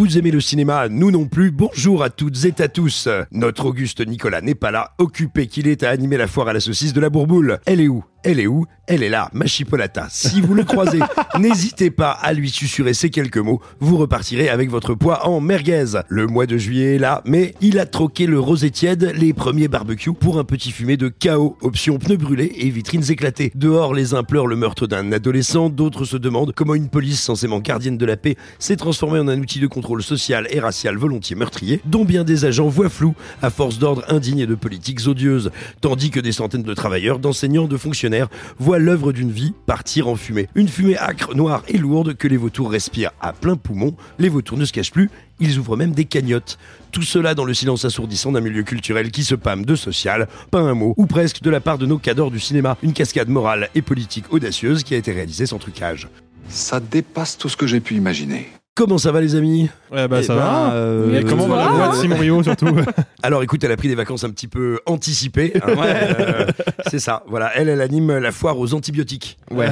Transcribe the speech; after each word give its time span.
Vous 0.00 0.16
aimez 0.16 0.30
le 0.30 0.40
cinéma, 0.40 0.88
nous 0.88 1.10
non 1.10 1.26
plus. 1.26 1.50
Bonjour 1.50 2.02
à 2.02 2.08
toutes 2.08 2.46
et 2.46 2.62
à 2.62 2.68
tous. 2.68 3.06
Notre 3.32 3.66
Auguste 3.66 4.00
Nicolas 4.00 4.40
n'est 4.40 4.54
pas 4.54 4.70
là, 4.70 4.94
occupé 4.96 5.46
qu'il 5.46 5.68
est 5.68 5.82
à 5.82 5.90
animer 5.90 6.16
la 6.16 6.26
foire 6.26 6.48
à 6.48 6.54
la 6.54 6.60
saucisse 6.60 6.94
de 6.94 7.00
la 7.02 7.10
Bourboule. 7.10 7.60
Elle 7.66 7.82
est 7.82 7.88
où? 7.88 8.02
Elle 8.22 8.38
est 8.38 8.46
où? 8.46 8.66
Elle 8.86 9.02
est 9.02 9.08
là, 9.08 9.30
ma 9.32 9.46
chipolata. 9.46 10.08
Si 10.10 10.40
vous 10.40 10.52
le 10.52 10.64
croisez, 10.64 10.98
n'hésitez 11.38 11.90
pas 11.90 12.10
à 12.10 12.32
lui 12.32 12.50
susurrer 12.50 12.92
ces 12.92 13.08
quelques 13.08 13.38
mots. 13.38 13.60
Vous 13.78 13.96
repartirez 13.96 14.48
avec 14.48 14.68
votre 14.68 14.94
poids 14.94 15.28
en 15.28 15.40
merguez. 15.40 15.84
Le 16.08 16.26
mois 16.26 16.46
de 16.46 16.58
juillet 16.58 16.96
est 16.96 16.98
là, 16.98 17.22
mais 17.24 17.54
il 17.60 17.78
a 17.78 17.86
troqué 17.86 18.26
le 18.26 18.40
rosé 18.40 18.70
tiède, 18.70 19.12
les 19.16 19.32
premiers 19.32 19.68
barbecues, 19.68 20.12
pour 20.12 20.38
un 20.38 20.44
petit 20.44 20.72
fumet 20.72 20.96
de 20.96 21.08
chaos. 21.08 21.56
Option 21.62 21.98
pneus 21.98 22.16
brûlés 22.16 22.52
et 22.56 22.68
vitrines 22.68 23.08
éclatées. 23.10 23.52
Dehors, 23.54 23.94
les 23.94 24.12
uns 24.12 24.24
pleurent 24.24 24.48
le 24.48 24.56
meurtre 24.56 24.88
d'un 24.88 25.12
adolescent, 25.12 25.70
d'autres 25.70 26.04
se 26.04 26.16
demandent 26.16 26.52
comment 26.52 26.74
une 26.74 26.88
police 26.88 27.20
censément 27.20 27.60
gardienne 27.60 27.96
de 27.96 28.04
la 28.04 28.16
paix 28.16 28.36
s'est 28.58 28.76
transformée 28.76 29.20
en 29.20 29.28
un 29.28 29.38
outil 29.38 29.60
de 29.60 29.68
contrôle 29.68 30.02
social 30.02 30.48
et 30.50 30.58
racial 30.58 30.96
volontiers 30.96 31.36
meurtrier, 31.36 31.80
dont 31.84 32.04
bien 32.04 32.24
des 32.24 32.44
agents 32.44 32.68
voient 32.68 32.88
flou 32.88 33.14
à 33.40 33.50
force 33.50 33.78
d'ordres 33.78 34.04
indignes 34.08 34.40
et 34.40 34.46
de 34.46 34.56
politiques 34.56 35.06
odieuses, 35.06 35.52
tandis 35.80 36.10
que 36.10 36.18
des 36.18 36.32
centaines 36.32 36.64
de 36.64 36.74
travailleurs, 36.74 37.20
d'enseignants, 37.20 37.68
de 37.68 37.76
fonctionnaires 37.76 38.09
voient 38.58 38.78
l'œuvre 38.78 39.12
d'une 39.12 39.30
vie 39.30 39.52
partir 39.66 40.08
en 40.08 40.16
fumée. 40.16 40.48
Une 40.54 40.68
fumée 40.68 40.98
âcre, 40.98 41.34
noire 41.34 41.62
et 41.68 41.78
lourde 41.78 42.14
que 42.14 42.28
les 42.28 42.36
vautours 42.36 42.70
respirent 42.70 43.12
à 43.20 43.32
plein 43.32 43.56
poumon. 43.56 43.94
Les 44.18 44.28
vautours 44.28 44.58
ne 44.58 44.64
se 44.64 44.72
cachent 44.72 44.92
plus, 44.92 45.10
ils 45.40 45.58
ouvrent 45.58 45.76
même 45.76 45.92
des 45.92 46.04
cagnottes. 46.04 46.58
Tout 46.92 47.02
cela 47.02 47.34
dans 47.34 47.44
le 47.44 47.54
silence 47.54 47.84
assourdissant 47.84 48.32
d'un 48.32 48.40
milieu 48.40 48.62
culturel 48.62 49.10
qui 49.10 49.24
se 49.24 49.34
pâme 49.34 49.64
de 49.64 49.74
social, 49.74 50.28
pas 50.50 50.60
un 50.60 50.74
mot, 50.74 50.94
ou 50.96 51.06
presque 51.06 51.42
de 51.42 51.50
la 51.50 51.60
part 51.60 51.78
de 51.78 51.86
nos 51.86 51.98
cadors 51.98 52.30
du 52.30 52.40
cinéma. 52.40 52.76
Une 52.82 52.92
cascade 52.92 53.28
morale 53.28 53.70
et 53.74 53.82
politique 53.82 54.32
audacieuse 54.32 54.82
qui 54.82 54.94
a 54.94 54.98
été 54.98 55.12
réalisée 55.12 55.46
sans 55.46 55.58
trucage. 55.58 56.08
Ça 56.48 56.80
dépasse 56.80 57.38
tout 57.38 57.48
ce 57.48 57.56
que 57.56 57.66
j'ai 57.66 57.80
pu 57.80 57.94
imaginer. 57.94 58.48
Comment 58.80 58.96
ça 58.96 59.12
va 59.12 59.20
les 59.20 59.34
amis 59.34 59.68
Ouais 59.92 60.08
bah 60.08 60.20
Eh 60.20 60.22
ça 60.22 60.34
ben, 60.34 60.40
va. 60.40 60.72
euh, 60.72 61.20
Et 61.20 61.24
comment 61.24 61.46
va 61.46 61.56
la 61.56 61.68
voix 61.68 61.88
de 61.88 61.94
Simon 61.96 62.16
Rio 62.16 62.42
surtout 62.42 62.74
Alors 63.22 63.42
écoute, 63.42 63.62
elle 63.62 63.72
a 63.72 63.76
pris 63.76 63.88
des 63.88 63.94
vacances 63.94 64.24
un 64.24 64.30
petit 64.30 64.48
peu 64.48 64.80
anticipées. 64.86 65.52
hein. 65.56 65.74
Euh, 65.84 66.46
c'est 66.88 66.98
ça, 66.98 67.22
voilà. 67.28 67.50
Elle, 67.56 67.68
elle 67.68 67.82
anime 67.82 68.16
la 68.16 68.32
foire 68.32 68.58
aux 68.58 68.72
antibiotiques. 68.72 69.36
Ouais. 69.50 69.68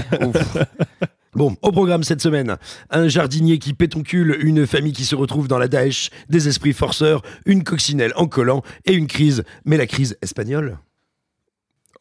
Bon, 1.33 1.57
au 1.63 1.73
programme 1.73 2.03
cette 2.03 2.21
semaine, 2.21 2.59
un 2.91 3.09
jardinier 3.09 3.59
qui 3.59 3.73
pétoncule, 3.73 4.37
une 4.43 4.67
famille 4.67 4.93
qui 4.93 5.07
se 5.07 5.17
retrouve 5.17 5.49
dans 5.49 5.59
la 5.59 5.69
Daesh, 5.69 6.11
des 6.29 6.47
esprits 6.49 6.75
forceurs, 6.75 7.23
une 7.47 7.65
coccinelle 7.65 8.13
en 8.17 8.27
collant 8.27 8.63
et 8.85 8.93
une 8.93 9.07
crise. 9.07 9.43
Mais 9.65 9.79
la 9.79 9.87
crise 9.87 10.19
espagnole 10.21 10.77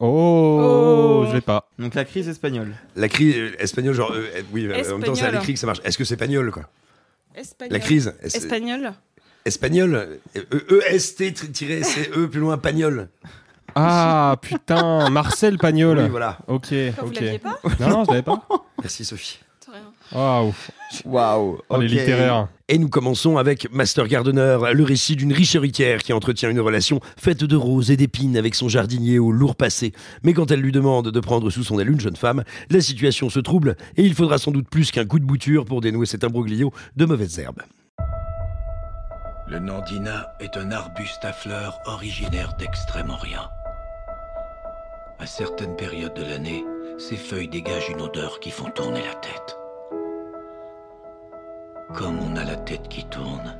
Oh, 0.00 1.24
je 1.30 1.34
l'ai 1.34 1.40
pas. 1.40 1.68
Donc 1.78 1.94
la 1.94 2.04
crise 2.04 2.28
espagnole. 2.28 2.74
La 2.96 3.08
crise 3.08 3.34
euh, 3.36 3.50
espagnole, 3.58 3.94
genre, 3.94 4.12
euh, 4.12 4.26
euh, 4.36 4.42
oui, 4.52 4.66
euh, 4.66 4.94
en 4.94 4.98
même 4.98 5.04
temps, 5.06 5.14
c'est 5.14 5.24
à 5.24 5.30
l'écrit 5.30 5.54
que 5.54 5.58
ça 5.58 5.66
marche. 5.66 5.80
Est-ce 5.84 5.96
que 5.98 6.04
c'est 6.04 6.14
espagnol, 6.14 6.50
quoi? 6.50 6.64
Espagnol. 7.38 7.72
La 7.72 7.78
crise 7.80 8.14
es- 8.22 8.36
Espagnol. 8.36 8.92
Espagnol 9.44 10.18
E- 10.34 10.40
E-S-T-C-E 10.70 12.26
plus 12.28 12.40
loin, 12.40 12.58
pagnol. 12.58 13.08
Ah 13.74 14.36
putain, 14.42 15.08
Marcel 15.10 15.58
Pagnol. 15.58 15.98
Oui, 15.98 16.08
voilà. 16.08 16.38
Ok, 16.48 16.68
vous 16.72 17.08
ok. 17.08 17.14
l'aviez 17.14 17.38
pas? 17.38 17.58
Non, 17.80 17.88
non, 17.88 18.04
je 18.04 18.10
l'avais 18.10 18.22
pas. 18.22 18.44
Merci, 18.82 19.04
Sophie. 19.04 19.38
C'est 19.70 19.74
rien. 19.74 19.92
Waouh, 20.12 20.54
Waouh. 21.04 21.58
on 21.68 21.80
est 21.82 21.86
littéraire. 21.86 22.48
Et 22.68 22.78
nous 22.78 22.88
commençons 22.88 23.36
avec 23.36 23.70
Master 23.70 24.08
Gardener, 24.08 24.58
le 24.72 24.84
récit 24.84 25.14
d'une 25.14 25.32
riche 25.32 25.54
héritière 25.54 26.02
qui 26.02 26.12
entretient 26.12 26.48
une 26.48 26.60
relation 26.60 27.00
faite 27.18 27.44
de 27.44 27.56
roses 27.56 27.90
et 27.90 27.96
d'épines 27.96 28.36
avec 28.36 28.54
son 28.54 28.68
jardinier 28.68 29.18
au 29.18 29.30
lourd 29.30 29.56
passé. 29.56 29.92
Mais 30.22 30.32
quand 30.32 30.50
elle 30.50 30.60
lui 30.60 30.72
demande 30.72 31.10
de 31.10 31.20
prendre 31.20 31.50
sous 31.50 31.64
son 31.64 31.78
aile 31.78 31.90
une 31.90 32.00
jeune 32.00 32.16
femme, 32.16 32.44
la 32.70 32.80
situation 32.80 33.28
se 33.28 33.40
trouble 33.40 33.76
et 33.96 34.04
il 34.04 34.14
faudra 34.14 34.38
sans 34.38 34.52
doute 34.52 34.68
plus 34.70 34.90
qu'un 34.90 35.04
coup 35.04 35.18
de 35.18 35.24
bouture 35.24 35.66
pour 35.66 35.80
dénouer 35.82 36.06
cet 36.06 36.24
imbroglio 36.24 36.72
de 36.96 37.04
mauvaises 37.04 37.38
herbes. 37.38 37.62
Le 39.48 39.58
nandina 39.58 40.32
est 40.40 40.56
un 40.56 40.70
arbuste 40.70 41.24
à 41.24 41.32
fleurs 41.32 41.78
originaire 41.86 42.54
d'Extrême-Orient. 42.58 43.48
À 45.18 45.26
certaines 45.26 45.74
périodes 45.76 46.14
de 46.14 46.22
l'année, 46.22 46.64
ses 46.98 47.16
feuilles 47.16 47.48
dégagent 47.48 47.90
une 47.90 48.00
odeur 48.00 48.40
qui 48.40 48.50
font 48.50 48.70
tourner 48.70 49.00
la 49.00 49.14
tête. 49.14 49.57
Comme 51.94 52.18
on 52.20 52.36
a 52.36 52.44
la 52.44 52.56
tête 52.56 52.88
qui 52.90 53.04
tourne, 53.08 53.56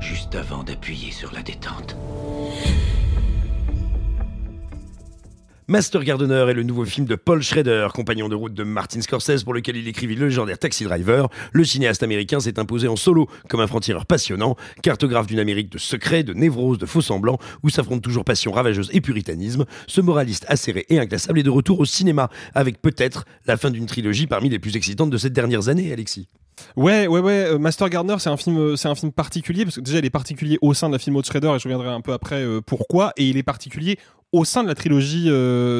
juste 0.00 0.34
avant 0.34 0.64
d'appuyer 0.64 1.12
sur 1.12 1.32
la 1.32 1.42
détente. 1.42 1.96
Master 5.68 6.02
Gardener 6.02 6.46
est 6.50 6.54
le 6.54 6.64
nouveau 6.64 6.84
film 6.84 7.06
de 7.06 7.14
Paul 7.14 7.40
Schrader, 7.40 7.88
compagnon 7.94 8.28
de 8.28 8.34
route 8.34 8.52
de 8.52 8.64
Martin 8.64 9.00
Scorsese 9.00 9.44
pour 9.44 9.54
lequel 9.54 9.76
il 9.76 9.86
écrivit 9.86 10.16
le 10.16 10.26
légendaire 10.26 10.58
Taxi 10.58 10.82
Driver. 10.82 11.28
Le 11.52 11.64
cinéaste 11.64 12.02
américain 12.02 12.40
s'est 12.40 12.58
imposé 12.58 12.88
en 12.88 12.96
solo 12.96 13.28
comme 13.48 13.60
un 13.60 13.68
franc-tireur 13.68 14.04
passionnant, 14.04 14.56
cartographe 14.82 15.28
d'une 15.28 15.38
Amérique 15.38 15.70
de 15.70 15.78
secrets, 15.78 16.24
de 16.24 16.34
névroses, 16.34 16.78
de 16.78 16.86
faux 16.86 17.00
semblants, 17.00 17.38
où 17.62 17.70
s'affrontent 17.70 18.00
toujours 18.00 18.24
passion 18.24 18.50
ravageuse 18.50 18.90
et 18.92 19.00
puritanisme. 19.00 19.64
Ce 19.86 20.00
moraliste 20.00 20.44
acéré 20.48 20.86
et 20.88 20.98
inclassable 20.98 21.38
est 21.38 21.44
de 21.44 21.50
retour 21.50 21.78
au 21.78 21.84
cinéma, 21.84 22.28
avec 22.54 22.82
peut-être 22.82 23.24
la 23.46 23.56
fin 23.56 23.70
d'une 23.70 23.86
trilogie 23.86 24.26
parmi 24.26 24.48
les 24.48 24.58
plus 24.58 24.76
excitantes 24.76 25.10
de 25.10 25.18
ces 25.18 25.30
dernières 25.30 25.68
années, 25.68 25.92
Alexis. 25.92 26.28
Ouais, 26.76 27.06
ouais, 27.06 27.20
ouais. 27.20 27.32
euh, 27.32 27.58
Master 27.58 27.88
Gardener, 27.88 28.16
c'est 28.18 28.30
un 28.30 28.36
film, 28.36 28.58
euh, 28.58 28.76
c'est 28.76 28.88
un 28.88 28.94
film 28.94 29.12
particulier 29.12 29.64
parce 29.64 29.76
que 29.76 29.80
déjà 29.80 29.98
il 29.98 30.04
est 30.04 30.10
particulier 30.10 30.58
au 30.62 30.74
sein 30.74 30.88
de 30.88 30.92
la 30.94 30.98
film 30.98 31.18
de 31.20 31.24
Schrader 31.24 31.52
et 31.54 31.58
je 31.58 31.64
reviendrai 31.64 31.88
un 31.88 32.00
peu 32.00 32.12
après 32.12 32.42
euh, 32.42 32.60
pourquoi. 32.60 33.12
Et 33.16 33.28
il 33.28 33.36
est 33.36 33.42
particulier 33.42 33.98
au 34.32 34.44
sein 34.44 34.62
de 34.62 34.68
la 34.68 34.74
trilogie. 34.74 35.26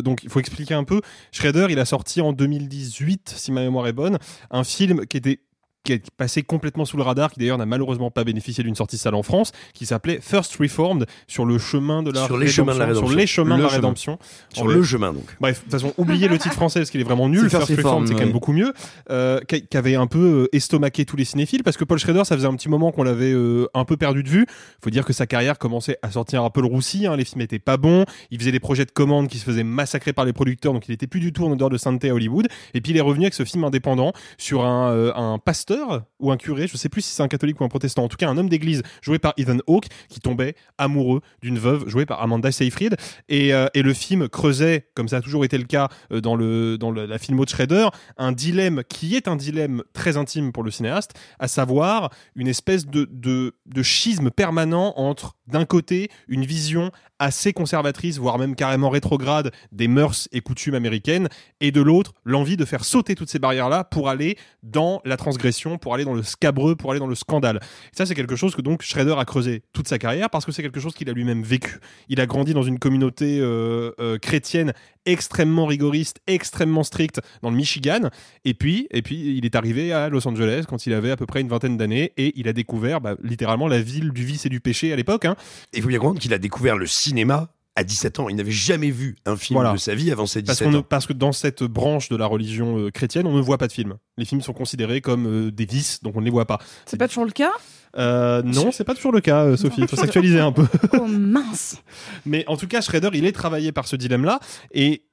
donc 0.02 0.22
il 0.24 0.28
faut 0.28 0.38
expliquer 0.38 0.74
un 0.74 0.84
peu. 0.84 1.00
Schrader, 1.32 1.68
il 1.70 1.78
a 1.78 1.86
sorti 1.86 2.20
en 2.20 2.34
2018, 2.34 3.32
si 3.34 3.50
ma 3.50 3.62
mémoire 3.62 3.86
est 3.86 3.94
bonne, 3.94 4.18
un 4.50 4.62
film 4.62 5.06
qui 5.06 5.16
était 5.16 5.40
qui 5.84 5.92
est 5.92 6.10
passé 6.12 6.42
complètement 6.42 6.84
sous 6.84 6.96
le 6.96 7.02
radar, 7.02 7.32
qui 7.32 7.40
d'ailleurs 7.40 7.58
n'a 7.58 7.66
malheureusement 7.66 8.10
pas 8.10 8.24
bénéficié 8.24 8.62
d'une 8.62 8.74
sortie 8.74 8.98
salle 8.98 9.14
en 9.14 9.22
France, 9.22 9.52
qui 9.74 9.86
s'appelait 9.86 10.20
First 10.20 10.56
Reformed, 10.56 11.06
sur 11.26 11.44
le 11.44 11.58
chemin 11.58 12.02
de 12.02 12.10
la 12.10 12.26
Sur 12.26 12.36
les 12.38 12.46
rédemption, 12.46 12.64
chemins 12.64 12.74
de 12.74 12.78
la 12.78 12.86
rédemption. 12.86 13.08
Sur 13.08 13.16
les 13.18 13.26
chemins 13.26 13.56
Le 13.56 13.58
de 13.58 13.62
la 13.62 13.68
chemin. 13.68 13.76
rédemption. 13.76 14.18
Sur 14.52 14.68
le 14.68 14.82
chemin, 14.82 15.12
donc. 15.12 15.36
Bref, 15.40 15.58
de 15.58 15.62
toute 15.62 15.72
façon, 15.72 15.92
oubliez 15.98 16.28
le 16.28 16.38
titre 16.38 16.54
français 16.54 16.80
parce 16.80 16.90
qu'il 16.90 17.00
est 17.00 17.04
vraiment 17.04 17.28
nul. 17.28 17.48
First, 17.50 17.68
Reformed, 17.68 18.06
c'est 18.08 18.14
quand 18.14 18.20
même 18.20 18.32
beaucoup 18.32 18.52
mieux. 18.52 18.72
Euh, 19.10 19.40
qui 19.40 19.76
avait 19.76 19.94
un 19.94 20.06
peu 20.06 20.18
euh, 20.18 20.56
estomaqué 20.56 21.04
tous 21.04 21.16
les 21.16 21.24
cinéphiles 21.24 21.62
parce 21.62 21.76
que 21.76 21.84
Paul 21.84 21.98
Schrader, 21.98 22.24
ça 22.24 22.36
faisait 22.36 22.46
un 22.46 22.54
petit 22.54 22.68
moment 22.68 22.92
qu'on 22.92 23.02
l'avait 23.02 23.32
euh, 23.32 23.66
un 23.74 23.84
peu 23.84 23.96
perdu 23.96 24.22
de 24.22 24.28
vue. 24.28 24.46
Faut 24.82 24.90
dire 24.90 25.04
que 25.04 25.12
sa 25.12 25.26
carrière 25.26 25.58
commençait 25.58 25.98
à 26.02 26.10
sortir 26.10 26.44
un 26.44 26.50
peu 26.50 26.60
le 26.60 26.66
roussi. 26.68 27.06
Hein. 27.06 27.16
Les 27.16 27.24
films 27.24 27.40
étaient 27.40 27.58
pas 27.58 27.76
bons. 27.76 28.04
Il 28.30 28.38
faisait 28.38 28.52
des 28.52 28.60
projets 28.60 28.84
de 28.84 28.90
commande 28.90 29.28
qui 29.28 29.38
se 29.38 29.44
faisaient 29.44 29.64
massacrer 29.64 30.12
par 30.12 30.24
les 30.24 30.32
producteurs, 30.32 30.72
donc 30.72 30.88
il 30.88 30.92
était 30.92 31.06
plus 31.06 31.20
du 31.20 31.32
tout 31.32 31.44
en 31.44 31.52
odeur 31.52 31.70
de 31.70 31.76
sainteté 31.76 32.10
à 32.10 32.14
Hollywood. 32.14 32.48
Et 32.74 32.80
puis 32.80 32.92
il 32.92 32.96
est 32.96 33.02
revenu 33.02 33.24
avec 33.24 33.34
ce 33.34 33.44
film 33.44 33.64
indépendant 33.64 34.12
sur 34.38 34.64
un, 34.64 35.12
un 35.14 35.38
pasteur 35.72 36.02
ou 36.18 36.30
un 36.30 36.36
curé, 36.36 36.66
je 36.66 36.76
sais 36.76 36.88
plus 36.88 37.02
si 37.02 37.12
c'est 37.12 37.22
un 37.22 37.28
catholique 37.28 37.60
ou 37.60 37.64
un 37.64 37.68
protestant, 37.68 38.04
en 38.04 38.08
tout 38.08 38.16
cas 38.16 38.28
un 38.28 38.36
homme 38.36 38.48
d'église 38.48 38.82
joué 39.00 39.18
par 39.18 39.34
Ethan 39.36 39.58
Hawke 39.66 39.86
qui 40.08 40.20
tombait 40.20 40.54
amoureux 40.78 41.20
d'une 41.40 41.58
veuve 41.58 41.88
jouée 41.88 42.06
par 42.06 42.22
Amanda 42.22 42.52
Seyfried. 42.52 42.96
Et, 43.28 43.52
euh, 43.54 43.66
et 43.74 43.82
le 43.82 43.92
film 43.94 44.28
creusait, 44.28 44.88
comme 44.94 45.08
ça 45.08 45.18
a 45.18 45.20
toujours 45.20 45.44
été 45.44 45.58
le 45.58 45.64
cas 45.64 45.88
euh, 46.12 46.20
dans, 46.20 46.36
le, 46.36 46.78
dans 46.78 46.90
la 46.90 47.18
filmo 47.18 47.44
de 47.44 47.50
Schrader, 47.50 47.88
un 48.16 48.32
dilemme 48.32 48.82
qui 48.88 49.16
est 49.16 49.28
un 49.28 49.36
dilemme 49.36 49.82
très 49.92 50.16
intime 50.16 50.52
pour 50.52 50.62
le 50.62 50.70
cinéaste, 50.70 51.12
à 51.38 51.48
savoir 51.48 52.10
une 52.34 52.48
espèce 52.48 52.86
de, 52.86 53.08
de, 53.10 53.54
de 53.66 53.82
schisme 53.82 54.30
permanent 54.30 54.94
entre, 54.96 55.36
d'un 55.46 55.64
côté, 55.64 56.10
une 56.28 56.44
vision 56.44 56.90
assez 57.18 57.52
conservatrice, 57.52 58.18
voire 58.18 58.36
même 58.36 58.56
carrément 58.56 58.90
rétrograde 58.90 59.52
des 59.70 59.86
mœurs 59.86 60.28
et 60.32 60.40
coutumes 60.40 60.74
américaines, 60.74 61.28
et 61.60 61.70
de 61.70 61.80
l'autre, 61.80 62.14
l'envie 62.24 62.56
de 62.56 62.64
faire 62.64 62.84
sauter 62.84 63.14
toutes 63.14 63.30
ces 63.30 63.38
barrières-là 63.38 63.84
pour 63.84 64.08
aller 64.08 64.36
dans 64.64 65.00
la 65.04 65.16
transgression 65.16 65.61
pour 65.78 65.94
aller 65.94 66.04
dans 66.04 66.14
le 66.14 66.22
scabreux, 66.22 66.76
pour 66.76 66.90
aller 66.90 67.00
dans 67.00 67.06
le 67.06 67.14
scandale. 67.14 67.60
Et 67.92 67.96
ça, 67.96 68.06
c'est 68.06 68.14
quelque 68.14 68.36
chose 68.36 68.54
que 68.54 68.62
donc 68.62 68.82
Schrader 68.82 69.14
a 69.18 69.24
creusé 69.24 69.62
toute 69.72 69.88
sa 69.88 69.98
carrière 69.98 70.30
parce 70.30 70.44
que 70.44 70.52
c'est 70.52 70.62
quelque 70.62 70.80
chose 70.80 70.94
qu'il 70.94 71.08
a 71.08 71.12
lui-même 71.12 71.42
vécu. 71.42 71.78
Il 72.08 72.20
a 72.20 72.26
grandi 72.26 72.54
dans 72.54 72.62
une 72.62 72.78
communauté 72.78 73.38
euh, 73.40 73.92
euh, 74.00 74.18
chrétienne 74.18 74.72
extrêmement 75.04 75.66
rigoriste, 75.66 76.20
extrêmement 76.26 76.84
stricte 76.84 77.20
dans 77.42 77.50
le 77.50 77.56
Michigan. 77.56 78.08
Et 78.44 78.54
puis, 78.54 78.86
et 78.90 79.02
puis, 79.02 79.36
il 79.36 79.44
est 79.44 79.56
arrivé 79.56 79.92
à 79.92 80.08
Los 80.08 80.26
Angeles 80.28 80.64
quand 80.68 80.86
il 80.86 80.94
avait 80.94 81.10
à 81.10 81.16
peu 81.16 81.26
près 81.26 81.40
une 81.40 81.48
vingtaine 81.48 81.76
d'années 81.76 82.12
et 82.16 82.32
il 82.36 82.48
a 82.48 82.52
découvert 82.52 83.00
bah, 83.00 83.16
littéralement 83.22 83.68
la 83.68 83.80
ville 83.80 84.10
du 84.10 84.24
vice 84.24 84.46
et 84.46 84.48
du 84.48 84.60
péché 84.60 84.92
à 84.92 84.96
l'époque. 84.96 85.24
Hein. 85.24 85.36
Et 85.72 85.78
il 85.78 85.82
faut 85.82 85.88
bien 85.88 85.98
comprendre 85.98 86.20
qu'il 86.20 86.34
a 86.34 86.38
découvert 86.38 86.76
le 86.76 86.86
cinéma 86.86 87.52
à 87.74 87.84
17 87.84 88.20
ans. 88.20 88.28
Il 88.28 88.36
n'avait 88.36 88.50
jamais 88.50 88.90
vu 88.90 89.16
un 89.24 89.36
film 89.36 89.56
Voilà. 89.56 89.72
de 89.72 89.78
sa 89.78 89.94
vie 89.94 90.10
avant 90.12 90.26
ses 90.26 90.42
Parce, 90.42 90.58
17 90.58 90.66
qu'on 90.68 90.72
ne- 90.72 90.78
ans. 90.80 90.86
parce 90.88 91.06
que 91.06 91.12
dans 91.12 91.32
cette 91.32 91.62
branche 91.62 92.08
de 92.08 92.16
la 92.16 92.26
religion 92.26 92.78
euh, 92.78 92.90
chrétienne, 92.90 93.26
on 93.26 93.34
ne 93.36 93.40
voit 93.40 93.58
pas 93.58 93.66
de 93.68 93.72
films. 93.72 93.94
Les 94.18 94.24
films 94.24 94.42
sont 94.42 94.52
considérés 94.52 95.00
comme 95.00 95.26
euh, 95.26 95.50
des 95.50 95.64
vices, 95.64 96.02
donc 96.02 96.16
on 96.16 96.20
ne 96.20 96.24
les 96.26 96.30
voit 96.30 96.46
pas. 96.46 96.58
C'est 96.86 96.98
pas 96.98 97.08
toujours 97.08 97.24
le 97.24 97.30
cas? 97.32 97.52
Euh, 97.96 98.42
non, 98.42 98.72
c'est 98.72 98.84
pas 98.84 98.94
toujours 98.94 99.12
le 99.12 99.20
cas, 99.20 99.44
euh, 99.44 99.56
Sophie. 99.56 99.82
Il 99.82 99.88
faut 99.88 99.96
s'actualiser 100.02 100.40
un 100.40 100.52
peu. 100.52 100.66
Oh 100.98 101.06
mince 101.06 101.82
Mais 102.26 102.44
en 102.46 102.56
tout 102.56 102.66
cas, 102.66 102.80
Schrader, 102.80 103.10
il 103.14 103.24
est 103.26 103.32
travaillé 103.32 103.72
par 103.72 103.86
ce 103.86 103.96
dilemme-là. 103.96 104.40
Et 104.72 105.04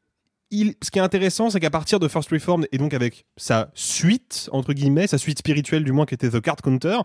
ce 0.51 0.91
qui 0.91 0.99
est 0.99 1.01
intéressant, 1.01 1.49
c'est 1.49 1.59
qu'à 1.59 1.69
partir 1.69 1.99
de 1.99 2.07
First 2.07 2.29
Reformed, 2.29 2.67
et 2.71 2.77
donc 2.77 2.93
avec 2.93 3.25
sa 3.37 3.69
suite, 3.73 4.49
entre 4.51 4.73
guillemets, 4.73 5.07
sa 5.07 5.17
suite 5.17 5.39
spirituelle 5.39 5.83
du 5.83 5.91
moins, 5.91 6.05
qui 6.05 6.15
était 6.15 6.29
The 6.29 6.41
Card 6.41 6.57
Counter, 6.57 6.97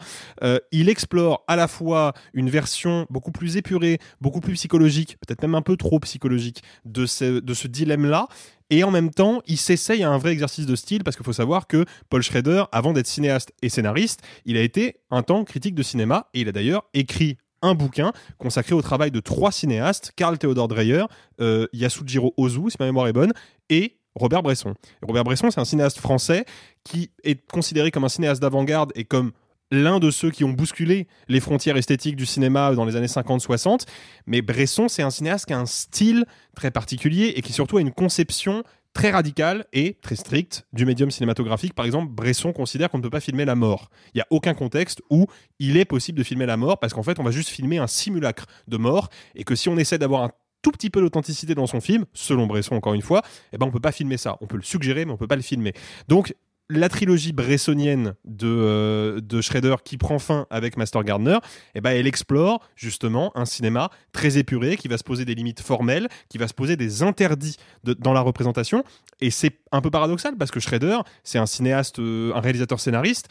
euh, 0.42 0.58
il 0.72 0.88
explore 0.88 1.44
à 1.46 1.56
la 1.56 1.68
fois 1.68 2.14
une 2.32 2.48
version 2.48 3.06
beaucoup 3.10 3.32
plus 3.32 3.56
épurée, 3.56 3.98
beaucoup 4.20 4.40
plus 4.40 4.54
psychologique, 4.54 5.16
peut-être 5.26 5.42
même 5.42 5.54
un 5.54 5.62
peu 5.62 5.76
trop 5.76 5.98
psychologique, 6.00 6.62
de 6.84 7.06
ce, 7.06 7.40
de 7.40 7.54
ce 7.54 7.68
dilemme-là. 7.68 8.28
Et 8.70 8.82
en 8.82 8.90
même 8.90 9.10
temps, 9.10 9.42
il 9.46 9.58
s'essaye 9.58 10.02
à 10.02 10.10
un 10.10 10.16
vrai 10.16 10.32
exercice 10.32 10.64
de 10.64 10.74
style, 10.74 11.04
parce 11.04 11.16
qu'il 11.16 11.24
faut 11.24 11.34
savoir 11.34 11.66
que 11.66 11.84
Paul 12.08 12.22
Schrader, 12.22 12.64
avant 12.72 12.92
d'être 12.94 13.06
cinéaste 13.06 13.52
et 13.60 13.68
scénariste, 13.68 14.22
il 14.46 14.56
a 14.56 14.62
été 14.62 14.96
un 15.10 15.22
temps 15.22 15.44
critique 15.44 15.74
de 15.74 15.82
cinéma, 15.82 16.28
et 16.32 16.40
il 16.40 16.48
a 16.48 16.52
d'ailleurs 16.52 16.84
écrit 16.94 17.36
un 17.64 17.74
bouquin 17.74 18.12
consacré 18.38 18.74
au 18.74 18.82
travail 18.82 19.10
de 19.10 19.20
trois 19.20 19.50
cinéastes, 19.50 20.12
Karl 20.16 20.38
Theodor 20.38 20.68
Dreyer, 20.68 21.04
euh, 21.40 21.66
Yasujiro 21.72 22.34
Ozu, 22.36 22.70
si 22.70 22.76
ma 22.78 22.86
mémoire 22.86 23.08
est 23.08 23.12
bonne, 23.12 23.32
et 23.70 23.96
Robert 24.14 24.42
Bresson. 24.42 24.74
Robert 25.02 25.24
Bresson, 25.24 25.50
c'est 25.50 25.60
un 25.60 25.64
cinéaste 25.64 25.98
français 25.98 26.44
qui 26.84 27.10
est 27.24 27.44
considéré 27.50 27.90
comme 27.90 28.04
un 28.04 28.08
cinéaste 28.08 28.40
d'avant-garde 28.40 28.92
et 28.94 29.04
comme 29.04 29.32
l'un 29.70 29.98
de 29.98 30.10
ceux 30.10 30.30
qui 30.30 30.44
ont 30.44 30.50
bousculé 30.50 31.08
les 31.26 31.40
frontières 31.40 31.76
esthétiques 31.76 32.16
du 32.16 32.26
cinéma 32.26 32.74
dans 32.74 32.84
les 32.84 32.96
années 32.96 33.06
50-60. 33.06 33.86
Mais 34.26 34.42
Bresson, 34.42 34.88
c'est 34.88 35.02
un 35.02 35.10
cinéaste 35.10 35.46
qui 35.46 35.52
a 35.52 35.58
un 35.58 35.66
style 35.66 36.26
très 36.54 36.70
particulier 36.70 37.32
et 37.36 37.42
qui 37.42 37.52
surtout 37.52 37.78
a 37.78 37.80
une 37.80 37.92
conception 37.92 38.62
très 38.94 39.10
radicale 39.10 39.66
et 39.72 39.98
très 40.00 40.16
stricte 40.16 40.66
du 40.72 40.86
médium 40.86 41.10
cinématographique. 41.10 41.74
Par 41.74 41.84
exemple, 41.84 42.10
Bresson 42.12 42.52
considère 42.52 42.90
qu'on 42.90 42.98
ne 42.98 43.02
peut 43.02 43.10
pas 43.10 43.20
filmer 43.20 43.44
la 43.44 43.56
mort. 43.56 43.90
Il 44.14 44.18
n'y 44.18 44.22
a 44.22 44.26
aucun 44.30 44.54
contexte 44.54 45.02
où 45.10 45.26
il 45.58 45.76
est 45.76 45.84
possible 45.84 46.16
de 46.16 46.24
filmer 46.24 46.46
la 46.46 46.56
mort 46.56 46.78
parce 46.78 46.94
qu'en 46.94 47.02
fait, 47.02 47.18
on 47.18 47.24
va 47.24 47.32
juste 47.32 47.50
filmer 47.50 47.78
un 47.78 47.86
simulacre 47.86 48.46
de 48.68 48.76
mort 48.76 49.10
et 49.34 49.44
que 49.44 49.54
si 49.54 49.68
on 49.68 49.76
essaie 49.76 49.98
d'avoir 49.98 50.22
un 50.22 50.30
tout 50.62 50.70
petit 50.70 50.88
peu 50.88 51.00
d'authenticité 51.00 51.54
dans 51.54 51.66
son 51.66 51.80
film, 51.80 52.06
selon 52.14 52.46
Bresson 52.46 52.74
encore 52.74 52.94
une 52.94 53.02
fois, 53.02 53.22
eh 53.52 53.58
ben 53.58 53.66
on 53.66 53.70
peut 53.70 53.80
pas 53.80 53.92
filmer 53.92 54.16
ça. 54.16 54.38
On 54.40 54.46
peut 54.46 54.56
le 54.56 54.62
suggérer, 54.62 55.04
mais 55.04 55.12
on 55.12 55.18
peut 55.18 55.26
pas 55.26 55.36
le 55.36 55.42
filmer. 55.42 55.74
Donc 56.08 56.34
la 56.70 56.88
trilogie 56.88 57.32
bressonienne 57.32 58.14
de, 58.24 58.46
euh, 58.46 59.20
de 59.20 59.40
Schrader 59.40 59.76
qui 59.84 59.98
prend 59.98 60.18
fin 60.18 60.46
avec 60.50 60.76
Master 60.76 61.04
Gardner, 61.04 61.38
eh 61.74 61.80
ben, 61.80 61.90
elle 61.90 62.06
explore 62.06 62.66
justement 62.74 63.32
un 63.36 63.44
cinéma 63.44 63.90
très 64.12 64.38
épuré 64.38 64.76
qui 64.76 64.88
va 64.88 64.96
se 64.96 65.04
poser 65.04 65.24
des 65.24 65.34
limites 65.34 65.60
formelles, 65.60 66.08
qui 66.28 66.38
va 66.38 66.48
se 66.48 66.54
poser 66.54 66.76
des 66.76 67.02
interdits 67.02 67.56
dans 67.84 68.12
la 68.12 68.20
représentation. 68.20 68.84
Et 69.20 69.30
c'est 69.30 69.58
un 69.72 69.80
peu 69.80 69.90
paradoxal 69.90 70.36
parce 70.36 70.50
que 70.50 70.60
Schrader, 70.60 70.98
c'est 71.22 71.38
un 71.38 71.46
cinéaste, 71.46 71.98
euh, 71.98 72.32
un 72.34 72.40
réalisateur 72.40 72.80
scénariste 72.80 73.28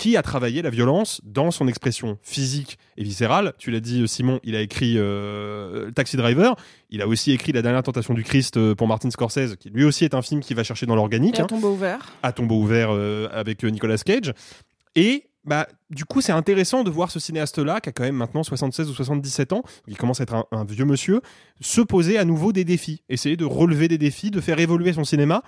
qui 0.00 0.16
a 0.16 0.22
travaillé 0.22 0.62
la 0.62 0.70
violence 0.70 1.20
dans 1.24 1.50
son 1.50 1.68
expression 1.68 2.16
physique 2.22 2.78
et 2.96 3.04
viscérale. 3.04 3.52
Tu 3.58 3.70
l'as 3.70 3.80
dit, 3.80 4.08
Simon, 4.08 4.40
il 4.44 4.56
a 4.56 4.62
écrit 4.62 4.94
euh, 4.96 5.90
Taxi 5.90 6.16
Driver. 6.16 6.56
Il 6.88 7.02
a 7.02 7.06
aussi 7.06 7.32
écrit 7.32 7.52
La 7.52 7.60
dernière 7.60 7.82
tentation 7.82 8.14
du 8.14 8.24
Christ 8.24 8.56
euh, 8.56 8.74
pour 8.74 8.88
Martin 8.88 9.10
Scorsese, 9.10 9.56
qui 9.60 9.68
lui 9.68 9.84
aussi 9.84 10.06
est 10.06 10.14
un 10.14 10.22
film 10.22 10.40
qui 10.40 10.54
va 10.54 10.64
chercher 10.64 10.86
dans 10.86 10.94
l'organique. 10.94 11.38
À 11.38 11.42
hein 11.42 11.46
tombeau 11.48 11.72
ouvert. 11.72 12.14
à 12.22 12.32
tombeau 12.32 12.62
ouvert 12.62 12.88
euh, 12.92 13.28
avec 13.30 13.62
euh, 13.62 13.68
Nicolas 13.68 13.98
Cage. 13.98 14.32
Et 14.94 15.26
bah, 15.44 15.68
du 15.90 16.06
coup, 16.06 16.22
c'est 16.22 16.32
intéressant 16.32 16.82
de 16.82 16.88
voir 16.88 17.10
ce 17.10 17.20
cinéaste-là, 17.20 17.82
qui 17.82 17.90
a 17.90 17.92
quand 17.92 18.04
même 18.04 18.16
maintenant 18.16 18.42
76 18.42 18.88
ou 18.88 18.94
77 18.94 19.52
ans, 19.52 19.62
il 19.86 19.98
commence 19.98 20.20
à 20.20 20.22
être 20.22 20.34
un, 20.34 20.46
un 20.50 20.64
vieux 20.64 20.86
monsieur, 20.86 21.20
se 21.60 21.82
poser 21.82 22.16
à 22.16 22.24
nouveau 22.24 22.54
des 22.54 22.64
défis, 22.64 23.02
essayer 23.10 23.36
de 23.36 23.44
relever 23.44 23.86
des 23.86 23.98
défis, 23.98 24.30
de 24.30 24.40
faire 24.40 24.60
évoluer 24.60 24.94
son 24.94 25.04
cinéma. 25.04 25.42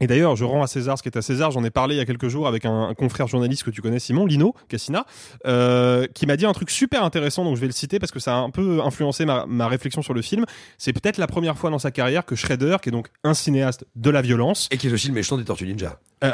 Et 0.00 0.06
d'ailleurs, 0.06 0.34
je 0.36 0.44
rends 0.44 0.62
à 0.62 0.66
César 0.66 0.96
ce 0.98 1.02
qui 1.02 1.08
est 1.10 1.16
à 1.18 1.22
César. 1.22 1.50
J'en 1.50 1.62
ai 1.62 1.70
parlé 1.70 1.94
il 1.94 1.98
y 1.98 2.00
a 2.00 2.06
quelques 2.06 2.28
jours 2.28 2.48
avec 2.48 2.64
un, 2.64 2.88
un 2.88 2.94
confrère 2.94 3.26
journaliste 3.28 3.62
que 3.64 3.70
tu 3.70 3.82
connais, 3.82 3.98
Simon, 3.98 4.24
Lino 4.26 4.54
Cassina, 4.68 5.04
euh, 5.46 6.06
qui 6.14 6.26
m'a 6.26 6.36
dit 6.36 6.46
un 6.46 6.52
truc 6.52 6.70
super 6.70 7.04
intéressant, 7.04 7.44
donc 7.44 7.56
je 7.56 7.60
vais 7.60 7.66
le 7.66 7.72
citer 7.72 7.98
parce 7.98 8.10
que 8.12 8.18
ça 8.18 8.34
a 8.36 8.38
un 8.38 8.50
peu 8.50 8.80
influencé 8.82 9.24
ma, 9.26 9.44
ma 9.46 9.68
réflexion 9.68 10.00
sur 10.02 10.14
le 10.14 10.22
film. 10.22 10.44
C'est 10.78 10.92
peut-être 10.92 11.18
la 11.18 11.26
première 11.26 11.58
fois 11.58 11.70
dans 11.70 11.78
sa 11.78 11.90
carrière 11.90 12.24
que 12.24 12.34
Schrader, 12.34 12.76
qui 12.82 12.88
est 12.88 12.92
donc 12.92 13.08
un 13.24 13.34
cinéaste 13.34 13.84
de 13.96 14.10
la 14.10 14.22
violence, 14.22 14.68
Et 14.70 14.76
qui 14.78 14.88
est 14.88 14.92
aussi 14.92 15.08
le 15.08 15.14
méchant 15.14 15.36
des 15.36 15.44
Tortues 15.44 15.66
Ninja. 15.66 15.98
euh, 16.24 16.30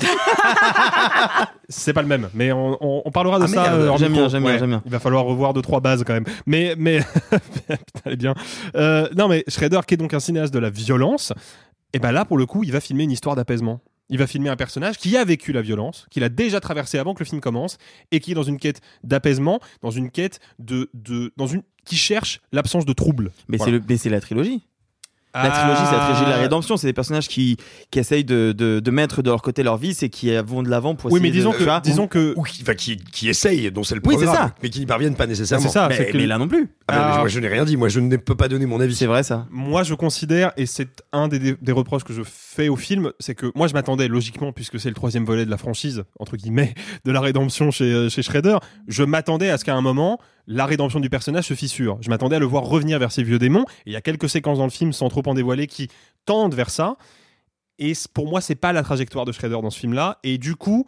c'est 1.68 1.92
pas 1.92 2.02
le 2.02 2.08
même, 2.08 2.28
mais 2.34 2.52
on, 2.52 2.76
on- 2.80 3.02
on 3.04 3.10
parlera 3.10 3.38
de 3.38 3.44
Ah, 3.44 3.48
ça. 3.48 3.72
euh, 3.72 3.96
j'aime 3.96 4.12
bien, 4.12 4.28
j'aime 4.28 4.42
bien, 4.44 4.58
j'aime 4.58 4.68
bien. 4.70 4.82
Il 4.84 4.90
va 4.92 4.98
falloir 5.00 5.24
revoir 5.24 5.52
deux 5.54 5.62
trois 5.62 5.80
bases 5.80 6.04
quand 6.06 6.12
même. 6.12 6.24
Mais 6.46 6.74
mais 6.78 7.00
putain, 7.30 7.76
elle 8.04 8.12
est 8.12 8.16
bien. 8.16 8.34
Euh, 8.76 9.08
non 9.16 9.28
mais 9.28 9.44
Schrader 9.48 9.80
qui 9.86 9.94
est 9.94 9.96
donc 9.96 10.14
un 10.14 10.20
cinéaste 10.20 10.52
de 10.52 10.58
la 10.58 10.70
violence, 10.70 11.32
et 11.92 11.98
ben 11.98 12.12
là 12.12 12.24
pour 12.24 12.38
le 12.38 12.46
coup 12.46 12.64
il 12.64 12.72
va 12.72 12.80
filmer 12.80 13.04
une 13.04 13.10
histoire 13.10 13.36
d'apaisement. 13.36 13.80
Il 14.08 14.18
va 14.18 14.26
filmer 14.26 14.50
un 14.50 14.56
personnage 14.56 14.98
qui 14.98 15.16
a 15.16 15.24
vécu 15.24 15.52
la 15.52 15.62
violence, 15.62 16.06
qu'il 16.10 16.22
a 16.22 16.28
déjà 16.28 16.60
traversé 16.60 16.98
avant 16.98 17.14
que 17.14 17.20
le 17.20 17.24
film 17.24 17.40
commence, 17.40 17.78
et 18.10 18.20
qui 18.20 18.32
est 18.32 18.34
dans 18.34 18.42
une 18.42 18.58
quête 18.58 18.80
d'apaisement, 19.04 19.58
dans 19.80 19.90
une 19.90 20.10
quête 20.10 20.38
de, 20.58 20.90
de 20.92 21.32
dans 21.38 21.46
une 21.46 21.62
qui 21.86 21.96
cherche 21.96 22.40
l'absence 22.52 22.84
de 22.84 22.92
trouble. 22.92 23.30
Mais 23.48 23.56
Voilà. 23.56 23.72
c'est 23.72 23.78
le- 23.78 23.84
mais 23.88 23.96
c'est 23.96 24.10
la 24.10 24.20
trilogie. 24.20 24.66
La 25.34 25.44
Ah. 25.44 25.50
trilogie, 25.50 25.82
c'est 25.88 25.96
la 25.96 26.00
trilogie 26.04 26.24
de 26.26 26.30
la 26.30 26.36
rédemption. 26.36 26.76
C'est 26.76 26.86
des 26.86 26.92
personnages 26.92 27.26
qui, 27.28 27.56
qui 27.90 27.98
essayent 27.98 28.24
de, 28.24 28.52
de, 28.52 28.80
de 28.80 28.90
mettre 28.90 29.22
de 29.22 29.30
leur 29.30 29.40
côté 29.40 29.62
leur 29.62 29.78
vice 29.78 30.02
et 30.02 30.10
qui 30.10 30.34
vont 30.36 30.62
de 30.62 30.68
l'avant 30.68 30.94
pour 30.94 31.10
Oui, 31.10 31.20
mais 31.20 31.28
essayer 31.28 31.40
disons 31.40 31.52
de, 31.52 31.56
que 31.56 31.64
vois, 31.64 31.80
disons 31.80 32.06
que 32.06 32.34
Ou 32.36 32.42
qui, 32.42 32.62
enfin, 32.62 32.74
qui, 32.74 32.96
qui 32.98 33.28
essayent, 33.30 33.70
dont 33.72 33.82
c'est 33.82 33.94
le 33.94 34.02
Oui, 34.04 34.16
c'est 34.18 34.24
programme, 34.26 34.48
ça. 34.48 34.54
mais 34.62 34.68
qui 34.68 34.80
n'y 34.80 34.86
parviennent 34.86 35.16
pas 35.16 35.26
nécessairement. 35.26 35.66
c'est 35.66 35.72
ça. 35.72 35.88
mais, 35.88 35.96
c'est 35.96 36.06
que- 36.10 36.16
mais 36.18 36.26
là 36.26 36.36
non 36.38 36.48
plus. 36.48 36.68
Ah, 36.88 36.92
mais 36.94 36.98
Ah. 37.14 37.18
moi, 37.20 37.28
je 37.28 37.40
n'ai 37.40 37.48
rien 37.48 37.64
dit. 37.64 37.76
Moi, 37.78 37.88
je 37.88 38.00
ne 38.00 38.16
peux 38.16 38.34
pas 38.34 38.48
donner 38.48 38.66
mon 38.66 38.80
avis. 38.80 38.94
C'est 38.94 39.06
vrai 39.06 39.22
ça. 39.22 39.46
Moi, 39.50 39.82
je 39.84 39.94
considère, 39.94 40.52
et 40.58 40.66
c'est 40.66 41.02
un 41.12 41.28
des, 41.28 41.56
des 41.60 41.72
reproches 41.72 42.04
que 42.04 42.12
je 42.12 42.22
fais 42.24 42.68
au 42.68 42.76
film, 42.76 43.12
c'est 43.18 43.34
que 43.34 43.50
moi, 43.54 43.68
je 43.68 43.72
m'attendais 43.72 44.08
logiquement, 44.08 44.52
puisque 44.52 44.78
c'est 44.78 44.88
le 44.90 44.94
troisième 44.94 45.24
volet 45.24 45.46
de 45.46 45.50
la 45.50 45.56
franchise, 45.56 46.04
entre 46.18 46.36
guillemets, 46.36 46.74
de 47.06 47.10
la 47.12 47.20
rédemption 47.20 47.70
chez, 47.70 47.84
euh, 47.84 48.08
chez 48.10 48.22
Shredder, 48.22 48.58
je 48.88 49.02
m'attendais 49.02 49.48
à 49.48 49.56
ce 49.56 49.64
qu'à 49.64 49.74
un 49.74 49.80
moment, 49.80 50.18
la 50.48 50.66
rédemption 50.66 50.98
du 51.00 51.08
personnage 51.08 51.44
se 51.46 51.54
fissure. 51.54 51.96
Je 52.00 52.10
m'attendais 52.10 52.36
à 52.36 52.38
le 52.40 52.46
voir 52.46 52.64
revenir 52.64 52.98
vers 52.98 53.12
ses 53.12 53.22
vieux 53.22 53.38
démons, 53.38 53.62
et 53.86 53.90
il 53.90 53.92
y 53.92 53.96
a 53.96 54.00
quelques 54.00 54.28
séquences 54.28 54.58
dans 54.58 54.64
le 54.64 54.70
film, 54.70 54.92
sans 54.92 55.08
trop 55.08 55.21
en 55.28 55.34
dévoiler, 55.34 55.66
qui 55.66 55.88
tendent 56.24 56.54
vers 56.54 56.70
ça. 56.70 56.96
Et 57.78 57.92
pour 58.14 58.28
moi, 58.28 58.40
c'est 58.40 58.54
pas 58.54 58.72
la 58.72 58.82
trajectoire 58.82 59.24
de 59.24 59.32
Shredder 59.32 59.60
dans 59.60 59.70
ce 59.70 59.78
film-là. 59.78 60.18
Et 60.22 60.38
du 60.38 60.54
coup, 60.56 60.86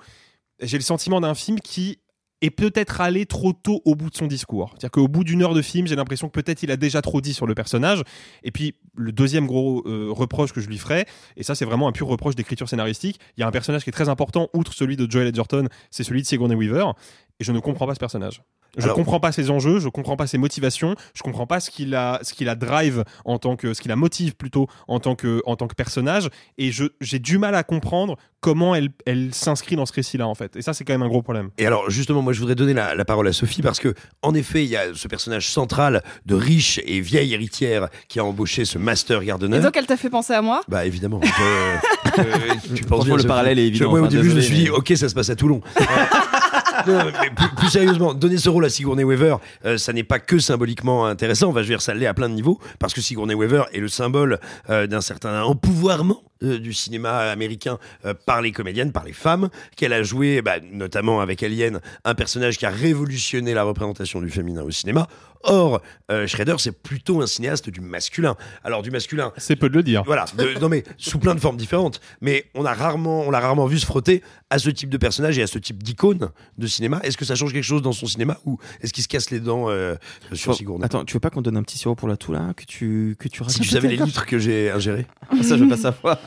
j'ai 0.61 0.79
le 0.79 0.83
sentiment 0.83 1.21
d'un 1.21 1.35
film 1.35 1.61
qui 1.61 1.99
est 2.41 2.50
peut-être 2.50 3.00
allé 3.00 3.25
trop 3.26 3.53
tôt 3.53 3.81
au 3.85 3.95
bout 3.95 4.11
de 4.11 4.14
son 4.14 4.26
discours. 4.26 4.71
C'est-à-dire 4.73 4.91
qu'au 4.91 5.09
bout 5.09 5.25
d'une 5.25 5.43
heure 5.43 5.55
de 5.55 5.62
film, 5.62 5.87
j'ai 5.87 5.97
l'impression 5.97 6.29
que 6.29 6.33
peut-être 6.33 6.62
il 6.62 6.71
a 6.71 6.76
déjà 6.76 7.00
trop 7.00 7.21
dit 7.21 7.33
sur 7.33 7.47
le 7.47 7.55
personnage. 7.55 8.03
Et 8.43 8.50
puis, 8.50 8.75
le 8.95 9.12
deuxième 9.12 9.47
gros 9.47 9.83
euh, 9.87 10.09
reproche 10.11 10.53
que 10.53 10.61
je 10.61 10.69
lui 10.69 10.76
ferais, 10.76 11.07
et 11.37 11.43
ça 11.43 11.55
c'est 11.55 11.64
vraiment 11.64 11.88
un 11.88 11.93
pur 11.93 12.07
reproche 12.07 12.35
d'écriture 12.35 12.69
scénaristique, 12.69 13.19
il 13.37 13.41
y 13.41 13.45
a 13.45 13.47
un 13.47 13.50
personnage 13.50 13.83
qui 13.85 13.91
est 13.91 13.95
très 13.95 14.09
important, 14.09 14.49
outre 14.53 14.75
celui 14.75 14.97
de 14.97 15.11
Joel 15.11 15.29
Edgerton, 15.29 15.69
c'est 15.91 16.05
celui 16.05 16.21
de 16.23 16.26
Sigourney 16.26 16.55
Weaver, 16.55 16.93
et 17.41 17.45
je 17.45 17.53
ne 17.53 17.61
comprends 17.61 17.87
pas 17.87 17.95
ce 17.95 18.00
personnage. 18.00 18.43
Je 18.76 18.85
Alors- 18.85 18.97
comprends 18.97 19.21
pas 19.21 19.33
ses 19.33 19.50
enjeux, 19.50 19.78
je 19.81 19.88
comprends 19.88 20.16
pas 20.16 20.26
ses 20.26 20.38
motivations, 20.38 20.95
je 21.14 21.23
comprends 21.23 21.47
pas 21.47 21.61
ce 21.61 21.71
qu'il 21.71 21.95
a, 21.95 22.19
ce 22.23 22.35
qu'il 22.35 22.49
a 22.49 22.54
drive 22.54 23.04
en 23.25 23.38
tant 23.38 23.57
que, 23.57 23.75
ce 23.75 23.81
qu'il 23.81 23.90
a 23.93 23.97
motive 23.97 24.35
plutôt 24.37 24.66
en 24.88 25.00
tant 25.00 25.14
que, 25.14 25.43
en 25.47 25.57
tant 25.57 25.66
que 25.69 25.75
personnage, 25.75 26.28
et 26.59 26.73
je, 26.73 26.85
j'ai 27.00 27.19
du 27.19 27.38
mal 27.38 27.54
à 27.54 27.62
comprendre 27.62 28.16
comment 28.40 28.75
elle, 28.75 28.90
elle 29.07 29.33
s'inscrit 29.33 29.75
dans 29.76 29.87
ce 29.87 29.93
récit-là 29.95 30.28
en 30.28 30.35
fait. 30.35 30.54
Et 30.57 30.62
ça 30.62 30.75
c'est 30.75 30.85
quand 30.85 30.93
même 30.93 31.02
un 31.02 31.09
gros 31.09 31.23
problème. 31.23 31.49
Et 31.57 31.66
alors, 31.66 31.88
justement, 31.88 32.21
moi, 32.21 32.33
je 32.35 32.40
voudrais 32.40 32.54
donner 32.54 32.75
la, 32.75 32.95
la 32.95 33.04
parole 33.07 33.26
à 33.28 33.33
Sophie 33.33 33.62
parce 33.62 33.81
que, 33.81 33.95
en 34.23 34.35
effet, 34.35 34.64
il 34.64 34.69
y 34.71 34.76
a 34.76 34.93
ce 34.95 35.09
personnage 35.09 35.49
central 35.49 36.02
de 36.26 36.35
riche 36.35 36.78
et 36.85 37.00
vieille 37.00 37.33
héritière 37.33 37.88
qui 38.09 38.19
a 38.21 38.25
embauché 38.25 38.64
ce 38.66 38.76
master 38.76 39.25
gardener. 39.25 39.57
Et 39.57 39.61
donc, 39.61 39.76
elle 39.76 39.87
t'a 39.87 39.97
fait 39.97 40.11
penser 40.11 40.35
à 40.35 40.43
moi? 40.43 40.61
Bah 40.69 40.85
évidemment. 40.85 41.21
Je- 41.23 42.21
euh, 42.21 42.25
tu 42.75 42.85
penses 42.85 43.04
bien, 43.07 43.14
le 43.14 43.21
Sophie. 43.21 43.28
parallèle 43.28 43.59
est 43.59 43.62
Je- 43.62 43.69
évident. 43.69 43.93
ouais, 43.93 44.00
au 44.00 44.04
Enfin, 44.07 44.14
début, 44.14 44.31
je 44.31 44.37
me 44.37 44.40
suis 44.43 44.54
dit, 44.54 44.64
mais- 44.64 44.71
ok, 44.71 44.93
ça 44.95 45.09
se 45.09 45.14
passe 45.14 45.31
à 45.31 45.37
Toulon. 45.37 45.62
Non, 46.87 47.04
mais 47.04 47.31
plus, 47.57 47.69
sérieusement, 47.69 48.14
donner 48.14 48.38
ce 48.38 48.49
rôle 48.49 48.64
à 48.64 48.69
Sigourney 48.69 49.04
Weaver, 49.04 49.37
euh, 49.64 49.78
ça 49.78 49.93
n'est 49.93 50.04
pas 50.04 50.19
que 50.19 50.38
symboliquement 50.38 51.07
intéressant. 51.07 51.49
Enfin, 51.50 51.62
je 51.62 51.66
dire, 51.66 51.83
ça 51.83 51.95
l'est 51.95 52.07
à 52.07 52.14
plein 52.14 52.28
de 52.28 52.35
niveaux, 52.35 52.59
parce 52.78 52.95
que 52.95 53.00
Sigourney 53.00 53.35
Weaver 53.35 53.64
est 53.73 53.81
le 53.81 53.88
symbole 53.88 54.38
euh, 54.71 54.87
d'un 54.87 55.00
certain 55.00 55.43
empouvoirment 55.43 56.23
euh, 56.43 56.59
du 56.59 56.73
cinéma 56.73 57.31
américain 57.31 57.78
par 58.26 58.43
les 58.43 58.52
comédiennes, 58.52 58.93
par 58.93 59.04
les 59.04 59.12
femmes, 59.12 59.49
qu'elle 59.76 59.93
a 59.93 60.02
joué, 60.02 60.43
bah, 60.43 60.57
notamment 60.73 61.21
avec 61.21 61.43
Alien, 61.43 61.81
un 62.04 62.14
personnage 62.14 62.59
qui 62.59 62.66
a 62.66 62.71
révolutionné 62.71 63.54
la 63.54 63.62
représentation 63.62 64.21
du 64.21 64.31
féminin 64.31 64.62
au 64.62 64.71
cinéma. 64.71 65.09
Or, 65.47 65.81
euh, 66.11 66.27
Schrader, 66.27 66.55
c'est 66.59 66.73
plutôt 66.73 67.21
un 67.23 67.27
cinéaste 67.27 67.69
du 67.71 67.81
masculin. 67.81 68.35
Alors, 68.65 68.83
du 68.83 68.91
masculin, 68.91 69.33
C'est 69.37 69.57
peu 69.57 69.69
de 69.69 69.75
le 69.75 69.83
dire. 69.83 70.03
voilà, 70.05 70.25
de- 70.39 70.59
non 70.61 70.69
mais 70.69 70.85
sous 70.97 71.19
plein 71.19 71.35
de 71.35 71.41
formes 71.41 71.57
différentes. 71.57 72.01
Mais 72.21 72.47
on 72.55 72.65
a 72.65 72.73
rarement, 72.75 73.21
on 73.23 73.31
l'a 73.31 73.41
rarement 73.41 73.67
vu 73.67 73.79
se 73.79 73.87
frotter 73.87 74.23
à 74.51 74.59
ce 74.59 74.71
type 74.71 74.89
de 74.91 74.97
personnage 74.97 75.39
et 75.39 75.43
à 75.43 75.47
ce 75.47 75.59
type 75.59 75.83
d'icône 75.83 76.31
de 76.59 76.67
cinéma. 76.67 77.01
Est-ce 77.03 77.17
que 77.17 77.25
ça 77.25 77.35
change 77.35 77.53
quelque 77.53 77.63
chose 77.65 77.83
dans 77.83 77.93
son 77.93 78.07
cinéma 78.07 78.39
ou 78.45 78.59
est-ce 78.81 78.93
qu'il 78.93 79.03
se 79.03 79.09
casse 79.09 79.31
les 79.31 79.41
dents 79.41 79.69
euh, 79.69 79.97
sur 80.33 80.55
Sigourney? 80.55 80.85
Attends, 80.85 81.05
tu 81.05 81.15
veux 81.15 81.21
pas 81.21 81.31
qu'on 81.31 81.43
donne 81.43 81.57
un 81.57 81.63
petit 81.63 81.79
sirop 81.79 81.95
pour 81.95 82.09
la 82.09 82.17
toux 82.17 82.33
là 82.33 82.53
que 82.57 82.65
tu 82.65 83.17
que 83.19 83.29
tu 83.29 83.43
Si 83.49 83.61
tu 83.61 83.69
savais 83.69 83.89
les 83.89 83.97
litres 83.97 84.27
que 84.27 84.39
j'ai 84.39 84.71
ingérés, 84.71 85.07
Ah, 85.31 85.43
Ça, 85.43 85.57
je 85.57 85.65
veux 85.65 85.69
pas 85.69 85.77
savoir. 85.77 86.19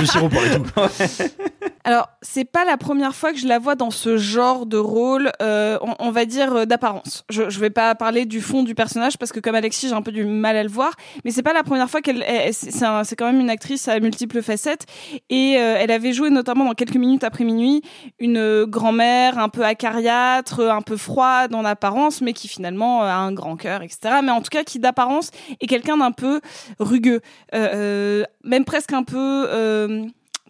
le 0.00 0.06
sirop 0.06 0.28
pour 0.28 0.40
les 0.42 0.50
tout. 0.50 0.64
Alors, 1.84 2.08
c'est 2.22 2.44
pas 2.44 2.64
la 2.64 2.76
première 2.76 3.14
fois 3.14 3.32
que 3.32 3.38
je 3.38 3.48
la 3.48 3.58
vois 3.58 3.74
dans 3.74 3.90
ce 3.90 4.16
genre 4.16 4.66
de 4.66 4.76
rôle, 4.76 5.32
euh, 5.42 5.78
on, 5.98 6.10
va 6.12 6.24
dire 6.26 6.54
euh, 6.54 6.64
d'apparence. 6.64 7.24
Je, 7.28 7.50
je 7.50 7.58
vais 7.58 7.70
pas 7.70 7.94
parler 7.96 8.24
du 8.24 8.40
fond 8.40 8.62
du 8.62 8.74
personnage 8.76 9.18
parce 9.18 9.32
que 9.32 9.40
comme 9.40 9.56
Alexis, 9.56 9.88
j'ai 9.88 9.94
un 9.94 10.02
peu 10.02 10.12
du 10.12 10.24
mal 10.24 10.56
à 10.56 10.62
le 10.62 10.68
voir, 10.68 10.92
mais 11.24 11.32
c'est 11.32 11.42
pas 11.42 11.52
la 11.52 11.64
première 11.64 11.90
fois 11.90 12.00
qu'elle. 12.00 12.22
elle- 12.22 12.54
C'est 12.54 13.16
quand 13.16 13.26
même 13.26 13.40
une 13.40 13.50
actrice 13.50 13.88
à 13.88 13.98
multiples 13.98 14.42
facettes 14.42 14.86
et 15.28 15.56
euh, 15.58 15.76
elle 15.78 15.90
avait 15.90 16.12
joué 16.12 16.30
notamment 16.30 16.64
dans 16.66 16.74
quelques 16.74 16.94
minutes 16.96 17.24
après 17.24 17.42
minuit 17.44 17.82
une 18.20 18.36
euh, 18.38 18.64
grand-mère 18.66 19.38
un 19.38 19.48
peu 19.48 19.64
acariâtre, 19.64 20.60
euh, 20.60 20.70
un 20.70 20.82
peu 20.82 20.96
froide 20.96 21.52
en 21.54 21.64
apparence, 21.64 22.20
mais 22.20 22.32
qui 22.32 22.46
finalement 22.46 23.02
a 23.02 23.14
un 23.14 23.32
grand 23.32 23.56
cœur, 23.56 23.82
etc. 23.82 24.20
Mais 24.22 24.30
en 24.30 24.40
tout 24.40 24.50
cas, 24.50 24.62
qui 24.62 24.78
d'apparence 24.78 25.30
est 25.60 25.66
quelqu'un 25.66 25.96
d'un 25.96 26.12
peu 26.12 26.40
rugueux, 26.78 27.22
euh, 27.54 28.22
même 28.44 28.64
presque 28.64 28.92
un 28.92 29.02
peu. 29.02 29.48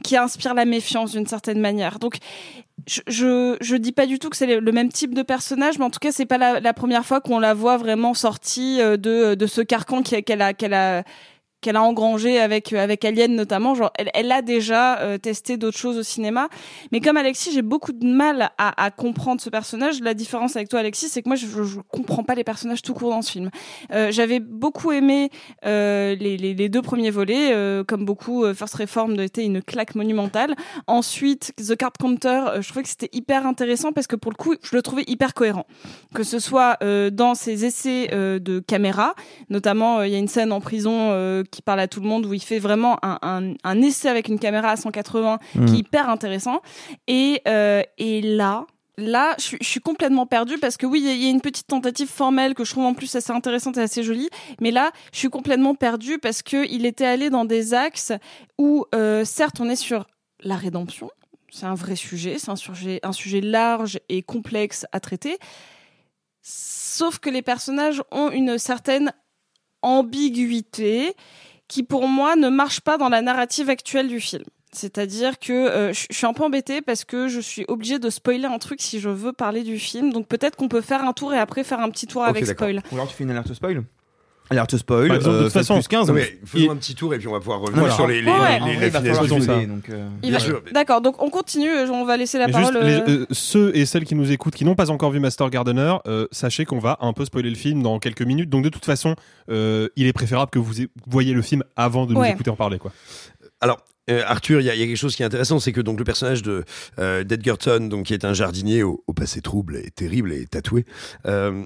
Qui 0.02 0.16
inspire 0.16 0.54
la 0.54 0.64
méfiance 0.64 1.12
d'une 1.12 1.26
certaine 1.26 1.60
manière. 1.60 1.98
Donc, 1.98 2.16
je, 2.86 3.00
je, 3.06 3.56
je 3.60 3.76
dis 3.76 3.92
pas 3.92 4.06
du 4.06 4.18
tout 4.18 4.28
que 4.28 4.36
c'est 4.36 4.60
le, 4.60 4.72
même 4.72 4.90
type 4.90 5.14
de 5.14 5.22
personnage, 5.22 5.78
mais 5.78 5.84
en 5.84 5.90
tout 5.90 6.00
cas, 6.00 6.12
c'est 6.12 6.26
pas 6.26 6.38
la, 6.38 6.74
première 6.74 7.04
fois 7.04 7.20
qu'on 7.20 7.38
la 7.38 7.54
voit 7.54 7.76
vraiment 7.76 8.14
sortie 8.14 8.80
euh, 8.80 8.96
de, 8.96 9.34
de 9.34 9.46
ce 9.46 9.60
carcan 9.60 10.02
qu'elle 10.02 10.42
a, 10.42 10.52
qu'elle 10.52 10.74
a, 10.74 11.04
qu'elle 11.62 11.76
a 11.76 11.82
engrangé 11.82 12.38
avec 12.38 12.72
avec 12.74 13.04
Alien 13.06 13.34
notamment. 13.34 13.74
Genre, 13.74 13.90
elle, 13.94 14.10
elle 14.12 14.30
a 14.30 14.42
déjà 14.42 14.98
euh, 14.98 15.16
testé 15.16 15.56
d'autres 15.56 15.78
choses 15.78 15.96
au 15.96 16.02
cinéma, 16.02 16.48
mais 16.92 17.00
comme 17.00 17.16
Alexis, 17.16 17.52
j'ai 17.54 17.62
beaucoup 17.62 17.92
de 17.92 18.06
mal 18.06 18.50
à, 18.58 18.84
à 18.84 18.90
comprendre 18.90 19.40
ce 19.40 19.48
personnage. 19.48 20.00
La 20.00 20.12
différence 20.12 20.56
avec 20.56 20.68
toi, 20.68 20.80
Alexis, 20.80 21.08
c'est 21.08 21.22
que 21.22 21.28
moi, 21.28 21.36
je, 21.36 21.46
je, 21.46 21.78
comprends 21.88 22.24
pas 22.24 22.34
les 22.34 22.44
personnages 22.44 22.82
tout 22.82 22.92
court 22.92 23.10
dans 23.10 23.22
ce 23.22 23.32
film. 23.32 23.50
Euh, 23.92 24.10
J'avais 24.10 24.40
beaucoup 24.40 24.92
aimé 24.92 25.30
euh, 25.64 26.14
les, 26.16 26.36
les, 26.36 26.52
les 26.52 26.68
deux 26.68 26.82
premiers 26.82 27.10
volets, 27.10 27.52
euh, 27.52 27.84
comme 27.84 28.04
beaucoup. 28.04 28.44
euh, 28.44 28.54
First 28.54 28.74
Reformed 28.74 29.18
était 29.20 29.44
une 29.44 29.62
claque 29.62 29.94
monumentale. 29.94 30.54
Ensuite, 30.86 31.52
The 31.56 31.76
Card 31.76 31.92
Counter, 31.98 32.28
euh, 32.48 32.62
je 32.62 32.68
trouvais 32.68 32.82
que 32.82 32.88
c'était 32.88 33.08
hyper 33.12 33.46
intéressant 33.46 33.92
parce 33.92 34.06
que 34.06 34.16
pour 34.16 34.32
le 34.32 34.36
coup, 34.36 34.54
je 34.62 34.74
le 34.74 34.82
trouvais 34.82 35.04
hyper 35.06 35.32
cohérent. 35.34 35.66
Que 36.14 36.24
ce 36.24 36.38
soit 36.38 36.76
euh, 36.82 37.10
dans 37.10 37.34
ses 37.34 37.64
essais 37.64 38.10
euh, 38.12 38.38
de 38.38 38.58
caméra, 38.60 39.14
notamment 39.48 40.00
euh, 40.00 40.06
il 40.06 40.12
y 40.12 40.16
a 40.16 40.18
une 40.18 40.28
scène 40.28 40.52
en 40.52 40.60
prison 40.60 41.10
euh, 41.12 41.44
qui 41.52 41.62
parle 41.62 41.78
à 41.78 41.86
tout 41.86 42.00
le 42.00 42.08
monde 42.08 42.26
où 42.26 42.34
il 42.34 42.42
fait 42.42 42.58
vraiment 42.58 42.98
un, 43.04 43.18
un, 43.22 43.54
un 43.62 43.82
essai 43.82 44.08
avec 44.08 44.26
une 44.26 44.40
caméra 44.40 44.70
à 44.70 44.76
180 44.76 45.38
Mhm. 45.54 45.66
qui 45.66 45.74
est 45.74 45.78
hyper 45.78 46.08
intéressant. 46.08 46.60
Et, 47.06 47.40
euh, 47.46 47.82
et 47.98 48.20
là, 48.22 48.66
Là, 48.98 49.34
je 49.38 49.42
suis, 49.42 49.56
je 49.62 49.66
suis 49.66 49.80
complètement 49.80 50.26
perdue 50.26 50.58
parce 50.58 50.76
que 50.76 50.84
oui, 50.84 51.00
il 51.00 51.06
y 51.06 51.08
a- 51.08 51.14
il 51.14 51.22
y, 51.22 51.26
a 51.26 51.30
une 51.30 51.40
petite 51.40 51.66
tentative 51.66 52.08
formelle 52.08 52.52
que 52.52 52.62
je 52.62 52.72
trouve 52.72 52.84
en 52.84 52.92
plus 52.92 53.16
assez 53.16 53.32
intéressante 53.32 53.78
et 53.78 53.80
assez 53.80 54.02
jolie. 54.02 54.28
Mais 54.60 54.70
là, 54.70 54.92
je 55.14 55.18
suis 55.18 55.30
complètement 55.30 55.74
perdue 55.74 56.18
parce 56.18 56.42
que 56.42 56.66
il 56.70 56.84
était 56.84 57.06
allé 57.06 57.30
dans 57.30 57.46
des 57.46 57.72
axes 57.72 58.12
où, 58.58 58.84
euh, 58.94 59.24
certes, 59.24 59.60
on 59.60 59.70
est 59.70 59.76
sur 59.76 60.06
la 60.40 60.56
rédemption. 60.56 61.10
C'est 61.50 61.64
un 61.64 61.74
vrai 61.74 61.96
sujet, 61.96 62.36
c'est 62.38 62.50
un 62.50 62.56
sujet, 62.56 63.00
un 63.02 63.12
sujet 63.12 63.40
large 63.40 63.98
et 64.10 64.22
complexe 64.22 64.84
à 64.92 65.00
traiter. 65.00 65.38
Sauf 66.42 67.18
que 67.18 67.30
les 67.30 67.42
personnages 67.42 68.02
ont 68.10 68.30
une 68.30 68.58
certaine 68.58 69.12
ambiguïté 69.82 71.14
qui, 71.68 71.82
pour 71.82 72.08
moi, 72.08 72.36
ne 72.36 72.48
marche 72.48 72.80
pas 72.80 72.98
dans 72.98 73.08
la 73.08 73.22
narrative 73.22 73.70
actuelle 73.70 74.08
du 74.08 74.20
film. 74.20 74.44
C'est-à-dire 74.72 75.38
que 75.38 75.52
euh, 75.52 75.92
je 75.92 76.06
suis 76.10 76.26
un 76.26 76.32
peu 76.32 76.44
embêtée 76.44 76.80
parce 76.80 77.04
que 77.04 77.28
je 77.28 77.40
suis 77.40 77.64
obligée 77.68 77.98
de 77.98 78.08
spoiler 78.08 78.46
un 78.46 78.58
truc 78.58 78.80
si 78.80 79.00
je 79.00 79.10
veux 79.10 79.32
parler 79.32 79.62
du 79.62 79.78
film. 79.78 80.12
Donc 80.12 80.26
peut-être 80.26 80.56
qu'on 80.56 80.68
peut 80.68 80.80
faire 80.80 81.04
un 81.04 81.12
tour 81.12 81.34
et 81.34 81.38
après 81.38 81.62
faire 81.62 81.80
un 81.80 81.90
petit 81.90 82.06
tour 82.06 82.24
avec 82.24 82.46
spoil. 82.46 82.82
Ou 82.90 82.94
alors 82.94 83.06
tu 83.06 83.14
fais 83.14 83.24
une 83.24 83.30
alerte 83.30 83.52
spoil. 83.52 83.84
Alerte 84.52 84.76
spoil. 84.76 85.08
Par 85.08 85.16
exemple, 85.16 85.34
de 85.34 85.40
euh, 85.40 85.44
toute 85.44 85.52
faites 85.52 85.62
façon, 85.62 85.74
plus 85.74 85.88
15. 85.88 86.08
Non, 86.08 86.14
mais 86.14 86.38
faisons 86.44 86.64
Il- 86.64 86.70
un 86.70 86.76
petit 86.76 86.94
tour 86.94 87.12
et 87.14 87.18
puis 87.18 87.26
on 87.28 87.32
va 87.32 87.38
pouvoir 87.40 87.60
revenir 87.60 87.80
Voilà. 87.80 87.94
sur 87.94 88.06
les, 88.06 88.22
les, 88.22 88.30
Ouais. 88.30 88.60
les, 88.60 88.66
les, 88.66 88.72
il 88.74 88.80
la 88.80 88.88
va 88.88 88.98
finesse 89.00 89.16
falloir 89.18 89.22
du 89.22 89.28
film. 89.28 89.42
spoiler, 89.42 89.66
donc, 89.66 89.88
euh, 89.90 90.08
Il 90.22 90.28
Bien 90.30 90.38
va- 90.38 90.44
sûr. 90.44 90.62
D'accord, 90.72 91.00
donc 91.00 91.20
on 91.22 91.30
continue, 91.30 91.70
on 91.90 92.04
va 92.04 92.16
laisser 92.16 92.38
la 92.38 92.46
Mais 92.46 92.52
juste, 92.52 92.72
parole. 92.72 92.86
les- 92.86 92.94
euh, 92.96 93.08
euh, 93.08 93.26
ceux 93.30 93.76
et 93.76 93.84
celles 93.86 94.04
qui 94.04 94.14
nous 94.14 94.30
écoutent, 94.30 94.54
qui 94.54 94.64
n'ont 94.64 94.74
pas 94.74 94.90
encore 94.90 95.10
vu 95.10 95.20
Master 95.20 95.50
Gardener, 95.50 95.96
euh, 96.06 96.26
sachez 96.30 96.64
qu'on 96.64 96.78
va 96.78 96.98
un 97.00 97.12
peu 97.12 97.24
spoiler 97.24 97.50
le 97.50 97.56
film 97.56 97.82
dans 97.82 97.98
quelques 97.98 98.22
minutes. 98.22 98.50
Donc 98.50 98.62
de 98.64 98.68
toute 98.68 98.84
façon, 98.84 99.16
euh, 99.50 99.88
il 99.96 100.06
est 100.06 100.12
préférable 100.12 100.50
que 100.50 100.58
vous 100.58 100.82
é- 100.82 100.88
voyez 101.06 101.32
le 101.32 101.42
film 101.42 101.64
avant 101.76 102.06
de 102.06 102.14
nous 102.14 102.20
Ouais. 102.20 102.30
écouter 102.30 102.50
en 102.50 102.56
parler. 102.56 102.78
Quoi. 102.78 102.92
Alors, 103.60 103.78
euh, 104.10 104.22
Arthur, 104.26 104.60
il 104.60 104.66
y, 104.66 104.70
a 104.70 104.74
il 104.74 104.80
y 104.80 104.82
a 104.82 104.86
quelque 104.86 104.96
chose 104.96 105.14
qui 105.14 105.22
est 105.22 105.26
intéressant, 105.26 105.60
c'est 105.60 105.70
que 105.72 105.80
donc 105.80 105.96
le 105.98 106.04
personnage 106.04 106.42
de 106.42 106.64
euh, 106.98 107.22
d'Edgerton, 107.22 107.86
donc 107.88 108.06
qui 108.06 108.14
est 108.14 108.24
un 108.24 108.34
jardinier 108.34 108.82
au, 108.82 109.04
au 109.06 109.12
passé 109.12 109.40
trouble 109.40 109.76
et 109.76 109.90
terrible 109.90 110.32
et 110.32 110.46
tatoué. 110.46 110.84
euh, 111.26 111.62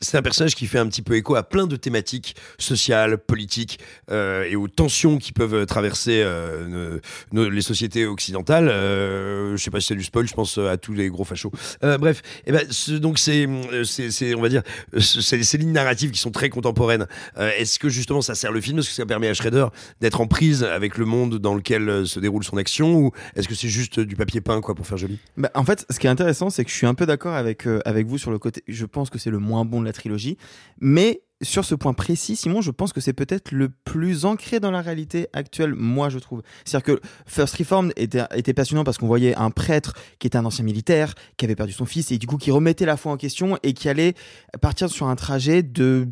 c'est 0.00 0.18
un 0.18 0.22
personnage 0.22 0.54
qui 0.54 0.66
fait 0.66 0.78
un 0.78 0.86
petit 0.86 1.02
peu 1.02 1.14
écho 1.14 1.34
à 1.34 1.42
plein 1.42 1.66
de 1.66 1.76
thématiques 1.76 2.36
sociales, 2.58 3.18
politiques 3.18 3.78
euh, 4.10 4.44
et 4.44 4.56
aux 4.56 4.68
tensions 4.68 5.18
qui 5.18 5.32
peuvent 5.32 5.66
traverser 5.66 6.22
euh, 6.22 6.98
les 7.32 7.62
sociétés 7.62 8.06
occidentales. 8.06 8.68
Euh, 8.68 9.56
je 9.56 9.62
sais 9.62 9.70
pas 9.70 9.80
si 9.80 9.88
c'est 9.88 9.94
du 9.94 10.04
spoil, 10.04 10.26
je 10.26 10.34
pense 10.34 10.58
à 10.58 10.76
tous 10.76 10.92
les 10.92 11.08
gros 11.08 11.24
fachos. 11.24 11.52
Euh, 11.82 11.96
bref, 11.98 12.22
et 12.46 12.52
ben, 12.52 12.66
donc 13.00 13.18
c'est, 13.18 13.46
euh, 13.46 14.34
on 14.36 14.42
va 14.42 14.48
dire, 14.48 14.62
euh, 14.94 15.00
ces 15.00 15.58
lignes 15.58 15.72
narratives 15.72 16.10
qui 16.10 16.20
sont 16.20 16.30
très 16.30 16.48
contemporaines. 16.48 17.06
Euh, 17.38 17.50
est-ce 17.56 17.78
que 17.78 17.88
justement 17.88 18.20
ça 18.20 18.34
sert 18.34 18.52
le 18.52 18.60
film? 18.60 18.78
Est-ce 18.78 18.88
que 18.88 18.94
ça 18.94 19.06
permet 19.06 19.28
à 19.28 19.34
Shredder 19.34 19.66
d'être 20.00 20.20
en 20.20 20.26
prise 20.26 20.64
avec 20.64 20.98
le 20.98 21.04
monde 21.04 21.38
dans 21.38 21.54
lequel 21.54 21.88
euh, 21.88 22.04
se 22.04 22.20
déroule 22.20 22.44
son 22.44 22.56
action? 22.56 22.94
Ou 22.94 23.12
est-ce 23.36 23.48
que 23.48 23.54
c'est 23.54 23.68
juste 23.68 24.00
du 24.00 24.16
papier 24.16 24.40
peint 24.40 24.60
quoi 24.60 24.74
pour 24.74 24.86
faire 24.86 24.98
joli? 24.98 25.18
Bah, 25.36 25.50
en 25.54 25.64
fait, 25.64 25.86
ce 25.88 25.98
qui 25.98 26.06
est 26.06 26.10
intéressant, 26.10 26.50
c'est 26.50 26.64
que 26.64 26.70
je 26.70 26.76
suis 26.76 26.86
un 26.86 26.94
peu 26.94 27.06
d'accord 27.06 27.34
avec, 27.34 27.66
euh, 27.66 27.80
avec 27.84 28.06
vous 28.06 28.18
sur 28.18 28.30
le 28.30 28.38
côté. 28.38 28.62
Je 28.68 28.86
pense 28.86 29.08
que 29.08 29.18
c'est 29.18 29.30
le 29.30 29.38
moins 29.38 29.64
bon 29.64 29.83
de 29.84 29.88
la 29.88 29.92
trilogie. 29.92 30.36
Mais 30.80 31.22
sur 31.42 31.64
ce 31.64 31.74
point 31.74 31.92
précis, 31.92 32.36
Simon, 32.36 32.62
je 32.62 32.70
pense 32.70 32.92
que 32.94 33.00
c'est 33.00 33.12
peut-être 33.12 33.52
le 33.52 33.68
plus 33.68 34.24
ancré 34.24 34.60
dans 34.60 34.70
la 34.70 34.80
réalité 34.80 35.26
actuelle, 35.34 35.74
moi, 35.74 36.08
je 36.08 36.18
trouve. 36.18 36.42
C'est-à-dire 36.64 36.96
que 36.96 37.00
First 37.26 37.56
Reformed 37.56 37.92
était, 37.96 38.22
était 38.34 38.54
passionnant 38.54 38.82
parce 38.84 38.96
qu'on 38.98 39.08
voyait 39.08 39.34
un 39.36 39.50
prêtre 39.50 39.94
qui 40.18 40.26
était 40.26 40.38
un 40.38 40.44
ancien 40.46 40.64
militaire, 40.64 41.14
qui 41.36 41.44
avait 41.44 41.56
perdu 41.56 41.72
son 41.72 41.84
fils 41.84 42.10
et 42.12 42.18
du 42.18 42.26
coup 42.26 42.38
qui 42.38 42.50
remettait 42.50 42.86
la 42.86 42.96
foi 42.96 43.12
en 43.12 43.16
question 43.18 43.58
et 43.62 43.74
qui 43.74 43.88
allait 43.90 44.14
partir 44.62 44.88
sur 44.88 45.06
un 45.08 45.16
trajet 45.16 45.62
de. 45.62 46.08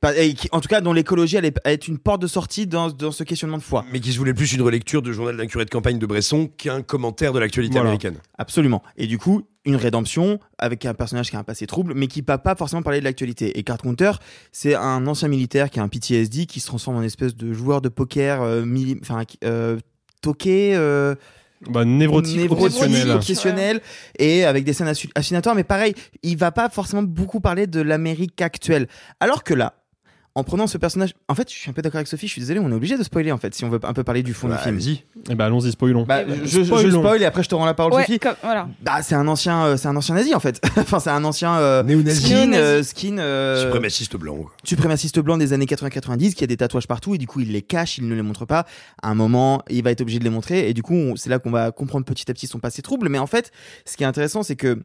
Pas- 0.00 0.14
et 0.16 0.34
qui- 0.34 0.48
En 0.52 0.60
tout 0.60 0.68
cas, 0.68 0.80
dont 0.82 0.92
l'écologie 0.92 1.38
allait 1.38 1.54
être 1.64 1.88
une 1.88 1.98
porte 1.98 2.20
de 2.20 2.26
sortie 2.26 2.66
dans, 2.66 2.90
dans 2.90 3.10
ce 3.10 3.24
questionnement 3.24 3.56
de 3.56 3.62
foi. 3.62 3.84
Mais 3.92 3.98
qui 4.00 4.12
se 4.12 4.18
voulait 4.18 4.34
plus 4.34 4.52
une 4.52 4.60
relecture 4.60 5.00
de 5.00 5.10
journal 5.10 5.36
d'un 5.38 5.46
curé 5.46 5.64
de 5.64 5.70
campagne 5.70 5.98
de 5.98 6.04
Bresson 6.06 6.48
qu'un 6.58 6.82
commentaire 6.82 7.32
de 7.32 7.38
l'actualité 7.38 7.72
Voilà. 7.74 7.88
américaine. 7.88 8.16
Absolument. 8.36 8.82
Et 8.98 9.06
du 9.06 9.16
coup, 9.18 9.48
une 9.66 9.76
rédemption 9.76 10.38
avec 10.58 10.86
un 10.86 10.94
personnage 10.94 11.28
qui 11.30 11.36
a 11.36 11.40
un 11.40 11.44
passé 11.44 11.66
trouble, 11.66 11.92
mais 11.94 12.06
qui 12.06 12.20
ne 12.20 12.26
va 12.26 12.38
pas 12.38 12.54
forcément 12.54 12.82
parler 12.82 13.00
de 13.00 13.04
l'actualité. 13.04 13.58
Et 13.58 13.62
Card 13.64 13.78
Counter, 13.78 14.12
c'est 14.52 14.74
un 14.74 15.06
ancien 15.06 15.28
militaire 15.28 15.68
qui 15.70 15.80
a 15.80 15.82
un 15.82 15.88
PTSD, 15.88 16.46
qui 16.46 16.60
se 16.60 16.66
transforme 16.66 16.96
en 16.96 17.02
espèce 17.02 17.34
de 17.36 17.52
joueur 17.52 17.82
de 17.82 17.88
poker, 17.88 18.42
euh, 18.42 18.64
enfin, 19.02 19.24
euh, 19.44 19.78
toqué, 20.22 20.74
euh, 20.76 21.14
Bah, 21.68 21.84
névrotique, 21.84 22.36
névrotique, 22.36 22.80
obsessionnel. 22.82 23.10
obsessionnel, 23.16 23.80
et 24.18 24.44
avec 24.44 24.64
des 24.64 24.72
scènes 24.72 24.92
hallucinatoires. 25.14 25.54
Mais 25.54 25.64
pareil, 25.64 25.94
il 26.22 26.36
va 26.36 26.52
pas 26.52 26.68
forcément 26.68 27.02
beaucoup 27.02 27.40
parler 27.40 27.66
de 27.66 27.80
l'Amérique 27.80 28.40
actuelle. 28.40 28.86
Alors 29.20 29.42
que 29.42 29.54
là, 29.54 29.74
en 30.36 30.44
prenant 30.44 30.66
ce 30.66 30.76
personnage, 30.78 31.14
en 31.28 31.34
fait, 31.34 31.50
je 31.50 31.56
suis 31.56 31.70
un 31.70 31.72
peu 31.72 31.80
d'accord 31.82 31.96
avec 31.96 32.06
Sophie. 32.06 32.26
Je 32.28 32.32
suis 32.32 32.40
désolé, 32.40 32.60
on 32.60 32.70
est 32.70 32.74
obligé 32.74 32.96
de 32.98 33.02
spoiler 33.02 33.32
en 33.32 33.38
fait, 33.38 33.54
si 33.54 33.64
on 33.64 33.70
veut 33.70 33.80
un 33.82 33.92
peu 33.94 34.04
parler 34.04 34.22
du 34.22 34.34
fond 34.34 34.48
Bah, 34.48 34.56
du 34.58 34.62
film. 34.62 34.74
Allez-y. 34.76 35.04
Eh 35.30 35.34
ben, 35.34 35.46
allons-y, 35.46 35.72
spoilons. 35.72 36.04
Bah, 36.04 36.22
Eh 36.22 36.24
ben, 36.26 36.40
je, 36.44 36.62
je- 36.62 36.76
je 36.76 36.90
spoil 36.90 37.22
et 37.22 37.24
après 37.24 37.42
je 37.42 37.48
te 37.48 37.54
rends 37.54 37.64
la 37.64 37.74
parole, 37.74 37.94
ouais, 37.94 38.02
Sophie. 38.04 38.18
comme- 38.20 38.36
voilà. 38.42 38.68
Bah, 38.82 39.02
c'est 39.02 39.14
un 39.14 39.26
ancien, 39.26 39.64
euh, 39.64 39.76
c'est 39.76 39.88
un 39.88 39.96
ancien 39.96 40.14
nazi 40.14 40.34
en 40.34 40.40
fait. 40.40 40.60
enfin, 40.76 41.00
c'est 41.00 41.10
un 41.10 41.24
ancien 41.24 41.56
euh, 41.56 41.82
Néo-nazi. 41.82 42.20
skin, 42.26 42.34
Néo-nazi. 42.46 42.58
euh, 42.60 42.82
skin 42.82 43.18
euh, 43.18 43.64
Suprémaciste 43.64 44.16
blanc. 44.16 44.36
quoi. 44.36 44.52
suprémaciste 44.62 45.18
blanc 45.20 45.38
des 45.38 45.52
années 45.52 45.64
80-90 45.66 46.34
qui 46.34 46.44
a 46.44 46.46
des 46.46 46.56
tatouages 46.58 46.86
partout 46.86 47.14
et 47.14 47.18
du 47.18 47.26
coup 47.26 47.40
il 47.40 47.52
les 47.52 47.62
cache, 47.62 47.98
il 47.98 48.06
ne 48.06 48.14
les 48.14 48.22
montre 48.22 48.44
pas. 48.44 48.66
À 49.02 49.08
un 49.08 49.14
moment, 49.14 49.62
il 49.70 49.82
va 49.82 49.90
être 49.90 50.02
obligé 50.02 50.18
de 50.18 50.24
les 50.24 50.30
montrer 50.30 50.68
et 50.68 50.74
du 50.74 50.82
coup 50.82 50.94
on- 50.94 51.16
c'est 51.16 51.30
là 51.30 51.38
qu'on 51.38 51.50
va 51.50 51.70
comprendre 51.72 52.04
petit 52.04 52.30
à 52.30 52.34
petit 52.34 52.46
son 52.46 52.58
passé 52.58 52.82
trouble. 52.82 53.08
Mais 53.08 53.18
en 53.18 53.26
fait, 53.26 53.50
ce 53.86 53.96
qui 53.96 54.02
est 54.02 54.06
intéressant, 54.06 54.42
c'est 54.42 54.56
que 54.56 54.78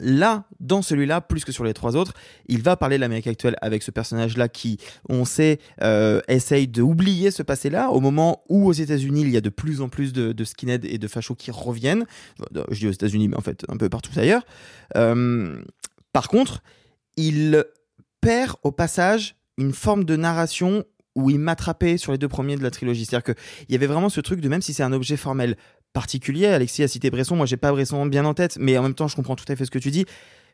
Là, 0.00 0.44
dans 0.60 0.82
celui-là, 0.82 1.20
plus 1.20 1.44
que 1.44 1.52
sur 1.52 1.64
les 1.64 1.74
trois 1.74 1.96
autres, 1.96 2.14
il 2.46 2.62
va 2.62 2.76
parler 2.76 2.96
de 2.96 3.00
l'Amérique 3.00 3.26
actuelle 3.26 3.56
avec 3.60 3.82
ce 3.82 3.90
personnage-là 3.90 4.48
qui, 4.48 4.78
on 5.08 5.24
sait, 5.24 5.58
euh, 5.82 6.20
essaye 6.28 6.68
d'oublier 6.68 7.30
ce 7.30 7.42
passé-là 7.42 7.90
au 7.90 8.00
moment 8.00 8.42
où 8.48 8.66
aux 8.66 8.72
États-Unis 8.72 9.22
il 9.22 9.30
y 9.30 9.36
a 9.36 9.40
de 9.40 9.48
plus 9.48 9.80
en 9.80 9.88
plus 9.88 10.12
de, 10.12 10.32
de 10.32 10.44
skinheads 10.44 10.84
et 10.84 10.98
de 10.98 11.08
fachos 11.08 11.34
qui 11.34 11.50
reviennent. 11.50 12.06
Je 12.70 12.78
dis 12.78 12.88
aux 12.88 12.92
États-Unis, 12.92 13.28
mais 13.28 13.36
en 13.36 13.42
fait 13.42 13.64
un 13.68 13.76
peu 13.76 13.88
partout 13.88 14.12
ailleurs. 14.16 14.44
Euh, 14.96 15.60
par 16.12 16.28
contre, 16.28 16.62
il 17.16 17.64
perd 18.20 18.56
au 18.62 18.72
passage 18.72 19.36
une 19.58 19.72
forme 19.72 20.04
de 20.04 20.16
narration 20.16 20.84
où 21.16 21.30
il 21.30 21.38
m'attrapait 21.38 21.96
sur 21.96 22.12
les 22.12 22.18
deux 22.18 22.28
premiers 22.28 22.56
de 22.56 22.62
la 22.62 22.70
trilogie. 22.70 23.06
C'est-à-dire 23.06 23.34
qu'il 23.34 23.72
y 23.72 23.74
avait 23.74 23.86
vraiment 23.86 24.10
ce 24.10 24.20
truc 24.20 24.40
de 24.40 24.48
même 24.48 24.62
si 24.62 24.74
c'est 24.74 24.82
un 24.82 24.92
objet 24.92 25.16
formel 25.16 25.56
particulier, 25.96 26.48
Alexis 26.48 26.82
a 26.82 26.88
cité 26.88 27.10
Bresson, 27.10 27.36
moi 27.36 27.46
j'ai 27.46 27.56
pas 27.56 27.72
Bresson 27.72 28.04
bien 28.04 28.26
en 28.26 28.34
tête, 28.34 28.58
mais 28.60 28.76
en 28.76 28.82
même 28.82 28.92
temps 28.92 29.08
je 29.08 29.16
comprends 29.16 29.34
tout 29.34 29.50
à 29.50 29.56
fait 29.56 29.64
ce 29.64 29.70
que 29.70 29.78
tu 29.78 29.90
dis. 29.90 30.04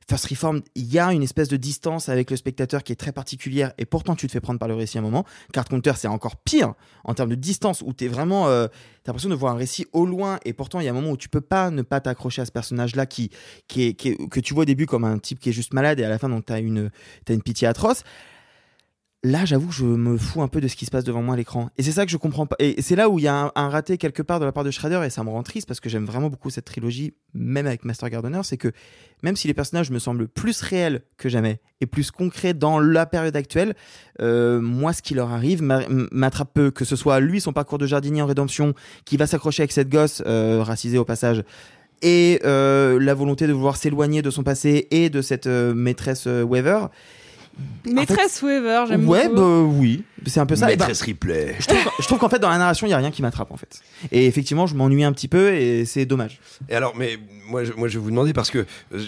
First 0.08 0.26
Reform, 0.26 0.62
il 0.76 0.86
y 0.86 1.00
a 1.00 1.12
une 1.12 1.24
espèce 1.24 1.48
de 1.48 1.56
distance 1.56 2.08
avec 2.08 2.30
le 2.30 2.36
spectateur 2.36 2.84
qui 2.84 2.92
est 2.92 2.96
très 2.96 3.10
particulière 3.10 3.72
et 3.76 3.84
pourtant 3.84 4.14
tu 4.14 4.28
te 4.28 4.32
fais 4.32 4.40
prendre 4.40 4.60
par 4.60 4.68
le 4.68 4.76
récit 4.76 4.98
à 4.98 5.00
un 5.00 5.02
moment. 5.02 5.24
Card 5.52 5.64
Counter, 5.64 5.94
c'est 5.96 6.06
encore 6.06 6.36
pire 6.36 6.74
en 7.02 7.14
termes 7.14 7.30
de 7.30 7.34
distance 7.34 7.82
où 7.84 7.92
tu 7.92 8.04
es 8.04 8.08
vraiment. 8.08 8.46
Euh, 8.46 8.68
t'as 9.02 9.10
l'impression 9.10 9.30
de 9.30 9.34
voir 9.34 9.54
un 9.54 9.56
récit 9.56 9.86
au 9.92 10.06
loin 10.06 10.38
et 10.44 10.52
pourtant 10.52 10.78
il 10.78 10.84
y 10.84 10.88
a 10.88 10.92
un 10.92 10.94
moment 10.94 11.10
où 11.10 11.16
tu 11.16 11.28
peux 11.28 11.40
pas 11.40 11.70
ne 11.70 11.82
pas 11.82 12.00
t'accrocher 12.00 12.42
à 12.42 12.44
ce 12.44 12.52
personnage-là 12.52 13.06
qui, 13.06 13.30
qui, 13.66 13.82
est, 13.88 13.94
que 13.94 14.38
tu 14.38 14.54
vois 14.54 14.62
au 14.62 14.66
début 14.66 14.86
comme 14.86 15.04
un 15.04 15.18
type 15.18 15.40
qui 15.40 15.48
est 15.48 15.52
juste 15.52 15.74
malade 15.74 15.98
et 15.98 16.04
à 16.04 16.08
la 16.08 16.20
fin 16.20 16.28
donc 16.28 16.44
t'as 16.46 16.60
une, 16.60 16.92
as 17.28 17.32
une 17.32 17.42
pitié 17.42 17.66
atroce 17.66 18.04
là, 19.24 19.44
j'avoue, 19.44 19.70
je 19.70 19.84
me 19.84 20.16
fous 20.16 20.42
un 20.42 20.48
peu 20.48 20.60
de 20.60 20.66
ce 20.66 20.74
qui 20.74 20.84
se 20.84 20.90
passe 20.90 21.04
devant 21.04 21.22
moi 21.22 21.34
à 21.34 21.36
l'écran. 21.36 21.70
Et 21.78 21.82
c'est 21.82 21.92
ça 21.92 22.04
que 22.04 22.10
je 22.10 22.16
comprends 22.16 22.46
pas. 22.46 22.56
Et 22.58 22.82
c'est 22.82 22.96
là 22.96 23.08
où 23.08 23.18
il 23.18 23.22
y 23.22 23.28
a 23.28 23.52
un, 23.54 23.68
raté 23.68 23.96
quelque 23.96 24.22
part 24.22 24.40
de 24.40 24.44
la 24.44 24.52
part 24.52 24.64
de 24.64 24.70
Shredder, 24.70 25.00
et 25.04 25.10
ça 25.10 25.22
me 25.22 25.30
rend 25.30 25.42
triste 25.42 25.68
parce 25.68 25.80
que 25.80 25.88
j'aime 25.88 26.04
vraiment 26.04 26.28
beaucoup 26.28 26.50
cette 26.50 26.64
trilogie, 26.64 27.14
même 27.32 27.66
avec 27.66 27.84
Master 27.84 28.10
Gardener, 28.10 28.40
c'est 28.42 28.56
que 28.56 28.72
même 29.22 29.36
si 29.36 29.46
les 29.46 29.54
personnages 29.54 29.90
me 29.90 30.00
semblent 30.00 30.26
plus 30.26 30.60
réels 30.60 31.02
que 31.16 31.28
jamais 31.28 31.60
et 31.80 31.86
plus 31.86 32.10
concrets 32.10 32.54
dans 32.54 32.80
la 32.80 33.06
période 33.06 33.36
actuelle, 33.36 33.74
euh, 34.20 34.60
moi, 34.60 34.92
ce 34.92 35.02
qui 35.02 35.14
leur 35.14 35.30
arrive 35.30 35.62
m'attrape 35.62 36.52
peu. 36.52 36.70
Que 36.72 36.84
ce 36.84 36.96
soit 36.96 37.20
lui, 37.20 37.40
son 37.40 37.52
parcours 37.52 37.78
de 37.78 37.86
jardinier 37.86 38.22
en 38.22 38.26
rédemption, 38.26 38.74
qui 39.04 39.16
va 39.16 39.26
s'accrocher 39.28 39.62
avec 39.62 39.72
cette 39.72 39.88
gosse, 39.88 40.22
euh, 40.26 40.62
racisée 40.62 40.98
au 40.98 41.04
passage, 41.04 41.44
et 42.02 42.40
euh, 42.44 42.98
la 42.98 43.14
volonté 43.14 43.46
de 43.46 43.52
vouloir 43.52 43.76
s'éloigner 43.76 44.22
de 44.22 44.30
son 44.30 44.42
passé 44.42 44.88
et 44.90 45.10
de 45.10 45.22
cette 45.22 45.46
maîtresse 45.46 46.26
Weaver 46.26 46.88
Maîtresse 47.84 48.40
fait, 48.40 48.46
Weaver, 48.46 48.84
j'aime 48.88 49.08
ouais, 49.08 49.28
beaucoup. 49.28 49.40
Ouais, 49.40 49.68
bah, 49.68 49.76
oui, 49.78 50.04
c'est 50.26 50.40
un 50.40 50.46
peu 50.46 50.56
ça. 50.56 50.66
Maîtresse 50.66 51.00
bah, 51.00 51.06
Ripley. 51.06 51.56
Je 51.58 51.66
trouve, 51.66 51.92
je 51.98 52.06
trouve 52.06 52.18
qu'en 52.18 52.28
fait, 52.28 52.38
dans 52.38 52.48
la 52.48 52.58
narration, 52.58 52.86
il 52.86 52.90
n'y 52.90 52.94
a 52.94 52.98
rien 52.98 53.10
qui 53.10 53.22
m'attrape, 53.22 53.50
en 53.50 53.56
fait. 53.56 53.80
Et 54.10 54.26
effectivement, 54.26 54.66
je 54.66 54.74
m'ennuie 54.74 55.04
un 55.04 55.12
petit 55.12 55.28
peu 55.28 55.52
et 55.52 55.84
c'est 55.84 56.06
dommage. 56.06 56.40
Et 56.68 56.74
alors, 56.74 56.94
mais 56.96 57.18
moi, 57.48 57.64
je, 57.64 57.72
moi, 57.72 57.88
je 57.88 57.98
vais 57.98 58.04
vous 58.04 58.10
demander 58.10 58.32
parce 58.32 58.50
que 58.50 58.66
euh, 58.94 59.00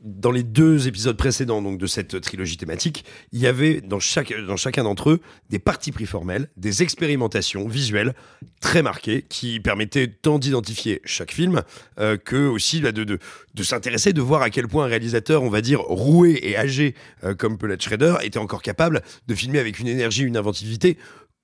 dans 0.00 0.30
les 0.30 0.44
deux 0.44 0.86
épisodes 0.86 1.16
précédents 1.16 1.60
donc 1.60 1.78
de 1.78 1.86
cette 1.86 2.20
trilogie 2.20 2.56
thématique, 2.56 3.04
il 3.32 3.40
y 3.40 3.46
avait 3.46 3.80
dans, 3.80 3.98
chacun 3.98 4.84
d'entre 4.84 5.10
eux 5.10 5.20
des 5.50 5.58
parties 5.58 5.92
pris 5.92 6.06
formelles, 6.06 6.48
des 6.56 6.82
expérimentations 6.82 7.66
visuelles 7.66 8.14
très 8.60 8.82
marquées 8.82 9.24
qui 9.28 9.58
permettaient 9.60 10.06
tant 10.06 10.38
d'identifier 10.38 11.00
chaque 11.04 11.32
film 11.32 11.62
euh, 11.98 12.16
que 12.16 12.46
aussi 12.46 12.80
bah, 12.80 12.92
de, 12.92 13.18
s'intéresser, 13.62 14.12
de 14.12 14.20
voir 14.20 14.42
à 14.42 14.50
quel 14.50 14.68
point 14.68 14.84
un 14.84 14.88
réalisateur, 14.88 15.42
on 15.42 15.50
va 15.50 15.60
dire, 15.60 15.80
roué 15.80 16.38
et 16.42 16.56
âgé 16.56 16.94
euh, 17.24 17.34
comme 17.34 17.58
peut 17.58 17.66
l'être 17.66 17.88
était 18.22 18.38
encore 18.38 18.62
capable 18.62 19.02
de 19.26 19.34
filmer 19.34 19.58
avec 19.58 19.78
une 19.78 19.88
énergie, 19.88 20.22
une 20.22 20.36
inventivité 20.36 20.98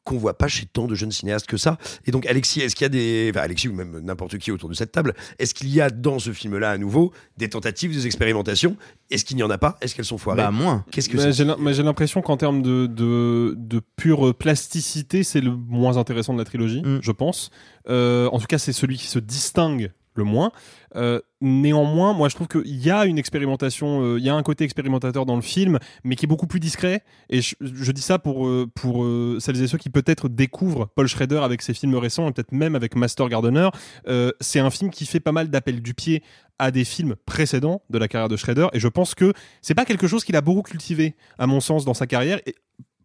qu'on 0.04 0.18
voit 0.18 0.36
pas 0.36 0.48
chez 0.48 0.66
tant 0.66 0.86
de 0.86 0.94
jeunes 0.94 1.10
cinéastes 1.10 1.46
que 1.46 1.56
ça. 1.56 1.78
Et 2.06 2.10
donc, 2.10 2.26
Alexis, 2.26 2.60
est-ce 2.60 2.76
qu'il 2.76 2.84
y 2.84 2.86
a 2.86 2.90
des. 2.90 3.30
Enfin, 3.30 3.40
Alexis 3.42 3.68
ou 3.68 3.72
même 3.72 4.00
n'importe 4.00 4.38
qui 4.38 4.50
autour 4.50 4.68
de 4.68 4.74
cette 4.74 4.92
table, 4.92 5.14
est-ce 5.38 5.54
qu'il 5.54 5.68
y 5.68 5.80
a 5.80 5.90
dans 5.90 6.18
ce 6.18 6.32
film-là 6.32 6.70
à 6.70 6.78
nouveau 6.78 7.12
des 7.36 7.48
tentatives, 7.48 7.92
des 7.92 8.06
expérimentations? 8.06 8.76
Est-ce 9.10 9.24
qu'il 9.24 9.36
n'y 9.36 9.42
en 9.42 9.50
a 9.50 9.58
pas? 9.58 9.76
Est-ce 9.80 9.94
qu'elles 9.94 10.04
sont 10.04 10.18
foirées? 10.18 10.42
Bah, 10.42 10.50
moins. 10.50 10.84
Qu'est-ce 10.90 11.08
que 11.08 11.32
J'ai 11.32 11.82
l'impression 11.82 12.22
qu'en 12.22 12.36
termes 12.36 12.62
de, 12.62 12.86
de, 12.86 13.54
de, 13.56 13.80
pure 13.96 14.34
plasticité, 14.34 15.22
c'est 15.22 15.40
le 15.40 15.50
moins 15.50 15.96
intéressant 15.96 16.34
de 16.34 16.38
la 16.38 16.44
trilogie, 16.44 16.82
mm. 16.82 17.00
je 17.02 17.12
pense. 17.12 17.50
Euh, 17.88 18.28
en 18.28 18.38
tout 18.38 18.46
cas, 18.46 18.58
c'est 18.58 18.72
celui 18.72 18.96
qui 18.96 19.06
se 19.06 19.18
distingue 19.18 19.92
le 20.14 20.24
moins. 20.24 20.52
Euh, 20.96 21.20
néanmoins, 21.40 22.12
moi 22.12 22.28
je 22.28 22.34
trouve 22.34 22.48
qu'il 22.48 22.76
y 22.76 22.90
a 22.90 23.04
une 23.04 23.18
expérimentation, 23.18 24.02
euh, 24.02 24.18
il 24.18 24.24
y 24.24 24.28
a 24.28 24.34
un 24.34 24.42
côté 24.42 24.64
expérimentateur 24.64 25.26
dans 25.26 25.36
le 25.36 25.42
film, 25.42 25.78
mais 26.04 26.16
qui 26.16 26.26
est 26.26 26.28
beaucoup 26.28 26.46
plus 26.46 26.60
discret. 26.60 27.02
Et 27.30 27.40
je, 27.42 27.92
dis 27.92 28.02
ça 28.02 28.18
pour, 28.18 28.46
euh, 28.46 28.70
pour 28.74 29.04
celles 29.40 29.60
et 29.62 29.66
ceux 29.66 29.78
qui 29.78 29.90
peut-être 29.90 30.28
découvrent 30.28 30.88
Paul 30.94 31.06
Schrader 31.06 31.40
avec 31.42 31.62
ses 31.62 31.74
films 31.74 31.96
récents, 31.96 32.28
et 32.28 32.32
peut-être 32.32 32.52
même 32.52 32.74
avec 32.74 32.96
Master 32.96 33.28
Gardener. 33.28 33.68
c'est 34.40 34.60
un 34.60 34.70
film 34.70 34.90
qui 34.90 35.06
fait 35.06 35.20
pas 35.20 35.32
mal 35.32 35.48
d'appels 35.48 35.82
du 35.82 35.94
pied 35.94 36.22
à 36.58 36.70
des 36.70 36.84
films 36.84 37.16
précédents 37.26 37.82
de 37.90 37.98
la 37.98 38.08
carrière 38.08 38.28
de 38.28 38.36
Schrader. 38.36 38.68
Et 38.72 38.80
je 38.80 38.88
pense 38.88 39.14
que 39.14 39.32
c'est 39.60 39.74
pas 39.74 39.84
quelque 39.84 40.06
chose 40.06 40.24
qu'il 40.24 40.36
a 40.36 40.40
beaucoup 40.40 40.62
cultivé, 40.62 41.16
à 41.38 41.46
mon 41.46 41.60
sens, 41.60 41.84
dans 41.84 41.94
sa 41.94 42.06
carrière. 42.06 42.40
Et 42.46 42.54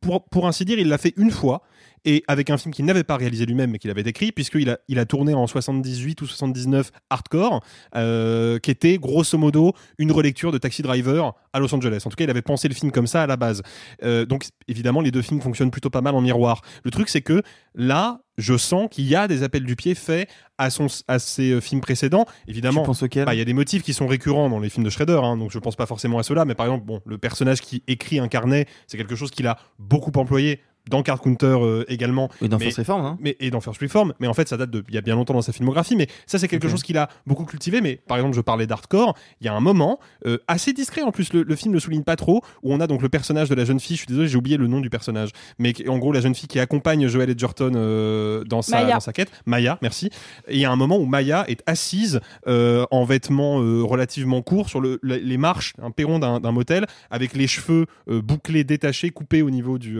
pour, 0.01 0.23
pour 0.25 0.47
ainsi 0.47 0.65
dire, 0.65 0.79
il 0.79 0.87
l'a 0.87 0.97
fait 0.97 1.13
une 1.17 1.31
fois 1.31 1.63
et 2.05 2.23
avec 2.27 2.49
un 2.49 2.57
film 2.57 2.73
qu'il 2.73 2.85
n'avait 2.85 3.03
pas 3.03 3.17
réalisé 3.17 3.45
lui-même 3.45 3.71
mais 3.71 3.79
qu'il 3.79 3.91
avait 3.91 4.01
écrit 4.01 4.31
puisqu'il 4.31 4.69
a, 4.69 4.79
il 4.87 4.99
a 4.99 5.05
tourné 5.05 5.33
en 5.33 5.47
78 5.47 6.21
ou 6.21 6.27
79 6.27 6.91
Hardcore 7.09 7.63
euh, 7.95 8.59
qui 8.59 8.71
était 8.71 8.97
grosso 8.97 9.37
modo 9.37 9.73
une 9.97 10.11
relecture 10.11 10.51
de 10.51 10.57
Taxi 10.57 10.81
Driver 10.81 11.33
à 11.53 11.59
Los 11.59 11.73
Angeles. 11.73 12.03
En 12.05 12.09
tout 12.09 12.15
cas 12.15 12.23
il 12.23 12.29
avait 12.29 12.41
pensé 12.41 12.67
le 12.67 12.73
film 12.73 12.91
comme 12.91 13.07
ça 13.07 13.23
à 13.23 13.27
la 13.27 13.37
base. 13.37 13.61
Euh, 14.03 14.25
donc 14.25 14.45
évidemment 14.67 15.01
les 15.01 15.11
deux 15.11 15.21
films 15.21 15.41
fonctionnent 15.41 15.71
plutôt 15.71 15.89
pas 15.89 16.01
mal 16.01 16.15
en 16.15 16.21
miroir. 16.21 16.61
Le 16.83 16.91
truc 16.91 17.09
c'est 17.09 17.21
que 17.21 17.41
là 17.75 18.21
je 18.39 18.57
sens 18.57 18.87
qu'il 18.89 19.05
y 19.05 19.15
a 19.15 19.27
des 19.27 19.43
appels 19.43 19.63
du 19.63 19.75
pied 19.75 19.93
faits 19.93 20.29
à, 20.57 20.69
son, 20.69 20.87
à 21.07 21.19
ses 21.19 21.51
euh, 21.51 21.61
films 21.61 21.81
précédents. 21.81 22.25
Évidemment, 22.47 22.85
bah, 22.85 23.33
il 23.33 23.37
y 23.37 23.41
a 23.41 23.45
des 23.45 23.53
motifs 23.53 23.83
qui 23.83 23.93
sont 23.93 24.07
récurrents 24.07 24.49
dans 24.49 24.59
les 24.59 24.69
films 24.69 24.85
de 24.85 24.89
Shredder, 24.89 25.19
hein, 25.21 25.37
donc 25.37 25.51
je 25.51 25.59
pense 25.59 25.75
pas 25.75 25.85
forcément 25.85 26.17
à 26.17 26.23
cela, 26.23 26.45
mais 26.45 26.55
par 26.55 26.65
exemple, 26.65 26.85
bon, 26.85 27.01
le 27.05 27.17
personnage 27.17 27.61
qui 27.61 27.83
écrit 27.87 28.19
un 28.19 28.27
carnet, 28.27 28.65
c'est 28.87 28.97
quelque 28.97 29.15
chose 29.15 29.31
qu'il 29.31 29.47
a 29.47 29.57
beaucoup 29.77 30.11
employé 30.15 30.61
dans 30.89 31.03
Card 31.03 31.21
Counter 31.21 31.57
euh, 31.61 31.85
également. 31.87 32.29
Et 32.41 32.47
dans 32.47 32.59
First 32.59 32.77
Reform. 32.77 33.05
Hein. 33.05 33.17
Mais, 33.21 33.35
et 33.39 33.51
dans 33.51 33.61
First 33.61 33.79
Reform. 33.81 34.13
Mais 34.19 34.27
en 34.27 34.33
fait, 34.33 34.47
ça 34.47 34.57
date 34.57 34.71
de 34.71 34.83
il 34.89 34.95
y 34.95 34.97
a 34.97 35.01
bien 35.01 35.15
longtemps 35.15 35.33
dans 35.33 35.41
sa 35.41 35.53
filmographie. 35.53 35.95
Mais 35.95 36.07
ça, 36.25 36.39
c'est 36.39 36.47
quelque 36.47 36.67
chose 36.67 36.83
qu'il 36.83 36.97
a 36.97 37.09
beaucoup 37.27 37.45
cultivé. 37.45 37.81
Mais 37.81 37.99
par 38.07 38.17
exemple, 38.17 38.35
je 38.35 38.41
parlais 38.41 38.67
d'hardcore. 38.67 39.15
Il 39.41 39.45
y 39.45 39.47
a 39.47 39.53
un 39.53 39.59
moment, 39.59 39.99
euh, 40.25 40.37
assez 40.47 40.73
discret 40.73 41.01
en 41.01 41.11
plus, 41.11 41.33
le, 41.33 41.43
le, 41.43 41.55
film 41.55 41.73
ne 41.73 41.79
souligne 41.79 42.03
pas 42.03 42.15
trop, 42.15 42.41
où 42.63 42.73
on 42.73 42.79
a 42.79 42.87
donc 42.87 43.01
le 43.01 43.09
personnage 43.09 43.49
de 43.49 43.55
la 43.55 43.65
jeune 43.65 43.79
fille. 43.79 43.95
Je 43.95 44.01
suis 44.01 44.07
désolé, 44.07 44.27
j'ai 44.27 44.37
oublié 44.37 44.57
le 44.57 44.67
nom 44.67 44.79
du 44.79 44.89
personnage. 44.89 45.29
Mais 45.59 45.73
en 45.87 45.97
gros, 45.97 46.11
la 46.11 46.21
jeune 46.21 46.35
fille 46.35 46.47
qui 46.47 46.59
accompagne 46.59 47.07
Joel 47.07 47.29
Edgerton 47.29 47.73
euh, 47.75 48.43
dans, 48.43 48.61
sa, 48.61 48.83
dans 48.85 48.99
sa 48.99 49.13
quête. 49.13 49.31
Maya, 49.45 49.77
merci. 49.81 50.09
Et 50.47 50.55
il 50.55 50.59
y 50.59 50.65
a 50.65 50.71
un 50.71 50.75
moment 50.75 50.97
où 50.97 51.05
Maya 51.05 51.45
est 51.47 51.61
assise 51.65 52.19
en 52.45 53.03
vêtements 53.03 53.57
relativement 53.85 54.41
courts 54.41 54.69
sur 54.69 54.81
le, 54.81 54.99
les 55.03 55.37
marches, 55.37 55.73
un 55.81 55.91
perron 55.91 56.19
d'un 56.19 56.51
motel, 56.51 56.85
avec 57.11 57.33
les 57.33 57.47
cheveux 57.47 57.85
bouclés, 58.07 58.63
détachés, 58.63 59.11
coupés 59.11 59.41
au 59.41 59.49
niveau 59.49 59.77
du, 59.77 59.99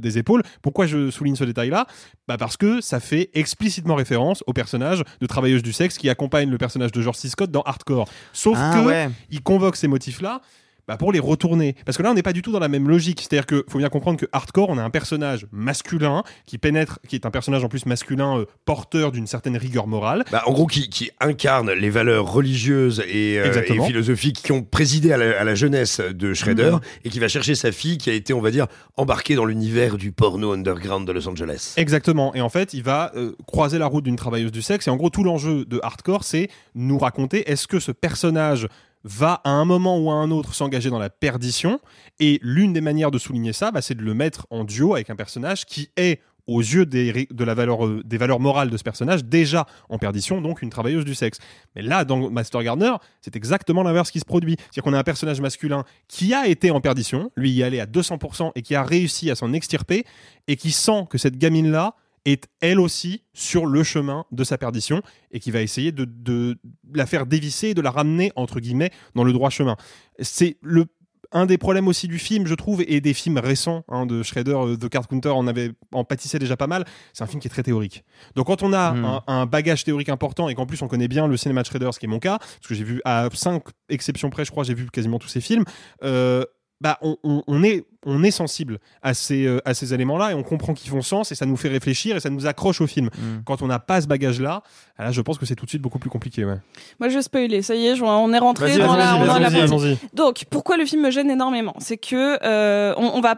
des 0.00 0.15
épaules 0.18 0.42
pourquoi 0.62 0.86
je 0.86 1.10
souligne 1.10 1.36
ce 1.36 1.44
détail-là? 1.44 1.86
Bah 2.28 2.36
Parce 2.38 2.56
que 2.56 2.80
ça 2.80 3.00
fait 3.00 3.30
explicitement 3.34 3.94
référence 3.94 4.42
au 4.46 4.52
personnage 4.52 5.02
de 5.20 5.26
travailleuse 5.26 5.62
du 5.62 5.72
sexe 5.72 5.98
qui 5.98 6.08
accompagne 6.08 6.50
le 6.50 6.58
personnage 6.58 6.92
de 6.92 7.00
George 7.00 7.16
C. 7.16 7.28
Scott 7.28 7.50
dans 7.50 7.62
Hardcore. 7.62 8.08
Sauf 8.32 8.58
ah 8.60 8.82
que 8.84 9.10
il 9.30 9.42
convoque 9.42 9.76
ces 9.76 9.88
motifs-là 9.88 10.40
bah 10.88 10.96
pour 10.96 11.12
les 11.12 11.18
retourner. 11.18 11.74
Parce 11.84 11.96
que 11.96 12.02
là, 12.02 12.10
on 12.10 12.14
n'est 12.14 12.22
pas 12.22 12.32
du 12.32 12.42
tout 12.42 12.52
dans 12.52 12.58
la 12.58 12.68
même 12.68 12.88
logique. 12.88 13.20
C'est-à-dire 13.20 13.46
qu'il 13.46 13.64
faut 13.68 13.78
bien 13.78 13.88
comprendre 13.88 14.18
que 14.18 14.26
Hardcore, 14.32 14.68
on 14.68 14.78
a 14.78 14.82
un 14.82 14.90
personnage 14.90 15.46
masculin 15.50 16.22
qui 16.46 16.58
pénètre, 16.58 17.00
qui 17.08 17.16
est 17.16 17.26
un 17.26 17.30
personnage 17.30 17.64
en 17.64 17.68
plus 17.68 17.86
masculin 17.86 18.38
euh, 18.38 18.44
porteur 18.64 19.12
d'une 19.12 19.26
certaine 19.26 19.56
rigueur 19.56 19.86
morale. 19.86 20.24
Bah, 20.30 20.42
en 20.46 20.52
gros, 20.52 20.66
qui, 20.66 20.88
qui, 20.88 21.10
incarne 21.20 21.72
les 21.72 21.90
valeurs 21.90 22.30
religieuses 22.30 23.02
et, 23.08 23.38
euh, 23.38 23.62
et 23.62 23.80
philosophiques 23.80 24.42
qui 24.42 24.52
ont 24.52 24.62
présidé 24.62 25.12
à 25.12 25.16
la, 25.16 25.54
jeunesse 25.54 26.00
de 26.00 26.34
Shredder 26.34 26.72
mhm. 26.72 26.80
et 27.04 27.08
qui 27.08 27.18
va 27.18 27.28
chercher 27.28 27.54
sa 27.54 27.72
fille 27.72 27.96
qui 27.96 28.10
a 28.10 28.12
été, 28.12 28.34
on 28.34 28.40
va 28.40 28.50
dire, 28.50 28.66
embarquée 28.96 29.34
dans 29.34 29.44
l'univers 29.44 29.96
du 29.96 30.12
porno 30.12 30.52
underground 30.52 31.06
de 31.06 31.12
Los 31.12 31.26
Angeles. 31.28 31.74
Exactement. 31.76 32.34
Et 32.34 32.40
en 32.40 32.48
fait, 32.48 32.74
il 32.74 32.82
va 32.82 33.12
euh, 33.16 33.34
croiser 33.46 33.78
la 33.78 33.86
route 33.86 34.04
d'une 34.04 34.16
travailleuse 34.16 34.52
du 34.52 34.62
sexe. 34.62 34.86
Et 34.86 34.90
en 34.90 34.96
gros, 34.96 35.10
tout 35.10 35.24
l'enjeu 35.24 35.64
de 35.64 35.80
Hardcore, 35.82 36.24
c'est 36.24 36.48
nous 36.74 36.98
raconter 36.98 37.50
est-ce 37.50 37.66
que 37.66 37.80
ce 37.80 37.92
personnage 37.92 38.68
va 39.04 39.40
à 39.44 39.50
un 39.50 39.64
moment 39.64 39.98
ou 39.98 40.10
à 40.10 40.14
un 40.14 40.30
autre 40.30 40.54
s'engager 40.54 40.90
dans 40.90 40.98
la 40.98 41.10
perdition. 41.10 41.80
Et 42.18 42.38
l'une 42.42 42.72
des 42.72 42.80
manières 42.80 43.10
de 43.10 43.18
souligner 43.18 43.52
ça, 43.52 43.70
bah, 43.70 43.82
c'est 43.82 43.94
de 43.94 44.02
le 44.02 44.14
mettre 44.14 44.46
en 44.50 44.64
duo 44.64 44.94
avec 44.94 45.10
un 45.10 45.16
personnage 45.16 45.64
qui 45.64 45.90
est 45.96 46.20
aux 46.46 46.60
yeux 46.60 46.86
des, 46.86 47.26
de 47.30 47.44
la 47.44 47.54
valeur, 47.54 47.84
euh, 47.84 48.02
des 48.04 48.18
valeurs 48.18 48.40
morales 48.40 48.70
de 48.70 48.76
ce 48.76 48.84
personnage, 48.84 49.24
déjà 49.24 49.66
en 49.88 49.98
perdition, 49.98 50.40
donc 50.40 50.62
une 50.62 50.70
travailleuse 50.70 51.04
du 51.04 51.14
sexe. 51.14 51.38
Mais 51.74 51.82
là, 51.82 52.04
dans 52.04 52.30
Master 52.30 52.62
Gardener, 52.62 52.92
c'est 53.20 53.36
exactement 53.36 53.82
l'inverse 53.82 54.10
qui 54.10 54.20
se 54.20 54.24
produit. 54.24 54.56
C'est-à-dire 54.58 54.84
qu'on 54.84 54.92
a 54.92 54.98
un 54.98 55.04
personnage 55.04 55.40
masculin 55.40 55.84
qui 56.08 56.34
a 56.34 56.46
été 56.46 56.70
en 56.70 56.80
perdition, 56.80 57.30
lui 57.36 57.50
y 57.50 57.62
allait 57.62 57.80
à 57.80 57.86
200% 57.86 58.52
et 58.54 58.62
qui 58.62 58.74
a 58.74 58.82
réussi 58.82 59.30
à 59.30 59.34
s'en 59.34 59.52
extirper, 59.52 60.04
et 60.46 60.56
qui 60.56 60.70
sent 60.70 61.06
que 61.10 61.18
cette 61.18 61.36
gamine-là 61.36 61.96
est 62.26 62.48
elle 62.60 62.80
aussi 62.80 63.22
sur 63.32 63.64
le 63.64 63.82
chemin 63.82 64.26
de 64.32 64.44
sa 64.44 64.58
perdition 64.58 65.00
et 65.30 65.40
qui 65.40 65.50
va 65.50 65.62
essayer 65.62 65.92
de, 65.92 66.58
la 66.92 67.06
faire 67.06 67.24
dévisser 67.24 67.68
et 67.68 67.74
de 67.74 67.80
la 67.80 67.90
ramener 67.90 68.32
entre 68.36 68.60
guillemets 68.60 68.90
dans 69.14 69.24
le 69.24 69.32
droit 69.32 69.48
chemin. 69.48 69.76
C'est 70.20 70.58
le 70.60 70.84
un 71.32 71.44
des 71.44 71.58
problèmes 71.58 71.88
aussi 71.88 72.06
du 72.06 72.20
film, 72.20 72.46
je 72.46 72.54
trouve, 72.54 72.84
et 72.86 73.00
des 73.00 73.12
films 73.12 73.38
récents 73.38 73.84
hein, 73.88 74.06
de 74.06 74.22
Schrader, 74.22 74.54
euh, 74.54 74.76
The 74.76 74.88
Card 74.88 75.08
Counter 75.08 75.30
en 75.30 75.48
avait 75.48 75.72
en 75.92 76.04
pâtissait 76.04 76.38
déjà 76.38 76.56
pas 76.56 76.68
mal. 76.68 76.84
C'est 77.12 77.24
un 77.24 77.26
film 77.26 77.40
qui 77.40 77.48
est 77.48 77.50
très 77.50 77.64
théorique. 77.64 78.04
Donc 78.36 78.46
quand 78.46 78.62
on 78.62 78.72
a 78.72 78.92
Mm. 78.92 79.04
un, 79.04 79.22
un 79.26 79.46
bagage 79.46 79.82
théorique 79.82 80.08
important 80.08 80.48
et 80.48 80.54
qu'en 80.54 80.66
plus 80.66 80.80
on 80.82 80.88
connaît 80.88 81.08
bien 81.08 81.26
le 81.26 81.36
cinéma 81.36 81.62
de 81.62 81.66
Schrader, 81.66 81.90
ce 81.92 81.98
qui 81.98 82.06
est 82.06 82.08
mon 82.08 82.20
cas, 82.20 82.38
parce 82.38 82.68
que 82.68 82.74
j'ai 82.76 82.84
vu 82.84 83.02
à 83.04 83.28
cinq 83.34 83.64
exceptions 83.88 84.30
près, 84.30 84.44
je 84.44 84.52
crois, 84.52 84.62
j'ai 84.62 84.74
vu 84.74 84.86
quasiment 84.88 85.18
tous 85.18 85.28
ces 85.28 85.40
films. 85.40 85.64
euh, 86.04 86.44
bah, 86.80 86.98
on, 87.02 87.16
on- 87.24 87.42
on 87.46 87.62
est, 87.62 87.84
on 88.04 88.22
est 88.22 88.30
sensible 88.30 88.78
à 89.02 89.14
ces, 89.14 89.46
euh, 89.46 89.60
à 89.64 89.72
ces 89.74 89.94
éléments-là 89.94 90.32
et 90.32 90.34
on 90.34 90.42
comprend 90.42 90.74
qu'ils 90.74 90.90
font 90.90 91.02
sens 91.02 91.32
et 91.32 91.34
ça 91.34 91.46
nous 91.46 91.56
fait 91.56 91.68
réfléchir 91.68 92.16
et 92.16 92.20
ça 92.20 92.30
nous 92.30 92.46
accroche 92.46 92.80
au 92.80 92.86
film. 92.86 93.06
Mm. 93.06 93.42
Quand 93.44 93.62
on 93.62 93.66
n'a 93.66 93.78
pas 93.78 94.00
ce 94.00 94.06
bagage-là, 94.06 94.62
ah 94.98 95.04
là, 95.04 95.10
je 95.12 95.20
pense 95.22 95.38
que 95.38 95.46
c'est 95.46 95.54
tout 95.56 95.64
de 95.64 95.70
suite 95.70 95.82
beaucoup 95.82 95.98
plus 95.98 96.10
compliqué. 96.10 96.44
Ouais. 96.44 96.58
Moi, 97.00 97.08
je 97.08 97.14
vais 97.16 97.22
spoiler. 97.22 97.62
Ça 97.62 97.74
y 97.74 97.86
est, 97.86 97.96
je- 97.96 98.04
on 98.04 98.32
est 98.32 98.38
rentré 98.38 98.76
dans 98.78 98.94
la. 98.96 99.66
Donc, 100.12 100.44
pourquoi 100.50 100.76
le 100.76 100.84
film 100.84 101.02
me 101.02 101.10
gêne 101.10 101.30
énormément? 101.30 101.74
C'est 101.78 101.96
que 101.96 102.38
euh, 102.44 102.94
on, 102.96 103.06
on 103.14 103.20
va 103.20 103.36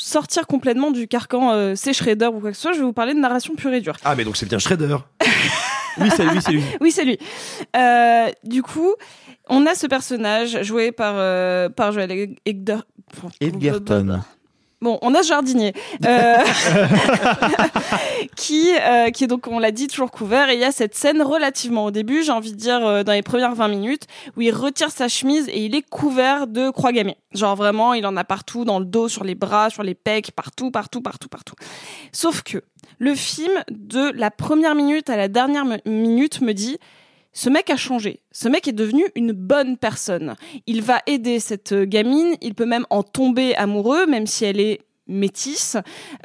sortir 0.00 0.46
complètement 0.46 0.90
du 0.92 1.08
carcan 1.08 1.50
euh, 1.52 1.72
c'est 1.74 1.92
Shredder 1.92 2.26
ou 2.26 2.38
quoi 2.40 2.50
que 2.50 2.56
ce 2.56 2.62
soit. 2.62 2.72
Je 2.72 2.78
vais 2.78 2.84
vous 2.84 2.92
parler 2.92 3.14
de 3.14 3.18
narration 3.18 3.54
pure 3.56 3.72
et 3.72 3.80
dure. 3.80 3.96
Ah, 4.04 4.14
mais 4.14 4.24
donc 4.24 4.36
c'est 4.36 4.46
bien 4.46 4.58
Shredder. 4.58 4.96
Oui, 6.00 6.10
c'est 6.14 6.24
lui, 6.24 6.42
c'est 6.42 6.52
lui. 6.52 6.62
Oui, 6.80 6.90
c'est 6.92 7.04
lui. 7.04 7.18
Euh, 7.76 8.30
du 8.44 8.62
coup, 8.62 8.94
on 9.48 9.66
a 9.66 9.74
ce 9.74 9.86
personnage 9.86 10.62
joué 10.62 10.92
par 10.92 11.14
euh, 11.16 11.68
par 11.68 11.92
Joel 11.92 12.36
Egder. 12.44 12.78
Edgerton. 13.40 14.20
Bon, 14.80 14.96
on 15.02 15.12
a 15.14 15.24
ce 15.24 15.28
jardinier 15.28 15.72
euh, 16.06 16.36
qui 18.36 18.70
euh, 18.80 19.10
qui 19.10 19.24
est 19.24 19.26
donc 19.26 19.48
on 19.48 19.58
l'a 19.58 19.72
dit 19.72 19.88
toujours 19.88 20.12
couvert 20.12 20.50
et 20.50 20.54
il 20.54 20.60
y 20.60 20.64
a 20.64 20.70
cette 20.70 20.94
scène 20.94 21.20
relativement 21.20 21.86
au 21.86 21.90
début, 21.90 22.22
j'ai 22.22 22.30
envie 22.30 22.52
de 22.52 22.56
dire 22.56 22.86
euh, 22.86 23.02
dans 23.02 23.12
les 23.12 23.22
premières 23.22 23.56
20 23.56 23.66
minutes 23.68 24.04
où 24.36 24.40
il 24.40 24.52
retire 24.52 24.92
sa 24.92 25.08
chemise 25.08 25.48
et 25.48 25.64
il 25.64 25.74
est 25.74 25.82
couvert 25.82 26.46
de 26.46 26.70
croix 26.70 26.92
gammées. 26.92 27.16
Genre 27.34 27.56
vraiment, 27.56 27.92
il 27.92 28.06
en 28.06 28.16
a 28.16 28.22
partout 28.22 28.64
dans 28.64 28.78
le 28.78 28.84
dos, 28.84 29.08
sur 29.08 29.24
les 29.24 29.34
bras, 29.34 29.68
sur 29.68 29.82
les 29.82 29.94
pecs, 29.94 30.30
partout 30.30 30.70
partout 30.70 31.02
partout 31.02 31.28
partout. 31.28 31.54
Sauf 32.12 32.42
que 32.42 32.62
le 32.98 33.14
film 33.14 33.52
de 33.70 34.10
la 34.12 34.30
première 34.30 34.74
minute 34.74 35.10
à 35.10 35.16
la 35.16 35.28
dernière 35.28 35.64
minute 35.86 36.40
me 36.40 36.52
dit 36.52 36.78
ce 37.32 37.50
mec 37.50 37.70
a 37.70 37.76
changé. 37.76 38.20
Ce 38.32 38.48
mec 38.48 38.66
est 38.66 38.72
devenu 38.72 39.04
une 39.14 39.32
bonne 39.32 39.76
personne. 39.76 40.34
Il 40.66 40.82
va 40.82 41.02
aider 41.06 41.38
cette 41.38 41.72
gamine. 41.72 42.34
Il 42.40 42.54
peut 42.54 42.66
même 42.66 42.86
en 42.90 43.02
tomber 43.02 43.54
amoureux, 43.54 44.06
même 44.06 44.26
si 44.26 44.44
elle 44.44 44.58
est 44.58 44.80
métisse. 45.06 45.76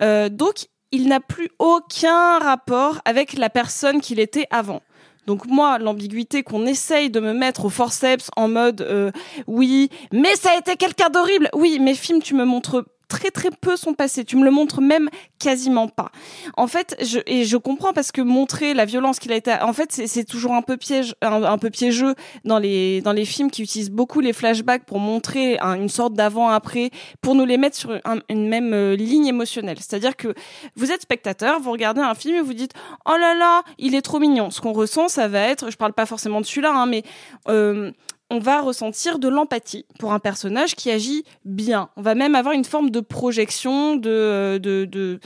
Euh, 0.01 0.29
donc, 0.29 0.65
il 0.91 1.07
n'a 1.07 1.19
plus 1.19 1.49
aucun 1.59 2.39
rapport 2.39 3.01
avec 3.05 3.33
la 3.33 3.49
personne 3.49 4.01
qu'il 4.01 4.19
était 4.19 4.47
avant. 4.49 4.81
Donc 5.25 5.45
moi, 5.45 5.79
l'ambiguïté 5.79 6.43
qu'on 6.43 6.65
essaye 6.65 7.09
de 7.09 7.19
me 7.19 7.33
mettre 7.33 7.65
au 7.65 7.69
forceps 7.69 8.29
en 8.35 8.47
mode 8.47 8.81
euh, 8.81 9.11
oui, 9.47 9.89
mais 10.11 10.35
ça 10.35 10.51
a 10.51 10.57
été 10.57 10.75
quelqu'un 10.75 11.09
d'horrible. 11.09 11.49
Oui, 11.53 11.79
mais 11.79 11.95
film, 11.95 12.21
tu 12.21 12.35
me 12.35 12.43
montres 12.43 12.83
très 13.07 13.31
très 13.31 13.49
peu 13.51 13.75
son 13.75 13.93
passé. 13.93 14.25
Tu 14.25 14.37
me 14.37 14.43
le 14.45 14.51
montres 14.51 14.81
même 14.81 15.09
quasiment 15.39 15.87
pas. 15.87 16.11
En 16.57 16.67
fait, 16.67 16.95
je, 17.03 17.19
et 17.27 17.43
je 17.45 17.57
comprends 17.57 17.93
parce 17.93 18.11
que 18.11 18.21
montrer 18.21 18.73
la 18.73 18.85
violence 18.85 19.19
qu'il 19.19 19.31
a 19.31 19.35
été, 19.35 19.53
en 19.61 19.73
fait, 19.73 19.91
c'est- 19.91 20.23
toujours 20.23 20.53
un 20.53 20.61
peu 20.61 20.77
piège, 20.77 21.15
un, 21.21 21.57
peu 21.57 21.69
piégeux 21.69 22.15
dans 22.45 22.57
les 22.57 23.01
dans 23.01 23.11
les 23.11 23.25
films 23.25 23.51
qui 23.51 23.61
utilisent 23.61 23.91
beaucoup 23.91 24.19
les 24.21 24.31
flashbacks 24.33 24.85
pour 24.85 24.99
montrer 24.99 25.59
un- 25.59 25.75
une 25.75 25.89
sorte 25.89 26.13
d'avant-après, 26.13 26.89
pour 27.21 27.35
nous 27.35 27.45
les 27.45 27.57
mettre 27.57 27.75
sur 27.75 27.91
un- 28.05 28.19
une 28.29 28.47
même 28.47 28.73
euh, 28.73 28.95
ligne 28.95 29.27
émotionnelle. 29.27 29.77
C'est-à-dire 29.79 30.15
que 30.15 30.33
vous 30.75 30.91
êtes 30.91 31.01
spectateur, 31.01 31.59
vous 31.59 31.71
regardez 31.71 32.01
un 32.01 32.15
film 32.15 32.35
et 32.37 32.41
vous 32.41 32.53
dites 32.53 32.71
oh 33.05 33.17
là 33.19 33.35
là, 33.35 33.63
il 33.77 33.95
est 33.95 34.01
trop 34.01 34.19
mignon. 34.19 34.49
Ce 34.49 34.61
qu'on 34.61 34.71
ressent, 34.73 35.07
ça 35.09 35.27
va 35.27 35.41
être, 35.41 35.69
je 35.69 35.77
parle 35.77 35.93
pas 35.93 36.05
forcément 36.05 36.39
de 36.41 36.45
celui-là, 36.45 36.71
hein, 36.73 36.85
mais 36.85 37.03
euh, 37.49 37.91
on 38.33 38.39
va 38.39 38.61
ressentir 38.61 39.19
de 39.19 39.27
l'empathie 39.27 39.85
pour 39.99 40.11
un 40.11 40.19
personnage 40.19 40.75
qui 40.75 40.89
agit 40.89 41.23
bien. 41.45 41.89
On 41.97 42.01
va 42.01 42.15
même 42.15 42.33
avoir 42.33 42.55
une 42.55 42.65
forme 42.65 42.89
de 42.89 42.99
projection, 42.99 43.95
de, 43.95 44.57
de, 44.57 45.19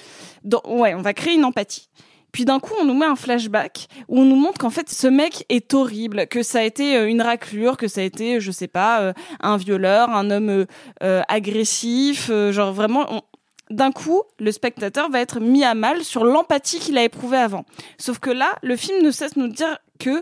ouais, 0.65 0.93
on 0.93 1.01
va 1.01 1.13
créer 1.13 1.35
une 1.35 1.45
empathie. 1.45 1.87
Puis 2.33 2.43
d'un 2.43 2.59
coup, 2.59 2.73
on 2.79 2.83
nous 2.83 2.93
met 2.93 3.05
un 3.05 3.15
flashback 3.15 3.87
où 4.09 4.19
on 4.19 4.25
nous 4.25 4.35
montre 4.35 4.57
qu'en 4.59 4.69
fait, 4.69 4.89
ce 4.89 5.07
mec 5.07 5.45
est 5.47 5.73
horrible, 5.73 6.27
que 6.27 6.43
ça 6.43 6.59
a 6.59 6.63
été 6.63 6.97
euh, 6.97 7.07
une 7.07 7.21
raclure, 7.21 7.77
que 7.77 7.87
ça 7.87 8.01
a 8.01 8.03
été, 8.03 8.41
je 8.41 8.51
sais 8.51 8.67
pas, 8.67 8.99
euh, 8.99 9.13
un 9.39 9.55
violeur, 9.55 10.09
un 10.09 10.29
homme 10.29 10.65
euh, 11.01 11.21
agressif, 11.29 12.29
genre 12.51 12.73
vraiment. 12.73 13.23
D'un 13.69 13.91
coup, 13.91 14.21
le 14.39 14.51
spectateur 14.51 15.09
va 15.09 15.21
être 15.21 15.39
mis 15.39 15.63
à 15.63 15.73
mal 15.75 16.03
sur 16.03 16.25
l'empathie 16.25 16.79
qu'il 16.79 16.97
a 16.97 17.03
éprouvée 17.03 17.37
avant. 17.37 17.65
Sauf 17.97 18.19
que 18.19 18.29
là, 18.29 18.55
le 18.61 18.75
film 18.75 19.01
ne 19.01 19.11
cesse 19.11 19.33
de 19.33 19.39
nous 19.39 19.47
dire 19.47 19.77
que 19.97 20.21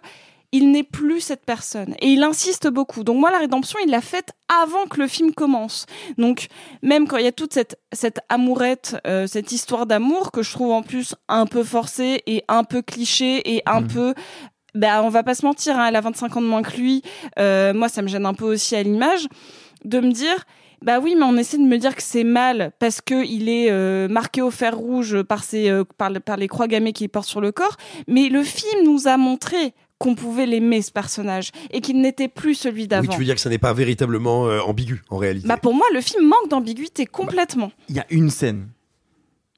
il 0.56 0.72
n'est 0.72 0.84
plus 0.84 1.20
cette 1.20 1.46
personne. 1.46 1.96
Et 2.00 2.08
il 2.08 2.24
insiste 2.24 2.70
beaucoup. 2.70 3.04
Donc 3.04 3.18
moi, 3.18 3.30
la 3.30 3.40
rédemption, 3.40 3.78
il 3.84 3.92
l'a 3.92 4.00
faite 4.00 4.30
avant 4.64 4.86
que 4.86 5.02
le 5.02 5.08
film 5.08 5.34
commence. 5.34 5.86
Donc 6.18 6.48
même 6.82 7.10
quand 7.10 7.18
il 7.18 7.26
y 7.26 7.28
a 7.28 7.34
toute 7.34 7.54
cette, 7.54 7.78
cette 7.92 8.22
amourette, 8.30 8.96
euh, 9.06 9.28
cette 9.28 9.52
histoire 9.52 9.86
d'amour 9.86 10.32
que 10.32 10.44
je 10.44 10.52
trouve 10.52 10.72
en 10.72 10.82
plus 10.82 11.14
un 11.28 11.46
peu 11.46 11.64
forcée 11.64 12.24
et 12.26 12.46
un 12.48 12.64
peu 12.64 12.82
cliché 12.82 13.56
et 13.56 13.64
un 13.66 13.84
peu... 13.84 14.14
Ben, 14.76 15.02
on 15.04 15.10
va 15.10 15.24
pas 15.24 15.36
se 15.36 15.46
mentir, 15.46 15.78
hein, 15.78 15.88
elle 15.90 15.96
a 15.98 16.02
25 16.02 16.38
ans 16.38 16.42
de 16.42 16.48
moins 16.48 16.62
que 16.62 16.78
lui. 16.78 17.02
Euh, 17.38 17.74
moi, 17.74 17.90
ça 17.90 18.02
me 18.02 18.08
gêne 18.08 18.26
un 18.26 18.34
peu 18.34 18.46
aussi 18.46 18.78
à 18.78 18.84
l'image 18.84 19.28
de 19.84 20.00
me 20.00 20.12
dire... 20.12 20.46
Bah 20.82 21.00
oui, 21.00 21.16
mais 21.18 21.24
on 21.24 21.36
essaie 21.36 21.58
de 21.58 21.64
me 21.64 21.78
dire 21.78 21.96
que 21.96 22.04
c'est 22.04 22.24
mal 22.24 22.72
parce 22.78 23.02
que 23.02 23.26
il 23.26 23.50
est 23.50 23.72
euh, 23.72 24.08
marqué 24.08 24.44
au 24.44 24.52
fer 24.52 24.78
rouge 24.78 25.24
par 25.24 25.44
ses 25.44 25.70
euh, 25.70 25.84
par, 25.98 26.12
par 26.24 26.38
les 26.38 26.48
croix 26.48 26.68
gammées 26.68 26.94
qu'il 26.94 27.10
porte 27.10 27.28
sur 27.28 27.42
le 27.42 27.52
corps. 27.52 27.78
Mais 28.08 28.30
le 28.30 28.44
film 28.44 28.84
nous 28.84 29.08
a 29.08 29.18
montré 29.18 29.74
qu'on 29.98 30.16
pouvait 30.16 30.46
l'aimer 30.46 30.82
ce 30.82 30.92
personnage 30.92 31.52
et 31.72 31.80
qu'il 31.82 32.02
n'était 32.02 32.28
plus 32.28 32.54
celui 32.56 32.82
Oui, 32.84 32.88
d'avant. 32.88 33.12
tu 33.14 33.18
veux 33.20 33.26
dire 33.26 33.36
que 33.36 33.42
ça 33.42 33.50
n'est 33.50 33.58
pas 33.58 33.74
véritablement 33.74 34.48
euh, 34.48 34.60
ambigu 34.62 35.02
en 35.10 35.18
réalité. 35.18 35.48
Bah 35.48 35.58
pour 35.58 35.74
moi, 35.74 35.86
le 35.94 36.02
film 36.02 36.26
manque 36.28 36.50
d'ambiguïté 36.50 37.06
complètement. 37.06 37.72
Il 37.90 37.96
y 37.96 38.00
a 38.00 38.06
une 38.10 38.30
scène. 38.30 38.68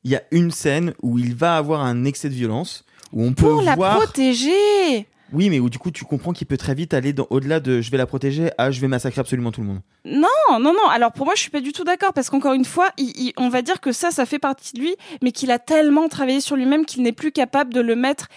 Il 0.04 0.12
y 0.12 0.16
a 0.16 0.22
une 0.32 0.52
scène 0.52 0.94
où 1.02 1.18
il 1.18 1.36
va 1.36 1.58
avoir 1.58 1.82
un 1.82 2.06
excès 2.06 2.30
de 2.30 2.34
violence, 2.36 2.86
où 3.12 3.24
on 3.24 3.34
peut 3.34 3.48
Pour 3.50 3.62
la 3.64 3.76
voir. 3.76 3.98
protéger. 3.98 5.08
Oui, 5.34 5.50
mais 5.50 5.60
où 5.60 5.70
du 5.70 5.78
coup 5.78 5.92
tu 5.92 6.06
comprends 6.06 6.32
qu'il 6.32 6.48
peut 6.48 6.56
très 6.56 6.74
vite 6.74 6.94
aller 6.94 7.12
dans- 7.12 7.28
au-delà 7.30 7.60
de 7.60 7.82
je 7.82 7.92
vais 7.92 7.98
la 7.98 8.06
protéger 8.06 8.50
à 8.58 8.72
je 8.72 8.80
vais 8.80 8.88
massacrer 8.88 9.20
absolument 9.20 9.52
tout 9.52 9.60
le 9.60 9.68
monde. 9.68 9.82
Non, 10.06 10.28
non, 10.52 10.72
non. 10.72 10.88
Alors 10.90 11.12
pour 11.12 11.26
moi, 11.26 11.34
je 11.36 11.42
suis 11.42 11.52
pas 11.52 11.60
du 11.60 11.74
tout 11.74 11.84
d'accord 11.84 12.14
parce 12.14 12.30
qu'encore 12.30 12.54
une 12.54 12.64
fois, 12.64 12.92
il- 12.98 13.12
il- 13.20 13.34
on 13.36 13.50
va 13.50 13.62
dire 13.62 13.82
que 13.82 13.92
ça, 13.92 14.10
ça 14.12 14.26
fait 14.26 14.40
partie 14.40 14.72
de 14.74 14.80
lui, 14.80 14.96
mais 15.22 15.34
qu'il 15.34 15.52
a 15.52 15.60
tellement 15.60 16.08
travaillé 16.08 16.40
sur 16.40 16.56
lui-même 16.56 16.86
qu'il 16.86 17.04
n'est 17.04 17.12
plus 17.12 17.34
capable 17.34 17.74
de 17.74 17.82
le 17.82 17.98
mettre 17.98 18.30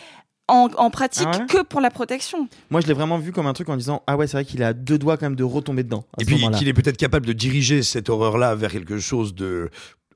en, 0.50 0.68
en 0.76 0.90
pratique 0.90 1.26
Ah 1.32 1.38
ouais 1.38 1.46
que 1.46 1.62
pour 1.62 1.80
la 1.80 1.90
protection. 1.90 2.48
Moi 2.70 2.80
je 2.80 2.86
l'ai 2.86 2.92
vraiment 2.94 3.18
vu 3.18 3.32
comme 3.32 3.46
un 3.46 3.52
truc 3.52 3.68
en 3.68 3.76
disant 3.76 4.02
ah 4.06 4.16
ouais 4.16 4.26
c'est 4.26 4.36
vrai 4.36 4.44
qu'il 4.44 4.62
a 4.62 4.72
deux 4.72 4.98
doigts 4.98 5.16
quand 5.16 5.26
même 5.26 5.36
de 5.36 5.44
retomber 5.44 5.82
dedans. 5.82 6.04
Et 6.20 6.24
puis 6.24 6.36
qu'il 6.58 6.68
est 6.68 6.72
peut-être 6.74 6.96
capable 6.96 7.26
de 7.26 7.32
diriger 7.32 7.82
cette 7.82 8.08
horreur-là 8.10 8.54
vers 8.54 8.70
quelque 8.72 8.98
chose 8.98 9.34
de 9.34 9.70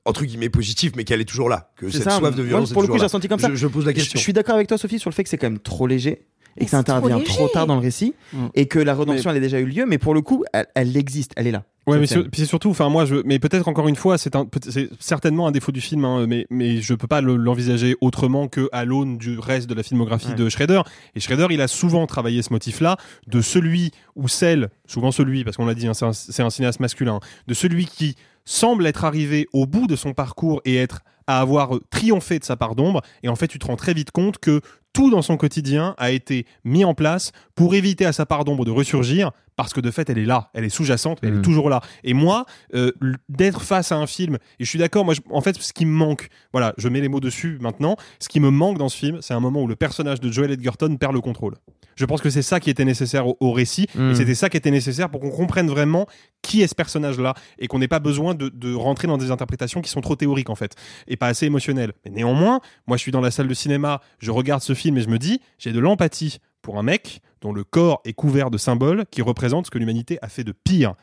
entre 0.07 0.23
guillemets 0.25 0.49
positif, 0.49 0.91
mais 0.95 1.03
qu'elle 1.03 1.19
est 1.21 1.25
toujours 1.25 1.49
là, 1.49 1.71
que 1.77 1.89
cette 1.89 2.03
ça, 2.03 2.11
soif 2.11 2.35
de 2.35 2.41
moi, 2.41 2.47
violence. 2.49 2.71
pour 2.73 2.83
est 2.83 2.87
le 2.87 2.91
coup 2.91 2.93
toujours 2.93 2.97
j'ai 2.97 3.01
là. 3.01 3.05
ressenti 3.07 3.27
comme 3.27 3.39
ça. 3.39 3.49
Je, 3.49 3.55
je 3.55 3.65
pose 3.67 3.85
la 3.87 3.93
question. 3.93 4.17
Je, 4.19 4.21
suis 4.21 4.33
d'accord 4.33 4.53
avec 4.55 4.67
toi 4.67 4.77
Sophie 4.77 4.99
sur 4.99 5.09
le 5.09 5.15
fait 5.15 5.23
que 5.23 5.29
c'est 5.29 5.37
quand 5.39 5.49
même 5.49 5.57
trop 5.59 5.87
léger 5.87 6.11
et 6.11 6.25
Mais 6.59 6.65
que 6.65 6.71
ça 6.71 6.83
trop 6.83 6.95
intervient 6.97 7.19
trop 7.21 7.47
tard 7.47 7.65
dans 7.65 7.75
le 7.75 7.81
récit 7.81 8.13
Mm. 8.31 8.45
et 8.53 8.67
que 8.67 8.77
la 8.79 8.93
rédemption 8.95 9.29
elle 9.31 9.37
a 9.37 9.39
déjà 9.39 9.59
eu 9.59 9.65
lieu 9.65 9.85
mais 9.87 9.97
pour 9.97 10.13
le 10.13 10.21
coup 10.21 10.43
elle, 10.53 10.67
elle 10.75 10.95
existe, 10.95 11.31
elle 11.37 11.47
est 11.47 11.51
là. 11.51 11.63
Ouais, 11.87 11.99
mais 11.99 12.07
c'est 12.07 12.45
surtout, 12.45 12.69
enfin 12.71 12.89
moi, 12.89 13.05
je, 13.05 13.17
mais 13.25 13.37
peut-être 13.37 13.67
encore 13.67 13.87
une 13.87 13.95
fois, 13.95 14.17
c'est 14.17 14.35
un, 14.35 14.45
peut- 14.45 14.59
c'est 14.69 14.89
certainement 14.99 15.45
un 15.47 15.51
défaut 15.51 15.71
du 15.71 15.81
film, 15.81 16.03
hein, 16.03 16.25
mais 16.27 16.47
mais 16.49 16.81
je 16.81 16.93
peux 16.95 17.05
pas 17.07 17.21
le- 17.21 17.35
l'envisager 17.35 17.95
autrement 18.01 18.47
que 18.47 18.67
à 18.71 18.85
l'aune 18.85 19.17
du 19.19 19.37
reste 19.37 19.69
de 19.69 19.75
la 19.75 19.83
filmographie 19.83 20.29
Ouais. 20.29 20.33
de 20.35 20.49
Schrader. 20.49 20.81
Et 21.15 21.19
Schrader, 21.19 21.47
il 21.51 21.61
a 21.61 21.67
souvent 21.67 22.07
travaillé 22.07 22.41
ce 22.41 22.51
motif-là 22.51 22.97
de 23.27 23.39
celui 23.41 23.91
ou 24.15 24.27
celle, 24.27 24.69
souvent 24.87 25.11
celui, 25.11 25.43
parce 25.43 25.57
qu'on 25.57 25.65
l'a 25.67 25.75
dit, 25.75 25.85
hein, 25.87 25.93
c'est 25.93 26.05
un, 26.05 26.13
c'est 26.13 26.41
un 26.41 26.49
cinéaste 26.49 26.79
masculin, 26.79 27.19
de 27.47 27.53
celui 27.53 27.85
qui 27.85 28.15
semble 28.45 28.85
être 28.87 29.05
arrivé 29.05 29.47
au 29.53 29.65
bout 29.67 29.85
de 29.87 29.95
son 29.95 30.13
parcours 30.13 30.61
et 30.65 30.75
être 30.77 31.01
à 31.27 31.39
avoir 31.39 31.71
triomphé 31.89 32.39
de 32.39 32.43
sa 32.43 32.55
part 32.55 32.75
d'ombre. 32.75 33.01
Et 33.23 33.29
en 33.29 33.35
fait, 33.35 33.47
tu 33.47 33.59
te 33.59 33.65
rends 33.65 33.75
très 33.75 33.93
vite 33.93 34.11
compte 34.11 34.37
que 34.37 34.61
tout 34.93 35.09
dans 35.09 35.21
son 35.21 35.35
quotidien 35.37 35.93
a 35.97 36.11
été 36.11 36.45
mis 36.63 36.85
en 36.85 36.93
place 36.93 37.31
pour 37.55 37.75
éviter 37.75 38.05
à 38.05 38.13
sa 38.13 38.25
part 38.25 38.45
d'ombre 38.45 38.63
de 38.63 38.71
ressurgir, 38.71 39.31
parce 39.57 39.73
que 39.73 39.81
de 39.81 39.91
fait, 39.91 40.09
elle 40.09 40.17
est 40.17 40.25
là, 40.25 40.49
elle 40.53 40.63
est 40.65 40.69
sous-jacente, 40.69 41.19
mais 41.21 41.27
elle 41.29 41.33
est 41.35 41.37
Mhm. 41.37 41.43
toujours 41.43 41.69
là. 41.69 41.81
Et 42.03 42.13
moi, 42.13 42.45
euh, 42.75 42.91
d'être 43.29 43.61
face 43.61 43.91
à 43.91 43.97
un 43.97 44.07
film, 44.07 44.35
et 44.59 44.63
je 44.63 44.69
suis 44.69 44.79
d'accord, 44.79 45.03
moi, 45.03 45.13
je- 45.13 45.21
en 45.31 45.41
fait, 45.41 45.57
ce 45.61 45.73
qui 45.73 45.85
me 45.85 45.91
manque, 45.91 46.29
voilà, 46.53 46.73
je 46.77 46.87
mets 46.89 47.01
les 47.01 47.09
mots 47.09 47.19
dessus 47.21 47.57
maintenant, 47.61 47.95
ce 48.19 48.29
qui 48.29 48.39
me 48.39 48.49
manque 48.51 48.77
dans 48.77 48.89
ce 48.89 48.97
film, 48.97 49.17
c'est 49.21 49.33
un 49.33 49.39
moment 49.39 49.61
où 49.63 49.67
le 49.67 49.75
personnage 49.75 50.19
de 50.21 50.31
Joel 50.31 50.51
Edgerton 50.51 50.95
perd 50.97 51.13
le 51.13 51.21
contrôle. 51.21 51.55
Je 51.97 52.03
pense 52.03 52.19
que 52.21 52.29
c'est 52.29 52.41
ça 52.41 52.59
qui 52.59 52.69
était 52.69 52.83
nécessaire 52.83 53.25
au, 53.27 53.37
au 53.39 53.53
récit, 53.53 53.87
et 53.97 54.15
c'était 54.15 54.35
ça 54.35 54.49
qui 54.49 54.57
était 54.57 54.71
nécessaire 54.71 55.09
pour 55.09 55.21
qu'on 55.21 55.29
comprenne 55.29 55.69
vraiment 55.69 56.05
qui 56.41 56.61
est 56.61 56.67
ce 56.67 56.75
personnage-là, 56.75 57.33
et 57.57 57.67
qu'on 57.67 57.79
n'ait 57.79 57.87
pas 57.87 57.99
besoin 57.99 58.35
de, 58.35 58.49
de 58.49 58.73
rentrer 58.73 59.07
dans 59.07 59.17
des 59.17 59.31
interprétations 59.31 59.81
qui 59.81 59.89
sont 59.89 60.01
trop 60.01 60.17
théoriques, 60.17 60.49
en 60.49 60.55
fait, 60.55 60.75
et 61.07 61.14
pas 61.15 61.27
assez 61.27 61.45
émotionnelles. 61.45 61.93
Mais 62.05 62.11
néanmoins, 62.11 62.59
moi, 62.87 62.97
je 62.97 63.01
suis 63.01 63.11
dans 63.11 63.21
la 63.21 63.31
salle 63.31 63.47
de 63.47 63.53
cinéma, 63.53 64.01
je 64.19 64.31
regarde 64.31 64.61
ce 64.61 64.73
film 64.73 64.97
et 64.97 65.01
je 65.01 65.09
me 65.09 65.19
dis, 65.19 65.41
j'ai 65.57 65.71
de 65.71 65.79
l'empathie 65.79 66.39
pour 66.61 66.79
un 66.79 66.83
mec 66.83 67.21
dont 67.41 67.53
le 67.53 67.63
corps 67.63 68.01
est 68.05 68.13
couvert 68.13 68.49
de 68.49 68.57
symboles 68.57 69.05
qui 69.11 69.21
représentent 69.21 69.67
ce 69.67 69.71
que 69.71 69.77
l'humanité 69.77 70.17
a 70.21 70.29
fait 70.29 70.43
de 70.43 70.51
pire. 70.51 70.95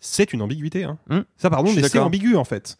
C'est 0.00 0.32
une 0.32 0.42
ambiguïté. 0.42 0.84
Hein. 0.84 0.98
Hmm. 1.08 1.22
Ça, 1.36 1.50
pardon, 1.50 1.72
mais 1.74 1.82
c'est 1.82 1.98
ambigu 1.98 2.36
en 2.36 2.44
fait. 2.44 2.76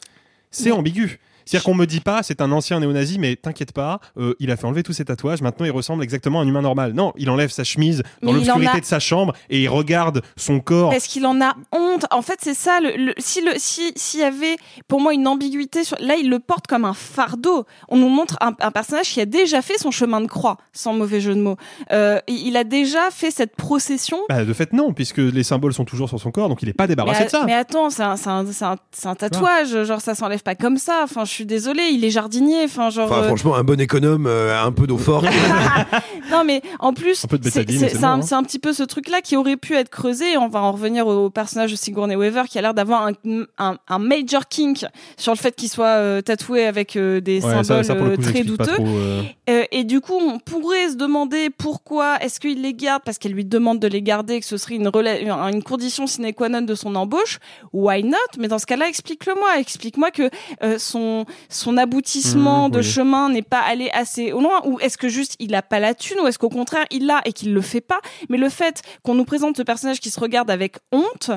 C'est 0.51 0.70
ambigu. 0.70 1.18
C'est-à-dire 1.48 1.64
qu'on 1.64 1.74
me 1.74 1.87
dit 1.87 2.00
pas, 2.00 2.22
c'est 2.22 2.42
un 2.42 2.52
ancien 2.52 2.78
néo-nazi, 2.78 3.18
mais 3.18 3.37
t'inquiète 3.37 3.72
pas, 3.72 4.00
euh, 4.18 4.34
il 4.38 4.50
a 4.50 4.56
fait 4.58 4.66
enlever 4.66 4.82
tous 4.82 4.92
ses 4.92 5.06
tatouages, 5.06 5.40
maintenant 5.40 5.64
il 5.64 5.70
ressemble 5.70 6.02
exactement 6.04 6.40
à 6.40 6.42
un 6.42 6.46
humain 6.46 6.61
normal. 6.61 6.92
Non, 6.92 7.14
il 7.16 7.30
enlève 7.30 7.50
sa 7.50 7.64
chemise 7.64 8.02
dans 8.22 8.32
l'obscurité 8.32 8.76
a- 8.76 8.80
de 8.80 8.84
sa 8.84 8.98
chambre 8.98 9.32
et 9.48 9.62
il 9.62 9.68
regarde 9.68 10.20
son 10.37 10.61
corps. 10.61 10.90
Parce 10.90 11.06
qu'il 11.06 11.24
en 11.24 11.40
a 11.40 11.54
honte. 11.72 12.04
En 12.11 12.20
fait, 12.20 12.38
c'est 12.42 12.52
ça. 12.52 12.80
Le, 12.80 12.90
le- 12.96 13.14
si 13.16 13.40
le 13.40 13.52
si 13.56 13.92
s'il 13.96 14.20
y 14.20 14.24
avait 14.24 14.56
pour 14.88 15.00
moi 15.00 15.14
une 15.14 15.26
ambiguïté 15.26 15.84
sur 15.84 15.96
là, 16.00 16.16
il 16.16 16.28
le 16.28 16.38
porte 16.38 16.66
comme 16.66 16.84
un 16.84 16.92
fardeau. 16.92 17.64
On 17.88 17.96
nous 17.96 18.11
montre 18.11 18.37
un, 18.42 18.52
un 18.61 18.70
personnage 18.70 19.08
qui 19.08 19.20
a 19.22 19.26
déjà 19.26 19.62
fait 19.62 19.78
son 19.78 19.90
chemin 19.90 20.20
de 20.20 20.26
croix, 20.26 20.58
sans 20.74 20.92
mauvais 20.92 21.20
jeu 21.22 21.34
de 21.34 21.40
mots. 21.40 21.56
Euh, 21.92 22.18
il 22.28 22.58
a 22.58 22.64
déjà 22.64 23.11
fait 23.11 23.30
cette 23.30 23.56
procession. 23.56 24.18
Bah, 24.28 24.44
de 24.44 24.52
fait, 24.52 24.74
non, 24.74 24.92
puisque 24.92 25.18
les 25.18 25.44
symboles 25.44 25.72
sont 25.72 25.87
toujours 25.87 26.11
sur 26.11 26.20
son 26.20 26.30
corps, 26.30 26.50
donc 26.50 26.62
il 26.62 26.68
est 26.68 26.74
pas 26.74 26.87
débarrassé 26.87 27.20
mais, 27.20 27.24
de 27.26 27.30
ça. 27.30 27.44
mais 27.46 27.54
attends, 27.54 27.88
c'est 27.88 28.02
un, 28.02 29.14
tatouage. 29.14 29.84
Genre, 29.84 30.00
ça 30.02 30.14
s'enlève 30.14 30.42
pas 30.42 30.54
comme 30.54 30.76
ça. 30.76 31.00
Enfin, 31.04 31.24
je 31.24 31.38
suis 31.38 31.46
désolée. 31.46 31.88
Il 31.92 32.05
est 32.05 32.11
jardinier. 32.11 32.64
Enfin, 32.64 32.90
genre. 32.90 33.11
Enfin, 33.11 33.22
euh, 33.22 33.27
franchement, 33.29 33.57
un 33.57 33.64
bon 33.64 33.81
économe, 33.81 34.27
euh, 34.27 34.61
un 34.62 34.72
peu 34.72 34.87
d'eau 34.87 34.98
forte. 34.98 35.27
non, 36.31 36.44
mais 36.44 36.62
en 36.79 36.92
plus, 36.92 37.24
c'est 37.42 37.61
un, 37.61 37.64
bon, 37.64 38.05
hein. 38.05 38.22
c'est 38.22 38.35
un 38.35 38.42
petit 38.42 38.59
peu 38.59 38.72
ce 38.72 38.83
truc-là 38.83 39.20
qui 39.22 39.37
aurait 39.37 39.57
pu 39.57 39.74
être 39.74 39.88
creusé. 39.88 40.37
On 40.37 40.48
va 40.48 40.61
en 40.61 40.72
revenir 40.72 41.07
au 41.07 41.31
personnage 41.31 41.70
de 41.70 41.77
Sigourney 41.77 42.16
Weaver 42.16 42.42
qui 42.48 42.59
a 42.59 42.62
l'air 42.62 42.74
d'avoir 42.74 43.07
un, 43.07 43.12
un, 43.59 43.79
un 43.88 43.98
major 43.98 44.48
kink 44.48 44.85
sur 45.16 45.33
le 45.33 45.38
fait 45.38 45.55
qu'il 45.57 45.68
soit 45.68 45.87
euh, 45.87 46.20
tatoué 46.20 46.64
avec 46.66 46.96
euh, 46.96 47.20
des 47.20 47.38
Ouais, 47.44 47.62
symboles 47.62 47.85
ça, 47.85 47.94
coup, 47.94 48.16
très 48.22 48.42
douteux. 48.44 48.64
trop, 48.64 48.85
euh. 48.87 49.22
Euh, 49.48 49.64
et 49.72 49.85
du 49.85 50.01
coup, 50.01 50.14
on 50.20 50.38
pourrait 50.38 50.90
se 50.90 50.96
demander 50.96 51.51
pourquoi 51.51 52.16
est-ce 52.20 52.40
qu'il 52.40 52.62
les 52.62 52.74
garde 52.74 53.03
parce 53.05 53.18
qu'elle 53.18 53.33
lui 53.33 53.44
demande 53.44 53.79
de 53.79 53.88
les 53.88 54.03
garder, 54.03 54.35
et 54.35 54.40
que 54.40 54.46
ce 54.46 54.57
serait 54.57 54.74
une, 54.74 54.90
une 54.94 55.31
une 55.59 55.62
condition 55.62 56.07
sine 56.07 56.33
qua 56.35 56.48
non 56.48 56.62
de 56.62 56.74
son 56.74 56.94
embauche. 56.94 57.38
Why 57.72 58.03
not? 58.05 58.16
Mais 58.38 58.48
dans 58.48 58.59
ce 58.59 58.66
cas-là, 58.66 58.88
explique-le-moi. 58.88 59.59
Explique-moi 59.59 60.11
que 60.11 60.31
euh, 60.62 60.79
son 60.79 61.24
son 61.48 61.76
aboutissement 61.76 62.68
Mmh, 62.68 62.72
de 62.72 62.78
oui. 62.78 62.84
chemin 62.84 63.28
n'est 63.28 63.42
pas 63.42 63.60
allé 63.60 63.90
assez 63.92 64.32
au 64.32 64.40
loin, 64.40 64.60
ou 64.64 64.78
est-ce 64.80 64.96
que 64.98 65.08
juste 65.08 65.36
il 65.38 65.54
a 65.54 65.62
pas 65.62 65.78
la 65.80 65.94
thune, 65.94 66.18
ou 66.22 66.26
est-ce 66.26 66.38
qu'au 66.38 66.48
contraire 66.48 66.84
il 66.90 67.06
l'a 67.06 67.20
et 67.24 67.32
qu'il 67.32 67.52
le 67.52 67.60
fait 67.60 67.80
pas? 67.80 68.00
Mais 68.28 68.38
le 68.38 68.48
fait 68.48 68.82
qu'on 69.02 69.14
nous 69.14 69.24
présente 69.24 69.56
ce 69.56 69.62
personnage 69.62 70.00
qui 70.00 70.10
se 70.10 70.20
regarde 70.20 70.50
avec 70.50 70.76
honte 70.92 71.30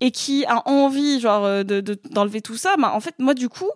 et 0.00 0.10
qui 0.10 0.44
a 0.46 0.68
envie 0.68 1.20
genre 1.20 1.44
euh, 1.44 1.62
de 1.62 1.80
de- 1.80 1.98
d'enlever 2.10 2.40
tout 2.40 2.56
ça, 2.56 2.74
bah, 2.78 2.92
en 2.94 3.00
fait 3.00 3.14
moi 3.18 3.34
du 3.34 3.48
coup 3.48 3.70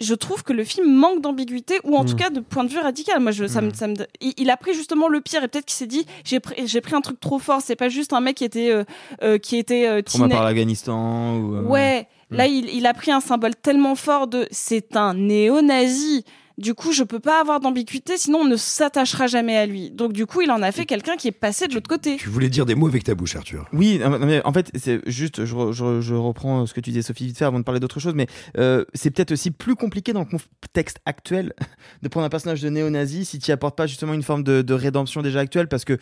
je 0.00 0.12
trouve 0.14 0.42
que 0.42 0.52
le 0.52 0.64
film 0.64 0.92
manque 0.92 1.20
d'ambiguïté 1.20 1.78
ou 1.84 1.96
en 1.96 2.04
tout 2.04 2.14
Mm. 2.14 2.16
cas 2.16 2.30
de 2.30 2.40
point 2.40 2.64
de 2.64 2.68
vue 2.68 2.80
radical. 2.80 3.20
Moi, 3.20 3.30
je, 3.30 3.46
ça 3.46 3.60
me, 3.60 3.72
ça 3.72 3.86
me, 3.86 3.94
il, 4.20 4.50
a 4.50 4.56
pris 4.56 4.74
justement 4.74 5.06
le 5.06 5.20
pire 5.20 5.44
et 5.44 5.48
peut-être 5.48 5.66
qu'il 5.66 5.76
s'est 5.76 5.86
dit 5.86 6.04
j'ai 6.24 6.40
pris, 6.40 6.66
j'ai 6.66 6.80
pris 6.80 6.96
un 6.96 7.00
truc 7.00 7.20
trop 7.20 7.38
fort. 7.38 7.60
C'est 7.62 7.76
pas 7.76 7.88
juste 7.88 8.12
un 8.12 8.20
mec 8.20 8.36
qui 8.36 8.44
était 8.44 8.70
euh, 8.72 8.82
euh, 9.22 9.38
qui 9.38 9.56
était 9.56 9.86
euh, 9.86 10.02
Trauma 10.02 10.28
par 10.28 10.42
l'Afghanistan 10.44 11.36
ou. 11.36 11.54
euh, 11.54 11.62
Ouais, 11.62 12.08
là 12.30 12.46
il, 12.46 12.68
il 12.68 12.86
a 12.86 12.94
pris 12.94 13.10
un 13.12 13.20
symbole 13.20 13.54
tellement 13.56 13.94
fort 13.94 14.26
de 14.26 14.46
c'est 14.50 14.96
un 14.96 15.14
néo-nazi. 15.14 16.24
Du 16.56 16.72
coup, 16.74 16.92
je 16.92 17.02
peux 17.02 17.18
pas 17.18 17.40
avoir 17.40 17.58
d'ambiguïté, 17.58 18.16
sinon 18.16 18.42
on 18.42 18.44
ne 18.44 18.54
s'attachera 18.54 19.26
jamais 19.26 19.56
à 19.56 19.66
lui. 19.66 19.90
Donc 19.90 20.12
du 20.12 20.24
coup, 20.24 20.40
il 20.40 20.52
en 20.52 20.62
a 20.62 20.70
fait 20.70 20.86
quelqu'un 20.86 21.16
qui 21.16 21.26
est 21.26 21.32
passé 21.32 21.66
de 21.66 21.74
l'autre 21.74 21.88
côté. 21.88 22.16
Tu 22.16 22.28
voulais 22.28 22.48
dire 22.48 22.64
des 22.64 22.76
mots 22.76 22.86
avec 22.86 23.02
ta 23.02 23.16
bouche, 23.16 23.34
Arthur. 23.34 23.66
Oui, 23.72 23.98
non, 23.98 24.20
mais 24.20 24.40
en 24.44 24.52
fait, 24.52 24.70
c'est 24.76 25.00
juste, 25.10 25.44
je, 25.46 25.52
re- 25.56 25.72
je, 25.72 26.00
je 26.00 26.14
reprends 26.14 26.64
ce 26.66 26.72
que 26.72 26.78
tu 26.80 26.90
disais, 26.90 27.02
Sophie, 27.02 27.26
vite 27.26 27.38
fait, 27.38 27.44
avant 27.44 27.58
de 27.58 27.64
parler 27.64 27.80
d'autre 27.80 27.98
chose, 27.98 28.14
mais 28.14 28.28
euh, 28.56 28.84
c'est 28.94 29.10
peut-être 29.10 29.32
aussi 29.32 29.50
plus 29.50 29.74
compliqué 29.74 30.12
dans 30.12 30.20
le 30.20 30.26
contexte 30.26 30.98
actuel 31.06 31.54
de 32.02 32.08
prendre 32.08 32.24
un 32.24 32.30
personnage 32.30 32.62
de 32.62 32.68
néo-nazi 32.68 33.24
si 33.24 33.40
tu 33.40 33.50
n'y 33.50 33.52
apportes 33.52 33.76
pas 33.76 33.88
justement 33.88 34.14
une 34.14 34.22
forme 34.22 34.44
de, 34.44 34.62
de 34.62 34.74
rédemption 34.74 35.22
déjà 35.22 35.40
actuelle, 35.40 35.66
parce 35.66 35.84
que 35.84 35.98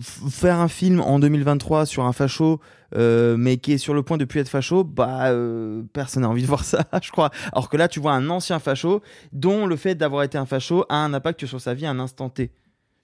faire 0.00 0.58
un 0.58 0.68
film 0.68 1.00
en 1.00 1.18
2023 1.18 1.86
sur 1.86 2.04
un 2.04 2.12
facho, 2.12 2.60
euh, 2.94 3.36
mais 3.38 3.56
qui 3.56 3.72
est 3.72 3.78
sur 3.78 3.94
le 3.94 4.02
point 4.02 4.18
de 4.18 4.24
plus 4.24 4.40
être 4.40 4.48
facho, 4.48 4.84
bah 4.84 5.30
euh, 5.30 5.82
personne 5.92 6.22
n'a 6.22 6.28
envie 6.28 6.42
de 6.42 6.46
voir 6.46 6.64
ça, 6.64 6.84
je 7.02 7.10
crois. 7.10 7.30
Alors 7.52 7.68
que 7.68 7.76
là, 7.76 7.88
tu 7.88 8.00
vois 8.00 8.12
un 8.12 8.28
ancien 8.28 8.58
facho 8.58 9.02
dont 9.32 9.66
le 9.66 9.76
fait 9.76 9.94
d'avoir 9.94 10.22
été 10.22 10.36
un 10.36 10.46
facho 10.46 10.84
a 10.88 10.96
un 10.96 11.14
impact 11.14 11.46
sur 11.46 11.60
sa 11.60 11.74
vie 11.74 11.86
à 11.86 11.90
un 11.90 11.98
instant 11.98 12.28
T. 12.28 12.50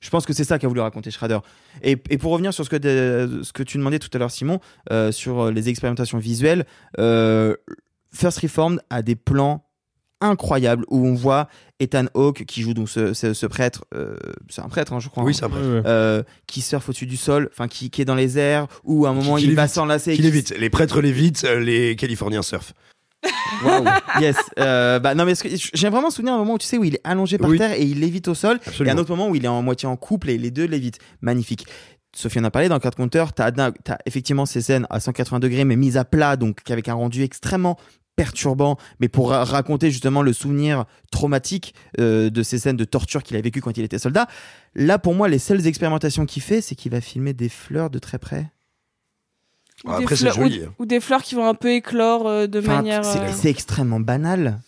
Je 0.00 0.10
pense 0.10 0.26
que 0.26 0.32
c'est 0.32 0.44
ça 0.44 0.58
qu'a 0.58 0.68
voulu 0.68 0.80
raconter 0.80 1.10
Schrader. 1.10 1.38
Et, 1.82 1.92
et 2.10 2.18
pour 2.18 2.32
revenir 2.32 2.52
sur 2.52 2.64
ce 2.64 2.70
que, 2.70 2.76
ce 3.42 3.52
que 3.52 3.62
tu 3.62 3.78
demandais 3.78 4.00
tout 4.00 4.10
à 4.12 4.18
l'heure, 4.18 4.32
Simon, 4.32 4.58
euh, 4.90 5.12
sur 5.12 5.50
les 5.50 5.68
expérimentations 5.68 6.18
visuelles, 6.18 6.66
First 6.96 8.40
Reformed 8.40 8.80
a 8.90 9.00
des 9.02 9.16
plans 9.16 9.64
incroyables 10.22 10.84
où 10.88 11.06
on 11.06 11.14
voit 11.14 11.48
Ethan 11.80 12.04
Hawke 12.14 12.44
qui 12.46 12.62
joue 12.62 12.74
donc 12.74 12.88
ce, 12.88 13.12
ce- 13.12 13.34
ce 13.34 13.46
prêtre, 13.46 13.84
euh, 13.94 14.16
c'est 14.48 14.62
un 14.62 14.68
prêtre, 14.68 14.92
hein, 14.92 15.00
je 15.00 15.08
crois, 15.08 15.24
Oui, 15.24 15.32
hein, 15.32 15.36
c'est 15.38 15.44
un 15.44 15.48
prêtre. 15.50 15.64
Euh, 15.86 16.22
qui 16.46 16.60
surfe 16.62 16.88
au-dessus 16.88 17.06
du 17.06 17.16
sol, 17.16 17.48
enfin 17.52 17.68
qui, 17.68 17.90
qui 17.90 18.02
est 18.02 18.04
dans 18.04 18.14
les 18.14 18.38
airs, 18.38 18.66
où 18.84 19.04
à 19.06 19.10
un 19.10 19.14
moment 19.14 19.36
Qui- 19.36 19.44
qui 19.44 19.50
il 19.50 19.56
va 19.56 19.68
s'enlacer. 19.68 20.12
et 20.12 20.16
Qui 20.16 20.22
lévite. 20.22 20.54
Les 20.58 20.70
prêtres 20.70 21.00
lévites, 21.00 21.44
euh, 21.44 21.60
les 21.60 21.96
Californiens 21.96 22.42
surfent. 22.42 22.72
Waouh, 23.64 23.84
yes. 24.20 24.36
Euh, 24.58 24.98
bah 24.98 25.14
non 25.14 25.24
mais 25.24 25.34
j'ai 25.74 25.88
vraiment 25.90 26.10
souvenir 26.10 26.34
un 26.34 26.38
moment 26.38 26.54
où 26.54 26.58
tu 26.58 26.66
sais 26.66 26.76
où 26.78 26.82
il 26.84 26.96
est 26.96 27.00
allongé 27.04 27.38
par 27.38 27.50
Oui. 27.50 27.58
terre 27.58 27.72
et 27.72 27.82
il 27.84 28.00
lévite 28.00 28.26
au 28.28 28.34
sol, 28.34 28.58
et 28.64 28.68
Absolument. 28.68 28.96
un 28.96 28.98
autre 28.98 29.10
moment 29.10 29.28
où 29.28 29.36
il 29.36 29.44
est 29.44 29.48
en 29.48 29.62
moitié 29.62 29.88
en 29.88 29.96
couple 29.96 30.30
et 30.30 30.38
les 30.38 30.50
deux 30.50 30.64
lévitent. 30.66 30.98
Magnifique. 31.20 31.66
Sophie 32.14 32.40
en 32.40 32.44
a 32.44 32.50
parlé 32.50 32.68
dans 32.68 32.78
Card 32.80 32.94
Counter, 32.94 33.24
t'as 33.34 33.50
as 33.56 33.98
effectivement 34.06 34.44
ces 34.44 34.60
scènes 34.60 34.86
à 34.90 34.98
180 35.00 35.38
degrés 35.40 35.64
mais 35.64 35.76
mises 35.76 35.96
à 35.96 36.04
plat 36.04 36.36
donc 36.36 36.58
avec 36.70 36.88
un 36.88 36.94
rendu 36.94 37.22
extrêmement 37.22 37.78
perturbant 38.16 38.76
mais 39.00 39.08
pour 39.08 39.30
ra- 39.30 39.44
raconter 39.44 39.90
justement 39.90 40.22
le 40.22 40.32
souvenir 40.32 40.84
traumatique 41.10 41.74
euh, 41.98 42.30
de 42.30 42.42
ces 42.42 42.58
scènes 42.58 42.76
de 42.76 42.84
torture 42.84 43.22
qu'il 43.22 43.36
a 43.36 43.40
vécu 43.40 43.60
quand 43.60 43.76
il 43.76 43.84
était 43.84 43.98
soldat. 43.98 44.26
Là 44.74 44.98
pour 44.98 45.14
moi 45.14 45.28
les 45.28 45.38
seules 45.38 45.66
expérimentations 45.66 46.26
qu'il 46.26 46.42
fait 46.42 46.60
c'est 46.60 46.74
qu'il 46.74 46.92
va 46.92 47.00
filmer 47.00 47.32
des 47.32 47.48
fleurs 47.48 47.90
de 47.90 47.98
très 47.98 48.18
près. 48.18 48.50
Ou 49.84 49.90
Ah, 49.90 49.98
des 49.98 50.04
après, 50.04 50.22
ou- 50.22 50.32
joli, 50.34 50.62
hein. 50.64 50.72
Ou, 50.78 50.86
des 50.86 51.00
fleurs 51.00 51.22
qui 51.22 51.34
vont 51.34 51.46
un 51.48 51.54
peu 51.54 51.70
éclore 51.72 52.28
euh, 52.28 52.46
de 52.46 52.60
Enfin, 52.60 52.76
manière. 52.76 53.04
c'est- 53.04 53.18
euh, 53.18 53.32
c'est 53.32 53.50
extrêmement 53.50 53.98
banal. 53.98 54.60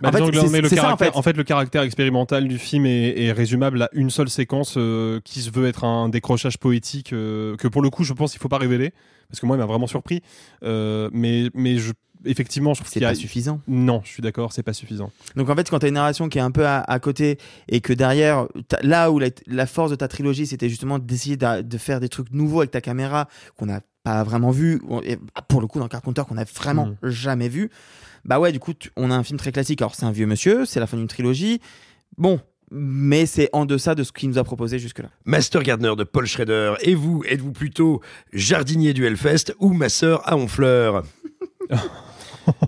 Bah, 0.00 0.08
En 0.08 0.12
fait, 0.12 0.18
le 0.18 0.32
c'est 0.32 0.74
ça, 0.74 0.82
en 0.82 0.82
caractère- 0.96 1.12
fait. 1.12 1.16
en 1.18 1.22
fait, 1.22 1.36
le 1.36 1.44
caractère 1.44 1.82
expérimental 1.82 2.48
du 2.48 2.58
film 2.58 2.84
est, 2.84 3.16
est 3.26 3.30
résumable 3.30 3.80
à 3.82 3.88
une 3.92 4.10
seule 4.10 4.28
séquence 4.28 4.74
euh, 4.76 5.20
qui 5.24 5.40
se 5.40 5.50
veut 5.52 5.68
être 5.68 5.84
un 5.84 6.08
décrochage 6.08 6.58
poétique 6.58 7.12
euh, 7.12 7.54
que 7.56 7.68
pour 7.68 7.80
le 7.80 7.90
coup, 7.90 8.02
je 8.02 8.12
pense 8.12 8.32
qu'il 8.32 8.40
faut 8.40 8.48
pas 8.48 8.58
révéler 8.58 8.92
parce 9.28 9.38
que 9.38 9.46
moi, 9.46 9.54
il 9.54 9.60
m'a 9.60 9.66
vraiment 9.66 9.86
surpris. 9.86 10.20
Euh, 10.64 11.08
mais 11.12 11.48
mais 11.54 11.78
je, 11.78 11.92
effectivement, 12.24 12.74
je 12.74 12.80
trouve 12.80 12.92
C'est 12.92 13.04
a 13.04 13.08
pas 13.08 13.14
suffisant. 13.14 13.60
Non, 13.68 14.00
je 14.04 14.10
suis 14.10 14.22
d'accord, 14.22 14.52
c'est 14.52 14.62
pas 14.62 14.72
suffisant. 14.72 15.10
Donc 15.36 15.48
en 15.50 15.54
fait, 15.56 15.68
quand 15.70 15.78
tu 15.78 15.86
as 15.86 15.88
une 15.88 15.94
narration 15.94 16.28
qui 16.28 16.38
est 16.38 16.42
un 16.42 16.50
peu 16.50 16.66
à, 16.66 16.80
à 16.80 16.98
côté 16.98 17.38
et 17.68 17.80
que 17.80 17.92
derrière, 17.92 18.46
t'as- 18.68 18.80
là 18.82 19.10
où 19.10 19.18
la, 19.18 19.28
la 19.46 19.66
force 19.66 19.90
de 19.90 19.96
ta 19.96 20.08
trilogie, 20.08 20.46
c'était 20.46 20.68
justement 20.68 20.98
d'essayer 20.98 21.36
de, 21.36 21.62
de 21.62 21.78
faire 21.78 22.00
des 22.00 22.08
trucs 22.08 22.30
nouveaux 22.32 22.60
avec 22.60 22.70
ta 22.70 22.80
caméra 22.80 23.28
qu'on 23.56 23.66
n'a 23.66 23.80
pas 24.02 24.22
vraiment 24.22 24.50
vu, 24.50 24.82
et 25.04 25.18
pour 25.48 25.60
le 25.62 25.66
coup 25.66 25.78
dans 25.78 25.88
Carpenter 25.88 26.22
qu'on 26.28 26.34
n'a 26.34 26.44
vraiment 26.44 26.86
Mhm. 27.02 27.10
jamais 27.10 27.48
vu, 27.48 27.70
bah 28.26 28.38
ouais, 28.38 28.52
du 28.52 28.58
coup, 28.60 28.74
tu- 28.74 28.90
on 28.96 29.10
a 29.10 29.14
un 29.14 29.22
film 29.22 29.38
très 29.38 29.52
classique. 29.52 29.80
Alors 29.82 29.94
c'est 29.94 30.04
un 30.04 30.12
vieux 30.12 30.26
monsieur, 30.26 30.66
c'est 30.66 30.78
la 30.80 30.86
fin 30.86 30.96
d'une 30.98 31.08
trilogie. 31.08 31.60
Bon, 32.18 32.38
mais 32.70 33.24
c'est 33.26 33.48
en 33.52 33.66
deçà 33.66 33.94
de 33.94 34.02
ce 34.02 34.12
qu'il 34.12 34.28
nous 34.28 34.38
a 34.38 34.44
proposé 34.44 34.78
jusque-là. 34.78 35.08
Master 35.24 35.62
Gardener 35.62 35.94
de 35.96 36.04
Paul 36.04 36.26
Schrader. 36.26 36.74
Et 36.82 36.94
vous, 36.94 37.22
êtes-vous 37.28 37.52
plutôt 37.52 38.00
jardinier 38.32 38.92
du 38.94 39.06
Hellfest 39.06 39.54
ou 39.58 39.72
ma 39.72 39.88
sœur 39.88 40.26
à 40.28 40.36
Honfleur? 40.36 41.02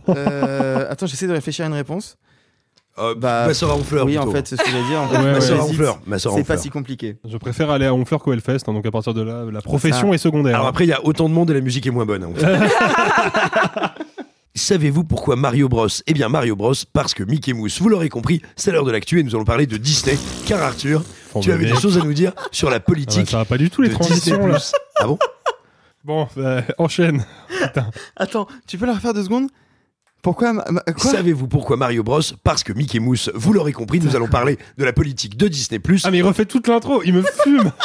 Euh, 0.09 0.87
attends, 0.91 1.07
j'essaie 1.07 1.27
de 1.27 1.33
réfléchir 1.33 1.65
à 1.65 1.69
une 1.69 1.75
réponse. 1.75 2.17
Euh, 2.99 3.15
Bah, 3.15 3.47
Ma 3.47 3.55
sœur 3.55 3.71
à 3.71 3.75
Honfleur. 3.77 4.07
Oui, 4.07 4.17
en 4.19 4.31
fait, 4.31 4.47
c'est 4.49 4.57
ce 4.57 4.62
que 4.62 4.71
j'allais 4.71 4.87
dire. 4.89 5.01
En 5.01 5.09
fait, 5.11 5.19
Ouais. 5.19 5.33
Ma 5.33 5.41
sœur 5.41 5.61
à. 5.61 5.65
Honfleur. 5.65 5.99
Ma 6.07 6.19
sœur 6.19 6.33
à 6.33 6.37
C'est 6.37 6.45
pas 6.45 6.57
si 6.57 6.71
compliqué. 6.71 7.17
Je 7.29 7.37
préfère 7.37 7.71
aller 7.71 7.85
à 7.87 7.93
Honfleur 7.95 8.21
qu'au 8.23 8.33
Hellfest, 8.33 8.61
hein, 8.67 8.73
donc 8.73 8.87
à 8.87 8.91
partir 8.91 9.12
de 9.15 9.23
là, 9.23 9.45
la 9.53 9.61
profession 9.61 10.09
Ça. 10.11 10.15
est 10.15 10.19
secondaire. 10.19 10.55
Alors 10.55 10.67
après, 10.69 10.85
il 10.85 10.89
y 10.89 10.93
a 10.95 11.05
autant 11.05 11.29
de 11.29 11.35
monde 11.35 11.51
et 11.51 11.55
la 11.55 11.61
musique 11.61 11.87
est 11.87 11.91
moins 11.91 12.07
bonne. 12.07 12.25
Honfleur. 12.25 12.61
Savez-vous 14.55 15.05
pourquoi 15.05 15.37
Mario 15.37 15.69
Bros 15.69 15.87
Eh 16.07 16.15
bien 16.15 16.31
Mario 16.31 16.57
Bros 16.57 16.73
parce 16.95 17.12
que 17.12 17.23
Mickey 17.23 17.53
Mouse, 17.53 17.79
vous 17.81 17.91
l'aurez 17.91 18.09
compris, 18.09 18.41
c'est 18.57 18.73
l'heure 18.73 18.87
de 18.87 18.91
l'actu 18.91 19.21
et 19.21 19.23
nous 19.23 19.35
allons 19.35 19.45
parler 19.45 19.67
de 19.67 19.77
Disney. 19.77 20.17
Car 20.47 20.62
Arthur, 20.62 21.03
Oh, 21.35 21.41
tu 21.41 21.53
avais 21.53 21.67
des 21.67 21.75
choses 21.77 21.99
à 21.99 22.01
nous 22.01 22.15
dire 22.15 22.33
sur 22.51 22.71
la 22.71 22.77
Ah 22.77 22.79
bah, 22.79 22.85
politique 22.87 23.29
ça 23.29 23.37
va 23.37 23.45
pas 23.45 23.59
du 23.59 23.69
tout 23.69 23.83
les 23.83 23.91
de 23.91 23.95
transitions 23.95 24.47
là. 24.47 24.57
Ah 24.99 25.07
bon? 25.07 25.19
Bon, 26.03 26.27
bah, 26.35 26.62
enchaîne. 26.79 27.27
Attends, 28.17 28.47
tu 28.67 28.79
peux 28.79 28.87
la 28.87 28.95
refaire 28.95 29.12
deux 29.12 29.25
secondes? 29.25 29.49
Pourquoi 30.27 30.53
ma- 30.53 30.65
ma- 30.73 30.81
quoi 30.81 31.12
Savez-vous 31.12 31.47
pourquoi 31.47 31.77
Mario 31.77 32.03
Bros 32.03 32.19
Parce 32.43 32.65
que 32.65 32.73
Mickey 32.73 32.99
Mouse, 32.99 33.31
vous 33.37 33.53
l'aurez 33.53 33.73
compris, 33.73 34.01
nous 34.01 34.17
allons 34.17 34.27
parler 34.27 34.59
de 34.77 34.85
la 34.85 34.93
politique 34.93 35.37
de 35.37 35.47
Disney+. 35.47 35.81
Ah 36.03 36.11
mais 36.11 36.19
il 36.19 36.23
refait 36.25 36.47
toute 36.47 36.67
l'intro, 36.67 37.01
il 37.05 37.12
me 37.15 37.23
fume. 37.23 37.71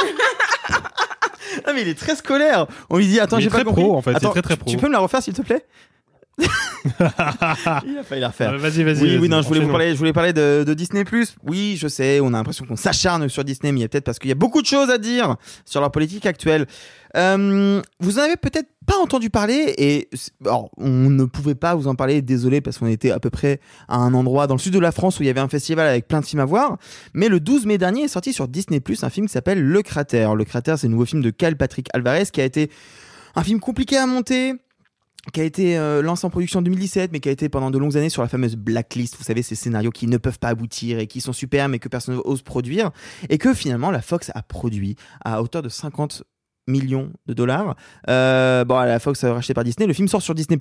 Ah 1.66 1.74
mais 1.76 1.82
il 1.84 1.88
est 1.90 2.00
très 2.00 2.16
scolaire. 2.16 2.66
On 2.90 2.98
lui 2.98 3.06
dit 3.06 3.20
attends 3.20 3.38
Il 3.38 3.42
est 3.42 3.44
j'ai 3.44 3.50
pas 3.50 3.58
très 3.58 3.66
compris. 3.66 3.84
pro, 3.84 3.96
en 3.96 4.02
fait, 4.02 4.12
il 4.12 4.14
est 4.14 4.18
Attends, 4.18 4.32
très, 4.32 4.42
très 4.42 4.56
tu- 4.56 4.60
pro. 4.62 4.72
Tu 4.72 4.78
peux 4.78 4.88
me 4.88 4.94
la 4.94 5.00
refaire 5.00 5.22
s'il 5.22 5.34
te 5.34 5.42
plaît? 5.44 5.66
Il 6.40 7.98
a 8.00 8.04
failli 8.04 8.22
la 8.22 8.30
refaire. 8.30 8.54
Euh, 8.54 8.58
Vas-y, 8.58 8.84
vas-y. 8.84 9.02
Oui, 9.04 9.10
vas-y, 9.10 9.18
oui, 9.20 9.30
non, 9.30 9.42
je 9.42 9.48
voulais 9.48 9.60
vous 9.60 9.66
enchaînons. 9.66 9.70
parler, 9.72 9.92
je 9.92 9.98
voulais 9.98 10.14
parler 10.14 10.34
de, 10.34 10.64
de 10.66 10.74
Disney+. 10.74 11.04
Oui, 11.44 11.76
je 11.78 11.88
sais, 11.88 12.20
on 12.22 12.30
a 12.30 12.32
l'impression 12.32 12.66
qu'on 12.66 12.76
s'acharne 12.78 13.28
sur 13.30 13.44
Disney, 13.44 13.72
mais 13.74 13.80
il 13.80 13.82
y 13.84 13.86
a 13.86 13.90
peut-être 13.90 14.06
parce 14.06 14.18
qu'il 14.18 14.30
y 14.30 14.32
a 14.32 14.36
beaucoup 14.36 14.62
de 14.62 14.66
choses 14.66 14.90
à 14.90 14.98
dire 14.98 15.36
sur 15.66 15.82
leur 15.82 15.92
politique 15.92 16.26
actuelle. 16.26 16.66
Euh, 17.18 17.82
vous 18.00 18.18
en 18.18 18.22
avez 18.24 18.38
peut-être 18.38 18.70
pas 18.92 18.98
entendu 18.98 19.30
parler 19.30 19.74
et 19.78 20.10
alors, 20.44 20.70
on 20.78 21.10
ne 21.10 21.24
pouvait 21.24 21.56
pas 21.56 21.76
vous 21.76 21.88
en 21.88 21.96
parler, 21.96 22.22
désolé, 22.22 22.60
parce 22.60 22.78
qu'on 22.78 22.88
était 22.88 23.12
à 23.12 23.20
peu 23.22 23.30
près 23.30 23.62
à 23.88 23.96
un 23.96 24.14
endroit 24.14 24.48
dans 24.48 24.56
le 24.56 24.60
sud 24.60 24.74
de 24.74 24.80
la 24.80 24.92
France 24.92 25.18
où 25.18 25.24
il 25.24 25.28
y 25.28 25.30
avait 25.30 25.40
un 25.40 25.48
festival 25.48 25.88
avec 25.88 26.10
plein 26.10 26.20
de 26.20 26.26
films 26.26 26.42
à 26.42 26.46
voir. 26.46 26.78
Mais 27.14 27.30
le 27.30 27.40
12 27.40 27.68
mai 27.68 27.78
dernier 27.78 28.04
est 28.04 28.08
sorti 28.10 28.34
sur 28.34 28.50
Disney+, 28.50 28.82
un 29.02 29.10
film 29.10 29.28
qui 29.28 29.32
s'appelle 29.32 29.64
Le 29.64 29.82
Cratère. 29.82 30.36
Le 30.36 30.44
Cratère, 30.44 30.78
c'est 30.78 30.88
le 30.88 30.92
nouveau 30.92 31.06
film 31.06 31.22
de 31.22 31.30
Kyle 31.30 31.56
Patrick 31.56 31.88
Alvarez 31.94 32.26
qui 32.34 32.42
a 32.42 32.44
été 32.44 32.70
un 33.36 33.44
film 33.44 33.62
compliqué 33.62 33.96
à 33.96 34.06
monter, 34.06 34.56
qui 35.32 35.40
a 35.40 35.46
été 35.46 35.78
euh, 35.78 36.02
lancé 36.02 36.26
en 36.26 36.30
production 36.30 36.60
en 36.60 36.64
2017, 36.64 37.14
mais 37.14 37.22
qui 37.22 37.30
a 37.30 37.32
été 37.32 37.48
pendant 37.48 37.72
de 37.72 37.78
longues 37.78 37.96
années 37.96 38.10
sur 38.10 38.24
la 38.24 38.28
fameuse 38.28 38.58
blacklist. 38.58 39.16
Vous 39.18 39.24
savez, 39.24 39.42
ces 39.42 39.56
scénarios 39.56 39.92
qui 39.92 40.08
ne 40.08 40.18
peuvent 40.18 40.40
pas 40.40 40.50
aboutir 40.50 41.00
et 41.00 41.08
qui 41.08 41.22
sont 41.22 41.34
super, 41.34 41.70
mais 41.70 41.80
que 41.80 41.88
personne 41.88 42.16
n'ose 42.16 42.42
produire. 42.42 42.92
Et 43.30 43.38
que 43.38 43.54
finalement, 43.54 43.90
la 43.90 44.02
Fox 44.02 44.32
a 44.36 44.42
produit 44.42 44.98
à 45.24 45.42
hauteur 45.42 45.62
de 45.62 45.70
50 45.70 46.24
millions 46.72 47.12
de 47.28 47.34
dollars. 47.34 47.76
Euh, 48.10 48.64
bon, 48.66 48.80
la 48.80 49.00
Fox 49.00 49.24
a 49.24 49.34
racheté 49.34 49.54
par 49.54 49.64
Disney. 49.64 49.86
Le 49.88 49.94
film 49.94 50.08
sort 50.08 50.22
sur 50.22 50.34
Disney+. 50.34 50.58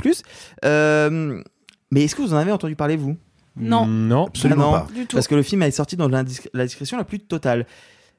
Euh, 0.64 1.42
mais 1.90 2.04
est-ce 2.04 2.14
que 2.14 2.22
vous 2.22 2.34
en 2.34 2.36
avez 2.36 2.52
entendu 2.52 2.76
parler, 2.76 2.96
vous? 2.96 3.16
Non. 3.56 3.86
Non, 3.86 4.26
absolument 4.26 4.74
Ah 4.74 4.78
non, 4.80 4.86
pas. 4.86 4.92
Du 4.94 5.06
tout. 5.06 5.16
Parce 5.16 5.28
que 5.28 5.34
le 5.34 5.42
film 5.42 5.62
est 5.62 5.70
sorti 5.70 5.96
dans 5.96 6.08
la 6.08 6.22
discrétion 6.24 6.96
la 6.96 7.04
plus 7.04 7.18
totale. 7.20 7.66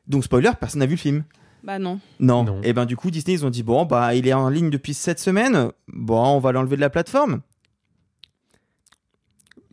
Donc, 0.08 0.24
spoiler, 0.24 0.52
personne 0.60 0.80
n'a 0.80 0.86
vu 0.86 0.94
le 0.96 0.98
film. 1.00 1.24
Bah 1.64 1.78
non. 1.80 2.00
Non. 2.20 2.44
Non. 2.44 2.60
Et 2.64 2.74
ben 2.74 2.86
du 2.86 2.96
coup 2.98 3.12
Disney 3.12 3.36
ils 3.38 3.46
ont 3.46 3.52
dit 3.52 3.62
bon 3.62 3.86
bah 3.86 4.16
il 4.16 4.28
est 4.28 4.34
en 4.34 4.50
ligne 4.50 4.72
depuis 4.72 4.96
7 4.96 5.20
semaines. 5.20 5.70
Bon 5.88 6.20
on 6.36 6.40
va 6.40 6.52
l'enlever 6.52 6.76
de 6.76 6.82
la 6.82 6.90
plateforme. 6.90 7.42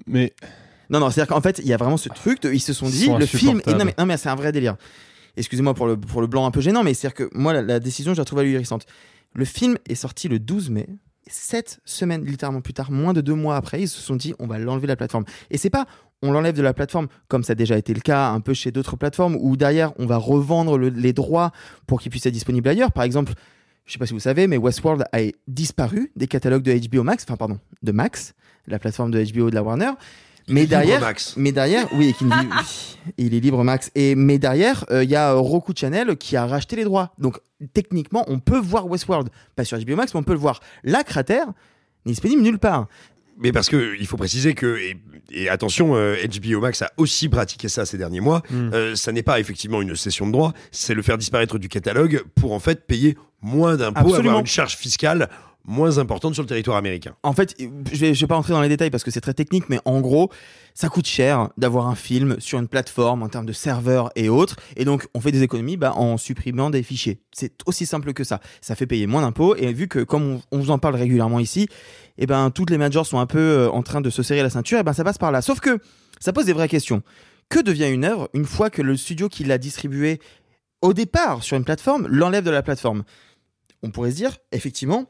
Mais 0.07 0.35
Non 0.91 1.01
non 1.01 1.11
c'est 1.11 1.21
à 1.21 1.25
dire 1.25 1.35
qu'en 1.35 1.41
fait 1.41 1.59
il 1.59 1.67
y 1.67 1.73
a 1.73 1.77
vraiment 1.77 1.97
ce 1.97 2.09
truc 2.09 2.43
de- 2.43 2.53
ils 2.53 2.61
se 2.61 2.73
sont 2.73 2.87
Ils 2.87 2.93
dit 2.93 3.05
sont 3.07 3.19
le 3.19 3.27
film 3.27 3.57
insupportables. 3.57 3.79
non 3.79 3.85
mais, 3.87 3.95
non, 3.99 4.07
mais 4.07 4.17
c'est 4.17 4.29
un 4.29 4.35
vrai 4.35 4.53
délire. 4.53 4.77
Excusez-moi 5.39 5.73
pour 5.75 5.87
le 5.87 5.97
pour 5.97 6.21
le 6.21 6.27
blanc 6.27 6.45
un 6.47 6.51
peu 6.51 6.61
gênant 6.61 6.83
mais 6.83 6.93
c'est 6.95 7.07
à 7.07 7.11
dire 7.11 7.15
que 7.15 7.31
moi 7.37 7.53
la, 7.63 7.81
décision 7.81 8.13
je 8.13 8.19
la 8.19 8.25
trouve 8.25 8.41
ahurissante. 8.41 8.87
Le 9.35 9.45
film 9.45 9.77
est 9.89 9.95
sorti 9.95 10.29
le 10.29 10.39
12 10.39 10.71
mai. 10.71 10.87
Sept 11.31 11.81
semaines 11.85 12.25
littéralement 12.25 12.63
plus 12.63 12.73
tard, 12.73 12.91
moins 12.91 13.13
de 13.13 13.21
deux 13.21 13.35
mois 13.35 13.57
après, 13.57 13.83
ils 13.83 13.89
se 13.89 14.01
sont 14.01 14.17
dit 14.17 14.35
on 14.39 14.47
va 14.47 14.59
l'enlever 14.59 14.87
de 14.87 14.93
la 14.93 14.97
plateforme. 14.97 15.25
Et 15.51 15.59
c'est 15.59 15.71
pas 15.71 15.87
on 16.23 16.33
l'enlève 16.33 16.57
de 16.57 16.63
la 16.63 16.75
plateforme 16.75 17.07
comme 17.29 17.45
ça 17.45 17.53
a 17.53 17.55
déjà 17.55 17.77
été 17.79 17.95
le 17.95 18.01
cas 18.01 18.31
un 18.31 18.41
peu 18.41 18.55
chez 18.55 18.73
d'autres 18.73 18.97
plateformes 18.97 19.37
où 19.39 19.57
derrière 19.57 19.93
on 19.99 20.07
va 20.07 20.17
revendre 20.17 20.77
le- 20.79 20.89
les 20.89 21.13
droits 21.13 21.53
pour 21.87 22.01
qu'ils 22.01 22.11
puissent 22.11 22.27
être 22.27 22.33
disponibles 22.33 22.69
ailleurs. 22.69 22.93
Par 22.93 23.05
exemple, 23.05 23.35
je 23.85 23.93
sais 23.93 23.99
pas 23.99 24.07
si 24.07 24.15
vous 24.15 24.21
savez, 24.21 24.47
mais 24.47 24.57
Westworld 24.57 25.05
a 25.13 25.19
disparu 25.47 26.11
des 26.17 26.27
catalogues 26.27 26.63
de 26.63 26.73
HBO 26.89 27.03
Max, 27.05 27.25
enfin 27.25 27.37
pardon, 27.37 27.59
de 27.83 27.93
Max, 27.93 28.35
la 28.67 28.79
plateforme 28.79 29.11
de 29.11 29.23
HBO 29.33 29.51
de 29.51 29.55
la 29.55 29.63
Warner. 29.63 29.93
Mais 30.49 30.61
Libre 30.63 30.71
derrière, 30.71 31.01
Max. 31.01 31.35
mais 31.37 31.53
derrière, 31.53 31.87
oui, 31.95 32.09
et 32.09 32.13
qui 32.13 32.25
ne 32.25 32.31
vit- 32.35 32.49
oui, 33.07 33.15
il 33.19 33.35
est 33.35 33.41
libre 33.41 33.63
Max. 33.65 33.91
Et 33.95 34.15
mais 34.15 34.39
derrière, 34.39 34.85
euh, 34.91 35.05
il 35.05 35.11
y 35.11 35.17
a 35.17 35.33
euh, 35.33 35.37
Roku 35.39 35.73
Channel 35.77 36.17
qui 36.17 36.37
a 36.37 36.47
racheté 36.47 36.77
les 36.77 36.85
droits. 36.85 37.13
Donc 37.19 37.39
techniquement, 37.75 38.25
on 38.29 38.39
peut 38.39 38.59
voir 38.59 38.87
Westworld, 38.87 39.29
pas 39.57 39.65
sur 39.65 39.79
HBO 39.79 39.97
Max, 39.97 40.15
mais 40.15 40.21
on 40.21 40.25
peut 40.25 40.33
le 40.33 40.39
voir. 40.39 40.61
La 40.85 41.05
cratère 41.05 41.47
n'est 42.07 42.13
disponible 42.13 42.43
nulle 42.43 42.59
part. 42.59 42.87
Mais 43.41 43.53
parce 43.53 43.69
que 43.69 43.95
il 44.01 44.07
faut 44.07 44.17
préciser 44.17 44.55
que 44.55 44.79
et, 44.79 44.97
et 45.31 45.49
attention, 45.49 45.95
euh, 45.95 46.17
HBO 46.27 46.61
Max 46.61 46.83
a 46.83 46.91
aussi 46.97 47.29
pratiqué 47.29 47.69
ça 47.69 47.87
ces 47.87 47.97
derniers 47.97 48.21
mois. 48.21 48.43
Mm. 48.51 48.71
Euh, 48.75 48.95
ça 48.97 49.13
n'est 49.13 49.23
pas 49.23 49.39
effectivement 49.39 49.81
une 49.81 49.95
cession 49.95 50.27
de 50.27 50.33
droit, 50.33 50.55
c'est 50.73 50.95
le 50.95 51.03
faire 51.03 51.19
disparaître 51.19 51.57
du 51.59 51.69
catalogue 51.69 52.25
pour 52.35 52.53
en 52.53 52.59
fait 52.59 52.87
payer 52.87 53.17
moins 53.41 53.77
d'impôts, 53.77 54.01
Absolument. 54.01 54.19
avoir 54.31 54.41
une 54.41 54.47
charge 54.47 54.77
fiscale 54.77 55.29
moins 55.69 55.99
importante 55.99 56.35
sur 56.35 56.43
le 56.43 56.49
territoire 56.49 56.77
américain. 56.79 57.15
En 57.23 57.35
fait, 57.35 57.55
je 57.59 57.99
vais, 57.99 58.15
je 58.15 58.21
vais 58.21 58.27
pas 58.27 58.37
entrer 58.37 58.55
dans 58.55 58.63
les 58.63 58.69
détails 58.69 58.91
parce 58.91 59.05
que 59.05 59.11
c'est 59.11 59.21
très 59.21 59.35
technique, 59.35 59.69
mais 59.69 59.79
en 59.85 60.01
gros, 60.01 60.31
ça 60.75 60.89
coûte 60.89 61.07
cher 61.07 61.51
d'avoir 61.59 61.89
un 61.89 61.95
film 61.95 62.37
sur 62.39 62.59
une 62.59 62.69
plateforme 62.69 63.23
en 63.23 63.29
termes 63.29 63.45
de 63.45 63.53
serveurs 63.53 64.11
et 64.17 64.31
autres. 64.31 64.57
Et 64.77 64.85
donc, 64.85 65.07
on 65.13 65.21
fait 65.21 65.31
des 65.31 65.43
économies 65.43 65.77
bah, 65.77 65.93
en 65.95 66.17
supprimant 66.17 66.71
des 66.71 66.83
fichiers. 66.83 67.21
C'est 67.33 67.53
aussi 67.67 67.85
simple 67.85 68.15
que 68.15 68.25
ça. 68.25 68.41
Ça 68.63 68.75
fait 68.75 68.87
payer 68.87 69.07
moins 69.07 69.21
d'impôts. 69.21 69.57
Et 69.57 69.73
vu 69.73 69.89
que, 69.89 69.99
comme 70.01 70.41
on, 70.51 70.59
vous 70.59 70.71
en 70.71 70.79
parle 70.79 70.97
régulièrement 70.97 71.39
ici, 71.39 71.69
et 72.17 72.27
ben, 72.27 72.51
toutes 72.51 72.71
les 72.71 72.79
majors 72.79 73.07
sont 73.07 73.19
un 73.19 73.27
peu 73.27 73.39
euh, 73.39 73.71
en 73.71 73.83
train 73.83 74.01
de 74.01 74.09
se 74.09 74.23
serrer 74.23 74.43
la 74.43 74.51
ceinture, 74.51 74.79
et 74.79 74.83
ben, 74.83 74.95
ça 74.95 75.05
passe 75.05 75.19
par 75.19 75.33
là. 75.33 75.43
Sauf 75.43 75.61
que 75.61 75.79
ça 76.19 76.33
pose 76.33 76.47
des 76.47 76.55
vraies 76.55 76.69
questions. 76.69 77.03
Que 77.51 77.61
devient 77.61 77.91
une 77.91 78.05
œuvre 78.05 78.31
une 78.33 78.47
fois 78.47 78.71
que 78.71 78.81
le 78.81 78.97
studio 78.97 79.29
qui 79.29 79.45
l'a 79.45 79.59
distribuée 79.59 80.19
au 80.81 80.95
départ 80.95 81.43
sur 81.43 81.57
une 81.57 81.65
plateforme 81.65 82.07
l'enlève 82.09 82.45
de 82.45 82.51
la 82.51 82.63
plateforme? 82.63 83.05
On 83.83 83.91
pourrait 83.91 84.11
se 84.11 84.17
dire, 84.17 84.39
effectivement, 84.53 85.07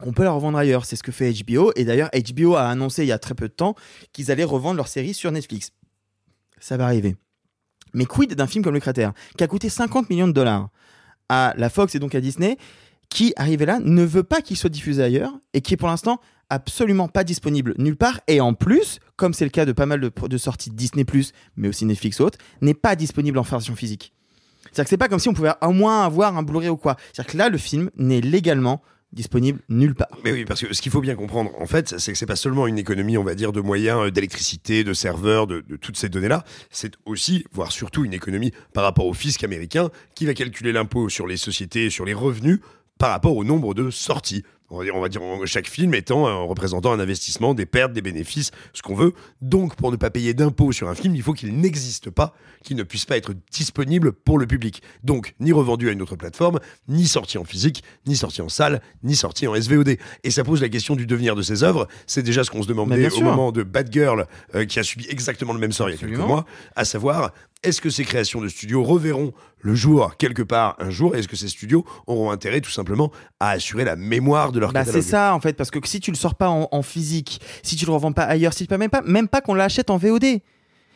on 0.00 0.12
peut 0.12 0.24
la 0.24 0.32
revendre 0.32 0.58
ailleurs. 0.58 0.84
C'est 0.84 0.96
ce 0.96 1.02
que 1.02 1.12
fait 1.12 1.32
HBO. 1.32 1.72
Et 1.76 1.84
d'ailleurs, 1.84 2.10
HBO 2.12 2.54
a 2.54 2.68
annoncé 2.68 3.02
il 3.04 3.08
y 3.08 3.12
a 3.12 3.18
très 3.18 3.34
peu 3.34 3.48
de 3.48 3.52
temps 3.54 3.74
qu'ils 4.12 4.30
allaient 4.30 4.44
revendre 4.44 4.76
leur 4.76 4.88
série 4.88 5.14
sur 5.14 5.30
Netflix. 5.32 5.70
Ça 6.60 6.76
va 6.76 6.86
arriver. 6.86 7.16
Mais 7.92 8.06
quid 8.06 8.34
d'un 8.34 8.46
film 8.46 8.64
comme 8.64 8.74
Le 8.74 8.80
Cratère, 8.80 9.12
qui 9.38 9.44
a 9.44 9.46
coûté 9.46 9.68
50 9.68 10.10
millions 10.10 10.26
de 10.26 10.32
dollars 10.32 10.68
à 11.28 11.54
la 11.56 11.70
Fox 11.70 11.94
et 11.94 11.98
donc 11.98 12.14
à 12.14 12.20
Disney, 12.20 12.56
qui, 13.08 13.32
arrivé 13.36 13.66
là, 13.66 13.78
ne 13.80 14.02
veut 14.02 14.24
pas 14.24 14.40
qu'il 14.40 14.56
soit 14.56 14.70
diffusé 14.70 15.02
ailleurs 15.02 15.32
et 15.52 15.60
qui 15.60 15.74
est 15.74 15.76
pour 15.76 15.88
l'instant 15.88 16.20
absolument 16.50 17.08
pas 17.08 17.24
disponible 17.24 17.74
nulle 17.78 17.96
part. 17.96 18.20
Et 18.26 18.40
en 18.40 18.54
plus, 18.54 18.98
comme 19.16 19.32
c'est 19.32 19.44
le 19.44 19.50
cas 19.50 19.64
de 19.64 19.72
pas 19.72 19.86
mal 19.86 20.00
de, 20.00 20.10
de 20.10 20.38
sorties 20.38 20.70
Disney, 20.70 21.04
mais 21.56 21.68
aussi 21.68 21.84
Netflix 21.84 22.20
autres, 22.20 22.38
n'est 22.60 22.74
pas 22.74 22.96
disponible 22.96 23.38
en 23.38 23.42
version 23.42 23.76
physique. 23.76 24.12
C'est-à-dire 24.64 24.84
que 24.84 24.90
c'est 24.90 24.96
pas 24.96 25.08
comme 25.08 25.20
si 25.20 25.28
on 25.28 25.34
pouvait 25.34 25.52
au 25.62 25.72
moins 25.72 26.04
avoir 26.04 26.36
un 26.36 26.42
Blu-ray 26.42 26.68
ou 26.68 26.76
quoi. 26.76 26.96
C'est-à-dire 27.12 27.32
que 27.32 27.38
là, 27.38 27.48
le 27.48 27.58
film 27.58 27.90
n'est 27.96 28.20
légalement 28.20 28.82
disponible 29.14 29.60
nulle 29.68 29.94
part. 29.94 30.08
Mais 30.24 30.32
oui, 30.32 30.44
parce 30.44 30.60
que 30.60 30.74
ce 30.74 30.82
qu'il 30.82 30.92
faut 30.92 31.00
bien 31.00 31.14
comprendre, 31.14 31.50
en 31.60 31.66
fait, 31.66 31.98
c'est 31.98 32.12
que 32.12 32.18
c'est 32.18 32.26
pas 32.26 32.36
seulement 32.36 32.66
une 32.66 32.78
économie, 32.78 33.16
on 33.16 33.24
va 33.24 33.34
dire, 33.34 33.52
de 33.52 33.60
moyens, 33.60 34.06
euh, 34.06 34.10
d'électricité, 34.10 34.84
de 34.84 34.92
serveurs, 34.92 35.46
de, 35.46 35.60
de 35.66 35.76
toutes 35.76 35.96
ces 35.96 36.08
données-là. 36.08 36.44
C'est 36.70 36.94
aussi, 37.06 37.44
voire 37.52 37.72
surtout, 37.72 38.04
une 38.04 38.12
économie 38.12 38.52
par 38.72 38.84
rapport 38.84 39.06
au 39.06 39.14
fisc 39.14 39.42
américain 39.44 39.90
qui 40.14 40.26
va 40.26 40.34
calculer 40.34 40.72
l'impôt 40.72 41.08
sur 41.08 41.26
les 41.26 41.36
sociétés, 41.36 41.90
sur 41.90 42.04
les 42.04 42.14
revenus 42.14 42.60
par 42.98 43.10
rapport 43.10 43.36
au 43.36 43.44
nombre 43.44 43.74
de 43.74 43.90
sorties. 43.90 44.44
On 44.70 44.78
va 44.78 44.84
dire, 44.84 44.96
on 44.96 45.00
va 45.00 45.08
dire 45.10 45.22
en- 45.22 45.44
chaque 45.46 45.68
film 45.68 45.94
étant 45.94 46.26
euh, 46.26 46.36
représentant 46.42 46.92
un 46.92 46.98
investissement, 46.98 47.52
des 47.54 47.66
pertes, 47.66 47.92
des 47.92 48.00
bénéfices, 48.02 48.50
ce 48.72 48.82
qu'on 48.82 48.94
veut. 48.94 49.12
Donc, 49.42 49.76
pour 49.76 49.92
ne 49.92 49.96
pas 49.96 50.10
payer 50.10 50.32
d'impôts 50.34 50.72
sur 50.72 50.88
un 50.88 50.94
film, 50.94 51.14
il 51.14 51.22
faut 51.22 51.34
qu'il 51.34 51.54
n'existe 51.56 52.08
pas, 52.10 52.34
qu'il 52.62 52.76
ne 52.76 52.82
puisse 52.82 53.04
pas 53.04 53.16
être 53.18 53.34
disponible 53.52 54.12
pour 54.12 54.38
le 54.38 54.46
public. 54.46 54.82
Donc, 55.04 55.34
ni 55.38 55.52
revendu 55.52 55.88
à 55.90 55.92
une 55.92 56.00
autre 56.02 56.16
plateforme, 56.16 56.60
ni 56.88 57.06
sorti 57.06 57.36
en 57.38 57.44
physique, 57.44 57.84
ni 58.06 58.16
sorti 58.16 58.40
en 58.40 58.48
salle, 58.48 58.80
ni 59.02 59.14
sorti 59.14 59.46
en 59.46 59.54
SVOD. 59.54 59.96
Et 60.24 60.30
ça 60.30 60.44
pose 60.44 60.62
la 60.62 60.70
question 60.70 60.96
du 60.96 61.06
devenir 61.06 61.36
de 61.36 61.42
ces 61.42 61.62
œuvres. 61.62 61.86
C'est 62.06 62.22
déjà 62.22 62.42
ce 62.42 62.50
qu'on 62.50 62.62
se 62.62 62.68
demandait 62.68 62.96
bien 62.96 63.10
au 63.10 63.10
moment 63.30 63.52
de 63.52 63.62
Bad 63.62 63.92
Girl, 63.92 64.26
euh, 64.54 64.64
qui 64.64 64.78
a 64.78 64.82
subi 64.82 65.06
exactement 65.10 65.52
le 65.52 65.58
même 65.60 65.72
sort 65.72 65.88
il 65.90 65.92
y 65.92 65.94
a 65.96 65.98
quelques 65.98 66.16
mois, 66.26 66.46
à 66.74 66.84
savoir, 66.86 67.32
est-ce 67.64 67.80
que 67.80 67.90
ces 67.90 68.04
créations 68.04 68.40
de 68.40 68.48
studios 68.48 68.82
reverront 68.82 69.32
le 69.60 69.74
jour 69.74 70.16
quelque 70.16 70.42
part 70.42 70.76
un 70.78 70.90
jour 70.90 71.16
et 71.16 71.20
Est-ce 71.20 71.28
que 71.28 71.36
ces 71.36 71.48
studios 71.48 71.84
auront 72.06 72.30
intérêt 72.30 72.60
tout 72.60 72.70
simplement 72.70 73.10
à 73.40 73.50
assurer 73.50 73.84
la 73.84 73.96
mémoire 73.96 74.52
de 74.52 74.60
leur 74.60 74.72
Bah, 74.72 74.84
c'est 74.84 75.02
ça 75.02 75.34
en 75.34 75.40
fait, 75.40 75.54
parce 75.54 75.70
que 75.70 75.78
si 75.84 76.00
tu 76.00 76.10
le 76.10 76.16
sors 76.16 76.34
pas 76.34 76.48
en, 76.48 76.68
en 76.70 76.82
physique, 76.82 77.40
si 77.62 77.76
tu 77.76 77.86
le 77.86 77.92
revends 77.92 78.12
pas 78.12 78.24
ailleurs, 78.24 78.52
si 78.52 78.66
tu 78.66 78.76
même 78.76 78.90
pas, 78.90 79.02
même 79.02 79.28
pas 79.28 79.40
qu'on 79.40 79.54
l'achète 79.54 79.90
en 79.90 79.96
VOD. 79.96 80.40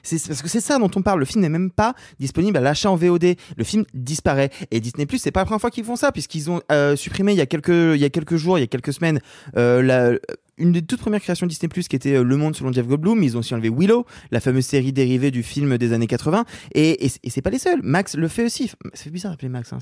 C'est 0.02 0.26
parce 0.26 0.42
que 0.42 0.48
c'est 0.48 0.60
ça 0.60 0.78
dont 0.78 0.90
on 0.94 1.02
parle. 1.02 1.18
Le 1.18 1.24
film 1.24 1.42
n'est 1.42 1.48
même 1.48 1.70
pas 1.70 1.94
disponible 2.18 2.56
à 2.56 2.60
l'achat 2.60 2.90
en 2.90 2.96
VOD. 2.96 3.34
Le 3.56 3.64
film 3.64 3.84
disparaît. 3.92 4.50
Et 4.70 4.80
Disney 4.80 5.06
Plus, 5.06 5.18
c'est 5.18 5.32
pas 5.32 5.40
la 5.40 5.44
première 5.44 5.60
fois 5.60 5.70
qu'ils 5.70 5.84
font 5.84 5.96
ça, 5.96 6.12
puisqu'ils 6.12 6.50
ont 6.50 6.62
euh, 6.70 6.96
supprimé 6.96 7.32
il 7.32 7.38
y 7.38 7.40
a 7.40 7.46
quelques 7.46 7.68
il 7.68 8.00
y 8.00 8.04
a 8.04 8.10
quelques 8.10 8.36
jours, 8.36 8.58
il 8.58 8.62
y 8.62 8.64
a 8.64 8.68
quelques 8.68 8.92
semaines, 8.92 9.20
euh, 9.56 9.82
la, 9.82 10.12
une 10.58 10.72
des 10.72 10.82
toutes 10.82 11.00
premières 11.00 11.20
créations 11.20 11.46
Disney 11.46 11.68
Plus 11.68 11.88
qui 11.88 11.96
était 11.96 12.14
euh, 12.14 12.22
Le 12.24 12.36
Monde 12.36 12.54
selon 12.56 12.72
Jeff 12.72 12.86
Goldblum. 12.86 13.22
Ils 13.22 13.36
ont 13.36 13.40
aussi 13.40 13.54
enlevé 13.54 13.70
Willow, 13.70 14.04
la 14.30 14.40
fameuse 14.40 14.66
série 14.66 14.92
dérivée 14.92 15.30
du 15.30 15.42
film 15.42 15.78
des 15.78 15.92
années 15.92 16.06
80. 16.06 16.44
Et, 16.74 17.06
et, 17.06 17.10
et 17.22 17.30
c'est 17.30 17.42
pas 17.42 17.50
les 17.50 17.58
seuls. 17.58 17.80
Max 17.82 18.14
le 18.16 18.28
fait 18.28 18.44
aussi. 18.44 18.70
C'est 18.94 19.10
bizarre 19.10 19.32
d'appeler 19.32 19.48
Max. 19.48 19.72
Hein. 19.72 19.78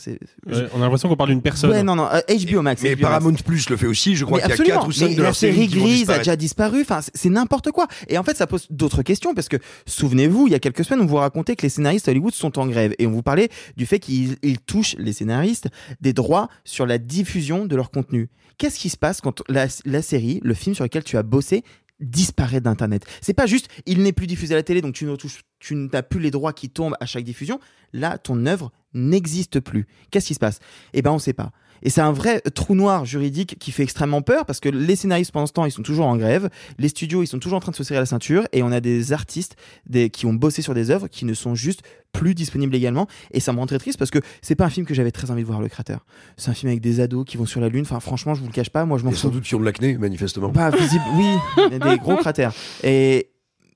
On 0.46 0.78
a 0.78 0.80
l'impression 0.80 1.08
qu'on 1.08 1.16
parle 1.16 1.30
d'une 1.30 1.42
personne. 1.42 1.70
Ouais, 1.70 1.82
non, 1.82 1.96
non. 1.96 2.08
euh, 2.12 2.20
HBO 2.28 2.62
Max. 2.62 2.82
Mais 2.82 2.94
HBO 2.94 3.02
Max. 3.02 3.02
Paramount 3.02 3.34
Plus 3.44 3.68
le 3.70 3.76
fait 3.76 3.86
aussi, 3.86 4.16
je 4.16 4.24
crois 4.24 4.38
qu'il 4.40 4.48
y 4.48 4.50
a 4.50 4.54
absolument. 4.54 4.76
4 4.80 4.88
ou 4.88 4.92
5 4.92 5.06
Mais 5.08 5.12
de 5.14 5.18
la 5.18 5.22
leurs 5.24 5.36
séries 5.36 5.54
série 5.54 5.66
grise 5.68 6.10
a 6.10 6.18
déjà 6.18 6.36
disparu. 6.36 6.80
Enfin, 6.82 7.00
c'est- 7.14 7.28
n'importe 7.28 7.70
quoi. 7.72 7.86
Et 8.08 8.18
en 8.18 8.22
fait, 8.22 8.36
ça 8.36 8.46
pose 8.46 8.66
d'autres 8.70 9.02
questions 9.02 9.34
parce 9.34 9.48
que 9.48 9.56
souvenez-vous, 9.86 10.46
il 10.48 10.52
y 10.52 10.54
a 10.54 10.58
quelques 10.58 10.84
semaines, 10.84 11.02
on 11.02 11.06
vous 11.06 11.16
racontait 11.16 11.56
que 11.56 11.62
les 11.62 11.68
scénaristes 11.68 12.08
à 12.08 12.10
Hollywood 12.12 12.34
sont 12.34 12.58
en 12.58 12.66
grève 12.66 12.94
et 12.98 13.06
on 13.06 13.10
vous 13.12 13.22
parlait 13.22 13.48
du 13.76 13.86
fait 13.86 13.98
qu'ils 13.98 14.36
ils 14.42 14.58
touchent 14.58 14.96
les 14.98 15.12
scénaristes 15.12 15.68
des 16.00 16.12
droits 16.12 16.48
sur 16.64 16.86
la 16.86 16.98
diffusion 16.98 17.66
de 17.66 17.76
leur 17.76 17.90
contenu. 17.90 18.28
Qu'est-ce 18.58 18.78
qui 18.78 18.88
se 18.88 18.96
passe 18.96 19.20
quand 19.20 19.42
la, 19.48 19.66
la 19.84 20.00
série, 20.00 20.40
le 20.42 20.54
film 20.54 20.65
sur 20.74 20.84
lequel 20.84 21.04
tu 21.04 21.16
as 21.16 21.22
bossé 21.22 21.62
disparaît 22.00 22.60
d'internet. 22.60 23.06
C'est 23.22 23.34
pas 23.34 23.46
juste 23.46 23.68
il 23.86 24.02
n'est 24.02 24.12
plus 24.12 24.26
diffusé 24.26 24.54
à 24.54 24.56
la 24.58 24.62
télé 24.62 24.82
donc 24.82 24.94
tu 24.94 25.06
ne 25.06 25.16
touches 25.16 25.42
tu 25.58 25.74
n'as 25.74 26.02
plus 26.02 26.20
les 26.20 26.30
droits 26.30 26.52
qui 26.52 26.68
tombent 26.68 26.96
à 27.00 27.06
chaque 27.06 27.24
diffusion. 27.24 27.58
Là, 27.92 28.18
ton 28.18 28.44
œuvre 28.46 28.70
n'existe 28.92 29.60
plus. 29.60 29.86
Qu'est-ce 30.10 30.26
qui 30.26 30.34
se 30.34 30.38
passe? 30.38 30.58
Eh 30.92 31.02
ben 31.02 31.10
on 31.10 31.18
sait 31.18 31.32
pas. 31.32 31.52
Et 31.82 31.90
c'est 31.90 32.00
un 32.00 32.12
vrai 32.12 32.40
trou 32.54 32.74
noir 32.74 33.04
juridique 33.04 33.56
qui 33.58 33.72
fait 33.72 33.82
extrêmement 33.82 34.22
peur 34.22 34.46
parce 34.46 34.60
que 34.60 34.68
les 34.68 34.96
scénaristes 34.96 35.32
pendant 35.32 35.46
ce 35.46 35.52
temps 35.52 35.64
ils 35.64 35.70
sont 35.72 35.82
toujours 35.82 36.06
en 36.06 36.16
grève, 36.16 36.48
les 36.78 36.88
studios 36.88 37.22
ils 37.22 37.26
sont 37.26 37.38
toujours 37.38 37.56
en 37.58 37.60
train 37.60 37.72
de 37.72 37.76
se 37.76 37.84
serrer 37.84 38.00
la 38.00 38.06
ceinture 38.06 38.46
et 38.52 38.62
on 38.62 38.72
a 38.72 38.80
des 38.80 39.12
artistes 39.12 39.56
des, 39.86 40.10
qui 40.10 40.26
ont 40.26 40.32
bossé 40.34 40.62
sur 40.62 40.74
des 40.74 40.90
œuvres 40.90 41.08
qui 41.08 41.24
ne 41.24 41.34
sont 41.34 41.54
juste 41.54 41.82
plus 42.12 42.34
disponibles 42.34 42.72
légalement 42.72 43.06
et 43.30 43.40
ça 43.40 43.52
me 43.52 43.58
rend 43.58 43.66
très 43.66 43.78
triste 43.78 43.98
parce 43.98 44.10
que 44.10 44.18
c'est 44.42 44.54
pas 44.54 44.64
un 44.64 44.70
film 44.70 44.86
que 44.86 44.94
j'avais 44.94 45.10
très 45.12 45.30
envie 45.30 45.42
de 45.42 45.46
voir 45.46 45.60
le 45.60 45.68
cratère. 45.68 46.00
C'est 46.38 46.50
un 46.50 46.54
film 46.54 46.68
avec 46.70 46.80
des 46.80 47.00
ados 47.00 47.24
qui 47.26 47.36
vont 47.36 47.46
sur 47.46 47.60
la 47.60 47.68
lune. 47.68 47.82
Enfin 47.82 48.00
franchement 48.00 48.34
je 48.34 48.40
vous 48.40 48.46
le 48.46 48.52
cache 48.52 48.70
pas, 48.70 48.84
moi 48.86 48.96
je 48.98 49.04
m'en 49.04 49.10
fous. 49.10 49.16
sans 49.18 49.28
doute 49.28 49.44
qui 49.44 49.54
ont 49.54 49.60
de 49.60 49.64
l'acné, 49.64 49.98
manifestement. 49.98 50.50
Pas 50.50 50.70
visible, 50.70 51.04
oui, 51.14 51.68
des 51.78 51.98
gros 51.98 52.16
cratères. 52.16 52.52
Et 52.82 53.30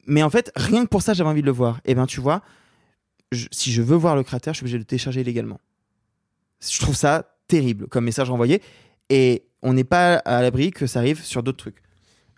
mais 0.06 0.22
en 0.22 0.30
fait, 0.30 0.50
rien 0.56 0.84
que 0.84 0.88
pour 0.88 1.02
ça, 1.02 1.12
j'avais 1.12 1.28
envie 1.28 1.42
de 1.42 1.46
le 1.46 1.52
voir. 1.52 1.80
Et 1.84 1.94
ben, 1.94 2.06
tu 2.06 2.20
vois, 2.20 2.40
je- 3.30 3.46
si 3.52 3.70
je 3.70 3.80
veux 3.82 3.94
voir 3.96 4.16
le 4.16 4.22
cratère, 4.24 4.54
je 4.54 4.58
suis 4.58 4.64
obligé 4.64 4.78
de 4.78 4.82
le 4.82 4.86
télécharger 4.86 5.20
illégalement. 5.20 5.60
Je 6.60 6.80
trouve 6.80 6.96
ça 6.96 7.26
terrible 7.50 7.86
comme 7.88 8.04
message 8.04 8.30
envoyé. 8.30 8.62
Et 9.10 9.42
on 9.62 9.72
n'est 9.72 9.84
pas 9.84 10.16
à 10.16 10.40
l'abri 10.40 10.70
que 10.70 10.86
ça 10.86 11.00
arrive 11.00 11.22
sur 11.22 11.42
d'autres 11.42 11.58
trucs. 11.58 11.82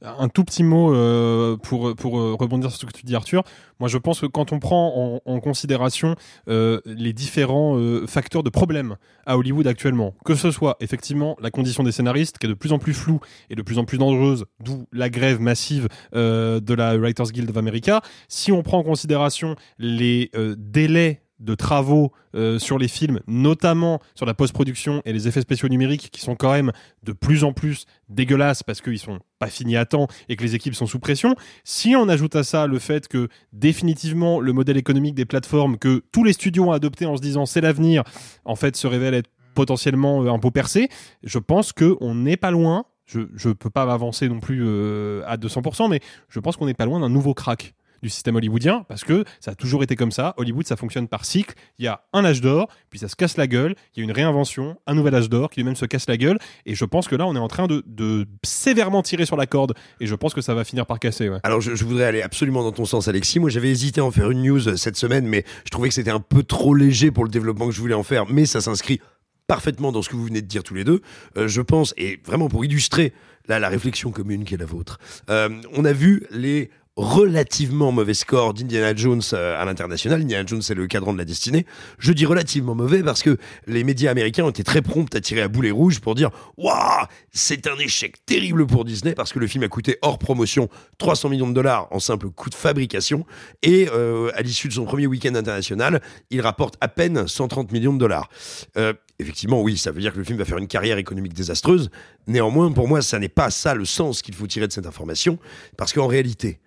Un 0.04 0.28
tout 0.28 0.42
petit 0.42 0.64
mot 0.64 0.92
euh, 0.92 1.56
pour, 1.56 1.94
pour 1.94 2.18
euh, 2.18 2.34
rebondir 2.34 2.70
sur 2.72 2.80
ce 2.80 2.86
que 2.86 2.92
tu 2.92 3.06
dis, 3.06 3.14
Arthur. 3.14 3.44
Moi, 3.78 3.88
je 3.88 3.98
pense 3.98 4.20
que 4.20 4.26
quand 4.26 4.52
on 4.52 4.58
prend 4.58 5.20
en, 5.24 5.40
considération 5.40 6.16
euh, 6.48 6.80
les 6.84 7.12
différents 7.12 7.78
facteurs 8.08 8.42
de 8.42 8.50
problème 8.50 8.96
à 9.26 9.36
Hollywood 9.36 9.66
actuellement, 9.66 10.14
que 10.24 10.34
ce 10.34 10.50
soit 10.50 10.76
effectivement 10.80 11.36
la 11.40 11.50
condition 11.50 11.84
des 11.84 11.92
scénaristes 11.92 12.38
qui 12.38 12.46
est 12.46 12.48
de 12.48 12.54
plus 12.54 12.72
en 12.72 12.78
plus 12.78 12.94
floue 12.94 13.20
et 13.48 13.54
de 13.54 13.62
plus 13.62 13.78
en 13.78 13.84
plus 13.84 13.98
dangereuse, 13.98 14.44
d'où 14.60 14.86
la 14.92 15.08
grève 15.08 15.40
massive 15.40 15.88
de 16.12 16.74
la 16.74 16.96
Writers 16.96 17.32
Guild 17.32 17.50
of 17.50 17.56
America, 17.56 18.02
si 18.28 18.52
on 18.52 18.62
prend 18.62 18.78
en 18.78 18.84
considération 18.84 19.56
les 19.78 20.30
délais 20.56 21.22
de 21.42 21.54
travaux 21.54 22.12
euh, 22.34 22.58
sur 22.58 22.78
les 22.78 22.88
films, 22.88 23.20
notamment 23.26 24.00
sur 24.14 24.26
la 24.26 24.32
post-production 24.32 25.02
et 25.04 25.12
les 25.12 25.28
effets 25.28 25.40
spéciaux 25.40 25.68
numériques 25.68 26.08
qui 26.10 26.20
sont 26.20 26.36
quand 26.36 26.52
même 26.52 26.72
de 27.02 27.12
plus 27.12 27.44
en 27.44 27.52
plus 27.52 27.86
dégueulasses 28.08 28.62
parce 28.62 28.80
qu'ils 28.80 28.98
sont 28.98 29.18
pas 29.38 29.48
finis 29.48 29.76
à 29.76 29.84
temps 29.84 30.06
et 30.28 30.36
que 30.36 30.42
les 30.42 30.54
équipes 30.54 30.74
sont 30.74 30.86
sous 30.86 31.00
pression. 31.00 31.34
Si 31.64 31.94
on 31.96 32.08
ajoute 32.08 32.36
à 32.36 32.44
ça 32.44 32.66
le 32.66 32.78
fait 32.78 33.08
que 33.08 33.28
définitivement 33.52 34.40
le 34.40 34.52
modèle 34.52 34.76
économique 34.76 35.14
des 35.14 35.24
plateformes 35.24 35.78
que 35.78 36.02
tous 36.12 36.24
les 36.24 36.32
studios 36.32 36.64
ont 36.64 36.72
adopté 36.72 37.06
en 37.06 37.16
se 37.16 37.22
disant 37.22 37.44
c'est 37.44 37.60
l'avenir, 37.60 38.04
en 38.44 38.54
fait 38.54 38.76
se 38.76 38.86
révèle 38.86 39.14
être 39.14 39.30
potentiellement 39.54 40.22
euh, 40.22 40.30
un 40.30 40.38
pot 40.38 40.52
percé, 40.52 40.88
je 41.24 41.38
pense 41.38 41.72
que 41.72 41.96
on 42.00 42.14
n'est 42.14 42.38
pas 42.38 42.50
loin. 42.50 42.86
Je 43.04 43.18
ne 43.20 43.52
peux 43.52 43.68
pas 43.68 43.84
m'avancer 43.84 44.26
non 44.26 44.40
plus 44.40 44.62
euh, 44.64 45.22
à 45.26 45.36
200%, 45.36 45.90
mais 45.90 46.00
je 46.30 46.40
pense 46.40 46.56
qu'on 46.56 46.64
n'est 46.64 46.72
pas 46.72 46.86
loin 46.86 47.00
d'un 47.00 47.10
nouveau 47.10 47.34
crack 47.34 47.74
du 48.02 48.08
système 48.08 48.36
hollywoodien 48.36 48.84
parce 48.88 49.04
que 49.04 49.24
ça 49.40 49.52
a 49.52 49.54
toujours 49.54 49.82
été 49.82 49.96
comme 49.96 50.12
ça. 50.12 50.34
Hollywood, 50.36 50.66
ça 50.66 50.76
fonctionne 50.76 51.08
par 51.08 51.24
cycle. 51.24 51.54
Il 51.78 51.84
y 51.84 51.88
a 51.88 52.02
un 52.12 52.24
âge 52.24 52.40
d'or, 52.40 52.68
puis 52.90 52.98
ça 52.98 53.08
se 53.08 53.16
casse 53.16 53.36
la 53.36 53.46
gueule. 53.46 53.74
Il 53.94 54.00
y 54.00 54.02
a 54.02 54.04
une 54.04 54.12
réinvention, 54.12 54.76
un 54.86 54.94
nouvel 54.94 55.14
âge 55.14 55.28
d'or 55.28 55.50
qui 55.50 55.60
lui-même 55.60 55.76
se 55.76 55.86
casse 55.86 56.08
la 56.08 56.16
gueule. 56.16 56.38
Et 56.66 56.74
je 56.74 56.84
pense 56.84 57.08
que 57.08 57.16
là, 57.16 57.26
on 57.26 57.34
est 57.34 57.40
en 57.40 57.48
train 57.48 57.66
de, 57.66 57.82
de 57.86 58.26
sévèrement 58.42 59.02
tirer 59.02 59.26
sur 59.26 59.36
la 59.36 59.46
corde. 59.46 59.74
Et 60.00 60.06
je 60.06 60.14
pense 60.14 60.34
que 60.34 60.40
ça 60.40 60.54
va 60.54 60.64
finir 60.64 60.86
par 60.86 60.98
casser. 60.98 61.30
Alors, 61.42 61.60
je, 61.60 61.84
voudrais 61.84 62.04
aller 62.04 62.22
absolument 62.22 62.62
dans 62.62 62.72
ton 62.72 62.84
sens, 62.84 63.08
Alexis. 63.08 63.38
Moi, 63.38 63.50
j'avais 63.50 63.70
hésité 63.70 64.00
à 64.00 64.04
en 64.04 64.10
faire 64.10 64.30
une 64.30 64.42
news 64.42 64.76
cette 64.76 64.96
semaine, 64.96 65.26
mais 65.26 65.44
je 65.64 65.70
trouvais 65.70 65.88
que 65.88 65.94
c'était 65.94 66.10
un 66.10 66.20
peu 66.20 66.42
trop 66.42 66.74
léger 66.74 67.10
pour 67.10 67.24
le 67.24 67.30
développement 67.30 67.66
que 67.66 67.72
je 67.72 67.80
voulais 67.80 67.94
en 67.94 68.02
faire. 68.02 68.26
Mais 68.28 68.46
ça 68.46 68.60
s'inscrit 68.60 69.00
parfaitement 69.46 69.92
dans 69.92 70.02
ce 70.02 70.08
que 70.08 70.16
vous 70.16 70.24
venez 70.24 70.40
de 70.40 70.46
dire 70.46 70.62
tous 70.62 70.74
les 70.74 70.84
deux. 70.84 71.00
Euh, 71.36 71.48
je 71.48 71.60
pense, 71.60 71.94
et 71.96 72.20
vraiment 72.24 72.48
pour 72.48 72.64
illustrer 72.64 73.12
là, 73.48 73.58
la 73.58 73.68
réflexion 73.68 74.10
commune 74.10 74.44
qui 74.44 74.54
est 74.54 74.58
la 74.58 74.64
vôtre, 74.64 74.98
euh, 75.30 75.50
on 75.74 75.84
a 75.84 75.92
vu 75.92 76.26
les 76.30 76.70
relativement 76.96 77.90
mauvais 77.90 78.12
scores 78.12 78.52
d'Indiana 78.52 78.94
Jones 78.94 79.22
euh, 79.32 79.60
à 79.60 79.64
l'international. 79.64 80.20
Indiana 80.20 80.44
Jones, 80.46 80.60
c'est 80.60 80.74
le 80.74 80.86
cadran 80.86 81.14
de 81.14 81.18
la 81.18 81.24
destinée. 81.24 81.64
Je 81.98 82.12
dis 82.12 82.26
relativement 82.26 82.74
mauvais 82.74 83.02
parce 83.02 83.22
que 83.22 83.38
les 83.66 83.82
médias 83.82 84.10
américains 84.10 84.44
ont 84.44 84.50
été 84.50 84.62
très 84.62 84.82
prompts 84.82 85.14
à 85.14 85.20
tirer 85.20 85.40
à 85.40 85.48
boulet 85.48 85.70
rouge 85.70 86.00
pour 86.00 86.14
dire 86.14 86.30
Waouh, 86.58 87.06
c'est 87.30 87.66
un 87.66 87.78
échec 87.78 88.24
terrible 88.26 88.66
pour 88.66 88.84
Disney 88.84 89.14
parce 89.14 89.32
que 89.32 89.38
le 89.38 89.46
film 89.46 89.64
a 89.64 89.68
coûté 89.68 89.96
hors 90.02 90.18
promotion 90.18 90.68
300 90.98 91.30
millions 91.30 91.48
de 91.48 91.54
dollars 91.54 91.88
en 91.92 91.98
simple 91.98 92.28
coût 92.28 92.50
de 92.50 92.54
fabrication. 92.54 93.24
Et 93.62 93.88
euh, 93.90 94.30
à 94.34 94.42
l'issue 94.42 94.68
de 94.68 94.74
son 94.74 94.84
premier 94.84 95.06
week-end 95.06 95.34
international, 95.34 96.02
il 96.30 96.42
rapporte 96.42 96.74
à 96.82 96.88
peine 96.88 97.26
130 97.26 97.72
millions 97.72 97.94
de 97.94 97.98
dollars. 97.98 98.28
Euh, 98.76 98.92
effectivement, 99.18 99.62
oui, 99.62 99.78
ça 99.78 99.92
veut 99.92 100.00
dire 100.00 100.12
que 100.12 100.18
le 100.18 100.24
film 100.24 100.38
va 100.38 100.44
faire 100.44 100.58
une 100.58 100.68
carrière 100.68 100.98
économique 100.98 101.32
désastreuse. 101.32 101.90
Néanmoins, 102.26 102.70
pour 102.70 102.86
moi, 102.86 103.00
ça 103.00 103.18
n'est 103.18 103.30
pas 103.30 103.50
ça 103.50 103.74
le 103.74 103.86
sens 103.86 104.20
qu'il 104.20 104.34
faut 104.34 104.46
tirer 104.46 104.66
de 104.66 104.72
cette 104.72 104.86
information 104.86 105.38
parce 105.78 105.94
qu'en 105.94 106.06
réalité, 106.06 106.60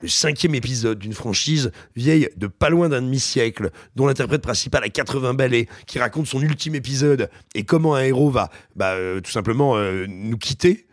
le 0.00 0.08
cinquième 0.08 0.54
épisode 0.54 0.98
d'une 0.98 1.12
franchise 1.12 1.70
vieille 1.96 2.30
de 2.36 2.46
pas 2.46 2.70
loin 2.70 2.88
d'un 2.88 3.02
demi-siècle, 3.02 3.70
dont 3.96 4.06
l'interprète 4.06 4.42
principal 4.42 4.82
a 4.84 4.88
80 4.88 5.34
balais, 5.34 5.68
qui 5.86 5.98
raconte 5.98 6.26
son 6.26 6.40
ultime 6.40 6.74
épisode 6.74 7.30
et 7.54 7.64
comment 7.64 7.94
un 7.94 8.02
héros 8.02 8.30
va 8.30 8.50
bah, 8.76 8.92
euh, 8.92 9.20
tout 9.20 9.30
simplement 9.30 9.76
euh, 9.76 10.06
nous 10.08 10.38
quitter, 10.38 10.86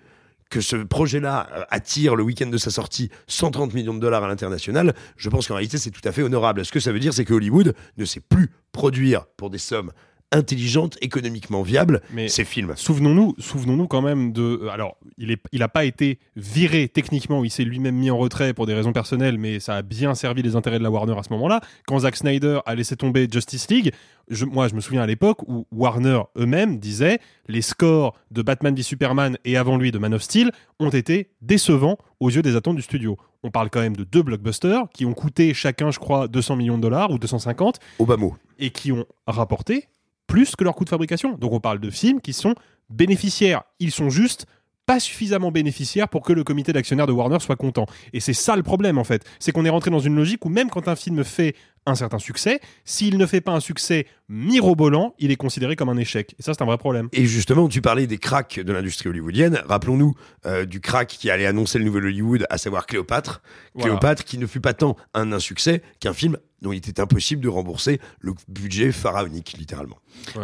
que 0.50 0.62
ce 0.62 0.76
projet-là 0.78 1.50
euh, 1.54 1.64
attire 1.70 2.16
le 2.16 2.24
week-end 2.24 2.48
de 2.48 2.58
sa 2.58 2.70
sortie 2.70 3.10
130 3.28 3.74
millions 3.74 3.94
de 3.94 4.00
dollars 4.00 4.24
à 4.24 4.28
l'international, 4.28 4.94
je 5.18 5.30
pense 5.30 5.48
qu'en 5.48 5.56
réalité 5.56 5.78
c'est 5.78 5.92
tout 5.92 6.08
à 6.08 6.12
fait 6.12 6.24
honorable. 6.24 6.66
Ce 6.66 6.72
que 6.72 6.80
ça 6.80 6.92
veut 6.92 7.00
dire, 7.00 7.14
c'est 7.14 7.26
que 7.26 7.34
Hollywood 7.34 7.76
ne 7.98 8.06
sait 8.06 8.22
plus 8.22 8.52
produire 8.72 9.26
pour 9.38 9.50
des 9.50 9.58
sommes 9.58 9.92
intelligentes, 10.32 10.98
économiquement 11.02 11.62
viables, 11.62 12.02
Mais 12.12 12.28
ces 12.28 12.44
films. 12.44 12.74
Souvenons-nous, 12.76 13.36
souvenons-nous 13.40 13.88
quand 13.88 14.02
même 14.02 14.34
de. 14.34 14.42
euh, 14.64 14.70
Alors, 14.70 14.98
il 15.18 15.32
est, 15.32 15.42
il 15.52 15.66
pas 15.74 15.86
été 15.86 16.20
viré 16.36 16.88
techniquement. 16.88 17.44
Il 17.44 17.50
s'est 17.50 17.64
lui-même 17.64 17.96
mis 17.96 18.10
en 18.12 18.18
retrait 18.18 18.54
pour 18.54 18.66
des 18.66 18.74
raisons 18.74 18.94
personnelles, 18.94 19.38
mais 19.38 19.60
ça 19.60 19.76
a 19.76 19.82
bien 19.82 20.16
servi 20.16 20.42
les 20.42 20.56
intérêts 20.56 20.80
de 20.80 20.84
la 20.84 20.92
Warner 20.92 21.18
à 21.18 21.24
ce 21.24 21.32
moment-là. 21.34 21.62
Quand 21.88 22.00
Zack 22.00 22.16
Snyder 22.16 22.60
a 22.66 22.76
laissé 22.76 22.96
tomber 22.96 23.28
Justice 23.32 23.70
League, 23.70 23.94
je, 24.30 24.46
moi, 24.46 24.68
je 24.68 24.76
me 24.76 24.82
souviens 24.82 25.02
à 25.02 25.08
l'époque 25.08 25.44
où 25.48 25.66
Warner 25.72 26.20
eux-mêmes 26.38 26.80
disaient 26.80 27.20
les 27.48 27.62
scores 27.62 28.14
de 28.32 28.42
Batman 28.42 28.76
v 28.76 28.82
Superman 28.84 29.38
et 29.46 29.56
avant 29.58 29.78
lui 29.78 29.92
de 29.92 29.98
Man 30.00 30.14
of 30.14 30.22
Steel 30.22 30.52
ont 30.80 30.90
été 30.90 31.30
décevants 31.42 31.98
aux 32.20 32.30
yeux 32.30 32.42
des 32.42 32.56
attentes 32.56 32.76
du 32.76 32.82
studio. 32.82 33.18
On 33.44 33.52
parle 33.52 33.70
quand 33.70 33.80
même 33.80 33.96
de 33.96 34.04
deux 34.04 34.24
blockbusters 34.24 34.84
qui 34.94 35.06
ont 35.06 35.14
coûté 35.14 35.54
chacun, 35.54 35.92
je 35.92 36.00
crois, 36.00 36.28
200 36.28 36.56
millions 36.58 36.78
de 36.78 36.82
dollars 36.82 37.12
ou 37.12 37.20
250 37.20 37.80
Obama. 38.00 38.28
et 38.60 38.72
qui 38.72 38.92
ont 38.92 39.06
rapporté 39.28 39.88
plus 40.28 40.56
que 40.56 40.64
leur 40.64 40.76
coût 40.76 40.84
de 40.84 40.90
fabrication. 40.90 41.36
Donc 41.38 41.54
on 41.54 41.60
parle 41.60 41.80
de 41.80 41.90
films 41.90 42.22
qui 42.22 42.34
sont 42.34 42.54
bénéficiaires. 42.90 43.64
Ils 43.80 43.92
sont 43.92 44.10
juste 44.10 44.46
pas 44.88 45.00
suffisamment 45.02 45.52
bénéficiaires 45.52 46.08
pour 46.08 46.24
que 46.24 46.32
le 46.32 46.46
comité 46.46 46.72
d'actionnaires 46.72 47.08
de 47.08 47.12
Warner 47.12 47.40
soit 47.42 47.58
content. 47.58 47.86
Et 48.14 48.22
c'est 48.22 48.34
ça 48.34 48.56
le 48.56 48.64
problème 48.64 48.98
en 48.98 49.04
fait. 49.04 49.26
C'est 49.38 49.52
qu'on 49.52 49.66
est 49.66 49.70
rentré 49.70 49.92
dans 49.92 50.00
une 50.00 50.16
logique 50.16 50.46
où 50.46 50.50
même 50.50 50.70
quand 50.70 50.88
un 50.88 50.96
film 50.96 51.24
fait 51.26 51.56
un 51.86 51.96
certain 51.96 52.20
succès, 52.20 52.60
s'il 52.86 53.18
ne 53.18 53.26
fait 53.26 53.42
pas 53.42 53.52
un 53.52 53.60
succès 53.60 54.08
mirobolant, 54.30 55.14
il 55.20 55.32
est 55.32 55.36
considéré 55.36 55.76
comme 55.76 55.90
un 55.90 55.98
échec. 55.98 56.36
Et 56.40 56.42
ça 56.42 56.54
c'est 56.54 56.62
un 56.62 56.66
vrai 56.66 56.78
problème. 56.78 57.10
Et 57.12 57.26
justement, 57.26 57.68
tu 57.68 57.82
parlais 57.82 58.08
des 58.08 58.18
cracks 58.18 58.60
de 58.62 58.74
l'industrie 58.74 59.10
hollywoodienne. 59.10 59.62
Rappelons-nous 59.68 60.14
euh, 60.46 60.66
du 60.66 60.80
crack 60.80 61.10
qui 61.10 61.30
allait 61.30 61.46
annoncer 61.46 61.80
le 61.80 61.86
nouvel 61.86 62.06
Hollywood, 62.06 62.46
à 62.50 62.58
savoir 62.58 62.86
Cléopâtre. 62.86 63.42
Voilà. 63.74 63.90
Cléopâtre 63.90 64.24
qui 64.24 64.38
ne 64.38 64.48
fut 64.48 64.62
pas 64.62 64.74
tant 64.74 64.96
un 65.14 65.34
insuccès 65.34 65.82
qu'un 66.00 66.14
film 66.14 66.38
dont 66.62 66.72
il 66.72 66.78
était 66.78 67.00
impossible 67.00 67.42
de 67.42 67.50
rembourser 67.50 68.00
le 68.20 68.34
budget 68.48 68.92
pharaonique, 68.92 69.56
littéralement. 69.58 69.98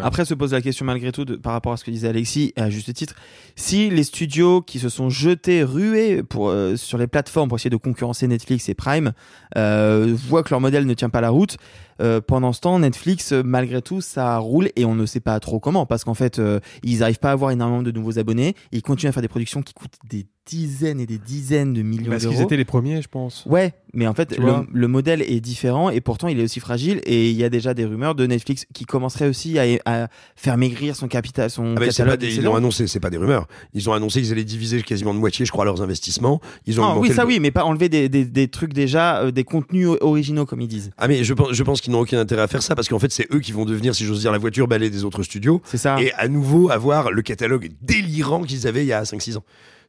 Après 0.03 0.25
se 0.25 0.33
pose 0.35 0.53
la 0.53 0.61
question 0.61 0.85
malgré 0.85 1.11
tout 1.11 1.25
de- 1.25 1.35
par 1.35 1.53
rapport 1.53 1.73
à 1.73 1.77
ce 1.77 1.83
que 1.83 1.89
disait 1.91 2.07
Alexis, 2.07 2.53
et 2.55 2.61
à 2.61 2.69
juste 2.69 2.93
titre, 2.93 3.15
si 3.55 3.89
les 3.89 4.03
studios 4.03 4.61
qui 4.61 4.77
se 4.79 4.89
sont 4.89 5.09
jetés, 5.09 5.63
rués 5.63 6.21
pour, 6.23 6.49
euh, 6.49 6.75
sur 6.75 6.97
les 6.97 7.07
plateformes 7.07 7.49
pour 7.49 7.57
essayer 7.57 7.71
de 7.71 7.77
concurrencer 7.77 8.27
Netflix 8.27 8.69
et 8.69 8.75
Prime, 8.75 9.13
euh, 9.57 10.15
voient 10.27 10.43
que 10.43 10.51
leur 10.51 10.61
modèle 10.61 10.85
ne 10.85 10.93
tient 10.93 11.09
pas 11.09 11.21
la 11.21 11.29
route, 11.29 11.57
euh, 12.01 12.21
pendant 12.21 12.53
ce 12.53 12.61
temps, 12.61 12.79
Netflix, 12.79 13.31
malgré 13.31 13.81
tout, 13.81 14.01
ça 14.01 14.37
roule 14.37 14.69
et 14.75 14.85
on 14.85 14.95
ne 14.95 15.05
sait 15.05 15.19
pas 15.19 15.39
trop 15.39 15.59
comment, 15.59 15.85
parce 15.85 16.03
qu'en 16.03 16.13
fait, 16.15 16.39
euh, 16.39 16.59
ils 16.83 16.99
n'arrivent 16.99 17.19
pas 17.19 17.29
à 17.29 17.33
avoir 17.33 17.51
énormément 17.51 17.83
de 17.83 17.91
nouveaux 17.91 18.19
abonnés, 18.19 18.55
ils 18.71 18.81
continuent 18.81 19.09
à 19.09 19.13
faire 19.13 19.21
des 19.21 19.27
productions 19.27 19.61
qui 19.61 19.73
coûtent 19.73 19.97
des 20.09 20.25
dizaines 20.45 20.99
et 20.99 21.05
des 21.05 21.17
dizaines 21.17 21.73
de 21.73 21.81
millions 21.81 22.09
Parce 22.11 22.23
d'euros. 22.23 22.35
qu'ils 22.35 22.43
étaient 22.43 22.57
les 22.57 22.65
premiers, 22.65 23.01
je 23.01 23.07
pense. 23.07 23.45
Ouais, 23.45 23.73
mais 23.93 24.07
en 24.07 24.13
fait, 24.13 24.37
le, 24.37 24.87
modèle 24.87 25.21
est 25.21 25.39
différent 25.39 25.89
et 25.89 26.01
pourtant 26.01 26.27
il 26.27 26.39
est 26.39 26.43
aussi 26.43 26.59
fragile. 26.59 26.99
Et 27.05 27.29
il 27.29 27.37
y 27.37 27.43
a 27.43 27.49
déjà 27.49 27.73
des 27.73 27.85
rumeurs 27.85 28.13
de 28.15 28.25
Netflix 28.27 28.65
qui 28.73 28.83
commenceraient 28.85 29.27
aussi 29.29 29.57
à, 29.57 29.63
à 29.85 30.07
faire 30.35 30.57
maigrir 30.57 30.95
son 30.95 31.07
capital, 31.07 31.49
son 31.49 31.75
Ah 31.77 31.79
ben, 31.79 31.91
c'est 31.91 31.97
catalogue. 32.03 32.19
des- 32.19 32.35
ils 32.35 32.43
l'ont 32.43 32.55
annoncé, 32.55 32.87
c'est 32.87 32.99
pas 32.99 33.09
des 33.09 33.17
rumeurs. 33.17 33.47
Ils 33.73 33.89
ont 33.89 33.93
annoncé 33.93 34.21
qu'ils 34.21 34.31
allaient 34.31 34.43
diviser 34.43 34.81
quasiment 34.81 35.13
de 35.13 35.19
moitié, 35.19 35.45
je 35.45 35.51
crois, 35.51 35.63
leurs 35.65 35.81
investissements. 35.81 36.41
Ils 36.65 36.79
ont 36.79 36.83
Non, 36.83 36.89
augmenté 36.91 37.09
oui, 37.09 37.15
ça 37.15 37.21
le- 37.23 37.27
oui, 37.29 37.39
mais 37.39 37.51
pas 37.51 37.63
enlever 37.63 37.87
des, 37.87 38.09
des, 38.09 38.25
des 38.25 38.47
trucs 38.49 38.73
déjà, 38.73 39.21
euh, 39.21 39.31
des 39.31 39.43
contenus 39.45 39.87
originaux 40.01 40.45
comme 40.45 40.59
ils 40.61 40.67
disent. 40.67 40.91
Ah 40.97 41.07
mais 41.07 41.23
je 41.23 41.33
pense, 41.33 41.53
je 41.53 41.63
pense 41.63 41.79
qu'ils 41.81 41.93
n'ont 41.93 42.01
aucun 42.01 42.19
intérêt 42.19 42.41
à 42.41 42.47
faire 42.47 42.63
ça 42.63 42.75
parce 42.75 42.89
qu'en 42.89 42.99
fait 42.99 43.11
c'est 43.11 43.27
eux 43.33 43.39
qui 43.39 43.51
vont 43.53 43.65
devenir, 43.65 43.95
si 43.95 44.03
j'ose 44.05 44.19
dire, 44.21 44.31
la 44.31 44.37
voiture 44.39 44.67
balai 44.67 44.89
des 44.89 45.03
autres 45.05 45.23
studios. 45.23 45.61
C'est 45.63 45.77
ça. 45.77 46.01
Et 46.01 46.11
à 46.13 46.27
nouveau 46.27 46.69
avoir 46.69 47.11
le 47.11 47.21
catalogue 47.21 47.71
délirant 47.81 48.43
qu'ils 48.43 48.67
avaient 48.67 48.83
il 48.83 48.87
y 48.87 48.93
a 48.93 49.03
5-6 49.03 49.37
ans. 49.37 49.43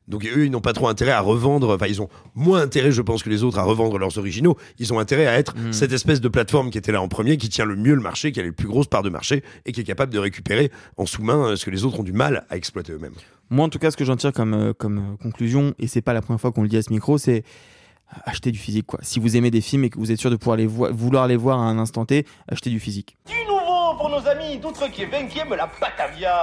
Donc 0.06 0.24
eux, 0.26 0.44
ils 0.44 0.50
n'ont 0.50 0.60
pas 0.60 0.72
trop 0.74 0.88
intérêt 0.88 1.12
à 1.12 1.20
revendre, 1.20 1.74
enfin 1.74 1.86
ils 1.86 2.02
ont 2.02 2.08
moins 2.34 2.60
intérêt, 2.60 2.92
je 2.92 3.00
pense, 3.00 3.22
que 3.22 3.30
les 3.30 3.42
autres 3.42 3.58
à 3.58 3.62
revendre 3.62 3.96
leurs 3.98 4.18
originaux. 4.18 4.56
Ils 4.78 4.92
ont 4.92 4.98
intérêt 4.98 5.26
à 5.26 5.38
être 5.38 5.54
Mm. 5.56 5.72
cette 5.72 5.92
espèce 5.92 6.20
de 6.20 6.28
plateforme 6.28 6.70
qui 6.70 6.76
était 6.78 6.92
là 6.92 7.00
en 7.00 7.08
premier, 7.08 7.36
qui 7.38 7.48
tient 7.48 7.64
le 7.64 7.74
mieux 7.76 7.94
le 7.94 8.02
marché, 8.02 8.30
qui 8.32 8.40
a 8.40 8.42
les 8.42 8.52
plus 8.52 8.68
grosses 8.68 8.86
parts 8.88 9.02
de 9.02 9.08
marché 9.10 9.42
et 9.64 9.72
qui 9.72 9.80
est 9.80 9.84
capable 9.84 10.12
de 10.12 10.18
récupérer 10.18 10.70
en 10.98 11.06
sous-main 11.06 11.46
euh, 11.52 11.56
ce 11.56 11.64
que 11.64 11.70
les 11.70 11.84
autres 11.84 12.00
ont 12.00 12.04
du 12.04 12.12
mal 12.12 12.44
à 12.50 12.56
exploiter 12.56 12.92
eux-mêmes. 12.92 13.14
Moi, 13.50 13.64
en 13.64 13.68
tout 13.70 13.78
cas, 13.78 13.90
ce 13.90 13.96
que 13.96 14.04
j'en 14.04 14.16
tire 14.16 14.32
comme, 14.32 14.52
euh, 14.54 14.72
comme 14.74 14.98
euh, 14.98 15.16
conclusion, 15.22 15.74
et 15.78 15.86
c'est 15.86 16.02
pas 16.02 16.12
la 16.12 16.20
première 16.22 16.40
fois 16.40 16.52
qu'on 16.52 16.62
le 16.62 16.68
dit 16.68 16.76
à 16.76 16.82
ce 16.82 16.90
micro, 16.92 17.16
c'est 17.18 17.42
acheter 18.26 18.52
du 18.52 18.58
physique. 18.58 18.86
Quoi. 18.86 19.00
Si 19.02 19.18
vous 19.20 19.36
aimez 19.36 19.50
des 19.50 19.60
films 19.62 19.84
et 19.84 19.90
que 19.90 19.98
vous 19.98 20.12
êtes 20.12 20.20
sûr 20.20 20.30
de 20.30 20.36
pouvoir 20.36 20.56
les 20.58 20.66
vo- 20.66 20.92
vouloir 20.92 21.26
les 21.26 21.36
voir 21.36 21.58
à 21.58 21.62
un 21.64 21.78
instant 21.78 22.04
T, 22.04 22.26
achetez 22.48 22.68
du 22.70 22.78
physique. 22.78 23.16
Du 23.26 23.34
nouveau 23.48 23.96
pour 23.98 24.08
nos 24.10 24.26
amis 24.28 24.58
d'outre 24.58 24.90
qui 24.90 25.02
est 25.02 25.06
20e 25.06 25.48
la 25.56 25.68
Batavia. 25.80 26.42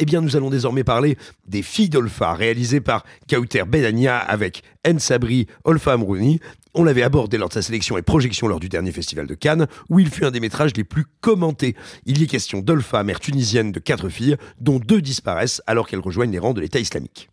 Eh 0.00 0.04
bien, 0.04 0.20
nous 0.20 0.36
allons 0.36 0.50
désormais 0.50 0.84
parler 0.84 1.18
des 1.48 1.62
filles 1.62 1.88
d'Olfa, 1.88 2.34
réalisées 2.34 2.80
par 2.80 3.04
Kauter 3.28 3.64
Benania 3.64 4.16
avec 4.16 4.62
En 4.86 4.98
Sabri 5.00 5.46
Olfa 5.64 5.94
Amrouni. 5.94 6.38
On 6.74 6.84
l'avait 6.84 7.02
abordé 7.02 7.36
lors 7.36 7.48
de 7.48 7.54
sa 7.54 7.62
sélection 7.62 7.98
et 7.98 8.02
projection 8.02 8.46
lors 8.46 8.60
du 8.60 8.68
dernier 8.68 8.92
festival 8.92 9.26
de 9.26 9.34
Cannes, 9.34 9.66
où 9.88 9.98
il 9.98 10.08
fut 10.08 10.24
un 10.24 10.30
des 10.30 10.38
métrages 10.38 10.76
les 10.76 10.84
plus 10.84 11.04
commentés. 11.20 11.74
Il 12.06 12.20
y 12.20 12.24
est 12.24 12.26
question 12.28 12.60
d'Olfa, 12.60 13.02
mère 13.02 13.18
tunisienne 13.18 13.72
de 13.72 13.80
quatre 13.80 14.08
filles, 14.08 14.36
dont 14.60 14.78
deux 14.78 15.02
disparaissent 15.02 15.62
alors 15.66 15.88
qu'elles 15.88 15.98
rejoignent 15.98 16.30
les 16.30 16.38
rangs 16.38 16.54
de 16.54 16.60
l'État 16.60 16.78
islamique. 16.78 17.28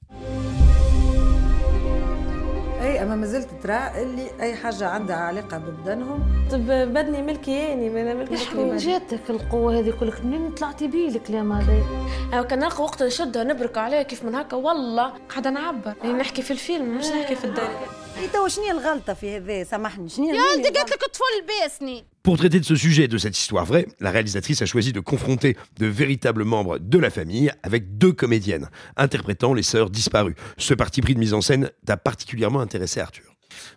أما 3.05 3.15
ما 3.15 3.25
زلت 3.25 3.47
ترى 3.63 3.91
اللي 4.01 4.27
أي 4.41 4.55
حاجة 4.55 4.87
عندها 4.87 5.15
علاقة 5.15 5.57
ببدنهم. 5.57 6.47
طب 6.51 6.65
بدني 6.67 7.21
ملكي 7.21 7.51
يعني 7.51 7.89
ما 7.89 8.01
أنا 8.01 8.13
ملكي 8.13 8.37
شكون 8.37 8.77
جاتك 8.77 9.29
القوة 9.29 9.79
هذه 9.79 9.93
كلك. 9.99 10.25
منين 10.25 10.51
طلعتي 10.51 10.87
بيه 10.87 11.09
الكلام 11.09 11.51
هذا؟ 11.51 11.83
أو 12.33 12.43
كان 12.43 12.59
نلقى 12.59 12.83
وقت 12.83 13.03
نشدها 13.03 13.43
نبرك 13.43 13.77
عليها 13.77 14.03
كيف 14.03 14.23
من 14.23 14.35
هكا 14.35 14.57
والله 14.57 15.13
قاعدة 15.29 15.49
نعبر. 15.49 15.93
يعني 16.03 16.13
نحكي 16.17 16.41
في 16.41 16.51
الفيلم 16.51 16.97
مش 16.97 17.05
نحكي 17.07 17.35
في 17.35 17.45
الدار 17.45 17.69
تو 18.32 18.48
شنو 18.48 18.70
الغلطه 18.70 19.14
في 19.14 19.36
هذا 19.36 19.64
سامحني 19.64 20.08
شنو 20.08 20.26
يا 20.26 20.54
انت 20.54 20.76
قالت 20.76 20.90
لك 20.90 21.04
طفل 21.04 21.46
باسني 21.48 22.04
Pour 22.22 22.36
traiter 22.36 22.60
de 22.60 22.66
ce 22.66 22.76
sujet, 22.76 23.08
de 23.08 23.16
cette 23.16 23.38
histoire 23.38 23.64
vraie, 23.64 23.86
la 23.98 24.10
réalisatrice 24.10 24.60
a 24.60 24.66
choisi 24.66 24.92
de 24.92 25.00
confronter 25.00 25.56
de 25.78 25.86
véritables 25.86 26.44
membres 26.44 26.78
de 26.78 26.98
la 26.98 27.08
famille 27.08 27.50
avec 27.62 27.96
deux 27.96 28.12
comédiennes, 28.12 28.68
interprétant 28.98 29.54
les 29.54 29.62
sœurs 29.62 29.88
disparues. 29.88 30.36
Ce 30.58 30.74
parti 30.74 31.00
pris 31.00 31.14
de 31.14 31.18
mise 31.18 31.32
en 31.32 31.40
scène 31.40 31.70
t'a 31.86 31.96
particulièrement 31.96 32.60
intéressé, 32.60 33.00
Arthur. 33.00 33.24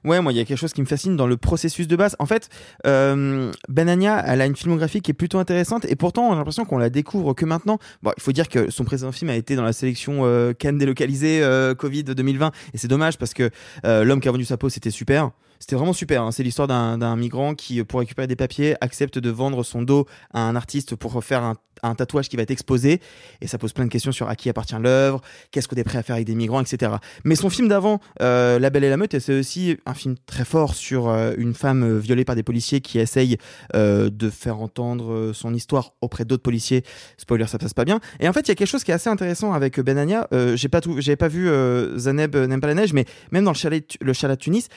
Ouais, 0.05 0.21
moi, 0.21 0.33
il 0.33 0.37
y 0.37 0.41
a 0.41 0.45
quelque 0.45 0.59
chose 0.59 0.73
qui 0.73 0.81
me 0.81 0.87
fascine 0.87 1.17
dans 1.17 1.27
le 1.27 1.37
processus 1.37 1.87
de 1.89 1.97
base. 1.97 2.17
En 2.19 2.27
fait, 2.27 2.49
euh, 2.87 3.51
Benania, 3.69 4.23
elle 4.27 4.41
a 4.41 4.47
une 4.47 4.57
filmographie 4.57 5.01
qui 5.01 5.11
est 5.11 5.15
plutôt 5.15 5.39
intéressante 5.39 5.85
et 5.87 5.97
pourtant, 5.97 6.29
on 6.29 6.33
a 6.33 6.37
l'impression 6.37 6.65
qu'on 6.65 6.79
la 6.79 6.91
découvre 6.91 7.35
que 7.35 7.45
maintenant. 7.45 7.79
Bon, 8.03 8.13
il 8.17 8.23
faut 8.23 8.33
dire 8.33 8.49
que 8.49 8.71
son 8.71 8.85
précédent 8.85 9.13
film 9.13 9.31
a 9.31 9.37
été 9.37 9.57
dans 9.57 9.63
la 9.63 9.73
sélection 9.73 10.21
euh, 10.23 10.53
Cannes 10.53 10.79
délocalisée 10.79 11.43
euh, 11.43 11.75
Covid 11.75 12.05
2020 12.05 12.53
et 12.75 12.79
c'est 12.79 12.89
dommage 12.89 13.19
parce 13.19 13.35
que 13.35 13.51
euh, 13.85 14.05
L'homme 14.05 14.21
qui 14.21 14.29
a 14.29 14.33
vendu 14.33 14.45
sa 14.45 14.57
peau, 14.57 14.69
c'était 14.69 14.91
super. 14.91 15.31
C'était 15.59 15.77
vraiment 15.77 15.93
super. 15.93 16.23
hein. 16.23 16.33
C'est 16.33 16.43
l'histoire 16.43 16.69
d'un 16.69 17.17
migrant 17.17 17.55
qui, 17.55 17.83
pour 17.85 18.01
récupérer 18.01 18.27
des 18.27 18.37
papiers, 18.37 18.77
accepte 18.81 19.19
de 19.19 19.31
vendre 19.31 19.63
son 19.63 19.83
dos 19.83 20.07
à 20.33 20.41
un 20.41 20.57
artiste 20.57 20.97
pour 20.97 21.23
faire 21.25 21.43
un, 21.43 21.55
un 21.83 21.95
tatouage 21.95 22.29
qui 22.29 22.37
va 22.37 22.43
être 22.43 22.51
exposé. 22.51 23.01
Et 23.41 23.47
ça 23.47 23.59
pose 23.59 23.73
plein 23.73 23.85
de 23.85 23.91
questions 23.91 24.13
sur 24.13 24.29
à 24.29 24.37
qui 24.37 24.49
appartient 24.49 24.77
l'œuvre, 24.81 25.21
qu'est-ce 25.51 25.69
qu'on 25.69 25.77
est 25.77 25.85
prêt 25.85 25.99
à 25.99 26.03
faire 26.03 26.15
avec 26.17 26.27
des 26.27 26.35
migrants, 26.35 26.61
etc. 26.61 26.93
Mais 27.25 27.35
son 27.35 27.51
film 27.51 27.69
d'avant, 27.69 28.01
euh, 28.21 28.59
La 28.59 28.71
Belle 28.71 28.85
et 28.85 28.91
la 28.91 28.97
Meute, 28.97 29.19
c'est 29.19 29.39
aussi 29.39 29.77
un 29.87 29.95
film 29.95 30.17
très 30.27 30.45
fort 30.45 30.75
sur 30.75 31.09
euh, 31.09 31.33
une 31.37 31.55
femme 31.55 31.83
euh, 31.83 31.99
violée 31.99 32.25
par 32.25 32.37
des 32.37 32.43
policiers 32.43 32.81
qui 32.81 32.99
essaye 32.99 33.39
de 33.75 34.31
faire 34.31 34.61
entendre 34.61 35.33
son 35.33 35.55
histoire 35.55 35.93
auprès 36.01 36.25
d'autres 36.25 36.43
policiers. 36.43 36.85
Spoiler, 37.17 37.47
ça 37.47 37.59
passe 37.59 37.75
pas 37.75 37.85
bien. 37.85 38.01
Et 38.21 38.29
en 38.29 38.33
fait, 38.33 38.41
il 38.41 38.49
y 38.49 38.53
a 38.53 38.55
quelque 38.55 38.69
chose 38.69 38.85
qui 38.85 38.91
est 38.91 38.95
assez 38.95 39.09
intéressant 39.09 39.53
avec 39.53 39.81
Benania. 39.81 40.29
J'ai 40.55 40.69
pas 40.69 40.81
tout, 40.81 41.01
j'avais 41.01 41.17
pas 41.17 41.29
vu 41.29 41.49
Zaneb 41.97 42.37
n'aime 42.37 42.61
pas 42.61 42.67
la 42.67 42.75
neige, 42.75 42.93
mais 42.93 43.05
même 43.31 43.45
dans 43.45 43.53
le 43.53 43.57
chalet, 43.57 43.97
le 44.01 44.13
chalet 44.13 44.39
de 44.39 44.43
Tunis, 44.43 44.69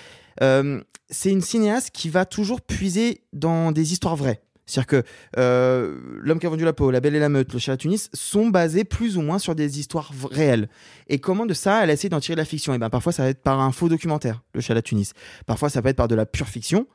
euh, 0.42 0.82
c'est 1.10 1.32
une 1.32 1.42
cinéaste 1.42 1.92
qui 1.92 2.10
va 2.10 2.26
toujours 2.26 2.62
puiser 2.62 3.24
dans 3.34 3.72
des 3.72 3.94
histoires 3.94 4.16
vraies. 4.16 4.42
C'est-à-dire 4.66 4.88
que 4.88 5.04
euh, 5.38 5.98
L'homme 6.22 6.40
qui 6.40 6.46
a 6.46 6.50
vendu 6.50 6.64
la 6.64 6.74
peau, 6.74 6.92
La 6.92 7.02
Belle 7.02 7.16
et 7.16 7.20
la 7.20 7.30
Meute, 7.30 7.52
Le 7.52 7.60
chat 7.60 7.74
à 7.74 7.78
Tunis 7.78 8.10
sont 8.14 8.48
basés 8.48 8.86
plus 8.86 9.18
ou 9.18 9.22
moins 9.22 9.40
sur 9.40 9.54
des 9.54 9.80
histoires 9.80 10.12
réelles. 10.30 10.70
Et 11.08 11.20
comment 11.20 11.46
de 11.46 11.54
ça, 11.54 11.84
elle 11.84 11.90
essaie 11.90 12.10
d'en 12.10 12.20
tirer 12.20 12.36
de 12.36 12.42
la 12.42 12.46
fiction? 12.46 12.74
Et 12.74 12.78
ben 12.78 12.90
parfois 12.90 13.12
ça 13.12 13.24
va 13.24 13.30
être 13.30 13.42
par 13.42 13.60
un 13.60 13.72
faux 13.72 13.90
documentaire, 13.90 14.42
Le 14.54 14.62
chat 14.62 14.76
à 14.76 14.82
Tunis. 14.82 15.14
Parfois 15.46 15.70
ça 15.70 15.82
peut 15.82 15.90
être 15.90 15.98
par 15.98 16.08
de 16.08 16.16
la 16.16 16.26
pure 16.26 16.48
fiction. 16.48 16.88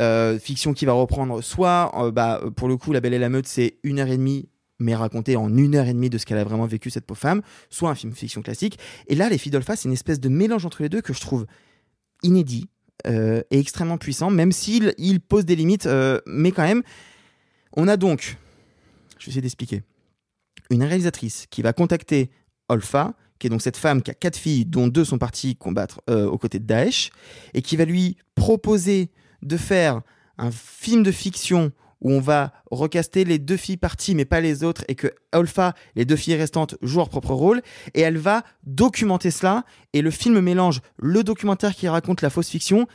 Euh, 0.00 0.38
fiction 0.38 0.72
qui 0.72 0.86
va 0.86 0.92
reprendre 0.92 1.42
soit, 1.42 2.10
bah, 2.12 2.40
pour 2.56 2.68
le 2.68 2.76
coup, 2.76 2.92
La 2.92 3.00
Belle 3.00 3.14
et 3.14 3.18
la 3.18 3.28
Meute, 3.28 3.46
c'est 3.46 3.78
une 3.82 3.98
heure 3.98 4.08
et 4.08 4.16
demie 4.16 4.48
mais 4.80 4.94
raconté 4.94 5.36
en 5.36 5.54
une 5.56 5.76
heure 5.76 5.86
et 5.86 5.92
demie 5.92 6.10
de 6.10 6.18
ce 6.18 6.26
qu'elle 6.26 6.38
a 6.38 6.44
vraiment 6.44 6.66
vécu 6.66 6.90
cette 6.90 7.04
pauvre 7.04 7.20
femme, 7.20 7.42
soit 7.68 7.90
un 7.90 7.94
film 7.94 8.14
fiction 8.14 8.42
classique. 8.42 8.78
Et 9.06 9.14
là, 9.14 9.28
Les 9.28 9.38
Filles 9.38 9.52
d'Olpha, 9.52 9.76
c'est 9.76 9.88
une 9.88 9.92
espèce 9.92 10.20
de 10.20 10.28
mélange 10.28 10.66
entre 10.66 10.82
les 10.82 10.88
deux 10.88 11.02
que 11.02 11.12
je 11.12 11.20
trouve 11.20 11.46
inédit 12.22 12.68
euh, 13.06 13.42
et 13.50 13.58
extrêmement 13.58 13.98
puissant, 13.98 14.30
même 14.30 14.52
s'il 14.52 14.94
il 14.98 15.20
pose 15.20 15.44
des 15.44 15.56
limites, 15.56 15.86
euh, 15.86 16.20
mais 16.26 16.52
quand 16.52 16.62
même, 16.62 16.82
on 17.76 17.88
a 17.88 17.96
donc, 17.96 18.36
je 19.18 19.26
vais 19.26 19.30
essayer 19.30 19.40
d'expliquer, 19.40 19.82
une 20.70 20.82
réalisatrice 20.82 21.46
qui 21.50 21.62
va 21.62 21.72
contacter 21.72 22.30
Olfa, 22.68 23.14
qui 23.38 23.46
est 23.46 23.50
donc 23.50 23.62
cette 23.62 23.76
femme 23.76 24.02
qui 24.02 24.10
a 24.10 24.14
quatre 24.14 24.36
filles, 24.36 24.66
dont 24.66 24.86
deux 24.86 25.04
sont 25.04 25.18
parties 25.18 25.56
combattre 25.56 26.02
euh, 26.10 26.26
aux 26.26 26.38
côtés 26.38 26.58
de 26.58 26.66
Daesh, 26.66 27.10
et 27.54 27.62
qui 27.62 27.76
va 27.76 27.84
lui 27.84 28.16
proposer 28.34 29.10
de 29.42 29.56
faire 29.56 30.02
un 30.36 30.50
film 30.50 31.02
de 31.02 31.10
fiction 31.10 31.72
où 32.00 32.10
on 32.12 32.20
va 32.20 32.52
recaster 32.70 33.24
les 33.24 33.38
deux 33.38 33.56
filles 33.56 33.76
parties 33.76 34.14
mais 34.14 34.24
pas 34.24 34.40
les 34.40 34.64
autres 34.64 34.84
et 34.88 34.94
que 34.94 35.08
Olfa, 35.32 35.74
les 35.96 36.04
deux 36.04 36.16
filles 36.16 36.36
restantes, 36.36 36.76
jouent 36.82 36.98
leur 36.98 37.08
propre 37.08 37.32
rôle 37.34 37.62
et 37.94 38.00
elle 38.00 38.18
va 38.18 38.42
documenter 38.64 39.30
cela 39.30 39.64
et 39.92 40.02
le 40.02 40.10
film 40.10 40.40
mélange 40.40 40.80
le 40.96 41.22
documentaire 41.24 41.74
qui 41.74 41.88
raconte 41.88 42.22
la 42.22 42.30
fausse 42.30 42.48
fiction 42.48 42.86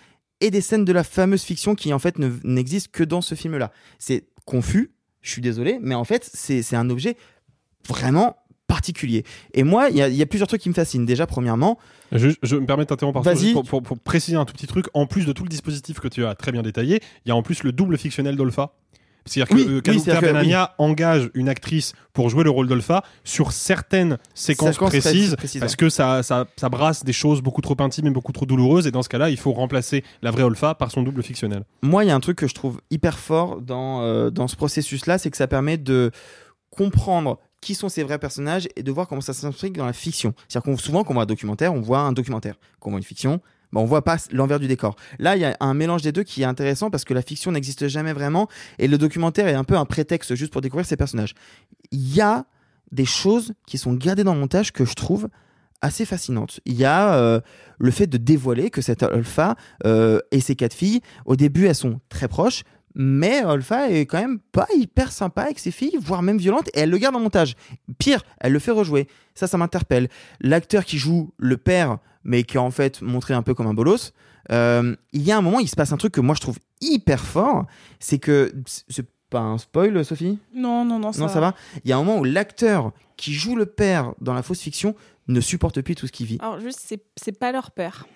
et 0.41 0.51
des 0.51 0.62
scènes 0.62 0.86
de 0.86 0.91
la 0.93 1.03
fameuse 1.03 1.43
fiction 1.43 1.76
qui 1.76 1.93
en 1.93 1.99
fait 1.99 2.20
ne- 2.20 2.32
n'existent 2.43 2.89
que 2.91 3.03
dans 3.03 3.22
ce 3.22 3.36
film-là. 3.36 3.72
C'est 3.99 4.26
confus, 4.45 4.91
je 5.22 5.32
suis 5.32 5.41
désolé, 5.41 5.80
mais 5.82 5.95
en 5.95 6.03
fait 6.03 6.30
c'est 6.34 6.76
un 6.76 6.89
objet 6.89 7.16
vraiment 7.88 8.36
particulier. 8.76 9.23
Et 9.53 9.63
moi, 9.63 9.89
il 9.89 9.95
y, 9.97 10.01
a- 10.01 10.09
il 10.09 10.15
y 10.15 10.21
a 10.21 10.26
plusieurs 10.26 10.47
trucs 10.49 10.61
qui 10.61 10.69
me 10.69 10.73
fascinent. 10.73 11.05
Déjà, 11.05 11.26
premièrement, 11.26 11.78
Je, 12.11 12.30
je 12.43 12.55
me 12.57 12.65
permets 12.65 12.84
de 12.84 12.89
t'interrompre 12.89 13.21
pour, 13.53 13.63
pour- 13.63 13.82
pour 13.82 13.99
préciser 13.99 14.38
un 14.38 14.45
tout 14.45 14.53
petit 14.53 14.67
truc. 14.67 14.86
En 14.93 15.05
plus 15.07 15.26
de 15.26 15.32
tout 15.32 15.43
le 15.43 15.49
dispositif 15.49 15.99
que 15.99 16.07
tu 16.09 16.26
as 16.26 16.36
très 16.36 16.51
bien 16.51 16.61
détaillé, 16.61 16.99
il 17.26 17.30
y 17.30 17.32
a 17.32 17.36
en 17.36 17.41
plus 17.41 17.63
le 17.63 17.71
double 17.71 17.97
fictionnel 17.97 18.36
d'Olpha. 18.36 18.73
C'est-à-dire 19.28 19.49
que 19.55 19.55
Oui, 19.55 19.65
euh, 19.78 19.82
que- 19.82 20.21
Benamia 20.21 20.76
engage 20.78 21.32
une 21.34 21.49
actrice 21.49 21.93
pour 22.13 22.30
jouer 22.30 22.43
le 22.43 22.51
rôle 22.51 22.67
d'Olpha 22.67 23.01
sur 23.23 23.53
certaines 23.53 24.19
séquences 24.36 24.78
précises, 24.78 25.36
parce 25.59 25.76
que 25.76 25.89
ça, 25.89 26.21
ça, 26.21 26.45
ça 26.57 26.69
brasse 26.69 27.03
des 27.03 27.11
choses 27.13 27.41
beaucoup 27.41 27.61
trop 27.61 27.76
intimes 27.80 28.05
et 28.05 28.11
beaucoup 28.11 28.34
trop 28.34 28.45
douloureuses. 28.45 28.86
Et 28.86 28.91
dans 28.91 29.01
ce 29.01 29.09
cas-là, 29.09 29.32
il 29.32 29.38
faut 29.38 29.51
remplacer 29.51 30.03
la 30.21 30.30
vraie 30.30 30.43
Olpha 30.43 30.76
par 30.76 30.91
son 30.91 31.01
double 31.01 31.23
fictionnel. 31.23 31.63
moi, 31.82 32.03
il 32.03 32.09
y 32.09 32.11
a 32.11 32.15
un 32.15 32.19
truc 32.19 32.38
que 32.38 32.47
je 32.47 32.53
trouve 32.53 32.82
hyper 32.91 33.17
fort 33.17 33.61
dans, 33.61 34.01
euh, 34.03 34.30
dans 34.30 34.47
ce 34.47 34.55
processus-là, 34.57 35.17
c'est 35.17 35.32
que 35.32 35.38
ça 35.38 35.47
permet 35.47 35.78
de 35.80 36.11
comprendre 36.69 37.39
qui 37.62 37.76
sont 37.76 37.89
ces 37.89 38.03
vrais 38.03 38.20
personnages 38.20 38.68
et 38.76 38.84
de 38.84 38.91
voir 38.91 39.08
comment 39.08 39.22
ça 39.22 39.34
s'implique 39.34 39.74
dans 39.74 39.86
la 39.86 39.93
fiction. 39.93 40.34
C'est-à-dire 40.47 40.64
qu'on 40.64 40.78
souvent, 40.78 41.03
quand 41.03 41.12
on 41.12 41.16
voit 41.16 41.24
un 41.24 41.28
documentaire, 41.28 41.74
on 41.74 41.82
voit 41.82 41.99
un 41.99 42.12
documentaire. 42.12 42.56
Quand 42.80 42.89
on 42.89 42.91
voit 42.91 42.99
une 42.99 43.06
fiction, 43.06 43.41
bah, 43.72 43.82
on 43.82 43.86
voit 43.86 44.03
pas 44.03 44.18
l'envers 44.32 44.60
du 44.60 44.68
décor. 44.68 44.95
Là, 45.20 45.36
il 45.36 45.41
y 45.41 45.45
a 45.45 45.56
un 45.60 45.74
mélange 45.74 46.01
des 46.01 46.12
deux 46.12 46.24
qui 46.24 46.43
est 46.43 46.45
intéressant 46.45 46.89
parce 46.89 47.03
que 47.03 47.14
la 47.14 47.22
fiction 47.22 47.51
n'existe 47.51 47.88
jamais 47.88 48.14
vraiment 48.14 48.47
et 48.80 48.88
le 48.88 48.97
documentaire 48.97 49.47
est 49.47 49.53
un 49.53 49.64
peu 49.64 49.78
un 49.78 49.86
prétexte 49.86 50.36
juste 50.36 50.51
pour 50.51 50.62
découvrir 50.62 50.86
ces 50.86 50.97
personnages. 50.97 51.34
Il 51.91 52.14
y 52.16 52.22
a 52.22 52.45
des 52.91 53.06
choses 53.06 53.53
qui 53.68 53.78
sont 53.78 53.93
gardées 53.93 54.24
dans 54.24 54.34
le 54.34 54.39
montage 54.39 54.72
que 54.72 54.86
je 54.86 54.93
trouve 54.93 55.28
assez 55.82 56.06
fascinantes. 56.06 56.60
Il 56.66 56.76
y 56.76 56.86
a 56.86 57.16
euh, 57.16 57.41
le 57.80 57.91
fait 57.91 58.08
de 58.08 58.18
dévoiler 58.18 58.70
que 58.70 58.82
cette 58.82 59.03
Alpha 59.03 59.56
euh, 59.86 60.20
et 60.32 60.39
ses 60.39 60.56
quatre 60.56 60.74
filles, 60.74 61.01
au 61.26 61.36
début, 61.36 61.66
elles 61.66 61.76
sont 61.76 61.99
très 62.10 62.28
proches, 62.28 62.64
mais 62.95 63.43
Olfa 63.43 63.91
est 63.91 64.05
quand 64.05 64.19
même 64.19 64.39
pas 64.39 64.67
hyper 64.75 65.11
sympa 65.11 65.43
avec 65.43 65.59
ses 65.59 65.71
filles, 65.71 65.97
voire 66.01 66.21
même 66.21 66.37
violente, 66.37 66.69
et 66.73 66.79
elle 66.79 66.89
le 66.89 66.97
garde 66.97 67.15
en 67.15 67.19
montage. 67.19 67.55
Pire, 67.97 68.23
elle 68.39 68.53
le 68.53 68.59
fait 68.59 68.71
rejouer. 68.71 69.07
Ça, 69.35 69.47
ça 69.47 69.57
m'interpelle. 69.57 70.09
L'acteur 70.39 70.85
qui 70.85 70.97
joue 70.97 71.31
le 71.37 71.57
père, 71.57 71.99
mais 72.23 72.43
qui 72.43 72.55
est 72.57 72.59
en 72.59 72.71
fait 72.71 73.01
montré 73.01 73.33
un 73.33 73.43
peu 73.43 73.53
comme 73.53 73.67
un 73.67 73.73
bolos, 73.73 74.13
euh, 74.51 74.95
il 75.11 75.21
y 75.21 75.31
a 75.31 75.37
un 75.37 75.41
moment, 75.41 75.59
il 75.59 75.67
se 75.67 75.75
passe 75.75 75.91
un 75.91 75.97
truc 75.97 76.13
que 76.13 76.21
moi 76.21 76.35
je 76.35 76.41
trouve 76.41 76.57
hyper 76.81 77.19
fort, 77.19 77.65
c'est 77.99 78.19
que 78.19 78.53
c'est 78.87 79.07
pas 79.29 79.39
un 79.39 79.57
spoil, 79.57 80.05
Sophie? 80.05 80.39
Non, 80.53 80.85
non, 80.85 80.99
non, 80.99 81.11
ça 81.11 81.19
non, 81.19 81.27
ça 81.27 81.39
va. 81.39 81.55
Il 81.83 81.89
y 81.89 81.93
a 81.93 81.97
un 81.97 82.03
moment 82.03 82.19
où 82.19 82.23
l'acteur 82.23 82.91
qui 83.17 83.33
joue 83.33 83.55
le 83.55 83.65
père 83.65 84.13
dans 84.21 84.33
la 84.33 84.43
fausse 84.43 84.61
fiction 84.61 84.95
ne 85.27 85.41
supporte 85.41 85.81
plus 85.81 85.95
tout 85.95 86.07
ce 86.07 86.11
qu'il 86.11 86.27
vit. 86.27 86.37
Alors 86.39 86.59
juste, 86.59 86.95
c'est 87.15 87.39
pas 87.39 87.51
leur 87.51 87.71
père. 87.71 88.07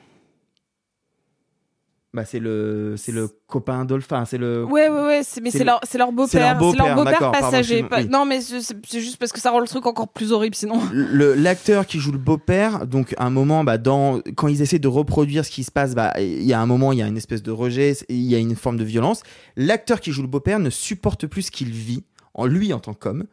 Bah, 2.11 2.25
c'est 2.25 2.39
le, 2.39 2.95
c'est 2.97 3.11
le 3.11 3.27
copain 3.45 3.85
d'Olpha, 3.85 4.25
c'est 4.25 4.39
le. 4.39 4.63
Ouais, 4.65 4.89
ouais, 4.89 5.01
ouais, 5.05 5.21
mais 5.43 5.51
c'est 5.51 5.59
le- 5.59 5.65
leur, 5.65 5.79
c'est 5.83 5.99
leur 5.99 6.11
beau-père. 6.11 6.57
C'est 6.71 6.77
leur 6.77 6.95
beau-père 6.95 7.31
passager. 7.31 7.85
oui. 7.91 8.07
Non, 8.09 8.25
mais 8.25 8.41
c'est 8.41 8.61
c'est 8.61 8.99
juste 8.99 9.17
parce 9.17 9.31
que 9.31 9.39
ça 9.39 9.51
rend 9.51 9.59
le 9.59 9.67
truc 9.67 9.85
encore 9.85 10.07
plus 10.07 10.31
horrible 10.31 10.55
sinon. 10.55 10.81
le 10.91 11.35
l'acteur 11.35 11.85
qui 11.85 11.99
joue 11.99 12.11
le 12.11 12.17
beau-père, 12.17 12.87
donc 12.87 13.13
à 13.17 13.25
un 13.25 13.29
moment, 13.29 13.63
bah, 13.63 13.77
dans, 13.77 14.21
quand 14.35 14.47
ils 14.47 14.63
essaient 14.63 14.79
de 14.79 14.87
reproduire 14.87 15.45
ce 15.45 15.51
qui 15.51 15.63
se 15.63 15.69
passe, 15.71 15.93
bah, 15.93 16.11
il 16.19 16.41
y 16.43 16.51
a 16.53 16.59
un 16.59 16.65
moment, 16.65 16.91
il 16.93 16.97
y 16.97 17.03
a 17.03 17.07
une 17.07 17.17
espèce 17.17 17.43
de 17.43 17.51
rejet, 17.51 17.95
il 18.09 18.21
y 18.21 18.33
a 18.33 18.39
une 18.39 18.55
forme 18.55 18.77
de 18.77 18.83
violence. 18.83 19.21
L'acteur 19.55 19.99
qui 20.01 20.11
joue 20.11 20.23
le 20.23 20.27
beau-père 20.27 20.57
ne 20.57 20.71
supporte 20.71 21.27
plus 21.27 21.43
ce 21.43 21.51
qu'il 21.51 21.69
vit, 21.69 22.03
en 22.33 22.47
lui 22.47 22.73
en 22.73 22.79
tant 22.79 22.95
qu'homme, 22.95 23.25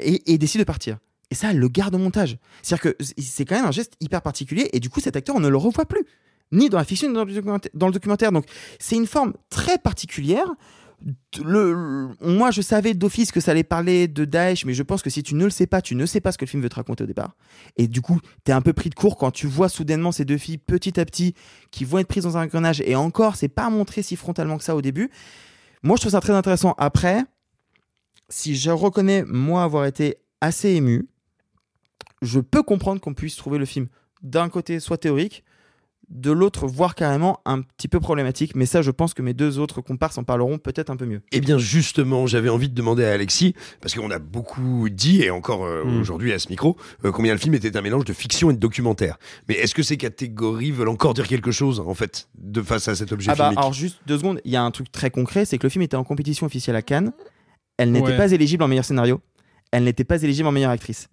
et, 0.00 0.32
et 0.32 0.38
décide 0.38 0.60
de 0.60 0.64
partir. 0.66 0.98
Et 1.30 1.36
ça, 1.36 1.52
elle 1.52 1.58
le 1.58 1.68
garde 1.68 1.94
au 1.94 1.98
montage. 1.98 2.36
C'est-à-dire 2.62 2.92
que 2.98 3.04
c'est 3.18 3.44
quand 3.44 3.54
même 3.54 3.64
un 3.64 3.70
geste 3.70 3.92
hyper 4.00 4.22
particulier, 4.22 4.68
et 4.72 4.80
du 4.80 4.90
coup, 4.90 4.98
cet 5.00 5.14
acteur, 5.16 5.36
on 5.36 5.40
ne 5.40 5.48
le 5.48 5.56
revoit 5.56 5.86
plus, 5.86 6.04
ni 6.52 6.68
dans 6.68 6.78
la 6.78 6.84
fiction, 6.84 7.08
ni 7.08 7.14
dans 7.14 7.86
le 7.86 7.92
documentaire. 7.92 8.32
Donc, 8.32 8.44
c'est 8.78 8.96
une 8.96 9.06
forme 9.06 9.32
très 9.50 9.78
particulière. 9.78 10.46
Moi, 11.40 12.52
je 12.52 12.60
savais 12.60 12.94
d'office 12.94 13.32
que 13.32 13.40
ça 13.40 13.50
allait 13.50 13.64
parler 13.64 14.06
de 14.06 14.24
Daesh, 14.24 14.64
mais 14.64 14.74
je 14.74 14.84
pense 14.84 15.02
que 15.02 15.10
si 15.10 15.24
tu 15.24 15.34
ne 15.34 15.44
le 15.44 15.50
sais 15.50 15.66
pas, 15.66 15.82
tu 15.82 15.96
ne 15.96 16.06
sais 16.06 16.20
pas 16.20 16.30
ce 16.30 16.38
que 16.38 16.44
le 16.44 16.50
film 16.50 16.62
veut 16.62 16.68
te 16.68 16.76
raconter 16.76 17.02
au 17.02 17.06
départ. 17.08 17.34
Et 17.76 17.88
du 17.88 18.00
coup, 18.00 18.20
t'es 18.44 18.52
un 18.52 18.60
peu 18.60 18.72
pris 18.72 18.88
de 18.88 18.94
court 18.94 19.16
quand 19.16 19.32
tu 19.32 19.48
vois 19.48 19.68
soudainement 19.68 20.12
ces 20.12 20.24
deux 20.24 20.38
filles 20.38 20.58
petit 20.58 21.00
à 21.00 21.04
petit 21.04 21.34
qui 21.72 21.84
vont 21.84 21.98
être 21.98 22.06
prises 22.06 22.22
dans 22.22 22.36
un 22.36 22.44
engrenage. 22.44 22.80
Et 22.82 22.94
encore, 22.94 23.34
c'est 23.34 23.48
pas 23.48 23.68
montré 23.68 24.02
si 24.02 24.14
frontalement 24.14 24.58
que 24.58 24.64
ça 24.64 24.76
au 24.76 24.82
début. 24.82 25.10
Moi, 25.82 25.96
je 25.96 26.02
trouve 26.02 26.12
ça 26.12 26.20
très 26.20 26.34
intéressant. 26.34 26.76
Après, 26.78 27.24
si 28.28 28.54
je 28.54 28.70
reconnais, 28.70 29.24
moi, 29.26 29.64
avoir 29.64 29.86
été 29.86 30.18
assez 30.40 30.70
ému, 30.70 31.08
je 32.20 32.38
peux 32.38 32.62
comprendre 32.62 33.00
qu'on 33.00 33.14
puisse 33.14 33.34
trouver 33.34 33.58
le 33.58 33.64
film 33.64 33.88
d'un 34.22 34.48
côté 34.48 34.78
soit 34.78 34.98
théorique, 34.98 35.42
de 36.12 36.30
l'autre, 36.30 36.66
voire 36.66 36.94
carrément 36.94 37.40
un 37.46 37.62
petit 37.62 37.88
peu 37.88 37.98
problématique. 37.98 38.54
Mais 38.54 38.66
ça, 38.66 38.82
je 38.82 38.90
pense 38.90 39.14
que 39.14 39.22
mes 39.22 39.32
deux 39.34 39.58
autres 39.58 39.80
comparses 39.80 40.18
en 40.18 40.24
parleront 40.24 40.58
peut-être 40.58 40.90
un 40.90 40.96
peu 40.96 41.06
mieux. 41.06 41.22
Eh 41.32 41.40
bien, 41.40 41.56
justement, 41.58 42.26
j'avais 42.26 42.50
envie 42.50 42.68
de 42.68 42.74
demander 42.74 43.04
à 43.04 43.12
Alexis, 43.12 43.54
parce 43.80 43.94
qu'on 43.94 44.10
a 44.10 44.18
beaucoup 44.18 44.88
dit, 44.90 45.22
et 45.22 45.30
encore 45.30 45.64
euh, 45.64 45.84
Mm. 45.84 46.00
aujourd'hui 46.00 46.32
à 46.32 46.38
ce 46.38 46.48
micro, 46.50 46.76
euh, 47.04 47.10
combien 47.12 47.32
le 47.32 47.38
film 47.38 47.54
était 47.54 47.76
un 47.76 47.80
mélange 47.80 48.04
de 48.04 48.12
fiction 48.12 48.50
et 48.50 48.54
de 48.54 48.58
documentaire. 48.58 49.18
Mais 49.48 49.54
est-ce 49.54 49.74
que 49.74 49.82
ces 49.82 49.96
catégories 49.96 50.70
veulent 50.70 50.88
encore 50.90 51.14
dire 51.14 51.26
quelque 51.26 51.50
chose, 51.50 51.80
en 51.80 51.94
fait, 51.94 52.28
de 52.38 52.60
face 52.62 52.88
à 52.88 52.94
cet 52.94 53.10
objet 53.12 53.30
Ah 53.30 53.34
bah, 53.34 53.44
filmique? 53.44 53.58
alors 53.58 53.72
juste 53.72 53.98
deux 54.06 54.18
secondes, 54.18 54.40
il 54.44 54.52
y 54.52 54.56
a 54.56 54.62
un 54.62 54.70
truc 54.70 54.92
très 54.92 55.10
concret, 55.10 55.44
c'est 55.46 55.56
que 55.58 55.64
le 55.66 55.70
film 55.70 55.82
était 55.82 55.96
en 55.96 56.04
compétition 56.04 56.46
officielle 56.46 56.76
à 56.76 56.82
Cannes. 56.82 57.12
Elle 57.78 57.90
n'était 57.90 58.08
Ouais. 58.08 58.16
pas 58.18 58.30
éligible 58.30 58.62
en 58.62 58.68
meilleur 58.68 58.84
scénario. 58.84 59.20
Elle 59.70 59.84
n'était 59.84 60.04
pas 60.04 60.22
éligible 60.22 60.46
en 60.46 60.52
meilleure 60.52 60.70
actrice. 60.70 61.08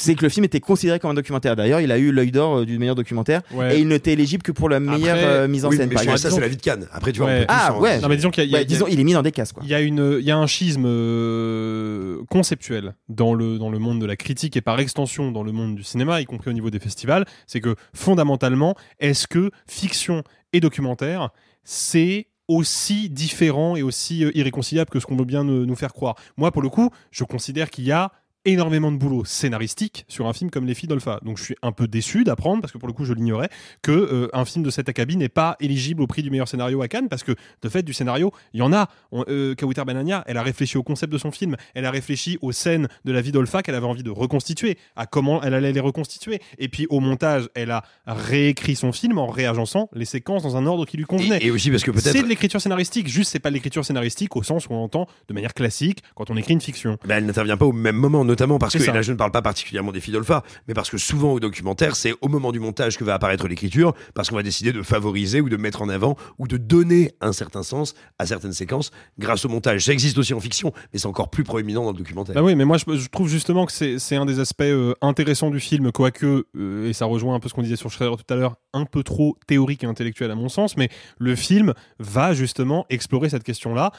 C'est 0.00 0.16
que 0.16 0.22
le 0.24 0.28
film 0.28 0.44
était 0.44 0.58
considéré 0.60 0.98
comme 0.98 1.12
un 1.12 1.14
documentaire. 1.14 1.54
D'ailleurs, 1.54 1.80
il 1.80 1.92
a 1.92 1.98
eu 1.98 2.10
l'œil 2.10 2.32
d'or 2.32 2.58
euh, 2.58 2.64
du 2.66 2.78
meilleur 2.78 2.96
documentaire 2.96 3.42
Ouais. 3.52 3.76
et 3.76 3.80
il 3.80 3.86
n'était 3.88 4.12
éligible 4.12 4.42
que 4.42 4.50
pour 4.50 4.68
la 4.68 4.80
meilleure 4.80 5.16
Après- 5.16 5.24
euh, 5.24 5.48
mise 5.48 5.64
en 5.64 5.68
Oui, 5.68 5.76
scène. 5.76 5.88
mais 5.88 5.94
par 5.94 6.18
ça, 6.18 6.30
c'est 6.30 6.40
la 6.40 6.48
vie 6.48 6.56
de 6.56 6.62
Cannes. 6.62 6.88
Après, 6.92 7.12
tu 7.12 7.18
vois, 7.20 7.28
Ouais. 7.28 7.34
on 7.36 7.40
peut 7.40 7.46
plus 7.46 7.56
Ah 7.56 7.74
en- 7.74 7.80
ouais. 7.80 8.00
Non, 8.00 8.08
mais 8.08 8.16
disons 8.16 8.30
qu'il 8.30 8.42
y 8.42 8.46
a- 8.46 8.48
il 8.48 8.50
y 8.52 8.54
a- 8.56 8.58
Ouais, 8.58 8.64
disons, 8.64 8.86
il 8.88 8.98
est 8.98 9.04
mis 9.04 9.12
dans 9.12 9.22
des 9.22 9.30
cases 9.32 9.52
quoi. 9.52 9.62
Il 9.64 9.70
y 9.70 9.74
a 9.74 9.80
une, 9.80 10.16
il 10.20 10.24
y 10.26 10.30
a 10.32 10.36
un 10.36 10.46
schisme 10.48 10.84
euh, 10.86 12.22
conceptuel 12.30 12.94
dans 13.08 13.34
le 13.34 13.58
dans 13.58 13.70
le 13.70 13.78
monde 13.78 14.00
de 14.00 14.06
la 14.06 14.16
critique 14.16 14.56
et 14.56 14.60
par 14.60 14.78
extension 14.80 15.30
dans 15.30 15.42
le 15.42 15.52
monde 15.52 15.74
du 15.76 15.82
cinéma, 15.82 16.20
y 16.20 16.24
compris 16.24 16.50
au 16.50 16.54
niveau 16.54 16.70
des 16.70 16.78
festivals. 16.80 17.24
C'est 17.46 17.60
que 17.60 17.76
fondamentalement, 17.92 18.74
est-ce 19.00 19.26
que 19.26 19.50
fiction 19.66 20.22
et 20.52 20.60
documentaire, 20.60 21.30
c'est 21.62 22.26
aussi 22.48 23.08
différent 23.08 23.74
et 23.76 23.82
aussi 23.82 24.18
irréconciliable 24.34 24.90
que 24.90 25.00
ce 25.00 25.06
qu'on 25.06 25.16
veut 25.16 25.24
bien 25.24 25.44
nous 25.44 25.74
faire 25.76 25.92
croire? 25.92 26.14
Moi, 26.36 26.50
pour 26.52 26.62
le 26.62 26.68
coup, 26.68 26.90
je 27.10 27.24
considère 27.24 27.70
qu'il 27.70 27.84
y 27.84 27.92
a 27.92 28.12
énormément 28.44 28.92
de 28.92 28.96
boulot 28.96 29.24
scénaristique 29.24 30.04
sur 30.08 30.26
un 30.26 30.32
film 30.32 30.50
comme 30.50 30.66
Les 30.66 30.74
Filles 30.74 30.88
d'Olpha. 30.88 31.20
Donc 31.24 31.38
je 31.38 31.44
suis 31.44 31.56
un 31.62 31.72
peu 31.72 31.86
déçu 31.86 32.24
d'apprendre, 32.24 32.60
parce 32.60 32.72
que 32.72 32.78
pour 32.78 32.88
le 32.88 32.94
coup 32.94 33.04
je 33.04 33.12
l'ignorais, 33.12 33.48
que 33.82 33.92
euh, 33.92 34.28
un 34.32 34.44
film 34.44 34.64
de 34.64 34.70
cet 34.70 34.88
acabit 34.88 35.16
n'est 35.16 35.28
pas 35.28 35.56
éligible 35.60 36.02
au 36.02 36.06
prix 36.06 36.22
du 36.22 36.30
meilleur 36.30 36.48
scénario 36.48 36.82
à 36.82 36.88
Cannes, 36.88 37.08
parce 37.08 37.22
que 37.22 37.32
de 37.62 37.68
fait 37.68 37.82
du 37.82 37.92
scénario, 37.92 38.32
il 38.52 38.60
y 38.60 38.62
en 38.62 38.72
a. 38.72 38.88
On, 39.12 39.24
euh, 39.28 39.54
Kawiter 39.54 39.84
Benania, 39.84 40.24
elle 40.26 40.36
a 40.36 40.42
réfléchi 40.42 40.76
au 40.76 40.82
concept 40.82 41.12
de 41.12 41.18
son 41.18 41.30
film, 41.30 41.56
elle 41.74 41.86
a 41.86 41.90
réfléchi 41.90 42.38
aux 42.42 42.52
scènes 42.52 42.88
de 43.04 43.12
la 43.12 43.20
vie 43.20 43.32
d'Olpha 43.32 43.62
qu'elle 43.62 43.74
avait 43.74 43.86
envie 43.86 44.02
de 44.02 44.10
reconstituer, 44.10 44.78
à 44.96 45.06
comment 45.06 45.42
elle 45.42 45.54
allait 45.54 45.72
les 45.72 45.80
reconstituer. 45.80 46.40
Et 46.58 46.68
puis 46.68 46.86
au 46.90 47.00
montage, 47.00 47.48
elle 47.54 47.70
a 47.70 47.84
réécrit 48.06 48.76
son 48.76 48.92
film 48.92 49.18
en 49.18 49.26
réagençant 49.26 49.88
les 49.94 50.04
séquences 50.04 50.42
dans 50.42 50.56
un 50.56 50.66
ordre 50.66 50.86
qui 50.86 50.96
lui 50.96 51.04
convenait. 51.04 51.38
Et, 51.38 51.46
et 51.46 51.50
aussi 51.50 51.70
parce 51.70 51.82
que 51.82 51.90
peut-être. 51.90 52.12
C'est 52.12 52.22
de 52.22 52.28
l'écriture 52.28 52.60
scénaristique, 52.60 53.08
juste 53.08 53.30
c'est 53.30 53.38
pas 53.38 53.50
de 53.50 53.54
l'écriture 53.54 53.84
scénaristique 53.84 54.36
au 54.36 54.42
sens 54.42 54.66
où 54.68 54.72
on 54.72 54.84
entend 54.84 55.06
de 55.28 55.34
manière 55.34 55.54
classique 55.54 56.02
quand 56.14 56.30
on 56.30 56.36
écrit 56.36 56.54
une 56.54 56.60
fiction. 56.60 56.98
Ben, 57.06 57.18
elle 57.18 57.26
n'intervient 57.26 57.56
pas 57.56 57.66
au 57.66 57.72
même 57.72 57.96
moment, 57.96 58.24
notamment 58.34 58.58
parce 58.58 58.74
que, 58.76 58.82
et 58.82 58.92
là 58.92 59.02
je 59.02 59.12
ne 59.12 59.16
parle 59.16 59.30
pas 59.30 59.42
particulièrement 59.42 59.92
des 59.92 60.00
filles 60.00 60.14
d'Olpha, 60.14 60.42
mais 60.66 60.74
parce 60.74 60.90
que 60.90 60.98
souvent 60.98 61.32
au 61.32 61.40
documentaire, 61.40 61.94
c'est 61.94 62.14
au 62.20 62.28
moment 62.28 62.50
du 62.50 62.58
montage 62.58 62.98
que 62.98 63.04
va 63.04 63.14
apparaître 63.14 63.46
l'écriture, 63.46 63.94
parce 64.14 64.28
qu'on 64.28 64.36
va 64.36 64.42
décider 64.42 64.72
de 64.72 64.82
favoriser 64.82 65.40
ou 65.40 65.48
de 65.48 65.56
mettre 65.56 65.82
en 65.82 65.88
avant 65.88 66.16
ou 66.38 66.48
de 66.48 66.56
donner 66.56 67.12
un 67.20 67.32
certain 67.32 67.62
sens 67.62 67.94
à 68.18 68.26
certaines 68.26 68.52
séquences 68.52 68.90
grâce 69.18 69.44
au 69.44 69.48
montage. 69.48 69.84
Ça 69.84 69.92
existe 69.92 70.18
aussi 70.18 70.34
en 70.34 70.40
fiction, 70.40 70.72
mais 70.92 70.98
c'est 70.98 71.06
encore 71.06 71.30
plus 71.30 71.44
proéminent 71.44 71.84
dans 71.84 71.92
le 71.92 71.98
documentaire. 71.98 72.34
Bah 72.34 72.42
oui, 72.42 72.56
mais 72.56 72.64
moi 72.64 72.76
je, 72.76 72.84
je 72.96 73.08
trouve 73.08 73.28
justement 73.28 73.66
que 73.66 73.72
c'est 73.72 74.16
un 74.16 74.26
des 74.26 74.40
aspects 74.40 74.62
euh, 74.62 74.94
intéressants 75.00 75.50
du 75.50 75.60
film, 75.60 75.92
quoique, 75.92 76.46
euh, 76.56 76.88
et 76.88 76.92
ça 76.92 77.04
rejoint 77.04 77.34
un 77.34 77.40
peu 77.40 77.48
ce 77.48 77.54
qu'on 77.54 77.62
disait 77.62 77.76
sur 77.76 77.90
Schrader 77.90 78.16
tout 78.16 78.34
à 78.34 78.36
l'heure, 78.36 78.56
un 78.72 78.84
peu 78.84 79.02
trop 79.02 79.36
théorique 79.46 79.84
et 79.84 79.86
intellectuel 79.86 80.30
à 80.30 80.34
mon 80.34 80.48
sens, 80.48 80.76
mais 80.76 80.88
le 81.18 81.36
film 81.36 81.72
va 81.98 82.34
justement 82.34 82.84
explorer 82.90 83.28
cette 83.28 83.44
question-là. 83.44 83.92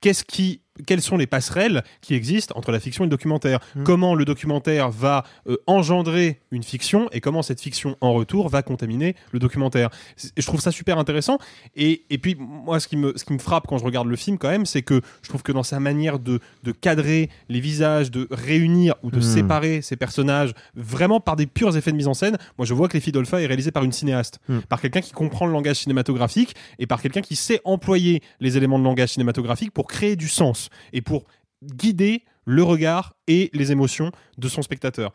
Qu'est-ce 0.00 0.24
qui, 0.24 0.61
quelles 0.86 1.02
sont 1.02 1.16
les 1.16 1.26
passerelles 1.26 1.84
qui 2.00 2.14
existent 2.14 2.54
entre 2.56 2.72
la 2.72 2.80
fiction 2.80 3.04
et 3.04 3.06
le 3.06 3.10
documentaire 3.10 3.60
Mm. 3.74 3.84
Comment 3.84 4.14
le 4.14 4.24
documentaire 4.24 4.90
va 4.90 5.24
euh, 5.48 5.56
engendrer 5.66 6.40
une 6.50 6.62
fiction 6.62 7.08
et 7.12 7.20
comment 7.20 7.42
cette 7.42 7.60
fiction 7.60 7.96
en 8.00 8.12
retour 8.12 8.48
va 8.48 8.62
contaminer 8.62 9.14
le 9.32 9.38
documentaire 9.38 9.90
Je 10.36 10.44
trouve 10.46 10.60
ça 10.60 10.70
super 10.72 10.98
intéressant. 10.98 11.38
Et, 11.76 12.04
et 12.10 12.18
puis 12.18 12.36
moi, 12.38 12.80
ce 12.80 12.88
qui, 12.88 12.96
me, 12.96 13.12
ce 13.16 13.24
qui 13.24 13.32
me 13.32 13.38
frappe 13.38 13.66
quand 13.66 13.78
je 13.78 13.84
regarde 13.84 14.08
le 14.08 14.16
film 14.16 14.38
quand 14.38 14.48
même, 14.50 14.66
c'est 14.66 14.82
que 14.82 15.00
je 15.22 15.28
trouve 15.28 15.42
que 15.42 15.52
dans 15.52 15.62
sa 15.62 15.80
manière 15.80 16.18
de, 16.18 16.40
de 16.64 16.72
cadrer 16.72 17.30
les 17.48 17.60
visages, 17.60 18.10
de 18.10 18.26
réunir 18.30 18.94
ou 19.02 19.10
de 19.10 19.18
Mm. 19.18 19.22
séparer 19.22 19.82
ces 19.82 19.96
personnages 19.96 20.52
vraiment 20.74 21.20
par 21.20 21.36
des 21.36 21.46
purs 21.46 21.76
effets 21.76 21.92
de 21.92 21.96
mise 21.96 22.08
en 22.08 22.14
scène, 22.14 22.36
moi 22.58 22.66
je 22.66 22.74
vois 22.74 22.88
que 22.88 22.94
Les 22.94 23.00
Filles 23.00 23.12
d'Olpha 23.12 23.40
est 23.40 23.46
réalisé 23.46 23.70
par 23.70 23.84
une 23.84 23.92
cinéaste, 23.92 24.38
Mm. 24.48 24.58
par 24.68 24.80
quelqu'un 24.80 25.00
qui 25.00 25.12
comprend 25.12 25.46
le 25.46 25.52
langage 25.52 25.76
cinématographique 25.76 26.54
et 26.78 26.86
par 26.86 27.00
quelqu'un 27.02 27.20
qui 27.20 27.36
sait 27.36 27.60
employer 27.64 28.22
les 28.40 28.56
éléments 28.56 28.78
de 28.78 28.84
langage 28.84 29.10
cinématographique 29.10 29.70
pour 29.72 29.86
créer 29.86 30.16
du 30.16 30.28
sens 30.28 30.61
et 30.92 31.00
pour 31.02 31.24
guider 31.62 32.24
le 32.44 32.62
regard 32.62 33.14
et 33.28 33.50
les 33.52 33.70
émotions 33.72 34.10
de 34.38 34.48
son 34.48 34.62
spectateur. 34.62 35.12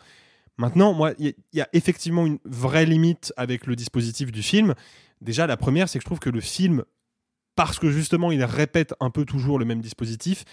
Maintenant, 0.57 0.93
moi, 0.93 1.11
il 1.19 1.25
y, 1.25 1.29
a- 1.29 1.33
il 1.53 1.57
y 1.59 1.61
a 1.61 1.69
effectivement 1.73 2.25
une 2.25 2.39
vraie 2.45 2.85
limite 2.85 3.33
avec 3.37 3.67
le 3.67 3.75
dispositif 3.75 4.31
du 4.31 4.41
film. 4.41 4.73
Déjà, 5.21 5.45
la 5.45 5.57
première, 5.57 5.87
c'est 5.89 5.99
que 5.99 6.03
je 6.03 6.07
trouve 6.07 6.19
que 6.19 6.29
le 6.29 6.41
film, 6.41 6.83
parce 7.55 7.79
que 7.79 7.89
justement 7.89 8.31
il 8.31 8.43
répète 8.43 8.93
un 8.99 9.09
peu 9.09 9.25
toujours 9.25 9.57
le 9.59 9.65
même 9.65 9.81
dispositif, 9.81 10.45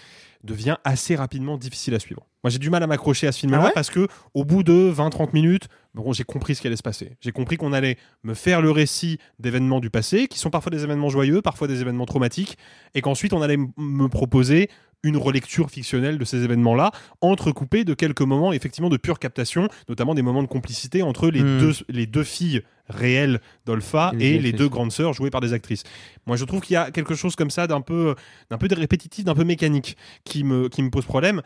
devient 0.43 0.77
assez 0.83 1.15
rapidement 1.15 1.57
difficile 1.57 1.93
à 1.95 1.99
suivre. 1.99 2.27
Moi, 2.43 2.49
j'ai 2.51 2.59
du 2.59 2.69
mal 2.69 2.83
à 2.83 2.87
m'accrocher 2.87 3.25
à 3.27 3.31
ce 3.31 3.39
film-là 3.39 3.59
Ah 3.61 3.65
ouais? 3.65 3.71
parce 3.73 3.89
que 3.89 4.07
au 4.35 4.43
bout 4.43 4.61
de 4.63 4.91
20-30 4.95 5.29
minutes, 5.33 5.67
bon, 5.95 6.13
j'ai 6.13 6.23
compris 6.23 6.53
ce 6.55 6.61
qui 6.61 6.67
allait 6.67 6.75
se 6.75 6.83
passer. 6.83 7.15
J'ai 7.21 7.31
compris 7.31 7.57
qu'on 7.57 7.73
allait 7.73 7.97
me 8.23 8.33
faire 8.35 8.61
le 8.61 8.69
récit 8.69 9.17
d'événements 9.39 9.79
du 9.79 9.89
passé, 9.89 10.27
qui 10.27 10.37
sont 10.39 10.51
parfois 10.51 10.69
des 10.71 10.83
événements 10.83 11.09
joyeux, 11.09 11.41
parfois 11.41 11.67
des 11.67 11.81
événements 11.81 12.05
traumatiques, 12.05 12.57
et 12.93 13.01
qu'ensuite 13.01 13.33
on 13.33 13.41
allait 13.41 13.57
me 13.77 14.07
proposer 14.07 14.69
une 15.03 15.17
relecture 15.17 15.69
fictionnelle 15.69 16.17
de 16.17 16.25
ces 16.25 16.43
événements-là, 16.43 16.91
entrecoupée 17.21 17.83
de 17.83 17.93
quelques 17.93 18.21
moments 18.21 18.53
effectivement 18.53 18.89
de 18.89 18.97
pure 18.97 19.19
captation, 19.19 19.67
notamment 19.89 20.15
des 20.15 20.21
moments 20.21 20.41
de 20.43 20.47
complicité 20.47 21.01
entre 21.03 21.29
les, 21.29 21.41
Hmm. 21.43 21.59
deux, 21.59 21.73
les 21.89 22.05
deux 22.07 22.23
filles 22.23 22.61
réelles 22.87 23.39
d'Olpha 23.65 24.11
Et 24.13 24.17
les 24.17 24.25
et 24.25 24.29
les 24.31 24.37
actrices. 24.37 24.53
deux 24.55 24.69
grandes 24.69 24.91
sœurs 24.91 25.13
jouées 25.13 25.29
par 25.31 25.41
des 25.41 25.53
actrices. 25.53 25.83
Moi, 26.27 26.37
je 26.37 26.45
trouve 26.45 26.61
qu'il 26.61 26.73
y 26.73 26.77
a 26.77 26.91
quelque 26.91 27.15
chose 27.15 27.35
comme 27.35 27.49
ça 27.49 27.67
d'un 27.67 27.81
peu, 27.81 28.15
d'un 28.49 28.57
peu 28.57 28.67
répétitif, 28.71 29.25
d'un 29.25 29.35
peu 29.35 29.43
mécanique, 29.43 29.97
qui 30.23 30.43
me, 30.43 30.69
qui 30.69 30.81
me 30.83 30.89
pose 30.89 31.05
problème. 31.05 31.41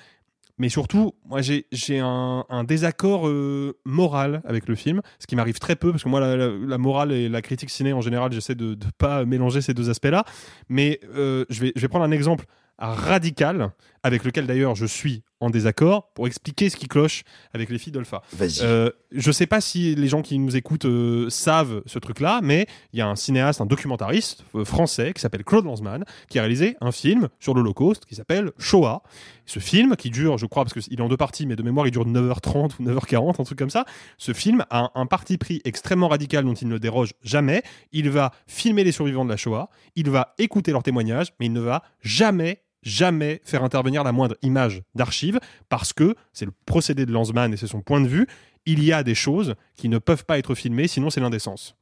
Mais 0.58 0.68
surtout, 0.68 1.14
moi, 1.26 1.42
j'ai 1.42 1.68
j'ai 1.72 2.00
un, 2.00 2.44
un 2.50 2.66
désaccord 2.66 3.30
euh, 3.30 3.78
moral 3.86 4.42
avec 4.44 4.68
le 4.68 4.76
film, 4.76 5.02
ce 5.18 5.26
qui 5.26 5.38
m'arrive 5.38 5.58
très 5.58 5.78
peu, 5.78 5.92
parce 5.92 6.04
que 6.04 6.10
moi, 6.10 6.20
la, 6.20 6.36
la- 6.36 6.50
la 6.50 6.78
morale 6.78 7.14
et 7.14 7.30
la 7.30 7.42
critique 7.42 7.70
ciné, 7.70 7.94
en 7.94 8.02
général, 8.02 8.34
j'essaie 8.34 8.56
de 8.56 8.72
ne 8.72 8.92
pas 8.98 9.24
mélanger 9.24 9.62
ces 9.62 9.74
deux 9.74 9.90
aspects-là. 9.90 10.26
Mais 10.68 11.00
euh, 11.16 11.46
je, 11.50 11.62
vais, 11.62 11.72
je 11.78 11.82
vais 11.82 11.88
prendre 11.88 12.04
un 12.04 12.12
exemple 12.12 12.44
radical, 12.80 13.72
avec 14.04 14.24
lequel 14.24 14.48
d'ailleurs 14.48 14.76
je 14.76 14.86
suis 14.86 15.24
en 15.42 15.50
désaccord, 15.50 16.12
pour 16.14 16.28
expliquer 16.28 16.70
ce 16.70 16.76
qui 16.76 16.88
cloche 16.88 17.24
avec 17.54 17.70
les 17.70 17.78
filles 17.78 17.94
d'Olpha. 17.94 18.22
Euh, 18.62 18.92
je 19.12 19.32
sais 19.32 19.48
pas 19.48 19.62
si 19.62 19.96
les 19.96 20.08
gens 20.10 20.22
qui 20.22 20.38
nous 20.38 20.58
écoutent 20.58 20.86
euh, 20.86 21.30
savent 21.30 21.82
ce 21.86 21.98
truc-là, 21.98 22.42
mais 22.44 22.68
il 22.92 23.00
y 23.00 23.02
a 23.02 23.08
un 23.08 23.16
cinéaste, 23.16 23.62
un 23.62 23.66
documentariste 23.66 24.44
euh, 24.56 24.66
français 24.66 25.14
qui 25.14 25.22
s'appelle 25.22 25.46
Claude 25.46 25.64
Lanzmann, 25.64 26.04
qui 26.30 26.40
a 26.40 26.42
réalisé 26.42 26.76
un 26.82 26.92
film 26.92 27.30
sur 27.40 27.54
l'Holocauste 27.54 28.06
qui 28.06 28.16
s'appelle 28.16 28.52
Shoah. 28.58 29.02
Ce 29.46 29.60
film, 29.60 29.96
qui 29.96 30.10
dure, 30.10 30.38
je 30.38 30.46
crois, 30.46 30.64
parce 30.66 30.74
qu'il 30.74 31.00
est 31.00 31.02
en 31.02 31.08
deux 31.08 31.18
parties, 31.18 31.48
mais 31.48 31.56
de 31.56 31.64
mémoire, 31.64 31.88
il 31.88 31.92
dure 31.92 32.06
9h30 32.06 32.74
ou 32.80 32.84
9h40, 32.84 33.42
un 33.42 33.44
truc 33.46 33.58
comme 33.58 33.70
ça. 33.70 33.86
Ce 34.18 34.34
film 34.34 34.66
a 34.70 34.86
un, 34.86 34.92
un 34.94 35.06
parti 35.06 35.38
pris 35.38 35.62
extrêmement 35.64 36.10
radical 36.10 36.44
dont 36.44 36.54
il 36.54 36.68
ne 36.68 36.78
déroge 36.78 37.14
jamais. 37.24 37.64
Il 37.94 38.10
va 38.10 38.32
filmer 38.46 38.84
les 38.84 38.92
survivants 38.92 39.26
de 39.26 39.30
la 39.30 39.38
Shoah, 39.38 39.70
il 39.96 40.10
va 40.10 40.36
écouter 40.38 40.72
leurs 40.72 40.84
témoignages, 40.84 41.30
mais 41.40 41.46
il 41.46 41.54
ne 41.54 41.62
va 41.62 41.82
jamais 42.02 42.62
jamais 42.84 43.42
faire 43.44 43.64
intervenir 43.64 44.04
la 44.04 44.12
moindre 44.12 44.36
image 44.42 44.84
d'archive 44.96 45.40
parce 45.68 45.94
que 45.94 46.16
c'est 46.34 46.46
le 46.46 46.54
procédé 46.66 47.06
de 47.06 47.12
Lanzmann 47.12 47.54
et 47.54 47.58
c'est 47.58 47.68
son 47.68 47.82
point 47.82 48.02
de 48.02 48.08
vue. 48.08 48.28
Il 48.66 48.84
y 48.84 48.94
a 48.94 49.04
des 49.04 49.16
choses 49.16 49.56
qui 49.76 49.90
ne 49.90 49.98
peuvent 49.98 50.26
pas 50.26 50.38
être 50.38 50.56
filmées, 50.56 50.88
sinon 50.88 51.10
c'est 51.10 51.22
l'indécence. 51.22 51.76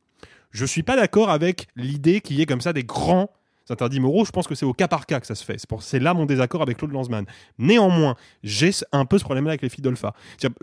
Je 0.51 0.65
suis 0.65 0.83
pas 0.83 0.95
d'accord 0.95 1.29
avec 1.29 1.67
l'idée 1.75 2.21
qu'il 2.21 2.37
y 2.37 2.41
ait 2.41 2.45
comme 2.45 2.61
ça 2.61 2.73
des 2.73 2.83
grands 2.83 3.29
interdits 3.71 3.99
moraux. 3.99 4.25
Je 4.25 4.31
pense 4.31 4.47
que 4.47 4.55
c'est 4.55 4.65
au 4.65 4.73
cas 4.73 4.87
par 4.87 5.05
cas 5.05 5.19
que 5.19 5.27
ça 5.27 5.35
se 5.35 5.43
fait. 5.43 5.57
C'est 5.79 5.99
là 5.99 6.13
mon 6.13 6.25
désaccord 6.25 6.61
avec 6.61 6.77
Claude 6.77 6.91
Lanzmann. 6.91 7.25
Néanmoins, 7.57 8.15
j'ai 8.43 8.71
un 8.91 9.05
peu 9.05 9.17
ce 9.17 9.23
problème-là 9.23 9.51
avec 9.51 9.61
les 9.61 9.69
filles 9.69 9.83
d'Olpha. 9.83 10.13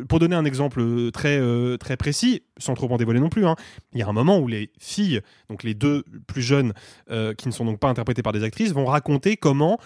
Pour 0.08 0.18
donner 0.18 0.36
un 0.36 0.44
exemple 0.44 0.80
euh, 0.80 1.10
très, 1.10 1.38
euh, 1.38 1.76
très 1.76 1.96
précis, 1.96 2.42
sans 2.58 2.74
trop 2.74 2.90
en 2.92 2.96
dévoiler 2.96 3.20
non 3.20 3.28
plus, 3.28 3.46
hein, 3.46 3.56
il 3.92 4.00
y 4.00 4.02
a 4.02 4.08
un 4.08 4.12
moment 4.12 4.38
où 4.38 4.48
les 4.48 4.70
filles, 4.78 5.20
donc 5.48 5.62
les 5.62 5.74
deux 5.74 6.04
plus 6.26 6.42
jeunes, 6.42 6.72
euh, 7.10 7.34
qui 7.34 7.48
ne 7.48 7.52
sont 7.52 7.64
donc 7.64 7.78
pas 7.78 7.88
interprétées 7.88 8.22
par 8.22 8.32
des 8.32 8.42
actrices, 8.42 8.72
vont 8.72 8.86
raconter 8.86 9.36
comment 9.36 9.78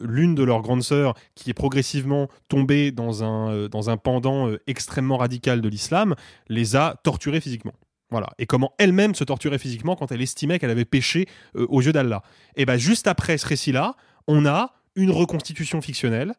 l'une 0.00 0.34
de 0.34 0.42
leurs 0.42 0.60
grandes 0.60 0.82
sœurs, 0.82 1.14
qui 1.34 1.48
est 1.48 1.54
progressivement 1.54 2.28
tombée 2.48 2.92
dans 2.92 3.24
un, 3.24 3.66
dans 3.68 3.88
un 3.88 3.96
pendant 3.96 4.50
extrêmement 4.66 5.16
radical 5.16 5.62
de 5.62 5.68
l'islam, 5.70 6.14
les 6.50 6.76
a 6.76 7.00
torturées 7.02 7.40
physiquement. 7.40 7.72
Voilà. 8.10 8.30
Et 8.38 8.46
comment 8.46 8.72
elle-même 8.78 9.14
se 9.14 9.24
torturait 9.24 9.58
physiquement 9.58 9.96
quand 9.96 10.10
elle 10.12 10.22
estimait 10.22 10.58
qu'elle 10.58 10.70
avait 10.70 10.84
péché 10.84 11.26
euh, 11.56 11.66
aux 11.68 11.80
yeux 11.80 11.92
d'Allah. 11.92 12.22
Et 12.56 12.66
bien, 12.66 12.76
juste 12.76 13.06
après 13.06 13.38
ce 13.38 13.46
récit-là, 13.46 13.94
on 14.26 14.46
a 14.46 14.72
une 14.96 15.10
reconstitution 15.10 15.80
fictionnelle 15.80 16.34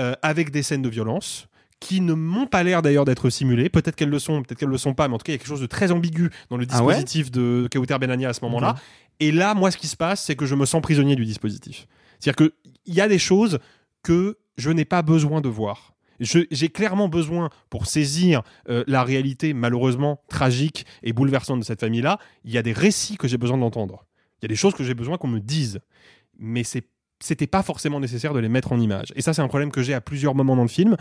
euh, 0.00 0.14
avec 0.22 0.50
des 0.50 0.62
scènes 0.62 0.82
de 0.82 0.88
violence 0.88 1.46
qui 1.80 2.00
ne 2.00 2.14
m'ont 2.14 2.46
pas 2.46 2.62
l'air 2.62 2.82
d'ailleurs 2.82 3.04
d'être 3.04 3.30
simulées. 3.30 3.68
Peut-être 3.68 3.94
qu'elles 3.94 4.08
le 4.08 4.18
sont, 4.18 4.42
peut-être 4.42 4.58
qu'elles 4.58 4.68
le 4.68 4.78
sont 4.78 4.94
pas, 4.94 5.06
mais 5.06 5.14
en 5.14 5.18
tout 5.18 5.24
cas, 5.24 5.32
il 5.32 5.34
y 5.34 5.36
a 5.36 5.38
quelque 5.38 5.48
chose 5.48 5.60
de 5.60 5.66
très 5.66 5.92
ambigu 5.92 6.30
dans 6.50 6.56
le 6.56 6.66
Ah 6.70 6.82
ouais? 6.82 6.94
dispositif 6.94 7.30
de 7.30 7.68
Kauter 7.70 7.98
Benania 7.98 8.30
à 8.30 8.32
ce 8.32 8.40
moment-là. 8.44 8.70
Ok. 8.70 8.76
Et 9.20 9.32
là, 9.32 9.54
moi, 9.54 9.70
ce 9.70 9.76
qui 9.76 9.86
se 9.86 9.96
passe, 9.96 10.24
c'est 10.24 10.34
que 10.34 10.46
je 10.46 10.54
me 10.54 10.66
sens 10.66 10.80
prisonnier 10.82 11.14
du 11.14 11.24
dispositif. 11.24 11.86
C'est-à-dire 12.18 12.50
qu'il 12.84 12.94
y 12.94 13.00
a 13.00 13.08
des 13.08 13.18
choses 13.18 13.58
que 14.02 14.38
je 14.56 14.70
n'ai 14.70 14.84
pas 14.84 15.02
besoin 15.02 15.40
de 15.40 15.48
voir. 15.48 15.93
J'ai 16.20 16.68
clairement 16.68 17.08
besoin, 17.08 17.50
pour 17.70 17.86
saisir 17.86 18.42
euh, 18.68 18.84
la 18.86 19.04
réalité 19.04 19.52
malheureusement 19.54 20.20
tragique 20.28 20.86
et 21.02 21.12
bouleversante 21.12 21.60
de 21.60 21.64
cette 21.64 21.80
famille-là, 21.80 22.18
il 22.44 22.52
y 22.52 22.58
a 22.58 22.62
des 22.62 22.72
récits 22.72 23.16
que 23.16 23.28
j'ai 23.28 23.38
besoin 23.38 23.58
d'entendre. 23.58 24.04
Il 24.40 24.44
y 24.44 24.46
a 24.46 24.48
des 24.48 24.56
choses 24.56 24.74
que 24.74 24.84
j'ai 24.84 24.94
besoin 24.94 25.18
qu'on 25.18 25.28
me 25.28 25.40
dise. 25.40 25.80
Mais 26.38 26.64
c'est 26.64 26.86
c'était 27.20 27.46
pas 27.46 27.62
forcément 27.62 28.00
nécessaire 28.00 28.34
de 28.34 28.38
les 28.38 28.48
mettre 28.48 28.72
en 28.72 28.78
image. 28.78 29.12
Et 29.16 29.22
ça, 29.22 29.32
c'est 29.32 29.40
un 29.40 29.48
problème 29.48 29.70
que 29.70 29.82
j'ai 29.82 29.94
à 29.94 30.00
plusieurs 30.00 30.34
moments 30.34 30.56
dans 30.56 30.62
le 30.62 30.68
film. 30.68 30.96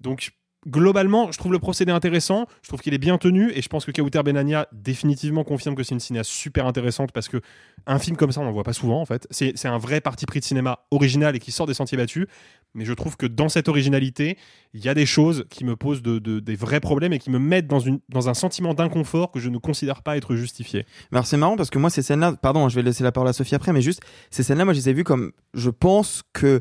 Donc, 0.00 0.32
globalement, 0.68 1.32
je 1.32 1.38
trouve 1.38 1.52
le 1.52 1.58
procédé 1.58 1.90
intéressant, 1.92 2.46
je 2.62 2.68
trouve 2.68 2.80
qu'il 2.80 2.92
est 2.94 2.98
bien 2.98 3.16
tenu, 3.18 3.50
et 3.52 3.62
je 3.62 3.68
pense 3.68 3.84
que 3.84 3.92
Kauter 3.92 4.22
Benania 4.22 4.68
définitivement 4.72 5.42
confirme 5.44 5.74
que 5.74 5.82
c'est 5.82 5.94
une 5.94 6.00
cinéaste 6.00 6.30
super 6.30 6.66
intéressante 6.66 7.12
parce 7.12 7.28
que 7.28 7.40
un 7.86 7.98
film 7.98 8.16
comme 8.16 8.30
ça, 8.32 8.40
on 8.40 8.44
n'en 8.44 8.52
voit 8.52 8.64
pas 8.64 8.72
souvent 8.74 9.00
en 9.00 9.06
fait. 9.06 9.26
C'est 9.30 9.66
un 9.66 9.78
vrai 9.78 10.00
parti 10.00 10.26
pris 10.26 10.40
de 10.40 10.44
cinéma 10.44 10.80
original 10.90 11.34
et 11.34 11.38
qui 11.38 11.50
sort 11.52 11.66
des 11.66 11.74
sentiers 11.74 11.96
battus. 11.96 12.26
Mais 12.74 12.84
je 12.84 12.92
trouve 12.92 13.16
que 13.16 13.26
dans 13.26 13.48
cette 13.48 13.68
originalité, 13.68 14.38
il 14.74 14.84
y 14.84 14.88
a 14.88 14.94
des 14.94 15.06
choses 15.06 15.44
qui 15.50 15.64
me 15.64 15.74
posent 15.74 16.02
de- 16.02 16.20
de- 16.20 16.38
des 16.38 16.54
vrais 16.54 16.78
problèmes 16.78 17.12
et 17.12 17.18
qui 17.18 17.28
me 17.30 17.40
mettent 17.40 17.66
dans, 17.66 18.28
un 18.28 18.34
sentiment 18.34 18.74
d'inconfort 18.74 19.32
que 19.32 19.40
je 19.40 19.48
ne 19.48 19.58
considère 19.58 20.02
pas 20.02 20.16
être 20.16 20.36
justifié. 20.36 20.86
Alors 21.10 21.26
c'est 21.26 21.36
marrant 21.36 21.56
parce 21.56 21.70
que 21.70 21.78
moi 21.78 21.90
ces 21.90 22.02
scènes-là, 22.02 22.34
pardon, 22.40 22.68
je 22.68 22.76
vais 22.76 22.82
laisser 22.82 23.02
la 23.02 23.10
parole 23.10 23.28
à 23.28 23.32
Sophie 23.32 23.56
après, 23.56 23.72
mais 23.72 23.82
juste 23.82 24.02
ces 24.30 24.44
scènes-là, 24.44 24.64
moi 24.64 24.74
je 24.74 24.78
les 24.78 24.88
ai 24.90 24.92
vues 24.92 25.02
comme, 25.04 25.32
je 25.54 25.70
pense 25.70 26.22
que 26.32 26.60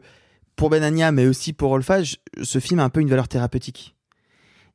pour 0.60 0.70
Benania, 0.70 1.12
mais 1.14 1.26
aussi 1.26 1.54
pour 1.54 1.72
Olfa, 1.72 2.04
je- 2.04 2.18
ce 2.44 2.60
film 2.60 2.80
a 2.82 2.84
un 2.84 2.90
peu 2.90 3.00
une 3.00 3.10
valeur 3.10 3.30
thérapeutique. 3.30 3.96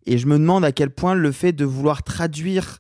Et 0.07 0.17
je 0.17 0.27
me 0.27 0.39
demande 0.39 0.65
à 0.65 0.73
quel 0.73 0.89
point 0.91 1.15
le 1.15 1.31
fait 1.31 1.53
de 1.53 1.65
vouloir 1.67 2.03
traduire 2.03 2.79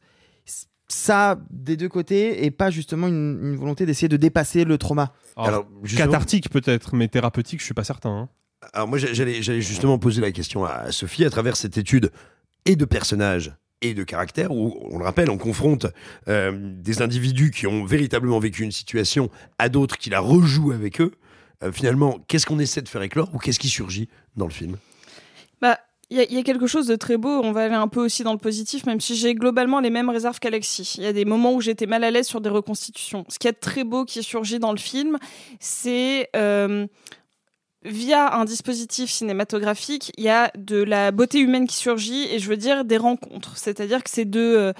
ça 0.88 1.38
des 1.50 1.76
deux 1.76 1.88
côtés 1.88 2.44
et 2.44 2.50
pas 2.50 2.70
justement 2.70 3.09
une, 3.09 3.38
une 3.42 3.57
volonté 3.57 3.86
d'essayer 3.86 4.09
de 4.09 4.16
dépasser 4.16 4.64
le 4.64 4.78
trauma. 4.78 5.12
Alors, 5.36 5.66
cathartique 5.96 6.50
peut-être, 6.50 6.94
mais 6.94 7.09
thérapeutique, 7.09 7.61
je 7.61 7.64
suis 7.64 7.74
pas 7.74 7.84
certain. 7.84 8.11
hein. 8.11 8.28
Alors 8.72 8.88
moi, 8.88 8.96
j'allais 8.96 9.42
j'allais 9.42 9.61
justement 9.61 9.98
poser 9.98 10.22
la 10.22 10.32
question 10.32 10.64
à 10.64 10.90
Sophie 10.90 11.24
à 11.26 11.30
travers 11.30 11.57
cette 11.57 11.76
étude 11.76 12.11
et 12.64 12.76
de 12.76 12.84
personnages 12.86 13.52
et 13.82 13.92
de 13.92 14.02
caractères 14.05 14.50
où, 14.52 14.74
on 14.90 14.98
le 14.98 15.05
rappelle, 15.05 15.28
on 15.28 15.36
confronte 15.36 15.86
euh, 16.28 16.52
des 16.80 17.02
individus 17.02 17.50
qui 17.50 17.66
ont 17.66 17.84
véritablement 17.84 18.38
vécu 18.38 18.62
une 18.62 18.72
situation 18.72 19.28
à 19.59 19.68
d'autres 19.68 19.98
qui 19.98 20.09
la 20.09 20.20
rejouent 20.20 20.72
avec 20.72 21.00
eux. 21.02 21.12
Euh, 21.64 21.72
finalement, 21.72 22.18
qu'est-ce 22.28 22.46
qu'on 22.46 22.58
essaie 22.58 22.82
de 22.82 22.88
faire 22.88 23.02
éclore 23.02 23.28
ou 23.34 23.38
qu'est-ce 23.38 23.58
qui 23.58 23.68
surgit 23.68 24.08
dans 24.36 24.46
le 24.46 24.52
film? 24.52 24.76
Bah, 25.60 25.78
il 26.10 26.18
y, 26.18 26.38
a- 26.38 26.42
quelque 26.42 26.66
chose 26.66 26.86
de 26.86 26.96
très 26.96 27.16
beau. 27.16 27.40
On 27.42 27.52
va 27.52 27.64
aller 27.64 27.74
un 27.74 27.88
peu 27.88 28.04
aussi 28.04 28.22
dans 28.22 28.32
le 28.32 28.38
positif, 28.38 28.86
même 28.86 29.00
si 29.00 29.16
j'ai 29.16 29.34
globalement 29.34 29.80
les 29.80 29.90
mêmes 29.90 30.10
réserves 30.10 30.38
qu'Alexis. 30.38 30.94
Il 30.98 31.04
y 31.04 31.06
a 31.06 31.12
des 31.12 31.24
moments 31.24 31.54
où 31.54 31.60
j'étais 31.60 31.86
mal 31.86 32.04
à 32.04 32.10
l'aise 32.10 32.26
sur 32.26 32.40
des 32.40 32.50
reconstitutions. 32.50 33.24
Ce 33.28 33.38
qui 33.38 33.48
est 33.48 33.54
très 33.54 33.84
beau 33.84 34.04
qui 34.04 34.22
surgit 34.22 34.58
dans 34.58 34.72
le 34.72 34.78
film, 34.78 35.18
c'est 35.60 36.28
euh, 36.36 36.86
via 37.82 38.34
un 38.36 38.44
dispositif 38.44 39.10
cinématographique, 39.10 40.12
il 40.18 40.24
y 40.24 40.28
a 40.28 40.50
de 40.56 40.82
la 40.82 41.10
beauté 41.10 41.38
humaine 41.38 41.66
qui 41.66 41.76
surgit 41.76 42.26
et 42.30 42.38
je 42.38 42.48
veux 42.48 42.56
dire 42.58 42.84
des 42.84 42.98
rencontres. 42.98 43.56
C'est-à-dire 43.56 44.04
que 44.04 44.10
ces 44.10 44.26
deux, 44.26 44.72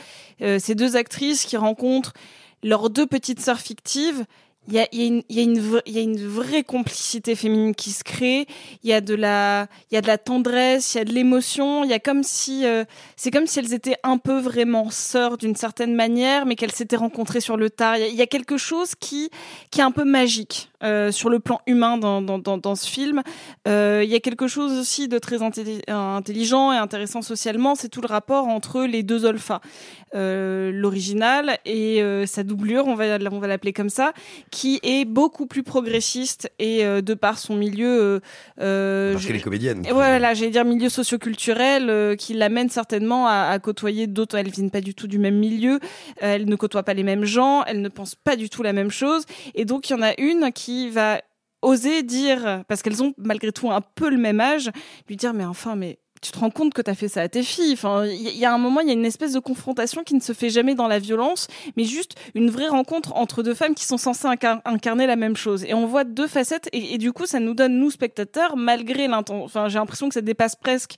euh, 0.43 0.59
ces 0.59 0.75
deux 0.75 0.97
actrices 0.97 1.47
qui 1.47 1.57
rencontrent 1.57 2.13
leurs 2.63 2.91
deux 2.91 3.07
petites 3.07 3.41
sœurs 3.41 3.61
fictives, 3.61 4.25
il 4.67 4.75
y 4.75 4.79
a, 4.79 5.43
une- 5.43 6.27
vraie 6.27 6.63
complicité 6.63 7.35
féminine 7.35 7.75
qui 7.75 7.91
se 7.91 8.03
crée. 8.03 8.47
Il 8.83 8.89
y 8.89 8.95
a 8.95 9.03
de 9.03 9.15
la, 9.15 9.69
tendresse, 10.25 10.95
il 10.95 10.99
y 10.99 11.01
a 11.03 11.05
de 11.05 11.13
l'émotion. 11.13 11.85
Il 11.85 11.91
y 11.91 11.93
a 11.93 11.99
comme 11.99 12.23
si, 12.23 12.65
euh, 12.65 12.85
c'est 13.17 13.31
comme 13.31 13.47
si 13.47 13.59
elles 13.59 13.75
étaient 13.75 13.97
un 14.03 14.17
peu 14.17 14.39
vraiment 14.39 14.91
sœurs 14.91 15.37
d'une 15.37 15.55
certaine 15.55 15.95
manière, 15.95 16.47
mais 16.47 16.57
qu'elles 16.57 16.73
s'étaient 16.73 16.97
rencontrées 16.97 17.41
sur 17.41 17.59
le 17.59 17.69
tard. 17.69 17.99
Il 17.99 18.15
y 18.15 18.23
a, 18.23 18.27
quelque 18.27 18.57
chose 18.57 18.95
qui, 18.95 19.31
est 19.77 19.83
un 19.83 19.91
peu 19.91 20.05
magique 20.05 20.71
euh, 20.83 21.13
sur 21.13 21.29
le 21.29 21.41
plan 21.41 21.61
humain 21.67 21.99
dans, 21.99 22.75
ce 22.75 22.89
film. 22.89 23.23
Euh, 23.69 24.01
il 24.03 24.11
y 24.11 24.15
a 24.15 24.21
quelque 24.21 24.49
chose 24.49 24.79
aussi 24.79 25.09
de 25.09 25.19
très 25.19 25.39
intelli- 25.39 25.83
intelligent 25.91 26.73
et 26.73 26.77
intéressant 26.77 27.21
socialement. 27.21 27.75
C'est 27.75 27.89
tout 27.89 28.01
le 28.01 28.09
rapport 28.09 28.49
entre 28.49 28.85
les 28.85 29.03
deux 29.03 29.27
Olfa, 29.27 29.61
euh, 30.15 30.71
l'original 30.73 31.59
et 31.67 32.03
sa 32.27 32.45
doublure, 32.45 32.87
on 32.87 32.95
va 32.95 33.19
l'appeler 33.19 33.73
comme 33.75 33.91
ça, 33.91 34.13
qui 34.55 34.79
est 34.85 35.05
beaucoup 35.05 35.47
plus 35.47 35.65
progressiste 35.65 36.49
et 36.61 36.85
euh, 36.85 37.03
de 37.03 37.15
par 37.15 37.39
son 37.39 37.57
milieu. 37.57 37.89
euh, 38.01 38.21
euh, 38.61 39.13
Parce 39.13 39.23
je- 39.23 39.27
qu'elle 39.29 39.37
est 39.37 39.41
comédienne. 39.41 39.85
et 39.85 39.93
voilà, 39.93 40.33
j'allais 40.33 40.53
dire 40.53 40.65
milieu 40.65 40.89
socioculturel 40.89 41.91
euh, 41.91 42.15
qui 42.15 42.35
l'amène 42.35 42.69
certainement 42.71 43.27
à, 43.27 43.49
à 43.51 43.59
côtoyer 43.59 44.07
d'autres. 44.07 44.37
Elles 44.39 44.51
viennent 44.51 44.71
pas 44.71 44.81
du 44.81 44.95
tout 44.95 45.09
du 45.09 45.19
même 45.19 45.37
milieu, 45.39 45.75
euh, 45.75 45.79
elles 46.37 46.47
ne 46.49 46.57
côtoient 46.57 46.85
pas 46.85 46.95
les 46.95 47.03
mêmes 47.03 47.25
gens, 47.25 47.65
elles 47.65 47.81
ne 47.81 47.89
pensent 47.89 48.15
pas 48.15 48.37
du 48.37 48.49
tout 48.49 48.63
la 48.63 48.73
même 48.73 48.91
chose. 48.91 49.25
Et 49.57 49.65
donc 49.65 49.91
il 49.91 49.95
y 49.95 49.97
en 49.97 50.03
a 50.03 50.13
une 50.21 50.53
qui 50.53 50.89
va 50.89 51.21
oser 51.63 52.03
dire, 52.05 52.63
parce 52.69 52.83
qu'elles 52.83 53.03
ont 53.03 53.13
malgré 53.19 53.51
tout 53.51 53.71
un 53.71 53.81
peu 53.81 54.09
le 54.11 54.19
même 54.19 54.39
âge, 54.41 54.71
lui 55.09 55.17
dire 55.17 55.35
mais 55.35 55.45
enfin 55.47 55.75
mais 55.77 55.99
tu 56.25 56.33
te 56.33 56.39
rends 56.39 56.51
compte 56.51 56.73
que 56.73 56.81
tu 56.83 56.91
as 56.91 56.95
fait 56.95 57.09
ça 57.09 57.21
à 57.21 57.29
tes 57.29 57.43
filles. 57.43 57.75
Enfin, 57.75 58.07
il 58.07 58.29
y, 58.29 58.39
y 58.39 58.45
a 58.45 58.53
un 58.53 58.59
moment, 58.59 58.81
il 58.81 58.89
y 58.89 58.91
a 58.91 58.95
une 58.95 59.05
espèce 59.05 59.33
de 59.33 59.39
confrontation 59.41 60.03
qui 60.03 60.15
ne 60.15 60.21
se 60.21 60.33
fait 60.33 60.49
jamais 60.49 60.75
dans 60.75 60.89
la 60.89 60.99
violence, 60.99 61.49
mais 61.77 61.85
juste 61.85 62.15
une 62.35 62.49
vraie 62.51 62.69
rencontre 62.69 63.15
entre 63.15 63.43
deux 63.43 63.55
femmes 63.55 63.75
qui 63.75 63.85
sont 63.85 63.99
censées 63.99 64.27
incar- 64.27 64.63
incarner 64.65 65.07
la 65.07 65.17
même 65.17 65.37
chose. 65.37 65.65
Et 65.65 65.75
on 65.75 65.87
voit 65.87 66.05
deux 66.05 66.27
facettes, 66.27 66.69
et, 66.73 66.95
et 66.95 66.99
du 66.99 67.13
coup, 67.13 67.27
ça 67.27 67.41
nous 67.41 67.53
donne, 67.55 67.79
nous, 67.79 67.91
spectateurs, 67.91 68.57
malgré 68.57 69.07
l'intention, 69.07 69.45
enfin, 69.45 69.69
j'ai 69.69 69.79
l'impression 69.79 70.09
que 70.09 70.15
ça 70.15 70.23
dépasse 70.23 70.57
presque 70.57 70.95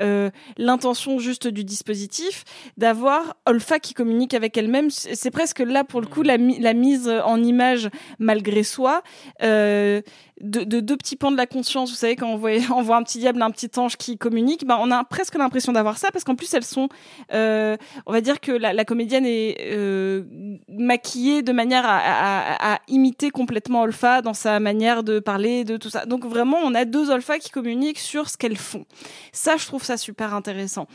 euh, 0.00 0.30
l'intention 0.56 1.18
juste 1.18 1.46
du 1.46 1.62
dispositif, 1.64 2.44
d'avoir 2.78 3.36
Olfa 3.46 3.78
qui 3.80 3.92
communique 3.92 4.32
avec 4.34 4.56
elle-même. 4.56 4.88
C'est 4.90 5.30
presque 5.30 5.58
là, 5.60 5.84
pour 5.84 6.00
le 6.00 6.06
coup, 6.06 6.22
la, 6.22 6.38
mi- 6.38 6.58
la 6.58 6.72
mise 6.72 7.08
en 7.24 7.42
image 7.42 7.90
malgré 8.18 8.62
soi. 8.62 9.02
Euh, 9.42 10.00
de, 10.40 10.64
de 10.64 10.80
deux 10.80 10.96
petits 10.96 11.16
pans 11.16 11.30
de 11.30 11.36
la 11.36 11.46
conscience, 11.46 11.90
vous 11.90 11.96
savez, 11.96 12.16
quand 12.16 12.28
on 12.28 12.36
voit, 12.36 12.50
on 12.74 12.82
voit 12.82 12.96
un 12.96 13.02
petit 13.02 13.18
diable, 13.18 13.40
un 13.42 13.50
petit 13.50 13.70
ange 13.78 13.96
qui 13.96 14.16
communique, 14.18 14.66
ben, 14.66 14.78
on 14.80 14.90
a 14.90 15.04
presque 15.04 15.34
l'impression 15.36 15.72
d'avoir 15.72 15.98
ça, 15.98 16.10
parce 16.10 16.24
qu'en 16.24 16.34
plus, 16.34 16.52
elles 16.54 16.64
sont, 16.64 16.88
euh, 17.32 17.76
on 18.06 18.12
va 18.12 18.20
dire 18.20 18.40
que 18.40 18.52
la, 18.52 18.72
la 18.72 18.84
comédienne 18.84 19.26
est 19.26 19.56
euh, 19.72 20.24
maquillée 20.68 21.42
de 21.42 21.52
manière 21.52 21.84
à, 21.86 21.98
à- 21.98 22.74
à 22.74 22.78
imiter 22.88 23.30
complètement 23.30 23.82
Olfa 23.82 24.22
dans 24.22 24.34
sa 24.34 24.60
manière 24.60 25.02
de 25.02 25.18
parler, 25.18 25.64
de 25.64 25.76
tout 25.76 25.90
ça. 25.90 26.06
Donc 26.06 26.24
vraiment, 26.26 26.58
on 26.64 26.74
a 26.74 26.84
deux 26.84 27.10
Olfa 27.10 27.38
qui 27.38 27.50
communiquent 27.50 27.98
sur 27.98 28.28
ce 28.28 28.36
qu'elles 28.36 28.56
font. 28.56 28.84
Ça, 29.32 29.56
je 29.56 29.66
trouve 29.66 29.84
ça 29.84 29.96
super 29.96 30.34
intéressant. 30.34 30.86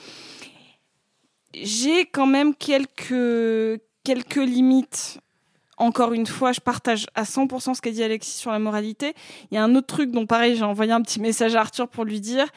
J'ai 1.54 2.06
quand 2.06 2.28
même 2.28 2.54
quelques, 2.54 3.82
quelques 4.04 4.36
limites 4.36 5.20
encore 5.78 6.14
une 6.14 6.26
fois, 6.26 6.52
je 6.52 6.62
partage 6.62 7.08
à 7.16 7.24
100% 7.24 7.74
ce 7.74 7.82
qu'a 7.82 7.92
dit 7.92 8.04
Alexis 8.04 8.38
sur 8.38 8.52
la 8.52 8.60
moralité. 8.60 9.14
Il 9.52 9.56
y 9.56 9.58
a 9.58 9.64
un 9.64 9.76
autre 9.76 9.88
truc 9.88 10.12
dont, 10.12 10.26
pareil, 10.26 10.56
j'ai 10.56 10.64
envoyé 10.64 10.92
un 10.92 11.02
petit 11.02 11.20
message 11.20 11.56
à 11.56 11.62
Arthur 11.62 11.88
pour 11.88 12.06
lui 12.06 12.22
dire. 12.22 12.48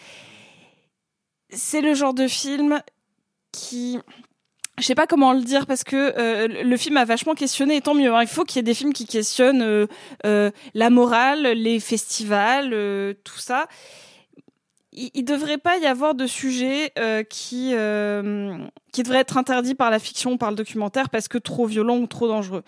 C'est 1.50 1.80
le 1.80 1.94
genre 1.94 2.14
de 2.14 2.28
film 2.28 2.80
qui. 3.52 3.98
Je 4.78 4.84
sais 4.84 4.94
pas 4.94 5.08
comment 5.08 5.32
le 5.32 5.42
dire 5.42 5.66
parce 5.66 5.82
que 5.82 5.96
euh, 5.96 6.62
le 6.62 6.76
film 6.76 6.96
a 6.98 7.04
vachement 7.04 7.34
questionné 7.34 7.76
et 7.76 7.80
tant 7.80 7.94
mieux. 7.94 8.14
hein. 8.14 8.22
Il 8.22 8.28
faut 8.28 8.44
qu'il 8.44 8.58
y 8.58 8.60
ait 8.60 8.62
des 8.62 8.74
films 8.74 8.92
qui 8.92 9.06
questionnent 9.06 9.62
euh, 9.62 9.88
euh, 10.24 10.52
la 10.74 10.88
morale, 10.88 11.42
les 11.48 11.80
festivals, 11.80 12.70
tout 13.24 13.38
ça. 13.38 13.66
Il, 14.92 15.10
il 15.14 15.24
devrait 15.24 15.58
pas 15.58 15.78
y 15.78 15.86
avoir 15.86 16.14
de 16.14 16.28
sujet 16.28 16.92
qui 17.28 17.74
qui 18.92 19.02
devrait 19.02 19.18
être 19.18 19.36
interdit 19.36 19.74
par 19.74 19.90
la 19.90 19.98
fiction 19.98 20.32
ou 20.32 20.36
par 20.36 20.50
le 20.50 20.56
documentaire 20.56 21.10
parce 21.10 21.26
que 21.26 21.38
trop 21.38 21.66
violent 21.66 21.96
ou 21.96 22.06
trop 22.06 22.28
dangereux 22.28 22.62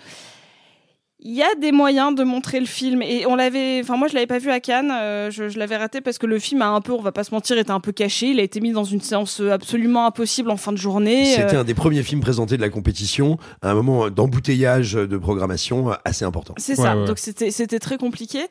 il 1.22 1.32
y 1.32 1.42
a 1.42 1.54
des 1.60 1.70
moyens 1.70 2.14
de 2.14 2.24
montrer 2.24 2.60
le 2.60 2.66
film 2.66 3.02
et 3.02 3.26
on 3.26 3.36
l'avait 3.36 3.80
enfin 3.82 3.96
moi 3.96 4.08
je 4.08 4.14
l'avais 4.14 4.26
pas 4.26 4.38
vu 4.38 4.50
à 4.50 4.60
Cannes 4.60 4.90
euh, 4.90 5.30
je, 5.30 5.48
je 5.48 5.58
l'avais 5.58 5.76
raté 5.76 6.00
parce 6.00 6.16
que 6.18 6.26
le 6.26 6.38
film 6.38 6.62
a 6.62 6.68
un 6.68 6.80
peu 6.80 6.92
on 6.92 7.02
va 7.02 7.12
pas 7.12 7.24
se 7.24 7.34
mentir 7.34 7.58
était 7.58 7.70
un 7.70 7.80
peu 7.80 7.92
caché. 7.92 8.28
Il 8.28 8.40
a 8.40 8.42
été 8.42 8.60
mis 8.60 8.72
dans 8.72 8.84
une 8.84 9.00
séance 9.00 9.40
absolument 9.40 10.06
impossible 10.06 10.50
en 10.50 10.56
fin 10.56 10.72
de 10.72 10.78
journée 10.78 11.26
C'était 11.26 11.56
euh, 11.56 11.60
un 11.60 11.64
des 11.64 11.74
premiers 11.74 12.02
films 12.02 12.20
présentés 12.20 12.56
de 12.56 12.62
la 12.62 12.70
compétition, 12.70 13.38
à 13.62 13.70
un 13.70 13.74
moment 13.74 14.08
d'embouteillage 14.08 14.94
de 14.94 15.18
programmation 15.18 15.90
assez 16.04 16.24
important. 16.24 16.54
c'est 16.56 16.74
ça. 16.74 16.94
Donc 16.94 17.18
c'était 17.18 17.50
c'était 17.50 17.78
très 17.78 17.98
compliqué. 17.98 18.46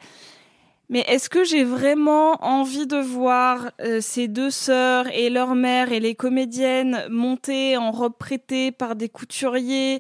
Mais 0.92 1.02
est-ce 1.02 1.30
que 1.30 1.44
j'ai 1.44 1.64
vraiment 1.64 2.44
envie 2.44 2.88
de 2.88 2.98
voir 2.98 3.70
euh, 3.80 4.00
ces 4.02 4.28
deux 4.28 4.50
sœurs 4.50 5.06
et 5.14 5.30
leur 5.30 5.54
mère 5.54 5.92
et 5.92 6.00
les 6.00 6.16
comédiennes 6.16 7.04
monter 7.12 7.78
en 7.78 7.92
robe 7.92 8.16
prêtée 8.18 8.72
par 8.72 8.96
des 8.96 9.08
couturiers 9.08 10.00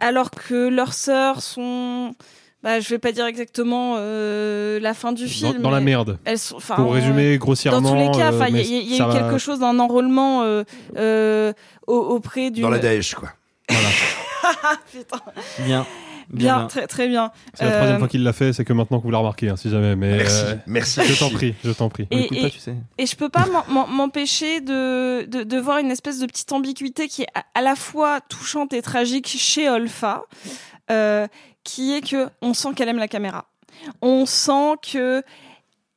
alors 0.00 0.30
que 0.30 0.68
leurs 0.68 0.94
sœurs 0.94 1.42
sont 1.42 2.14
bah, 2.62 2.80
je 2.80 2.88
vais 2.88 2.98
pas 2.98 3.12
dire 3.12 3.26
exactement 3.26 3.96
euh, 3.98 4.80
la 4.80 4.94
fin 4.94 5.12
du 5.12 5.28
film. 5.28 5.60
dans 5.60 5.70
la 5.70 5.80
merde. 5.80 6.18
Elles 6.24 6.38
sont, 6.38 6.56
enfin, 6.56 6.76
Pour 6.76 6.94
résumer 6.94 7.36
grossièrement, 7.36 7.82
Dans 7.82 7.90
tous 7.90 8.12
les 8.12 8.18
cas, 8.18 8.32
euh, 8.32 8.36
enfin, 8.38 8.48
il 8.48 8.56
y 8.56 8.60
a- 8.60 8.62
y, 8.62 8.84
y 8.92 8.94
eu 8.96 8.98
va- 8.98 9.12
quelque 9.12 9.36
chose 9.38 9.58
d'un 9.60 9.78
enrôlement 9.78 10.42
euh, 10.44 10.64
euh, 10.96 11.52
au- 11.86 11.92
auprès 11.98 12.50
du. 12.50 12.62
Dans 12.62 12.70
la 12.70 12.78
Daesh, 12.78 13.14
quoi. 13.16 13.28
Putain. 14.92 15.20
Bien. 15.60 15.86
Bien, 16.30 16.66
très 16.66 16.86
très 16.86 17.08
bien. 17.08 17.30
C'est 17.54 17.64
la 17.64 17.70
troisième 17.72 17.96
Euh, 17.96 17.98
fois 18.00 18.08
qu'il 18.08 18.22
l'a 18.22 18.32
fait, 18.32 18.52
c'est 18.52 18.64
que 18.64 18.72
maintenant 18.72 18.98
que 18.98 19.04
vous 19.04 19.10
l'avez 19.10 19.20
remarqué, 19.22 19.48
hein, 19.48 19.56
si 19.56 19.70
jamais. 19.70 19.94
Mais 19.96 20.16
Merci, 20.18 20.42
euh, 20.46 20.54
merci. 20.66 21.00
Je 21.04 21.18
t'en 21.18 21.30
prie, 21.30 21.54
je 21.64 21.70
t'en 21.70 21.88
prie. 21.88 22.06
Et, 22.10 22.46
et, 22.46 22.52
et 22.98 23.06
je 23.06 23.16
peux 23.16 23.28
pas 23.28 23.46
m'empêcher 23.90 24.60
de, 24.60 25.24
de, 25.26 25.42
de 25.42 25.58
voir 25.58 25.78
une 25.78 25.90
espèce 25.90 26.18
de 26.18 26.26
petite 26.26 26.50
ambiguïté 26.52 27.08
qui 27.08 27.22
est 27.22 27.28
à, 27.34 27.44
à 27.54 27.62
la 27.62 27.76
fois 27.76 28.20
touchante 28.28 28.72
et 28.72 28.82
tragique 28.82 29.28
chez 29.28 29.68
Olfa, 29.68 30.22
euh, 30.90 31.26
qui 31.62 31.94
est 31.94 32.00
que 32.08 32.28
on 32.42 32.54
sent 32.54 32.68
qu'elle 32.76 32.88
aime 32.88 32.98
la 32.98 33.08
caméra. 33.08 33.46
On 34.02 34.26
sent 34.26 34.76
que 34.92 35.22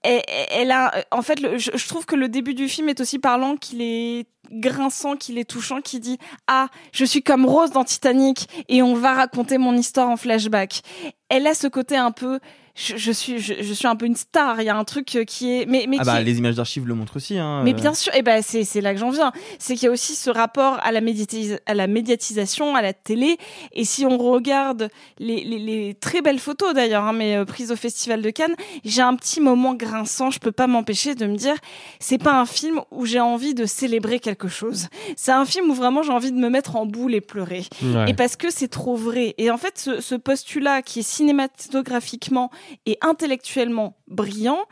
elle, 0.07 0.45
elle 0.51 0.71
a, 0.71 0.93
en 1.11 1.21
fait, 1.21 1.39
je 1.57 1.87
trouve 1.87 2.05
que 2.05 2.15
le 2.15 2.29
début 2.29 2.53
du 2.53 2.69
film 2.69 2.89
est 2.89 3.01
aussi 3.01 3.19
parlant, 3.19 3.57
qu'il 3.57 3.81
est 3.81 4.27
grinçant, 4.51 5.15
qu'il 5.15 5.37
est 5.37 5.49
touchant, 5.49 5.81
qui 5.81 5.99
dit 5.99 6.17
ah 6.47 6.67
je 6.91 7.05
suis 7.05 7.21
comme 7.21 7.45
Rose 7.45 7.71
dans 7.71 7.83
Titanic 7.83 8.47
et 8.69 8.81
on 8.81 8.95
va 8.95 9.13
raconter 9.13 9.57
mon 9.57 9.75
histoire 9.75 10.09
en 10.09 10.17
flashback. 10.17 10.81
Elle 11.29 11.47
a 11.47 11.53
ce 11.53 11.67
côté 11.67 11.97
un 11.97 12.11
peu 12.11 12.39
je, 12.77 12.95
je 12.95 13.11
suis 13.11 13.39
je, 13.39 13.55
je 13.59 13.73
suis 13.73 13.87
un 13.87 13.95
peu 13.95 14.05
une 14.05 14.15
star. 14.15 14.61
Il 14.61 14.65
y 14.65 14.69
a 14.69 14.77
un 14.77 14.83
truc 14.83 15.15
euh, 15.15 15.23
qui 15.23 15.51
est 15.51 15.65
mais 15.65 15.85
mais 15.89 15.97
Ah 15.99 16.03
bah 16.05 16.21
est- 16.21 16.23
les 16.23 16.37
images 16.37 16.55
d'archives 16.55 16.87
le 16.87 16.93
montrent 16.93 17.15
aussi. 17.17 17.37
Hein, 17.37 17.61
mais 17.63 17.71
euh. 17.71 17.73
bien 17.73 17.93
sûr, 17.93 18.13
et 18.15 18.21
ben 18.21 18.41
c'est 18.43 18.63
c'est 18.63 18.81
là 18.81 18.93
que 18.93 18.99
j'en 18.99 19.09
viens. 19.09 19.31
C'est 19.59 19.73
qu'il 19.75 19.85
y 19.85 19.89
a 19.89 19.91
aussi 19.91 20.13
ce 20.15 20.29
rapport 20.29 20.77
à 20.83 20.91
la, 20.91 21.01
médiatis- 21.01 21.57
à 21.65 21.73
la 21.73 21.87
médiatisation, 21.87 22.75
à 22.75 22.81
la 22.81 22.93
télé. 22.93 23.37
Et 23.73 23.83
si 23.83 24.05
on 24.05 24.17
regarde 24.17 24.89
les, 25.17 25.43
les, 25.43 25.57
les 25.59 25.93
très 25.95 26.21
belles 26.21 26.39
photos 26.39 26.73
d'ailleurs, 26.73 27.03
hein, 27.05 27.13
mais 27.13 27.35
euh, 27.35 27.45
prises 27.45 27.71
au 27.71 27.75
Festival 27.75 28.21
de 28.21 28.29
Cannes, 28.29 28.55
j'ai 28.85 29.01
un 29.01 29.15
petit 29.15 29.41
moment 29.41 29.73
grinçant. 29.73 30.29
Je 30.29 30.39
peux 30.39 30.51
pas 30.51 30.67
m'empêcher 30.67 31.15
de 31.15 31.25
me 31.25 31.35
dire, 31.35 31.55
c'est 31.99 32.17
pas 32.19 32.39
un 32.39 32.45
film 32.45 32.81
où 32.91 33.05
j'ai 33.05 33.19
envie 33.19 33.53
de 33.55 33.65
célébrer 33.65 34.19
quelque 34.19 34.47
chose. 34.47 34.87
C'est 35.15 35.31
un 35.31 35.45
film 35.45 35.69
où 35.71 35.73
vraiment 35.73 36.03
j'ai 36.03 36.11
envie 36.11 36.31
de 36.31 36.37
me 36.37 36.49
mettre 36.49 36.75
en 36.75 36.85
boule 36.85 37.15
et 37.15 37.21
pleurer. 37.21 37.65
Ouais. 37.81 38.11
Et 38.11 38.13
parce 38.13 38.35
que 38.35 38.51
c'est 38.51 38.67
trop 38.67 38.95
vrai. 38.95 39.33
Et 39.39 39.49
en 39.49 39.57
fait, 39.57 39.77
ce, 39.79 39.99
ce 40.01 40.13
postulat 40.15 40.81
qui 40.83 40.99
est 40.99 41.03
cinématographiquement 41.03 42.51
et 42.85 42.97
intellectuellement 43.01 43.97
brillant, 44.07 44.65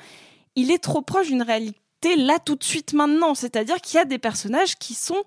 il 0.55 0.71
est 0.71 0.83
trop 0.83 1.01
proche 1.01 1.27
d'une 1.27 1.41
réalité 1.41 2.15
là 2.15 2.39
tout 2.39 2.55
de 2.55 2.63
suite 2.63 2.93
maintenant. 2.93 3.35
C'est-à-dire 3.35 3.81
qu'il 3.81 3.97
y 3.97 4.01
a 4.01 4.05
des 4.05 4.19
personnages 4.19 4.75
qui 4.77 4.93
sont 4.93 5.23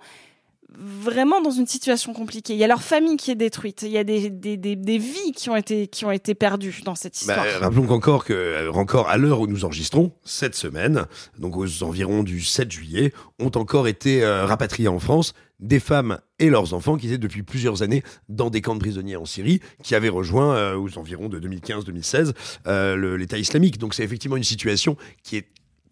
vraiment 0.76 1.40
dans 1.40 1.50
une 1.50 1.66
situation 1.66 2.12
compliquée. 2.12 2.52
Il 2.52 2.58
y 2.58 2.64
a 2.64 2.66
leur 2.66 2.82
famille 2.82 3.16
qui 3.16 3.30
est 3.30 3.34
détruite. 3.36 3.82
Il 3.82 3.90
y 3.90 3.98
a 3.98 4.04
des, 4.04 4.30
des, 4.30 4.56
des, 4.56 4.76
des 4.76 4.98
vies 4.98 5.32
qui 5.34 5.48
ont 5.50 5.56
été 5.56 5.86
qui 5.86 6.04
ont 6.04 6.10
été 6.10 6.34
perdues 6.34 6.82
dans 6.84 6.94
cette 6.94 7.14
Bah, 7.26 7.34
histoire. 7.36 7.60
rappelons 7.60 7.86
qu'encore 7.86 8.24
que, 8.24 8.32
euh, 8.34 8.70
encore 8.72 9.08
à 9.08 9.16
l'heure 9.16 9.40
où 9.40 9.46
nous 9.46 9.64
enregistrons, 9.64 10.12
cette 10.24 10.54
semaine, 10.54 11.06
donc 11.38 11.56
aux 11.56 11.82
environs 11.82 12.22
du 12.22 12.42
7 12.42 12.70
juillet, 12.70 13.12
ont 13.38 13.50
encore 13.54 13.88
été 13.88 14.22
euh, 14.22 14.44
rapatriés 14.44 14.88
en 14.88 14.98
France 14.98 15.32
des 15.60 15.80
femmes 15.80 16.18
et 16.38 16.50
leurs 16.50 16.72
enfants 16.72 16.96
qui 16.96 17.08
étaient 17.08 17.18
depuis 17.18 17.42
plusieurs 17.42 17.82
années 17.82 18.04
dans 18.28 18.48
des 18.48 18.60
camps 18.60 18.74
de 18.76 18.80
prisonniers 18.80 19.16
en 19.16 19.24
Syrie, 19.24 19.60
qui 19.82 19.96
avaient 19.96 20.08
rejoint 20.08 20.54
euh, 20.54 20.76
aux 20.76 20.98
environs 20.98 21.28
de 21.28 21.40
2015-2016 21.40 22.32
euh, 22.68 23.16
l'État 23.16 23.38
islamique. 23.38 23.78
Donc 23.78 23.94
c'est 23.94 24.04
effectivement 24.04 24.36
une 24.36 24.44
situation 24.44 24.96
qui 25.24 25.36
est 25.36 25.48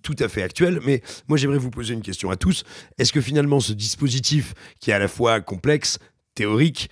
tout 0.06 0.14
à 0.20 0.28
fait 0.28 0.44
actuelle, 0.44 0.78
mais 0.84 1.02
moi 1.26 1.36
j'aimerais 1.36 1.58
vous 1.58 1.70
poser 1.70 1.92
une 1.92 2.00
question 2.00 2.30
à 2.30 2.36
tous. 2.36 2.62
Est-ce 2.96 3.12
que 3.12 3.20
finalement 3.20 3.58
ce 3.58 3.72
dispositif 3.72 4.54
qui 4.78 4.92
est 4.92 4.94
à 4.94 5.00
la 5.00 5.08
fois 5.08 5.40
complexe, 5.40 5.98
théorique, 6.36 6.90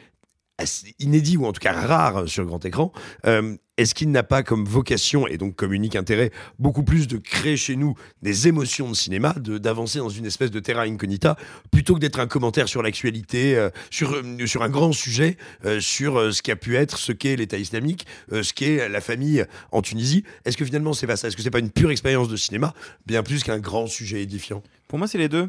inédit 1.01 1.37
ou 1.37 1.47
en 1.47 1.53
tout 1.53 1.61
cas 1.61 1.73
rare 1.73 2.29
sur 2.29 2.45
grand 2.45 2.65
écran, 2.65 2.93
euh, 3.27 3.57
est-ce 3.77 3.93
qu'il 3.93 4.13
n'a 4.13 4.23
pas 4.23 4.45
comme 4.45 4.65
vocation 4.65 5.27
et 5.27 5.37
donc 5.37 5.57
comme 5.57 5.73
unique 5.73 5.97
intérêt 5.97 6.31
beaucoup 6.61 6.85
plus 6.85 7.09
de 7.09 7.17
créer 7.17 7.57
chez 7.57 7.75
nous 7.75 7.95
des 8.23 8.47
émotions 8.47 8.89
de 8.89 8.95
cinéma, 8.95 9.35
d'avancer 9.41 9.99
dans 9.99 10.09
une 10.09 10.27
espèce 10.27 10.53
de 10.53 10.61
terra 10.61 10.83
incognita, 10.83 11.37
plutôt 11.73 11.95
que 11.95 11.99
d'être 11.99 12.21
un 12.21 12.29
commentaire 12.29 12.69
sur 12.69 12.83
l'actualité, 12.83 13.57
euh, 13.57 13.71
sur, 13.91 14.15
euh, 14.15 14.47
sur 14.47 14.63
un 14.63 14.69
grand 14.69 14.93
sujet, 14.93 15.37
sur 15.81 16.33
ce 16.33 16.41
qu'a 16.41 16.57
pu 16.57 16.77
être, 16.77 16.99
ce 16.99 17.11
qu'est 17.11 17.35
l'État 17.35 17.59
islamique, 17.59 18.07
ce 18.31 18.53
qu'est 18.53 18.89
la 18.89 19.01
famille 19.01 19.45
en 19.73 19.83
Tunisie? 19.83 20.25
Est-ce 20.45 20.57
que 20.57 20.65
finalement 20.65 20.93
c'est 20.93 21.07
pas 21.07 21.17
ça? 21.17 21.29
Est-ce 21.29 21.37
que 21.37 21.43
c'est 21.43 21.51
pas 21.51 21.59
une 21.59 21.71
pure 21.71 21.91
expérience 21.91 22.29
de 22.29 22.37
cinéma, 22.37 22.75
bien 23.07 23.23
plus 23.23 23.43
qu'un 23.43 23.59
grand 23.59 23.87
sujet 23.87 24.23
édifiant? 24.23 24.63
Pour 24.87 24.99
moi, 24.99 25.09
c'est 25.09 25.19
les 25.19 25.29
deux. 25.29 25.49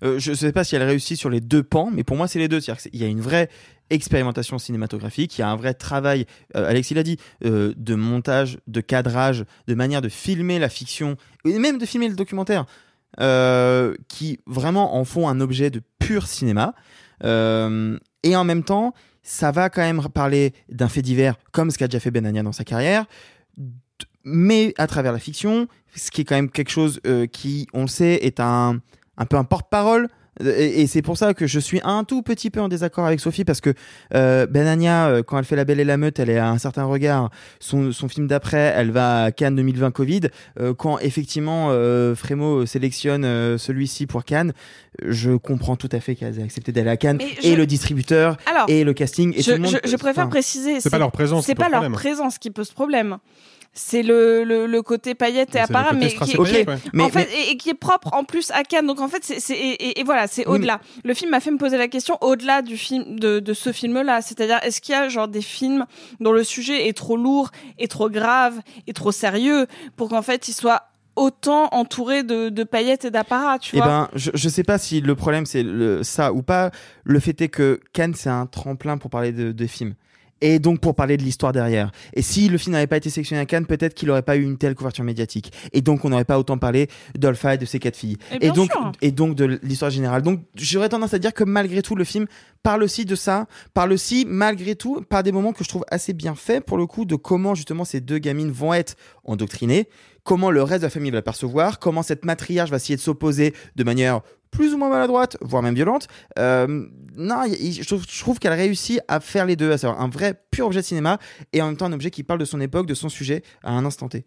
Je 0.00 0.30
ne 0.30 0.36
sais 0.36 0.52
pas 0.52 0.62
si 0.62 0.76
elle 0.76 0.84
réussit 0.84 1.18
sur 1.18 1.28
les 1.28 1.40
deux 1.40 1.62
pans, 1.62 1.90
mais 1.92 2.04
pour 2.04 2.16
moi, 2.16 2.28
c'est 2.28 2.38
les 2.38 2.48
deux. 2.48 2.60
C'est-à-dire 2.60 2.82
qu'il 2.82 3.00
y 3.00 3.04
a 3.04 3.08
une 3.08 3.20
vraie 3.20 3.50
expérimentation 3.90 4.58
cinématographique, 4.58 5.38
il 5.38 5.40
y 5.40 5.44
a 5.44 5.48
un 5.48 5.56
vrai 5.56 5.74
travail, 5.74 6.26
euh, 6.56 6.68
Alexis 6.68 6.94
l'a 6.94 7.02
dit, 7.02 7.18
euh, 7.44 7.72
de 7.76 7.94
montage, 7.94 8.58
de 8.66 8.80
cadrage, 8.80 9.44
de 9.66 9.74
manière 9.74 10.02
de 10.02 10.08
filmer 10.08 10.58
la 10.58 10.68
fiction, 10.68 11.16
et 11.44 11.58
même 11.58 11.78
de 11.78 11.86
filmer 11.86 12.08
le 12.08 12.14
documentaire, 12.14 12.66
euh, 13.20 13.94
qui 14.08 14.40
vraiment 14.46 14.96
en 14.96 15.04
font 15.04 15.28
un 15.28 15.40
objet 15.40 15.70
de 15.70 15.80
pur 15.98 16.26
cinéma. 16.26 16.74
Euh, 17.24 17.98
et 18.22 18.36
en 18.36 18.44
même 18.44 18.64
temps, 18.64 18.94
ça 19.22 19.50
va 19.50 19.70
quand 19.70 19.82
même 19.82 20.02
parler 20.12 20.54
d'un 20.68 20.88
fait 20.88 21.02
divers, 21.02 21.36
comme 21.52 21.70
ce 21.70 21.78
qu'a 21.78 21.88
déjà 21.88 22.00
fait 22.00 22.10
Benania 22.10 22.42
dans 22.42 22.52
sa 22.52 22.64
carrière, 22.64 23.06
mais 24.24 24.74
à 24.78 24.86
travers 24.86 25.12
la 25.12 25.18
fiction, 25.18 25.68
ce 25.94 26.10
qui 26.10 26.20
est 26.20 26.24
quand 26.24 26.34
même 26.34 26.50
quelque 26.50 26.70
chose 26.70 27.00
qui, 27.32 27.66
on 27.72 27.82
le 27.82 27.88
sait, 27.88 28.14
est 28.22 28.40
un, 28.40 28.80
un 29.16 29.26
peu 29.26 29.36
un 29.36 29.44
porte-parole. 29.44 30.08
Et, 30.44 30.82
et 30.82 30.86
c'est 30.86 31.02
pour 31.02 31.16
ça 31.16 31.34
que 31.34 31.46
je 31.46 31.58
suis 31.58 31.80
un 31.84 32.04
tout 32.04 32.22
petit 32.22 32.50
peu 32.50 32.60
en 32.60 32.68
désaccord 32.68 33.04
avec 33.06 33.20
Sophie 33.20 33.44
parce 33.44 33.60
que 33.60 33.74
euh, 34.14 34.46
Benania, 34.46 35.08
euh, 35.08 35.22
quand 35.22 35.38
elle 35.38 35.44
fait 35.44 35.56
La 35.56 35.64
Belle 35.64 35.80
et 35.80 35.84
la 35.84 35.96
Meute, 35.96 36.18
elle 36.18 36.30
est 36.30 36.38
à 36.38 36.48
un 36.50 36.58
certain 36.58 36.84
regard. 36.84 37.30
Son, 37.60 37.92
son 37.92 38.08
film 38.08 38.26
d'après, 38.26 38.72
elle 38.76 38.90
va 38.90 39.24
à 39.24 39.30
Cannes 39.32 39.56
2020 39.56 39.90
Covid. 39.90 40.20
Euh, 40.60 40.74
quand 40.74 40.98
effectivement 41.00 41.68
euh, 41.70 42.14
Frémo 42.14 42.66
sélectionne 42.66 43.24
euh, 43.24 43.58
celui-ci 43.58 44.06
pour 44.06 44.24
Cannes, 44.24 44.52
je 45.04 45.32
comprends 45.32 45.76
tout 45.76 45.88
à 45.92 46.00
fait 46.00 46.14
qu'elle 46.14 46.38
ait 46.38 46.42
accepté 46.42 46.72
d'aller 46.72 46.90
à 46.90 46.96
Cannes 46.96 47.18
Mais 47.18 47.30
et 47.42 47.52
je- 47.52 47.56
le 47.56 47.66
distributeur 47.66 48.36
Alors, 48.46 48.66
et 48.68 48.84
le 48.84 48.92
casting 48.94 49.32
et 49.36 49.42
je, 49.42 49.50
tout 49.50 49.56
le 49.56 49.62
monde. 49.62 49.78
je- 49.84 49.90
je 49.90 49.96
préfère 49.96 50.24
enfin, 50.24 50.30
préciser. 50.30 50.80
C'est 50.80 50.90
pas 50.90 50.98
leur 50.98 51.12
présence 51.12 51.46
C'est 51.46 51.54
pas 51.54 51.64
leur 51.68 51.80
problème. 51.80 51.92
présence 51.92 52.38
qui 52.38 52.50
pose 52.50 52.70
problème. 52.72 53.18
C'est 53.80 54.02
le, 54.02 54.42
le, 54.42 54.66
le 54.66 54.82
côté 54.82 55.14
paillette 55.14 55.54
et 55.54 55.60
apparat, 55.60 55.92
mais 55.92 56.08
qui, 56.08 56.32
est, 56.32 56.38
ouais. 56.38 56.64
Mais- 56.92 57.04
en 57.04 57.08
fait, 57.10 57.28
mais- 57.30 57.40
et, 57.48 57.50
et 57.52 57.56
qui 57.56 57.70
est 57.70 57.74
propre 57.74 58.12
en 58.12 58.24
plus 58.24 58.50
à 58.50 58.64
Cannes. 58.64 58.86
Donc 58.88 59.00
en 59.00 59.06
fait, 59.06 59.22
c'est, 59.22 59.54
et, 59.54 59.54
et- 59.90 60.00
et 60.00 60.02
voilà, 60.02 60.26
c'est 60.26 60.46
Oui, 60.48 60.56
au-delà. 60.56 60.80
Le 61.04 61.14
film 61.14 61.30
m'a 61.30 61.38
fait 61.38 61.52
me 61.52 61.58
poser 61.58 61.78
la 61.78 61.86
question 61.86 62.18
au-delà 62.20 62.60
du 62.62 62.76
film, 62.76 63.20
de, 63.20 63.38
de 63.38 63.52
ce 63.54 63.70
film-là. 63.72 64.20
C'est-à-dire, 64.20 64.58
est-ce 64.64 64.80
qu'il 64.80 64.94
y 64.94 64.98
a 64.98 65.08
genre 65.08 65.28
des 65.28 65.42
films 65.42 65.86
dont 66.18 66.32
le 66.32 66.42
sujet 66.42 66.88
est 66.88 66.92
trop 66.96 67.16
lourd, 67.16 67.50
et 67.78 67.86
trop 67.86 68.10
grave, 68.10 68.60
et 68.88 68.92
trop 68.92 69.12
sérieux 69.12 69.66
pour 69.96 70.08
qu'en 70.08 70.22
fait 70.22 70.48
il 70.48 70.52
soit 70.54 70.82
autant 71.14 71.68
entouré 71.72 72.22
de, 72.22 72.48
de 72.48 72.64
paillettes 72.64 73.04
et 73.04 73.10
d'apparat, 73.10 73.58
tu 73.58 73.76
Eh 73.76 73.78
vois 73.78 73.86
ben, 73.86 74.08
je, 74.14 74.30
je 74.34 74.48
sais 74.48 74.62
pas 74.62 74.78
si 74.78 75.00
le 75.00 75.14
problème 75.14 75.46
c'est 75.46 75.62
le, 75.62 76.02
ça 76.02 76.32
ou 76.32 76.42
pas. 76.42 76.70
Le 77.04 77.18
fait 77.20 77.40
est 77.40 77.48
que 77.48 77.80
Cannes 77.92 78.14
c'est 78.14 78.28
un 78.30 78.46
tremplin 78.46 78.98
pour 78.98 79.10
parler 79.10 79.32
de, 79.32 79.52
de 79.52 79.66
films. 79.66 79.94
Et 80.40 80.58
donc 80.58 80.80
pour 80.80 80.94
parler 80.94 81.16
de 81.16 81.22
l'histoire 81.22 81.52
derrière. 81.52 81.90
Et 82.14 82.22
si 82.22 82.48
le 82.48 82.58
film 82.58 82.72
n'avait 82.72 82.86
pas 82.86 82.96
été 82.96 83.10
sélectionné 83.10 83.40
à 83.40 83.46
Cannes, 83.46 83.66
peut-être 83.66 83.94
qu'il 83.94 84.08
n'aurait 84.08 84.22
pas 84.22 84.36
eu 84.36 84.42
une 84.42 84.58
telle 84.58 84.74
couverture 84.74 85.04
médiatique. 85.04 85.52
Et 85.72 85.80
donc 85.80 86.04
on 86.04 86.10
n'aurait 86.10 86.24
pas 86.24 86.38
autant 86.38 86.58
parlé 86.58 86.88
d'Olfa 87.16 87.54
et 87.54 87.58
de 87.58 87.64
ses 87.64 87.78
quatre 87.78 87.96
filles. 87.96 88.16
Et 88.40 88.50
donc 88.50 88.70
sûr. 88.70 88.92
et 89.00 89.10
donc 89.10 89.34
de 89.34 89.58
l'histoire 89.62 89.90
générale. 89.90 90.22
Donc 90.22 90.40
j'aurais 90.54 90.88
tendance 90.88 91.14
à 91.14 91.18
dire 91.18 91.34
que 91.34 91.44
malgré 91.44 91.82
tout 91.82 91.94
le 91.94 92.04
film 92.04 92.26
parle 92.62 92.82
aussi 92.82 93.04
de 93.04 93.14
ça, 93.14 93.46
parle 93.74 93.92
aussi 93.92 94.24
malgré 94.28 94.74
tout 94.74 95.02
par 95.08 95.22
des 95.22 95.32
moments 95.32 95.52
que 95.52 95.64
je 95.64 95.68
trouve 95.68 95.84
assez 95.90 96.12
bien 96.12 96.34
faits 96.34 96.64
pour 96.64 96.78
le 96.78 96.86
coup 96.86 97.04
de 97.04 97.16
comment 97.16 97.54
justement 97.54 97.84
ces 97.84 98.00
deux 98.00 98.18
gamines 98.18 98.50
vont 98.50 98.74
être 98.74 98.94
endoctrinées, 99.24 99.88
comment 100.24 100.50
le 100.50 100.62
reste 100.62 100.82
de 100.82 100.86
la 100.86 100.90
famille 100.90 101.10
va 101.10 101.22
percevoir, 101.22 101.78
comment 101.78 102.02
cette 102.02 102.24
matriarche 102.24 102.70
va 102.70 102.76
essayer 102.76 102.96
de 102.96 103.00
s'opposer 103.00 103.54
de 103.76 103.84
manière 103.84 104.20
plus 104.50 104.74
ou 104.74 104.78
moins 104.78 104.88
maladroite, 104.88 105.36
voire 105.40 105.62
même 105.62 105.74
violente. 105.74 106.08
Euh, 106.38 106.86
non, 107.16 107.44
y- 107.44 107.52
y- 107.68 107.72
je 107.72 107.84
trouve, 107.86 108.04
je 108.08 108.20
trouve 108.20 108.38
qu'elle 108.38 108.52
réussit 108.52 109.00
à 109.08 109.20
faire 109.20 109.46
les 109.46 109.56
deux, 109.56 109.70
à 109.72 109.78
savoir 109.78 110.00
un 110.00 110.08
vrai 110.08 110.34
pur 110.50 110.66
objet 110.66 110.80
de 110.80 110.84
cinéma 110.86 111.18
et 111.52 111.60
en 111.62 111.66
même 111.66 111.76
temps 111.76 111.86
un 111.86 111.92
objet 111.92 112.10
qui 112.10 112.22
parle 112.22 112.40
de 112.40 112.44
son 112.44 112.60
époque, 112.60 112.86
de 112.86 112.94
son 112.94 113.08
sujet 113.08 113.42
à 113.62 113.72
un 113.72 113.84
instant 113.84 114.08
T. 114.08 114.24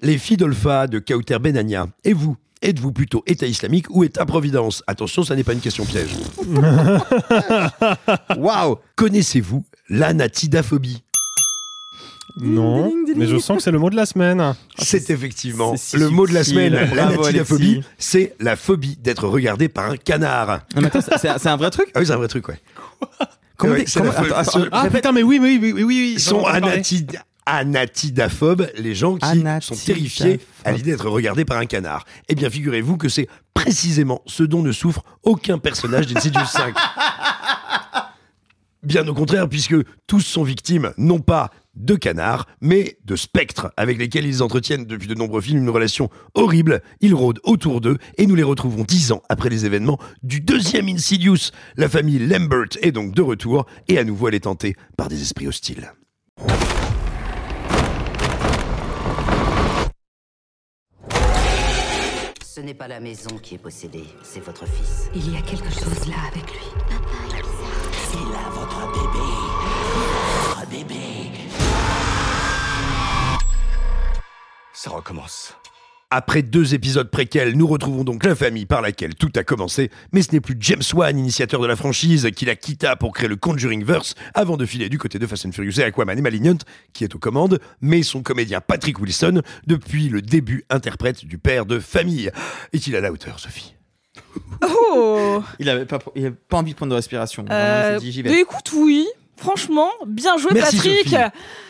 Les 0.00 0.18
filles 0.18 0.36
d'Olpha 0.36 0.86
de 0.86 0.98
Kauter 0.98 1.38
Benania. 1.38 1.86
Et 2.04 2.12
vous? 2.12 2.36
Êtes-vous 2.64 2.92
plutôt 2.92 3.24
État 3.26 3.46
islamique 3.46 3.86
ou 3.90 4.04
État-providence 4.04 4.84
Attention, 4.86 5.24
ça 5.24 5.34
n'est 5.34 5.42
pas 5.42 5.52
une 5.52 5.60
question 5.60 5.84
piège. 5.84 6.10
Waouh 8.36 8.76
Connaissez-vous 8.96 9.64
l'anatidaphobie 9.88 11.02
Non, 12.40 12.92
mais 13.16 13.26
je 13.26 13.36
sens 13.38 13.58
que 13.58 13.62
c'est 13.62 13.70
le 13.70 13.78
mot 13.78 13.90
de 13.90 13.96
la 13.96 14.06
semaine. 14.06 14.54
C'est 14.78 15.10
effectivement 15.10 15.76
c'est 15.76 15.96
si 15.98 16.02
le 16.02 16.08
mot 16.08 16.26
de 16.26 16.32
la 16.32 16.44
semaine. 16.44 16.74
Alexis. 16.74 17.82
c'est 17.98 18.34
la 18.40 18.56
phobie 18.56 18.96
d'être 18.96 19.26
regardé 19.28 19.68
par 19.68 19.90
un 19.90 19.96
canard. 19.96 20.60
Mais 20.76 20.88
c'est- 21.20 21.46
un 21.48 21.56
vrai 21.56 21.70
truc 21.70 21.88
Ah 21.94 22.00
oui, 22.00 22.06
c'est 22.06 22.12
un 22.12 22.16
vrai 22.16 22.28
truc, 22.28 22.48
ouais. 22.48 22.60
Comment 23.56 23.74
Ouais, 23.74 23.80
des- 23.80 23.86
c'est 23.86 24.00
comment- 24.00 24.12
la 24.12 24.20
attends, 24.20 24.36
attends, 24.58 24.68
Ah 24.72 24.82
répète. 24.82 25.02
putain, 25.02 25.12
mais 25.12 25.22
oui, 25.22 25.38
oui, 25.40 25.58
oui, 25.60 25.72
oui, 25.72 25.84
oui. 25.84 26.12
Ils 26.14 26.20
sont 26.20 26.44
anati- 26.46 27.06
anatidaphobes, 27.44 28.68
les 28.78 28.94
gens 28.94 29.16
qui 29.16 29.44
sont 29.60 29.74
terrifiés 29.76 30.40
à 30.64 30.72
l'idée 30.72 30.92
d'être 30.92 31.08
regardés 31.08 31.44
par 31.44 31.58
un 31.58 31.66
canard. 31.66 32.04
Eh 32.28 32.34
bien, 32.34 32.48
figurez-vous 32.48 32.96
que 32.96 33.08
c'est 33.08 33.28
précisément 33.52 34.22
ce 34.26 34.42
dont 34.42 34.62
ne 34.62 34.72
souffre 34.72 35.02
aucun 35.22 35.58
personnage 35.58 36.06
d'Insidious 36.06 36.46
5. 36.46 36.74
Bien 38.82 39.06
au 39.06 39.14
contraire, 39.14 39.48
puisque 39.48 39.76
tous 40.08 40.20
sont 40.20 40.42
victimes, 40.42 40.92
non 40.96 41.20
pas 41.20 41.50
de 41.74 41.94
canards, 41.94 42.46
mais 42.60 42.98
de 43.04 43.16
spectres 43.16 43.72
avec 43.76 43.98
lesquels 43.98 44.26
ils 44.26 44.42
entretiennent 44.42 44.84
depuis 44.84 45.08
de 45.08 45.14
nombreux 45.14 45.40
films 45.40 45.62
une 45.62 45.70
relation 45.70 46.10
horrible. 46.34 46.82
Ils 47.00 47.14
rôdent 47.14 47.40
autour 47.44 47.80
d'eux 47.80 47.98
et 48.18 48.26
nous 48.26 48.34
les 48.34 48.42
retrouvons 48.42 48.84
dix 48.84 49.12
ans 49.12 49.22
après 49.28 49.48
les 49.48 49.66
événements 49.66 49.98
du 50.22 50.40
deuxième 50.40 50.88
Insidious. 50.88 51.50
La 51.76 51.88
famille 51.88 52.18
Lambert 52.18 52.76
est 52.80 52.92
donc 52.92 53.14
de 53.14 53.22
retour 53.22 53.66
et 53.88 53.98
à 53.98 54.04
nouveau 54.04 54.28
elle 54.28 54.34
est 54.34 54.40
tentée 54.40 54.76
par 54.96 55.08
des 55.08 55.22
esprits 55.22 55.48
hostiles. 55.48 55.92
Ce 62.54 62.60
n'est 62.60 62.74
pas 62.74 62.86
la 62.86 63.00
maison 63.00 63.38
qui 63.42 63.54
est 63.54 63.58
possédée, 63.58 64.04
c'est 64.22 64.44
votre 64.44 64.66
fils. 64.66 65.08
Il 65.14 65.32
y 65.32 65.36
a 65.36 65.40
quelque 65.40 65.70
chose 65.70 66.06
là 66.06 66.16
avec 66.30 66.44
lui. 66.52 66.66
C'est 68.10 68.30
là 68.30 68.50
votre 68.50 68.92
bébé. 68.92 69.24
Votre 70.50 70.68
bébé. 70.68 71.41
Ça 74.82 74.90
recommence. 74.90 75.54
Après 76.10 76.42
deux 76.42 76.74
épisodes 76.74 77.08
préquels, 77.08 77.56
nous 77.56 77.68
retrouvons 77.68 78.02
donc 78.02 78.24
la 78.24 78.34
famille 78.34 78.66
par 78.66 78.82
laquelle 78.82 79.14
tout 79.14 79.30
a 79.36 79.44
commencé, 79.44 79.92
mais 80.10 80.22
ce 80.22 80.32
n'est 80.32 80.40
plus 80.40 80.56
James 80.58 80.82
Wan, 80.92 81.16
initiateur 81.16 81.60
de 81.60 81.68
la 81.68 81.76
franchise, 81.76 82.28
qui 82.34 82.46
la 82.46 82.56
quitta 82.56 82.96
pour 82.96 83.12
créer 83.12 83.28
le 83.28 83.36
Conjuring 83.36 83.84
Verse 83.84 84.16
avant 84.34 84.56
de 84.56 84.66
filer 84.66 84.88
du 84.88 84.98
côté 84.98 85.20
de 85.20 85.26
Fast 85.28 85.46
and 85.46 85.52
Furious 85.52 85.78
et 85.78 85.84
Aquaman 85.84 86.18
et 86.18 86.20
Malignant, 86.20 86.58
qui 86.94 87.04
est 87.04 87.14
aux 87.14 87.20
commandes, 87.20 87.60
mais 87.80 88.02
son 88.02 88.24
comédien 88.24 88.60
Patrick 88.60 88.98
Wilson, 88.98 89.42
depuis 89.68 90.08
le 90.08 90.20
début 90.20 90.64
interprète 90.68 91.26
du 91.26 91.38
père 91.38 91.64
de 91.64 91.78
famille. 91.78 92.32
Est-il 92.72 92.96
à 92.96 93.00
la 93.00 93.12
hauteur, 93.12 93.38
Sophie? 93.38 93.76
Oh 94.72 95.44
Il 95.60 95.68
avait 95.68 95.86
pas, 95.86 96.00
il 96.16 96.26
avait 96.26 96.34
pas 96.34 96.56
envie 96.56 96.72
de 96.72 96.76
prendre 96.76 96.90
de 96.90 96.96
respiration. 96.96 97.44
Euh, 97.48 98.00
dit, 98.00 98.20
bah, 98.24 98.30
écoute, 98.32 98.72
oui. 98.74 99.06
Franchement, 99.36 99.90
bien 100.08 100.36
joué, 100.38 100.50
Merci, 100.54 100.76
Patrick. 100.76 101.16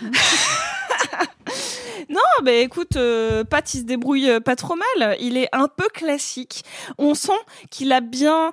Non, 2.09 2.20
bah 2.43 2.53
écoute, 2.53 2.97
euh, 2.97 3.45
Pat, 3.45 3.74
il 3.74 3.80
se 3.80 3.84
débrouille 3.84 4.28
euh, 4.28 4.40
pas 4.40 4.57
trop 4.57 4.74
mal. 4.74 5.16
Il 5.20 5.36
est 5.36 5.49
un 5.53 5.68
peu 5.68 5.88
classique. 5.88 6.64
On 6.99 7.14
sent 7.14 7.32
qu'il 7.70 7.93
a 7.93 8.01
bien, 8.01 8.53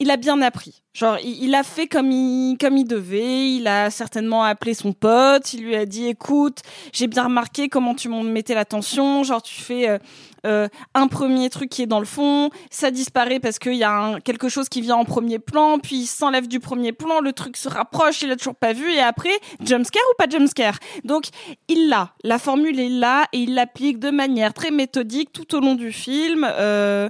il 0.00 0.10
a 0.10 0.16
bien 0.16 0.40
appris. 0.42 0.82
Genre, 0.92 1.18
il, 1.22 1.54
a 1.54 1.62
fait 1.62 1.86
comme 1.88 2.10
il, 2.10 2.56
comme 2.58 2.76
il 2.76 2.86
devait. 2.86 3.50
Il 3.50 3.66
a 3.66 3.90
certainement 3.90 4.44
appelé 4.44 4.74
son 4.74 4.92
pote. 4.92 5.52
Il 5.52 5.64
lui 5.64 5.76
a 5.76 5.84
dit, 5.84 6.06
écoute, 6.06 6.60
j'ai 6.92 7.06
bien 7.06 7.24
remarqué 7.24 7.68
comment 7.68 7.94
tu 7.94 8.08
m'en 8.08 8.22
mettais 8.22 8.54
l'attention. 8.54 9.22
Genre, 9.22 9.42
tu 9.42 9.60
fais 9.60 9.88
euh, 9.88 9.98
euh, 10.46 10.68
un 10.94 11.08
premier 11.08 11.50
truc 11.50 11.68
qui 11.68 11.82
est 11.82 11.86
dans 11.86 11.98
le 11.98 12.06
fond, 12.06 12.50
ça 12.70 12.90
disparaît 12.90 13.40
parce 13.40 13.58
qu'il 13.58 13.74
y 13.74 13.84
a 13.84 14.18
quelque 14.24 14.48
chose 14.48 14.68
qui 14.68 14.80
vient 14.80 14.96
en 14.96 15.04
premier 15.04 15.38
plan, 15.38 15.78
puis 15.78 15.96
il 15.96 16.06
s'enlève 16.06 16.48
du 16.48 16.60
premier 16.60 16.92
plan, 16.92 17.20
le 17.20 17.32
truc 17.32 17.56
se 17.56 17.68
rapproche, 17.68 18.22
il 18.22 18.30
a 18.30 18.36
toujours 18.36 18.54
pas 18.54 18.72
vu, 18.72 18.90
et 18.92 19.00
après, 19.00 19.38
jumpscare 19.64 20.02
ou 20.12 20.16
pas 20.16 20.28
jumpscare? 20.28 20.78
Donc, 21.04 21.26
il 21.68 21.88
l'a, 21.88 22.10
la 22.22 22.38
formule 22.38 22.78
est 22.80 22.88
là, 22.88 23.26
et 23.32 23.40
il 23.40 23.54
l'applique 23.54 23.98
de 23.98 24.10
manière 24.10 24.54
très 24.54 24.70
méthodique 24.70 25.32
tout 25.32 25.54
au 25.54 25.60
long 25.60 25.74
du 25.74 25.92
film. 25.92 26.46
Euh, 26.48 27.08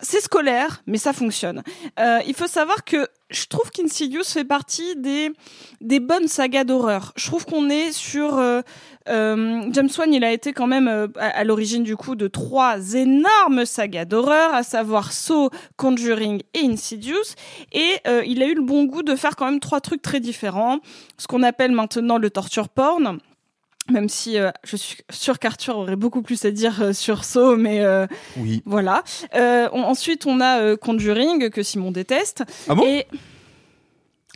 c'est 0.00 0.20
scolaire, 0.20 0.82
mais 0.86 0.98
ça 0.98 1.12
fonctionne. 1.12 1.62
Euh, 1.98 2.20
il 2.26 2.34
faut 2.34 2.46
savoir 2.46 2.84
que 2.84 3.08
je 3.30 3.46
trouve 3.46 3.70
qu'Insidious 3.70 4.24
fait 4.24 4.44
partie 4.44 4.94
des, 4.96 5.30
des 5.80 6.00
bonnes 6.00 6.28
sagas 6.28 6.64
d'horreur. 6.64 7.12
Je 7.16 7.26
trouve 7.26 7.44
qu'on 7.46 7.70
est 7.70 7.92
sur... 7.92 8.38
euh, 8.38 8.60
euh, 9.08 9.62
James 9.70 9.88
Wan, 9.96 10.12
il 10.12 10.24
a 10.24 10.32
été 10.32 10.52
quand 10.52 10.66
même 10.66 10.88
euh, 10.88 11.08
à, 11.16 11.28
à 11.28 11.44
l'origine 11.44 11.82
du 11.82 11.96
coup 11.96 12.14
de 12.14 12.28
trois 12.28 12.94
énormes 12.94 13.64
sagas 13.64 14.04
d'horreur, 14.04 14.54
à 14.54 14.62
savoir 14.62 15.12
Saw, 15.12 15.50
Conjuring 15.76 16.42
et 16.54 16.66
Insidious. 16.66 17.34
Et 17.72 17.98
euh, 18.06 18.22
il 18.26 18.42
a 18.42 18.46
eu 18.46 18.54
le 18.54 18.62
bon 18.62 18.84
goût 18.84 19.02
de 19.02 19.16
faire 19.16 19.34
quand 19.34 19.46
même 19.46 19.60
trois 19.60 19.80
trucs 19.80 20.02
très 20.02 20.20
différents. 20.20 20.78
Ce 21.18 21.26
qu'on 21.26 21.42
appelle 21.42 21.72
maintenant 21.72 22.18
le 22.18 22.30
torture 22.30 22.68
porn. 22.68 23.18
Même 23.90 24.08
si 24.08 24.38
euh, 24.38 24.50
je 24.64 24.76
suis 24.76 24.98
sûre 25.10 25.38
qu'Arthur 25.38 25.76
aurait 25.78 25.96
beaucoup 25.96 26.22
plus 26.22 26.44
à 26.44 26.50
dire 26.50 26.82
euh, 26.82 26.92
sur 26.92 27.24
Saw, 27.24 27.56
mais 27.56 27.80
euh, 27.84 28.06
Oui. 28.36 28.62
voilà. 28.66 29.02
Euh, 29.34 29.68
on- 29.72 29.82
ensuite, 29.82 30.26
on 30.26 30.40
a 30.40 30.60
euh, 30.60 30.76
Conjuring 30.76 31.50
que 31.50 31.62
Simon 31.62 31.92
déteste. 31.92 32.42
Ah 32.68 32.74
bon? 32.74 32.82
Et 32.84 33.06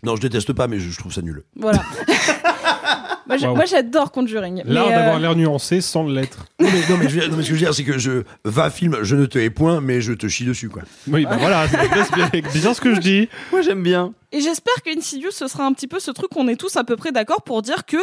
Non, 0.02 0.16
je 0.16 0.20
déteste 0.20 0.52
pas, 0.52 0.66
mais 0.66 0.78
je, 0.80 0.90
je 0.90 0.98
trouve 0.98 1.12
ça 1.12 1.22
nul. 1.22 1.42
voilà. 1.56 1.82
moi, 3.26 3.36
Waouh. 3.38 3.54
moi, 3.54 3.64
j'adore 3.64 4.10
Conjuring. 4.12 4.62
L'art 4.64 4.86
mais, 4.88 4.92
euh, 4.94 4.96
d'avoir 4.98 5.18
l'air 5.18 5.36
nuancé 5.36 5.80
sans 5.80 6.04
l'être. 6.06 6.46
Non 6.58 6.68
mais, 6.72 6.80
non, 6.88 6.96
mais 6.98 7.08
je 7.08 7.14
veux 7.14 7.20
dire- 7.20 7.30
non, 7.30 7.36
mais 7.36 7.42
ce 7.42 7.48
que 7.50 7.54
je 7.54 7.60
veux 7.60 7.66
dire, 7.66 7.74
c'est 7.74 7.84
que 7.84 7.98
je 7.98 8.22
va 8.44 8.70
film, 8.70 8.98
je 9.02 9.14
ne 9.16 9.26
te 9.26 9.38
hais 9.38 9.50
point, 9.50 9.80
mais 9.80 10.00
je 10.00 10.12
te 10.12 10.26
chie 10.26 10.44
dessus, 10.44 10.68
quoi. 10.68 10.82
Oui, 11.08 11.24
bah 11.24 11.36
voilà, 11.38 11.66
c'est 11.68 11.76
bien, 12.14 12.28
bien 12.54 12.74
ce 12.74 12.80
que 12.80 12.94
je 12.94 13.00
dis. 13.00 13.28
Moi, 13.52 13.62
j'aime 13.62 13.82
bien. 13.82 14.12
Et 14.32 14.40
j'espère 14.40 14.74
qu'Insidious, 14.84 15.32
ce 15.32 15.48
sera 15.48 15.64
un 15.64 15.72
petit 15.72 15.88
peu 15.88 15.98
ce 16.00 16.10
truc 16.12 16.30
qu'on 16.30 16.46
est 16.48 16.56
tous 16.56 16.76
à 16.76 16.84
peu 16.84 16.96
près 16.96 17.12
d'accord 17.12 17.42
pour 17.42 17.62
dire 17.62 17.84
que 17.84 17.96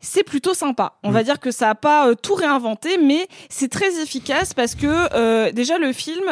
c'est 0.00 0.24
plutôt 0.24 0.52
sympa. 0.54 0.94
On 1.04 1.10
va 1.10 1.22
dire 1.22 1.38
que 1.40 1.50
ça 1.52 1.70
a 1.70 1.74
pas 1.74 2.08
euh, 2.08 2.14
tout 2.14 2.34
réinventé, 2.34 2.98
mais 3.02 3.28
c'est 3.48 3.68
très 3.70 4.00
efficace 4.02 4.54
parce 4.54 4.74
que 4.74 4.86
euh, 5.14 5.52
déjà 5.52 5.78
le 5.78 5.92
film 5.92 6.24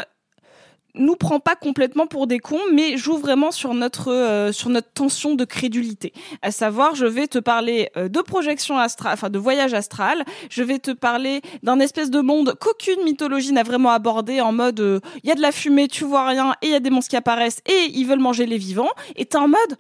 nous 0.97 1.17
prend 1.17 1.41
pas 1.41 1.57
complètement 1.57 2.07
pour 2.07 2.27
des 2.27 2.39
cons, 2.39 2.61
mais 2.73 2.97
joue 2.97 3.17
vraiment 3.17 3.51
sur 3.51 3.75
notre 3.75 4.13
euh, 4.13 4.53
sur 4.53 4.69
notre 4.69 4.91
tension 4.93 5.35
de 5.35 5.45
crédulité. 5.45 6.13
À 6.43 6.51
savoir, 6.51 6.95
je 6.95 7.07
vais 7.07 7.27
te 7.27 7.39
parler 7.39 7.91
euh, 7.97 8.09
de 8.09 8.21
projection 8.21 8.79
astrale, 8.79 9.13
enfin 9.15 9.31
de 9.31 9.39
voyage 9.39 9.75
astral. 9.75 10.25
Je 10.51 10.63
vais 10.63 10.79
te 10.79 10.91
parler 10.91 11.41
d'un 11.63 11.81
espèce 11.81 12.11
de 12.11 12.21
monde 12.21 12.55
qu'aucune 12.61 13.03
mythologie 13.05 13.53
n'a 13.53 13.63
vraiment 13.63 13.91
abordé 13.91 14.41
en 14.41 14.53
mode 14.53 14.81
euh, 14.81 15.01
il 15.23 15.29
y 15.29 15.33
a 15.33 15.35
de 15.35 15.43
la 15.43 15.53
fumée, 15.53 15.89
tu 15.89 16.05
vois 16.05 16.27
rien, 16.27 16.55
et 16.63 16.67
il 16.67 16.73
y 16.73 16.75
a 16.75 16.81
des 16.81 16.91
monstres 16.91 17.11
qui 17.11 17.17
apparaissent 17.17 17.61
et 17.67 17.91
ils 17.95 18.05
veulent 18.05 18.19
manger 18.19 18.47
les 18.47 18.59
vivants. 18.59 18.91
Et 19.17 19.27
t'es 19.27 19.39
en 19.39 19.49
mode 19.49 19.77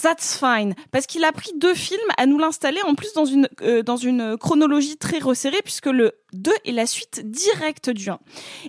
That's 0.00 0.38
fine, 0.38 0.74
parce 0.90 1.06
qu'il 1.06 1.24
a 1.24 1.32
pris 1.32 1.50
deux 1.56 1.74
films 1.74 1.98
à 2.18 2.26
nous 2.26 2.38
l'installer 2.38 2.80
en 2.84 2.94
plus 2.94 3.12
dans 3.14 3.24
une 3.24 3.48
euh, 3.62 3.82
dans 3.82 3.96
une 3.96 4.36
chronologie 4.36 4.96
très 4.96 5.18
resserrée 5.18 5.60
puisque 5.64 5.86
le 5.86 6.12
2 6.32 6.52
est 6.66 6.72
la 6.72 6.86
suite 6.86 7.22
directe 7.24 7.90
du 7.90 8.10
1. 8.10 8.18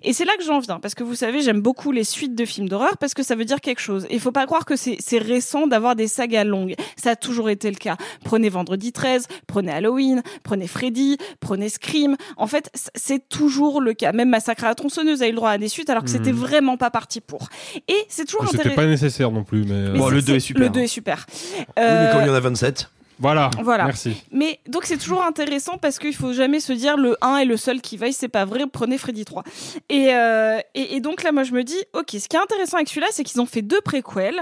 Et 0.03 0.14
c'est 0.14 0.26
là 0.26 0.32
que 0.38 0.43
j'en 0.43 0.60
viens 0.60 0.80
parce 0.80 0.95
que 0.95 1.03
vous 1.03 1.16
savez, 1.16 1.41
j'aime 1.41 1.62
beaucoup 1.62 1.91
les 1.91 2.03
suites 2.03 2.36
de 2.36 2.45
films 2.45 2.70
d'horreur 2.70 2.97
parce 2.97 3.14
que 3.14 3.22
ça 3.24 3.36
veut 3.36 3.45
dire 3.45 3.60
quelque 3.62 3.82
chose. 3.82 4.05
Et 4.10 4.14
il 4.16 4.20
faut 4.20 4.32
pas 4.32 4.45
croire 4.45 4.66
que 4.66 4.76
c'est 4.76 4.97
c'est 4.99 5.18
récent 5.18 5.68
d'avoir 5.68 5.95
des 5.95 6.07
sagas 6.07 6.43
longues. 6.45 6.76
Ça 6.95 7.12
a 7.12 7.16
toujours 7.16 7.49
été 7.49 7.70
le 7.70 7.76
cas. 7.76 7.97
Prenez 8.24 8.49
Vendredi 8.49 8.91
13, 8.93 9.28
prenez 9.47 9.72
Halloween, 9.72 10.22
prenez 10.43 10.68
Freddy, 10.68 11.18
prenez 11.41 11.70
Scream. 11.70 12.16
En 12.38 12.47
fait, 12.47 12.70
c'est 12.95 13.28
toujours 13.28 13.82
le 13.82 13.93
cas. 13.93 14.12
Même 14.14 14.30
Massacre 14.30 14.64
à 14.64 14.68
la 14.68 14.76
tronçonneuse 14.76 15.22
a 15.22 15.28
eu 15.28 15.32
le 15.32 15.36
droit 15.36 15.49
à 15.51 15.57
des 15.57 15.68
suites 15.68 15.89
alors 15.89 16.03
que 16.03 16.10
c'était 16.10 16.32
Mhm. 16.32 16.39
vraiment 16.39 16.78
pas 16.78 16.91
parti 16.91 17.20
pour. 17.22 17.49
Et 17.88 18.05
c'est 18.07 18.26
toujours 18.26 18.45
C'était 18.45 18.60
intéressant. 18.62 18.82
pas 18.82 18.88
nécessaire 18.88 19.32
non 19.32 19.43
plus, 19.43 19.64
mais. 19.66 19.74
euh, 19.74 19.91
Mais 19.93 20.22
c'est- 20.22 20.39
c'est- 20.39 20.53
Le 20.57 20.70
2 20.70 20.80
est 20.82 20.88
super. 20.88 21.26
Oui, 21.57 21.64
mais 21.78 22.10
quand 22.14 22.22
il 22.22 22.28
y 22.28 22.30
en 22.30 22.34
a 22.34 22.39
27. 22.39 22.89
Voilà. 23.20 23.49
Voilà. 23.61 23.86
Merci. 23.86 24.24
Mais 24.32 24.59
donc 24.67 24.86
c'est 24.86 24.97
toujours 24.97 25.24
intéressant 25.24 25.78
parce 25.78 25.99
qu'il 25.99 26.15
faut 26.15 26.34
jamais 26.34 26.59
se 26.59 26.74
dire 26.74 26.97
le 26.97 27.15
1 27.22 27.38
est 27.38 27.45
le 27.45 27.57
seul 27.57 27.82
qui 27.82 27.97
vaille, 27.97 28.13
c'est 28.13 28.28
pas 28.30 28.45
vrai, 28.45 28.63
prenez 28.72 28.97
Freddy 28.97 29.26
3. 29.26 29.43
Et, 29.89 30.13
euh, 30.13 30.59
et, 30.74 30.95
et 30.95 30.99
donc 31.01 31.24
là 31.24 31.32
moi 31.32 31.43
je 31.43 31.51
me 31.51 31.63
dis, 31.63 31.78
ok, 31.93 32.11
ce 32.11 32.28
qui 32.28 32.36
est 32.36 32.39
intéressant 32.39 32.78
avec 32.78 32.88
celui-là, 32.89 33.07
c'est 33.11 33.24
qu'ils 33.24 33.41
ont 33.41 33.45
fait 33.45 33.61
deux 33.61 33.82
préquels, 33.82 34.39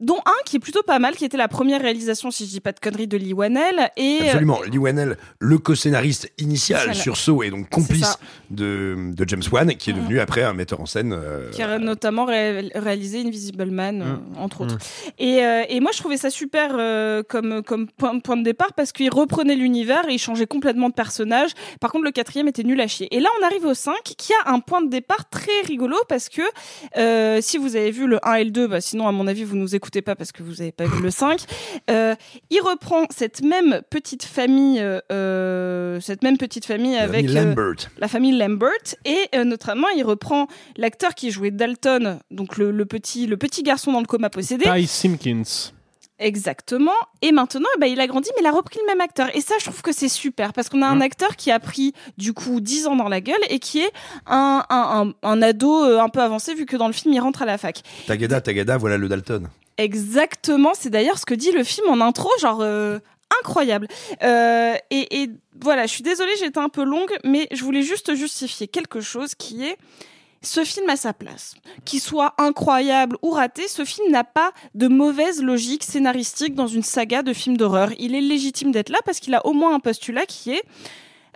dont 0.00 0.18
un 0.26 0.32
qui 0.44 0.56
est 0.56 0.60
plutôt 0.60 0.82
pas 0.82 0.98
mal, 0.98 1.14
qui 1.14 1.24
était 1.24 1.36
la 1.36 1.48
première 1.48 1.80
réalisation, 1.80 2.30
si 2.30 2.44
je 2.46 2.50
dis 2.50 2.60
pas 2.60 2.72
de 2.72 2.80
conneries, 2.80 3.06
de 3.06 3.16
Lee 3.16 3.32
Whannell. 3.32 3.90
Et, 3.96 4.18
euh, 4.22 4.26
Absolument. 4.26 4.60
Lee 4.62 4.78
Whannell, 4.78 5.16
le 5.38 5.58
co-scénariste 5.58 6.30
initial 6.38 6.94
sur 6.94 7.16
Saw 7.16 7.42
et 7.44 7.50
donc 7.50 7.68
complice 7.70 8.18
de, 8.50 8.96
de 9.14 9.28
James 9.28 9.42
Wan, 9.52 9.74
qui 9.76 9.90
est 9.90 9.92
devenu 9.94 10.20
après 10.20 10.42
un 10.42 10.52
metteur 10.52 10.80
en 10.80 10.86
scène. 10.86 11.12
euh, 11.12 11.50
qui 11.50 11.62
a 11.62 11.78
notamment 11.78 12.24
ré- 12.24 12.70
réalisé 12.74 13.20
Invisible 13.20 13.66
Man, 13.70 14.02
euh, 14.02 14.04
Mm. 14.16 14.38
entre 14.42 14.60
autres. 14.62 14.74
Mm. 14.74 14.78
Et, 15.18 15.44
euh, 15.44 15.62
et 15.68 15.80
moi, 15.80 15.90
je 15.92 15.98
trouvais 15.98 16.16
ça 16.16 16.30
super 16.30 16.70
euh, 16.78 17.22
comme, 17.22 17.62
comme 17.62 17.86
point, 17.88 18.15
point 18.22 18.36
de 18.36 18.42
départ 18.42 18.72
parce 18.74 18.92
qu'il 18.92 19.10
reprenait 19.10 19.56
l'univers 19.56 20.08
et 20.08 20.14
il 20.14 20.18
changeait 20.18 20.46
complètement 20.46 20.88
de 20.88 20.94
personnage. 20.94 21.50
Par 21.80 21.92
contre, 21.92 22.04
le 22.04 22.10
quatrième 22.10 22.48
était 22.48 22.64
nul 22.64 22.80
à 22.80 22.86
chier. 22.86 23.14
Et 23.14 23.20
là, 23.20 23.28
on 23.40 23.44
arrive 23.44 23.64
au 23.64 23.74
5 23.74 23.94
qui 24.02 24.32
a 24.44 24.50
un 24.50 24.60
point 24.60 24.82
de 24.82 24.88
départ 24.88 25.28
très 25.28 25.60
rigolo 25.66 25.96
parce 26.08 26.28
que 26.28 26.42
euh, 26.96 27.40
si 27.40 27.58
vous 27.58 27.76
avez 27.76 27.90
vu 27.90 28.06
le 28.06 28.18
1 28.26 28.34
et 28.34 28.44
le 28.44 28.50
2, 28.50 28.66
bah, 28.66 28.80
sinon, 28.80 29.08
à 29.08 29.12
mon 29.12 29.26
avis, 29.26 29.44
vous 29.44 29.56
nous 29.56 29.74
écoutez 29.74 30.02
pas 30.02 30.14
parce 30.14 30.32
que 30.32 30.42
vous 30.42 30.60
avez 30.60 30.72
pas 30.72 30.84
vu 30.86 31.02
le 31.02 31.10
5. 31.10 31.40
Euh, 31.90 32.14
il 32.50 32.60
reprend 32.60 33.06
cette 33.10 33.42
même 33.42 33.82
petite 33.90 34.24
famille, 34.24 34.80
euh, 34.80 36.00
cette 36.00 36.22
même 36.22 36.38
petite 36.38 36.64
famille 36.64 36.94
La 36.94 37.02
avec 37.02 37.28
euh, 37.28 37.74
la 37.98 38.08
famille 38.08 38.36
Lambert 38.36 38.70
et 39.04 39.16
euh, 39.34 39.44
notamment 39.44 39.88
il 39.96 40.02
reprend 40.02 40.46
l'acteur 40.76 41.14
qui 41.14 41.30
jouait 41.30 41.50
Dalton, 41.50 42.18
donc 42.30 42.56
le, 42.56 42.70
le 42.70 42.86
petit 42.86 43.26
le 43.26 43.36
petit 43.36 43.62
garçon 43.62 43.92
dans 43.92 44.00
le 44.00 44.06
coma 44.06 44.30
possédé. 44.30 44.64
Ty 44.64 44.86
Simpkins. 44.86 45.72
Exactement. 46.18 46.92
Et 47.20 47.30
maintenant, 47.30 47.68
eh 47.76 47.80
ben, 47.80 47.86
il 47.86 48.00
a 48.00 48.06
grandi, 48.06 48.30
mais 48.36 48.42
il 48.42 48.46
a 48.46 48.52
repris 48.52 48.78
le 48.80 48.86
même 48.86 49.00
acteur. 49.00 49.34
Et 49.36 49.40
ça, 49.40 49.54
je 49.58 49.64
trouve 49.64 49.82
que 49.82 49.92
c'est 49.92 50.08
super 50.08 50.52
parce 50.52 50.68
qu'on 50.68 50.82
a 50.82 50.86
un 50.86 51.00
acteur 51.00 51.36
qui 51.36 51.50
a 51.50 51.60
pris 51.60 51.92
du 52.16 52.32
coup 52.32 52.60
10 52.60 52.86
ans 52.86 52.96
dans 52.96 53.08
la 53.08 53.20
gueule 53.20 53.36
et 53.50 53.58
qui 53.58 53.80
est 53.80 53.92
un, 54.26 54.64
un, 54.70 55.12
un, 55.22 55.28
un 55.28 55.42
ado 55.42 55.84
euh, 55.84 56.00
un 56.00 56.08
peu 56.08 56.20
avancé 56.20 56.54
vu 56.54 56.64
que 56.64 56.76
dans 56.76 56.86
le 56.86 56.94
film 56.94 57.12
il 57.12 57.20
rentre 57.20 57.42
à 57.42 57.46
la 57.46 57.58
fac. 57.58 57.82
Tagada, 58.06 58.40
Tagada, 58.40 58.78
voilà 58.78 58.96
le 58.96 59.08
Dalton. 59.08 59.48
Exactement, 59.78 60.72
c'est 60.74 60.88
d'ailleurs 60.88 61.18
ce 61.18 61.26
que 61.26 61.34
dit 61.34 61.52
le 61.52 61.62
film 61.62 61.88
en 61.90 62.00
intro, 62.00 62.30
genre 62.40 62.60
euh, 62.62 62.98
incroyable. 63.40 63.88
Euh, 64.22 64.74
et, 64.90 65.22
et 65.22 65.30
voilà, 65.60 65.84
je 65.84 65.92
suis 65.92 66.02
désolée, 66.02 66.32
j'étais 66.38 66.58
un 66.58 66.70
peu 66.70 66.82
longue, 66.82 67.12
mais 67.24 67.46
je 67.52 67.62
voulais 67.62 67.82
juste 67.82 68.14
justifier 68.14 68.68
quelque 68.68 69.02
chose 69.02 69.34
qui 69.34 69.64
est 69.66 69.76
ce 70.46 70.64
film 70.64 70.88
a 70.88 70.96
sa 70.96 71.12
place. 71.12 71.54
Qu'il 71.84 72.00
soit 72.00 72.34
incroyable 72.38 73.16
ou 73.20 73.30
raté, 73.30 73.66
ce 73.66 73.84
film 73.84 74.10
n'a 74.12 74.24
pas 74.24 74.52
de 74.74 74.86
mauvaise 74.86 75.42
logique 75.42 75.82
scénaristique 75.82 76.54
dans 76.54 76.68
une 76.68 76.84
saga 76.84 77.22
de 77.22 77.32
films 77.32 77.56
d'horreur. 77.56 77.90
Il 77.98 78.14
est 78.14 78.20
légitime 78.20 78.70
d'être 78.70 78.90
là 78.90 78.98
parce 79.04 79.18
qu'il 79.18 79.34
a 79.34 79.44
au 79.44 79.52
moins 79.52 79.74
un 79.74 79.80
postulat 79.80 80.24
qui 80.24 80.52
est 80.52 80.62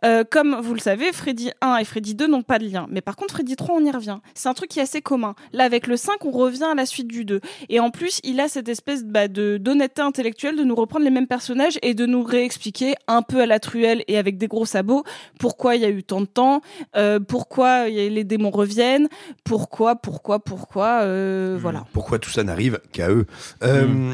euh, 0.04 0.24
comme 0.28 0.56
vous 0.62 0.74
le 0.74 0.80
savez, 0.80 1.12
Freddy 1.12 1.50
1 1.60 1.76
et 1.76 1.84
Freddy 1.84 2.14
2 2.14 2.26
n'ont 2.26 2.42
pas 2.42 2.58
de 2.58 2.64
lien. 2.66 2.86
Mais 2.90 3.00
par 3.00 3.16
contre, 3.16 3.34
Freddy 3.34 3.56
3, 3.56 3.74
on 3.76 3.84
y 3.84 3.90
revient. 3.90 4.18
C'est 4.34 4.48
un 4.48 4.54
truc 4.54 4.70
qui 4.70 4.78
est 4.78 4.82
assez 4.82 5.02
commun. 5.02 5.34
Là, 5.52 5.64
avec 5.64 5.86
le 5.86 5.96
5, 5.96 6.24
on 6.24 6.30
revient 6.30 6.64
à 6.70 6.74
la 6.74 6.86
suite 6.86 7.08
du 7.08 7.24
2. 7.24 7.40
Et 7.68 7.80
en 7.80 7.90
plus, 7.90 8.20
il 8.24 8.40
a 8.40 8.48
cette 8.48 8.68
espèce 8.68 9.04
bah, 9.04 9.28
de 9.28 9.58
d'honnêteté 9.58 10.02
intellectuelle 10.02 10.56
de 10.56 10.64
nous 10.64 10.74
reprendre 10.74 11.04
les 11.04 11.10
mêmes 11.10 11.26
personnages 11.26 11.78
et 11.82 11.94
de 11.94 12.06
nous 12.06 12.22
réexpliquer 12.22 12.94
un 13.08 13.22
peu 13.22 13.40
à 13.40 13.46
la 13.46 13.60
truelle 13.60 14.02
et 14.08 14.16
avec 14.18 14.38
des 14.38 14.46
gros 14.46 14.64
sabots 14.66 15.04
pourquoi 15.38 15.76
il 15.76 15.82
y 15.82 15.84
a 15.84 15.90
eu 15.90 16.02
tant 16.02 16.20
de 16.20 16.26
temps, 16.26 16.60
euh, 16.96 17.18
pourquoi 17.20 17.88
y 17.88 18.00
a- 18.00 18.08
les 18.08 18.24
démons 18.24 18.50
reviennent, 18.50 19.08
pourquoi, 19.44 19.96
pourquoi, 19.96 20.38
pourquoi, 20.38 21.00
euh, 21.02 21.56
voilà. 21.60 21.84
Pourquoi 21.92 22.18
tout 22.18 22.30
ça 22.30 22.42
n'arrive 22.44 22.78
qu'à 22.92 23.10
eux 23.10 23.26
Euh, 23.62 23.84
Euh, 23.86 24.12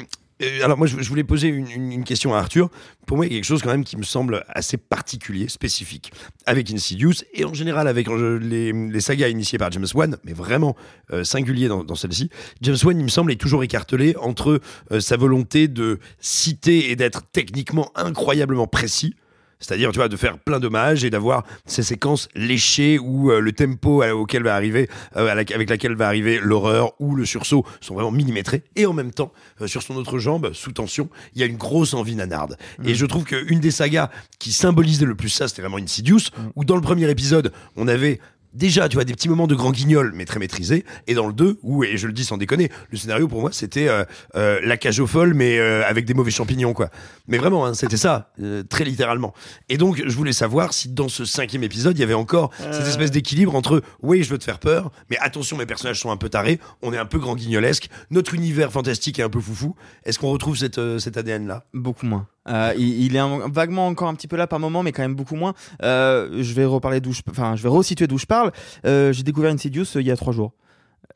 alors 0.63 0.77
moi, 0.77 0.87
je, 0.87 1.09
voulais 1.09 1.25
poser 1.25 1.49
une, 1.49 2.05
question 2.05 2.35
à 2.35 2.39
Arthur. 2.39 2.69
Pour 3.07 3.17
moi, 3.17 3.27
il 3.27 3.33
y 3.33 3.35
a 3.35 3.39
quelque 3.39 3.47
chose 3.47 3.63
quand 3.63 3.71
même 3.71 3.85
qui 3.85 3.97
me 3.97 4.03
semble 4.03 4.45
assez 4.49 4.77
particulier, 4.77 5.49
spécifique, 5.49 6.13
avec 6.45 6.71
Insidious 6.71 7.15
et 7.33 7.45
en 7.45 7.55
général 7.55 7.89
avec 7.89 8.09
euh, 8.09 8.39
les, 8.39 9.01
sagas 9.01 9.29
initiées 9.29 9.59
par 9.59 9.71
James 9.73 9.87
Wan, 9.95 10.17
mais 10.25 10.35
vraiment 10.35 10.77
euh, 11.13 11.25
singulier 11.25 11.69
dans, 11.69 11.85
dans 11.85 11.95
celle-ci. 11.95 12.29
James 12.61 12.77
Wan, 12.85 12.99
il 12.99 13.05
me 13.05 13.09
semble, 13.09 13.33
est 13.33 13.41
toujours 13.41 13.65
écartelé 13.65 14.15
entre 14.21 14.61
euh, 14.93 15.01
sa 15.01 15.17
volonté 15.17 15.69
de 15.69 16.01
citer 16.21 16.91
et 16.91 16.97
d'être 16.97 17.23
techniquement 17.33 17.91
incroyablement 17.95 18.67
précis. 18.67 19.15
C'est-à-dire, 19.59 19.91
tu 19.91 19.99
vois, 19.99 20.09
de 20.09 20.17
faire 20.17 20.39
plein 20.39 20.61
d'hommages 20.61 21.05
et 21.05 21.11
d'avoir 21.11 21.45
ces 21.65 21.83
séquences 21.83 22.29
léchées 22.35 22.99
où 22.99 23.31
euh, 23.31 23.41
le 23.41 23.53
tempo 23.53 24.05
auquel 24.05 24.43
va 24.43 24.55
arriver, 24.55 24.89
euh, 25.17 25.29
avec 25.29 25.69
laquelle 25.69 25.95
va 25.95 26.07
arriver 26.07 26.39
l'horreur 26.43 26.93
ou 27.01 27.15
le 27.15 27.25
sursaut 27.25 27.65
sont 27.81 27.95
vraiment 27.95 28.11
millimétrés. 28.11 28.63
Et 28.77 28.87
en 28.87 28.93
même 28.93 29.13
temps, 29.13 29.33
euh, 29.61 29.67
sur 29.67 29.83
son 29.83 29.97
autre 29.97 30.19
jambe, 30.19 30.53
sous 30.53 30.73
tension, 30.73 31.09
il 31.35 31.41
y 31.41 31.45
a 31.45 31.47
une 31.47 31.57
grosse 31.57 31.95
envie 31.95 32.17
nanarde. 32.17 32.57
Et 32.85 32.95
je 32.95 33.07
trouve 33.07 33.25
qu'une 33.25 33.61
des 33.61 33.71
sagas 33.71 34.11
qui 34.39 34.53
symbolisait 34.53 35.07
le 35.07 35.15
plus 35.15 35.29
ça, 35.29 35.49
c'était 35.49 35.63
vraiment 35.63 35.79
Insidious, 35.79 36.31
où 36.55 36.65
dans 36.65 36.77
le 36.77 36.83
premier 36.83 37.09
épisode, 37.11 37.53
on 37.77 37.87
avait 37.89 38.21
déjà, 38.57 38.89
tu 38.89 38.97
vois, 38.97 39.05
des 39.05 39.15
petits 39.15 39.29
moments 39.29 39.47
de 39.47 39.55
grand 39.55 39.71
guignol, 39.71 40.13
mais 40.15 40.25
très 40.25 40.39
maîtrisés. 40.39 40.85
Et 41.07 41.15
dans 41.15 41.27
le 41.27 41.33
2, 41.33 41.59
où, 41.63 41.85
et 41.85 41.97
je 41.97 42.07
le 42.07 42.13
dis 42.13 42.25
sans 42.25 42.37
déconner, 42.37 42.71
le 42.91 42.99
scénario 42.99 43.29
pour 43.29 43.41
moi, 43.41 43.51
c'était 43.53 43.89
euh, 43.89 44.05
euh, 44.35 44.59
la 44.65 44.77
cage 44.77 44.99
aux 45.01 45.07
folles, 45.07 45.35
mais 45.35 45.59
euh, 45.59 45.85
avec 45.87 46.05
des 46.05 46.15
mauvais 46.15 46.31
champignons, 46.31 46.73
quoi. 46.73 46.91
Mais 47.29 47.39
vraiment, 47.39 47.67
hein, 47.67 47.75
c'était 47.75 47.97
ça, 47.97 48.33
euh, 48.41 48.63
très 48.63 48.85
littéralement. 48.85 49.35
Et 49.69 49.77
donc, 49.77 50.03
je 50.05 50.17
voulais 50.17 50.33
savoir 50.33 50.73
si 50.73 50.89
dans 50.89 51.09
ce 51.09 51.25
cinquième 51.25 51.63
épisode, 51.63 51.97
il 51.97 52.01
y 52.01 52.05
avait 52.05 52.15
encore 52.15 52.51
cette 52.59 52.87
espèce 52.87 53.11
d'équilibre 53.11 53.55
entre, 53.55 53.83
oui, 54.03 54.23
je 54.23 54.31
veux 54.31 54.39
te 54.39 54.45
faire 54.45 54.59
peur, 54.59 54.91
mais 55.11 55.19
attention, 55.19 55.57
mes 55.57 55.67
personnages 55.67 56.01
sont 56.01 56.11
un 56.11 56.17
peu 56.17 56.29
tarés, 56.29 56.59
on 56.83 56.93
est 56.93 56.99
un 56.99 57.07
peu 57.07 57.19
grand 57.19 57.37
guignolesque, 57.37 57.89
notre 58.11 58.35
univers 58.35 58.73
fantastique 58.73 59.19
est 59.19 59.23
un 59.23 59.31
peu 59.31 59.41
foufou. 59.41 59.75
Est-ce 60.05 60.19
qu'on 60.19 60.31
retrouve 60.31 60.57
cette, 60.57 60.79
euh, 60.79 60.99
cet 60.99 61.17
ADN-là 61.17 61.65
Beaucoup 61.75 62.07
moins. 62.07 62.27
Euh, 62.49 62.73
il, 62.77 63.05
il 63.05 63.17
est 63.17 63.21
un- 63.21 63.49
vaguement 63.49 63.87
encore 63.87 64.09
un 64.09 64.15
petit 64.15 64.29
peu 64.29 64.37
là 64.37 64.47
par 64.47 64.61
moment, 64.61 64.83
mais 64.83 64.93
quand 64.93 65.03
même 65.03 65.15
beaucoup 65.15 65.37
moins. 65.37 65.55
Euh, 65.83 66.43
je 66.43 66.55
vais 66.55 66.65
reparler 66.65 67.01
d'où 67.01 67.13
je, 67.13 67.23
enfin, 67.31 67.57
je 67.57 67.63
vais 67.63 67.69
resituer 67.69 68.07
d'où 68.07 68.19
je 68.19 68.27
parle. 68.27 68.53
Euh, 68.85 69.13
j'ai 69.13 69.23
découvert 69.23 69.53
Insidious 69.53 69.85
euh, 69.97 70.01
il 70.01 70.07
y 70.07 70.11
a 70.11 70.17
trois 70.17 70.33
jours. 70.33 70.53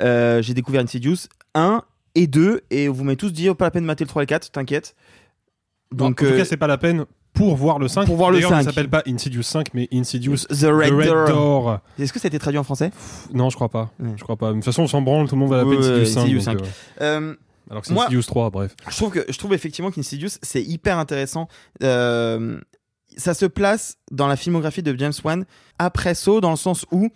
Euh, 0.00 0.42
j'ai 0.42 0.54
découvert 0.54 0.82
Insidious 0.82 1.28
1 1.54 1.82
et 2.14 2.26
2, 2.26 2.62
et 2.70 2.88
vous 2.88 3.04
m'avez 3.04 3.16
tous 3.16 3.32
dit 3.32 3.48
oh, 3.48 3.54
pas 3.54 3.66
la 3.66 3.70
peine 3.70 3.82
de 3.82 3.86
mater 3.86 4.04
le 4.04 4.08
3 4.08 4.22
et 4.22 4.24
le 4.24 4.28
4, 4.28 4.50
t'inquiète. 4.50 4.94
Donc, 5.92 6.22
en 6.22 6.26
tout 6.26 6.32
euh, 6.32 6.38
cas, 6.38 6.44
c'est 6.44 6.56
pas 6.56 6.66
la 6.66 6.78
peine 6.78 7.04
pour 7.32 7.56
voir 7.56 7.78
le 7.78 7.88
5. 7.88 8.06
Pour 8.06 8.16
voir 8.16 8.30
le 8.30 8.36
D'ailleurs, 8.36 8.50
5. 8.50 8.60
Il 8.60 8.64
s'appelle 8.64 8.88
pas 8.88 9.02
Insidious 9.06 9.42
5, 9.42 9.68
mais 9.74 9.88
Insidious 9.92 10.46
The 10.48 10.64
Red, 10.64 11.06
Door. 11.06 11.28
Door. 11.28 11.78
Est-ce 11.98 12.12
que 12.12 12.18
ça 12.18 12.26
a 12.26 12.28
été 12.28 12.38
traduit 12.38 12.58
en 12.58 12.64
français? 12.64 12.90
Non, 13.32 13.50
je 13.50 13.54
crois 13.56 13.68
pas. 13.68 13.90
Je 14.16 14.22
crois 14.22 14.36
pas. 14.36 14.50
De 14.50 14.54
toute 14.54 14.64
façon, 14.64 14.82
on 14.82 14.88
s'en 14.88 15.02
branle, 15.02 15.28
tout 15.28 15.34
le 15.36 15.40
monde 15.40 15.50
va 15.50 15.58
l'appeler 15.58 15.76
Ouais, 15.76 16.00
Insidious 16.02 16.06
5. 16.06 16.20
Insidious 16.20 16.44
donc, 16.44 16.64
5. 16.98 17.36
Alors 17.70 17.82
que 17.82 17.88
c'est 17.88 17.94
Insidious 18.06 18.22
3, 18.22 18.50
bref. 18.50 18.74
Je 18.88 18.96
trouve 18.96 19.10
que 19.12 19.24
je 19.28 19.38
trouve 19.38 19.54
effectivement 19.54 19.90
qu'Insidious 19.90 20.30
c'est 20.42 20.62
hyper 20.62 20.98
intéressant. 20.98 21.48
Euh, 21.82 22.60
ça 23.16 23.32
se 23.34 23.46
place 23.46 23.96
dans 24.10 24.26
la 24.26 24.36
filmographie 24.36 24.82
de 24.82 24.96
James 24.98 25.12
Wan 25.24 25.44
après 25.78 26.14
Saw 26.14 26.40
dans 26.40 26.50
le 26.50 26.56
sens 26.56 26.84
où 26.92 27.08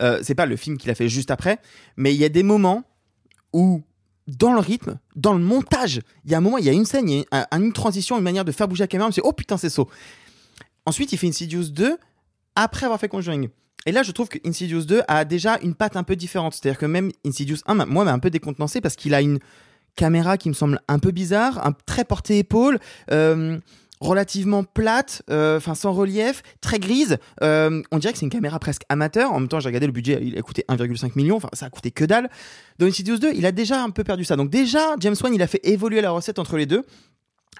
euh, 0.00 0.20
c'est 0.22 0.34
pas 0.34 0.46
le 0.46 0.56
film 0.56 0.76
qu'il 0.78 0.90
a 0.90 0.94
fait 0.94 1.08
juste 1.08 1.30
après, 1.30 1.58
mais 1.96 2.12
il 2.14 2.20
y 2.20 2.24
a 2.24 2.28
des 2.28 2.42
moments 2.42 2.84
où 3.52 3.82
dans 4.28 4.52
le 4.52 4.60
rythme, 4.60 4.98
dans 5.16 5.32
le 5.32 5.40
montage, 5.40 6.00
il 6.24 6.30
y 6.30 6.34
a 6.34 6.38
un 6.38 6.40
moment, 6.40 6.58
il 6.58 6.64
y 6.64 6.68
a 6.68 6.72
une 6.72 6.84
scène, 6.84 7.08
il 7.08 7.18
y 7.20 7.24
a 7.32 7.48
un- 7.50 7.60
une 7.62 7.72
transition, 7.72 8.16
une 8.16 8.22
manière 8.22 8.44
de 8.44 8.52
faire 8.52 8.68
bouger 8.68 8.84
la 8.84 8.88
caméra, 8.88 9.06
on 9.06 9.10
me 9.10 9.14
dit 9.14 9.20
oh 9.24 9.32
putain 9.32 9.56
c'est 9.56 9.70
Saw. 9.70 9.88
Ensuite, 10.86 11.12
il 11.12 11.18
fait 11.18 11.26
Insidious 11.28 11.64
2 11.70 11.96
après 12.56 12.86
avoir 12.86 12.98
fait 13.00 13.08
Conjuring. 13.08 13.48
Et 13.86 13.92
là, 13.92 14.02
je 14.02 14.12
trouve 14.12 14.28
que 14.28 14.38
Insidious 14.46 14.84
2 14.84 15.02
a 15.08 15.24
déjà 15.24 15.58
une 15.62 15.74
patte 15.74 15.96
un 15.96 16.02
peu 16.04 16.14
différente. 16.16 16.54
C'est-à-dire 16.54 16.78
que 16.78 16.86
même 16.86 17.10
Insidious 17.26 17.58
1, 17.66 17.74
m'a- 17.74 17.86
moi, 17.86 18.04
m'a 18.04 18.12
un 18.12 18.18
peu 18.18 18.30
décontenancé 18.30 18.80
parce 18.80 18.94
qu'il 18.96 19.14
a 19.14 19.20
une 19.20 19.38
caméra 20.00 20.38
qui 20.38 20.48
me 20.48 20.54
semble 20.54 20.80
un 20.88 20.98
peu 20.98 21.10
bizarre, 21.10 21.66
un 21.66 21.72
très 21.84 22.06
portée 22.06 22.38
épaule, 22.38 22.78
euh, 23.10 23.58
relativement 24.00 24.64
plate, 24.64 25.20
euh, 25.28 25.58
enfin 25.58 25.74
sans 25.74 25.92
relief, 25.92 26.42
très 26.62 26.78
grise. 26.78 27.18
Euh, 27.42 27.82
on 27.90 27.98
dirait 27.98 28.14
que 28.14 28.18
c'est 28.18 28.24
une 28.24 28.30
caméra 28.30 28.58
presque 28.58 28.84
amateur. 28.88 29.30
En 29.30 29.40
même 29.40 29.48
temps, 29.48 29.60
j'ai 29.60 29.68
regardé 29.68 29.86
le 29.86 29.92
budget, 29.92 30.18
il 30.22 30.38
a 30.38 30.40
coûté 30.40 30.64
1,5 30.70 31.12
million, 31.16 31.36
enfin 31.36 31.50
ça 31.52 31.66
a 31.66 31.70
coûté 31.70 31.90
que 31.90 32.06
dalle. 32.06 32.30
Dans 32.78 32.86
Insidious 32.86 33.18
2, 33.18 33.32
il 33.34 33.44
a 33.44 33.52
déjà 33.52 33.82
un 33.82 33.90
peu 33.90 34.02
perdu 34.02 34.24
ça. 34.24 34.36
Donc 34.36 34.48
déjà, 34.48 34.96
James 35.00 35.16
Wan, 35.22 35.34
il 35.34 35.42
a 35.42 35.46
fait 35.46 35.60
évoluer 35.64 36.00
la 36.00 36.12
recette 36.12 36.38
entre 36.38 36.56
les 36.56 36.64
deux. 36.64 36.82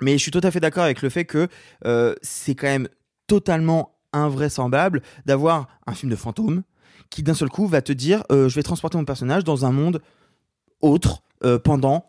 Mais 0.01 0.13
je 0.13 0.23
suis 0.23 0.31
tout 0.31 0.41
à 0.43 0.51
fait 0.51 0.61
d'accord 0.61 0.85
avec 0.85 1.03
le 1.03 1.11
fait 1.11 1.27
que 1.27 1.47
c'est 2.23 2.55
quand 2.55 2.69
même 2.69 2.89
totalement 3.27 3.99
invraisemblable 4.15 5.03
d'avoir 5.27 5.69
un 5.87 5.93
film 5.93 6.11
de 6.11 6.17
fantôme 6.17 6.63
qui 7.11 7.23
d'un 7.23 7.35
seul 7.35 7.51
coup 7.51 7.67
va 7.67 7.83
te 7.83 7.93
dire 7.93 8.25
je 8.31 8.55
vais 8.55 8.63
transporter 8.63 8.97
mon 8.97 9.05
personnage 9.05 9.45
dans 9.45 9.67
un 9.67 9.73
monde 9.73 10.01
autre 10.81 11.23
pendant 11.65 12.07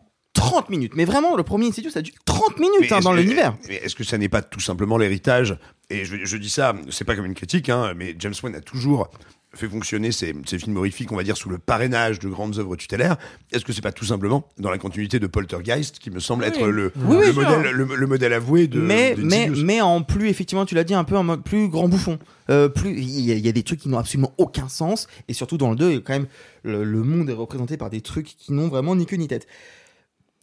30 0.50 0.70
minutes. 0.70 0.92
Mais 0.96 1.04
vraiment, 1.04 1.36
le 1.36 1.42
premier 1.42 1.66
Insidious, 1.68 1.90
ça 1.90 2.00
a 2.00 2.02
duré 2.02 2.16
30 2.24 2.58
minutes 2.58 2.92
hein, 2.92 3.00
dans 3.00 3.12
l'univers. 3.12 3.56
Mais 3.68 3.76
est-ce 3.76 3.94
que 3.94 4.04
ça 4.04 4.18
n'est 4.18 4.28
pas 4.28 4.42
tout 4.42 4.60
simplement 4.60 4.98
l'héritage 4.98 5.56
Et 5.90 6.04
je, 6.04 6.16
je 6.24 6.36
dis 6.36 6.50
ça, 6.50 6.74
c'est 6.90 7.04
pas 7.04 7.14
comme 7.16 7.26
une 7.26 7.34
critique, 7.34 7.68
hein, 7.68 7.92
mais 7.96 8.14
James 8.18 8.34
Wan 8.42 8.54
a 8.54 8.60
toujours 8.60 9.08
fait 9.54 9.68
fonctionner 9.68 10.12
ses, 10.12 10.34
ses 10.46 10.58
films 10.58 10.78
horrifiques, 10.78 11.12
on 11.12 11.16
va 11.16 11.22
dire, 11.24 11.36
sous 11.36 11.50
le 11.50 11.58
parrainage 11.58 12.18
de 12.20 12.28
grandes 12.30 12.58
œuvres 12.58 12.74
tutélaires. 12.76 13.18
Est-ce 13.52 13.66
que 13.66 13.74
c'est 13.74 13.82
pas 13.82 13.92
tout 13.92 14.06
simplement 14.06 14.48
dans 14.58 14.70
la 14.70 14.78
continuité 14.78 15.18
de 15.20 15.26
Poltergeist, 15.26 15.98
qui 15.98 16.10
me 16.10 16.20
semble 16.20 16.44
être 16.44 16.66
le, 16.66 16.90
Oui, 16.96 17.16
le 17.16 17.18
oui, 17.18 17.24
sûr. 17.26 17.34
modèle, 17.34 17.70
le, 17.72 17.84
le 17.84 18.06
modèle 18.06 18.32
avoué 18.32 18.66
de 18.66 18.80
mais, 18.80 19.14
mais, 19.18 19.44
d'Insidious 19.48 19.62
mais 19.66 19.80
en 19.82 20.00
plus, 20.02 20.28
effectivement, 20.30 20.64
tu 20.64 20.74
l'as 20.74 20.84
dit, 20.84 20.94
un 20.94 21.04
peu 21.04 21.18
en 21.18 21.22
mode 21.24 21.42
plus 21.44 21.68
grand 21.68 21.86
bouffon. 21.86 22.18
Euh, 22.48 22.70
plus, 22.70 22.92
il 22.98 23.20
y, 23.20 23.30
a- 23.30 23.34
il 23.34 23.44
y 23.44 23.48
a 23.48 23.52
des 23.52 23.62
trucs 23.62 23.80
qui 23.80 23.90
n'ont 23.90 23.98
absolument 23.98 24.32
aucun 24.38 24.68
sens. 24.68 25.06
Et 25.28 25.34
surtout 25.34 25.58
dans 25.58 25.68
le 25.68 25.76
2, 25.76 26.00
quand 26.00 26.14
même, 26.14 26.26
le, 26.62 26.82
le 26.82 27.02
monde 27.02 27.28
est 27.28 27.34
représenté 27.34 27.76
par 27.76 27.90
des 27.90 28.00
trucs 28.00 28.34
qui 28.38 28.54
n'ont 28.54 28.68
vraiment 28.68 28.96
ni 28.96 29.04
queue 29.04 29.16
ni 29.16 29.28
tête. 29.28 29.46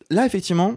Là, 0.10 0.26
effectivement, 0.26 0.76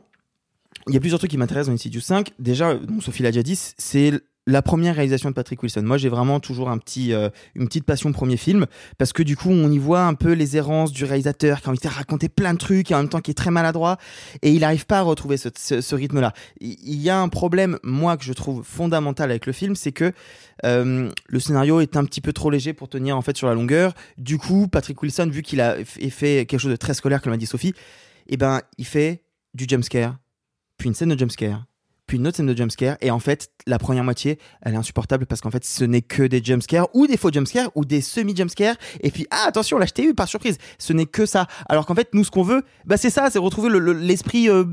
il 0.89 0.95
y 0.95 0.97
a 0.97 1.01
plusieurs 1.01 1.18
trucs 1.18 1.30
qui 1.30 1.39
m'intéressent 1.39 1.68
dans 1.68 1.74
Insidious 1.74 2.01
5. 2.01 2.33
Déjà, 2.39 2.78
Sophie 3.01 3.22
l'a 3.22 3.30
déjà 3.30 3.43
dit, 3.43 3.57
c'est 3.57 4.12
la 4.47 4.61
première 4.61 4.97
réalisation 4.97 5.30
de 5.30 5.35
Patrick 5.35 5.62
Wilson. 5.62 5.83
Moi, 5.83 5.99
j'ai 5.99 6.09
vraiment 6.09 6.41
toujours 6.41 6.68
un 6.68 6.78
petit, 6.78 7.12
euh, 7.12 7.28
une 7.55 7.66
petite 7.66 7.85
passion 7.85 8.11
premier 8.12 8.37
film 8.37 8.66
parce 8.99 9.12
que 9.12 9.22
du 9.22 9.37
coup, 9.37 9.51
on 9.51 9.70
y 9.70 9.78
voit 9.78 10.03
un 10.03 10.14
peu 10.14 10.33
les 10.33 10.57
errances 10.57 10.91
du 10.93 11.05
réalisateur 11.05 11.61
qui 11.61 11.68
a 11.68 11.70
envie 11.70 11.78
de 11.78 11.89
raconter 11.89 12.28
plein 12.28 12.53
de 12.53 12.59
trucs 12.59 12.91
et 12.91 12.95
en 12.95 12.99
même 12.99 13.09
temps 13.09 13.20
qui 13.20 13.30
est 13.30 13.35
très 13.35 13.53
maladroit 13.53 13.99
et 14.43 14.51
il 14.51 14.61
n'arrive 14.61 14.87
pas 14.87 14.99
à 14.99 15.03
retrouver 15.03 15.37
ce, 15.37 15.95
rythme-là. 15.95 16.33
Il 16.61 17.01
y 17.01 17.09
a 17.09 17.20
un 17.20 17.28
problème, 17.28 17.78
moi, 17.85 18.16
que 18.16 18.24
je 18.24 18.33
trouve 18.33 18.64
fondamental 18.64 19.30
avec 19.30 19.47
le 19.47 19.53
film, 19.53 19.76
c'est 19.76 19.93
que 19.93 20.12
euh, 20.64 21.11
le 21.28 21.41
scénario 21.41 21.80
est 21.80 21.97
un 21.97 22.05
petit 22.05 22.20
peu 22.20 22.33
trop 22.33 22.51
léger 22.51 22.72
pour 22.72 22.89
tenir 22.89 23.16
en 23.16 23.22
fait 23.22 23.37
sur 23.37 23.47
la 23.47 23.55
longueur. 23.55 23.95
Du 24.18 24.39
coup, 24.39 24.66
Patrick 24.66 25.01
Wilson, 25.01 25.28
vu 25.30 25.43
qu'il 25.43 25.61
a 25.61 25.76
fait 25.85 26.47
quelque 26.47 26.59
chose 26.59 26.72
de 26.72 26.76
très 26.76 26.95
scolaire, 26.95 27.22
comme 27.22 27.30
l'a 27.30 27.39
dit 27.39 27.47
Sophie, 27.47 27.74
eh 28.33 28.37
ben, 28.37 28.61
il 28.78 28.87
fait 28.87 29.22
du 29.55 29.66
jumpscare, 29.68 30.16
puis 30.78 30.89
une 30.89 30.95
scène 30.95 31.11
de 31.14 31.18
jumpscare, 31.18 31.66
puis 32.07 32.16
une 32.16 32.26
autre 32.26 32.39
scène 32.39 32.47
de 32.47 32.57
jumpscare, 32.57 32.97
et 33.01 33.11
en 33.11 33.18
fait, 33.20 33.51
la 33.66 33.78
première 33.78 34.03
moitié, 34.05 34.39
elle 34.62 34.74
est 34.74 34.76
insupportable 34.76 35.24
parce 35.26 35.41
qu'en 35.41 35.51
fait, 35.51 35.64
ce 35.64 35.85
n'est 35.85 36.03
que 36.03 36.22
des 36.24 36.43
jumpscares, 36.43 36.89
ou 36.95 37.07
des 37.07 37.16
faux 37.16 37.30
jumpscares, 37.30 37.70
ou 37.74 37.85
des 37.85 38.01
semi-jumpscares, 38.01 38.76
et 39.01 39.11
puis, 39.11 39.26
ah, 39.30 39.45
attention, 39.47 39.78
là, 39.78 39.87
je 39.87 39.93
t'ai 39.93 40.05
eu 40.05 40.14
par 40.14 40.28
surprise, 40.28 40.59
ce 40.78 40.93
n'est 40.93 41.07
que 41.07 41.26
ça. 41.26 41.47
Alors 41.68 41.87
qu'en 41.87 41.95
fait, 41.95 42.09
nous, 42.14 42.24
ce 42.24 42.30
qu'on 42.30 42.43
veut, 42.43 42.64
bah, 42.87 42.97
c'est 42.97 43.11
ça, 43.11 43.30
c'est 43.30 43.39
retrouver 43.39 43.68
le- 43.68 43.78
le- 43.78 43.93
l'esprit 43.93 44.49
euh, 44.49 44.64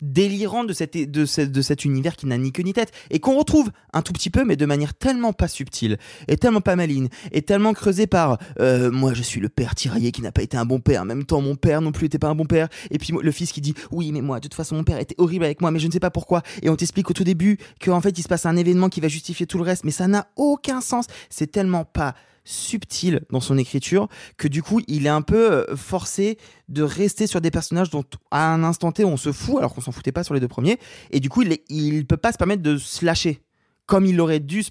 délirant 0.00 0.64
de, 0.64 0.72
cette, 0.72 0.96
de, 0.96 1.26
ce- 1.26 1.40
de 1.42 1.62
cet 1.62 1.84
univers 1.84 2.16
qui 2.16 2.26
n'a 2.26 2.38
ni 2.38 2.52
queue 2.52 2.62
ni 2.62 2.72
tête, 2.72 2.92
et 3.10 3.20
qu'on 3.20 3.36
retrouve 3.36 3.70
un 3.92 4.02
tout 4.02 4.12
petit 4.12 4.30
peu, 4.30 4.44
mais 4.44 4.56
de 4.56 4.66
manière 4.66 4.94
tellement 4.94 5.32
pas 5.32 5.48
subtile, 5.48 5.98
et 6.28 6.36
tellement 6.36 6.60
pas 6.60 6.76
maligne, 6.76 7.08
et 7.32 7.42
tellement 7.42 7.72
creusée 7.72 8.06
par 8.06 8.38
euh, 8.60 8.90
moi 8.90 9.14
je 9.14 9.22
suis 9.22 9.40
le 9.40 9.48
père 9.48 9.74
tiraillé 9.74 10.12
qui 10.12 10.22
n'a 10.22 10.32
pas 10.32 10.42
été 10.42 10.56
un 10.56 10.64
bon 10.64 10.80
père, 10.80 11.02
en 11.02 11.04
même 11.04 11.24
temps 11.24 11.40
mon 11.40 11.56
père 11.56 11.80
non 11.80 11.92
plus 11.92 12.06
était 12.06 12.18
pas 12.18 12.28
un 12.28 12.34
bon 12.34 12.46
père, 12.46 12.68
et 12.90 12.98
puis 12.98 13.12
le 13.20 13.32
fils 13.32 13.52
qui 13.52 13.60
dit 13.60 13.74
oui 13.90 14.12
mais 14.12 14.20
moi 14.22 14.38
de 14.38 14.42
toute 14.44 14.54
façon 14.54 14.76
mon 14.76 14.84
père 14.84 14.98
était 14.98 15.14
horrible 15.18 15.44
avec 15.44 15.60
moi, 15.60 15.70
mais 15.70 15.78
je 15.78 15.86
ne 15.86 15.92
sais 15.92 16.00
pas 16.00 16.10
pourquoi, 16.10 16.42
et 16.62 16.68
on 16.70 16.76
t'explique 16.76 17.10
au 17.10 17.14
tout 17.14 17.24
début 17.24 17.58
qu'en 17.84 18.00
fait 18.00 18.18
il 18.18 18.22
se 18.22 18.28
passe 18.28 18.46
un 18.46 18.56
événement 18.56 18.88
qui 18.88 19.00
va 19.00 19.08
justifier 19.08 19.46
tout 19.46 19.58
le 19.58 19.64
reste, 19.64 19.84
mais 19.84 19.90
ça 19.90 20.06
n'a 20.08 20.28
aucun 20.36 20.80
sens, 20.80 21.06
c'est 21.28 21.50
tellement 21.50 21.84
pas 21.84 22.14
subtil 22.50 23.20
dans 23.30 23.40
son 23.40 23.56
écriture 23.58 24.08
que 24.36 24.48
du 24.48 24.62
coup 24.62 24.80
il 24.88 25.06
est 25.06 25.10
un 25.10 25.22
peu 25.22 25.52
euh, 25.52 25.76
forcé 25.76 26.36
de 26.68 26.82
rester 26.82 27.26
sur 27.26 27.40
des 27.40 27.50
personnages 27.50 27.90
dont 27.90 28.04
à 28.30 28.52
un 28.52 28.64
instant 28.64 28.90
T 28.92 29.04
on 29.04 29.16
se 29.16 29.30
fout 29.32 29.58
alors 29.58 29.72
qu'on 29.74 29.80
s'en 29.80 29.92
foutait 29.92 30.12
pas 30.12 30.24
sur 30.24 30.34
les 30.34 30.40
deux 30.40 30.48
premiers. 30.48 30.78
Et 31.12 31.20
du 31.20 31.28
coup 31.28 31.42
il, 31.42 31.52
est- 31.52 31.64
il 31.68 32.06
peut 32.06 32.16
pas 32.16 32.32
se 32.32 32.38
permettre 32.38 32.62
de 32.62 32.76
se 32.76 33.04
lâcher. 33.04 33.40
Comme 33.86 34.06
il 34.06 34.20
aurait 34.20 34.40
dû 34.40 34.62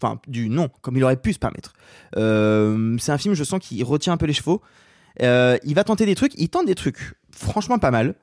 enfin 0.00 0.20
du 0.26 0.48
non 0.48 0.68
comme 0.82 0.96
il 0.96 1.04
aurait 1.04 1.16
pu 1.20 1.32
se 1.32 1.38
permettre. 1.38 1.72
Euh, 2.16 2.96
c'est 2.98 3.12
un 3.12 3.18
film 3.18 3.34
je 3.34 3.44
sens 3.44 3.60
qu'il 3.60 3.82
retient 3.84 4.12
un 4.12 4.16
peu 4.16 4.26
les 4.26 4.32
chevaux. 4.32 4.60
Euh, 5.22 5.56
il 5.64 5.74
va 5.74 5.84
tenter 5.84 6.06
des 6.06 6.14
trucs 6.14 6.32
il 6.36 6.48
tente 6.48 6.66
des 6.66 6.74
trucs 6.74 7.14
franchement 7.30 7.78
pas 7.78 7.90
mal. 7.90 8.14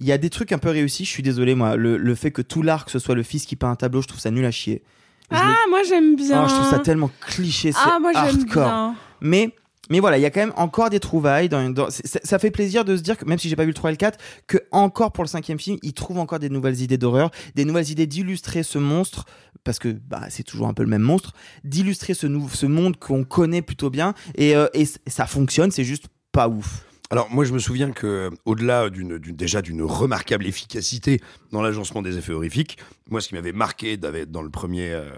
Il 0.00 0.04
y 0.06 0.12
a 0.12 0.18
des 0.18 0.30
trucs 0.30 0.50
un 0.52 0.58
peu 0.58 0.70
réussis 0.70 1.04
je 1.04 1.10
suis 1.10 1.22
désolé 1.22 1.54
moi. 1.54 1.76
Le, 1.76 1.96
le 1.96 2.14
fait 2.14 2.30
que 2.32 2.42
tout 2.42 2.62
l'arc 2.62 2.90
ce 2.90 2.98
soit 2.98 3.14
le 3.14 3.22
fils 3.22 3.46
qui 3.46 3.56
peint 3.56 3.70
un 3.70 3.76
tableau 3.76 4.02
je 4.02 4.08
trouve 4.08 4.20
ça 4.20 4.30
nul 4.32 4.44
à 4.44 4.50
chier 4.50 4.82
Ah, 5.30 5.54
moi 5.70 5.80
j'aime 5.88 6.16
bien. 6.16 6.44
Oh, 6.44 6.48
je 6.48 6.54
trouve 6.54 6.70
ça 6.70 6.78
tellement 6.78 7.10
cliché, 7.20 7.72
c'est 7.72 7.78
Ah, 7.82 7.98
moi, 8.00 8.12
j'aime 8.12 8.24
hardcore. 8.40 8.64
bien. 8.64 8.94
Mais 9.20 9.54
mais 9.90 10.00
voilà, 10.00 10.16
il 10.16 10.22
y 10.22 10.24
a 10.24 10.30
quand 10.30 10.40
même 10.40 10.54
encore 10.56 10.88
des 10.88 10.98
trouvailles. 11.00 11.50
Dans, 11.50 11.88
ça 11.90 12.38
fait 12.38 12.50
plaisir 12.50 12.86
de 12.86 12.96
se 12.96 13.02
dire 13.02 13.18
que 13.18 13.26
même 13.26 13.38
si 13.38 13.50
j'ai 13.50 13.56
pas 13.56 13.64
vu 13.64 13.68
le 13.68 13.74
3 13.74 13.90
et 13.90 13.92
le 13.92 13.96
4, 13.98 14.18
que 14.46 14.56
encore 14.70 15.12
pour 15.12 15.24
le 15.24 15.28
cinquième 15.28 15.58
film, 15.58 15.76
il 15.82 15.92
trouve 15.92 16.18
encore 16.18 16.38
des 16.38 16.48
nouvelles 16.48 16.80
idées 16.80 16.96
d'horreur, 16.96 17.30
des 17.54 17.66
nouvelles 17.66 17.90
idées 17.90 18.06
d'illustrer 18.06 18.62
ce 18.62 18.78
monstre, 18.78 19.26
parce 19.62 19.78
que 19.78 19.88
bah, 19.88 20.22
c'est 20.30 20.42
toujours 20.42 20.68
un 20.68 20.72
peu 20.74 20.82
le 20.84 20.88
même 20.88 21.02
monstre, 21.02 21.32
d'illustrer 21.64 22.14
ce, 22.14 22.26
ce 22.52 22.64
monde 22.66 22.96
qu'on 22.98 23.24
connaît 23.24 23.60
plutôt 23.60 23.90
bien. 23.90 24.14
Et, 24.36 24.56
euh, 24.56 24.68
et 24.72 24.86
ça 25.06 25.26
fonctionne, 25.26 25.70
c'est 25.70 25.84
juste 25.84 26.06
pas 26.32 26.48
ouf. 26.48 26.86
Alors 27.10 27.28
moi 27.30 27.44
je 27.44 27.52
me 27.52 27.58
souviens 27.58 27.90
que 27.92 28.30
au-delà 28.46 28.88
d'une, 28.88 29.18
d'une- 29.18 29.36
déjà 29.36 29.60
d'une 29.62 29.82
remarquable 29.82 30.46
efficacité 30.46 31.20
dans 31.52 31.60
l'agencement 31.62 32.00
des 32.02 32.16
effets 32.16 32.32
horrifiques, 32.32 32.78
moi 33.10 33.20
ce 33.20 33.28
qui 33.28 33.34
m'avait 33.34 33.52
marqué 33.52 33.96
dans 33.98 34.40
le 34.42 34.48
premier 34.48 34.90
euh, 34.90 35.10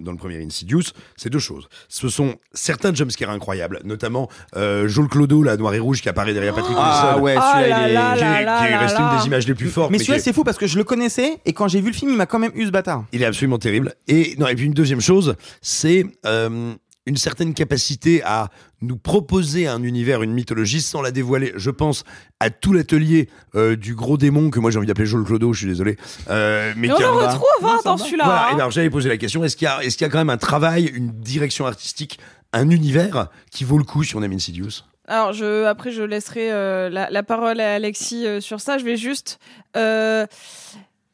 dans 0.00 0.12
le 0.12 0.18
premier 0.18 0.40
Insidious, 0.44 0.82
c'est 1.16 1.30
deux 1.30 1.38
choses. 1.38 1.68
Ce 1.88 2.08
sont 2.10 2.34
certains 2.52 2.94
jumpscares 2.94 3.30
incroyables, 3.30 3.80
notamment 3.84 4.28
euh, 4.56 4.86
Joel 4.86 5.08
Clodo, 5.08 5.42
la 5.42 5.56
noir 5.56 5.72
et 5.74 5.78
rouge 5.78 6.02
qui 6.02 6.08
apparaît 6.10 6.34
derrière 6.34 6.54
Patrick 6.54 6.76
Ah 6.78 7.16
Wilson. 7.16 7.22
ouais, 7.24 7.34
Oh 7.38 7.42
celui-là, 7.54 7.68
là 7.68 7.86
il 7.86 7.90
est. 7.90 7.94
là 7.94 8.14
qui 8.14 8.22
est, 8.22 8.44
là 8.44 8.58
qui 8.60 8.66
est 8.66 8.70
là 8.70 8.78
resté 8.78 8.98
là. 9.00 9.10
une 9.14 9.18
des 9.20 9.26
images 9.26 9.48
les 9.48 9.54
plus 9.54 9.70
fortes. 9.70 9.90
Mais 9.90 9.98
celui-là, 9.98 10.18
est- 10.18 10.20
c'est 10.20 10.32
fou 10.34 10.44
parce 10.44 10.58
que 10.58 10.66
je 10.66 10.76
le 10.76 10.84
connaissais 10.84 11.38
et 11.46 11.52
quand 11.54 11.68
j'ai 11.68 11.80
vu 11.80 11.88
le 11.88 11.94
film, 11.96 12.10
il 12.10 12.16
m'a 12.18 12.26
quand 12.26 12.38
même 12.38 12.52
eu 12.54 12.66
ce 12.66 12.70
bâtard. 12.70 13.06
Il 13.12 13.22
est 13.22 13.26
absolument 13.26 13.58
terrible. 13.58 13.94
Et, 14.08 14.34
non, 14.38 14.46
et 14.46 14.54
puis 14.54 14.66
une 14.66 14.74
deuxième 14.74 15.00
chose, 15.00 15.34
c'est 15.62 16.04
euh, 16.26 16.74
une 17.06 17.16
certaine 17.16 17.54
capacité 17.54 18.22
à 18.24 18.50
nous 18.82 18.96
proposer 18.96 19.66
un 19.66 19.82
univers, 19.82 20.22
une 20.22 20.32
mythologie 20.32 20.80
sans 20.80 21.00
la 21.02 21.10
dévoiler. 21.10 21.52
Je 21.56 21.70
pense 21.70 22.04
à 22.40 22.50
tout 22.50 22.72
l'atelier 22.72 23.28
euh, 23.54 23.74
du 23.76 23.94
gros 23.94 24.16
démon 24.18 24.50
que 24.50 24.60
moi 24.60 24.70
j'ai 24.70 24.78
envie 24.78 24.86
d'appeler 24.86 25.06
Joel 25.06 25.24
Clodo, 25.24 25.52
je 25.52 25.58
suis 25.60 25.66
désolé. 25.68 25.96
Euh, 26.28 26.72
mais 26.76 26.88
Mais 26.88 26.94
on 26.94 26.98
le 26.98 27.06
retrouve 27.26 27.46
hein, 27.64 27.78
dans 27.84 27.96
celui-là. 27.96 28.24
Voilà, 28.24 28.46
hein. 28.46 28.50
et 28.52 28.54
alors 28.54 28.70
j'avais 28.70 28.90
posé 28.90 29.08
la 29.08 29.16
question, 29.16 29.42
est-ce 29.44 29.56
qu'il 29.56 29.64
y, 29.64 29.68
a- 29.68 29.82
est-ce 29.82 29.96
qu'il 29.96 30.04
y 30.06 30.08
a 30.08 30.10
quand 30.12 30.18
même 30.18 30.30
un 30.30 30.36
travail, 30.38 30.86
une 30.94 31.10
direction 31.10 31.66
artistique, 31.66 32.18
un 32.52 32.68
univers 32.70 33.28
qui 33.50 33.64
vaut 33.64 33.78
le 33.78 33.84
coup 33.84 34.04
si 34.04 34.14
on 34.16 34.22
aime 34.22 34.32
Insidious 34.32 34.84
Alors, 35.08 35.32
je, 35.32 35.64
après, 35.64 35.90
je 35.92 36.02
laisserai 36.02 36.52
euh, 36.52 36.90
la, 36.90 37.08
la 37.10 37.22
parole 37.22 37.60
à 37.60 37.74
Alexis 37.74 38.26
euh, 38.26 38.40
sur 38.40 38.60
ça. 38.60 38.76
Je 38.78 38.84
vais 38.84 38.96
juste. 38.96 39.38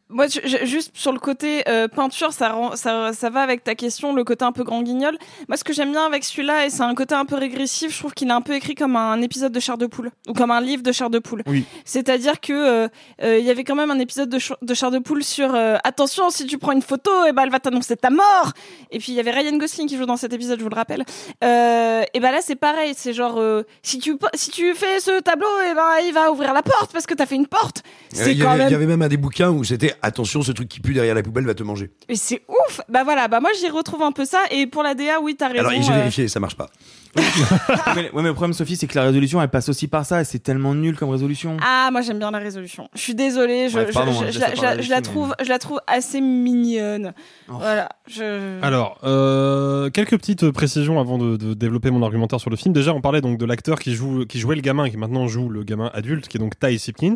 Moi, 0.09 0.27
juste 0.29 0.93
sur 0.95 1.13
le 1.13 1.19
côté 1.19 1.69
euh, 1.69 1.89
peinture, 1.89 2.33
ça, 2.33 2.51
rend, 2.51 2.77
ça, 2.77 3.13
ça 3.13 3.29
va 3.29 3.41
avec 3.41 3.65
ta 3.65 3.75
question, 3.75 4.15
le 4.15 4.23
côté 4.23 4.45
un 4.45 4.53
peu 4.53 4.63
grand 4.63 4.83
guignol. 4.83 5.19
Moi, 5.49 5.57
ce 5.57 5.65
que 5.65 5.73
j'aime 5.73 5.91
bien 5.91 6.07
avec 6.07 6.23
celui-là, 6.23 6.67
et 6.67 6.71
c'est 6.71 6.83
un 6.83 6.95
côté 6.95 7.15
un 7.15 7.25
peu 7.25 7.35
régressif, 7.35 7.93
je 7.93 7.99
trouve 7.99 8.15
qu'il 8.15 8.29
est 8.29 8.33
un 8.33 8.41
peu 8.41 8.55
écrit 8.55 8.77
comme 8.77 8.95
un 8.95 9.21
épisode 9.21 9.53
de 9.53 9.59
Chair 9.59 9.79
de 9.79 9.87
Poule, 9.87 10.11
ou 10.29 10.33
comme 10.33 10.53
un 10.53 10.61
livre 10.61 10.83
de 10.83 10.93
Chair 10.93 11.11
de 11.11 11.19
Poule. 11.19 11.43
Oui. 11.47 11.65
C'est-à-dire 11.85 12.41
que 12.41 12.53
euh, 12.53 12.89
euh, 13.23 13.39
il 13.39 13.45
y 13.45 13.51
avait 13.51 13.65
quand 13.65 13.75
même 13.75 13.91
un 13.91 13.99
épisode 13.99 14.29
de, 14.29 14.39
de 14.39 14.91
de 14.91 14.99
Poule 15.01 15.25
sur 15.25 15.55
euh, 15.55 15.77
attention, 15.83 16.31
si 16.31 16.47
tu 16.47 16.59
prends 16.59 16.73
une 16.73 16.83
photo, 16.83 17.11
et 17.27 17.33
ben 17.33 17.43
elle 17.43 17.51
va 17.51 17.59
t'annoncer 17.59 17.97
ta 17.97 18.11
mort. 18.11 18.53
Et 18.93 18.99
puis 18.99 19.11
il 19.11 19.17
y 19.17 19.21
avait 19.21 19.33
Ryan 19.33 19.57
Gosling 19.57 19.89
qui 19.89 19.97
joue 19.97 20.07
dans 20.07 20.17
cet 20.17 20.33
épisode, 20.33 20.59
je 20.59 20.65
vous 20.65 20.71
le 20.71 20.77
rappelle. 20.77 21.05
Euh, 21.43 22.05
et 22.15 22.21
ben 22.21 22.31
là 22.31 22.39
c'est 22.43 22.55
pareil, 22.55 22.95
c'est 22.97 23.13
genre 23.13 23.39
euh, 23.39 23.65
si 23.83 23.99
tu 23.99 24.17
si 24.35 24.51
tu 24.51 24.73
fais 24.75 25.01
ce 25.01 25.21
tableau, 25.21 25.49
et 25.69 25.75
ben 25.75 26.07
il 26.07 26.13
va 26.13 26.31
ouvrir 26.31 26.53
la 26.53 26.63
porte 26.63 26.93
parce 26.93 27.07
que 27.07 27.15
t'as 27.15 27.27
fait 27.27 27.35
une 27.35 27.49
porte. 27.49 27.83
C'est 28.13 28.37
quand 28.37 28.55
il 28.55 28.71
y 28.71 28.75
avait 28.75 28.87
même 28.87 29.03
un 29.03 29.09
des 29.09 29.17
bouquins 29.17 29.51
où 29.51 29.65
c'était 29.65 29.96
attention, 30.03 30.43
ce 30.43 30.53
truc 30.53 30.69
qui 30.69 30.81
pue 30.81 30.95
derrière 30.95 31.15
la 31.15 31.23
poubelle 31.23 31.45
va 31.47 31.55
te 31.55 31.63
manger. 31.63 31.91
Mais 32.09 32.17
c'est 32.17 32.43
ouf. 32.49 32.81
Bah 32.89 33.05
voilà, 33.05 33.29
bah 33.29 33.41
moi 33.41 33.51
j'y 33.59 33.69
retrouve 33.69 34.03
un 34.03 34.13
peu 34.13 34.25
ça. 34.25 34.41
Et 34.51 34.67
pour 34.67 34.83
la 34.83 34.95
DA, 34.95 35.21
oui 35.21 35.37
t'as 35.37 35.49
raison. 35.49 35.69
Alors 35.69 35.83
j'ai 35.83 35.93
vérifié, 35.93 36.29
ça 36.29 36.41
marche 36.41 36.57
pas. 36.57 36.69
mais, 37.97 38.11
ouais, 38.13 38.23
mais 38.23 38.29
le 38.29 38.35
problème, 38.35 38.53
Sophie, 38.53 38.77
c'est 38.77 38.87
que 38.87 38.97
la 38.99 39.05
résolution, 39.05 39.41
elle 39.43 39.49
passe 39.49 39.69
aussi 39.69 39.89
par 39.89 40.05
ça 40.07 40.21
et 40.21 40.25
c'est 40.25 40.39
tellement 40.39 40.75
nul 40.75 40.97
comme 40.97 41.11
résolution. 41.11 41.57
Ah, 41.63 41.89
moi 41.93 42.01
j'aime 42.03 42.19
bien 42.19 42.31
la 42.31 42.39
résolution. 42.39 42.89
Je 42.95 43.01
suis 43.01 43.15
désolée, 43.15 43.69
je, 43.69 43.79
Ouais, 43.79 43.87
je- 43.89 43.93
pardon, 43.93 44.13
je- 44.13 44.25
hein, 44.25 44.29
je 44.31 44.83
je 44.83 44.91
la, 44.91 45.01
trouve, 45.01 45.35
je 45.43 45.49
la 45.49 45.59
trouve 45.59 45.81
assez 45.87 46.21
mignonne. 46.21 47.13
Voilà. 47.49 47.89
Je... 48.09 48.61
Alors, 48.63 48.99
euh, 49.05 49.91
quelques 49.91 50.17
petites 50.19 50.51
précisions 50.51 51.01
avant 51.01 51.19
de, 51.19 51.37
de 51.37 51.55
développer 51.55 51.91
mon 51.91 52.03
argumentaire 52.03 52.41
sur 52.41 52.51
le 52.51 52.57
film. 52.57 52.73
Déjà, 52.75 52.93
on 52.95 53.01
parlait 53.01 53.21
donc 53.21 53.39
de 53.39 53.45
l'acteur 53.45 53.79
qui 53.79 53.95
joue, 53.95 54.25
qui 54.27 54.39
jouait 54.39 54.57
le 54.57 54.63
gamin 54.63 54.85
et 54.85 54.91
qui 54.91 54.97
maintenant 54.97 55.27
joue 55.27 55.49
le 55.49 55.63
gamin 55.65 55.91
adulte, 55.95 56.29
qui 56.29 56.37
est 56.37 56.41
donc 56.41 56.59
Ty 56.59 56.79
Sipkins, 56.79 57.15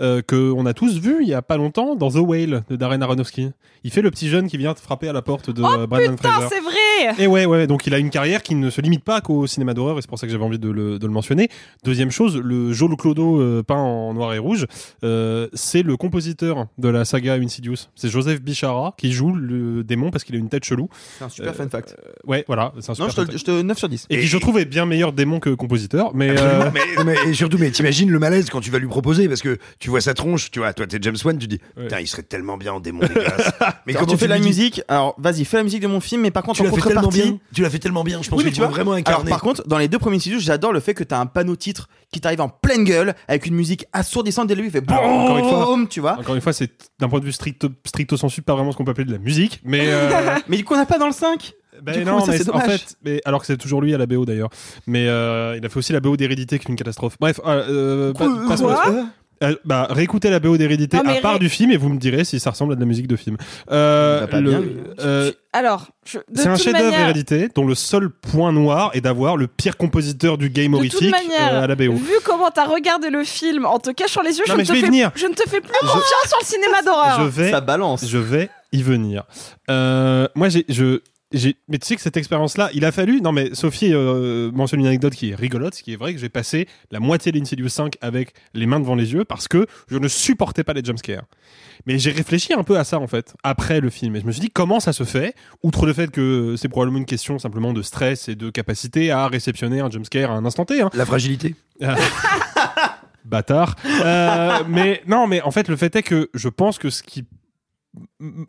euh, 0.00 0.22
que 0.22 0.52
on 0.52 0.66
a 0.66 0.74
tous 0.74 0.98
vu 0.98 1.18
il 1.22 1.28
y 1.28 1.34
a 1.34 1.42
pas 1.42 1.56
longtemps 1.56 1.94
dans 1.94 2.10
The 2.10 2.16
Whale 2.16 2.62
de 2.68 2.76
Darren 2.76 3.00
Aronofsky. 3.02 3.50
Il 3.84 3.90
fait 3.90 4.02
le 4.02 4.10
petit 4.10 4.28
jeune 4.28 4.46
qui 4.48 4.56
vient 4.58 4.74
frapper 4.74 5.08
à 5.08 5.12
la 5.12 5.22
porte 5.22 5.50
de 5.50 5.62
euh, 5.62 5.86
Brandon 5.86 6.16
Putain, 6.16 6.30
Fraser. 6.30 6.46
c'est 6.50 6.60
vrai. 6.60 6.74
Et 7.18 7.26
ouais, 7.26 7.44
ouais, 7.46 7.66
donc 7.66 7.86
il 7.86 7.94
a 7.94 7.98
une 7.98 8.10
carrière 8.10 8.42
qui 8.42 8.54
ne 8.54 8.70
se 8.70 8.80
limite 8.80 9.04
pas 9.04 9.20
qu'au 9.20 9.46
cinéma 9.46 9.74
d'horreur, 9.74 9.98
et 9.98 10.02
c'est 10.02 10.08
pour 10.08 10.18
ça 10.18 10.26
que 10.26 10.32
j'avais 10.32 10.44
envie 10.44 10.58
de 10.58 10.70
le, 10.70 10.98
de 10.98 11.06
le 11.06 11.12
mentionner. 11.12 11.48
Deuxième 11.84 12.10
chose, 12.10 12.36
le 12.36 12.72
Joel 12.72 12.96
Clodo 12.96 13.40
euh, 13.40 13.62
peint 13.62 13.76
en 13.76 14.14
noir 14.14 14.34
et 14.34 14.38
rouge, 14.38 14.66
euh, 15.04 15.48
c'est 15.52 15.82
le 15.82 15.96
compositeur 15.96 16.66
de 16.78 16.88
la 16.88 17.04
saga 17.04 17.34
Insidious. 17.34 17.76
C'est 17.94 18.08
Joseph 18.08 18.40
Bichara 18.40 18.94
qui 18.96 19.12
joue 19.12 19.32
le 19.34 19.82
démon 19.84 20.10
parce 20.10 20.24
qu'il 20.24 20.34
a 20.34 20.38
une 20.38 20.48
tête 20.48 20.64
chelou. 20.64 20.88
C'est 21.18 21.24
un 21.24 21.28
super 21.28 21.50
Euh, 21.50 21.54
fun 21.54 21.68
fact. 21.68 21.96
Ouais, 22.26 22.44
voilà, 22.46 22.72
c'est 22.80 22.90
un 22.90 22.94
super 22.94 23.06
Non, 23.06 23.10
je 23.10 23.16
te, 23.16 23.20
fun 23.20 23.26
le- 23.26 23.26
fact. 23.32 23.38
je 23.38 23.44
te 23.44 23.62
9 23.62 23.78
sur 23.78 23.88
10. 23.88 24.06
Et 24.10 24.20
qui 24.20 24.26
je 24.26 24.38
trouve 24.38 24.58
est 24.58 24.64
bien 24.64 24.86
meilleur 24.86 25.12
démon 25.12 25.40
que 25.40 25.50
compositeur, 25.50 26.12
mais 26.14 26.30
euh, 26.38 26.70
mais, 26.72 26.80
mais- 27.04 27.30
et 27.30 27.34
surtout, 27.34 27.58
mais 27.58 27.70
t'imagines 27.70 28.10
le 28.10 28.18
malaise 28.18 28.48
quand 28.50 28.60
tu 28.60 28.70
vas 28.70 28.78
lui 28.78 28.88
proposer 28.88 29.28
parce 29.28 29.42
que 29.42 29.58
tu 29.78 29.90
vois 29.90 30.00
sa 30.00 30.14
tronche, 30.14 30.50
tu 30.50 30.58
vois, 30.60 30.72
toi 30.72 30.86
t'es 30.86 30.98
James 31.00 31.16
Wan, 31.24 31.36
tu 31.38 31.46
dis, 31.46 31.58
putain, 31.76 32.00
il 32.00 32.06
serait 32.06 32.22
tellement 32.22 32.56
bien 32.56 32.72
en 32.72 32.80
démon. 32.80 33.00
Mais 33.86 33.94
comment 33.94 34.06
tu 34.06 34.16
fais 34.16 34.26
de 34.26 34.30
la 34.30 34.38
musique, 34.38 34.82
alors 34.88 35.14
vas-y, 35.18 35.44
fais 35.44 35.56
la 35.58 35.62
musique 35.64 35.82
de 35.82 35.86
mon 35.86 36.00
film, 36.00 36.22
mais 36.22 36.30
par 36.30 36.42
contre, 36.42 36.60
Tu 36.62 36.66
en 36.66 36.70
tellement 36.94 37.08
bien. 37.10 37.38
Tu 37.54 37.62
l'as 37.62 37.70
fait 37.70 37.78
tellement 37.78 38.04
bien. 38.04 38.22
Je 38.22 38.28
pense 38.30 38.38
Oui, 38.38 38.44
que 38.44 38.48
mais 38.50 38.54
tu 38.54 38.60
vas 38.60 38.68
vraiment 38.68 38.92
Alors, 38.92 38.98
incarner. 39.00 39.30
par 39.30 39.40
contre, 39.40 39.66
dans 39.68 39.78
les 39.78 39.88
deux 39.88 39.98
premiers 39.98 40.18
studios, 40.18 40.38
j'adore 40.40 40.72
le 40.72 40.80
fait 40.80 40.94
que 40.94 41.04
t'as 41.04 41.18
un 41.18 41.26
panneau 41.26 41.56
titre 41.56 41.88
qui 42.12 42.20
t'arrive 42.20 42.40
en 42.40 42.48
pleine 42.48 42.84
gueule 42.84 43.14
avec 43.28 43.46
une 43.46 43.54
musique 43.54 43.86
assourdissante 43.92 44.46
dès 44.48 44.54
le 44.54 44.62
début, 44.62 44.68
il 44.76 44.80
fait 44.80 44.90
Alors, 44.92 45.04
encore 45.10 45.38
une 45.38 45.48
fois, 45.48 45.64
boum, 45.66 45.88
tu 45.88 46.00
vois. 46.00 46.18
encore 46.18 46.34
une 46.34 46.40
fois, 46.40 46.52
c'est 46.52 46.70
d'un 46.98 47.08
point 47.08 47.20
de 47.20 47.24
vue 47.24 47.32
stricto, 47.32 47.68
stricto 47.84 48.16
sensu 48.16 48.42
pas 48.42 48.54
vraiment 48.54 48.72
ce 48.72 48.76
qu'on 48.76 48.84
peut 48.84 48.90
appeler 48.90 49.06
de 49.06 49.12
la 49.12 49.18
musique, 49.18 49.60
mais 49.64 49.86
euh, 49.86 50.10
Mais 50.48 50.56
du 50.56 50.64
coup, 50.64 50.74
on 50.74 50.78
n'a 50.78 50.86
pas 50.86 50.98
dans 50.98 51.06
le 51.06 51.12
5. 51.12 51.52
Ben 51.82 51.92
Du 51.94 52.00
coup, 52.00 52.06
non, 52.10 52.20
ça, 52.24 52.32
mais 52.32 52.38
c'est 52.38 52.50
en 52.50 52.58
dommage. 52.58 52.80
fait, 52.80 52.96
mais 53.02 53.20
alors 53.24 53.40
que 53.40 53.46
c'est 53.46 53.56
toujours 53.56 53.80
lui 53.80 53.94
à 53.94 53.98
la 53.98 54.06
BO 54.06 54.24
d'ailleurs. 54.26 54.50
Mais 54.86 55.08
euh, 55.08 55.56
il 55.56 55.64
a 55.64 55.68
fait 55.70 55.78
aussi 55.78 55.92
la 55.92 56.00
BO 56.00 56.16
d'Hérédité 56.18 56.58
qui 56.58 56.66
est 56.66 56.68
une 56.68 56.76
catastrophe. 56.76 57.16
Bref, 57.18 57.40
euh, 57.46 58.12
pas- 58.12 58.26
Quoi 58.26 58.44
passons 58.48 58.68
là-dessus. 58.68 58.98
Euh, 59.42 59.54
bah, 59.64 59.86
réécoutez 59.90 60.30
la 60.30 60.38
BO 60.40 60.56
d'Hérédité 60.56 60.96
à 60.96 61.02
part 61.20 61.32
ré- 61.34 61.38
du 61.38 61.48
film 61.48 61.70
et 61.70 61.76
vous 61.76 61.88
me 61.88 61.98
direz 61.98 62.24
si 62.24 62.38
ça 62.40 62.50
ressemble 62.50 62.72
à 62.72 62.76
de 62.76 62.80
la 62.80 62.86
musique 62.86 63.08
de 63.08 63.16
film. 63.16 63.36
Euh, 63.70 64.26
le- 64.32 64.50
bien, 64.50 64.60
lui. 64.60 64.76
euh, 65.00 65.32
Alors, 65.52 65.88
je, 66.06 66.18
c'est 66.34 66.46
un 66.48 66.56
chef-d'œuvre 66.56 66.84
manière- 66.90 67.00
Hérédité 67.00 67.48
dont 67.54 67.66
le 67.66 67.74
seul 67.74 68.08
point 68.10 68.52
noir 68.52 68.90
est 68.94 69.00
d'avoir 69.00 69.36
le 69.36 69.46
pire 69.48 69.76
compositeur 69.76 70.38
du 70.38 70.48
game 70.50 70.72
De 70.72 70.76
horrifique 70.76 71.10
manière, 71.10 71.54
euh, 71.54 71.62
à 71.64 71.66
la 71.66 71.74
BO. 71.74 71.92
vu 71.94 72.12
comment 72.24 72.50
t'as 72.50 72.66
regardé 72.66 73.10
le 73.10 73.24
film 73.24 73.66
en 73.66 73.78
te 73.78 73.90
cachant 73.90 74.22
les 74.22 74.38
yeux, 74.38 74.44
Non, 74.48 74.52
je, 74.54 74.56
mais 74.56 74.62
ne 74.62 74.64
je 74.64 74.68
te 74.68 74.74
vais 74.74 74.80
fais, 74.80 74.86
venir. 74.86 75.10
je 75.14 75.26
ne 75.26 75.34
te 75.34 75.42
fais 75.48 75.60
plus 75.60 75.72
confiance 75.80 76.28
sur 76.28 76.38
le 76.40 76.46
cinéma 76.46 76.82
d'horreur. 76.84 77.20
Je 77.20 77.26
vais, 77.26 77.50
Ça 77.50 77.60
balance. 77.60 78.06
je 78.06 78.18
vais 78.18 78.48
y 78.72 78.82
venir. 78.82 79.24
Euh, 79.70 80.28
moi, 80.34 80.48
j'ai, 80.48 80.64
je, 80.68 80.74
j'ai, 80.74 81.00
mais 81.68 81.78
tu 81.78 81.86
sais 81.86 81.96
que 81.96 82.02
cette 82.02 82.16
expérience-là, 82.16 82.70
il 82.74 82.84
a 82.84 82.92
fallu. 82.92 83.20
Non, 83.20 83.32
mais 83.32 83.54
Sophie 83.54 83.92
euh, 83.92 84.50
mentionne 84.52 84.80
une 84.80 84.86
anecdote 84.86 85.14
qui 85.14 85.30
est 85.30 85.34
rigolote, 85.34 85.74
ce 85.74 85.82
qui 85.82 85.92
est 85.92 85.96
vrai 85.96 86.12
que 86.14 86.20
j'ai 86.20 86.28
passé 86.28 86.68
la 86.90 87.00
moitié 87.00 87.32
d'Insidious 87.32 87.68
5 87.68 87.94
avec 88.00 88.34
les 88.54 88.66
mains 88.66 88.80
devant 88.80 88.94
les 88.94 89.12
yeux 89.12 89.24
parce 89.24 89.48
que 89.48 89.66
je 89.88 89.98
ne 89.98 90.08
supportais 90.08 90.64
pas 90.64 90.72
les 90.72 90.84
jumpscares. 90.84 91.24
Mais 91.86 91.98
j'ai 91.98 92.12
réfléchi 92.12 92.52
un 92.52 92.62
peu 92.62 92.78
à 92.78 92.84
ça 92.84 92.98
en 92.98 93.06
fait 93.06 93.34
après 93.42 93.80
le 93.80 93.90
film 93.90 94.14
et 94.14 94.20
je 94.20 94.26
me 94.26 94.32
suis 94.32 94.40
dit 94.40 94.50
comment 94.50 94.78
ça 94.78 94.92
se 94.92 95.04
fait 95.04 95.34
outre 95.62 95.86
le 95.86 95.92
fait 95.92 96.10
que 96.10 96.54
c'est 96.56 96.68
probablement 96.68 96.98
une 96.98 97.06
question 97.06 97.38
simplement 97.38 97.72
de 97.72 97.82
stress 97.82 98.28
et 98.28 98.36
de 98.36 98.50
capacité 98.50 99.10
à 99.10 99.26
réceptionner 99.26 99.80
un 99.80 99.90
jumpscare 99.90 100.30
à 100.30 100.34
un 100.34 100.44
instant 100.44 100.64
T. 100.64 100.80
hein. 100.80 100.90
La 100.94 101.06
fragilité. 101.06 101.56
Bâtard. 103.24 103.76
Euh, 104.04 104.58
mais 104.68 105.02
non, 105.06 105.26
mais 105.26 105.40
en 105.42 105.50
fait, 105.50 105.68
le 105.68 105.76
fait 105.76 105.94
est 105.96 106.02
que 106.02 106.28
je 106.34 106.48
pense 106.48 106.78
que 106.78 106.90
ce 106.90 107.02
qui 107.02 107.24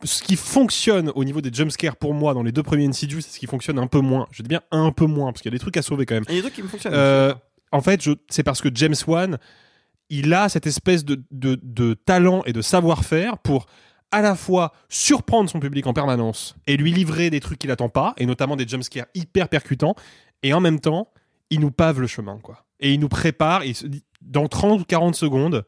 ce 0.04 0.24
qui 0.24 0.36
fonctionne 0.36 1.12
au 1.16 1.24
niveau 1.24 1.42
des 1.42 1.52
jumpscares 1.52 1.96
pour 1.98 2.14
moi 2.14 2.34
dans 2.34 2.44
les 2.44 2.52
deux 2.52 2.64
premiers 2.64 2.88
Insidious, 2.88 3.22
c'est 3.22 3.32
ce 3.32 3.40
qui 3.40 3.48
fonctionne 3.48 3.78
un 3.80 3.88
peu 3.88 4.00
moins. 4.00 4.28
Je 4.32 4.42
dis 4.42 4.48
bien 4.50 4.62
un 4.72 4.92
peu 4.92 5.06
moins 5.06 5.32
parce 5.32 5.42
qu'il 5.42 5.52
y 5.52 5.54
a 5.54 5.58
des 5.58 5.60
trucs 5.62 5.78
à 5.78 5.82
sauver 5.82 6.06
quand 6.06 6.16
même. 6.16 6.24
Il 6.30 6.36
y 6.36 6.38
a 6.38 6.42
des 6.42 6.42
trucs 6.44 6.54
qui 6.56 6.64
me 6.64 6.68
fonctionnent. 6.68 6.94
Euh, 6.96 7.34
en 7.72 7.82
fait, 7.82 8.02
je- 8.02 8.12
c'est 8.30 8.44
parce 8.44 8.62
que 8.62 8.70
James 8.74 8.96
Wan, 9.08 9.38
il 10.10 10.34
a 10.34 10.48
cette 10.50 10.68
espèce 10.68 11.04
de, 11.06 11.24
de, 11.32 11.60
de 11.62 11.94
talent 11.94 12.44
et 12.46 12.54
de 12.54 12.62
savoir-faire 12.62 13.38
pour 13.40 13.66
à 14.12 14.22
la 14.22 14.36
fois 14.36 14.74
surprendre 14.90 15.50
son 15.50 15.60
public 15.60 15.88
en 15.88 15.94
permanence 15.94 16.56
et 16.68 16.78
lui 16.78 16.92
livrer 16.94 17.30
des 17.32 17.40
trucs 17.40 17.58
qu'il 17.58 17.72
attend 17.72 17.90
pas, 17.90 18.14
et 18.18 18.26
notamment 18.28 18.56
des 18.56 18.68
jumpscares 18.68 19.08
hyper 19.16 19.50
percutants, 19.50 19.96
et 20.44 20.54
en 20.54 20.60
même 20.62 20.80
temps, 20.80 21.08
il 21.50 21.60
nous 21.62 21.72
pave 21.72 22.00
le 22.00 22.06
chemin, 22.06 22.38
quoi. 22.44 22.64
Et 22.80 22.94
il 22.94 23.00
nous 23.00 23.10
prépare, 23.10 23.64
et 23.64 23.70
il 23.70 23.76
se 23.76 23.88
dit, 23.88 24.04
dans 24.22 24.48
30 24.48 24.82
ou 24.82 24.84
40 24.86 25.16
secondes, 25.16 25.66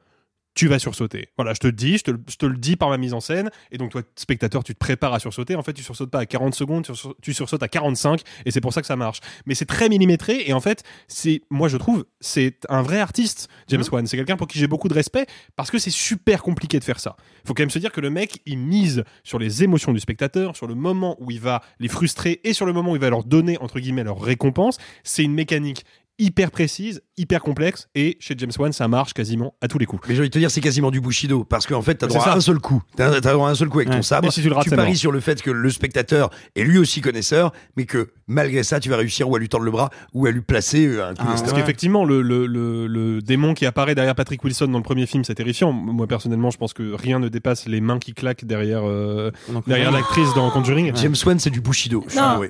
tu 0.56 0.68
vas 0.68 0.80
sursauter. 0.80 1.28
Voilà, 1.38 1.54
je 1.54 1.60
te 1.60 1.68
le 1.68 1.74
dis, 1.74 1.98
je 1.98 2.04
te, 2.04 2.12
le- 2.12 2.24
je 2.30 2.38
te 2.38 2.46
le 2.46 2.58
dis 2.58 2.78
par 2.78 2.90
ma 2.90 2.98
mise 2.98 3.14
en 3.14 3.20
scène, 3.20 3.52
et 3.72 3.78
donc 3.78 3.92
toi, 3.92 4.02
spectateur, 4.16 4.64
tu 4.64 4.74
te 4.74 4.80
prépares 4.80 5.14
à 5.14 5.20
sursauter. 5.20 5.56
En 5.56 5.64
fait, 5.64 5.74
tu 5.74 5.84
sursautes 5.84 6.10
pas 6.10 6.20
à 6.20 6.26
40 6.26 6.56
secondes, 6.56 6.86
tu, 6.86 6.96
sur- 6.96 7.14
tu 7.22 7.34
sursautes 7.34 7.62
à 7.62 7.68
45, 7.68 8.22
et 8.46 8.52
c'est 8.52 8.62
pour 8.62 8.72
ça 8.74 8.80
que 8.82 8.88
ça 8.88 8.96
marche. 8.96 9.20
Mais 9.46 9.54
c'est 9.54 9.66
très 9.66 9.90
millimétré, 9.90 10.44
et 10.48 10.54
en 10.54 10.62
fait, 10.62 10.84
c'est, 11.10 11.42
moi 11.50 11.68
je 11.68 11.76
trouve, 11.78 12.06
c'est 12.22 12.58
un 12.70 12.82
vrai 12.82 13.00
artiste, 13.00 13.50
James 13.68 13.84
Wan. 13.92 14.08
C'est 14.08 14.18
quelqu'un 14.18 14.38
pour 14.38 14.48
qui 14.48 14.58
j'ai 14.58 14.68
beaucoup 14.68 14.88
de 14.88 14.94
respect, 14.94 15.26
parce 15.58 15.70
que 15.70 15.78
c'est 15.78 15.92
super 15.92 16.42
compliqué 16.42 16.80
de 16.80 16.84
faire 16.86 17.00
ça. 17.02 17.18
Faut 17.46 17.54
quand 17.54 17.64
même 17.64 17.70
se 17.70 17.80
dire 17.80 17.92
que 17.92 18.02
le 18.02 18.10
mec, 18.10 18.42
il 18.46 18.58
mise 18.58 19.04
sur 19.26 19.40
les 19.40 19.64
émotions 19.64 19.92
du 19.92 20.00
spectateur, 20.00 20.56
sur 20.56 20.68
le 20.68 20.76
moment 20.76 21.18
où 21.20 21.32
il 21.32 21.42
va 21.42 21.62
les 21.80 21.90
frustrer, 21.90 22.40
et 22.46 22.54
sur 22.54 22.66
le 22.66 22.72
moment 22.72 22.94
où 22.94 22.96
il 22.96 23.02
va 23.02 23.10
leur 23.10 23.26
donner, 23.26 23.58
entre 23.60 23.80
guillemets, 23.82 24.06
leur 24.06 24.22
récompense. 24.22 24.78
C'est 25.04 25.24
une 25.24 25.34
mécanique 25.34 25.84
hyper 26.18 26.50
précise, 26.50 27.02
hyper 27.18 27.42
complexe, 27.42 27.88
et 27.96 28.18
chez 28.20 28.36
James 28.38 28.52
Wan, 28.60 28.72
ça 28.74 28.88
marche 28.88 29.14
quasiment 29.14 29.54
à 29.62 29.68
tous 29.68 29.78
les 29.78 29.86
coups. 29.86 30.02
Mais 30.08 30.16
j'ai 30.16 30.22
envie 30.22 30.30
de 30.30 30.34
te 30.34 30.40
dire, 30.40 30.52
c'est 30.52 30.62
quasiment 30.62 30.92
du 30.92 31.00
Bushido. 31.02 31.44
Parce 31.44 31.66
qu'en 31.66 31.82
fait, 31.82 31.96
t'as 31.96 32.08
droit 32.08 32.22
à 32.22 32.26
ça. 32.26 32.34
un 32.36 32.42
seul 32.42 32.60
coup. 32.60 32.82
T'as 32.98 33.20
droit 33.22 33.48
à 33.48 33.52
un 33.52 33.56
seul 33.56 33.70
coup 33.70 33.80
avec 33.80 33.90
Ouais. 33.90 33.96
ton 33.96 34.02
sabre. 34.02 34.28
Et 34.28 34.32
si 34.32 34.42
tu 34.42 34.50
le 34.50 34.56
rates, 34.56 34.68
c'est 34.70 34.76
paries 34.76 34.90
mort. 34.90 34.98
sur 34.98 35.12
le 35.12 35.20
fait 35.20 35.42
que 35.42 35.52
le 35.52 35.70
spectateur 35.70 36.30
est 36.56 36.64
lui 36.64 36.78
aussi 36.78 37.02
connaisseur, 37.02 37.52
mais 37.78 37.86
que 37.86 38.10
malgré 38.28 38.64
ça, 38.64 38.80
tu 38.80 38.90
vas 38.90 38.98
réussir 38.98 39.30
ou 39.30 39.36
à 39.36 39.40
lui 39.40 39.48
tordre 39.50 39.66
le 39.66 39.72
bras 39.72 39.90
ou 40.14 40.26
à 40.26 40.32
lui 40.32 40.42
placer 40.42 40.86
euh, 40.88 41.10
un 41.10 41.14
coup 41.14 41.24
Ah. 41.26 41.36
Parce 41.40 41.54
qu'effectivement, 41.54 42.04
le, 42.06 42.22
le, 42.22 42.46
le, 42.48 42.88
le 42.88 43.22
démon 43.22 43.54
qui 43.54 43.66
apparaît 43.66 43.96
derrière 43.96 44.16
Patrick 44.16 44.44
Wilson 44.44 44.68
dans 44.68 44.78
le 44.80 44.84
premier 44.84 45.06
film, 45.06 45.24
c'est 45.24 45.36
terrifiant. 45.36 45.72
Moi, 45.72 46.08
personnellement, 46.08 46.50
je 46.52 46.58
pense 46.58 46.74
que 46.74 46.94
rien 46.94 47.20
ne 47.20 47.30
dépasse 47.30 47.68
les 47.68 47.82
mains 47.82 48.00
qui 48.00 48.14
claquent 48.14 48.46
derrière, 48.46 48.82
euh, 48.86 49.32
derrière 49.68 49.92
l'actrice 49.92 50.34
dans 50.36 50.50
Conjuring. 50.50 50.92
James 50.96 51.16
Wan, 51.26 51.40
c'est 51.40 51.50
du 51.50 51.62
Bushido. 51.62 52.04
je 52.10 52.16
il 52.16 52.18
y, 52.18 52.22
en 52.22 52.42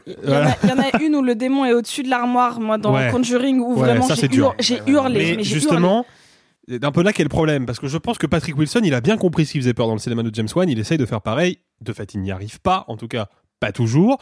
a- 0.43 0.55
il 0.63 0.69
y 0.69 0.71
en 0.73 0.79
a 0.79 1.01
une 1.03 1.15
où 1.15 1.21
le 1.21 1.35
démon 1.35 1.65
est 1.65 1.73
au-dessus 1.73 2.03
de 2.03 2.09
l'armoire, 2.09 2.59
moi, 2.59 2.77
dans 2.77 2.93
Ouais. 2.95 3.09
Conjuring, 3.11 3.59
où 3.59 3.73
Ouais, 3.73 3.79
vraiment 3.81 4.07
ça, 4.07 4.15
c'est 4.15 4.27
dur. 4.27 4.54
J'ai 4.59 4.81
hurlé. 4.87 5.19
Mais 5.19 5.35
mais 5.37 5.43
j'ai 5.43 5.55
justement, 5.55 6.05
c'est 6.67 6.83
un 6.83 6.91
peu 6.91 7.03
là 7.03 7.13
qu'est 7.13 7.23
le 7.23 7.29
problème, 7.29 7.65
parce 7.65 7.79
que 7.79 7.87
je 7.87 7.97
pense 7.97 8.17
que 8.17 8.27
Patrick 8.27 8.57
Wilson, 8.57 8.81
il 8.83 8.93
a 8.93 9.01
bien 9.01 9.17
compris 9.17 9.45
ce 9.45 9.53
qui 9.53 9.59
faisait 9.59 9.73
peur 9.73 9.87
dans 9.87 9.93
le 9.93 9.99
cinéma 9.99 10.23
de 10.23 10.33
James 10.33 10.47
Wan, 10.55 10.69
il 10.69 10.79
essaye 10.79 10.97
de 10.97 11.05
faire 11.05 11.21
pareil, 11.21 11.59
de 11.81 11.93
fait 11.93 12.13
il 12.13 12.21
n'y 12.21 12.31
arrive 12.31 12.59
pas, 12.61 12.85
en 12.87 12.97
tout 12.97 13.07
cas 13.07 13.29
pas 13.59 13.71
toujours, 13.71 14.17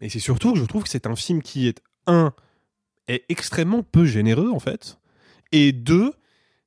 mais 0.00 0.08
c'est 0.08 0.20
surtout 0.20 0.52
que 0.52 0.58
je 0.58 0.64
trouve 0.64 0.84
que 0.84 0.88
c'est 0.88 1.06
un 1.06 1.16
film 1.16 1.42
qui 1.42 1.66
est, 1.68 1.80
un, 2.06 2.32
est 3.08 3.24
extrêmement 3.28 3.82
peu 3.82 4.04
généreux 4.04 4.50
en 4.52 4.60
fait, 4.60 4.98
et 5.52 5.72
deux, 5.72 6.12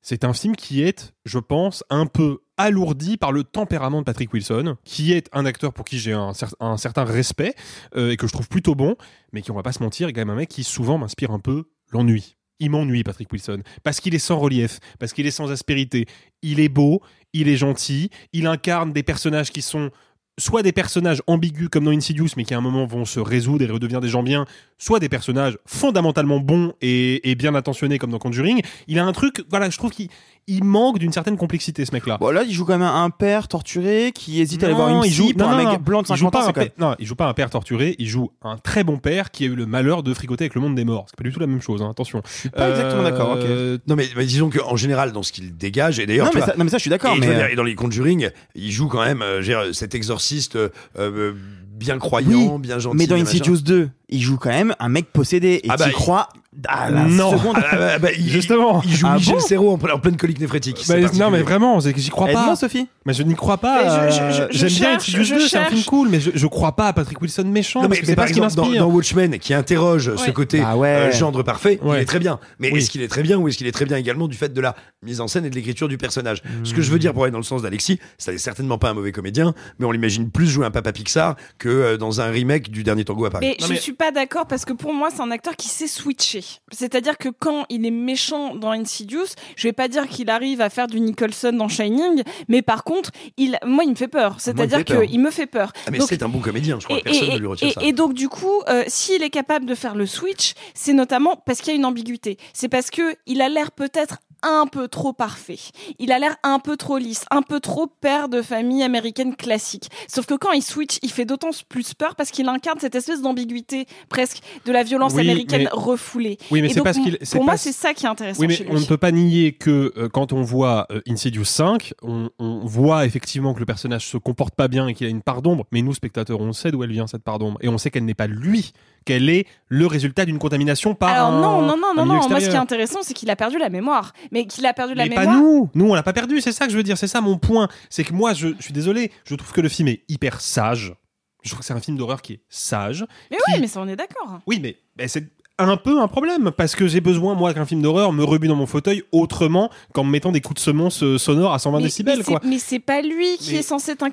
c'est 0.02 0.24
un 0.24 0.34
film 0.34 0.54
qui 0.54 0.82
est, 0.82 1.14
je 1.24 1.38
pense, 1.38 1.82
un 1.88 2.04
peu 2.04 2.40
alourdi 2.58 3.16
par 3.16 3.32
le 3.32 3.42
tempérament 3.42 4.00
de 4.00 4.04
Patrick 4.04 4.32
Wilson, 4.32 4.76
qui 4.84 5.12
est 5.12 5.28
un 5.32 5.46
acteur 5.46 5.72
pour 5.72 5.86
qui 5.86 5.98
j'ai 5.98 6.12
un, 6.12 6.32
cer- 6.32 6.52
un 6.60 6.76
certain 6.76 7.04
respect 7.04 7.54
euh, 7.96 8.10
et 8.10 8.16
que 8.18 8.26
je 8.26 8.32
trouve 8.32 8.48
plutôt 8.48 8.74
bon, 8.74 8.96
mais 9.32 9.40
qui, 9.40 9.50
on 9.50 9.54
va 9.54 9.62
pas 9.62 9.72
se 9.72 9.82
mentir, 9.82 10.06
est 10.08 10.12
quand 10.12 10.20
même 10.20 10.30
un 10.30 10.34
mec 10.36 10.50
qui 10.50 10.62
souvent 10.62 10.98
m'inspire 10.98 11.30
un 11.30 11.40
peu 11.40 11.64
l'ennui. 11.90 12.36
Il 12.60 12.70
m'ennuie, 12.70 13.02
Patrick 13.02 13.32
Wilson, 13.32 13.62
parce 13.82 14.00
qu'il 14.00 14.14
est 14.14 14.20
sans 14.20 14.38
relief, 14.38 14.78
parce 14.98 15.12
qu'il 15.12 15.26
est 15.26 15.32
sans 15.32 15.50
aspérité. 15.50 16.06
Il 16.42 16.60
est 16.60 16.68
beau, 16.68 17.02
il 17.32 17.48
est 17.48 17.56
gentil, 17.56 18.10
il 18.32 18.46
incarne 18.46 18.92
des 18.92 19.02
personnages 19.02 19.50
qui 19.50 19.62
sont 19.62 19.90
soit 20.38 20.62
des 20.62 20.72
personnages 20.72 21.22
ambigus 21.26 21.68
comme 21.70 21.84
dans 21.84 21.90
Insidious, 21.92 22.28
mais 22.36 22.44
qui 22.44 22.54
à 22.54 22.58
un 22.58 22.60
moment 22.60 22.86
vont 22.86 23.04
se 23.04 23.20
résoudre 23.20 23.64
et 23.64 23.70
redevenir 23.70 24.00
des 24.00 24.08
gens 24.08 24.22
bien, 24.22 24.46
soit 24.78 24.98
des 25.00 25.08
personnages 25.08 25.58
fondamentalement 25.66 26.40
bons 26.40 26.72
et, 26.82 27.30
et 27.30 27.34
bien 27.34 27.54
intentionnés 27.54 27.98
comme 27.98 28.10
dans 28.10 28.18
Conjuring. 28.18 28.60
Il 28.88 28.98
a 28.98 29.04
un 29.04 29.12
truc, 29.12 29.44
voilà, 29.50 29.70
je 29.70 29.78
trouve 29.78 29.90
qu'il 29.92 30.08
il 30.46 30.62
manque 30.62 30.98
d'une 30.98 31.12
certaine 31.12 31.38
complexité, 31.38 31.86
ce 31.86 31.92
mec-là. 31.92 32.18
Bon, 32.20 32.28
là, 32.30 32.42
il 32.42 32.52
joue 32.52 32.66
quand 32.66 32.76
même 32.76 32.82
un 32.86 33.08
père 33.08 33.48
torturé 33.48 34.12
qui 34.14 34.42
hésite 34.42 34.62
à 34.62 34.66
aller 34.66 34.74
voir 34.74 34.90
une 34.90 34.98
il 34.98 35.02
psy 35.04 35.10
joue, 35.14 35.28
pour 35.32 35.38
non, 35.40 35.48
un 35.48 35.50
non, 35.52 35.56
mec 35.70 35.78
non. 35.78 35.82
blanc 35.82 36.02
de 36.02 36.06
Il 36.10 36.16
joue 36.16 36.26
50 36.30 36.32
pas 36.54 36.62
ans. 36.64 36.66
non, 36.76 36.94
il 36.98 37.06
joue 37.06 37.14
pas 37.14 37.28
un 37.28 37.32
père 37.32 37.48
torturé, 37.48 37.96
il 37.98 38.06
joue 38.06 38.30
un 38.42 38.58
très 38.58 38.84
bon 38.84 38.98
père 38.98 39.30
qui 39.30 39.44
a 39.44 39.46
eu 39.46 39.54
le 39.54 39.64
malheur 39.64 40.02
de 40.02 40.12
fricoter 40.12 40.44
avec 40.44 40.54
le 40.54 40.60
monde 40.60 40.74
des 40.74 40.84
morts. 40.84 41.06
C'est 41.08 41.16
pas 41.16 41.24
du 41.24 41.32
tout 41.32 41.40
la 41.40 41.46
même 41.46 41.62
chose, 41.62 41.80
hein, 41.80 41.88
attention. 41.90 42.20
Je 42.26 42.30
suis 42.40 42.48
pas 42.50 42.68
exactement 42.68 43.04
d'accord, 43.04 43.38
ok. 43.38 43.80
Non 43.86 43.96
mais, 43.96 44.06
mais 44.16 44.26
disons 44.26 44.50
qu'en 44.50 44.76
général 44.76 45.12
dans 45.12 45.22
ce 45.22 45.32
qu'il 45.32 45.56
dégage 45.56 45.98
et 45.98 46.04
d'ailleurs 46.04 46.26
Non, 46.26 46.32
mais 46.34 46.40
ça- 46.42 46.54
non, 46.58 46.64
mais 46.64 46.70
ça, 46.70 46.76
je 46.76 46.82
suis 46.82 46.90
d'accord, 46.90 47.12
et, 47.16 47.20
tu 47.20 47.26
mais, 47.26 47.34
euh, 47.42 47.48
et 47.48 47.56
dans 47.56 47.62
les 47.62 47.74
Conjuring 47.74 48.28
il 48.54 48.70
joue 48.70 48.88
quand 48.88 49.02
même 49.02 49.22
euh, 49.22 49.72
cet 49.72 49.94
exorciste 50.24 50.56
euh, 50.56 50.68
euh, 50.98 51.32
bien 51.76 51.98
croyant 51.98 52.58
bien 52.58 52.78
gentil 52.78 52.96
mais 52.96 53.06
dans. 53.06 53.16
Insidious 53.16 53.58
2, 53.58 53.90
il 54.08 54.20
joue 54.22 54.36
quand 54.36 54.50
même 54.50 54.74
un 54.78 54.88
mec 54.88 55.12
possédé 55.12 55.60
et 55.62 55.66
Ah 55.68 55.76
bah, 55.76 55.84
tu 55.84 55.90
il- 55.90 55.94
crois 55.94 56.28
à 56.68 56.90
la 56.90 57.02
non 57.04 57.36
seconde. 57.38 57.56
Ah 57.70 57.76
bah, 57.76 57.98
bah, 57.98 58.08
il, 58.16 58.28
Justement. 58.28 58.82
il 58.84 58.94
joue 58.94 59.06
Ah 59.08 59.16
Michel 59.16 59.34
bon 59.34 59.40
Serrault 59.40 59.70
en, 59.72 59.90
en 59.94 59.98
pleine 59.98 60.16
colique 60.16 60.38
néphrétique 60.40 60.84
Bah, 60.88 60.96
non, 61.14 61.30
mais 61.30 61.42
vraiment, 61.42 61.80
j'y 61.80 62.10
crois 62.10 62.26
pas. 62.26 62.32
Aide-moi, 62.40 62.56
Sophie. 62.56 62.88
Mais 63.06 63.12
je 63.14 63.22
n'y 63.22 63.34
crois 63.34 63.58
pas. 63.58 64.08
J'aime 64.50 64.68
bien 64.70 64.98
je 64.98 65.16
2, 65.18 65.24
c'est 65.48 65.56
un 65.58 65.64
film 65.66 65.76
cherche. 65.76 65.86
cool, 65.86 66.08
mais 66.08 66.20
je, 66.20 66.30
je 66.34 66.46
crois 66.46 66.76
pas 66.76 66.88
à 66.88 66.92
Patrick 66.92 67.20
Wilson 67.20 67.44
méchant. 67.44 67.82
Non, 67.82 67.88
mais, 67.88 67.96
parce 67.96 68.00
que 68.00 68.06
mais 68.06 68.10
c'est 68.12 68.16
par 68.16 68.24
pas 68.24 68.28
ce 68.28 68.34
qui 68.34 68.40
exemple, 68.40 68.78
dans, 68.78 68.86
Watchmen, 68.86 69.38
qui 69.38 69.54
interroge 69.54 70.14
ce 70.16 70.30
côté 70.30 70.62
ouais. 70.62 70.88
euh, 70.88 71.12
gendre 71.12 71.42
parfait, 71.42 71.80
il 71.84 71.94
est 71.94 72.04
très 72.04 72.18
bien. 72.18 72.38
Mais 72.58 72.70
Oui. 72.70 72.78
est-ce 72.78 72.90
qu'il 72.90 73.02
est 73.02 73.08
très 73.08 73.22
bien 73.22 73.38
ou 73.38 73.48
est-ce 73.48 73.58
qu'il 73.58 73.66
est 73.66 73.72
très 73.72 73.84
bien 73.84 73.96
également 73.96 74.28
du 74.28 74.36
fait 74.36 74.52
de 74.52 74.60
la 74.60 74.74
mise 75.02 75.20
en 75.20 75.28
scène 75.28 75.44
et 75.44 75.50
de 75.50 75.54
l'écriture 75.54 75.88
du 75.88 75.98
personnage? 75.98 76.42
Ce 76.62 76.72
que 76.74 76.82
je 76.82 76.90
veux 76.90 76.98
dire 76.98 77.12
pour 77.12 77.24
aller 77.24 77.32
dans 77.32 77.38
le 77.38 77.44
sens 77.44 77.62
d'Alexis, 77.62 77.98
c'est 78.18 78.38
certainement 78.38 78.78
pas 78.78 78.90
un 78.90 78.94
mauvais 78.94 79.12
comédien, 79.12 79.54
mais 79.78 79.86
on 79.86 79.90
l'imagine 79.90 80.30
plus 80.30 80.46
jouer 80.46 80.66
un 80.66 80.70
papa 80.70 80.92
Pixar 80.92 81.36
que 81.58 81.68
euh, 81.68 81.96
dans 81.96 82.20
un 82.20 82.30
remake 82.30 82.70
du 82.70 82.82
dernier 82.84 83.04
Tango 83.04 83.24
à 83.26 83.30
Paris. 83.30 83.56
Mais 83.60 83.66
je 83.66 83.80
suis 83.80 83.92
pas 83.92 84.10
d'accord 84.12 84.46
parce 84.46 84.64
que 84.64 84.72
pour 84.72 84.92
moi, 84.94 85.08
c'est 85.14 85.22
un 85.22 85.30
acteur 85.30 85.56
qui 85.56 85.68
sait 85.68 85.86
switcher. 85.88 86.43
C'est-à-dire 86.72 87.18
que 87.18 87.28
quand 87.28 87.66
il 87.68 87.86
est 87.86 87.90
méchant 87.90 88.54
dans 88.54 88.70
Insidious, 88.70 89.26
je 89.56 89.68
vais 89.68 89.72
pas 89.72 89.88
dire 89.88 90.08
qu'il 90.08 90.30
arrive 90.30 90.60
à 90.60 90.70
faire 90.70 90.86
du 90.86 91.00
Nicholson 91.00 91.52
dans 91.52 91.68
Shining, 91.68 92.22
mais 92.48 92.62
par 92.62 92.84
contre, 92.84 93.10
il, 93.36 93.58
moi, 93.64 93.84
il 93.84 93.90
me 93.90 93.94
fait 93.94 94.08
peur. 94.08 94.36
C'est-à-dire 94.38 94.84
qu'il 94.84 95.20
me 95.20 95.30
fait 95.30 95.46
peur. 95.46 95.72
Ah, 95.86 95.90
mais 95.90 96.00
c'est 96.00 96.22
un 96.22 96.28
bon 96.28 96.40
comédien, 96.40 96.78
je 96.80 96.84
crois 96.86 96.98
et, 96.98 97.00
que 97.00 97.04
personne 97.04 97.28
et- 97.30 97.34
ne 97.34 97.38
lui 97.38 97.46
retire 97.46 97.68
et- 97.68 97.72
ça. 97.72 97.80
et 97.82 97.92
donc 97.92 98.14
du 98.14 98.28
coup, 98.28 98.62
euh, 98.68 98.84
s'il 98.86 99.22
est 99.22 99.30
capable 99.30 99.66
de 99.66 99.74
faire 99.74 99.94
le 99.94 100.06
switch, 100.06 100.54
c'est 100.74 100.92
notamment 100.94 101.36
parce 101.36 101.60
qu'il 101.60 101.68
y 101.72 101.72
a 101.72 101.76
une 101.76 101.84
ambiguïté. 101.84 102.38
C'est 102.52 102.68
parce 102.68 102.90
que 102.90 103.16
il 103.26 103.40
a 103.42 103.48
l'air 103.48 103.70
peut-être 103.72 104.18
un 104.44 104.66
peu 104.66 104.88
trop 104.88 105.12
parfait. 105.12 105.58
Il 105.98 106.12
a 106.12 106.18
l'air 106.18 106.36
un 106.42 106.58
peu 106.58 106.76
trop 106.76 106.98
lisse, 106.98 107.24
un 107.30 107.42
peu 107.42 107.60
trop 107.60 107.86
père 107.86 108.28
de 108.28 108.42
famille 108.42 108.82
américaine 108.82 109.34
classique. 109.36 109.88
Sauf 110.08 110.26
que 110.26 110.34
quand 110.34 110.52
il 110.52 110.62
switch, 110.62 110.98
il 111.02 111.10
fait 111.10 111.24
d'autant 111.24 111.50
plus 111.68 111.94
peur 111.94 112.14
parce 112.16 112.30
qu'il 112.30 112.48
incarne 112.48 112.78
cette 112.80 112.94
espèce 112.94 113.22
d'ambiguïté 113.22 113.86
presque 114.08 114.38
de 114.64 114.72
la 114.72 114.82
violence 114.82 115.12
Oui, 115.14 115.20
américaine 115.22 115.62
mais- 115.64 115.68
refoulée. 115.72 116.38
Oui, 116.50 116.62
mais 116.62 116.68
c'est 116.68 116.82
parce 116.82 116.98
qu'il- 116.98 117.18
Pour 117.32 117.44
moi, 117.44 117.56
c'est 117.56 117.72
ça 117.72 117.94
qui 117.94 118.06
est 118.06 118.08
intéressant 118.08 118.40
Oui, 118.40 118.46
mais 118.48 118.54
chez 118.56 118.66
on 118.70 118.78
ne 118.78 118.84
peut 118.84 118.96
pas 118.98 119.12
nier 119.12 119.52
que 119.52 119.92
euh, 119.96 120.08
quand 120.08 120.32
on 120.32 120.42
voit 120.42 120.86
euh, 120.90 121.00
Insidious 121.08 121.44
5, 121.44 121.94
on, 122.02 122.30
on 122.38 122.60
voit 122.66 123.06
effectivement 123.06 123.54
que 123.54 123.60
le 123.60 123.66
personnage 123.66 124.06
se 124.06 124.16
comporte 124.16 124.54
pas 124.54 124.68
bien 124.68 124.88
et 124.88 124.94
qu'il 124.94 125.06
a 125.06 125.10
une 125.10 125.22
part 125.22 125.42
d'ombre, 125.42 125.64
mais 125.72 125.82
nous, 125.82 125.94
spectateurs, 125.94 126.40
on 126.40 126.52
sait 126.52 126.70
d'où 126.70 126.82
elle 126.84 126.92
vient 126.92 127.06
cette 127.06 127.22
part 127.24 127.38
d'ombre. 127.38 127.58
Et 127.60 127.68
on 127.68 127.78
sait 127.78 127.90
qu'elle 127.90 128.04
n'est 128.04 128.14
pas 128.14 128.26
lui, 128.26 128.72
qu'elle 129.04 129.28
est 129.28 129.46
le 129.68 129.86
résultat 129.86 130.24
d'une 130.24 130.38
contamination 130.38 130.94
par 130.94 131.08
Alors 131.10 131.28
un, 131.28 131.40
non, 131.40 131.60
non, 131.62 131.76
non, 131.76 131.88
un 131.90 131.94
non, 131.94 132.06
non. 132.06 132.28
Moi, 132.28 132.40
ce 132.40 132.48
qui 132.48 132.54
est 132.54 132.58
intéressant, 132.58 133.00
c'est 133.02 133.14
qu'il 133.14 133.30
a 133.30 133.36
perdu 133.36 133.58
la 133.58 133.68
mémoire. 133.68 134.12
Mais 134.34 134.44
qu'il 134.46 134.66
a 134.66 134.74
perdu 134.74 134.92
la 134.94 135.04
Mais 135.04 135.10
mémoire. 135.16 135.26
pas 135.26 135.40
nous 135.40 135.70
Nous, 135.74 135.88
on 135.90 135.94
l'a 135.94 136.02
pas 136.02 136.12
perdu, 136.12 136.40
c'est 136.42 136.52
ça 136.52 136.66
que 136.66 136.72
je 136.72 136.76
veux 136.76 136.82
dire, 136.82 136.98
c'est 136.98 137.06
ça 137.08 137.20
mon 137.22 137.38
point. 137.38 137.68
C'est 137.88 138.04
que 138.04 138.12
moi, 138.12 138.34
je, 138.34 138.48
je 138.58 138.62
suis 138.64 138.72
désolé, 138.74 139.10
je 139.24 139.34
trouve 139.34 139.52
que 139.52 139.60
le 139.62 139.68
film 139.70 139.88
est 139.88 140.02
hyper 140.08 140.40
sage. 140.42 140.94
Je 141.42 141.48
trouve 141.50 141.60
que 141.60 141.64
c'est 141.66 141.74
un 141.74 141.80
film 141.80 141.96
d'horreur 141.96 142.20
qui 142.22 142.34
est 142.34 142.40
sage. 142.48 143.06
Mais 143.30 143.36
qui- 143.38 143.42
oui, 143.54 143.58
mais 143.60 143.66
ça, 143.68 143.80
on 143.80 143.88
est 143.88 143.96
d'accord. 143.96 144.40
Oui, 144.46 144.58
mais, 144.62 144.76
mais 144.98 145.08
c'est 145.08 145.24
un 145.56 145.76
peu 145.76 146.00
un 146.00 146.08
problème 146.08 146.50
parce 146.50 146.74
que 146.74 146.88
j'ai 146.88 147.00
besoin 147.00 147.34
moi 147.36 147.54
qu'un 147.54 147.64
film 147.64 147.80
d'horreur 147.80 148.12
me 148.12 148.24
rebute 148.24 148.48
dans 148.48 148.56
mon 148.56 148.66
fauteuil 148.66 149.04
autrement 149.12 149.70
qu'en 149.92 150.02
me 150.02 150.10
mettant 150.10 150.32
des 150.32 150.40
coups 150.40 150.56
de 150.60 150.64
semonce 150.64 151.04
euh, 151.04 151.16
sonores 151.16 151.52
à 151.54 151.60
120 151.60 151.78
Mais- 151.78 151.84
décibels 151.84 152.18
mais 152.18 152.24
quoi. 152.24 152.40
c'est- 152.42 152.48
Mais 152.48 152.58
c'est 152.58 152.80
pas 152.80 153.02
lui 153.02 153.36
qui 153.38 153.52
Mais- 153.52 153.58
est 153.58 153.62
censé 153.62 153.94
te 153.94 154.04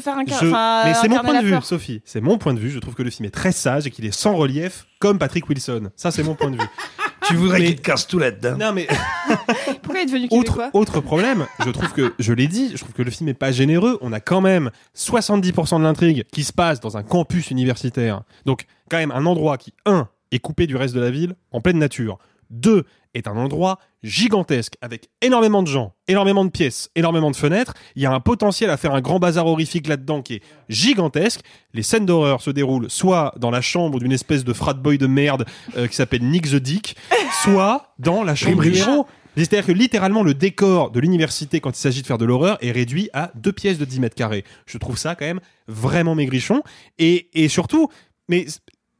faire 0.00 0.18
incarner. 0.18 0.48
Je- 0.50 0.86
mais 0.88 0.94
c'est 0.94 1.08
mon 1.08 1.18
point 1.20 1.40
de 1.40 1.44
vue, 1.44 1.52
peur. 1.52 1.64
Sophie. 1.64 2.02
C'est 2.04 2.20
mon 2.20 2.36
point 2.36 2.52
de 2.52 2.58
vue. 2.58 2.70
Je 2.70 2.80
trouve 2.80 2.94
que 2.94 3.04
le 3.04 3.10
film 3.10 3.26
est 3.26 3.30
très 3.30 3.52
sage 3.52 3.86
et 3.86 3.90
qu'il 3.92 4.06
est 4.06 4.10
sans 4.10 4.34
relief, 4.34 4.86
comme 4.98 5.18
Patrick 5.20 5.48
Wilson. 5.48 5.90
Ça, 5.94 6.10
c'est 6.10 6.24
mon 6.24 6.34
point 6.34 6.50
de 6.50 6.56
vue. 6.56 6.66
Tu 7.28 7.36
voudrais 7.36 7.58
Mais- 7.60 7.66
qu'il 7.66 7.76
te 7.76 7.82
casse 7.82 8.06
tout 8.06 8.18
là-dedans 8.18 8.56
Non, 8.58 8.72
mais 8.72 8.86
Pourquoi 9.82 10.00
il 10.00 10.02
est 10.02 10.06
devenu 10.06 10.28
autre, 10.30 10.70
autre 10.72 11.00
problème, 11.00 11.46
je 11.64 11.70
trouve 11.70 11.92
que, 11.92 12.14
je 12.18 12.32
l'ai 12.32 12.48
dit, 12.48 12.72
je 12.72 12.78
trouve 12.78 12.92
que 12.92 13.02
le 13.02 13.10
film 13.10 13.28
est 13.28 13.34
pas 13.34 13.52
généreux. 13.52 13.98
On 14.00 14.12
a 14.12 14.20
quand 14.20 14.40
même 14.40 14.70
70% 14.96 15.78
de 15.78 15.84
l'intrigue 15.84 16.24
qui 16.32 16.44
se 16.44 16.52
passe 16.52 16.80
dans 16.80 16.96
un 16.96 17.02
campus 17.02 17.50
universitaire. 17.50 18.22
Donc, 18.46 18.64
quand 18.90 18.96
même, 18.98 19.10
un 19.10 19.26
endroit 19.26 19.56
qui, 19.58 19.72
un, 19.86 20.08
est 20.32 20.38
coupé 20.38 20.66
du 20.66 20.76
reste 20.76 20.94
de 20.94 21.00
la 21.00 21.10
ville, 21.10 21.34
en 21.52 21.60
pleine 21.60 21.78
nature. 21.78 22.18
Deux, 22.50 22.84
est 23.14 23.28
un 23.28 23.36
endroit 23.36 23.78
gigantesque 24.02 24.74
avec 24.80 25.10
énormément 25.22 25.62
de 25.62 25.68
gens, 25.68 25.94
énormément 26.06 26.44
de 26.44 26.50
pièces, 26.50 26.90
énormément 26.94 27.30
de 27.30 27.36
fenêtres. 27.36 27.74
Il 27.96 28.02
y 28.02 28.06
a 28.06 28.12
un 28.12 28.20
potentiel 28.20 28.70
à 28.70 28.76
faire 28.76 28.94
un 28.94 29.00
grand 29.00 29.18
bazar 29.18 29.46
horrifique 29.46 29.86
là-dedans 29.88 30.22
qui 30.22 30.34
est 30.34 30.42
gigantesque. 30.68 31.40
Les 31.74 31.82
scènes 31.82 32.06
d'horreur 32.06 32.40
se 32.40 32.50
déroulent 32.50 32.90
soit 32.90 33.34
dans 33.38 33.50
la 33.50 33.60
chambre 33.60 33.98
d'une 33.98 34.12
espèce 34.12 34.44
de 34.44 34.52
frat 34.52 34.74
boy 34.74 34.98
de 34.98 35.06
merde 35.06 35.44
euh, 35.76 35.86
qui 35.86 35.96
s'appelle 35.96 36.22
Nick 36.22 36.50
the 36.50 36.56
Dick, 36.56 36.96
soit 37.42 37.94
dans 37.98 38.22
la 38.22 38.34
chambre 38.34 38.62
du 38.62 38.74
héros. 38.74 39.06
C'est-à-dire 39.36 39.66
que 39.66 39.72
littéralement 39.72 40.24
le 40.24 40.34
décor 40.34 40.90
de 40.90 40.98
l'université 40.98 41.60
quand 41.60 41.70
il 41.70 41.80
s'agit 41.80 42.02
de 42.02 42.06
faire 42.06 42.18
de 42.18 42.24
l'horreur 42.24 42.58
est 42.60 42.72
réduit 42.72 43.08
à 43.12 43.30
deux 43.36 43.52
pièces 43.52 43.78
de 43.78 43.84
10 43.84 44.00
mètres 44.00 44.16
carrés. 44.16 44.44
Je 44.66 44.78
trouve 44.78 44.98
ça 44.98 45.14
quand 45.14 45.26
même 45.26 45.40
vraiment 45.68 46.16
maigrichon. 46.16 46.62
Et, 46.98 47.28
et 47.34 47.48
surtout, 47.48 47.88
mais 48.28 48.46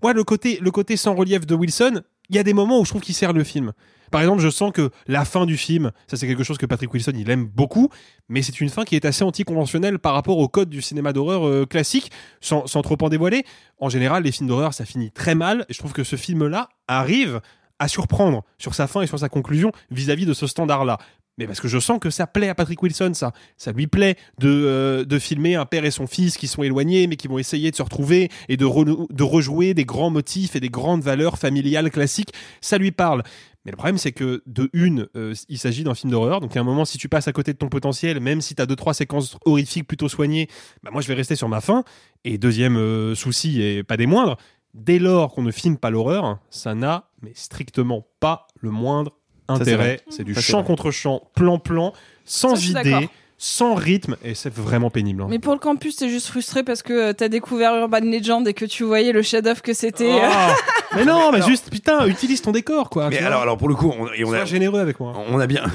moi 0.01 0.13
le 0.13 0.23
côté, 0.23 0.59
le 0.61 0.71
côté 0.71 0.97
sans 0.97 1.15
relief 1.15 1.45
de 1.45 1.57
Wilson, 1.57 2.03
il 2.29 2.37
y 2.37 2.39
a 2.39 2.43
des 2.43 2.55
moments 2.55 2.81
où 2.81 2.85
je 2.85 2.91
trouve 2.91 3.03
qu'il 3.03 3.15
sert 3.15 3.33
le 3.33 3.45
film. 3.45 3.73
Par 4.11 4.23
exemple, 4.23 4.41
je 4.41 4.49
sens 4.49 4.73
que 4.73 4.91
la 5.07 5.25
fin 5.25 5.45
du 5.45 5.57
film, 5.57 5.91
ça 6.07 6.17
c'est 6.17 6.27
quelque 6.27 6.45
chose 6.45 6.59
que 6.59 6.67
Patrick 6.67 6.93
Wilson 6.93 7.13
il 7.15 7.29
aime 7.31 7.47
beaucoup, 7.47 7.91
mais 8.29 8.43
c'est 8.43 8.61
une 8.61 8.71
fin 8.71 8.85
qui 8.85 8.97
est 8.97 9.05
assez 9.05 9.23
anticonventionnelle 9.23 9.99
par 9.99 10.15
rapport 10.15 10.39
au 10.39 10.49
code 10.49 10.71
du 10.71 10.81
cinéma 10.81 11.13
d'horreur 11.13 11.47
euh, 11.47 11.67
classique, 11.67 12.11
sans, 12.41 12.67
sans 12.67 12.83
trop 12.83 12.97
en 13.03 13.09
dévoiler. 13.09 13.45
En 13.79 13.89
général, 13.89 14.23
les 14.23 14.33
films 14.33 14.49
d'horreur 14.49 14.73
ça 14.73 14.85
finit 14.85 15.11
très 15.11 15.35
mal, 15.35 15.67
et 15.69 15.75
je 15.75 15.79
trouve 15.79 15.93
que 15.93 16.05
ce 16.05 16.17
film-là 16.17 16.69
arrive 16.87 17.41
à 17.79 17.89
surprendre 17.89 18.45
sur 18.59 18.75
sa 18.75 18.87
fin 18.87 19.03
et 19.03 19.07
sur 19.07 19.19
sa 19.19 19.29
conclusion 19.29 19.73
vis-à-vis 19.91 20.27
de 20.27 20.35
ce 20.35 20.47
standard-là. 20.47 20.99
Mais 21.39 21.47
parce 21.47 21.61
que 21.61 21.69
je 21.69 21.79
sens 21.79 21.99
que 22.01 22.11
ça 22.11 22.27
plaît 22.27 22.49
à 22.49 22.55
Patrick 22.55 22.83
Wilson, 22.83 23.13
ça. 23.15 23.33
Ça 23.57 23.73
lui 23.73 23.87
plaît 23.87 24.17
de, 24.39 24.49
euh, 24.49 25.05
de 25.05 25.19
filmer 25.19 25.55
un 25.55 25.65
père 25.67 25.85
et 25.85 25.91
son 25.91 26.07
fils 26.07 26.37
qui 26.37 26.49
sont 26.49 26.63
éloignés, 26.63 27.07
mais 27.07 27.17
qui 27.17 27.29
vont 27.29 27.39
essayer 27.39 27.71
de 27.71 27.77
se 27.77 27.83
retrouver 27.83 28.29
et 28.49 28.57
de, 28.57 28.67
de 29.13 29.23
rejouer 29.23 29.73
des 29.73 29.85
grands 29.85 30.11
motifs 30.11 30.57
et 30.57 30.61
des 30.61 30.69
grandes 30.69 31.03
valeurs 31.03 31.39
familiales 31.39 31.91
classiques. 31.91 32.33
Ça 32.61 32.77
lui 32.77 32.91
parle. 32.91 33.23
Mais 33.65 33.73
le 33.73 33.77
problème, 33.77 33.99
c'est 33.99 34.13
que 34.13 34.43
de 34.47 34.71
une, 34.73 35.09
euh, 35.15 35.35
il 35.49 35.59
s'agit 35.59 35.85
d'un 35.85 35.95
film 35.95 36.11
d'horreur. 36.11 36.41
Donc, 36.41 36.57
à 36.57 36.61
un 36.61 36.65
moment, 36.65 36.85
si 36.85 36.97
tu 36.97 37.09
passes 37.09 37.29
à 37.29 37.33
côté 37.33 37.53
de 37.53 37.59
ton 37.59 37.69
potentiel, 37.69 38.19
même 38.19 38.41
si 38.41 38.55
tu 38.55 38.63
as 38.63 38.67
deux, 38.67 38.77
trois 38.77 38.95
séquences 38.95 39.37
horrifiques 39.45 39.87
plutôt 39.87 40.09
soignées, 40.09 40.49
bah, 40.83 40.91
moi, 40.91 41.03
je 41.03 41.09
vais 41.09 41.15
rester 41.15 41.37
sur 41.37 41.49
ma 41.49 41.61
fin. 41.61 41.85
Et 42.25 42.39
deuxième 42.39 42.77
euh, 42.77 43.15
souci, 43.15 43.61
et 43.61 43.85
pas 43.85 43.97
des 43.97 44.07
moindres, 44.07 44.39
dès 44.75 44.99
lors 44.99 45.35
qu'on 45.35 45.43
ne 45.43 45.51
filme 45.51 45.77
pas 45.77 45.91
l'horreur, 45.91 46.39
ça 46.51 46.75
n'a 46.75 47.11
mais 47.21 47.33
strictement 47.35 48.07
pas 48.21 48.47
le 48.61 48.71
moindre 48.71 49.18
intérêt. 49.49 50.01
C'est 50.11 50.25
du 50.25 50.33
vrai. 50.33 50.65
contre 50.65 50.91
champ, 50.91 51.23
plan-plan, 51.35 51.93
sans 52.25 52.57
Ça, 52.57 52.81
idée, 52.83 53.09
sans 53.39 53.75
rythme, 53.75 54.17
et 54.25 54.35
c'est 54.35 54.53
vraiment 54.53 54.91
pénible. 54.91 55.23
hein. 55.23 55.27
Mais 55.31 55.39
pour 55.39 55.53
le 55.53 55.59
campus, 55.59 55.97
t'es 55.97 56.09
juste 56.09 56.27
frustré 56.29 56.63
parce 56.63 56.83
que 56.83 56.93
euh, 56.93 57.13
t'as 57.13 57.29
découvert 57.29 57.75
Urban 57.77 58.01
Legend 58.01 58.47
et 58.49 58.55
que 58.55 58.65
tu 58.65 58.85
voyais 58.85 59.13
le 59.13 59.23
chef-d'œuvre 59.23 59.63
que 59.63 59.73
c'était. 59.73 60.19
Ah, 60.23 60.55
mais 60.97 61.05
non, 61.05 61.31
mais 61.33 61.43
juste, 61.43 61.71
putain, 61.71 62.07
utilise 62.07 62.43
ton 62.43 62.51
décor, 62.53 62.91
quoi. 62.91 63.09
Mais 63.11 63.19
alors, 63.19 63.43
alors 63.43 63.57
pour 63.57 63.69
le 63.69 63.75
coup, 63.75 63.93
on, 63.97 64.09
et 64.13 64.25
on 64.25 64.29
Sois 64.29 64.39
a, 64.41 64.45
généreux 64.45 64.81
avec 64.81 64.99
moi. 65.01 65.15
on 65.29 65.39
a 65.39 65.47
bien. 65.47 65.65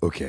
Ok. 0.00 0.22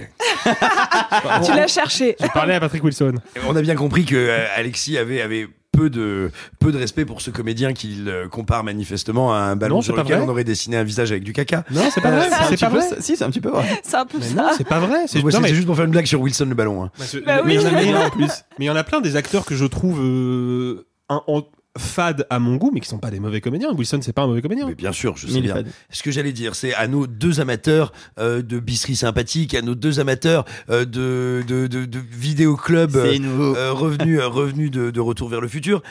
tu 1.46 1.52
l'as 1.54 1.68
cherché. 1.68 2.16
J'ai 2.20 2.30
parlé 2.30 2.56
à 2.56 2.60
Patrick 2.60 2.84
Wilson. 2.84 3.14
On 3.48 3.56
a 3.56 3.62
bien 3.62 3.76
compris 3.76 4.04
que 4.04 4.16
euh, 4.16 4.46
Alexis 4.56 4.98
avait, 4.98 5.22
avait 5.22 5.48
peu 5.72 5.90
de, 5.90 6.32
peu 6.60 6.72
de 6.72 6.78
respect 6.78 7.06
pour 7.06 7.22
ce 7.22 7.30
comédien 7.32 7.74
qu'il 7.74 8.10
euh, 8.10 8.28
compare 8.28 8.64
manifestement 8.64 9.34
à 9.34 9.38
un 9.40 9.56
ballon 9.56 9.76
Non, 9.78 9.82
sur 9.82 9.94
c'est 9.94 9.98
pas 9.98 10.04
lequel 10.04 10.18
vrai. 10.18 10.26
on 10.28 10.30
aurait 10.30 10.44
dessiné 10.44 10.78
un 10.78 10.84
visage 10.84 11.12
avec 11.12 11.24
du 11.24 11.32
caca. 11.34 11.64
Non, 11.72 11.84
c'est 11.94 12.02
pas 12.02 12.12
vrai. 12.12 12.30
C'est 12.50 12.60
pas 12.60 12.70
peu 12.70 12.78
vrai. 12.78 12.88
ça- 12.90 13.02
Si, 13.02 13.16
c'est 13.16 13.24
un 13.24 13.30
petit 13.30 13.40
peu 13.42 13.50
vrai. 13.50 13.66
C'est 13.84 13.96
un 13.98 14.06
peu 14.06 14.18
Mais 14.20 14.26
ça. 14.26 14.52
c'est 14.58 14.68
pas 14.68 14.80
vrai. 14.80 15.06
C'est 15.08 15.22
Moi, 15.22 15.32
non, 15.32 15.38
C'était 15.38 15.50
mais- 15.50 15.56
juste 15.56 15.68
pour 15.68 15.76
faire 15.76 15.86
une 15.86 15.92
blague 15.92 16.06
sur 16.06 16.20
Wilson 16.22 16.46
le 16.50 16.56
ballon. 16.56 16.84
hein. 16.84 16.92
Bah 17.26 17.42
mais 17.46 17.56
il 17.56 17.62
y 17.62 17.66
en 17.66 17.70
a- 17.70 17.72
oui. 17.72 17.76
mais 17.76 17.84
il 17.86 17.90
y 17.92 17.94
en 17.94 18.00
a 18.02 18.06
en 18.06 18.10
plus. 18.10 18.28
Mais 18.58 18.66
il 18.66 18.68
y 18.68 18.70
en 18.72 18.76
a 18.76 18.84
plein 18.84 19.00
des 19.02 19.16
acteurs 19.16 19.46
que 19.46 19.56
je 19.56 19.66
trouve 19.66 20.00
euh, 20.02 20.86
un- 21.10 21.22
en- 21.28 21.44
fades 21.78 22.26
à 22.30 22.40
mon 22.40 22.56
goût, 22.56 22.72
mais 22.74 22.80
qui 22.80 22.88
sont 22.90 22.98
pas 22.98 23.12
des 23.12 23.20
mauvais 23.20 23.42
comédiens. 23.42 23.72
Wilson, 23.74 24.00
c'est 24.02 24.12
pas 24.14 24.24
un 24.24 24.28
mauvais 24.28 24.42
comédien. 24.42 24.66
Mais 24.68 24.76
bien 24.76 24.92
sûr, 24.92 25.16
je 25.18 25.28
sais 25.28 25.40
bien. 25.42 25.54
fade. 25.56 25.68
Ce 25.92 26.02
que 26.04 26.12
j'allais 26.12 26.34
dire, 26.34 26.56
c'est 26.56 26.74
à 26.74 26.88
nos 26.88 27.08
deux 27.08 27.40
amateurs 27.40 27.94
euh, 28.20 28.42
de 28.42 28.60
bisserie 28.60 28.96
sympathique, 28.96 29.54
à 29.54 29.62
nos 29.62 29.76
deux 29.76 30.00
amateurs 30.00 30.46
euh, 30.70 30.84
de, 30.86 31.44
de, 31.48 31.68
de, 31.68 31.86
de 31.86 32.00
vidéoclub 32.12 32.96
euh, 32.96 33.18
euh, 33.56 33.72
revenus, 33.74 34.20
euh, 34.20 34.28
revenus 34.28 34.72
de, 34.72 34.90
de 34.92 35.00
Retour 35.00 35.30
vers 35.30 35.42
le 35.42 35.48
futur. 35.48 35.82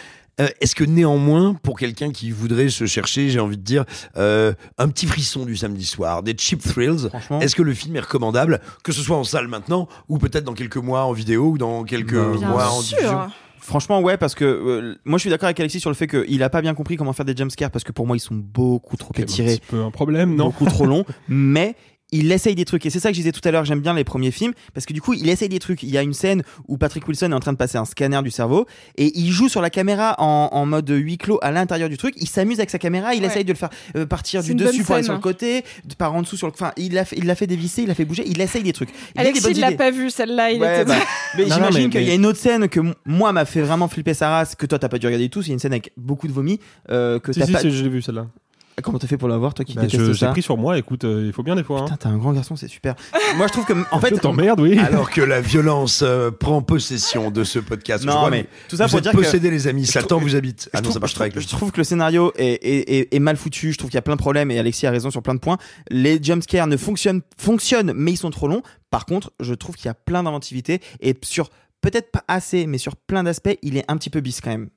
euh, 0.40 0.48
Est-ce 0.60 0.74
que 0.74 0.84
néanmoins, 0.84 1.54
pour 1.54 1.78
quelqu'un 1.78 2.10
qui 2.10 2.32
voudrait 2.32 2.68
se 2.70 2.84
chercher, 2.86 3.30
j'ai 3.30 3.40
envie 3.40 3.56
de 3.56 3.62
dire, 3.62 3.84
euh, 4.16 4.52
un 4.78 4.88
petit 4.88 5.06
frisson 5.06 5.44
du 5.46 5.56
samedi 5.56 5.86
soir, 5.86 6.22
des 6.22 6.34
cheap 6.36 6.60
thrills, 6.62 7.08
est-ce 7.40 7.54
que 7.54 7.62
le 7.62 7.72
film 7.72 7.96
est 7.96 8.00
recommandable, 8.00 8.60
que 8.82 8.92
ce 8.92 9.00
soit 9.02 9.16
en 9.16 9.24
salle 9.24 9.48
maintenant, 9.48 9.88
ou 10.08 10.18
peut-être 10.18 10.44
dans 10.44 10.54
quelques 10.54 10.76
mois 10.76 11.04
en 11.04 11.12
vidéo, 11.12 11.50
ou 11.52 11.58
dans 11.58 11.84
quelques 11.84 12.12
Bien 12.14 12.48
mois 12.48 12.68
en 12.70 12.80
diffusion. 12.82 13.20
Franchement, 13.68 14.00
ouais, 14.00 14.16
parce 14.16 14.34
que 14.34 14.46
euh, 14.46 14.94
moi 15.04 15.18
je 15.18 15.20
suis 15.20 15.30
d'accord 15.30 15.46
avec 15.46 15.60
Alexis 15.60 15.80
sur 15.80 15.90
le 15.90 15.94
fait 15.94 16.06
qu'il 16.06 16.42
a 16.42 16.48
pas 16.48 16.62
bien 16.62 16.72
compris 16.72 16.96
comment 16.96 17.12
faire 17.12 17.26
des 17.26 17.36
jumpscares 17.36 17.70
parce 17.70 17.84
que 17.84 17.92
pour 17.92 18.06
moi 18.06 18.16
ils 18.16 18.20
sont 18.20 18.34
beaucoup 18.34 18.96
trop 18.96 19.12
C'est 19.14 19.20
un 19.20 19.24
étirés, 19.24 19.56
petit 19.58 19.66
peu 19.68 19.82
un 19.82 19.90
problème, 19.90 20.34
non? 20.34 20.46
Beaucoup 20.46 20.64
trop 20.64 20.86
longs, 20.86 21.04
mais 21.28 21.74
il 22.10 22.32
essaye 22.32 22.54
des 22.54 22.64
trucs 22.64 22.86
et 22.86 22.90
c'est 22.90 23.00
ça 23.00 23.10
que 23.10 23.14
je 23.14 23.20
disais 23.20 23.32
tout 23.32 23.40
à 23.46 23.50
l'heure 23.50 23.64
j'aime 23.66 23.80
bien 23.80 23.92
les 23.92 24.04
premiers 24.04 24.30
films 24.30 24.52
parce 24.72 24.86
que 24.86 24.92
du 24.94 25.00
coup 25.02 25.12
il 25.14 25.28
essaye 25.28 25.48
des 25.50 25.58
trucs 25.58 25.82
il 25.82 25.90
y 25.90 25.98
a 25.98 26.02
une 26.02 26.14
scène 26.14 26.42
où 26.66 26.78
Patrick 26.78 27.06
Wilson 27.06 27.30
est 27.32 27.34
en 27.34 27.40
train 27.40 27.52
de 27.52 27.58
passer 27.58 27.76
un 27.76 27.84
scanner 27.84 28.22
du 28.22 28.30
cerveau 28.30 28.66
et 28.96 29.12
il 29.18 29.30
joue 29.30 29.48
sur 29.48 29.60
la 29.60 29.68
caméra 29.70 30.14
en, 30.18 30.48
en 30.52 30.64
mode 30.66 30.88
huis 30.88 31.18
clos 31.18 31.38
à 31.42 31.50
l'intérieur 31.50 31.88
du 31.90 31.98
truc 31.98 32.14
il 32.18 32.26
s'amuse 32.28 32.58
avec 32.60 32.70
sa 32.70 32.78
caméra 32.78 33.14
il 33.14 33.20
Ouais. 33.22 33.26
essaye 33.26 33.44
de 33.44 33.52
le 33.52 33.58
faire 33.58 33.68
euh, 33.96 34.06
partir 34.06 34.42
du 34.42 34.54
dessus 34.54 34.84
pour 34.84 34.94
aller 34.94 35.04
sur 35.04 35.12
le 35.12 35.18
côté 35.18 35.64
de- 35.84 35.94
par 35.96 36.14
en 36.14 36.22
dessous 36.22 36.36
sur 36.38 36.46
le 36.46 36.52
enfin 36.54 36.72
il 36.78 36.94
l'a 36.94 37.04
fait, 37.04 37.16
il 37.18 37.26
l'a 37.26 37.34
fait 37.34 37.46
dévisser 37.46 37.82
il 37.82 37.88
l'a 37.88 37.94
fait 37.94 38.04
bouger 38.06 38.22
il 38.26 38.40
essaye 38.40 38.62
des 38.62 38.72
trucs 38.72 38.90
il 39.14 39.20
Alexis, 39.20 39.46
il 39.50 39.60
l'a 39.60 39.72
pas 39.72 39.90
vu 39.90 40.08
celle-là. 40.10 40.50
Il 40.50 40.60
Ouais, 40.60 40.82
était. 40.82 40.84
bah, 40.86 40.96
mais 41.36 41.44
j'imagine 41.44 41.84
mais- 41.84 41.90
qu'il 41.90 42.02
y 42.04 42.10
a 42.10 42.14
une 42.14 42.24
autre 42.26 42.38
scène 42.38 42.68
que 42.68 42.80
moi 43.04 43.32
m'a 43.32 43.44
fait 43.44 43.60
vraiment 43.60 43.86
flipper 43.88 44.14
sa 44.14 44.30
race, 44.30 44.54
que 44.54 44.64
toi 44.66 44.78
t'as 44.78 44.88
pas 44.88 44.98
dû 44.98 45.06
regarder 45.06 45.24
du 45.26 45.30
tout. 45.30 45.42
C'est 45.42 45.52
une 45.52 45.58
scène 45.58 45.72
avec 45.72 45.92
beaucoup 45.96 46.26
de 46.26 46.32
vomi. 46.32 46.58
Euh, 46.90 47.18
que 47.18 47.32
Si, 47.32 47.40
t'as 47.40 47.46
si, 47.46 47.52
pas... 47.52 47.60
si, 47.60 47.70
je 47.70 47.82
l'ai 47.82 47.88
vu 47.90 48.00
celle-là. 48.02 48.26
Comment 48.82 48.98
t'as 48.98 49.06
fait 49.06 49.16
pour 49.18 49.28
la 49.28 49.36
voir, 49.38 49.54
toi 49.54 49.64
qui 49.64 49.74
Bah, 49.74 49.82
détestes 49.82 50.02
je- 50.04 50.12
J'ai 50.12 50.18
ça 50.26 50.28
pris 50.30 50.42
sur 50.42 50.56
moi, 50.56 50.78
écoute, 50.78 51.04
euh, 51.04 51.24
il 51.26 51.32
faut 51.32 51.42
bien 51.42 51.56
des 51.56 51.64
fois. 51.64 51.80
Hein. 51.80 51.84
Putain, 51.84 51.96
t'es 51.96 52.06
un 52.08 52.16
grand 52.18 52.32
garçon, 52.32 52.56
c'est 52.56 52.68
super. 52.68 52.94
moi 53.36 53.46
je 53.46 53.52
trouve 53.52 53.64
que, 53.64 53.72
en 53.90 54.00
fait, 54.00 54.14
Je 54.14 54.20
t'emmerde, 54.20 54.60
oui. 54.60 54.78
Alors 54.78 55.10
que 55.10 55.20
la 55.20 55.40
violence 55.40 56.02
euh, 56.02 56.30
prend 56.30 56.62
possession 56.62 57.30
de 57.30 57.44
ce 57.44 57.58
podcast. 57.58 58.04
Non, 58.04 58.12
Je 58.12 58.18
vois, 58.18 58.30
mais 58.30 58.46
tout 58.68 58.76
ça 58.76 58.86
vous 58.86 58.90
pour 58.92 59.00
dire 59.00 59.12
que- 59.12 59.16
possédés, 59.18 59.50
les 59.50 59.66
amis. 59.68 59.86
Satan 59.86 60.06
trouve- 60.16 60.22
vous 60.22 60.36
habite. 60.36 60.68
Ah 60.72 60.78
non, 60.80 60.84
ça 60.90 60.90
trouve, 61.00 61.00
marche 61.18 61.34
le 61.34 61.40
je 61.40 61.48
trouve 61.48 61.70
que 61.72 61.78
le 61.78 61.84
scénario 61.84 62.32
est, 62.36 62.46
est- 62.64 62.90
est- 62.90 63.14
est 63.14 63.18
mal 63.20 63.36
foutu. 63.36 63.72
Je 63.72 63.78
trouve 63.78 63.90
qu'il 63.90 63.96
y 63.96 63.98
a 63.98 64.02
plein 64.02 64.14
de 64.16 64.20
problèmes 64.20 64.50
et 64.50 64.58
Alexis 64.58 64.86
a 64.86 64.90
raison 64.90 65.10
sur 65.10 65.22
plein 65.22 65.34
de 65.34 65.40
points. 65.40 65.58
Les 65.90 66.22
jumpscares 66.22 66.66
ne 66.66 66.76
fonctionnent, 66.76 67.22
fonctionnent, 67.36 67.92
mais 67.94 68.12
ils 68.12 68.16
sont 68.16 68.30
trop 68.30 68.48
longs. 68.48 68.62
Par 68.90 69.04
contre, 69.06 69.32
je 69.40 69.54
trouve 69.54 69.76
qu'il 69.76 69.86
y 69.86 69.90
a 69.90 69.94
plein 69.94 70.22
d'inventivité 70.22 70.80
et 71.00 71.14
sur 71.22 71.50
peut-être 71.80 72.10
pas 72.10 72.24
assez, 72.28 72.66
mais 72.66 72.78
sur 72.78 72.96
plein 72.96 73.22
d'aspects, 73.22 73.56
il 73.62 73.76
est 73.76 73.84
un 73.88 73.96
petit 73.96 74.10
peu 74.10 74.20
bis 74.20 74.40
quand 74.40 74.50
même. 74.50 74.68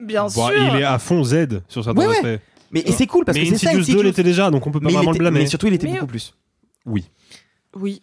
Bien 0.00 0.24
Bon, 0.24 0.46
sûr. 0.48 0.52
il 0.74 0.80
est 0.80 0.84
à 0.84 0.98
fond 0.98 1.24
Z 1.24 1.60
sur 1.68 1.82
certains 1.84 2.00
Ouais, 2.06 2.22
ouais. 2.22 2.40
Mais 2.70 2.80
et 2.80 2.92
c'est 2.92 3.06
cool 3.06 3.24
parce 3.24 3.36
mais 3.38 3.44
que 3.44 3.50
c'est 3.50 3.56
ça. 3.64 3.70
Insidious 3.70 3.76
2 3.78 3.82
Insidious. 3.92 4.02
l'était 4.02 4.22
déjà, 4.22 4.50
donc 4.50 4.66
on 4.66 4.70
peut 4.70 4.80
pas 4.80 4.86
mais, 4.88 4.92
vraiment 4.94 5.10
était- 5.12 5.18
le 5.20 5.24
blâmer. 5.24 5.40
mais 5.40 5.46
surtout, 5.46 5.66
il 5.68 5.74
était 5.74 5.86
Mais- 5.86 5.94
beaucoup 5.94 6.06
plus. 6.06 6.34
Oui. 6.86 7.04
Oui. 7.76 8.02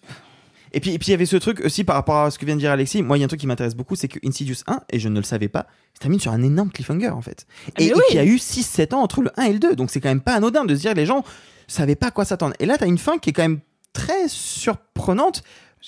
Et 0.74 0.80
puis, 0.82 0.92
et 0.92 0.98
puis 1.00 1.08
il 1.08 1.12
y 1.12 1.14
avait 1.14 1.26
ce 1.26 1.38
truc 1.38 1.62
aussi 1.62 1.84
par 1.86 1.96
rapport 1.96 2.18
à 2.18 2.32
ce 2.32 2.38
que 2.38 2.46
vient 2.46 2.56
de 2.56 2.60
dire 2.60 2.72
Alexis. 2.72 3.02
Moi, 3.02 3.18
il 3.18 3.22
y 3.22 3.24
a 3.24 3.26
un 3.26 3.28
truc 3.30 3.40
qui 3.40 3.48
m'intéresse 3.48 3.76
beaucoup, 3.76 3.96
c'est 3.96 4.08
que 4.10 4.20
Insidious 4.26 4.58
1, 4.68 4.82
et 4.90 5.00
je 5.00 5.08
ne 5.08 5.18
le 5.20 5.24
savais 5.24 5.48
pas, 5.48 5.68
se 5.94 6.00
termine 6.00 6.20
sur 6.20 6.32
un 6.34 6.42
énorme 6.44 6.70
cliffhanger 6.72 7.10
en 7.10 7.22
fait. 7.22 7.46
Et, 7.68 7.72
Mais 7.78 7.86
et 7.88 7.94
oui. 7.94 8.02
qu'il 8.10 8.16
y 8.18 8.20
a 8.20 8.26
eu 8.26 8.38
6-7 8.38 8.94
ans 8.94 9.02
entre 9.02 9.22
le 9.22 9.32
1 9.38 9.44
et 9.44 9.54
le 9.54 9.60
2. 9.60 9.76
Donc 9.76 9.90
c'est 9.92 10.02
quand 10.02 10.10
même 10.10 10.20
pas 10.22 10.34
anodin 10.34 10.66
de 10.66 10.76
se 10.76 10.82
dire 10.82 10.94
les 10.94 11.06
gens 11.06 11.24
savaient 11.68 11.96
pas 11.96 12.08
à 12.08 12.12
quoi 12.12 12.26
s'attendre. 12.26 12.56
Et 12.60 12.66
là, 12.66 12.78
t'as 12.78 12.88
une 12.88 12.98
fin 12.98 13.18
qui 13.18 13.30
est 13.30 13.34
quand 13.34 13.44
même 13.44 13.60
très 13.94 14.28
surprenante 14.28 15.44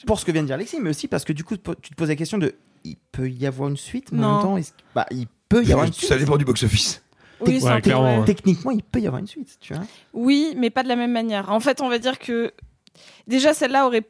pour 0.06 0.20
ce 0.20 0.26
que 0.26 0.32
vient 0.32 0.42
de 0.44 0.48
dire 0.48 0.56
Alexis, 0.56 0.78
mais 0.82 0.92
aussi 0.92 1.08
parce 1.08 1.26
que 1.26 1.34
du 1.34 1.44
coup, 1.44 1.56
tu 1.58 1.90
te 1.90 1.96
poses 1.96 2.10
la 2.10 2.16
question 2.16 2.38
de 2.38 2.56
il 2.86 2.96
peut 3.12 3.30
y 3.30 3.46
avoir 3.46 3.70
une 3.70 3.76
suite, 3.78 4.12
mais 4.14 4.24
en 4.24 4.42
Non. 4.44 4.56
même 4.56 4.64
temps, 4.64 4.72
bah, 4.96 5.06
il 5.12 5.28
peut 5.50 5.64
y 5.66 5.72
avoir 5.72 5.86
une 5.88 5.92
suite. 5.94 6.08
Ça 6.08 6.18
dépend 6.18 6.38
du 6.38 6.46
box-office. 6.46 7.04
Oui, 7.42 7.60
clairement, 7.82 8.20
ouais. 8.20 8.26
Techniquement, 8.26 8.72
il 8.72 8.84
peut 8.84 9.00
y 9.00 9.08
avoir 9.08 9.20
une 9.20 9.28
suite, 9.28 9.58
tu 9.60 9.74
vois. 9.74 9.84
Oui, 10.14 10.54
mais 10.58 10.70
pas 10.70 10.84
de 10.84 10.88
la 10.88 10.96
même 10.96 11.12
manière. 11.12 11.52
En 11.52 11.60
fait, 11.60 11.82
on 11.82 11.90
va 11.90 12.00
dire 12.00 12.18
que 12.20 12.52
déjà 13.28 13.54
celle-là 13.54 13.86
aurait 13.86 14.08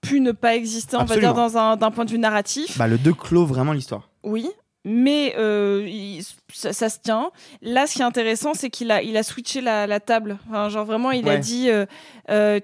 pu 0.00 0.20
ne 0.20 0.32
pas 0.32 0.54
exister, 0.54 0.96
on 0.96 1.00
Absolument. 1.00 1.28
va 1.28 1.34
dire 1.34 1.42
dans 1.42 1.58
un 1.58 1.76
d'un 1.76 1.90
point 1.90 2.04
de 2.04 2.10
vue 2.10 2.18
narratif. 2.18 2.76
Bah, 2.78 2.86
le 2.86 2.98
2 2.98 3.12
clôt 3.14 3.46
vraiment 3.46 3.72
l'histoire. 3.72 4.08
Oui. 4.22 4.48
Mais 4.86 5.34
euh, 5.38 5.82
il- 5.88 6.22
ça, 6.52 6.74
ça 6.74 6.90
se 6.90 6.98
tient. 6.98 7.30
Là, 7.62 7.86
ce 7.86 7.94
qui 7.94 8.00
est 8.02 8.04
intéressant, 8.04 8.52
c'est 8.52 8.68
qu'il 8.68 8.90
a, 8.90 9.02
il 9.02 9.16
a 9.16 9.22
switché 9.22 9.62
la, 9.62 9.86
la 9.86 9.98
table. 9.98 10.36
Enfin, 10.48 10.68
genre 10.68 10.84
vraiment, 10.84 11.10
il 11.10 11.26
a 11.28 11.38
dit. 11.38 11.70
Euh, 11.70 11.86
euh, 12.30 12.60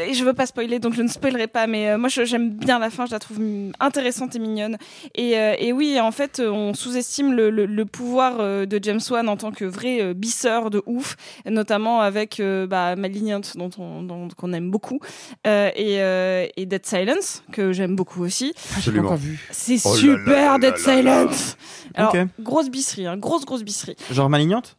et 0.00 0.14
je 0.14 0.24
veux 0.24 0.32
pas 0.34 0.46
spoiler, 0.46 0.78
donc 0.78 0.94
je 0.94 1.02
ne 1.02 1.08
spoilerai 1.08 1.46
pas. 1.46 1.66
Mais 1.66 1.88
euh, 1.90 1.98
moi, 1.98 2.08
j'aime 2.08 2.50
bien 2.50 2.78
la 2.78 2.90
fin. 2.90 3.06
Je 3.06 3.12
la 3.12 3.18
trouve 3.18 3.38
intéressante 3.80 4.34
et 4.36 4.38
mignonne. 4.38 4.76
Et, 5.14 5.36
euh, 5.38 5.54
et 5.58 5.72
oui, 5.72 5.98
en 6.00 6.10
fait, 6.12 6.40
on 6.44 6.74
sous-estime 6.74 7.32
le, 7.32 7.50
le- 7.50 7.66
le 7.66 7.84
pouvoir 7.84 8.36
euh, 8.40 8.66
de 8.66 8.78
James 8.82 9.00
Wan 9.10 9.28
en 9.28 9.36
tant 9.36 9.50
que 9.52 9.64
vrai 9.64 10.00
euh, 10.00 10.14
bisseur 10.14 10.70
de 10.70 10.82
ouf, 10.86 11.16
notamment 11.46 12.00
avec 12.00 12.40
euh, 12.40 12.66
bah, 12.66 12.96
Malignant, 12.96 13.40
dont 13.54 13.70
on 13.78 14.02
dont- 14.02 14.28
qu'on 14.36 14.52
aime 14.52 14.70
beaucoup, 14.70 15.00
euh, 15.46 15.70
et, 15.76 16.00
euh, 16.02 16.46
et 16.56 16.66
Dead 16.66 16.84
Silence 16.86 17.42
que 17.52 17.72
j'aime 17.72 17.96
beaucoup 17.96 18.22
aussi. 18.22 18.52
Absolument. 18.76 19.16
C'est 19.50 19.76
Oh 19.84 19.92
là 19.94 19.98
super 20.00 20.26
là 20.26 20.42
là 20.52 20.58
Dead 20.58 20.86
là 20.86 21.02
là 21.02 21.20
Silence. 21.28 21.56
Alors 21.94 22.14
grosse 22.40 22.70
bisserie, 22.70 23.06
hein, 23.06 23.16
grosse 23.16 23.44
grosse 23.44 23.62
bisserie. 23.64 23.96
Genre 24.10 24.28
malignante 24.30 24.76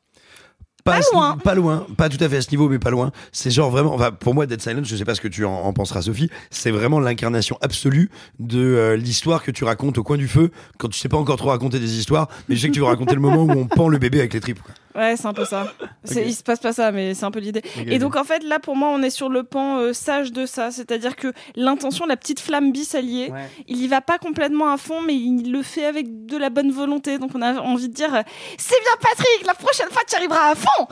Pas, 0.84 1.00
loin. 1.14 1.38
Pas 1.38 1.56
loin. 1.56 1.86
Pas 1.98 2.10
tout 2.10 2.24
à 2.24 2.28
fait 2.30 2.38
à 2.38 2.42
ce 2.42 2.50
niveau, 2.52 2.70
mais 2.70 2.80
pas 2.80 2.90
loin. 2.90 3.12
C'est 3.32 3.52
genre 3.52 3.70
vraiment. 3.70 3.94
Enfin, 3.94 4.12
pour 4.12 4.34
moi, 4.34 4.46
Dead 4.46 4.62
Silence, 4.62 4.88
je 4.88 4.96
sais 4.96 5.06
pas 5.06 5.16
ce 5.16 5.22
que 5.22 5.28
tu 5.28 5.46
en, 5.46 5.52
en 5.54 5.74
penseras, 5.74 6.02
Sophie. 6.04 6.30
C'est 6.50 6.72
vraiment 6.72 7.00
l'incarnation 7.00 7.58
absolue 7.62 8.10
de 8.40 8.60
euh, 8.60 8.96
l'histoire 8.98 9.44
que 9.44 9.52
tu 9.52 9.64
racontes 9.64 9.98
au 9.98 10.04
coin 10.04 10.18
du 10.18 10.28
feu 10.28 10.52
quand 10.78 10.88
tu 10.90 10.98
sais 11.00 11.10
pas 11.10 11.18
encore 11.18 11.38
trop 11.38 11.50
raconter 11.50 11.80
des 11.80 11.98
histoires, 11.98 12.28
mais 12.50 12.56
je 12.56 12.62
sais 12.62 12.68
que 12.70 12.74
tu 12.74 12.80
veux 12.80 12.86
raconter 12.86 13.14
le 13.16 13.22
moment 13.22 13.44
où 13.44 13.52
on 13.52 13.66
pend 13.68 13.88
le 13.88 13.98
bébé 13.98 14.20
avec 14.20 14.34
les 14.34 14.40
tripes. 14.42 14.62
quoi. 14.62 14.74
Ouais, 14.96 15.16
c'est 15.18 15.26
un 15.28 15.34
peu 15.34 15.46
ça. 15.46 15.74
C'est- 16.04 16.26
Il 16.28 16.34
se 16.34 16.44
passe 16.44 16.60
pas 16.60 16.74
ça, 16.74 16.92
mais 16.92 17.14
c'est 17.14 17.26
un 17.26 17.32
peu 17.32 17.40
l'idée. 17.40 17.62
Et 17.88 18.00
donc 18.00 18.16
en 18.16 18.24
fait, 18.24 18.44
là 18.44 18.60
pour 18.60 18.76
moi, 18.76 18.90
on 18.90 19.02
est 19.02 19.10
sur 19.10 19.30
le 19.30 19.44
pan 19.44 19.78
euh, 19.78 19.94
sage 19.94 20.32
de 20.32 20.46
ça, 20.46 20.72
c'est-à-dire 20.72 21.16
que 21.16 21.32
l'intention, 21.56 22.06
la 22.06 22.18
petite 22.18 22.40
flamme 22.40 22.72
bis 22.72 22.96
alliée, 22.96 23.32
il 23.68 23.78
y 23.78 23.88
va 23.88 24.02
pas 24.02 24.18
complètement 24.18 24.72
à 24.72 24.78
fond, 24.78 25.02
mais 25.02 25.16
il 25.16 25.52
le 25.52 25.62
fait 25.64 25.86
avec 25.86 26.26
de 26.26 26.38
la 26.38 26.50
bonne 26.50 26.72
volonté. 26.72 27.18
Donc 27.20 27.32
on 27.36 27.42
a 27.42 27.54
envie 27.60 27.90
de 27.90 27.94
dire, 27.94 28.14
euh, 28.14 28.22
c'est 28.58 28.80
bien 28.80 28.96
Patrick, 29.02 29.46
la 29.46 29.54
prochaine 29.54 29.90
fois 29.92 30.02
tu 30.08 30.16
arriveras 30.16 30.52
à 30.52 30.56
fond. 30.56 30.88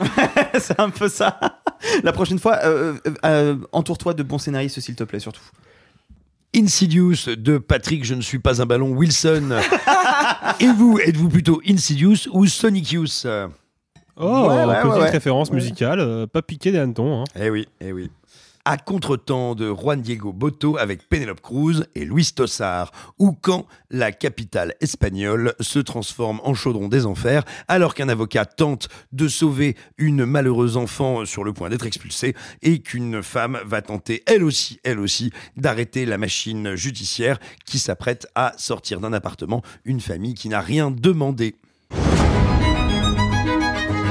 c'est 0.60 0.78
un 0.80 0.90
peu 0.90 1.08
ça. 1.08 1.38
La 2.02 2.12
prochaine 2.12 2.38
fois, 2.38 2.58
euh, 2.64 3.56
entoure-toi 3.72 4.12
de 4.12 4.22
bons 4.22 4.36
scénaristes, 4.38 4.80
s'il 4.80 4.96
te 4.96 5.04
plaît, 5.04 5.18
surtout. 5.18 5.40
Insidious 6.54 7.26
de 7.36 7.58
Patrick, 7.58 8.04
je 8.04 8.14
ne 8.14 8.20
suis 8.20 8.38
pas 8.40 8.60
un 8.60 8.66
ballon, 8.66 8.90
Wilson. 8.90 9.60
Et 10.60 10.66
vous, 10.66 10.98
êtes-vous 10.98 11.28
plutôt 11.28 11.62
Insidious 11.68 12.28
ou 12.32 12.46
Sonicius 12.46 13.26
Oh, 14.22 14.48
Ouais, 14.48 14.64
ouais, 14.66 14.82
petite 14.82 15.02
ouais, 15.02 15.10
référence 15.10 15.50
musicale, 15.50 15.98
euh, 16.00 16.26
pas 16.26 16.42
piqué 16.42 16.72
des 16.72 16.78
hannetons. 16.78 17.22
Hein. 17.22 17.24
Eh 17.40 17.48
oui, 17.48 17.66
eh 17.80 17.92
oui. 17.92 18.10
À 18.66 18.76
contre-temps 18.76 19.54
de 19.54 19.72
Juan 19.72 20.02
Diego 20.02 20.34
Boto 20.34 20.76
avec 20.76 21.08
Penelope 21.08 21.40
Cruz 21.40 21.84
et 21.94 22.04
Luis 22.04 22.30
Tossar, 22.34 22.92
ou 23.18 23.32
quand 23.32 23.66
la 23.90 24.12
capitale 24.12 24.74
espagnole 24.82 25.54
se 25.60 25.78
transforme 25.78 26.42
en 26.44 26.52
chaudron 26.52 26.88
des 26.88 27.06
enfers, 27.06 27.44
alors 27.68 27.94
qu'un 27.94 28.10
avocat 28.10 28.44
tente 28.44 28.90
de 29.12 29.28
sauver 29.28 29.76
une 29.96 30.26
malheureuse 30.26 30.76
enfant 30.76 31.24
sur 31.24 31.42
le 31.42 31.54
point 31.54 31.70
d'être 31.70 31.86
expulsée, 31.86 32.36
et 32.60 32.80
qu'une 32.80 33.22
femme 33.22 33.58
va 33.64 33.80
tenter, 33.80 34.22
elle 34.26 34.44
aussi, 34.44 34.78
elle 34.84 35.00
aussi, 35.00 35.32
d'arrêter 35.56 36.04
la 36.04 36.18
machine 36.18 36.74
judiciaire 36.74 37.40
qui 37.64 37.78
s'apprête 37.78 38.26
à 38.34 38.52
sortir 38.58 39.00
d'un 39.00 39.14
appartement 39.14 39.62
une 39.86 40.00
famille 40.00 40.34
qui 40.34 40.50
n'a 40.50 40.60
rien 40.60 40.90
demandé. 40.90 41.54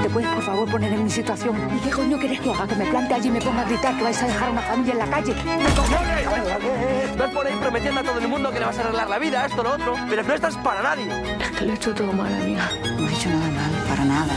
¿Te 0.09 0.13
puedes 0.13 0.29
por 0.31 0.41
favor 0.41 0.71
poner 0.71 0.91
en 0.91 1.03
mi 1.03 1.09
situación? 1.11 1.55
¿Y 1.77 1.79
qué 1.81 1.91
coño 1.91 2.17
quieres 2.17 2.39
que 2.39 2.49
haga? 2.49 2.65
¿Que 2.65 2.75
me 2.75 2.85
plante 2.85 3.13
allí 3.13 3.27
y 3.27 3.31
me 3.31 3.39
ponga 3.39 3.61
a 3.61 3.65
gritar 3.65 3.95
que 3.95 4.03
vais 4.03 4.23
a 4.23 4.25
dejar 4.25 4.47
a 4.47 4.51
una 4.53 4.61
familia 4.61 4.93
en 4.93 4.97
la 4.97 5.05
calle? 5.05 5.35
Vas 7.15 7.29
por 7.29 7.45
ahí 7.45 7.55
prometiendo 7.61 7.99
a 7.99 8.03
todo 8.03 8.17
el 8.17 8.27
mundo 8.27 8.51
que 8.51 8.59
le 8.59 8.65
vas 8.65 8.79
a 8.79 8.81
arreglar 8.81 9.07
la 9.07 9.19
vida, 9.19 9.45
esto, 9.45 9.61
lo 9.61 9.73
otro, 9.73 9.93
pero 10.09 10.23
no 10.23 10.33
estás 10.33 10.57
para 10.57 10.81
nadie. 10.81 11.05
Es 11.39 11.51
que 11.51 11.63
lo 11.63 11.73
he 11.73 11.75
hecho 11.75 11.93
todo 11.93 12.11
mal, 12.11 12.33
amiga. 12.33 12.71
No 12.97 13.07
he 13.07 13.13
hecho 13.13 13.29
nada 13.29 13.47
mal, 13.51 13.71
para 13.87 14.05
nada. 14.05 14.33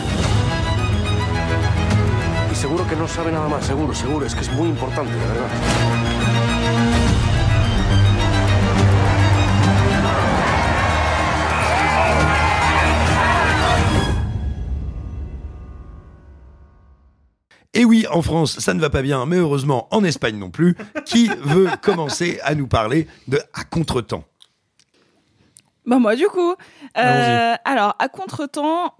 Y 2.53 2.55
seguro 2.55 2.86
que 2.86 2.94
no 2.94 3.09
sabe 3.09 3.32
nada 3.32 3.49
más, 3.49 3.65
seguro, 3.65 3.94
seguro. 3.94 4.27
Es 4.27 4.35
que 4.35 4.43
es 4.43 4.53
muy 4.53 4.69
importante, 4.69 5.15
de 5.15 5.27
verdad. 5.27 6.22
Et 17.74 17.85
oui, 17.85 18.07
en 18.11 18.20
France, 18.23 18.59
ça 18.59 18.74
ne 18.74 18.81
va 18.81 18.90
pas 18.90 19.01
bien, 19.03 19.24
mais 19.27 19.36
heureusement, 19.36 19.89
en 19.93 20.05
Espagne 20.05 20.36
non 20.39 20.51
plus. 20.51 20.77
Qui 21.07 21.28
veut 21.28 21.69
commencer 21.82 22.39
à 22.43 22.55
nous 22.55 22.66
parler 22.66 23.07
de 23.28 23.40
À 23.55 23.65
contre-temps 23.65 24.24
Bah 25.86 25.99
moi 25.99 26.15
du 26.15 26.27
coup. 26.27 26.55
Euh, 26.99 27.55
alors 27.65 27.97
à 27.99 28.09
contretemps, 28.09 28.94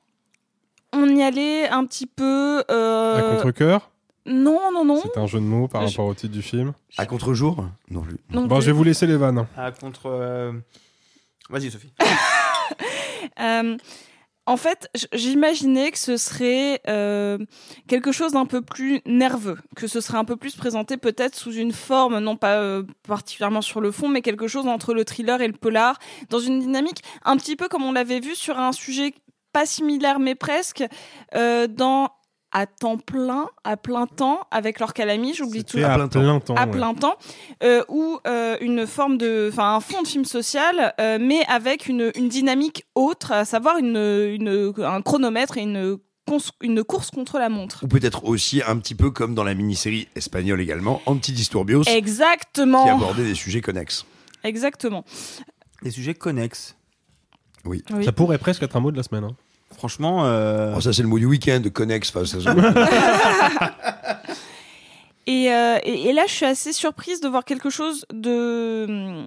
on 0.93 1.07
y 1.09 1.23
allait 1.23 1.69
un 1.69 1.85
petit 1.85 2.07
peu. 2.07 2.65
euh, 2.71 3.17
À 3.19 3.35
contre-cœur 3.37 3.91
Non 4.27 4.73
non 4.73 4.85
non. 4.85 5.01
C'est 5.03 5.21
un 5.21 5.27
jeu 5.27 5.39
de 5.41 5.45
mots 5.45 5.69
par 5.69 5.83
Je- 5.83 5.89
rapport 5.89 6.07
au 6.07 6.15
titre 6.15 6.33
du 6.33 6.43
film? 6.43 6.73
À 6.97 7.07
contre-jour? 7.07 7.67
Non 7.91 8.01
plus. 8.01 8.17
Non 8.31 8.47
Bon, 8.47 8.57
plus. 8.57 8.63
je 8.65 8.71
vais 8.71 8.77
vous 8.77 8.85
laisser 8.85 9.07
les 9.07 9.17
vannes. 9.17 9.47
Ah, 9.57 9.71
contre. 9.71 10.07
euh, 10.07 10.53
Vas-y, 11.51 11.71
Sophie. 11.71 11.93
Euh, 13.41 13.77
en 14.53 14.59
fait, 14.59 14.91
j'imaginais 15.15 15.91
que 15.93 15.99
ce 15.99 16.19
serait 16.19 16.83
euh, 16.87 17.39
quelque 17.89 18.13
chose 18.13 18.33
d'un 18.33 18.45
peu 18.45 18.61
plus 18.61 19.01
nerveux, 19.07 19.57
que 19.77 19.87
ce 19.87 20.03
serait 20.03 20.19
un 20.19 20.27
peu 20.27 20.37
plus 20.37 20.57
présenté 20.57 20.99
peut-être 20.99 21.35
sous 21.35 21.55
une 21.55 21.73
forme, 21.73 22.19
non 22.19 22.37
pas 22.37 22.59
euh, 22.59 22.83
particulièrement 23.09 23.63
sur 23.63 23.81
le 23.81 23.91
fond, 23.91 24.09
mais 24.09 24.21
quelque 24.21 24.49
chose 24.49 24.67
entre 24.67 24.93
le 24.93 25.07
thriller 25.07 25.41
et 25.41 25.47
le 25.47 25.55
polar, 25.55 25.99
dans 26.29 26.39
une 26.39 26.61
dynamique 26.61 27.03
un 27.25 27.39
petit 27.39 27.57
peu 27.57 27.69
comme 27.69 27.83
on 27.83 27.93
l'avait 27.93 28.21
vu 28.21 28.35
sur 28.35 28.59
un 28.59 28.73
sujet 28.73 29.15
pas 29.55 29.65
similaire 29.65 30.19
mais 30.19 30.35
presque, 30.35 30.85
euh, 31.35 31.67
dans 31.67 32.11
à 32.53 32.67
temps 32.67 32.99
plein, 32.99 33.47
à 33.65 33.77
plein 33.77 34.07
temps, 34.07 34.41
avec 34.51 34.79
leur 34.79 34.93
calami, 34.93 35.33
j'oublie 35.35 35.65
tout. 35.65 35.79
à 35.79 35.95
plein 36.09 36.09
temps, 36.41 36.55
À 36.55 36.65
ouais. 36.67 36.71
plein 36.71 36.95
temps, 36.95 37.17
euh, 37.63 37.83
ou 37.89 38.19
euh, 38.27 38.57
une 38.61 38.87
forme 38.87 39.17
de, 39.19 39.49
enfin 39.53 39.75
un 39.77 39.81
fond 39.81 40.03
de 40.03 40.07
film 40.07 40.25
social, 40.27 40.95
euh, 41.01 41.19
mais 41.21 41.45
avec 41.49 41.87
une, 41.89 42.13
une 42.15 42.29
dynamique 42.29 42.85
autre, 42.95 43.33
à 43.33 43.45
savoir 43.47 43.79
une, 43.79 43.97
une, 43.97 44.73
un 44.85 45.01
chronomètre 45.01 45.57
et 45.57 45.63
une, 45.63 45.99
une 46.63 46.85
course 46.85 47.11
contre 47.11 47.39
la 47.39 47.49
montre. 47.49 47.81
Ou 47.85 47.89
peut-être 47.89 48.25
aussi 48.25 48.63
un 48.67 48.77
petit 48.79 48.95
peu 48.95 49.11
comme 49.11 49.35
dans 49.35 49.45
la 49.45 49.55
mini-série 49.55 50.09
espagnole 50.15 50.61
également, 50.61 51.01
Antidisturbios, 51.07 51.85
Exactement. 51.85 52.85
qui 52.85 52.91
abordait 52.91 53.25
des 53.25 53.35
sujets 53.35 53.61
connexes. 53.63 54.05
Exactement. 54.45 55.05
Des 55.83 55.91
sujets 55.91 56.15
connexes. 56.15 56.77
Oui. 57.65 57.83
Oui. 57.93 58.05
Ça 58.05 58.13
pourrait 58.13 58.39
presque 58.39 58.63
être 58.63 58.77
un 58.77 58.81
mot 58.81 58.91
de 58.91 58.97
la 58.97 59.03
semaine. 59.05 59.25
hein. 59.25 59.37
Franchement. 59.77 60.25
euh, 60.27 60.75
Oh, 60.77 60.81
ça, 60.81 60.93
c'est 60.93 61.03
le 61.03 61.09
mot 61.09 61.19
du 61.19 61.27
week-end, 61.27 61.61
connexe. 61.73 62.13
Enfin, 62.15 62.25
Et, 65.27 65.53
euh, 65.53 65.79
et, 65.85 66.09
et 66.09 66.13
là, 66.13 66.25
je 66.27 66.33
suis 66.33 66.47
assez 66.47 66.73
surprise 66.73 67.21
de 67.21 67.29
voir 67.29 67.45
quelque 67.45 67.71
chose 67.71 68.05
de 68.13 69.23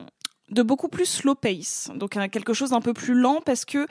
de 0.52 0.62
beaucoup 0.62 0.90
plus 0.90 1.06
slow 1.06 1.34
pace, 1.34 1.90
donc 1.96 2.18
hein, 2.18 2.28
quelque 2.28 2.54
chose 2.54 2.70
d'un 2.70 2.82
peu 2.82 2.94
plus 2.94 3.16
lent 3.16 3.42
parce 3.44 3.66
que 3.66 3.88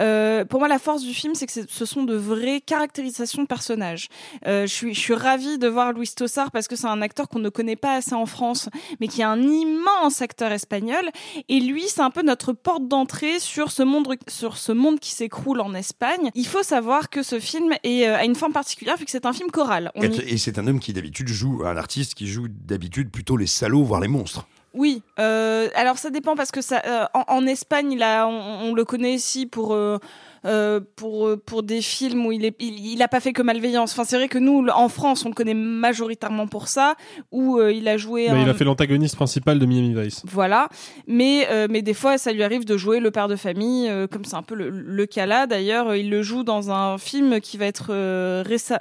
euh, 0.00 0.44
pour 0.46 0.58
moi 0.60 0.66
la 0.68 0.78
force 0.78 1.02
du 1.02 1.12
film 1.12 1.34
c'est 1.34 1.46
que 1.46 1.52
ce 1.68 1.84
sont 1.84 2.02
de 2.04 2.14
vraies 2.16 2.62
caractérisations 2.62 3.42
de 3.42 3.46
personnages. 3.46 4.08
Euh, 4.46 4.62
je 4.66 4.72
suis 4.72 4.94
je 4.94 5.00
suis 5.00 5.12
ravie 5.14 5.58
de 5.58 5.68
voir 5.68 5.92
Luis 5.92 6.08
Tossard 6.16 6.50
parce 6.50 6.66
que 6.66 6.76
c'est 6.76 6.86
un 6.86 7.02
acteur 7.02 7.28
qu'on 7.28 7.40
ne 7.40 7.50
connaît 7.50 7.76
pas 7.76 7.94
assez 7.96 8.14
en 8.14 8.24
France, 8.24 8.70
mais 9.00 9.08
qui 9.08 9.20
est 9.20 9.24
un 9.24 9.42
immense 9.42 10.22
acteur 10.22 10.50
espagnol 10.50 11.10
et 11.50 11.60
lui 11.60 11.84
c'est 11.88 12.00
un 12.00 12.10
peu 12.10 12.22
notre 12.22 12.54
porte 12.54 12.88
d'entrée 12.88 13.38
sur 13.38 13.70
ce 13.70 13.82
monde 13.82 14.08
sur 14.28 14.56
ce 14.56 14.72
monde 14.72 15.00
qui 15.00 15.10
s'écroule 15.10 15.60
en 15.60 15.74
Espagne. 15.74 16.30
Il 16.34 16.46
faut 16.46 16.62
savoir 16.62 17.10
que 17.10 17.22
ce 17.22 17.38
film 17.38 17.74
est, 17.84 18.06
euh, 18.08 18.16
a 18.16 18.24
une 18.24 18.34
forme 18.34 18.52
particulière 18.54 18.96
vu 18.96 19.04
que 19.04 19.10
c'est 19.10 19.26
un 19.26 19.34
film 19.34 19.50
choral. 19.50 19.92
On 19.94 20.02
y- 20.02 20.20
Et 20.20 20.38
c'est 20.38 20.58
un 20.58 20.66
homme 20.66 20.80
qui 20.80 20.94
d'habitude 20.94 21.28
joue, 21.28 21.62
un 21.66 21.76
artiste 21.76 22.14
qui 22.14 22.26
joue 22.28 22.46
d'habitude 22.48 23.10
plutôt 23.10 23.36
les 23.36 23.46
salauds, 23.46 23.84
voire 23.84 24.00
les 24.00 24.08
monstres. 24.08 24.46
Oui, 24.78 25.02
euh, 25.18 25.68
alors 25.74 25.98
ça 25.98 26.08
dépend 26.08 26.36
parce 26.36 26.52
que 26.52 26.60
ça, 26.60 26.80
euh, 26.86 27.04
en, 27.12 27.46
Espagne, 27.48 27.98
on, 28.28 28.68
on 28.68 28.74
le 28.74 28.84
connaît 28.84 29.12
ici 29.12 29.44
pour 29.44 29.74
euh, 29.74 29.98
euh, 30.44 30.80
pour 30.96 31.26
euh, 31.26 31.36
pour 31.36 31.62
des 31.62 31.80
films 31.82 32.26
où 32.26 32.32
il 32.32 32.44
est, 32.44 32.54
il, 32.60 32.86
il 32.92 33.02
a 33.02 33.08
pas 33.08 33.20
fait 33.20 33.32
que 33.32 33.42
malveillance. 33.42 33.92
Enfin, 33.92 34.04
c'est 34.04 34.16
vrai 34.16 34.28
que 34.28 34.38
nous, 34.38 34.66
en 34.74 34.88
France, 34.88 35.24
on 35.24 35.28
le 35.28 35.34
connaît 35.34 35.54
majoritairement 35.54 36.46
pour 36.46 36.68
ça, 36.68 36.94
où 37.32 37.58
euh, 37.58 37.72
il 37.72 37.88
a 37.88 37.96
joué. 37.96 38.28
Bah, 38.28 38.34
un- 38.34 38.42
il 38.42 38.48
a 38.48 38.54
fait 38.54 38.64
l'antagoniste 38.64 39.16
principal 39.16 39.58
de 39.58 39.66
Miami 39.66 39.94
Vice. 39.94 40.22
Voilà, 40.26 40.68
mais 41.06 41.46
euh, 41.50 41.66
mais 41.70 41.82
des 41.82 41.94
fois, 41.94 42.18
ça 42.18 42.32
lui 42.32 42.42
arrive 42.42 42.64
de 42.64 42.76
jouer 42.76 43.00
le 43.00 43.10
père 43.10 43.28
de 43.28 43.36
famille, 43.36 43.90
comme 44.10 44.24
c'est 44.24 44.36
un 44.36 44.42
peu 44.42 44.54
le, 44.54 44.68
le 44.70 45.06
cas 45.06 45.26
là. 45.26 45.46
D'ailleurs, 45.46 45.94
il 45.94 46.10
le 46.10 46.22
joue 46.22 46.42
dans 46.44 46.70
un 46.70 46.98
film 46.98 47.40
qui 47.40 47.56
va 47.56 47.66
être 47.66 47.90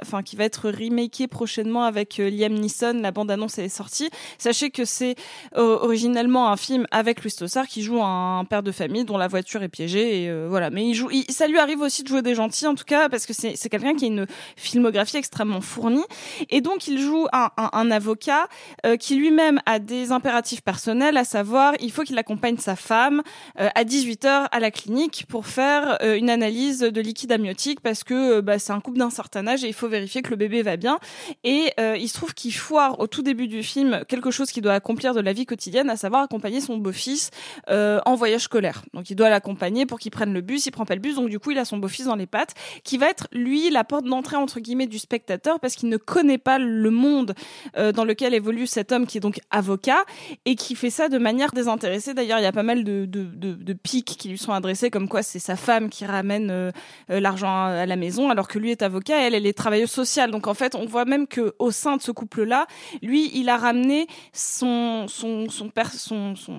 enfin 0.02 0.24
qui 0.24 0.36
va 0.36 0.44
être 0.46 0.70
remaké 0.70 1.28
prochainement 1.28 1.84
avec 1.84 2.18
Liam 2.18 2.54
Neeson. 2.54 3.00
La 3.02 3.12
bande 3.12 3.32
annonce 3.32 3.58
est 3.60 3.70
sortie. 3.70 4.10
Sachez 4.38 4.70
que 4.70 4.86
c'est 4.86 5.16
originellement 5.56 6.52
un 6.52 6.58
film 6.58 6.86
avec 6.92 7.24
Louis 7.24 7.32
Tossard 7.32 7.68
qui 7.68 7.82
joue 7.82 8.02
un 8.04 8.46
père 8.46 8.64
de 8.64 8.72
famille 8.72 9.06
dont 9.06 9.18
la 9.18 9.28
voiture 9.28 9.64
est 9.64 9.70
piégée 9.70 10.24
et 10.24 10.46
voilà. 10.48 10.70
Mais 10.70 10.86
il 10.88 10.94
joue, 10.94 11.10
il- 11.12 11.26
ça 11.30 11.48
lui 11.48 11.57
arrive 11.58 11.82
aussi 11.82 12.04
de 12.04 12.08
jouer 12.08 12.22
des 12.22 12.36
gentils 12.36 12.68
en 12.68 12.76
tout 12.76 12.84
cas 12.86 13.10
parce 13.10 13.26
que 13.26 13.34
c'est 13.34 13.70
quelqu'un 13.70 13.96
qui 13.96 14.06
a 14.06 14.08
une 14.08 14.28
filmographie 14.56 15.18
extrêmement 15.18 15.62
fournie 15.62 16.04
et 16.50 16.62
donc 16.62 16.88
il 16.88 17.00
joue 17.00 17.28
un, 17.34 17.50
un, 17.58 17.92
avocat 17.92 18.48
euh, 18.86 18.98
qui 18.98 19.16
lui-même 19.16 19.62
a 19.66 19.80
des 19.80 20.12
impératifs 20.12 20.62
personnels, 20.62 21.18
à 21.18 21.24
savoir 21.24 21.74
il 21.80 21.92
faut 21.92 22.04
qu'il 22.04 22.18
accompagne 22.18 22.58
sa 22.58 22.76
femme 22.76 23.22
euh, 23.60 23.70
à 23.76 23.84
18h 23.84 24.48
à 24.52 24.60
la 24.60 24.72
clinique 24.72 25.26
pour 25.28 25.48
faire 25.48 25.98
euh, 26.02 26.18
une 26.18 26.30
analyse 26.30 26.80
de 26.80 27.02
liquide 27.02 27.32
amniotique 27.32 27.82
parce 27.82 28.04
que 28.04 28.42
bah, 28.42 28.60
c'est 28.60 28.74
un 28.74 28.80
couple 28.80 29.00
d'un 29.00 29.10
certain 29.10 29.48
âge 29.48 29.64
et 29.64 29.68
il 29.68 29.74
faut 29.74 29.88
vérifier 29.88 30.22
que 30.22 30.30
le 30.30 30.36
bébé 30.36 30.62
va 30.62 30.78
bien. 30.78 31.00
Et 31.44 31.72
il 31.78 32.08
se 32.08 32.14
trouve 32.14 32.34
qu'il 32.34 32.54
foire 32.54 33.00
au 33.00 33.08
tout 33.08 33.22
début 33.22 33.48
du 33.48 33.64
film 33.64 34.04
quelque 34.08 34.32
chose 34.32 34.52
qu'il 34.52 34.64
doit 34.64 34.74
accomplir 34.74 35.14
de 35.14 35.22
la 35.22 35.34
vie 35.34 35.46
quotidienne, 35.46 35.90
à 35.90 35.98
savoir 35.98 36.24
accompagner 36.24 36.62
son 36.62 36.78
beau-fils 36.78 37.30
en 37.68 38.16
voyage 38.16 38.42
scolaire. 38.42 38.84
Donc 38.94 39.10
il 39.10 39.16
doit 39.16 39.30
l'accompagner 39.30 39.86
pour 39.86 40.00
qu'il 40.00 40.12
prenne 40.12 40.34
le 40.34 40.42
bus, 40.42 40.66
il 40.66 40.72
prend 40.72 40.86
pas 40.86 40.96
le 40.96 41.02
bus, 41.02 41.16
donc 41.16 41.30
du 41.30 41.37
coup 41.40 41.52
il 41.52 41.58
a 41.60 41.66
son 41.66 41.78
beau-fils 41.78 42.06
dans 42.06 42.16
les 42.16 42.28
pattes, 42.28 42.54
qui 42.84 42.98
va 42.98 43.10
être 43.10 43.28
lui 43.32 43.70
la 43.70 43.84
porte 43.84 44.06
d'entrée 44.06 44.38
entre 44.38 44.60
guillemets 44.60 44.88
du 44.88 45.00
spectateur 45.00 45.60
parce 45.60 45.76
qu'il 45.76 45.90
ne 45.90 45.98
connaît 45.98 46.38
pas 46.38 46.58
le 46.58 46.90
monde 46.90 47.34
euh, 47.78 47.92
dans 47.92 48.06
lequel 48.06 48.34
évolue 48.34 48.68
cet 48.68 48.92
homme 48.92 49.06
qui 49.06 49.18
est 49.18 49.22
donc 49.22 49.40
avocat 49.50 50.04
et 50.46 50.56
qui 50.56 50.76
fait 50.76 50.90
ça 50.90 51.10
de 51.10 51.18
manière 51.18 51.52
désintéressée. 51.52 52.14
D'ailleurs, 52.14 52.40
il 52.40 52.44
y 52.44 52.48
a 52.48 52.52
pas 52.52 52.64
mal 52.64 52.84
de, 52.84 53.06
de, 53.06 53.74
pics 53.74 54.18
qui 54.18 54.30
lui 54.30 54.38
sont 54.38 54.54
adressés, 54.54 54.90
comme 54.90 55.08
quoi 55.08 55.22
c'est 55.22 55.40
sa 55.40 55.56
femme 55.56 55.90
qui 55.90 56.06
ramène 56.06 56.50
euh, 56.50 56.72
euh, 57.12 57.20
l'argent 57.20 57.66
à 57.66 57.86
la 57.86 57.96
maison, 57.96 58.30
alors 58.30 58.48
que 58.48 58.58
lui 58.58 58.72
est 58.72 58.82
avocat, 58.82 59.22
elle, 59.22 59.36
elle 59.36 59.46
est 59.46 59.58
travailleuse 59.58 59.92
sociale. 59.92 60.32
Donc 60.32 60.48
en 60.48 60.54
fait, 60.54 60.76
on 60.76 60.86
voit 60.86 61.06
même 61.06 61.28
que 61.28 61.54
au 61.60 61.72
sein 61.72 61.98
de 61.98 62.02
ce 62.02 62.12
couple-là, 62.12 62.66
lui, 63.02 63.32
il 63.34 63.50
a 63.50 63.58
ramené 63.58 64.08
son 64.34 65.08
son 65.08 65.50
son 65.50 65.70
père, 65.70 65.92
son, 65.94 66.36
son 66.36 66.58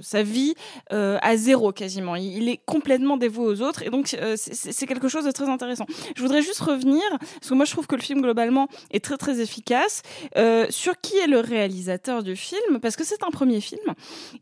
sa 0.00 0.22
vie 0.22 0.54
à 0.90 1.36
zéro 1.36 1.72
quasiment. 1.72 2.16
Il, 2.16 2.36
il 2.36 2.48
est 2.48 2.60
complètement 2.64 3.16
dévoué 3.16 3.46
aux 3.46 3.62
autres, 3.62 3.82
et 3.82 3.90
donc 3.90 3.95
euh, 4.14 4.34
c'est- 4.36 4.86
quelque 4.86 5.08
chose 5.08 5.24
de 5.24 5.30
très 5.30 5.48
intéressant. 5.48 5.86
Je 6.16 6.22
voudrais 6.22 6.42
juste 6.42 6.60
revenir 6.60 7.02
parce 7.18 7.48
que 7.48 7.54
moi 7.54 7.64
je 7.64 7.72
trouve 7.72 7.86
que 7.86 7.96
le 7.96 8.02
film 8.02 8.20
globalement 8.20 8.68
est 8.90 9.04
très 9.04 9.16
très 9.16 9.40
efficace 9.40 10.02
euh, 10.36 10.66
sur 10.70 11.00
qui 11.00 11.16
est 11.18 11.26
le 11.26 11.40
réalisateur 11.40 12.22
du 12.22 12.36
film 12.36 12.78
parce 12.80 12.96
que 12.96 13.04
c'est 13.04 13.22
un 13.24 13.30
premier 13.30 13.60
film. 13.60 13.82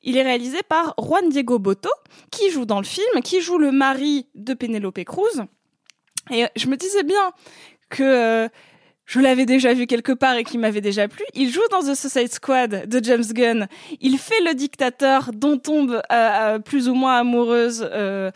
Il 0.02 0.16
est 0.16 0.22
réalisé 0.22 0.58
par 0.68 0.94
Juan 0.98 1.28
Diego 1.28 1.58
Boto 1.58 1.90
qui 2.30 2.50
joue 2.50 2.64
dans 2.66 2.78
le 2.78 2.86
film, 2.86 3.22
qui 3.22 3.40
joue 3.40 3.58
le 3.58 3.72
mari 3.72 4.26
de 4.34 4.54
Penelope 4.54 5.02
Cruz. 5.04 5.42
Et 6.30 6.44
euh, 6.44 6.48
je 6.56 6.66
me 6.68 6.76
disais 6.76 7.02
bien 7.02 7.32
que 7.90 8.48
je 9.06 9.20
l'avais 9.20 9.46
déjà 9.46 9.74
vu 9.74 9.86
quelque 9.86 10.12
part 10.12 10.34
et 10.36 10.44
qu'il 10.44 10.60
m'avait 10.60 10.80
déjà 10.80 11.08
plu. 11.08 11.24
Il 11.34 11.50
joue 11.50 11.60
dans 11.70 11.80
The 11.80 11.94
Suicide 11.94 12.32
Squad 12.32 12.88
de 12.88 13.04
James 13.04 13.24
Gunn. 13.32 13.68
Il 14.00 14.18
fait 14.18 14.42
le 14.44 14.54
dictateur 14.54 15.30
dont 15.34 15.58
tombe 15.58 15.92
euh, 15.92 16.00
euh, 16.12 16.58
plus 16.58 16.88
ou 16.88 16.94
moins 16.94 17.18
amoureuse 17.18 17.86
euh, 17.92 18.30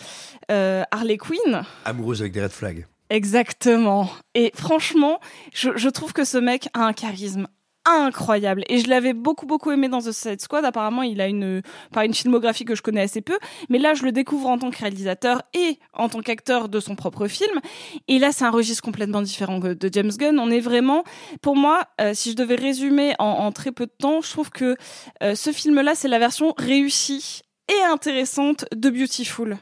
euh, 0.50 0.82
Harley 0.90 1.16
Quinn. 1.16 1.62
Amoureuse 1.84 2.20
avec 2.20 2.32
des 2.32 2.42
red 2.42 2.50
flags. 2.50 2.86
Exactement. 3.10 4.10
Et 4.34 4.52
franchement, 4.54 5.20
je, 5.54 5.70
je 5.76 5.88
trouve 5.88 6.12
que 6.12 6.24
ce 6.24 6.36
mec 6.38 6.68
a 6.74 6.84
un 6.84 6.92
charisme 6.92 7.48
incroyable. 7.88 8.64
Et 8.68 8.78
je 8.78 8.88
l'avais 8.88 9.12
beaucoup 9.12 9.46
beaucoup 9.46 9.70
aimé 9.70 9.88
dans 9.88 10.00
The 10.00 10.12
Suicide 10.12 10.40
Squad. 10.40 10.64
Apparemment 10.64 11.02
il 11.02 11.20
a 11.20 11.26
une 11.26 11.62
pas 11.92 12.04
une 12.04 12.14
filmographie 12.14 12.64
que 12.64 12.74
je 12.74 12.82
connais 12.82 13.02
assez 13.02 13.20
peu 13.20 13.38
mais 13.68 13.78
là 13.78 13.94
je 13.94 14.04
le 14.04 14.12
découvre 14.12 14.48
en 14.48 14.58
tant 14.58 14.70
que 14.70 14.78
réalisateur 14.78 15.42
et 15.54 15.78
en 15.92 16.08
tant 16.08 16.20
qu'acteur 16.20 16.68
de 16.68 16.80
son 16.80 16.94
propre 16.94 17.26
film. 17.28 17.60
Et 18.08 18.18
là 18.18 18.32
c'est 18.32 18.44
un 18.44 18.50
registre 18.50 18.82
complètement 18.82 19.22
différent 19.22 19.60
que 19.60 19.74
de 19.74 19.90
James 19.92 20.12
Gunn. 20.16 20.38
On 20.38 20.50
est 20.50 20.60
vraiment 20.60 21.04
pour 21.42 21.56
moi 21.56 21.84
euh, 22.00 22.12
si 22.14 22.32
je 22.32 22.36
devais 22.36 22.56
résumer 22.56 23.14
en, 23.18 23.26
en 23.26 23.52
très 23.52 23.72
peu 23.72 23.86
de 23.86 23.94
temps 23.98 24.20
je 24.20 24.30
trouve 24.30 24.50
que 24.50 24.76
euh, 25.22 25.34
ce 25.34 25.52
film 25.52 25.80
là 25.80 25.94
c'est 25.94 26.08
la 26.08 26.18
version 26.18 26.54
réussie 26.56 27.42
et 27.68 27.84
intéressante 27.84 28.64
de 28.74 28.90
Beautiful. 28.90 29.58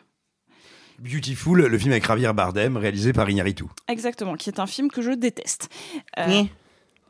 Beautiful, 0.98 1.66
le 1.66 1.78
film 1.78 1.93
avec 1.93 2.07
Javier 2.07 2.32
Bardem, 2.32 2.77
réalisé 2.77 3.12
par 3.12 3.28
Iñárritu. 3.28 3.65
Exactement, 3.89 4.35
qui 4.35 4.48
est 4.48 4.61
un 4.61 4.66
film 4.66 4.90
que 4.90 5.03
je 5.03 5.11
déteste. 5.11 5.69
Euh, 6.19 6.44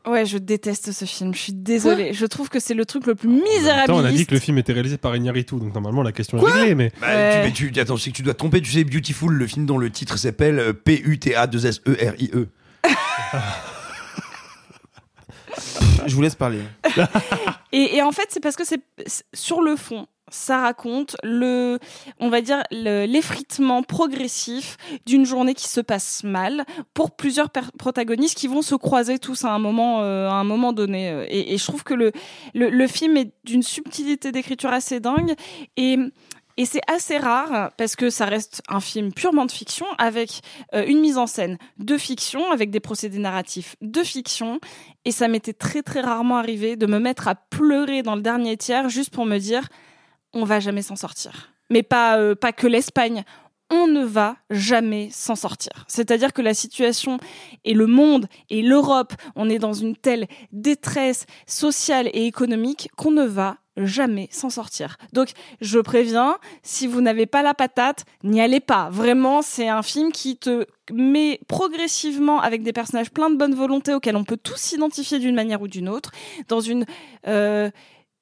Ouais, 0.07 0.25
je 0.25 0.37
déteste 0.37 0.91
ce 0.91 1.05
film. 1.05 1.33
Je 1.33 1.39
suis 1.39 1.53
désolée. 1.53 2.13
je 2.13 2.25
trouve 2.25 2.49
que 2.49 2.59
c'est 2.59 2.73
le 2.73 2.85
truc 2.85 3.05
le 3.07 3.15
plus 3.15 3.27
misérable. 3.29 3.81
Attends, 3.83 3.97
on 3.97 4.05
a 4.05 4.11
dit 4.11 4.25
que 4.25 4.33
le 4.33 4.39
film 4.39 4.57
était 4.57 4.73
réalisé 4.73 4.97
par 4.97 5.15
Iñárritu, 5.15 5.55
donc 5.55 5.73
normalement 5.73 6.01
la 6.03 6.11
question 6.11 6.37
est 6.39 6.51
réglée, 6.51 6.75
mais... 6.75 6.91
Bah, 7.01 7.07
Ouais. 7.07 7.51
tu, 7.53 7.65
mais 7.65 7.71
tu- 7.73 7.79
attends, 7.79 7.97
c'est 7.97 8.11
que 8.11 8.15
tu 8.15 8.21
dois 8.23 8.33
te 8.33 8.39
tromper, 8.39 8.61
tu 8.61 8.71
sais, 8.71 8.83
Beautiful, 8.83 9.33
le 9.33 9.47
film 9.47 9.65
dont 9.65 9.77
le 9.77 9.89
titre 9.89 10.17
s'appelle 10.17 10.59
euh, 10.59 10.73
P-U-T-A-2-S-E-R-I-E. 10.73 12.47
Je 16.05 16.15
vous 16.15 16.21
laisse 16.21 16.35
parler. 16.35 16.59
Et, 17.73 17.97
et 17.97 18.01
en 18.01 18.11
fait, 18.13 18.27
c'est 18.29 18.39
parce 18.39 18.55
que 18.55 18.63
c'est- 18.63 18.81
sur 19.33 19.61
le 19.61 19.75
fond. 19.75 20.07
Ça 20.29 20.59
raconte 20.59 21.15
le, 21.23 21.79
on 22.19 22.29
va 22.29 22.41
dire, 22.41 22.63
le- 22.71 23.05
l'effritement 23.05 23.83
progressif 23.83 24.77
d'une 25.05 25.25
journée 25.25 25.53
qui 25.53 25.67
se 25.67 25.81
passe 25.81 26.23
mal 26.23 26.65
pour 26.93 27.11
plusieurs 27.15 27.49
protagonistes 27.77 28.37
qui 28.37 28.47
vont 28.47 28.61
se 28.61 28.75
croiser 28.75 29.19
tous 29.19 29.45
à 29.45 29.51
un 29.51 29.59
moment, 29.59 30.01
euh, 30.01 30.27
à 30.29 30.33
un 30.33 30.43
moment 30.43 30.73
donné. 30.73 31.25
Et, 31.29 31.57
je 31.57 31.65
trouve 31.65 31.83
que 31.83 31.93
le, 31.93 32.11
le, 32.53 32.69
le 32.69 32.87
film 32.87 33.17
est 33.17 33.31
d'une 33.45 33.63
subtilité 33.63 34.31
d'écriture 34.31 34.71
assez 34.71 34.99
dingue. 34.99 35.33
Et 35.77 35.97
Et 36.59 36.65
c'est 36.65 36.81
assez 36.87 37.19
rare 37.19 37.71
parce 37.77 37.95
que 37.95 38.09
ça 38.09 38.25
reste 38.25 38.63
un 38.67 38.79
film 38.79 39.13
purement 39.13 39.45
de 39.45 39.51
fiction 39.51 39.85
avec 39.99 40.41
euh, 40.73 40.83
une 40.87 40.99
mise 41.01 41.19
en 41.19 41.27
scène 41.27 41.59
de 41.77 41.97
fiction, 41.99 42.51
avec 42.51 42.71
des 42.71 42.79
procédés 42.79 43.19
narratifs 43.19 43.75
de 43.81 44.01
fiction. 44.03 44.59
Et 45.05 45.11
ça 45.11 45.27
m'était 45.27 45.53
très 45.53 45.83
très 45.83 46.01
rarement 46.01 46.37
arrivé 46.37 46.75
de 46.75 46.87
me 46.87 46.97
mettre 46.99 47.27
à 47.27 47.35
pleurer 47.35 48.01
dans 48.01 48.15
le 48.15 48.23
dernier 48.23 48.57
tiers 48.57 48.89
juste 48.89 49.11
pour 49.11 49.25
me 49.27 49.37
dire 49.37 49.67
on 50.37 50.45
va 50.45 50.59
jamais 50.59 50.81
s'en 50.81 50.95
sortir. 50.95 51.51
Mais 51.69 51.83
pas, 51.83 52.17
euh, 52.17 52.35
pas 52.35 52.53
que 52.53 52.67
l'Espagne 52.67 53.23
on 53.69 53.87
ne 53.87 54.05
va 54.05 54.37
jamais 54.49 55.09
s'en 55.11 55.35
sortir. 55.35 55.85
C'est-à-dire 55.87 56.33
que 56.33 56.41
la 56.41 56.53
situation 56.53 57.17
et 57.65 57.73
le 57.73 57.85
monde 57.85 58.27
et 58.49 58.61
l'Europe, 58.61 59.13
on 59.35 59.49
est 59.49 59.59
dans 59.59 59.73
une 59.73 59.95
telle 59.95 60.27
détresse 60.51 61.25
sociale 61.47 62.09
et 62.13 62.25
économique 62.25 62.89
qu'on 62.95 63.11
ne 63.11 63.25
va 63.25 63.57
jamais 63.75 64.27
s'en 64.31 64.49
sortir. 64.49 64.97
Donc, 65.13 65.31
je 65.61 65.79
préviens, 65.79 66.37
si 66.63 66.87
vous 66.87 67.01
n'avez 67.01 67.25
pas 67.25 67.43
la 67.43 67.53
patate, 67.53 68.05
n'y 68.23 68.41
allez 68.41 68.59
pas. 68.59 68.89
Vraiment, 68.89 69.41
c'est 69.41 69.67
un 69.67 69.83
film 69.83 70.11
qui 70.11 70.37
te 70.37 70.65
met 70.91 71.39
progressivement 71.47 72.41
avec 72.41 72.63
des 72.63 72.73
personnages 72.73 73.11
pleins 73.11 73.29
de 73.29 73.35
bonne 73.35 73.53
volonté 73.53 73.93
auxquels 73.93 74.15
on 74.15 74.23
peut 74.23 74.37
tous 74.37 74.57
s'identifier 74.57 75.19
d'une 75.19 75.35
manière 75.35 75.61
ou 75.61 75.67
d'une 75.67 75.89
autre, 75.89 76.11
dans 76.47 76.61
une 76.61 76.85
euh, 77.27 77.69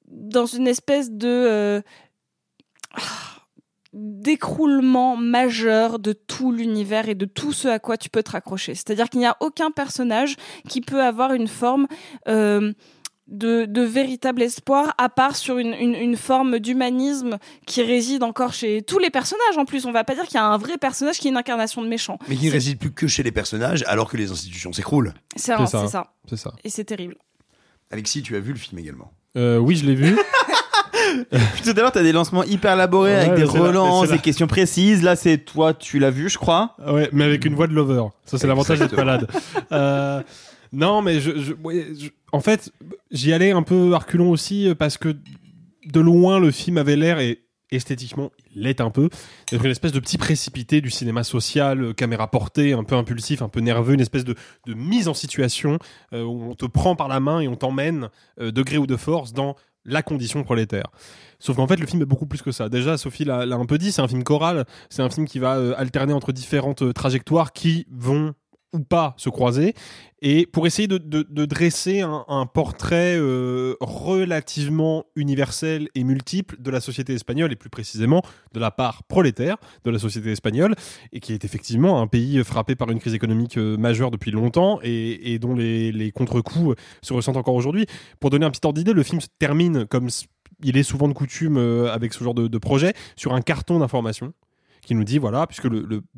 dans 0.08 0.46
une 0.46 0.68
espèce 0.68 1.10
de 1.10 1.28
euh, 1.28 1.80
d'écroulement 3.92 5.16
majeur 5.16 5.98
de 5.98 6.12
tout 6.12 6.52
l'univers 6.52 7.08
et 7.08 7.14
de 7.14 7.24
tout 7.24 7.52
ce 7.52 7.68
à 7.68 7.78
quoi 7.78 7.96
tu 7.96 8.10
peux 8.10 8.22
te 8.22 8.32
raccrocher. 8.32 8.74
C'est-à-dire 8.74 9.08
qu'il 9.08 9.20
n'y 9.20 9.26
a 9.26 9.36
aucun 9.40 9.70
personnage 9.70 10.36
qui 10.68 10.82
peut 10.82 11.02
avoir 11.02 11.32
une 11.32 11.48
forme 11.48 11.86
euh, 12.28 12.72
de, 13.26 13.64
de, 13.64 13.82
véritable 13.82 14.42
espoir, 14.42 14.94
à 14.98 15.08
part 15.08 15.34
sur 15.34 15.58
une, 15.58 15.72
une, 15.72 15.94
une 15.94 16.16
forme 16.16 16.58
d'humanisme 16.58 17.38
qui 17.66 17.82
réside 17.82 18.22
encore 18.22 18.52
chez 18.52 18.82
tous 18.82 18.98
les 18.98 19.10
personnages. 19.10 19.56
En 19.56 19.64
plus, 19.64 19.86
on 19.86 19.92
va 19.92 20.04
pas 20.04 20.14
dire 20.14 20.24
qu'il 20.24 20.34
y 20.34 20.38
a 20.38 20.44
un 20.44 20.58
vrai 20.58 20.76
personnage 20.78 21.18
qui 21.18 21.28
est 21.28 21.30
une 21.30 21.36
incarnation 21.36 21.82
de 21.82 21.88
méchant. 21.88 22.18
Mais 22.28 22.36
qui 22.36 22.46
ne 22.46 22.52
réside 22.52 22.78
plus 22.78 22.92
que 22.92 23.06
chez 23.06 23.22
les 23.22 23.32
personnages, 23.32 23.82
alors 23.86 24.10
que 24.10 24.16
les 24.16 24.30
institutions 24.30 24.72
s'écroulent. 24.72 25.14
C'est 25.34 25.56
ça. 25.56 25.66
C'est 25.66 25.88
ça. 25.88 26.12
ça. 26.36 26.52
Et 26.64 26.70
c'est 26.70 26.84
terrible. 26.84 27.16
Alexis, 27.90 28.22
tu 28.22 28.36
as 28.36 28.40
vu 28.40 28.52
le 28.52 28.58
film 28.58 28.78
également? 28.78 29.10
Euh, 29.36 29.58
Oui, 29.58 29.76
je 29.76 29.86
l'ai 29.86 29.94
vu. 29.94 30.16
Tout 31.64 31.70
à 31.70 31.72
l'heure, 31.74 31.92
t'as 31.92 32.02
des 32.02 32.12
lancements 32.12 32.44
hyper 32.44 32.74
élaborés 32.74 33.12
Ouais, 33.12 33.16
avec 33.16 33.34
des 33.34 33.46
c'est 33.46 33.58
la- 33.58 33.60
relances, 33.68 34.06
c'est 34.08 34.12
des 34.16 34.18
questions 34.20 34.46
précises. 34.46 35.02
Là, 35.02 35.16
c'est 35.16 35.38
toi, 35.38 35.74
tu 35.74 35.98
l'as 35.98 36.10
vu, 36.10 36.28
je 36.28 36.38
crois. 36.38 36.76
Ouais, 36.86 37.08
mais 37.12 37.24
avec 37.24 37.44
une 37.44 37.54
voix 37.54 37.66
de 37.66 37.72
lover. 37.74 38.04
Ça, 38.24 38.38
c'est 38.38 38.46
l'avantage 38.46 38.78
d'être 38.78 38.96
malade. 38.96 39.28
Euh, 39.72 40.22
non, 40.72 41.02
mais 41.02 41.20
je, 41.20 41.38
je- 41.38 41.52
ouais, 41.64 41.86
je- 41.98 42.08
en 42.32 42.40
fait, 42.40 42.70
j'y 43.10 43.32
allais 43.32 43.52
un 43.52 43.62
peu 43.62 43.94
à 43.94 43.98
reculons 43.98 44.30
aussi 44.30 44.68
euh, 44.68 44.74
parce 44.74 44.98
que 44.98 45.16
de 45.86 46.00
loin, 46.00 46.38
le 46.40 46.50
film 46.50 46.78
avait 46.78 46.96
l'air 46.96 47.18
et 47.20 47.42
esthétiquement, 47.72 48.30
il 48.54 48.62
l'est 48.62 48.80
un 48.80 48.90
peu, 48.90 49.08
d'être 49.50 49.64
une 49.64 49.70
espèce 49.72 49.90
de 49.92 49.98
petit 49.98 50.18
précipité 50.18 50.80
du 50.80 50.88
cinéma 50.90 51.24
social, 51.24 51.82
euh, 51.82 51.92
caméra 51.92 52.30
portée, 52.30 52.72
un 52.74 52.84
peu 52.84 52.94
impulsif, 52.94 53.42
un 53.42 53.48
peu 53.48 53.58
nerveux, 53.60 53.94
une 53.94 54.00
espèce 54.00 54.24
de, 54.24 54.34
de 54.66 54.74
mise 54.74 55.08
en 55.08 55.14
situation 55.14 55.78
euh, 56.12 56.22
où 56.22 56.44
on 56.50 56.54
te 56.54 56.64
prend 56.66 56.94
par 56.94 57.08
la 57.08 57.18
main 57.20 57.40
et 57.40 57.48
on 57.48 57.56
t'emmène 57.56 58.08
euh, 58.40 58.52
de 58.52 58.62
gré 58.62 58.78
ou 58.78 58.86
de 58.86 58.96
force 58.96 59.32
dans 59.32 59.56
la 59.86 60.02
condition 60.02 60.42
prolétaire. 60.42 60.86
Sauf 61.38 61.56
qu'en 61.56 61.66
fait, 61.66 61.76
le 61.76 61.86
film 61.86 62.02
est 62.02 62.06
beaucoup 62.06 62.26
plus 62.26 62.42
que 62.42 62.52
ça. 62.52 62.68
Déjà, 62.68 62.96
Sophie 62.96 63.24
l'a 63.24 63.42
un 63.42 63.66
peu 63.66 63.78
dit, 63.78 63.92
c'est 63.92 64.02
un 64.02 64.08
film 64.08 64.24
choral, 64.24 64.64
c'est 64.88 65.02
un 65.02 65.10
film 65.10 65.26
qui 65.26 65.38
va 65.38 65.56
euh, 65.56 65.74
alterner 65.76 66.12
entre 66.12 66.32
différentes 66.32 66.82
euh, 66.82 66.92
trajectoires 66.92 67.52
qui 67.52 67.86
vont 67.90 68.34
ou 68.76 68.84
pas 68.84 69.14
se 69.16 69.28
croiser, 69.28 69.74
et 70.22 70.46
pour 70.46 70.66
essayer 70.66 70.88
de, 70.88 70.98
dresser 71.44 72.00
un, 72.00 72.46
portrait 72.46 73.16
euh, 73.18 73.74
relativement 73.80 75.04
universel 75.14 75.88
et 75.94 76.04
multiple 76.04 76.56
de 76.58 76.70
la 76.70 76.80
société 76.80 77.14
espagnole, 77.14 77.52
et 77.52 77.56
plus 77.56 77.70
précisément 77.70 78.22
de 78.52 78.60
la 78.60 78.70
part 78.70 79.04
prolétaire 79.04 79.56
de 79.84 79.90
la 79.90 79.98
société 79.98 80.32
espagnole, 80.32 80.74
et 81.12 81.20
qui 81.20 81.32
est 81.32 81.44
effectivement 81.44 82.00
un 82.00 82.06
pays 82.06 82.42
frappé 82.44 82.76
par 82.76 82.90
une 82.90 82.98
crise 82.98 83.14
économique 83.14 83.58
euh, 83.58 83.76
majeure 83.76 84.10
depuis 84.10 84.30
longtemps, 84.30 84.78
et, 84.82 85.38
dont 85.38 85.54
les, 85.54 86.12
contre-coups 86.14 86.70
euh, 86.70 86.82
se 87.02 87.12
ressentent 87.12 87.36
encore 87.36 87.54
aujourd'hui. 87.54 87.86
Pour 88.20 88.30
donner 88.30 88.46
un 88.46 88.50
petit 88.50 88.60
ordre 88.64 88.78
d'idée, 88.78 88.92
le 88.94 89.02
film 89.02 89.20
se 89.20 89.28
termine 89.38 89.86
comme 89.86 90.08
il 90.62 90.78
est 90.78 90.82
souvent 90.82 91.08
de 91.08 91.12
coutume 91.12 91.58
avec 91.92 92.14
ce 92.14 92.24
genre 92.24 92.32
de 92.32 92.58
projet, 92.58 92.94
sur 93.16 93.34
un 93.34 93.42
carton 93.42 93.78
d'information 93.78 94.32
qui 94.86 94.94
nous 94.94 95.04
dit 95.04 95.18
voilà 95.18 95.46
puisque 95.46 95.66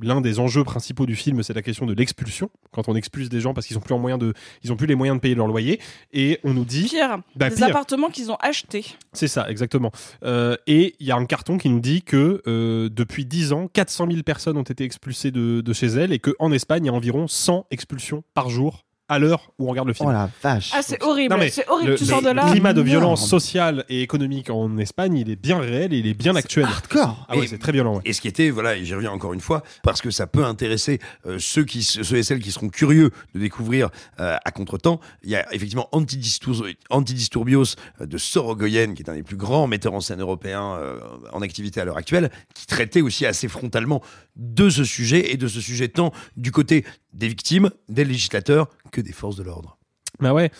l'un 0.00 0.20
des 0.20 0.38
enjeux 0.38 0.62
principaux 0.62 1.06
du 1.06 1.16
film 1.16 1.42
c'est 1.42 1.54
la 1.54 1.62
question 1.62 1.86
de 1.86 1.94
l'expulsion 1.94 2.50
quand 2.70 2.88
on 2.88 2.94
expulse 2.94 3.28
des 3.28 3.40
gens 3.40 3.54
parce 3.54 3.66
qu'ils 3.66 3.76
ont 3.78 3.80
plus 3.80 3.94
en 3.94 3.98
moyen 3.98 4.18
de 4.18 4.34
ils 4.62 4.70
ont 4.72 4.76
plus 4.76 4.86
les 4.86 4.94
moyens 4.94 5.16
de 5.18 5.20
payer 5.20 5.34
leur 5.34 5.46
loyer 5.48 5.80
et 6.12 6.38
on 6.44 6.54
nous 6.54 6.64
dit 6.64 6.84
Pire, 6.88 7.18
Bah, 7.34 7.48
des 7.50 7.56
pire. 7.56 7.66
appartements 7.66 8.10
qu'ils 8.10 8.30
ont 8.30 8.36
achetés. 8.36 8.84
c'est 9.12 9.26
ça, 9.28 9.50
exactement. 9.50 9.90
Euh, 10.22 10.56
et 10.66 10.94
il 11.00 11.06
y 11.06 11.10
a 11.10 11.16
un 11.16 11.24
carton 11.26 11.58
qui 11.58 11.68
nous 11.70 11.80
dit 11.80 12.02
que 12.02 12.42
euh, 12.46 12.88
depuis 12.92 13.24
10 13.24 13.52
ans, 13.52 13.68
400 13.72 14.06
000 14.10 14.22
personnes 14.22 14.56
ont 14.56 14.62
été 14.62 14.84
expulsées 14.84 15.30
de, 15.30 15.60
de 15.60 15.72
chez 15.72 15.86
elles 15.86 16.12
et 16.12 16.18
qu'en 16.18 16.52
Espagne, 16.52 16.84
il 16.84 16.88
y 16.88 16.90
a 16.90 16.94
environ 16.94 17.26
100 17.26 17.66
expulsions 17.70 18.22
par 18.34 18.50
jour 18.50 18.84
à 19.08 19.18
l'heure 19.18 19.52
où 19.58 19.66
on 19.66 19.70
regarde 19.70 19.88
le 19.88 19.94
film. 19.94 20.08
Oh 20.08 20.12
la 20.12 20.28
vache. 20.42 20.70
Ah, 20.74 20.80
c'est 20.82 21.02
horrible. 21.02 21.32
Non, 21.34 21.40
mais 21.40 21.48
C'est 21.50 21.66
horrible. 21.68 21.92
le, 21.92 21.96
tu 21.96 22.04
sors 22.04 22.20
le 22.20 22.28
de 22.28 22.30
là. 22.32 22.50
climat 22.50 22.72
de 22.72 22.82
violence 22.82 23.26
sociale 23.28 23.84
et 23.88 24.02
économique 24.02 24.50
en 24.50 24.76
Espagne, 24.78 25.16
il 25.16 25.30
est 25.30 25.36
bien 25.36 25.58
réel 25.58 25.92
et 25.94 25.98
il 25.98 26.06
est 26.06 26.14
bien 26.14 26.36
actuel. 26.36 26.64
Hardcore. 26.66 27.26
Ah 27.28 27.36
ouais, 27.36 27.44
Et- 27.44 27.48
c'est 27.48 27.58
très 27.58 27.72
violent. 27.72 27.96
ouais. 27.96 28.02
Et 28.04 28.12
ce 28.12 28.20
qui 28.20 28.28
était, 28.28 28.50
voilà, 28.50 28.76
et 28.76 28.84
j'y 28.84 28.94
reviens 28.94 29.10
encore 29.10 29.32
une 29.32 29.40
fois, 29.40 29.62
parce 29.82 30.02
que 30.02 30.10
ça 30.10 30.26
peut 30.26 30.44
intéresser 30.44 30.98
euh, 31.26 31.38
ceux, 31.38 31.64
qui, 31.64 31.82
ceux 31.82 32.16
et 32.16 32.22
celles 32.22 32.40
qui 32.40 32.52
seront 32.52 32.68
curieux 32.68 33.10
de 33.34 33.40
découvrir 33.40 33.88
euh, 34.20 34.36
à 34.44 34.50
contre-temps. 34.50 35.00
Il 35.22 35.30
y 35.30 35.36
a 35.36 35.46
effectivement 35.54 35.88
Antidistur- 35.92 36.74
Antidisturbios 36.90 37.76
euh, 38.00 38.06
de 38.06 38.18
Sorogoyen, 38.18 38.94
qui 38.94 39.02
est 39.02 39.08
un 39.10 39.14
des 39.14 39.22
plus 39.22 39.36
grands 39.36 39.66
metteurs 39.66 39.94
en 39.94 40.00
scène 40.00 40.20
européens 40.20 40.74
euh, 40.76 40.98
en 41.32 41.40
activité 41.42 41.80
à 41.80 41.84
l'heure 41.84 41.96
actuelle, 41.98 42.30
qui 42.54 42.66
traitait 42.66 43.00
aussi 43.00 43.24
assez 43.26 43.48
frontalement 43.48 44.02
de 44.36 44.68
ce 44.70 44.84
sujet 44.84 45.32
et 45.32 45.36
de 45.36 45.48
ce 45.48 45.60
sujet 45.60 45.88
tant 45.88 46.12
du 46.36 46.52
côté 46.52 46.84
des 47.18 47.28
victimes, 47.28 47.70
des 47.88 48.04
législateurs, 48.04 48.68
que 48.92 49.00
des 49.00 49.12
forces 49.12 49.36
de 49.36 49.42
l'ordre. 49.42 49.76
Bah 50.20 50.32
ouais. 50.32 50.50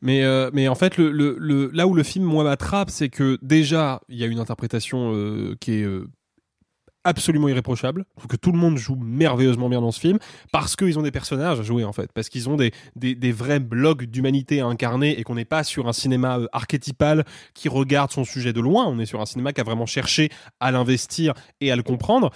Mais, 0.00 0.22
euh, 0.22 0.50
mais 0.52 0.68
en 0.68 0.74
fait, 0.74 0.98
là 0.98 1.86
où 1.86 1.94
le 1.94 2.02
film, 2.02 2.24
moi, 2.24 2.44
m'attrape, 2.44 2.90
c'est 2.90 3.08
que 3.08 3.38
déjà, 3.42 4.00
il 4.08 4.18
y 4.18 4.24
a 4.24 4.26
une 4.26 4.38
interprétation 4.38 5.12
euh, 5.14 5.56
qui 5.60 5.72
est 5.72 5.82
euh, 5.82 6.06
absolument 7.04 7.48
irréprochable. 7.48 8.04
Que 8.28 8.36
tout 8.36 8.52
le 8.52 8.58
monde 8.58 8.76
joue 8.76 8.96
merveilleusement 8.96 9.68
bien 9.68 9.80
dans 9.80 9.92
ce 9.92 10.00
film 10.00 10.18
parce 10.52 10.76
qu'ils 10.76 10.98
ont 10.98 11.02
des 11.02 11.10
personnages 11.10 11.58
à 11.58 11.62
jouer, 11.62 11.84
en 11.84 11.92
fait. 11.92 12.12
Parce 12.12 12.28
qu'ils 12.28 12.48
ont 12.48 12.56
des, 12.56 12.72
des, 12.96 13.14
des 13.14 13.32
vrais 13.32 13.60
blocs 13.60 14.04
d'humanité 14.04 14.60
à 14.60 14.66
incarner 14.66 15.18
et 15.18 15.24
qu'on 15.24 15.36
n'est 15.36 15.44
pas 15.46 15.64
sur 15.64 15.88
un 15.88 15.92
cinéma 15.92 16.38
archétypal 16.52 17.24
qui 17.54 17.68
regarde 17.68 18.12
son 18.12 18.24
sujet 18.24 18.52
de 18.52 18.60
loin. 18.60 18.86
On 18.86 18.98
est 18.98 19.06
sur 19.06 19.20
un 19.20 19.26
cinéma 19.26 19.52
qui 19.52 19.62
a 19.62 19.64
vraiment 19.64 19.86
cherché 19.86 20.28
à 20.60 20.70
l'investir 20.70 21.32
et 21.60 21.72
à 21.72 21.76
le 21.76 21.82
comprendre. 21.82 22.30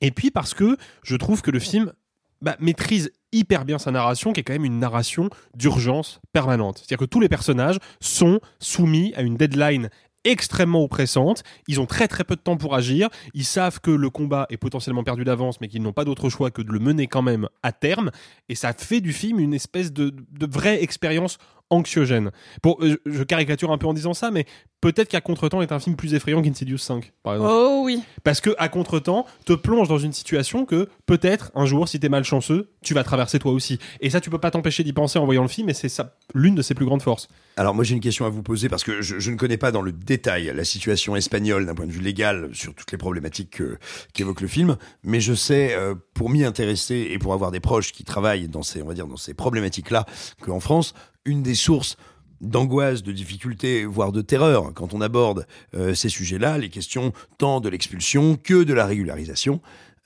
Et 0.00 0.10
puis 0.10 0.30
parce 0.30 0.54
que 0.54 0.76
je 1.02 1.16
trouve 1.16 1.42
que 1.42 1.50
le 1.50 1.58
film 1.58 1.92
bah, 2.40 2.56
maîtrise 2.60 3.10
hyper 3.32 3.64
bien 3.64 3.78
sa 3.78 3.90
narration, 3.90 4.32
qui 4.32 4.40
est 4.40 4.42
quand 4.42 4.52
même 4.52 4.64
une 4.64 4.78
narration 4.78 5.28
d'urgence 5.54 6.20
permanente. 6.32 6.78
C'est-à-dire 6.78 6.98
que 6.98 7.04
tous 7.04 7.20
les 7.20 7.28
personnages 7.28 7.78
sont 8.00 8.40
soumis 8.58 9.12
à 9.16 9.22
une 9.22 9.36
deadline 9.36 9.90
extrêmement 10.24 10.82
oppressante, 10.82 11.42
ils 11.68 11.80
ont 11.80 11.86
très 11.86 12.08
très 12.08 12.24
peu 12.24 12.36
de 12.36 12.40
temps 12.40 12.56
pour 12.56 12.74
agir, 12.74 13.08
ils 13.34 13.44
savent 13.44 13.80
que 13.80 13.90
le 13.90 14.10
combat 14.10 14.46
est 14.50 14.56
potentiellement 14.56 15.04
perdu 15.04 15.24
d'avance, 15.24 15.60
mais 15.60 15.68
qu'ils 15.68 15.82
n'ont 15.82 15.92
pas 15.92 16.04
d'autre 16.04 16.28
choix 16.28 16.50
que 16.50 16.60
de 16.60 16.72
le 16.72 16.80
mener 16.80 17.06
quand 17.06 17.22
même 17.22 17.48
à 17.62 17.72
terme, 17.72 18.10
et 18.48 18.54
ça 18.54 18.72
fait 18.72 19.00
du 19.00 19.12
film 19.12 19.38
une 19.38 19.54
espèce 19.54 19.92
de, 19.92 20.10
de 20.10 20.46
vraie 20.46 20.82
expérience 20.82 21.38
anxiogène. 21.70 22.30
Pour, 22.62 22.82
euh, 22.84 22.96
je 23.06 23.22
caricature 23.22 23.70
un 23.72 23.78
peu 23.78 23.86
en 23.86 23.92
disant 23.94 24.14
ça, 24.14 24.30
mais 24.30 24.46
peut-être 24.80 25.08
qu'à 25.08 25.20
contre-temps 25.20 25.60
est 25.62 25.72
un 25.72 25.78
film 25.80 25.96
plus 25.96 26.14
effrayant 26.14 26.40
qu'Insidious 26.42 26.78
5, 26.78 27.12
par 27.22 27.34
exemple. 27.34 27.50
Oh 27.52 27.82
oui. 27.84 28.02
Parce 28.24 28.40
que 28.40 28.54
à 28.58 28.68
contre-temps, 28.68 29.26
te 29.44 29.52
plonge 29.52 29.88
dans 29.88 29.98
une 29.98 30.12
situation 30.12 30.64
que 30.64 30.88
peut-être 31.06 31.50
un 31.54 31.66
jour, 31.66 31.88
si 31.88 31.98
t'es 32.00 32.08
malchanceux, 32.08 32.70
tu 32.82 32.94
vas 32.94 33.04
traverser 33.04 33.38
toi 33.38 33.52
aussi. 33.52 33.78
Et 34.00 34.10
ça, 34.10 34.20
tu 34.20 34.30
peux 34.30 34.38
pas 34.38 34.50
t'empêcher 34.50 34.84
d'y 34.84 34.92
penser 34.92 35.18
en 35.18 35.24
voyant 35.24 35.42
le 35.42 35.48
film, 35.48 35.68
et 35.68 35.74
c'est 35.74 35.88
ça 35.88 36.16
l'une 36.34 36.54
de 36.54 36.62
ses 36.62 36.74
plus 36.74 36.86
grandes 36.86 37.02
forces. 37.02 37.28
Alors 37.56 37.74
moi 37.74 37.82
j'ai 37.82 37.94
une 37.94 38.00
question 38.00 38.24
à 38.24 38.28
vous 38.28 38.42
poser 38.44 38.68
parce 38.68 38.84
que 38.84 39.02
je, 39.02 39.18
je 39.18 39.30
ne 39.32 39.36
connais 39.36 39.56
pas 39.56 39.72
dans 39.72 39.82
le 39.82 39.90
détail 39.90 40.52
la 40.54 40.62
situation 40.64 41.16
espagnole 41.16 41.66
d'un 41.66 41.74
point 41.74 41.86
de 41.86 41.90
vue 41.90 42.00
légal 42.00 42.50
sur 42.52 42.72
toutes 42.72 42.92
les 42.92 42.98
problématiques 42.98 43.50
que- 43.50 43.78
qu'évoque 44.14 44.40
le 44.42 44.46
film, 44.46 44.76
mais 45.02 45.18
je 45.20 45.32
sais 45.34 45.74
euh, 45.74 45.96
pour 46.14 46.30
m'y 46.30 46.44
intéresser 46.44 47.08
et 47.10 47.18
pour 47.18 47.32
avoir 47.32 47.50
des 47.50 47.58
proches 47.58 47.90
qui 47.90 48.04
travaillent 48.04 48.46
dans 48.46 48.62
ces 48.62 48.80
on 48.80 48.86
va 48.86 48.94
dire 48.94 49.08
dans 49.08 49.16
ces 49.16 49.34
problématiques 49.34 49.90
là 49.90 50.06
qu'en 50.40 50.60
France 50.60 50.94
une 51.28 51.42
des 51.42 51.54
sources 51.54 51.96
d'angoisse, 52.40 53.02
de 53.02 53.12
difficulté, 53.12 53.84
voire 53.84 54.12
de 54.12 54.22
terreur 54.22 54.72
quand 54.74 54.94
on 54.94 55.00
aborde 55.00 55.46
euh, 55.74 55.94
ces 55.94 56.08
sujets-là, 56.08 56.58
les 56.58 56.68
questions 56.68 57.12
tant 57.36 57.60
de 57.60 57.68
l'expulsion 57.68 58.36
que 58.36 58.64
de 58.64 58.72
la 58.72 58.86
régularisation, 58.86 59.60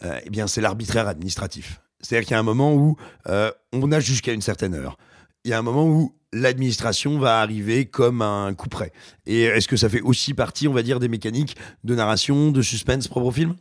euh, 0.05 0.19
eh 0.25 0.31
bien 0.31 0.47
c'est 0.47 0.61
l'arbitraire 0.61 1.09
administratif. 1.09 1.81
C'est-à-dire 2.01 2.27
qu'il 2.27 2.35
y 2.35 2.37
a 2.37 2.41
un 2.41 2.45
moment 2.45 2.75
où 2.75 2.97
euh, 3.29 3.51
on 3.73 3.93
a 3.93 4.01
jusqu'à 4.01 4.33
une 4.33 4.41
certaine 4.41 4.75
heure. 4.75 4.97
Il 5.45 5.51
y 5.51 5.55
a 5.55 5.59
un 5.59 5.63
moment 5.63 5.87
où 5.87 6.15
l'administration 6.33 7.19
va 7.19 7.41
arriver 7.41 7.85
comme 7.85 8.23
un 8.23 8.55
coup 8.55 8.69
près. 8.69 8.93
Et 9.27 9.43
est-ce 9.43 9.69
que 9.69 9.77
ça 9.77 9.89
fait 9.89 10.01
aussi 10.01 10.35
partie, 10.35 10.67
on 10.67 10.73
va 10.73 10.83
dire, 10.83 10.99
des 10.99 11.09
mécaniques 11.09 11.57
de 11.85 11.95
narration, 11.95 12.51
de 12.51 12.63
suspense 12.63 13.09
propre 13.09 13.27
au 13.27 13.33
film? 13.33 13.55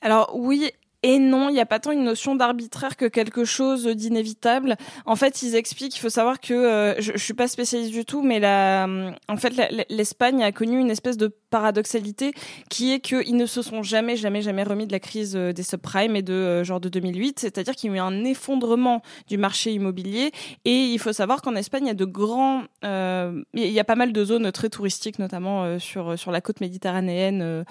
Alors 0.00 0.30
oui 0.34 0.70
et 1.04 1.18
non, 1.18 1.48
il 1.48 1.54
n'y 1.54 1.60
a 1.60 1.66
pas 1.66 1.80
tant 1.80 1.90
une 1.90 2.04
notion 2.04 2.36
d'arbitraire 2.36 2.96
que 2.96 3.06
quelque 3.06 3.44
chose 3.44 3.88
d'inévitable. 3.88 4.76
En 5.04 5.16
fait, 5.16 5.42
ils 5.42 5.56
expliquent, 5.56 5.96
il 5.96 5.98
faut 5.98 6.08
savoir 6.08 6.40
que 6.40 6.54
euh, 6.54 7.00
je, 7.00 7.12
je 7.12 7.18
suis 7.18 7.34
pas 7.34 7.48
spécialiste 7.48 7.90
du 7.90 8.04
tout, 8.04 8.22
mais 8.22 8.38
la, 8.38 8.86
en 9.28 9.36
fait, 9.36 9.52
l'Espagne 9.88 10.44
a 10.44 10.52
connu 10.52 10.78
une 10.78 10.90
espèce 10.90 11.16
de 11.16 11.26
paradoxalité 11.50 12.32
qui 12.70 12.92
est 12.92 13.00
qu'ils 13.00 13.36
ne 13.36 13.46
se 13.46 13.62
sont 13.62 13.82
jamais, 13.82 14.16
jamais, 14.16 14.42
jamais 14.42 14.62
remis 14.62 14.86
de 14.86 14.92
la 14.92 15.00
crise 15.00 15.34
euh, 15.34 15.52
des 15.52 15.64
subprimes 15.64 16.14
et 16.14 16.22
de 16.22 16.32
euh, 16.32 16.64
genre 16.64 16.80
de 16.80 16.88
2008. 16.88 17.40
C'est-à-dire 17.40 17.74
qu'il 17.74 17.90
y 17.90 17.94
a 17.94 17.96
eu 17.96 18.00
un 18.00 18.24
effondrement 18.24 19.02
du 19.26 19.38
marché 19.38 19.72
immobilier 19.72 20.30
et 20.64 20.84
il 20.84 20.98
faut 21.00 21.12
savoir 21.12 21.42
qu'en 21.42 21.56
Espagne, 21.56 21.86
il 21.86 21.88
y 21.88 21.90
a 21.90 21.94
de 21.94 22.04
grands, 22.04 22.62
il 22.84 23.44
y 23.54 23.80
a 23.80 23.84
pas 23.84 23.96
mal 23.96 24.12
de 24.12 24.24
zones 24.24 24.52
très 24.52 24.68
touristiques, 24.68 25.18
notamment 25.18 25.78
sur 25.78 26.18
sur 26.18 26.30
la 26.30 26.40
côte 26.40 26.60
méditerranéenne 26.60 27.64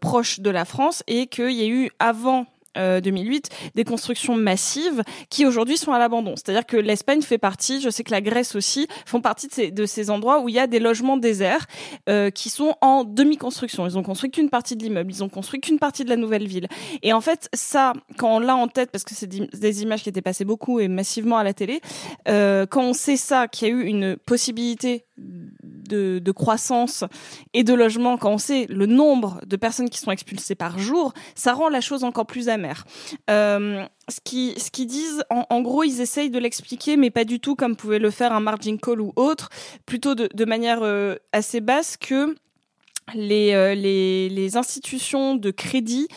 proche 0.00 0.40
de 0.40 0.50
la 0.50 0.64
France 0.64 1.02
et 1.06 1.26
qu'il 1.26 1.52
y 1.52 1.62
a 1.62 1.66
eu 1.66 1.90
avant 1.98 2.47
euh, 2.78 3.00
2008, 3.00 3.48
des 3.74 3.84
constructions 3.84 4.34
massives 4.36 5.02
qui 5.30 5.46
aujourd'hui 5.46 5.76
sont 5.76 5.92
à 5.92 5.98
l'abandon. 5.98 6.34
C'est-à-dire 6.36 6.66
que 6.66 6.76
l'Espagne 6.76 7.22
fait 7.22 7.38
partie, 7.38 7.80
je 7.80 7.90
sais 7.90 8.04
que 8.04 8.10
la 8.10 8.20
Grèce 8.20 8.54
aussi, 8.54 8.86
font 9.06 9.20
partie 9.20 9.48
de 9.48 9.52
ces, 9.52 9.70
de 9.70 9.86
ces 9.86 10.10
endroits 10.10 10.40
où 10.40 10.48
il 10.48 10.54
y 10.54 10.58
a 10.58 10.66
des 10.66 10.80
logements 10.80 11.16
déserts 11.16 11.66
euh, 12.08 12.30
qui 12.30 12.50
sont 12.50 12.74
en 12.80 13.04
demi-construction. 13.04 13.86
Ils 13.86 13.98
ont 13.98 14.02
construit 14.02 14.30
qu'une 14.30 14.50
partie 14.50 14.76
de 14.76 14.82
l'immeuble, 14.82 15.10
ils 15.10 15.24
ont 15.24 15.28
construit 15.28 15.60
qu'une 15.60 15.78
partie 15.78 16.04
de 16.04 16.10
la 16.10 16.16
nouvelle 16.16 16.46
ville. 16.46 16.68
Et 17.02 17.12
en 17.12 17.20
fait, 17.20 17.48
ça, 17.52 17.92
quand 18.16 18.36
on 18.36 18.38
l'a 18.38 18.56
en 18.56 18.68
tête, 18.68 18.90
parce 18.90 19.04
que 19.04 19.14
c'est 19.14 19.26
des- 19.26 19.82
images 19.82 20.02
qui 20.02 20.08
étaient 20.08 20.22
passées 20.22 20.44
beaucoup 20.44 20.80
et 20.80 20.88
massivement 20.88 21.38
à 21.38 21.44
la 21.44 21.52
télé, 21.52 21.80
euh, 22.26 22.66
quand 22.66 22.82
on 22.82 22.92
sait 22.92 23.16
ça, 23.16 23.48
qu'il 23.48 23.68
y 23.68 23.70
a 23.70 23.74
eu 23.74 23.84
une 23.84 24.16
possibilité 24.16 25.04
de, 25.88 26.32
croissance 26.32 27.04
et 27.54 27.64
de 27.64 27.74
logement, 27.74 28.16
quand 28.16 28.30
on 28.30 28.38
sait 28.38 28.66
le 28.68 28.86
nombre 28.86 29.40
de 29.46 29.56
personnes 29.56 29.88
qui 29.88 29.98
sont 29.98 30.10
expulsées 30.10 30.54
par 30.54 30.78
jour, 30.78 31.12
ça 31.34 31.52
rend 31.52 31.68
la 31.68 31.80
chose 31.80 32.04
encore 32.04 32.26
plus 32.26 32.48
amère. 32.48 32.84
Euh, 33.30 33.84
ce 34.08 34.20
qui 34.22 34.54
ce 34.58 34.70
qu'ils 34.70 34.86
disent, 34.86 35.24
en, 35.30 35.60
gros, 35.62 35.84
ils 35.84 36.00
essayent 36.00 36.30
de 36.30 36.38
l'expliquer, 36.38 36.96
mais 36.96 37.10
pas 37.10 37.24
du 37.24 37.40
tout 37.40 37.56
comme 37.56 37.76
pouvait 37.76 37.98
le 37.98 38.10
faire 38.10 38.32
un 38.32 38.40
margin 38.40 38.78
call 38.78 39.00
ou 39.00 39.12
autre, 39.16 39.48
plutôt 39.86 40.14
de, 40.14 40.44
manière 40.44 40.80
euh, 40.82 41.16
assez 41.32 41.60
basse 41.60 41.96
que 41.96 42.36
les, 43.14 43.54
euh, 43.54 43.74
les, 43.74 44.28
les 44.28 44.56
institutions 44.56 45.34
de 45.34 45.50
crédit 45.50 46.08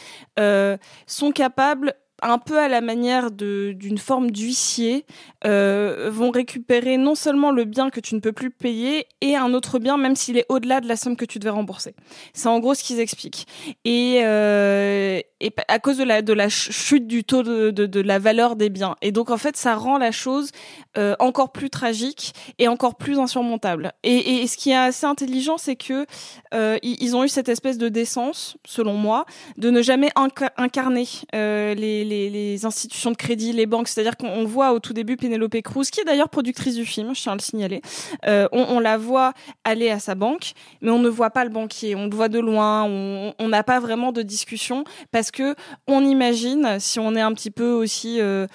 sont 1.07 1.31
capables 1.31 1.95
un 2.21 2.37
peu 2.37 2.59
à 2.59 2.67
la 2.67 2.81
manière 2.81 3.31
d'une 3.31 3.97
forme 3.97 4.31
d'huissier, 4.31 5.05
euh, 5.45 6.09
vont 6.11 6.29
récupérer 6.29 6.97
non 6.97 7.15
seulement 7.15 7.51
le 7.51 7.65
bien 7.65 7.89
que 7.89 7.99
tu 7.99 8.13
ne 8.15 8.19
peux 8.19 8.31
plus 8.31 8.51
payer 8.51 9.07
et 9.21 9.35
un 9.35 9.53
autre 9.53 9.79
bien, 9.79 9.97
même 9.97 10.15
s'il 10.15 10.37
est 10.37 10.45
au-delà 10.49 10.81
de 10.81 10.87
la 10.87 10.95
somme 10.95 11.15
que 11.15 11.25
tu 11.25 11.39
devais 11.39 11.49
rembourser. 11.49 11.95
C'est 12.33 12.47
en 12.47 12.59
gros 12.59 12.75
ce 12.75 12.83
qu'ils 12.83 12.99
expliquent. 12.99 13.47
Et, 13.83 14.19
euh, 14.23 15.19
et 15.39 15.51
à 15.67 15.79
cause 15.79 15.97
de 15.97 16.03
la, 16.03 16.21
de 16.21 16.33
la 16.33 16.49
ch- 16.49 16.71
chute 16.71 17.07
du 17.07 17.23
taux 17.23 17.41
de, 17.41 17.71
de, 17.71 18.01
la 18.01 18.19
valeur 18.19 18.55
des 18.55 18.69
biens. 18.69 18.95
Et 19.01 19.11
donc 19.11 19.31
en 19.31 19.37
fait, 19.37 19.57
ça 19.57 19.75
rend 19.75 19.97
la 19.97 20.11
chose 20.11 20.51
euh, 20.97 21.15
encore 21.19 21.51
plus 21.51 21.69
tragique 21.69 22.33
et 22.59 22.67
encore 22.67 22.95
plus 22.95 23.17
insurmontable. 23.17 23.93
Et, 24.03 24.41
et 24.41 24.47
ce 24.47 24.57
qui 24.57 24.69
est 24.69 24.75
assez 24.75 25.05
intelligent, 25.05 25.57
c'est 25.57 25.75
que 25.75 26.05
ils, 26.83 27.15
ont 27.15 27.23
eu 27.23 27.29
cette 27.29 27.49
espèce 27.49 27.77
de 27.77 27.89
décence, 27.89 28.57
selon 28.65 28.93
moi, 28.93 29.25
de 29.57 29.69
ne 29.69 29.81
jamais 29.81 30.09
inca- 30.15 30.51
incarner 30.57 31.07
les, 31.33 32.05
les, 32.11 32.29
les 32.29 32.65
institutions 32.65 33.11
de 33.11 33.15
crédit, 33.15 33.53
les 33.53 33.65
banques. 33.65 33.87
C'est-à-dire 33.87 34.17
qu'on 34.17 34.27
on 34.27 34.45
voit 34.45 34.73
au 34.73 34.79
tout 34.79 34.93
début 34.93 35.15
Penelope 35.15 35.61
Cruz, 35.63 35.85
qui 35.91 36.01
est 36.01 36.03
d'ailleurs 36.03 36.29
productrice 36.29 36.75
du 36.75 36.85
film, 36.85 37.15
je 37.15 37.21
tiens 37.21 37.31
à 37.31 37.35
le 37.35 37.41
signaler. 37.41 37.81
Euh, 38.27 38.47
on, 38.51 38.65
on 38.69 38.79
la 38.79 38.97
voit 38.97 39.33
aller 39.63 39.89
à 39.89 39.99
sa 39.99 40.15
banque, 40.15 40.51
mais 40.81 40.91
on 40.91 40.99
ne 40.99 41.09
voit 41.09 41.29
pas 41.29 41.43
le 41.43 41.49
banquier. 41.49 41.95
On 41.95 42.07
le 42.07 42.15
voit 42.15 42.29
de 42.29 42.39
loin. 42.39 42.83
On 42.83 43.47
n'a 43.47 43.63
pas 43.63 43.79
vraiment 43.79 44.11
de 44.11 44.21
discussion 44.21 44.83
parce 45.11 45.31
que 45.31 45.55
on 45.87 46.03
imagine, 46.05 46.77
si 46.79 46.99
on 46.99 47.15
est 47.15 47.21
un 47.21 47.33
petit 47.33 47.51
peu 47.51 47.71
aussi 47.71 48.19
euh, 48.19 48.47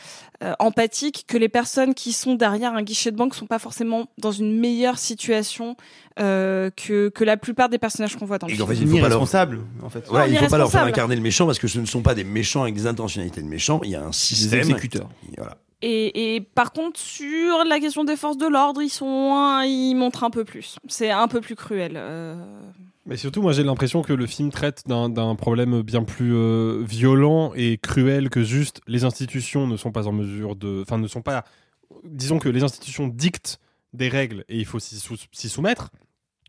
euh, 0.44 0.52
empathique, 0.58 1.24
que 1.26 1.38
les 1.38 1.48
personnes 1.48 1.94
qui 1.94 2.12
sont 2.12 2.34
derrière 2.34 2.74
un 2.74 2.82
guichet 2.82 3.10
de 3.10 3.16
banque 3.16 3.34
sont 3.34 3.46
pas 3.46 3.58
forcément 3.58 4.06
dans 4.18 4.32
une 4.32 4.58
meilleure 4.58 4.98
situation 4.98 5.76
euh, 6.18 6.70
que, 6.76 7.08
que 7.08 7.24
la 7.24 7.38
plupart 7.38 7.70
des 7.70 7.78
personnages 7.78 8.16
qu'on 8.16 8.26
voit 8.26 8.38
dans 8.38 8.46
le 8.46 8.52
Et 8.52 8.56
qu'en 8.56 8.66
film. 8.66 8.78
fait, 8.78 8.84
il 8.84 8.90
faut 8.90 9.00
pas 9.00 9.08
leur... 9.08 9.22
En 9.22 9.26
fait. 9.26 10.04
Voilà, 10.08 10.26
Non, 10.26 10.32
il 10.32 10.38
faut 10.38 10.50
pas 10.50 10.58
leur 10.58 10.70
faire 10.70 10.82
incarner 10.82 11.16
le 11.16 11.22
méchant 11.22 11.46
parce 11.46 11.58
que 11.58 11.68
ce 11.68 11.78
ne 11.78 11.86
sont 11.86 12.02
pas 12.02 12.14
des 12.14 12.24
méchants 12.24 12.62
avec 12.62 12.74
des 12.74 12.86
intentionnalités 12.86 13.42
de 13.46 13.50
méchants. 13.50 13.80
Il 13.84 13.90
y 13.90 13.94
a 13.96 14.04
un 14.04 14.12
système. 14.12 14.58
exécuteurs. 14.60 15.08
Voilà. 15.38 15.56
Et, 15.82 16.34
et 16.36 16.40
par 16.40 16.72
contre, 16.72 16.98
sur 16.98 17.64
la 17.64 17.78
question 17.80 18.04
des 18.04 18.16
forces 18.16 18.38
de 18.38 18.46
l'ordre, 18.46 18.82
ils 18.82 18.88
sont, 18.90 19.60
ils 19.64 19.94
montrent 19.94 20.24
un 20.24 20.30
peu 20.30 20.44
plus. 20.44 20.76
C'est 20.88 21.10
un 21.10 21.28
peu 21.28 21.40
plus 21.40 21.54
cruel. 21.54 21.92
euh. 21.96 22.34
Mais 23.04 23.16
surtout, 23.16 23.40
moi, 23.40 23.52
j'ai 23.52 23.62
l'impression 23.62 24.02
que 24.02 24.12
le 24.12 24.26
film 24.26 24.50
traite 24.50 24.82
d'un 24.86 25.34
problème 25.36 25.82
bien 25.82 26.02
plus 26.02 26.34
euh, 26.34 26.82
violent 26.82 27.52
et 27.54 27.78
cruel 27.78 28.30
que 28.30 28.42
juste 28.42 28.80
les 28.88 29.04
institutions 29.04 29.66
ne 29.66 29.76
sont 29.76 29.92
pas 29.92 30.08
en 30.08 30.12
mesure 30.12 30.56
de, 30.56 30.82
enfin, 30.82 30.98
ne 30.98 31.06
sont 31.06 31.22
pas, 31.22 31.44
disons 32.04 32.38
que 32.40 32.48
les 32.48 32.64
institutions 32.64 33.06
dictent 33.06 33.60
des 33.92 34.08
règles 34.08 34.44
et 34.48 34.58
il 34.58 34.64
faut 34.64 34.80
s'y 34.80 34.96
sou- 34.96 35.14
s'y 35.30 35.48
soumettre. 35.48 35.90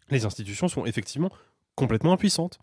Les 0.10 0.26
institutions 0.26 0.68
sont 0.68 0.86
effectivement 0.86 1.30
complètement 1.76 2.14
impuissantes. 2.14 2.58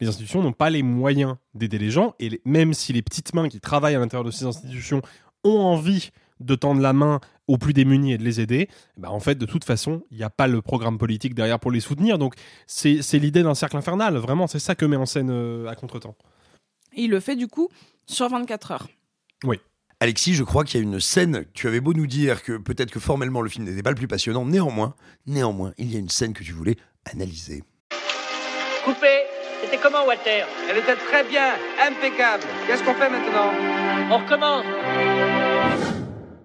Les 0.00 0.08
institutions 0.08 0.42
n'ont 0.42 0.52
pas 0.52 0.70
les 0.70 0.82
moyens 0.82 1.36
d'aider 1.54 1.78
les 1.78 1.90
gens 1.90 2.14
et 2.18 2.30
les- 2.30 2.40
même 2.44 2.72
si 2.74 2.92
les 2.92 3.02
petites 3.02 3.34
mains 3.34 3.48
qui 3.48 3.60
travaillent 3.60 3.94
à 3.94 3.98
l'intérieur 3.98 4.24
de 4.24 4.30
ces 4.30 4.44
institutions 4.46 5.02
ont 5.44 5.58
envie 5.60 6.10
de 6.40 6.54
tendre 6.54 6.80
la 6.80 6.92
main 6.94 7.20
aux 7.48 7.58
plus 7.58 7.74
démunis 7.74 8.12
et 8.14 8.18
de 8.18 8.22
les 8.24 8.40
aider, 8.40 8.68
bah 8.96 9.10
en 9.10 9.20
fait, 9.20 9.34
de 9.34 9.44
toute 9.44 9.64
façon, 9.64 10.02
il 10.10 10.16
n'y 10.16 10.22
a 10.22 10.30
pas 10.30 10.46
le 10.46 10.62
programme 10.62 10.96
politique 10.96 11.34
derrière 11.34 11.58
pour 11.60 11.70
les 11.70 11.80
soutenir. 11.80 12.16
Donc, 12.16 12.34
c'est 12.66 13.02
c'est 13.02 13.18
l'idée 13.18 13.42
d'un 13.42 13.54
cercle 13.54 13.76
infernal. 13.76 14.16
Vraiment, 14.16 14.46
c'est 14.46 14.58
ça 14.58 14.74
que 14.74 14.86
met 14.86 14.96
en 14.96 15.04
scène 15.04 15.28
euh, 15.30 15.66
à 15.66 15.74
contre-temps. 15.74 16.16
Et 16.94 17.02
il 17.02 17.10
le 17.10 17.20
fait 17.20 17.36
du 17.36 17.46
coup 17.48 17.68
sur 18.06 18.28
24 18.30 18.70
heures. 18.70 18.88
Oui. 19.44 19.58
Alexis, 20.02 20.32
je 20.32 20.44
crois 20.44 20.64
qu'il 20.64 20.80
y 20.80 20.82
a 20.82 20.86
une 20.86 20.98
scène. 20.98 21.44
Tu 21.52 21.68
avais 21.68 21.80
beau 21.80 21.92
nous 21.92 22.06
dire 22.06 22.42
que 22.42 22.56
peut-être 22.56 22.90
que 22.90 23.00
formellement 23.00 23.42
le 23.42 23.50
film 23.50 23.66
n'était 23.66 23.82
pas 23.82 23.90
le 23.90 23.96
plus 23.96 24.08
passionnant, 24.08 24.46
néanmoins, 24.46 24.94
néanmoins, 25.26 25.74
il 25.76 25.92
y 25.92 25.96
a 25.96 25.98
une 25.98 26.08
scène 26.08 26.32
que 26.32 26.42
tu 26.42 26.52
voulais 26.52 26.76
analyser. 27.04 27.62
Coupé 28.84 29.24
C'était 29.70 29.82
comment, 29.82 30.04
Walter? 30.06 30.44
Elle 30.68 30.78
était 30.78 30.96
très 30.96 31.22
bien, 31.24 31.52
impeccable. 31.86 32.42
Qu'est-ce 32.66 32.82
qu'on 32.82 32.94
fait 32.94 33.08
maintenant? 33.08 33.50
On 34.10 34.18
recommence. 34.18 34.64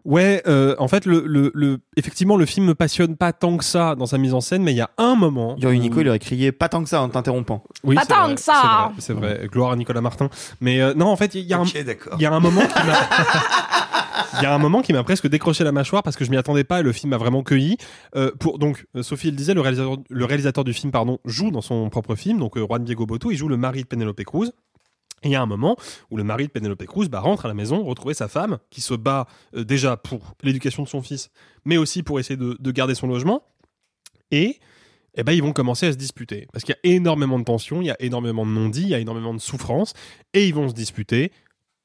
Ouais, 0.03 0.43
euh, 0.45 0.75
en 0.77 0.87
fait, 0.87 1.07
le, 1.07 1.23
le, 1.25 1.51
le- 1.55 1.79
effectivement, 1.97 2.37
le 2.37 2.45
film 2.45 2.67
me 2.67 2.75
passionne 2.75 3.15
pas 3.15 3.33
tant 3.33 3.57
que 3.57 3.63
ça 3.63 3.95
dans 3.95 4.05
sa 4.05 4.19
mise 4.19 4.35
en 4.35 4.41
scène, 4.41 4.61
mais 4.61 4.71
il 4.73 4.77
y 4.77 4.81
a 4.81 4.91
un 4.99 5.15
moment. 5.15 5.55
Il 5.57 5.63
y 5.63 5.65
aurait 5.65 5.75
eu 5.75 5.79
où- 5.79 5.81
Nico, 5.81 6.01
il 6.01 6.07
aurait 6.09 6.19
crié 6.19 6.51
pas 6.51 6.69
tant 6.69 6.83
que 6.83 6.89
ça 6.89 7.01
en 7.01 7.09
t'interrompant. 7.09 7.63
Oui, 7.83 7.95
Pas 7.95 8.01
c'est 8.01 8.09
tant 8.09 8.25
vrai, 8.25 8.35
que 8.35 8.41
ça. 8.41 8.91
C'est 8.99 9.13
vrai. 9.13 9.47
Gloire 9.51 9.71
à 9.71 9.75
Nicolas 9.75 10.01
Martin. 10.01 10.29
Mais 10.61 10.79
euh, 10.79 10.93
non, 10.93 11.07
en 11.07 11.15
fait, 11.15 11.33
il 11.33 11.41
y 11.45 11.53
a 11.55 11.59
Ok, 11.59 11.75
un, 11.75 11.83
d'accord. 11.83 12.13
il 12.19 12.21
y 12.21 12.25
a 12.27 12.31
un 12.31 12.39
moment 12.39 12.61
qui 12.61 12.85
m'a, 12.85 12.93
il 14.37 14.43
y 14.43 14.45
a 14.45 14.53
un 14.53 14.57
moment 14.57 14.81
qui 14.81 14.93
m'a 14.93 15.03
presque 15.03 15.27
décroché 15.27 15.63
la 15.63 15.71
mâchoire 15.71 16.03
parce 16.03 16.15
que 16.15 16.25
je 16.25 16.31
m'y 16.31 16.37
attendais 16.37 16.63
pas 16.63 16.79
et 16.79 16.83
le 16.83 16.91
film 16.91 17.11
m'a 17.11 17.17
vraiment 17.17 17.43
cueilli. 17.43 17.77
Euh, 18.15 18.31
pour 18.39 18.59
donc, 18.59 18.85
euh, 18.95 19.03
Sophie 19.03 19.31
le 19.31 19.37
disait, 19.37 19.53
le 19.53 19.61
réalisateur, 19.61 20.63
du 20.63 20.73
film, 20.73 20.91
joue 21.25 21.51
dans 21.51 21.61
son 21.61 21.89
propre 21.89 22.15
film. 22.15 22.39
Donc, 22.39 22.57
euh, 22.57 22.65
Juan 22.65 22.83
Diego 22.83 23.05
Boto, 23.05 23.31
il 23.31 23.37
joue 23.37 23.47
le 23.47 23.57
mari 23.57 23.81
de 23.83 23.87
Penelope 23.87 24.23
Cruz. 24.23 24.51
Et 25.23 25.29
il 25.29 25.31
y 25.31 25.35
a 25.35 25.41
un 25.41 25.47
moment 25.47 25.75
où 26.11 26.17
le 26.17 26.23
mari 26.23 26.45
de 26.47 26.51
Penelope 26.51 26.85
Cruz 26.85 27.07
bah, 27.07 27.19
rentre 27.19 27.45
à 27.45 27.47
la 27.47 27.53
maison 27.53 27.83
retrouver 27.83 28.13
sa 28.13 28.27
femme 28.27 28.59
qui 28.69 28.81
se 28.81 28.93
bat 28.93 29.27
déjà 29.53 29.97
pour 29.97 30.35
l'éducation 30.43 30.83
de 30.83 30.87
son 30.87 31.01
fils, 31.01 31.29
mais 31.63 31.77
aussi 31.77 32.03
pour 32.03 32.19
essayer 32.19 32.37
de, 32.37 32.55
de 32.59 32.71
garder 32.71 32.95
son 32.95 33.07
logement. 33.07 33.43
Et 34.29 34.59
eh 35.17 35.23
ben, 35.23 35.31
ils 35.31 35.41
vont 35.41 35.53
commencer 35.53 35.87
à 35.87 35.91
se 35.91 35.97
disputer. 35.97 36.47
Parce 36.51 36.63
qu'il 36.63 36.75
y 36.83 36.89
a 36.89 36.95
énormément 36.95 37.39
de 37.39 37.45
tensions, 37.45 37.81
il 37.81 37.87
y 37.87 37.91
a 37.91 37.95
énormément 37.99 38.45
de 38.45 38.51
non-dits, 38.51 38.83
il 38.83 38.89
y 38.89 38.93
a 38.93 38.99
énormément 38.99 39.33
de 39.33 39.39
souffrances, 39.39 39.93
et 40.33 40.47
ils 40.47 40.53
vont 40.53 40.67
se 40.67 40.73
disputer 40.73 41.31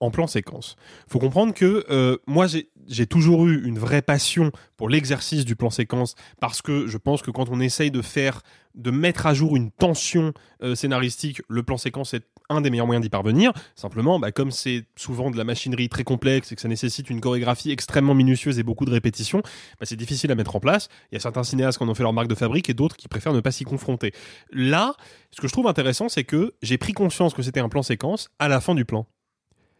en 0.00 0.10
plan 0.10 0.26
séquence. 0.26 0.76
faut 1.08 1.18
comprendre 1.18 1.54
que 1.54 1.84
euh, 1.90 2.16
moi, 2.26 2.46
j'ai 2.46 2.70
j'ai 2.90 3.06
toujours 3.06 3.46
eu 3.46 3.64
une 3.64 3.78
vraie 3.78 4.02
passion 4.02 4.50
pour 4.76 4.88
l'exercice 4.88 5.44
du 5.44 5.56
plan 5.56 5.70
séquence, 5.70 6.16
parce 6.40 6.60
que 6.60 6.86
je 6.86 6.98
pense 6.98 7.22
que 7.22 7.30
quand 7.30 7.48
on 7.48 7.60
essaye 7.60 7.90
de 7.90 8.02
faire, 8.02 8.42
de 8.74 8.90
mettre 8.90 9.26
à 9.26 9.34
jour 9.34 9.56
une 9.56 9.70
tension 9.70 10.32
euh, 10.62 10.74
scénaristique, 10.74 11.40
le 11.48 11.62
plan 11.62 11.76
séquence 11.76 12.14
est 12.14 12.24
un 12.48 12.60
des 12.60 12.70
meilleurs 12.70 12.86
moyens 12.86 13.02
d'y 13.02 13.08
parvenir. 13.08 13.52
Simplement, 13.76 14.18
bah, 14.18 14.32
comme 14.32 14.50
c'est 14.50 14.84
souvent 14.96 15.30
de 15.30 15.36
la 15.36 15.44
machinerie 15.44 15.88
très 15.88 16.02
complexe 16.02 16.50
et 16.50 16.56
que 16.56 16.60
ça 16.60 16.68
nécessite 16.68 17.10
une 17.10 17.20
chorégraphie 17.20 17.70
extrêmement 17.70 18.14
minutieuse 18.14 18.58
et 18.58 18.64
beaucoup 18.64 18.84
de 18.84 18.90
répétitions, 18.90 19.40
bah, 19.78 19.84
c'est 19.84 19.96
difficile 19.96 20.32
à 20.32 20.34
mettre 20.34 20.56
en 20.56 20.60
place. 20.60 20.88
Il 21.12 21.14
y 21.14 21.16
a 21.16 21.20
certains 21.20 21.44
cinéastes 21.44 21.78
qui 21.78 21.84
en 21.84 21.88
ont 21.88 21.94
fait 21.94 22.02
leur 22.02 22.12
marque 22.12 22.28
de 22.28 22.34
fabrique 22.34 22.68
et 22.68 22.74
d'autres 22.74 22.96
qui 22.96 23.06
préfèrent 23.06 23.34
ne 23.34 23.40
pas 23.40 23.52
s'y 23.52 23.64
confronter. 23.64 24.12
Là, 24.50 24.94
ce 25.30 25.40
que 25.40 25.46
je 25.46 25.52
trouve 25.52 25.68
intéressant, 25.68 26.08
c'est 26.08 26.24
que 26.24 26.54
j'ai 26.60 26.76
pris 26.76 26.92
conscience 26.92 27.34
que 27.34 27.42
c'était 27.42 27.60
un 27.60 27.68
plan 27.68 27.82
séquence 27.82 28.30
à 28.40 28.48
la 28.48 28.60
fin 28.60 28.74
du 28.74 28.84
plan. 28.84 29.06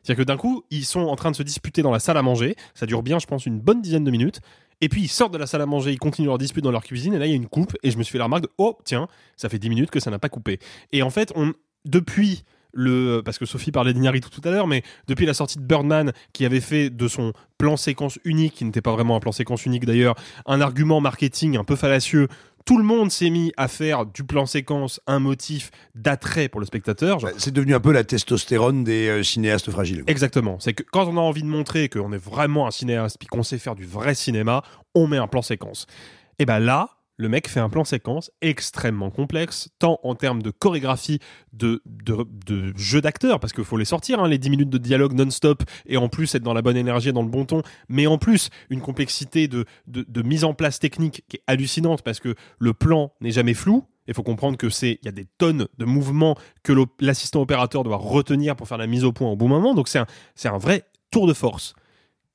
C'est-à-dire 0.03 0.25
que 0.25 0.27
d'un 0.27 0.37
coup, 0.37 0.65
ils 0.71 0.85
sont 0.85 1.01
en 1.01 1.17
train 1.17 1.31
de 1.31 1.37
se 1.37 1.43
disputer 1.43 1.83
dans 1.83 1.91
la 1.91 1.99
salle 1.99 2.17
à 2.17 2.23
manger. 2.23 2.57
Ça 2.75 2.87
dure 2.87 3.03
bien, 3.03 3.19
je 3.19 3.27
pense, 3.27 3.47
une 3.47 3.61
bonne 3.61 3.83
dizaine 3.83 4.05
de 4.05 4.11
minutes. 4.11 4.41
Et 4.81 4.89
puis 4.89 5.03
ils 5.03 5.09
sortent 5.09 5.33
de 5.33 5.39
la 5.39 5.47
salle 5.47 5.61
à 5.61 5.67
manger, 5.67 5.93
ils 5.93 5.99
continuent 5.99 6.29
leur 6.29 6.39
dispute 6.39 6.65
dans 6.65 6.71
leur 6.71 6.83
cuisine. 6.83 7.15
Et 7.15 7.19
là, 7.19 7.27
il 7.27 7.31
y 7.31 7.33
a 7.33 7.37
une 7.37 7.49
coupe. 7.49 7.77
Et 7.83 7.91
je 7.91 7.99
me 7.99 8.03
suis 8.03 8.13
fait 8.13 8.19
la 8.19 8.25
remarque 8.25 8.45
de 8.45 8.51
Oh, 8.59 8.79
tiens, 8.85 9.09
ça 9.37 9.49
fait 9.49 9.59
10 9.59 9.69
minutes 9.69 9.91
que 9.91 10.01
ça 10.01 10.11
n'a 10.11 10.19
pas 10.19 10.29
coupé. 10.29 10.59
Et 10.93 11.03
en 11.03 11.11
fait, 11.11 11.35
depuis 11.85 12.45
le. 12.73 13.21
Parce 13.25 13.39
que 13.39 13.47
Sophie 13.47 13.73
parlait 13.73 13.93
d'Iñárritu 13.93 14.31
tout 14.31 14.41
à 14.45 14.51
l'heure, 14.51 14.67
mais 14.67 14.83
depuis 15.09 15.27
la 15.27 15.35
sortie 15.35 15.59
de 15.59 15.65
Birdman, 15.65 16.13
qui 16.33 16.45
avait 16.45 16.61
fait 16.61 16.91
de 16.91 17.09
son 17.09 17.33
plan 17.59 17.77
séquence 17.77 18.19
unique, 18.25 18.55
qui 18.55 18.65
n'était 18.65 18.81
pas 18.81 18.93
vraiment 18.93 19.17
un 19.17 19.21
plan 19.21 19.33
séquence 19.33 19.67
unique 19.67 19.85
d'ailleurs, 19.85 20.15
un 20.47 20.61
argument 20.61 21.01
marketing 21.01 21.57
un 21.57 21.65
peu 21.65 21.77
fallacieux. 21.77 22.29
Tout 22.67 22.79
le 22.79 22.85
monde 22.85 23.11
s'est 23.11 23.31
mis 23.31 23.53
à 23.57 23.69
faire 23.69 24.07
du 24.07 24.25
plan 24.25 24.47
séquence 24.47 25.01
un 25.07 25.19
motif 25.19 25.71
d'attrait 25.95 26.49
pour 26.49 26.61
le 26.61 26.67
spectateur. 26.67 27.19
Genre, 27.19 27.31
C'est 27.39 27.53
devenu 27.53 27.75
un 27.75 27.81
peu 27.81 27.93
la 27.93 28.05
testostérone 28.05 28.85
des 28.85 29.09
euh, 29.09 29.23
cinéastes 29.23 29.71
fragiles. 29.71 30.05
Exactement. 30.07 30.59
C'est 30.61 30.75
que 30.75 30.83
quand 30.93 31.07
on 31.07 31.17
a 31.17 31.21
envie 31.21 31.43
de 31.43 31.49
montrer 31.49 31.89
qu'on 31.89 32.13
est 32.13 32.23
vraiment 32.23 32.67
un 32.67 32.71
cinéaste 32.71 33.17
puis 33.19 33.29
qu'on 33.29 33.43
sait 33.43 33.59
faire 33.59 33.75
du 33.75 33.85
vrai 33.85 34.15
cinéma, 34.15 34.63
on 34.95 35.07
met 35.07 35.17
un 35.17 35.27
plan 35.27 35.43
séquence. 35.43 35.87
Et 36.39 36.47
ben 36.47 36.59
là, 36.59 36.91
le 37.21 37.29
mec 37.29 37.49
fait 37.49 37.61
un 37.61 37.69
plan 37.69 37.85
séquence 37.85 38.31
extrêmement 38.41 39.11
complexe, 39.11 39.69
tant 39.79 40.01
en 40.03 40.15
termes 40.15 40.43
de 40.43 40.51
chorégraphie, 40.51 41.19
de, 41.53 41.83
jeu 42.77 43.03
d'acteur, 43.03 43.41
parce 43.41 43.53
qu'il 43.53 43.65
faut 43.65 43.77
les 43.77 43.85
sortir, 43.85 44.21
hein, 44.21 44.29
les 44.29 44.39
10 44.39 44.49
minutes 44.49 44.71
de 44.71 44.79
dialogue 44.79 45.13
non-stop, 45.13 45.63
et 45.85 45.99
en 45.99 46.09
plus 46.09 46.35
être 46.35 46.43
dans 46.43 46.55
la 46.55 46.63
bonne 46.63 46.79
énergie 46.79 47.13
dans 47.13 47.23
le 47.23 47.29
bon 47.29 47.45
ton, 47.45 47.63
mais 47.91 48.07
en 48.07 48.17
plus 48.17 48.49
une 48.71 48.81
complexité 48.81 49.49
de, 49.49 49.67
mise 50.23 50.45
en 50.45 50.55
place 50.55 50.79
technique 50.79 51.23
qui 51.29 51.37
est 51.37 51.43
hallucinante, 51.47 52.01
parce 52.03 52.21
que 52.21 52.35
le 52.59 52.73
plan 52.73 53.13
n'est 53.21 53.33
jamais 53.33 53.55
flou, 53.55 53.85
il 54.09 54.15
faut 54.15 54.23
comprendre 54.23 54.57
que 54.57 54.71
c'est 54.71 54.99
il 55.03 55.05
y 55.05 55.09
a 55.09 55.13
des 55.13 55.27
tonnes 55.39 55.69
de 55.77 55.85
mouvements 55.85 56.37
que 56.63 56.73
l'assistant 57.01 57.43
opérateur 57.43 57.85
doit 57.85 57.99
retenir 57.99 58.57
pour 58.57 58.67
faire 58.67 58.79
la 58.79 58.87
mise 58.87 59.05
au 59.05 59.13
point 59.13 59.29
au 59.29 59.37
bon 59.37 59.47
moment. 59.47 59.73
Donc 59.73 59.89
c'est 59.89 59.99
un 60.49 60.59
vrai 60.59 60.85
tour 61.13 61.29
de 61.29 61.33
force 61.33 61.75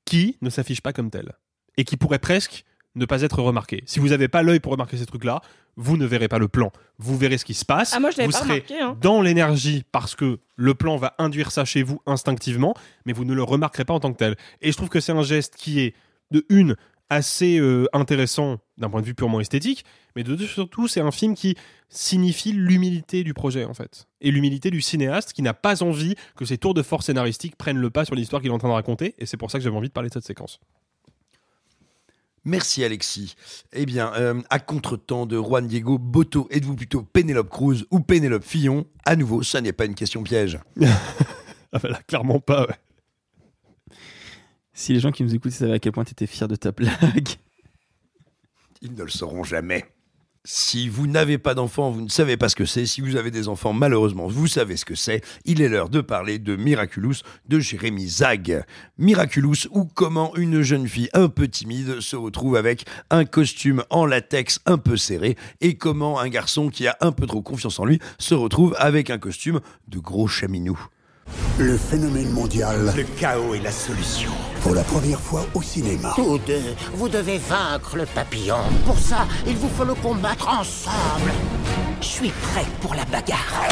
qui 0.06 0.38
ne 0.40 0.48
s'affiche 0.48 0.80
pas 0.80 0.94
comme 0.94 1.10
tel 1.10 1.32
et 1.76 1.84
qui 1.84 1.98
pourrait 1.98 2.18
presque 2.18 2.64
ne 2.96 3.04
pas 3.04 3.22
être 3.22 3.40
remarqué. 3.40 3.82
Si 3.86 4.00
vous 4.00 4.08
n'avez 4.08 4.28
pas 4.28 4.42
l'œil 4.42 4.58
pour 4.58 4.72
remarquer 4.72 4.96
ces 4.96 5.06
trucs-là, 5.06 5.40
vous 5.76 5.96
ne 5.96 6.06
verrez 6.06 6.28
pas 6.28 6.38
le 6.38 6.48
plan. 6.48 6.72
Vous 6.98 7.16
verrez 7.16 7.38
ce 7.38 7.44
qui 7.44 7.54
se 7.54 7.64
passe. 7.64 7.92
Ah, 7.94 8.00
moi, 8.00 8.10
je 8.10 8.16
l'avais 8.16 8.26
vous 8.26 8.32
pas 8.32 8.38
serez 8.38 8.52
remarqué, 8.54 8.80
hein. 8.80 8.96
dans 9.00 9.22
l'énergie 9.22 9.84
parce 9.92 10.14
que 10.14 10.40
le 10.56 10.74
plan 10.74 10.96
va 10.96 11.14
induire 11.18 11.52
ça 11.52 11.64
chez 11.64 11.82
vous 11.82 12.00
instinctivement, 12.06 12.74
mais 13.04 13.12
vous 13.12 13.24
ne 13.24 13.34
le 13.34 13.42
remarquerez 13.42 13.84
pas 13.84 13.94
en 13.94 14.00
tant 14.00 14.12
que 14.12 14.18
tel. 14.18 14.36
Et 14.62 14.72
je 14.72 14.76
trouve 14.76 14.88
que 14.88 15.00
c'est 15.00 15.12
un 15.12 15.22
geste 15.22 15.54
qui 15.56 15.80
est 15.80 15.94
de 16.30 16.44
une 16.48 16.76
assez 17.08 17.58
euh, 17.58 17.86
intéressant 17.92 18.58
d'un 18.78 18.90
point 18.90 19.00
de 19.00 19.06
vue 19.06 19.14
purement 19.14 19.40
esthétique, 19.40 19.84
mais 20.16 20.24
de 20.24 20.34
deux 20.34 20.46
surtout 20.46 20.88
c'est 20.88 21.00
un 21.00 21.12
film 21.12 21.34
qui 21.34 21.56
signifie 21.88 22.52
l'humilité 22.52 23.22
du 23.22 23.32
projet 23.32 23.64
en 23.64 23.74
fait 23.74 24.08
et 24.20 24.32
l'humilité 24.32 24.70
du 24.70 24.80
cinéaste 24.80 25.32
qui 25.32 25.42
n'a 25.42 25.54
pas 25.54 25.84
envie 25.84 26.16
que 26.34 26.44
ces 26.44 26.58
tours 26.58 26.74
de 26.74 26.82
force 26.82 27.06
scénaristiques 27.06 27.54
prennent 27.54 27.78
le 27.78 27.90
pas 27.90 28.04
sur 28.04 28.16
l'histoire 28.16 28.42
qu'il 28.42 28.50
est 28.50 28.54
en 28.54 28.58
train 28.58 28.68
de 28.68 28.74
raconter 28.74 29.14
et 29.18 29.26
c'est 29.26 29.36
pour 29.36 29.52
ça 29.52 29.58
que 29.58 29.64
j'avais 29.64 29.76
envie 29.76 29.88
de 29.88 29.92
parler 29.92 30.08
de 30.08 30.14
cette 30.14 30.24
séquence. 30.24 30.58
Merci 32.46 32.84
Alexis. 32.84 33.34
Eh 33.72 33.86
bien, 33.86 34.12
euh, 34.14 34.40
à 34.50 34.60
contre-temps 34.60 35.26
de 35.26 35.36
Juan 35.36 35.66
Diego 35.66 35.98
Boto, 35.98 36.46
êtes-vous 36.52 36.76
plutôt 36.76 37.02
Pénélope 37.02 37.50
Cruz 37.50 37.84
ou 37.90 37.98
Pénélope 37.98 38.44
Fillon? 38.44 38.86
À 39.04 39.16
nouveau, 39.16 39.42
ça 39.42 39.60
n'est 39.60 39.72
pas 39.72 39.84
une 39.84 39.96
question 39.96 40.22
piège. 40.22 40.60
ah 40.82 41.78
bah 41.82 41.88
là, 41.88 42.00
clairement 42.06 42.38
pas. 42.38 42.68
ouais. 42.68 42.76
Si 44.72 44.92
les 44.92 45.00
gens 45.00 45.10
qui 45.10 45.24
nous 45.24 45.34
écoutent 45.34 45.50
savaient 45.50 45.72
à 45.72 45.78
quel 45.80 45.90
point 45.90 46.04
tu 46.04 46.12
étais 46.12 46.28
fier 46.28 46.46
de 46.46 46.54
ta 46.54 46.70
blague. 46.72 47.30
Ils 48.80 48.94
ne 48.94 49.02
le 49.02 49.10
sauront 49.10 49.42
jamais. 49.42 49.84
Si 50.48 50.88
vous 50.88 51.08
n'avez 51.08 51.38
pas 51.38 51.54
d'enfants, 51.54 51.90
vous 51.90 52.02
ne 52.02 52.08
savez 52.08 52.36
pas 52.36 52.48
ce 52.48 52.54
que 52.54 52.66
c'est. 52.66 52.86
Si 52.86 53.00
vous 53.00 53.16
avez 53.16 53.32
des 53.32 53.48
enfants, 53.48 53.72
malheureusement, 53.72 54.28
vous 54.28 54.46
savez 54.46 54.76
ce 54.76 54.84
que 54.84 54.94
c'est. 54.94 55.20
Il 55.44 55.60
est 55.60 55.68
l'heure 55.68 55.88
de 55.88 56.00
parler 56.00 56.38
de 56.38 56.54
Miraculous 56.54 57.16
de 57.48 57.58
Jérémy 57.58 58.08
Zag. 58.08 58.62
Miraculous 58.96 59.66
ou 59.72 59.86
comment 59.86 60.36
une 60.36 60.62
jeune 60.62 60.86
fille 60.86 61.08
un 61.14 61.28
peu 61.28 61.48
timide 61.48 61.98
se 61.98 62.14
retrouve 62.14 62.54
avec 62.54 62.84
un 63.10 63.24
costume 63.24 63.82
en 63.90 64.06
latex 64.06 64.60
un 64.66 64.78
peu 64.78 64.96
serré 64.96 65.36
et 65.60 65.74
comment 65.74 66.20
un 66.20 66.28
garçon 66.28 66.68
qui 66.68 66.86
a 66.86 66.96
un 67.00 67.10
peu 67.10 67.26
trop 67.26 67.42
confiance 67.42 67.80
en 67.80 67.84
lui 67.84 67.98
se 68.20 68.34
retrouve 68.34 68.76
avec 68.78 69.10
un 69.10 69.18
costume 69.18 69.58
de 69.88 69.98
gros 69.98 70.28
chaminou. 70.28 70.78
Le 71.58 71.76
phénomène 71.76 72.30
mondial. 72.30 72.92
Le 72.96 73.02
chaos 73.18 73.54
est 73.54 73.62
la 73.62 73.72
solution. 73.72 74.30
Pour 74.62 74.74
la 74.74 74.82
première 74.82 75.20
fois 75.20 75.46
au 75.54 75.62
cinéma. 75.62 76.12
Tous 76.14 76.38
deux, 76.46 76.74
vous 76.94 77.08
devez 77.08 77.38
vaincre 77.38 77.96
le 77.96 78.04
papillon. 78.04 78.58
Pour 78.84 78.98
ça, 78.98 79.26
il 79.46 79.56
vous 79.56 79.70
faut 79.76 79.84
le 79.84 79.94
combattre 79.94 80.48
ensemble. 80.48 81.32
Je 82.00 82.06
suis 82.06 82.30
prêt 82.30 82.66
pour 82.80 82.94
la 82.94 83.04
bagarre. 83.06 83.62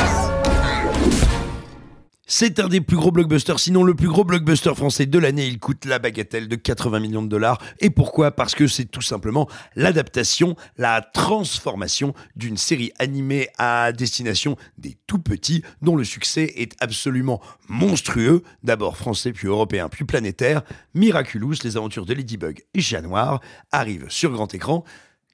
C'est 2.26 2.58
un 2.58 2.68
des 2.68 2.80
plus 2.80 2.96
gros 2.96 3.10
blockbusters, 3.10 3.60
sinon 3.60 3.84
le 3.84 3.94
plus 3.94 4.08
gros 4.08 4.24
blockbuster 4.24 4.74
français 4.74 5.04
de 5.04 5.18
l'année. 5.18 5.46
Il 5.46 5.58
coûte 5.58 5.84
la 5.84 5.98
bagatelle 5.98 6.48
de 6.48 6.56
80 6.56 6.98
millions 7.00 7.22
de 7.22 7.28
dollars. 7.28 7.60
Et 7.80 7.90
pourquoi? 7.90 8.30
Parce 8.30 8.54
que 8.54 8.66
c'est 8.66 8.86
tout 8.86 9.02
simplement 9.02 9.46
l'adaptation, 9.76 10.56
la 10.78 11.02
transformation 11.02 12.14
d'une 12.34 12.56
série 12.56 12.92
animée 12.98 13.50
à 13.58 13.92
destination 13.92 14.56
des 14.78 14.96
tout 15.06 15.18
petits, 15.18 15.62
dont 15.82 15.96
le 15.96 16.04
succès 16.04 16.50
est 16.56 16.72
absolument 16.80 17.42
monstrueux. 17.68 18.42
D'abord 18.62 18.96
français, 18.96 19.34
puis 19.34 19.46
européen, 19.46 19.90
puis 19.90 20.06
planétaire. 20.06 20.62
Miraculous, 20.94 21.56
les 21.62 21.76
aventures 21.76 22.06
de 22.06 22.14
Ladybug 22.14 22.64
et 22.72 22.80
Chat 22.80 23.02
Noir 23.02 23.42
arrivent 23.70 24.08
sur 24.08 24.32
grand 24.32 24.52
écran. 24.54 24.82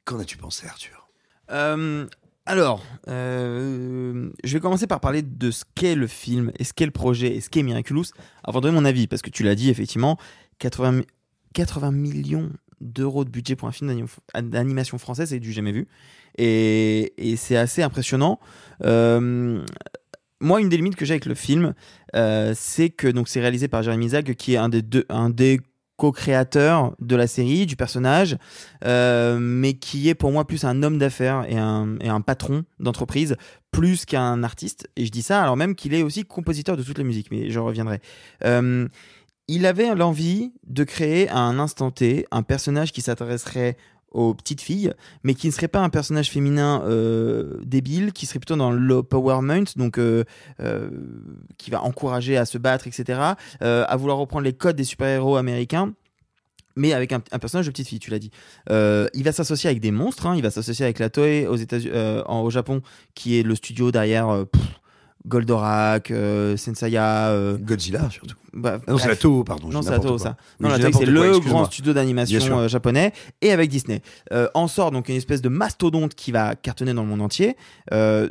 Qu'en 0.04 0.18
as-tu 0.18 0.36
pensé, 0.36 0.66
Arthur? 0.66 1.08
Euh, 1.52 2.06
alors, 2.46 2.82
euh, 3.08 4.30
je 4.44 4.52
vais 4.54 4.60
commencer 4.60 4.86
par 4.86 5.00
parler 5.00 5.22
de 5.22 5.50
ce 5.50 5.64
qu'est 5.74 5.94
le 5.94 6.06
film, 6.06 6.50
et 6.58 6.64
ce 6.64 6.72
qu'est 6.72 6.86
le 6.86 6.90
projet, 6.90 7.34
et 7.36 7.40
ce 7.40 7.48
qu'est 7.50 7.62
Miraculous, 7.62 8.06
avant 8.44 8.60
de 8.60 8.66
donner 8.68 8.74
mon 8.80 8.84
avis, 8.84 9.06
parce 9.06 9.22
que 9.22 9.30
tu 9.30 9.42
l'as 9.42 9.54
dit, 9.54 9.70
effectivement, 9.70 10.18
80, 10.58 10.92
mi- 10.92 11.06
80 11.54 11.92
millions 11.92 12.50
d'euros 12.80 13.24
de 13.24 13.30
budget 13.30 13.56
pour 13.56 13.68
un 13.68 13.72
film 13.72 13.88
d'ani- 13.90 14.48
d'animation 14.50 14.98
française, 14.98 15.28
c'est 15.28 15.38
du 15.40 15.52
jamais 15.52 15.72
vu. 15.72 15.86
Et, 16.38 17.12
et 17.18 17.36
c'est 17.36 17.56
assez 17.56 17.82
impressionnant. 17.82 18.40
Euh, 18.84 19.62
moi, 20.40 20.60
une 20.60 20.70
des 20.70 20.76
limites 20.78 20.96
que 20.96 21.04
j'ai 21.04 21.12
avec 21.12 21.26
le 21.26 21.34
film, 21.34 21.74
euh, 22.16 22.54
c'est 22.56 22.88
que 22.88 23.06
donc 23.06 23.28
c'est 23.28 23.40
réalisé 23.40 23.68
par 23.68 23.82
Jérémy 23.82 24.08
Zag, 24.10 24.34
qui 24.34 24.54
est 24.54 24.56
un 24.56 24.70
des 24.70 24.80
deux, 24.82 25.04
un 25.10 25.28
des 25.28 25.60
co-créateur 26.00 26.94
de 26.98 27.14
la 27.14 27.26
série, 27.26 27.66
du 27.66 27.76
personnage, 27.76 28.38
euh, 28.86 29.38
mais 29.38 29.74
qui 29.74 30.08
est 30.08 30.14
pour 30.14 30.32
moi 30.32 30.46
plus 30.46 30.64
un 30.64 30.82
homme 30.82 30.96
d'affaires 30.96 31.44
et 31.46 31.58
un, 31.58 31.98
et 32.00 32.08
un 32.08 32.22
patron 32.22 32.64
d'entreprise, 32.78 33.36
plus 33.70 34.06
qu'un 34.06 34.42
artiste. 34.42 34.88
Et 34.96 35.04
je 35.04 35.10
dis 35.10 35.20
ça 35.20 35.42
alors 35.42 35.58
même 35.58 35.74
qu'il 35.74 35.92
est 35.92 36.02
aussi 36.02 36.24
compositeur 36.24 36.78
de 36.78 36.82
toutes 36.82 36.96
les 36.96 37.04
musiques, 37.04 37.30
mais 37.30 37.50
je 37.50 37.58
reviendrai. 37.58 38.00
Euh, 38.46 38.88
il 39.46 39.66
avait 39.66 39.94
l'envie 39.94 40.52
de 40.66 40.84
créer 40.84 41.28
à 41.28 41.38
un 41.38 41.58
instant 41.58 41.90
T 41.90 42.24
un 42.30 42.42
personnage 42.42 42.92
qui 42.92 43.02
s'adresserait 43.02 43.76
aux 44.10 44.34
petites 44.34 44.60
filles, 44.60 44.92
mais 45.22 45.34
qui 45.34 45.46
ne 45.46 45.52
serait 45.52 45.68
pas 45.68 45.80
un 45.80 45.88
personnage 45.88 46.30
féminin 46.30 46.82
euh, 46.84 47.58
débile, 47.64 48.12
qui 48.12 48.26
serait 48.26 48.38
plutôt 48.38 48.56
dans 48.56 48.72
l'empowerment, 48.72 49.64
donc 49.76 49.98
euh, 49.98 50.24
euh, 50.60 50.90
qui 51.58 51.70
va 51.70 51.82
encourager 51.82 52.36
à 52.36 52.44
se 52.44 52.58
battre, 52.58 52.86
etc., 52.86 53.20
euh, 53.62 53.84
à 53.86 53.96
vouloir 53.96 54.18
reprendre 54.18 54.44
les 54.44 54.52
codes 54.52 54.76
des 54.76 54.84
super-héros 54.84 55.36
américains 55.36 55.92
mais 56.76 56.92
avec 56.94 57.12
un, 57.12 57.20
personnage 57.20 57.66
de 57.66 57.72
petite 57.72 57.88
fille, 57.88 57.98
tu 57.98 58.10
l'as 58.10 58.20
dit. 58.20 58.30
Euh, 58.70 59.08
il 59.12 59.24
va 59.24 59.32
s'associer 59.32 59.68
avec 59.68 59.82
des 59.82 59.90
monstres. 59.90 60.26
hein. 60.26 60.36
Il 60.36 60.42
va 60.42 60.50
s'associer 60.50 60.84
avec 60.84 60.98
la 60.98 61.10
Toei 61.10 61.46
aux 61.46 61.56
États 61.56 61.76
au 62.28 62.48
Japon, 62.48 62.80
qui 63.14 63.38
est 63.38 63.42
le 63.42 63.54
studio 63.56 63.90
derrière 63.90 64.46
Goldorak, 65.26 66.10
euh, 66.10 66.56
Senseiya, 66.56 67.28
euh, 67.28 67.58
Godzilla 67.58 68.08
surtout. 68.10 68.36
bah, 68.54 68.78
Ah 68.86 68.92
non, 68.92 68.98
c'est 68.98 69.16
Toho, 69.16 69.44
pardon, 69.44 69.68
Non, 69.68 69.82
c'est 69.82 69.98
Toho, 70.00 70.18
ça. 70.18 70.36
Non, 70.58 70.70
la 70.70 70.76
c'est 70.80 70.90
quoi, 70.90 71.04
le 71.04 71.38
grand 71.40 71.66
studio 71.66 71.92
d'animation 71.92 72.58
euh, 72.58 72.68
japonais, 72.68 73.12
et 73.42 73.52
avec 73.52 73.68
Disney. 73.68 74.00
Euh, 74.32 74.48
en 74.54 74.66
sort 74.66 74.90
donc 74.90 75.08
une 75.08 75.16
espèce 75.16 75.42
de 75.42 75.48
mastodonte 75.48 76.14
qui 76.14 76.32
va 76.32 76.54
cartonner 76.54 76.94
dans 76.94 77.02
le 77.02 77.08
monde 77.08 77.22
entier. 77.22 77.56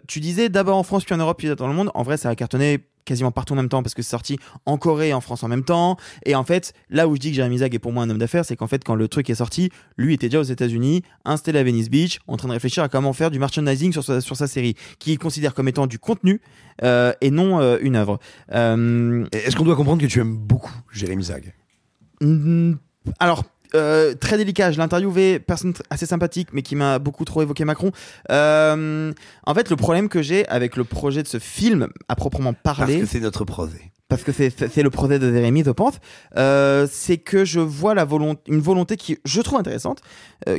Tu 0.07 0.19
disais 0.19 0.49
d'abord 0.49 0.77
en 0.77 0.83
France, 0.83 1.05
puis 1.05 1.13
en 1.13 1.19
Europe, 1.19 1.37
puis 1.37 1.53
dans 1.55 1.67
le 1.67 1.73
monde. 1.73 1.91
En 1.93 2.03
vrai, 2.03 2.17
ça 2.17 2.29
a 2.29 2.35
cartonné 2.35 2.79
quasiment 3.09 3.31
partout 3.31 3.53
en 3.53 3.55
même 3.57 3.69
temps 3.69 3.83
parce 3.83 3.95
que 3.95 4.01
c'est 4.01 4.11
sorti 4.11 4.37
en 4.65 4.77
Corée 4.77 5.09
et 5.09 5.13
en 5.13 5.21
France 5.21 5.43
en 5.43 5.47
même 5.47 5.63
temps. 5.63 5.97
Et 6.25 6.35
en 6.35 6.43
fait, 6.43 6.73
là 6.89 7.07
où 7.07 7.15
je 7.15 7.19
dis 7.19 7.31
que 7.31 7.35
Jeremy 7.35 7.57
Zag 7.57 7.73
est 7.75 7.79
pour 7.79 7.91
moi 7.91 8.03
un 8.03 8.09
homme 8.09 8.19
d'affaires, 8.19 8.45
c'est 8.45 8.55
qu'en 8.55 8.67
fait, 8.67 8.83
quand 8.83 8.95
le 8.95 9.07
truc 9.07 9.29
est 9.29 9.35
sorti, 9.35 9.71
lui 9.97 10.13
était 10.13 10.27
déjà 10.27 10.39
aux 10.39 10.43
États-Unis, 10.43 11.01
installé 11.25 11.59
à 11.59 11.63
Venice 11.63 11.89
Beach, 11.89 12.19
en 12.27 12.37
train 12.37 12.47
de 12.47 12.53
réfléchir 12.53 12.83
à 12.83 12.89
comment 12.89 13.13
faire 13.13 13.31
du 13.31 13.39
merchandising 13.39 13.91
sur 13.91 14.03
sa, 14.03 14.21
sur 14.21 14.35
sa 14.35 14.47
série, 14.47 14.75
qu'il 14.99 15.17
considère 15.17 15.53
comme 15.53 15.67
étant 15.67 15.87
du 15.87 15.99
contenu 15.99 16.39
euh, 16.83 17.13
et 17.21 17.31
non 17.31 17.59
euh, 17.59 17.77
une 17.81 17.95
œuvre. 17.95 18.19
Euh, 18.53 19.25
Est-ce 19.31 19.55
qu'on 19.55 19.65
doit 19.65 19.75
comprendre 19.75 20.01
que 20.01 20.07
tu 20.07 20.19
aimes 20.19 20.37
beaucoup 20.37 20.73
Jérémy 20.93 21.23
Zag? 21.23 21.53
Alors, 23.19 23.43
euh, 23.75 24.13
très 24.15 24.37
délicat. 24.37 24.71
Je 24.71 24.77
l'ai 24.77 24.83
interviewé, 24.83 25.39
personne 25.39 25.73
assez 25.89 26.05
sympathique, 26.05 26.49
mais 26.53 26.61
qui 26.61 26.75
m'a 26.75 26.99
beaucoup 26.99 27.25
trop 27.25 27.41
évoqué 27.41 27.65
Macron. 27.65 27.91
Euh, 28.31 29.11
en 29.45 29.53
fait, 29.53 29.69
le 29.69 29.75
problème 29.75 30.09
que 30.09 30.21
j'ai 30.21 30.47
avec 30.47 30.75
le 30.75 30.83
projet 30.83 31.23
de 31.23 31.27
ce 31.27 31.39
film, 31.39 31.87
à 32.07 32.15
proprement 32.15 32.53
parler, 32.53 32.99
Parce 32.99 33.11
que 33.11 33.17
c'est 33.17 33.19
notre 33.23 33.45
projet. 33.45 33.91
parce 34.07 34.23
que 34.23 34.31
c'est 34.31 34.83
le 34.83 34.89
projet 34.89 35.19
de 35.19 35.31
Jérémy, 35.31 35.63
je 35.63 35.71
pense, 35.71 35.95
euh, 36.37 36.87
c'est 36.91 37.17
que 37.17 37.45
je 37.45 37.59
vois 37.59 37.93
la 37.93 38.05
volonté, 38.05 38.41
une 38.51 38.61
volonté 38.61 38.97
qui 38.97 39.17
je 39.23 39.41
trouve 39.41 39.59
intéressante, 39.59 40.01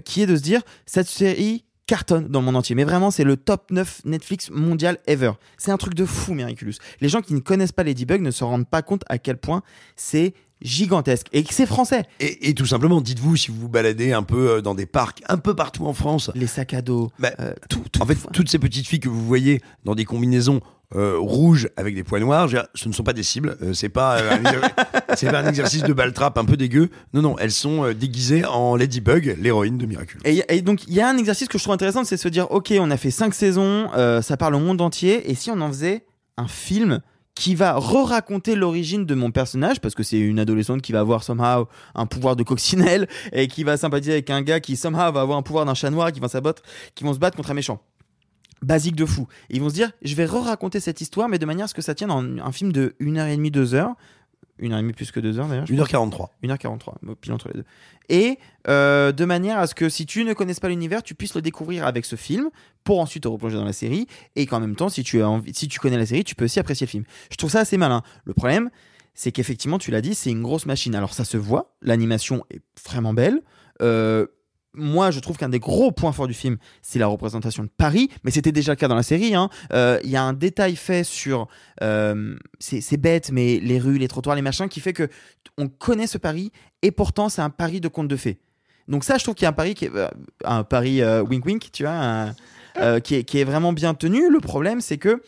qui 0.05 0.23
est 0.23 0.27
de 0.27 0.37
se 0.37 0.43
dire 0.43 0.63
cette 0.87 1.09
série 1.09 1.65
cartonne 1.91 2.29
dans 2.29 2.39
le 2.39 2.45
monde 2.47 2.55
entier. 2.55 2.77
Mais 2.77 2.85
vraiment, 2.85 3.11
c'est 3.11 3.25
le 3.25 3.37
top 3.37 3.73
9 3.73 4.03
Netflix 4.05 4.49
mondial 4.51 4.99
ever. 5.09 5.33
C'est 5.59 5.73
un 5.73 5.77
truc 5.77 5.95
de 5.95 6.05
fou, 6.05 6.35
Miraculous. 6.35 6.75
Les 7.01 7.09
gens 7.09 7.21
qui 7.21 7.35
ne 7.35 7.41
connaissent 7.41 7.73
pas 7.73 7.83
Ladybug 7.83 8.21
ne 8.21 8.31
se 8.31 8.45
rendent 8.45 8.69
pas 8.69 8.83
compte 8.83 9.03
à 9.09 9.19
quel 9.19 9.39
point 9.39 9.63
c'est 9.97 10.35
gigantesque 10.63 11.27
et 11.33 11.43
que 11.43 11.55
c'est 11.55 11.67
français. 11.67 12.05
Et, 12.21 12.49
et 12.51 12.55
tout 12.55 12.67
simplement, 12.67 13.01
dites-vous, 13.01 13.37
si 13.37 13.51
vous 13.51 13.61
vous 13.61 13.69
baladez 13.69 14.13
un 14.13 14.23
peu 14.23 14.51
euh, 14.51 14.61
dans 14.61 14.75
des 14.75 14.87
parcs, 14.87 15.23
un 15.29 15.39
peu 15.39 15.55
partout 15.55 15.87
en 15.87 15.93
France, 15.95 16.31
les 16.35 16.47
sacs 16.47 16.75
à 16.75 16.83
dos, 16.83 17.11
bah, 17.19 17.31
euh, 17.41 17.55
en 18.01 18.07
fait, 18.07 18.19
toutes 18.33 18.49
ces 18.51 18.59
petites 18.59 18.87
filles 18.87 19.01
que 19.01 19.09
vous 19.09 19.25
voyez 19.25 19.61
dans 19.85 19.95
des 19.95 20.05
combinaisons 20.05 20.61
euh, 20.97 21.17
rouges 21.19 21.69
avec 21.77 21.95
des 21.95 22.03
points 22.03 22.19
noirs, 22.19 22.49
dire, 22.49 22.67
ce 22.75 22.89
ne 22.89 22.93
sont 22.93 23.05
pas 23.05 23.13
des 23.13 23.23
cibles. 23.23 23.57
euh, 23.63 23.73
c'est 23.73 23.89
pas, 23.89 24.19
pas 25.07 25.39
un 25.39 25.47
exercice 25.47 25.85
de 25.85 25.93
baltrap 25.93 26.37
un 26.37 26.45
peu 26.45 26.57
dégueu. 26.57 26.91
Non, 27.15 27.23
non, 27.23 27.39
elles 27.39 27.53
sont 27.53 27.93
déguisées 27.93 28.45
en 28.45 28.75
Ladybug, 28.77 29.37
l'héroïne 29.41 29.79
de 29.79 29.87
Miraculous. 29.87 30.21
Et, 30.25 30.43
et 30.49 30.63
donc, 30.63 30.87
il 30.89 30.95
y 30.95 31.01
a 31.01 31.09
un 31.09 31.17
exercice 31.17 31.49
que 31.49 31.59
je 31.59 31.63
trouve 31.63 31.75
intéressant, 31.75 32.05
c'est 32.05 32.17
se 32.17 32.29
dire, 32.29 32.51
ok, 32.51 32.75
on 32.81 32.91
a 32.91 32.97
fait 32.97 33.13
cinq 33.13 33.35
saisons, 33.35 33.89
ça 34.21 34.37
parle 34.37 34.57
au 34.57 34.61
monde 34.61 34.81
entier, 34.81 35.31
et 35.31 35.35
si 35.35 35.51
on 35.51 35.61
en 35.61 35.69
faisait 35.69 36.05
un 36.37 36.49
film 36.49 37.01
qui 37.35 37.55
va 37.55 37.75
re-raconter 37.75 38.55
l'origine 38.55 39.07
de 39.07 39.15
mon 39.15 39.31
personnage, 39.31 39.81
parce 39.81 39.95
que 39.95 40.03
c'est 40.03 40.19
une 40.19 40.39
adolescente 40.39 40.83
qui 40.83 40.93
va 40.93 41.01
avoir 41.01 41.23
somehow 41.23 41.69
un 41.95 42.07
pouvoir 42.07 42.37
de 42.37 42.43
coccinelle 42.43 43.09
et 43.33 43.49
qui 43.49 43.65
va 43.65 43.77
sympathiser 43.77 44.13
avec 44.13 44.31
un 44.31 44.43
gars 44.43 44.61
qui 44.61 44.77
somehow 44.77 45.13
va 45.13 45.21
avoir 45.21 45.39
un 45.39 45.43
pouvoir 45.43 45.65
d'un 45.65 45.75
chat 45.75 45.91
noir 45.91 46.13
qui, 46.13 46.21
va 46.21 46.29
qui 46.95 47.05
vont 47.05 47.15
se 47.15 47.19
battre 47.19 47.37
contre 47.37 47.51
un 47.51 47.55
méchant. 47.55 47.81
Basique 48.63 48.95
de 48.95 49.07
fou. 49.07 49.27
Et 49.49 49.57
ils 49.57 49.63
vont 49.63 49.71
se 49.71 49.75
dire, 49.75 49.91
je 50.03 50.15
vais 50.15 50.27
re-raconter 50.27 50.81
cette 50.81 51.01
histoire, 51.01 51.31
mais 51.31 51.39
de 51.39 51.47
manière 51.47 51.65
à 51.65 51.69
ce 51.69 51.75
que 51.75 51.81
ça 51.81 51.95
tienne 51.95 52.11
en 52.11 52.39
un 52.39 52.53
film 52.53 52.73
de 52.73 52.95
1h30, 53.01 53.51
2h. 53.51 53.95
1h30 54.61 54.93
plus 54.93 55.11
que 55.11 55.21
2h 55.21 55.49
d'ailleurs. 55.49 55.67
je 55.67 55.75
1h43. 55.75 56.29
1h43, 56.45 57.15
pile 57.21 57.33
entre 57.33 57.49
les 57.49 57.55
deux. 57.55 57.65
Et 58.09 58.39
euh, 58.69 59.13
de 59.13 59.25
manière 59.25 59.59
à 59.59 59.67
ce 59.67 59.75
que 59.75 59.89
si 59.89 60.07
tu 60.07 60.25
ne 60.25 60.33
connaisses 60.33 60.61
pas 60.61 60.69
l'univers, 60.69 61.03
tu 61.03 61.15
puisses 61.15 61.35
le 61.35 61.43
découvrir 61.43 61.87
avec 61.87 62.05
ce 62.05 62.17
film 62.17 62.51
pour 62.85 63.01
ensuite 63.01 63.23
te 63.23 63.29
replonger 63.29 63.57
dans 63.57 63.65
la 63.65 63.73
série 63.73 64.07
et 64.37 64.47
qu'en 64.47 64.61
même 64.61 64.77
temps, 64.77 64.89
si 64.89 65.03
tu, 65.03 65.23
as 65.23 65.29
envie, 65.29 65.55
si 65.55 65.69
tu 65.69 65.79
connais 65.79 65.99
la 65.99 66.07
série, 66.07 66.25
tu 66.25 66.35
peux 66.35 66.45
aussi 66.45 66.61
apprécier 66.61 66.87
le 66.87 66.91
film. 66.91 67.05
Je 67.31 67.37
trouve 67.37 67.51
ça 67.51 67.61
assez 67.61 67.77
malin. 67.77 68.03
Le 68.25 68.35
problème, 68.35 68.71
c'est 69.15 69.33
qu'effectivement, 69.33 69.79
tu 69.79 69.91
l'as 69.91 70.01
dit, 70.01 70.15
c'est 70.15 70.31
une 70.31 70.43
grosse 70.43 70.67
machine. 70.67 70.95
Alors 70.95 71.15
ça 71.15 71.25
se 71.25 71.37
voit, 71.37 71.75
l'animation 71.83 72.45
est 72.51 72.61
vraiment 72.85 73.15
belle. 73.15 73.43
Euh, 73.83 74.27
moi, 74.75 75.11
je 75.11 75.21
trouve 75.21 75.37
qu'un 75.37 75.49
des 75.49 75.59
gros 75.59 75.91
points 75.91 76.13
forts 76.13 76.29
du 76.29 76.35
film, 76.35 76.57
c'est 76.83 76.99
la 76.99 77.07
représentation 77.09 77.65
de 77.65 77.69
Paris, 77.69 78.09
mais 78.23 78.31
c'était 78.31 78.53
déjà 78.53 78.73
le 78.73 78.77
cas 78.77 78.89
dans 78.89 78.95
la 78.95 79.03
série. 79.03 79.35
hein. 79.35 79.51
Euh, 79.73 79.99
Il 80.05 80.11
y 80.11 80.17
a 80.17 80.23
un 80.23 80.33
détail 80.33 80.77
fait 80.77 81.03
sur, 81.05 81.49
euh, 81.83 82.37
c'est 82.59 82.97
bête, 82.97 83.31
mais 83.33 83.59
les 83.61 83.79
rues, 83.79 83.99
les 83.99 84.09
trottoirs, 84.09 84.37
les 84.37 84.43
machins, 84.43 84.69
qui 84.69 84.81
fait 84.81 84.93
que 84.93 85.09
on 85.59 85.69
connaît 85.69 86.07
ce 86.07 86.19
Paris, 86.19 86.53
et 86.83 86.91
pourtant 86.93 87.29
c'est 87.29 87.43
un 87.43 87.51
Paris 87.51 87.81
de 87.81 87.89
conte 87.89 88.09
de 88.09 88.17
fées. 88.17 88.39
Donc 88.89 89.05
ça, 89.05 89.19
je 89.19 89.23
trouve 89.25 89.35
qu'il 89.35 89.45
y 89.45 89.47
a 89.47 89.51
un 89.51 89.53
pari 89.53 89.75
qui 89.75 89.85
est, 89.87 89.95
euh, 89.95 90.09
un 90.45 90.65
pari 90.65 91.03
euh, 91.03 91.23
wink 91.23 91.45
wink, 91.47 91.71
tu 91.73 91.85
vois, 91.85 92.31
qui 93.03 93.15
est 93.17 93.45
vraiment 93.45 93.73
bien 93.73 93.95
tenu. 93.95 94.31
Le 94.31 94.41
problème, 94.41 94.81
c'est 94.81 94.99
que 94.99 95.23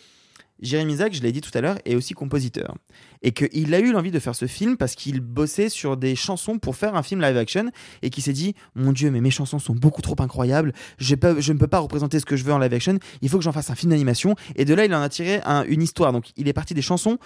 Jérémy 0.62 0.96
Zach, 0.96 1.12
je 1.12 1.20
l'ai 1.20 1.32
dit 1.32 1.40
tout 1.40 1.50
à 1.54 1.60
l'heure, 1.60 1.76
est 1.84 1.94
aussi 1.96 2.14
compositeur. 2.14 2.76
Et 3.22 3.32
qu'il 3.32 3.74
a 3.74 3.80
eu 3.80 3.92
l'envie 3.92 4.10
de 4.12 4.18
faire 4.18 4.34
ce 4.34 4.46
film 4.46 4.76
parce 4.76 4.94
qu'il 4.94 5.20
bossait 5.20 5.68
sur 5.68 5.96
des 5.96 6.14
chansons 6.16 6.58
pour 6.58 6.76
faire 6.76 6.94
un 6.94 7.02
film 7.02 7.20
live 7.20 7.36
action 7.36 7.70
et 8.00 8.10
qu'il 8.10 8.22
s'est 8.22 8.32
dit 8.32 8.54
Mon 8.74 8.92
Dieu, 8.92 9.10
mais 9.10 9.20
mes 9.20 9.30
chansons 9.30 9.58
sont 9.58 9.74
beaucoup 9.74 10.02
trop 10.02 10.16
incroyables, 10.20 10.72
je, 10.98 11.14
ne 11.14 11.58
peux 11.58 11.66
pas 11.66 11.80
représenter 11.80 12.20
ce 12.20 12.24
que 12.24 12.36
je 12.36 12.44
veux 12.44 12.52
en 12.52 12.58
live 12.58 12.72
action, 12.72 12.98
il 13.20 13.28
faut 13.28 13.38
que 13.38 13.44
j'en 13.44 13.52
fasse 13.52 13.70
un 13.70 13.74
film 13.74 13.90
d'animation. 13.90 14.34
Et 14.56 14.64
de 14.64 14.72
là, 14.74 14.84
il 14.84 14.94
en 14.94 15.02
a 15.02 15.08
tiré 15.08 15.40
un- 15.44 15.64
une 15.64 15.82
histoire. 15.82 16.12
Donc 16.12 16.30
il 16.36 16.48
est 16.48 16.52
parti 16.52 16.74
des 16.74 16.82
chansons 16.82 17.18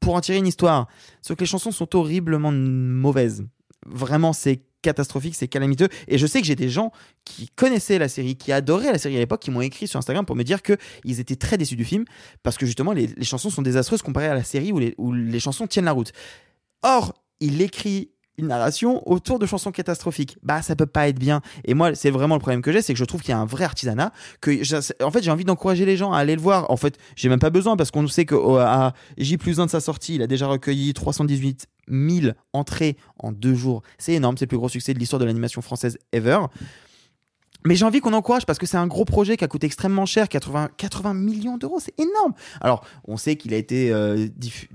pour 0.00 0.14
en 0.14 0.20
tirer 0.20 0.38
une 0.38 0.46
histoire. 0.46 0.86
Sauf 1.22 1.36
que 1.36 1.42
les 1.42 1.48
chansons 1.48 1.72
sont 1.72 1.94
horriblement 1.96 2.52
mauvaises. 2.52 3.44
Vraiment, 3.86 4.32
c'est 4.32 4.62
catastrophique, 4.84 5.34
c'est 5.34 5.48
calamiteux. 5.48 5.88
Et 6.06 6.18
je 6.18 6.26
sais 6.26 6.40
que 6.40 6.46
j'ai 6.46 6.54
des 6.54 6.68
gens 6.68 6.92
qui 7.24 7.48
connaissaient 7.56 7.98
la 7.98 8.08
série, 8.08 8.36
qui 8.36 8.52
adoraient 8.52 8.92
la 8.92 8.98
série 8.98 9.16
à 9.16 9.18
l'époque, 9.18 9.40
qui 9.40 9.50
m'ont 9.50 9.62
écrit 9.62 9.88
sur 9.88 9.98
Instagram 9.98 10.24
pour 10.24 10.36
me 10.36 10.44
dire 10.44 10.62
qu'ils 10.62 11.20
étaient 11.20 11.36
très 11.36 11.58
déçus 11.58 11.76
du 11.76 11.84
film 11.84 12.04
parce 12.42 12.56
que 12.56 12.66
justement, 12.66 12.92
les, 12.92 13.08
chansons 13.22 13.50
sont 13.50 13.62
désastreuses 13.62 14.02
comparées 14.02 14.28
à 14.28 14.34
la 14.34 14.44
série 14.44 14.72
où 14.72 15.12
les 15.12 15.40
chansons 15.40 15.66
tiennent 15.66 15.86
la 15.86 15.92
route. 15.92 16.12
Or, 16.82 17.14
il 17.40 17.60
écrit 17.62 18.13
une 18.38 18.48
narration 18.48 19.06
autour 19.08 19.38
de 19.38 19.46
chansons 19.46 19.70
catastrophiques. 19.70 20.36
Bah, 20.42 20.62
ça 20.62 20.76
peut 20.76 20.86
pas 20.86 21.08
être 21.08 21.18
bien. 21.18 21.40
Et 21.64 21.74
moi, 21.74 21.94
c'est 21.94 22.10
vraiment 22.10 22.34
le 22.34 22.40
problème 22.40 22.62
que 22.62 22.72
j'ai, 22.72 22.82
c'est 22.82 22.92
que 22.92 22.98
je 22.98 23.04
trouve 23.04 23.20
qu'il 23.20 23.30
y 23.30 23.34
a 23.34 23.38
un 23.38 23.44
vrai 23.44 23.64
artisanat. 23.64 24.12
Que 24.40 25.04
en 25.04 25.10
fait, 25.10 25.22
j'ai 25.22 25.30
envie 25.30 25.44
d'encourager 25.44 25.84
les 25.84 25.96
gens 25.96 26.12
à 26.12 26.18
aller 26.18 26.34
le 26.34 26.40
voir. 26.40 26.70
En 26.70 26.76
fait, 26.76 26.98
j'ai 27.16 27.28
même 27.28 27.38
pas 27.38 27.50
besoin 27.50 27.76
parce 27.76 27.90
qu'on 27.90 28.06
sait 28.06 28.26
qu'à 28.26 28.94
J 29.18 29.36
plus 29.36 29.60
1 29.60 29.66
de 29.66 29.70
sa 29.70 29.80
sortie, 29.80 30.16
il 30.16 30.22
a 30.22 30.26
déjà 30.26 30.46
recueilli 30.46 30.92
318 30.94 31.66
000 31.88 32.32
entrées 32.52 32.96
en 33.18 33.32
deux 33.32 33.54
jours. 33.54 33.82
C'est 33.98 34.14
énorme, 34.14 34.36
c'est 34.36 34.46
le 34.46 34.48
plus 34.48 34.58
gros 34.58 34.68
succès 34.68 34.94
de 34.94 34.98
l'histoire 34.98 35.20
de 35.20 35.26
l'animation 35.26 35.62
française 35.62 35.98
ever. 36.12 36.38
Mais 37.66 37.76
j'ai 37.76 37.84
envie 37.86 38.00
qu'on 38.00 38.12
encourage 38.12 38.44
parce 38.44 38.58
que 38.58 38.66
c'est 38.66 38.76
un 38.76 38.86
gros 38.86 39.06
projet 39.06 39.36
qui 39.38 39.44
a 39.44 39.48
coûté 39.48 39.66
extrêmement 39.66 40.04
cher, 40.04 40.28
80, 40.28 40.68
80 40.76 41.14
millions 41.14 41.56
d'euros, 41.56 41.80
c'est 41.80 41.98
énorme. 41.98 42.34
Alors, 42.60 42.84
on 43.08 43.16
sait 43.16 43.36
qu'il 43.36 43.54
a 43.54 43.56
été 43.56 43.90
euh, 43.90 44.28
diffu- 44.38 44.68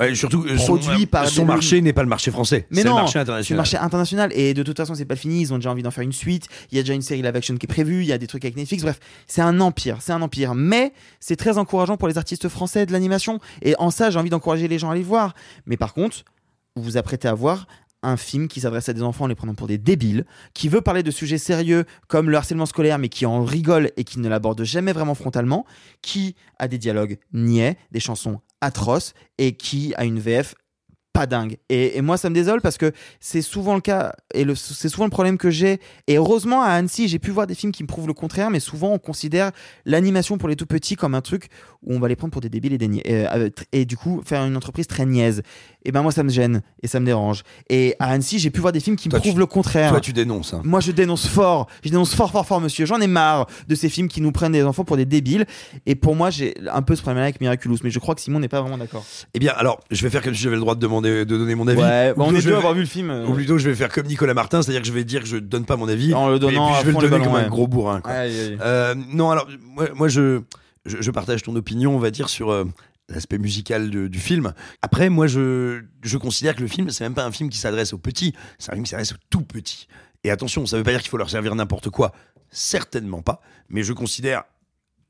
Ouais, 0.00 0.14
surtout, 0.14 0.42
euh, 0.48 0.56
son, 0.56 0.78
produit 0.78 1.04
par 1.06 1.28
son 1.28 1.44
marché 1.44 1.82
n'est 1.82 1.92
pas 1.92 2.02
le 2.02 2.08
marché 2.08 2.30
français. 2.30 2.66
mais 2.70 2.78
c'est 2.82 2.88
le 2.88 2.94
marché 2.94 3.12
c'est 3.12 3.18
le 3.18 3.22
international. 3.22 3.56
marché 3.58 3.76
international. 3.76 4.32
Et 4.34 4.54
de 4.54 4.62
toute 4.62 4.76
façon, 4.76 4.94
c'est 4.94 5.04
pas 5.04 5.16
fini. 5.16 5.42
Ils 5.42 5.52
ont 5.52 5.56
déjà 5.56 5.70
envie 5.70 5.82
d'en 5.82 5.90
faire 5.90 6.02
une 6.04 6.12
suite. 6.12 6.48
Il 6.72 6.76
y 6.76 6.78
a 6.78 6.82
déjà 6.82 6.94
une 6.94 7.02
série 7.02 7.20
live 7.20 7.36
action 7.36 7.56
qui 7.56 7.66
est 7.66 7.68
prévue. 7.68 8.00
Il 8.00 8.06
y 8.06 8.12
a 8.12 8.18
des 8.18 8.26
trucs 8.26 8.44
avec 8.44 8.56
Netflix. 8.56 8.82
Bref, 8.82 9.00
c'est 9.26 9.42
un 9.42 9.60
empire. 9.60 9.98
C'est 10.00 10.12
un 10.12 10.22
empire. 10.22 10.54
Mais 10.54 10.92
c'est 11.20 11.36
très 11.36 11.58
encourageant 11.58 11.96
pour 11.98 12.08
les 12.08 12.16
artistes 12.16 12.48
français 12.48 12.86
de 12.86 12.92
l'animation. 12.92 13.38
Et 13.60 13.74
en 13.78 13.90
ça, 13.90 14.10
j'ai 14.10 14.18
envie 14.18 14.30
d'encourager 14.30 14.66
les 14.66 14.78
gens 14.78 14.88
à 14.88 14.92
aller 14.92 15.02
le 15.02 15.06
voir. 15.06 15.34
Mais 15.66 15.76
par 15.76 15.92
contre, 15.92 16.24
vous 16.74 16.82
vous 16.82 16.96
apprêtez 16.96 17.28
à 17.28 17.34
voir 17.34 17.66
un 18.04 18.16
film 18.16 18.48
qui 18.48 18.60
s'adresse 18.60 18.88
à 18.88 18.92
des 18.92 19.02
enfants 19.02 19.24
en 19.24 19.28
les 19.28 19.34
prenant 19.34 19.54
pour 19.54 19.66
des 19.66 19.78
débiles, 19.78 20.24
qui 20.52 20.68
veut 20.68 20.80
parler 20.80 21.02
de 21.02 21.10
sujets 21.10 21.38
sérieux 21.38 21.84
comme 22.08 22.30
le 22.30 22.36
harcèlement 22.36 22.66
scolaire, 22.66 22.98
mais 22.98 23.08
qui 23.08 23.26
en 23.26 23.44
rigole 23.44 23.90
et 23.96 24.04
qui 24.04 24.18
ne 24.20 24.28
l'aborde 24.28 24.62
jamais 24.64 24.92
vraiment 24.92 25.14
frontalement, 25.14 25.64
qui 26.02 26.36
a 26.58 26.68
des 26.68 26.78
dialogues 26.78 27.18
niais, 27.32 27.76
des 27.90 28.00
chansons 28.00 28.40
atroces 28.60 29.14
et 29.38 29.56
qui 29.56 29.94
a 29.96 30.04
une 30.04 30.18
VF 30.18 30.54
pas 31.14 31.26
dingue. 31.26 31.58
Et, 31.68 32.02
moi, 32.02 32.16
ça 32.18 32.28
me 32.28 32.34
désole 32.34 32.60
parce 32.60 32.76
que 32.76 32.92
c'est 33.20 33.40
souvent 33.40 33.76
le 33.76 33.80
cas 33.80 34.14
et 34.34 34.44
c'est 34.56 34.88
souvent 34.88 35.04
le 35.04 35.10
problème 35.10 35.38
que 35.38 35.48
j'ai. 35.48 35.80
Et 36.08 36.16
heureusement, 36.16 36.62
à 36.62 36.70
Annecy, 36.70 37.06
j'ai 37.06 37.20
pu 37.20 37.30
voir 37.30 37.46
des 37.46 37.54
films 37.54 37.70
qui 37.70 37.84
me 37.84 37.88
prouvent 37.88 38.08
le 38.08 38.14
contraire, 38.14 38.50
mais 38.50 38.58
souvent, 38.58 38.92
on 38.92 38.98
considère 38.98 39.52
l'animation 39.86 40.38
pour 40.38 40.48
les 40.48 40.56
tout 40.56 40.66
petits 40.66 40.96
comme 40.96 41.14
un 41.14 41.20
truc 41.20 41.46
où 41.84 41.94
on 41.94 41.98
va 42.00 42.08
les 42.08 42.16
prendre 42.16 42.32
pour 42.32 42.40
des 42.40 42.48
débiles 42.48 42.72
et, 42.72 42.78
des 42.78 42.86
et, 43.04 43.26
euh, 43.26 43.48
et 43.72 43.84
du 43.84 43.96
coup, 43.96 44.22
faire 44.24 44.44
une 44.44 44.56
entreprise 44.56 44.86
très 44.86 45.04
niaise. 45.06 45.42
Et 45.86 45.92
ben 45.92 46.00
moi, 46.02 46.12
ça 46.12 46.22
me 46.22 46.30
gêne 46.30 46.62
et 46.82 46.86
ça 46.86 46.98
me 46.98 47.04
dérange. 47.04 47.42
Et 47.68 47.94
à 47.98 48.06
Annecy, 48.10 48.38
j'ai 48.38 48.48
pu 48.50 48.60
voir 48.60 48.72
des 48.72 48.80
films 48.80 48.96
qui 48.96 49.08
me 49.10 49.18
prouvent 49.18 49.32
tu- 49.34 49.38
le 49.38 49.44
contraire. 49.46 49.90
Toi, 49.90 50.00
tu 50.00 50.14
dénonces. 50.14 50.54
hein. 50.54 50.62
Moi, 50.64 50.80
je 50.80 50.92
dénonce 50.92 51.26
fort. 51.26 51.66
Je 51.84 51.90
dénonce 51.90 52.14
fort, 52.14 52.30
fort, 52.30 52.46
fort, 52.46 52.60
monsieur. 52.60 52.86
J'en 52.86 53.00
ai 53.00 53.06
marre 53.06 53.46
de 53.68 53.74
ces 53.74 53.90
films 53.90 54.08
qui 54.08 54.22
nous 54.22 54.32
prennent 54.32 54.52
des 54.52 54.62
enfants 54.64 54.84
pour 54.84 54.96
des 54.96 55.04
débiles. 55.04 55.44
Et 55.84 55.94
pour 55.94 56.16
moi, 56.16 56.30
j'ai 56.30 56.54
un 56.72 56.80
peu 56.80 56.96
ce 56.96 57.02
problème 57.02 57.22
avec 57.22 57.38
Miraculous. 57.40 57.76
Mais 57.84 57.90
je 57.90 57.98
crois 57.98 58.14
que 58.14 58.22
Simon 58.22 58.40
n'est 58.40 58.48
pas 58.48 58.62
vraiment 58.62 58.78
d'accord. 58.78 59.04
Eh 59.34 59.38
bien, 59.38 59.52
alors, 59.56 59.80
je 59.90 60.02
vais 60.02 60.08
faire 60.10 60.22
comme 60.22 60.34
si 60.34 60.40
j'avais 60.42 60.56
le 60.56 60.60
droit 60.62 60.74
de 60.74 60.80
demander, 60.80 61.26
de 61.26 61.36
donner 61.36 61.54
mon 61.54 61.68
avis. 61.68 61.80
Ouais, 61.82 62.12
Ou 62.16 62.18
bah, 62.20 62.24
on 62.28 62.34
est 62.34 62.42
deux 62.42 62.54
à 62.54 62.58
avoir 62.58 62.72
vu 62.72 62.80
le 62.80 62.86
film, 62.86 63.10
euh. 63.10 63.26
Ou 63.26 63.34
plutôt, 63.34 63.58
je 63.58 63.68
vais 63.68 63.74
faire 63.76 63.90
comme 63.90 64.06
Nicolas 64.06 64.32
Martin, 64.34 64.62
c'est-à-dire 64.62 64.80
que 64.80 64.88
je 64.88 64.92
vais 64.92 65.04
dire 65.04 65.20
que 65.20 65.26
je 65.28 65.36
donne 65.36 65.66
pas 65.66 65.76
mon 65.76 65.88
avis. 65.88 66.14
En 66.14 66.30
le 66.30 66.38
donnant 66.38 66.66
mais 66.66 66.70
puis 66.72 66.76
à 66.76 66.80
je 66.80 66.86
vais 66.86 66.92
le 67.02 67.08
donner 67.10 67.24
comme 67.24 67.34
un 67.34 67.46
gros 67.48 67.66
bourrin. 67.68 68.00
quoi. 68.00 68.10
Aïe, 68.12 68.30
aïe. 68.40 68.58
Euh, 68.62 68.94
non, 69.12 69.30
alors, 69.30 69.46
moi, 69.74 69.88
moi, 69.94 70.08
je, 70.08 70.40
je, 70.86 71.10
partage 71.10 71.42
ton 71.42 71.54
opinion, 71.56 71.94
on 71.94 71.98
va 71.98 72.10
dire, 72.10 72.28
sur 72.28 72.50
euh, 72.50 72.64
l'aspect 73.08 73.38
musical 73.38 73.90
du 73.90 74.18
film. 74.18 74.54
Après, 74.82 75.08
moi, 75.08 75.26
je, 75.26 75.82
je 76.02 76.18
considère 76.18 76.54
que 76.54 76.60
le 76.60 76.68
film, 76.68 76.90
c'est 76.90 77.04
même 77.04 77.14
pas 77.14 77.24
un 77.24 77.32
film 77.32 77.50
qui 77.50 77.58
s'adresse 77.58 77.92
aux 77.92 77.98
petits, 77.98 78.34
c'est 78.58 78.70
un 78.70 78.74
film 78.74 78.84
qui 78.84 78.90
s'adresse 78.90 79.12
aux 79.12 79.22
tout 79.30 79.42
petits. 79.42 79.88
Et 80.24 80.30
attention, 80.30 80.64
ça 80.66 80.76
veut 80.76 80.82
pas 80.82 80.90
dire 80.90 81.00
qu'il 81.00 81.10
faut 81.10 81.18
leur 81.18 81.30
servir 81.30 81.54
n'importe 81.54 81.90
quoi. 81.90 82.12
Certainement 82.50 83.22
pas. 83.22 83.40
Mais 83.68 83.82
je 83.82 83.92
considère, 83.92 84.44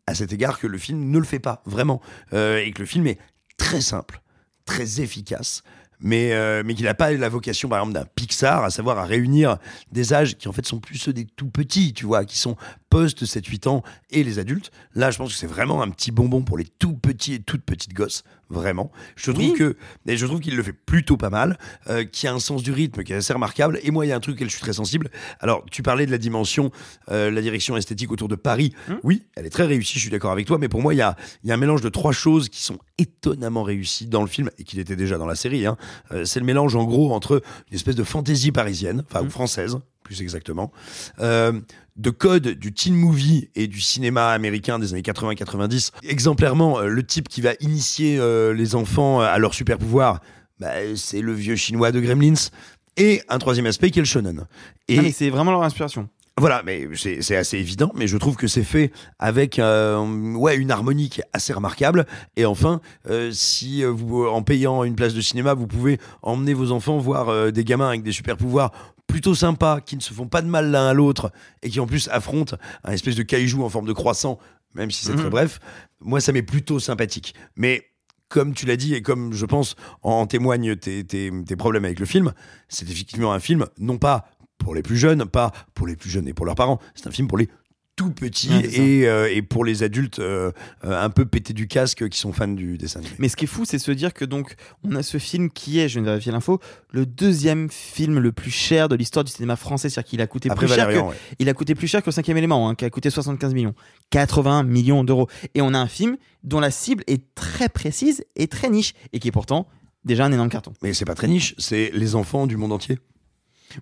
à 0.06 0.14
cet 0.14 0.32
égard, 0.32 0.59
que 0.59 0.66
le 0.66 0.78
film 0.78 1.10
ne 1.10 1.18
le 1.18 1.24
fait 1.24 1.38
pas, 1.38 1.62
vraiment. 1.66 2.02
Euh, 2.32 2.59
et 2.59 2.72
que 2.72 2.80
le 2.80 2.86
film 2.86 3.06
est 3.06 3.18
très 3.56 3.80
simple, 3.80 4.20
très 4.64 5.01
efficace. 5.01 5.62
Mais, 6.05 6.32
euh, 6.32 6.62
mais 6.64 6.74
qu'il 6.74 6.85
n'a 6.85 6.94
pas 6.94 7.10
la 7.12 7.28
vocation, 7.31 7.68
par 7.68 7.81
exemple, 7.81 7.94
d'un 7.94 8.05
Pixar, 8.14 8.62
à 8.62 8.70
savoir 8.70 8.98
à 8.98 9.05
réunir 9.05 9.56
des 9.90 10.12
âges 10.12 10.36
qui, 10.36 10.48
en 10.48 10.52
fait, 10.52 10.66
sont 10.66 10.78
plus 10.78 10.98
ceux 10.98 11.14
des 11.14 11.24
tout 11.24 11.48
petits, 11.48 11.94
tu 11.94 12.05
vois, 12.05 12.26
qui 12.26 12.39
sont 12.39 12.56
post 12.90 13.24
7-8 13.24 13.68
ans 13.68 13.82
et 14.10 14.22
les 14.22 14.39
adultes. 14.39 14.70
Là, 14.94 15.10
je 15.10 15.16
pense 15.16 15.32
que 15.32 15.39
c'est 15.39 15.47
vraiment 15.47 15.82
un 15.82 15.89
petit 15.89 16.12
bonbon 16.12 16.43
pour 16.43 16.59
les 16.59 16.66
tout 16.66 16.93
petits 16.93 17.35
et 17.35 17.40
toutes 17.40 17.64
petites 17.64 17.94
gosses, 17.94 18.22
vraiment. 18.51 18.91
Je 19.16 19.31
trouve 19.31 19.51
Oui. 19.53 19.55
que, 19.55 19.77
et 20.07 20.16
je 20.16 20.27
trouve 20.27 20.41
qu'il 20.41 20.57
le 20.57 20.62
fait 20.62 20.73
plutôt 20.73 21.16
pas 21.16 21.31
mal, 21.31 21.59
euh, 21.89 22.05
qui 22.05 22.27
a 22.27 22.33
un 22.35 22.39
sens 22.41 22.62
du 22.62 22.73
rythme 22.73 23.03
qui 23.03 23.12
est 23.12 23.16
assez 23.16 23.33
remarquable. 23.33 23.79
Et 23.83 23.91
moi, 23.91 24.07
il 24.07 24.09
y 24.09 24.12
a 24.12 24.16
un 24.16 24.21
truc 24.21 24.37
auquel 24.37 24.49
je 24.49 24.53
suis 24.55 24.62
très 24.62 24.73
sensible. 24.73 25.11
Alors, 25.41 25.65
tu 25.71 25.83
parlais 25.83 26.07
de 26.07 26.11
la 26.11 26.19
dimension, 26.19 26.71
euh, 27.11 27.31
la 27.31 27.41
direction 27.43 27.77
esthétique 27.77 28.11
autour 28.12 28.29
de 28.29 28.37
Paris. 28.37 28.73
Oui, 29.03 29.25
elle 29.37 29.47
est 29.47 29.51
très 29.51 29.65
réussie, 29.65 29.95
je 29.95 30.01
suis 30.01 30.11
d'accord 30.11 30.33
avec 30.33 30.47
toi, 30.47 30.59
mais 30.59 30.69
pour 30.69 30.83
moi, 30.83 30.95
il 30.95 30.99
y 30.99 31.03
a, 31.03 31.16
il 31.43 31.49
y 31.49 31.53
a 31.53 31.55
un 31.55 31.59
mélange 31.59 31.81
de 31.83 31.89
trois 31.89 32.12
choses 32.12 32.49
qui 32.49 32.62
sont 32.62 32.79
étonnamment 32.99 33.62
réussies 33.62 34.07
dans 34.07 34.21
le 34.23 34.29
film 34.29 34.51
et 34.59 34.65
qu'il 34.65 34.79
était 34.79 34.97
déjà 34.97 35.19
dans 35.19 35.27
la 35.27 35.35
série. 35.35 35.66
hein. 35.66 35.77
Euh, 36.12 36.25
c'est 36.25 36.41
le 36.41 36.47
mélange, 36.47 36.77
en 36.77 36.85
gros, 36.85 37.12
entre 37.12 37.43
une 37.71 37.75
espèce 37.77 37.97
de 37.97 38.05
fantaisie 38.05 38.53
parisienne, 38.53 39.05
enfin, 39.11 39.25
ou 39.25 39.31
française, 39.31 39.79
plus 40.05 40.22
exactement, 40.22 40.70
euh, 41.18 41.60
de 41.97 42.10
code 42.10 42.48
du 42.48 42.72
teen 42.72 42.94
movie 42.94 43.51
et 43.56 43.66
du 43.66 43.81
cinéma 43.81 44.28
américain 44.28 44.78
des 44.78 44.93
années 44.93 45.02
80-90. 45.02 45.90
Exemplairement, 46.05 46.78
euh, 46.78 46.86
le 46.86 47.02
type 47.02 47.28
qui 47.28 47.40
va 47.40 47.55
initier 47.59 48.18
euh, 48.18 48.52
les 48.52 48.76
enfants 48.76 49.20
à 49.20 49.36
leur 49.39 49.55
super 49.55 49.78
pouvoir, 49.78 50.20
bah, 50.60 50.72
c'est 50.94 51.20
le 51.20 51.32
vieux 51.32 51.56
chinois 51.56 51.90
de 51.90 51.98
Gremlins. 51.98 52.51
Et 52.97 53.22
un 53.28 53.39
troisième 53.39 53.66
aspect 53.66 53.90
qui 53.90 53.98
est 53.98 54.02
le 54.02 54.06
shonen. 54.06 54.47
Et 54.86 55.10
c'est 55.10 55.31
vraiment 55.31 55.51
leur 55.51 55.62
inspiration. 55.62 56.09
voilà, 56.39 56.62
mais 56.64 56.89
c'est 56.94 57.36
assez 57.36 57.59
évident, 57.59 57.90
mais 57.94 58.06
je 58.06 58.16
trouve 58.16 58.36
que 58.36 58.47
c'est 58.47 58.64
fait 58.64 58.93
avec 59.18 59.59
euh, 59.59 59.98
ouais, 60.35 60.56
une 60.56 60.70
harmonie 60.70 61.09
qui 61.09 61.20
est 61.20 61.24
assez 61.32 61.52
remarquable. 61.52 62.06
Et 62.36 62.44
enfin, 62.44 62.81
euh, 63.09 63.31
si 63.32 63.82
vous, 63.82 64.26
en 64.26 64.43
payant 64.43 64.85
une 64.85 64.94
place 64.94 65.14
de 65.14 65.20
cinéma, 65.20 65.55
vous 65.55 65.66
pouvez 65.66 65.98
emmener 66.22 66.55
vos 66.55 66.70
enfants 66.70 66.98
voir 66.98 67.28
euh, 67.28 67.51
des 67.51 67.64
gamins 67.64 67.89
avec 67.89 68.02
des 68.02 68.12
super 68.12 68.36
pouvoirs 68.36 68.70
plutôt 69.06 69.35
sympas, 69.35 69.81
qui 69.81 69.97
ne 69.97 70.01
se 70.01 70.12
font 70.14 70.26
pas 70.28 70.43
de 70.43 70.48
mal 70.48 70.70
l'un 70.70 70.89
à 70.89 70.93
l'autre, 70.94 71.32
et 71.62 71.70
qui 71.70 71.81
en 71.81 71.86
plus 71.86 72.09
affrontent 72.09 72.56
un 72.85 72.93
espèce 72.93 73.16
de 73.16 73.22
caillou 73.22 73.62
en 73.64 73.68
forme 73.68 73.86
de 73.86 73.93
croissant, 73.93 74.39
même 74.74 74.90
si 74.90 75.05
c'est 75.05 75.14
très 75.14 75.24
Mhm. 75.24 75.31
bref, 75.31 75.60
moi 76.01 76.20
ça 76.20 76.32
m'est 76.32 76.43
plutôt 76.43 76.81
sympathique. 76.81 77.35
Mais 77.56 77.86
comme 78.28 78.55
tu 78.55 78.66
l'as 78.66 78.76
dit 78.76 78.94
et 78.94 79.02
comme 79.02 79.32
je 79.32 79.47
pense 79.47 79.76
en 80.02 80.26
témoignent 80.26 80.74
tes, 80.76 81.05
tes- 81.05 81.31
tes 81.47 81.56
problèmes 81.56 81.85
avec 81.85 82.01
le 82.01 82.06
film, 82.06 82.32
c'est 82.68 82.90
effectivement 82.90 83.32
un 83.32 83.39
film 83.40 83.66
non 83.78 83.98
pas 83.98 84.24
pour 84.59 84.74
les 84.74 84.82
plus 84.82 84.97
jeunes, 84.97 85.26
pas 85.26 85.52
pour 85.74 85.86
les 85.86 85.94
plus 85.97 86.10
jeunes 86.10 86.26
et 86.26 86.32
pour 86.35 86.47
leurs 86.47 86.55
parents, 86.55 86.81
c'est 86.94 87.06
un 87.06 87.10
film 87.12 87.28
pour 87.28 87.39
les 87.39 87.48
tout 87.97 88.11
petit 88.11 88.51
Ouais, 88.51 88.66
et, 88.75 89.09
euh, 89.09 89.33
et 89.33 89.43
pour 89.43 89.65
les 89.65 89.83
adultes 89.83 90.19
euh, 90.19 90.51
euh, 90.85 91.03
un 91.03 91.11
peu 91.11 91.25
pétés 91.25 91.53
du 91.53 91.69
casque 91.69 92.09
qui 92.09 92.19
sont 92.19 92.33
fans 92.33 92.49
du 92.49 92.77
dessin 92.77 93.01
animé. 93.01 93.15
Mais 93.19 93.29
ce 93.29 93.37
qui 93.37 93.45
est 93.45 93.49
fou, 93.49 93.65
c'est 93.65 93.79
se 93.79 93.93
dire 93.93 94.12
que 94.12 94.25
donc 94.25 94.57
on 94.83 94.95
a 94.97 95.03
ce 95.03 95.19
film 95.19 95.51
qui 95.51 95.79
est, 95.79 95.89
je 95.89 95.95
viens 95.95 96.03
de 96.03 96.07
vérifier 96.07 96.33
l'info, 96.33 96.61
le 96.91 97.07
deuxième 97.07 97.71
film 97.71 98.19
le 98.19 98.33
plus 98.33 98.51
cher 98.51 98.89
de 98.89 98.97
l'histoire 98.97 99.25
du 99.25 99.31
cinéma 99.31 99.57
français, 99.57 99.89
c'est-à-dire 99.89 100.11
qu'il 100.11 100.21
a 100.21 100.27
coûté 100.27 100.51
Après 100.51 100.66
plus 100.66 100.75
cher 100.75 100.89
que, 100.89 100.99
ouais. 100.99 101.15
il 101.39 101.49
a 101.49 101.55
coûté 101.55 101.75
plus 101.75 101.87
cher 101.87 102.03
que 102.03 102.07
le 102.07 102.12
cinquième 102.12 102.37
élément, 102.37 102.69
hein, 102.69 102.75
qui 102.75 102.85
a 102.85 102.91
coûté 102.91 103.11
75 103.11 103.55
millions, 103.55 103.75
80 104.11 104.65
millions 104.65 105.05
d'euros. 105.05 105.29
Et 105.55 105.62
on 105.62 105.73
a 105.75 105.79
un 105.79 105.89
film 105.89 106.16
dont 106.43 106.61
la 106.61 106.71
cible 106.71 107.05
est 107.07 107.35
très 107.35 107.69
précise 107.69 108.25
et 108.37 108.49
très 108.49 108.71
niche 108.71 108.95
et 109.12 109.21
qui 109.21 109.29
est 109.29 109.33
pourtant 109.33 109.69
déjà 110.05 110.25
un 110.25 110.33
énorme 110.33 110.49
carton. 110.49 110.73
Mais 110.83 110.93
c'est 110.95 111.05
pas 111.05 111.15
très 111.15 111.29
niche, 111.29 111.55
c'est 111.59 111.91
les 111.95 112.15
enfants 112.15 112.47
du 112.47 112.57
monde 112.57 112.73
entier. 112.73 112.99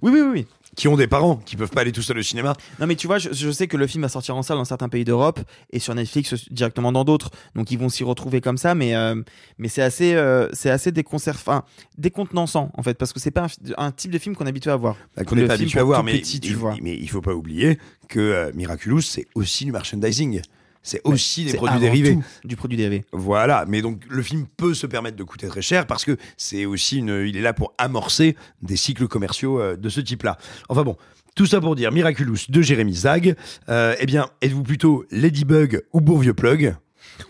Oui, 0.01 0.11
oui, 0.13 0.21
oui. 0.21 0.47
Qui 0.74 0.89
ont 0.89 0.97
des 0.97 1.07
parents, 1.07 1.36
qui 1.36 1.57
peuvent 1.57 1.70
pas 1.70 1.82
aller 1.82 1.93
tout 1.93 2.01
seuls 2.01 2.19
au 2.19 2.23
cinéma. 2.23 2.55
Non 2.81 2.86
mais 2.86 2.97
tu 2.97 3.07
vois, 3.07 3.19
je, 3.19 3.28
je 3.32 3.51
sais 3.51 3.66
que 3.66 3.77
le 3.77 3.86
film 3.86 4.03
va 4.03 4.09
sortir 4.09 4.36
en 4.36 4.43
salle 4.43 4.57
dans 4.57 4.65
certains 4.65 4.89
pays 4.89 5.05
d'Europe 5.05 5.39
et 5.70 5.78
sur 5.78 5.94
Netflix 5.94 6.32
euh, 6.32 6.36
directement 6.51 6.93
dans 6.93 7.05
d'autres, 7.05 7.31
donc 7.55 7.70
ils 7.70 7.78
vont 7.78 7.90
s'y 7.90 8.05
retrouver 8.05 8.40
comme 8.40 8.57
ça, 8.57 8.74
mais 8.74 8.94
euh, 8.94 9.20
mais 9.59 9.69
c'est 9.69 9.82
assez 9.82 10.15
euh, 10.15 10.49
c'est 10.55 10.70
assez 10.70 10.90
déconcerf- 10.90 11.35
enfin, 11.35 11.65
décontenançant 11.99 12.70
en 12.74 12.82
fait 12.82 12.94
parce 12.94 13.12
que 13.12 13.20
c'est 13.20 13.31
pas 13.31 13.49
un, 13.77 13.93
type 13.93 14.11
de 14.11 14.19
film 14.19 14.35
qu'on 14.35 14.47
est 14.47 14.49
habitué 14.49 14.70
à 14.70 14.77
voir. 14.77 14.97
Bah, 15.15 15.24
qu'on 15.24 15.36
n'est 15.36 15.47
pas 15.47 15.55
habitué 15.55 15.78
à 15.78 15.85
voir, 15.85 16.03
mais, 16.05 16.19
petit, 16.19 16.40
tu 16.40 16.51
il, 16.51 16.57
vois. 16.57 16.74
mais 16.81 16.97
il 16.97 17.09
faut 17.11 17.20
pas 17.20 17.35
oublier 17.35 17.78
que 18.09 18.20
euh, 18.20 18.51
Miraculous, 18.55 19.03
c'est 19.03 19.27
aussi 19.35 19.66
du 19.66 19.73
merchandising. 19.73 20.40
C'est 20.83 21.01
aussi 21.05 21.45
des 21.45 21.55
produits 21.55 21.79
dérivés. 21.79 22.15
tout 22.17 22.49
du 22.49 22.57
produit 22.57 22.77
dérivé. 22.77 23.05
Voilà, 23.13 23.65
mais 23.69 23.83
donc 23.83 24.03
le 24.09 24.23
film 24.23 24.47
peut 24.57 24.75
se 24.75 24.87
permettre 24.87 25.17
de 25.17 25.23
coûter 25.23 25.47
très 25.47 25.63
cher 25.63 25.87
parce 25.87 26.05
que 26.05 26.17
c'est 26.37 26.65
aussi 26.67 26.99
une, 26.99 27.25
il 27.27 27.37
est 27.37 27.41
là 27.43 27.53
pour 27.53 27.73
amorcer 27.79 28.37
des 28.63 28.77
cycles 28.77 29.07
commerciaux 29.07 29.61
euh, 29.61 29.77
de 29.77 29.89
ce 29.89 30.01
type-là. 30.01 30.39
Enfin 30.69 30.83
bon, 30.83 30.97
tout 31.37 31.47
ça 31.47 31.61
pour 31.61 31.77
dire 31.77 31.93
Miraculous 31.93 32.37
de 32.49 32.63
Jérémy 32.63 32.95
Zag. 32.95 33.37
Euh, 33.69 33.95
eh 34.01 34.07
bien, 34.07 34.29
êtes-vous 34.43 34.65
plutôt 34.65 35.05
Ladybug 35.13 35.83
ou 35.93 36.01
Bourvieux 36.01 36.35
Plug? 36.35 36.75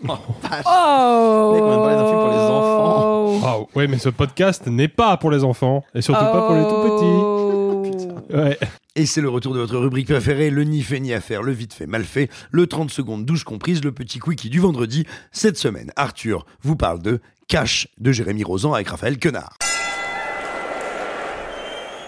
Oh 0.07 1.53
Mec, 1.53 1.63
on 1.63 1.75
parler 1.77 1.95
d'un 1.95 2.05
film 2.07 2.19
pour 2.19 2.29
les 2.29 2.37
enfants. 2.37 3.39
Waouh, 3.39 3.67
ouais, 3.75 3.87
mais 3.87 3.97
ce 3.99 4.09
podcast 4.09 4.65
n'est 4.67 4.87
pas 4.87 5.17
pour 5.17 5.29
les 5.31 5.43
enfants 5.43 5.83
et 5.93 6.01
surtout 6.01 6.23
pas 6.25 6.41
pour 6.47 6.55
les 6.55 6.63
Oh. 6.65 7.83
tout 7.83 7.91
petits. 8.29 8.35
Ouais. 8.35 8.57
Et 8.95 9.07
c'est 9.07 9.21
le 9.21 9.29
retour 9.29 9.55
de 9.55 9.59
votre 9.59 9.75
rubrique 9.75 10.07
préférée, 10.07 10.51
le 10.51 10.63
ni 10.65 10.83
fait 10.83 10.99
ni 10.99 11.13
à 11.13 11.19
faire, 11.19 11.41
le 11.41 11.51
vite 11.51 11.73
fait 11.73 11.87
mal 11.87 12.03
fait, 12.03 12.29
le 12.51 12.67
30 12.67 12.91
secondes 12.91 13.25
douche 13.25 13.43
comprise, 13.43 13.83
le 13.83 13.91
petit 13.91 14.19
quickie 14.19 14.51
du 14.51 14.59
vendredi. 14.59 15.07
Cette 15.31 15.57
semaine, 15.57 15.91
Arthur 15.95 16.45
vous 16.61 16.75
parle 16.75 17.01
de 17.01 17.19
Cash 17.47 17.87
de 17.97 18.11
Jérémy 18.11 18.43
Rosan 18.43 18.71
avec 18.71 18.87
Raphaël 18.89 19.17
Quenard. 19.17 19.57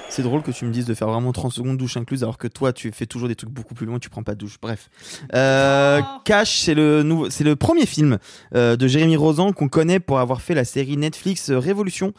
C'est 0.10 0.22
drôle 0.22 0.44
que 0.44 0.52
tu 0.52 0.64
me 0.66 0.72
dises 0.72 0.86
de 0.86 0.94
faire 0.94 1.08
vraiment 1.10 1.32
30 1.32 1.54
secondes 1.54 1.78
douche 1.78 1.98
incluse 1.98 2.22
alors 2.22 2.38
que 2.38 2.48
toi 2.48 2.72
tu 2.72 2.92
fais 2.92 3.08
toujours 3.08 3.30
des 3.30 3.36
trucs 3.36 3.50
beaucoup 3.50 3.74
plus 3.74 3.88
loin, 3.88 3.98
tu 3.98 4.12
prends 4.12 4.22
pas 4.22 4.36
de 4.36 4.40
douche. 4.40 4.58
Bref. 4.62 4.92
Euh, 5.34 6.02
Cash, 6.24 6.60
c'est 6.60 6.76
le 6.76 7.02
nouveau, 7.02 7.32
c'est 7.32 7.44
le 7.44 7.56
premier 7.56 7.88
film 7.88 8.20
euh, 8.54 8.76
de 8.76 8.88
Jérémy 8.88 9.16
Rosan 9.16 9.54
qu'on 9.54 9.70
connaît 9.70 10.00
pour 10.00 10.20
avoir 10.20 10.40
fait 10.40 10.54
la 10.54 10.66
série 10.66 10.98
Netflix 10.98 11.50
euh, 11.50 11.58
Révolution. 11.58 12.14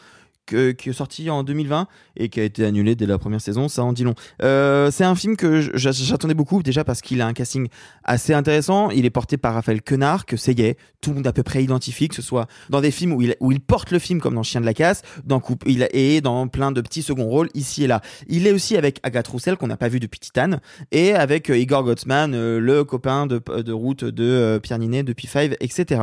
Que- 0.47 0.71
qui 0.71 0.89
est 0.89 0.93
sorti 0.93 1.29
en 1.29 1.43
2020 1.43 1.87
et 2.15 2.29
qui 2.29 2.39
a 2.39 2.43
été 2.43 2.65
annulé 2.65 2.95
dès 2.95 3.05
la 3.05 3.19
première 3.19 3.41
saison, 3.41 3.67
ça 3.67 3.83
en 3.83 3.93
dit 3.93 4.03
long. 4.03 4.15
Euh, 4.41 4.89
c'est 4.89 5.03
un 5.03 5.13
film 5.13 5.37
que 5.37 5.61
j'attendais 5.75 6.33
beaucoup 6.33 6.63
déjà 6.63 6.83
parce 6.83 7.01
qu'il 7.01 7.21
a 7.21 7.27
un 7.27 7.33
casting 7.33 7.67
assez 8.03 8.33
intéressant. 8.33 8.89
Il 8.89 9.05
est 9.05 9.11
porté 9.11 9.37
par 9.37 9.53
Raphaël 9.53 9.81
Quenard, 9.83 10.25
que 10.25 10.37
c'est 10.37 10.55
gay, 10.55 10.77
tout 11.01 11.11
le 11.11 11.17
monde 11.17 11.27
à 11.27 11.33
peu 11.33 11.43
près 11.43 11.63
identifie, 11.63 12.07
que 12.07 12.15
ce 12.15 12.21
soit 12.23 12.47
dans 12.69 12.81
des 12.81 12.89
films 12.91 13.13
où 13.13 13.21
il, 13.51 13.59
porte 13.59 13.91
le 13.91 13.99
film 13.99 14.19
comme 14.21 14.35
dans 14.35 14.43
Chien 14.43 14.61
de 14.61 14.65
la 14.65 14.73
casse, 14.73 15.03
dans 15.25 15.39
Coupe, 15.39 15.63
il 15.67 15.87
et 15.91 16.21
dans 16.21 16.47
plein 16.47 16.71
de 16.71 16.81
petits 16.81 17.03
seconds 17.03 17.27
rôles 17.27 17.49
ici 17.53 17.83
et 17.83 17.87
là. 17.87 18.01
Il 18.27 18.47
est 18.47 18.51
aussi 18.53 18.77
avec 18.77 18.99
Agathe 19.03 19.27
Roussel 19.27 19.57
qu'on 19.57 19.67
n'a 19.67 19.77
pas 19.77 19.89
vu 19.89 19.99
depuis 19.99 20.19
Titane 20.19 20.61
et 20.91 21.13
avec 21.13 21.49
euh, 21.49 21.57
Igor 21.57 21.83
Gottsman, 21.83 22.33
euh, 22.33 22.59
le 22.59 22.83
copain 22.85 23.27
de, 23.27 23.41
de 23.61 23.71
route 23.73 24.05
de 24.05 24.59
Pierre 24.63 24.79
Ninet 24.79 25.03
depuis 25.03 25.27
Five, 25.27 25.55
etc. 25.59 26.01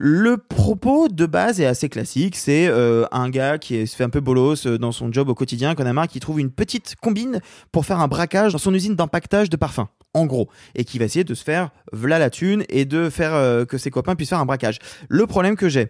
Le 0.00 0.36
propos 0.36 1.08
de 1.08 1.26
base 1.26 1.60
est 1.60 1.66
assez 1.66 1.88
classique. 1.88 2.36
C'est 2.36 2.68
euh, 2.68 3.04
un 3.10 3.28
gars 3.28 3.58
qui 3.58 3.84
se 3.84 3.96
fait 3.96 4.04
un 4.04 4.10
peu 4.10 4.20
bolos 4.20 4.64
euh, 4.64 4.78
dans 4.78 4.92
son 4.92 5.12
job 5.12 5.28
au 5.28 5.34
quotidien, 5.34 5.74
qu'on 5.74 5.86
a 5.86 5.92
marre, 5.92 6.06
qui 6.06 6.20
trouve 6.20 6.38
une 6.38 6.52
petite 6.52 6.94
combine 7.02 7.40
pour 7.72 7.84
faire 7.84 7.98
un 7.98 8.06
braquage 8.06 8.52
dans 8.52 8.58
son 8.58 8.72
usine 8.72 8.94
d'empaquetage 8.94 9.50
de 9.50 9.56
parfums, 9.56 9.88
en 10.14 10.26
gros, 10.26 10.48
et 10.76 10.84
qui 10.84 11.00
va 11.00 11.06
essayer 11.06 11.24
de 11.24 11.34
se 11.34 11.42
faire 11.42 11.70
v'là 11.92 12.20
la 12.20 12.30
thune 12.30 12.62
et 12.68 12.84
de 12.84 13.10
faire 13.10 13.34
euh, 13.34 13.64
que 13.64 13.76
ses 13.76 13.90
copains 13.90 14.14
puissent 14.14 14.28
faire 14.28 14.38
un 14.38 14.46
braquage. 14.46 14.78
Le 15.08 15.26
problème 15.26 15.56
que 15.56 15.68
j'ai, 15.68 15.88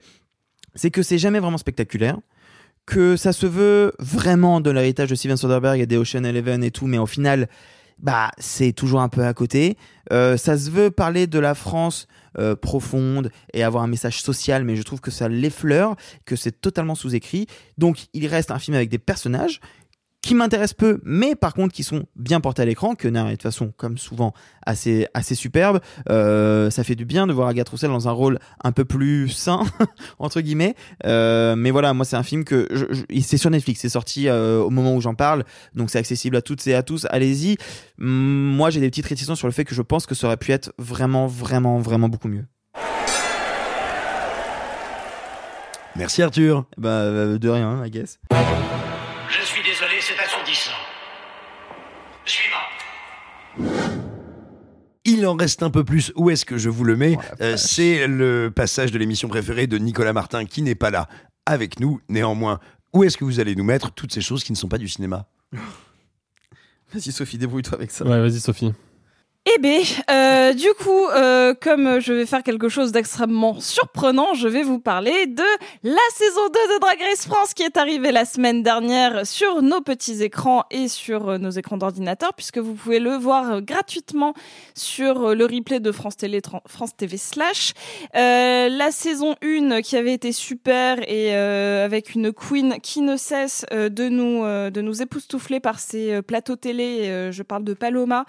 c'est 0.74 0.90
que 0.90 1.02
c'est 1.02 1.18
jamais 1.18 1.38
vraiment 1.38 1.58
spectaculaire 1.58 2.16
que 2.86 3.16
ça 3.16 3.34
se 3.34 3.44
veut 3.44 3.92
vraiment 3.98 4.62
de 4.62 4.70
l'héritage 4.70 5.10
de 5.10 5.14
Steven 5.14 5.36
Soderbergh 5.36 5.78
et 5.78 5.86
des 5.86 5.98
Ocean 5.98 6.24
Eleven 6.24 6.64
et 6.64 6.70
tout, 6.70 6.86
mais 6.86 6.96
au 6.96 7.04
final, 7.04 7.46
bah, 7.98 8.30
c'est 8.38 8.72
toujours 8.72 9.00
un 9.00 9.08
peu 9.08 9.24
à 9.24 9.34
côté. 9.34 9.76
Euh, 10.12 10.36
ça 10.36 10.56
se 10.56 10.70
veut 10.70 10.90
parler 10.90 11.26
de 11.26 11.38
la 11.38 11.54
France 11.54 12.06
euh, 12.38 12.54
profonde 12.54 13.30
et 13.52 13.62
avoir 13.62 13.82
un 13.82 13.88
message 13.88 14.22
social, 14.22 14.64
mais 14.64 14.76
je 14.76 14.82
trouve 14.82 15.00
que 15.00 15.10
ça 15.10 15.28
l'effleure, 15.28 15.96
que 16.24 16.36
c'est 16.36 16.60
totalement 16.60 16.94
sous-écrit. 16.94 17.46
Donc, 17.76 18.06
il 18.14 18.26
reste 18.26 18.50
un 18.50 18.58
film 18.58 18.76
avec 18.76 18.88
des 18.88 18.98
personnages 18.98 19.60
qui 20.20 20.34
m'intéressent 20.34 20.74
peu, 20.74 21.00
mais 21.04 21.34
par 21.36 21.54
contre 21.54 21.72
qui 21.72 21.84
sont 21.84 22.04
bien 22.16 22.40
portés 22.40 22.62
à 22.62 22.64
l'écran. 22.64 22.94
Quenard 22.94 23.28
est 23.28 23.30
de 23.30 23.36
toute 23.36 23.42
façon, 23.44 23.72
comme 23.76 23.96
souvent, 23.98 24.34
assez, 24.66 25.06
assez 25.14 25.34
superbe. 25.34 25.80
Euh, 26.10 26.70
ça 26.70 26.82
fait 26.84 26.96
du 26.96 27.04
bien 27.04 27.26
de 27.26 27.32
voir 27.32 27.48
Agathe 27.48 27.68
Roussel 27.68 27.88
dans 27.90 28.08
un 28.08 28.12
rôle 28.12 28.38
un 28.62 28.72
peu 28.72 28.84
plus 28.84 29.28
sain, 29.28 29.62
entre 30.18 30.40
guillemets. 30.40 30.74
Euh, 31.06 31.54
mais 31.56 31.70
voilà, 31.70 31.94
moi 31.94 32.04
c'est 32.04 32.16
un 32.16 32.22
film 32.24 32.44
que 32.44 32.66
je- 32.72 32.86
je- 32.90 33.20
c'est 33.22 33.38
sur 33.38 33.48
Netflix, 33.50 33.80
c'est 33.80 33.88
sorti 33.88 34.28
euh, 34.28 34.60
au 34.60 34.70
moment 34.70 34.94
où 34.94 35.00
j'en 35.00 35.14
parle, 35.14 35.44
donc 35.74 35.88
c'est 35.90 35.98
accessible 35.98 36.36
à 36.36 36.42
toutes 36.42 36.66
et 36.66 36.74
à 36.74 36.82
tous. 36.82 37.06
Allez-y. 37.10 37.56
Hum, 38.00 38.06
Moi 38.56 38.70
j'ai 38.70 38.80
des 38.80 38.90
petites 38.90 39.06
réticences 39.06 39.38
sur 39.38 39.46
le 39.48 39.52
fait 39.52 39.64
que 39.64 39.74
je 39.74 39.82
pense 39.82 40.04
que 40.06 40.14
ça 40.16 40.26
aurait 40.26 40.36
pu 40.36 40.50
être 40.52 40.72
vraiment, 40.78 41.26
vraiment, 41.26 41.78
vraiment 41.78 42.08
beaucoup 42.08 42.28
mieux. 42.28 42.44
Merci 45.96 46.22
Arthur. 46.22 46.64
Bah 46.76 47.38
de 47.38 47.48
rien, 47.48 47.84
I 47.84 47.90
guess. 47.90 48.18
Il 55.10 55.26
en 55.26 55.34
reste 55.36 55.62
un 55.62 55.70
peu 55.70 55.84
plus. 55.84 56.12
Où 56.16 56.30
est-ce 56.30 56.44
que 56.44 56.58
je 56.58 56.68
vous 56.68 56.84
le 56.84 56.96
mets 56.96 57.16
Euh, 57.40 57.56
C'est 57.56 58.06
le 58.06 58.50
passage 58.54 58.92
de 58.92 58.98
l'émission 58.98 59.28
préférée 59.28 59.66
de 59.66 59.78
Nicolas 59.78 60.12
Martin 60.12 60.44
qui 60.44 60.62
n'est 60.62 60.74
pas 60.74 60.90
là 60.90 61.08
avec 61.46 61.80
nous. 61.80 62.00
Néanmoins, 62.08 62.60
où 62.92 63.04
est-ce 63.04 63.16
que 63.16 63.24
vous 63.24 63.40
allez 63.40 63.54
nous 63.54 63.64
mettre 63.64 63.90
toutes 63.92 64.12
ces 64.12 64.20
choses 64.20 64.44
qui 64.44 64.52
ne 64.52 64.56
sont 64.56 64.68
pas 64.68 64.78
du 64.78 64.88
cinéma? 64.88 65.26
Vas-y 66.92 67.12
Sophie, 67.12 67.36
débrouille-toi 67.38 67.74
avec 67.74 67.90
ça. 67.90 68.04
Ouais, 68.04 68.18
vas-y 68.20 68.40
Sophie. 68.40 68.72
Eh 69.46 69.58
bien, 69.60 69.80
euh, 70.10 70.52
du 70.52 70.68
coup, 70.74 71.06
euh, 71.06 71.54
comme 71.58 72.00
je 72.00 72.12
vais 72.12 72.26
faire 72.26 72.42
quelque 72.42 72.68
chose 72.68 72.92
d'extrêmement 72.92 73.60
surprenant, 73.60 74.34
je 74.34 74.46
vais 74.46 74.62
vous 74.62 74.78
parler 74.78 75.26
de 75.26 75.44
la 75.84 75.96
saison 76.12 76.48
2 76.48 76.74
de 76.74 76.80
Drag 76.80 76.98
Race 77.00 77.26
France 77.26 77.54
qui 77.54 77.62
est 77.62 77.78
arrivée 77.78 78.12
la 78.12 78.26
semaine 78.26 78.62
dernière 78.62 79.26
sur 79.26 79.62
nos 79.62 79.80
petits 79.80 80.22
écrans 80.22 80.64
et 80.70 80.86
sur 80.88 81.30
euh, 81.30 81.38
nos 81.38 81.48
écrans 81.48 81.78
d'ordinateur, 81.78 82.34
puisque 82.34 82.58
vous 82.58 82.74
pouvez 82.74 82.98
le 82.98 83.12
voir 83.12 83.62
gratuitement 83.62 84.34
sur 84.74 85.34
le 85.34 85.44
replay 85.46 85.80
de 85.80 85.92
France, 85.92 86.18
Télé, 86.18 86.42
France 86.66 86.94
TV 86.96 87.16
Slash. 87.16 87.72
La 88.14 88.90
saison 88.90 89.34
1 89.42 89.80
qui 89.80 89.96
avait 89.96 90.12
été 90.12 90.32
super 90.32 90.98
et 91.08 91.34
avec 91.34 92.14
une 92.14 92.32
queen 92.32 92.80
qui 92.82 93.00
ne 93.00 93.16
cesse 93.16 93.64
de 93.70 94.08
nous 94.08 94.42
de 94.70 94.80
nous 94.80 95.02
époustoufler 95.02 95.60
par 95.60 95.80
ses 95.80 96.22
plateaux 96.22 96.56
télé. 96.56 97.30
Je 97.32 97.42
parle 97.42 97.64
de 97.64 97.74
Paloma 97.74 98.24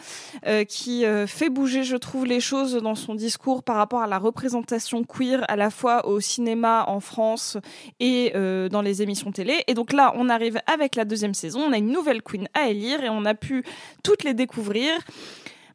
euh, 0.48 0.64
euh, 1.06 1.28
fait 1.28 1.50
bouger, 1.50 1.84
je 1.84 1.96
trouve, 1.96 2.26
les 2.26 2.40
choses 2.40 2.76
dans 2.76 2.96
son 2.96 3.16
discours 3.16 3.64
par 3.64 3.76
rapport 3.76 4.02
à 4.02 4.08
la 4.08 4.18
représentation 4.18 5.04
queer 5.04 5.44
à 5.48 5.56
la 5.56 5.70
fois 5.70 6.08
au 6.08 6.20
cinéma 6.20 6.86
en 6.88 7.00
France 7.00 7.58
et 8.00 8.32
euh, 8.36 8.70
dans 8.70 8.82
les 8.82 9.02
émissions 9.02 9.32
télé. 9.32 9.64
Et 9.68 9.74
donc 9.74 9.94
là, 9.94 10.14
on 10.16 10.30
arrive 10.30 10.60
avec 10.68 10.96
la 10.96 11.06
deuxième 11.06 11.34
saison. 11.34 11.62
On 11.62 11.72
a 11.72 11.78
une 11.78 11.92
nouvelle 11.92 12.22
queen 12.22 12.48
à 12.54 12.70
élire 12.70 13.04
et 13.04 13.10
on 13.10 13.26
a 13.26 13.34
pu 13.34 13.64
toutes 14.04 14.24
les 14.24 14.34
découvrir. 14.34 14.92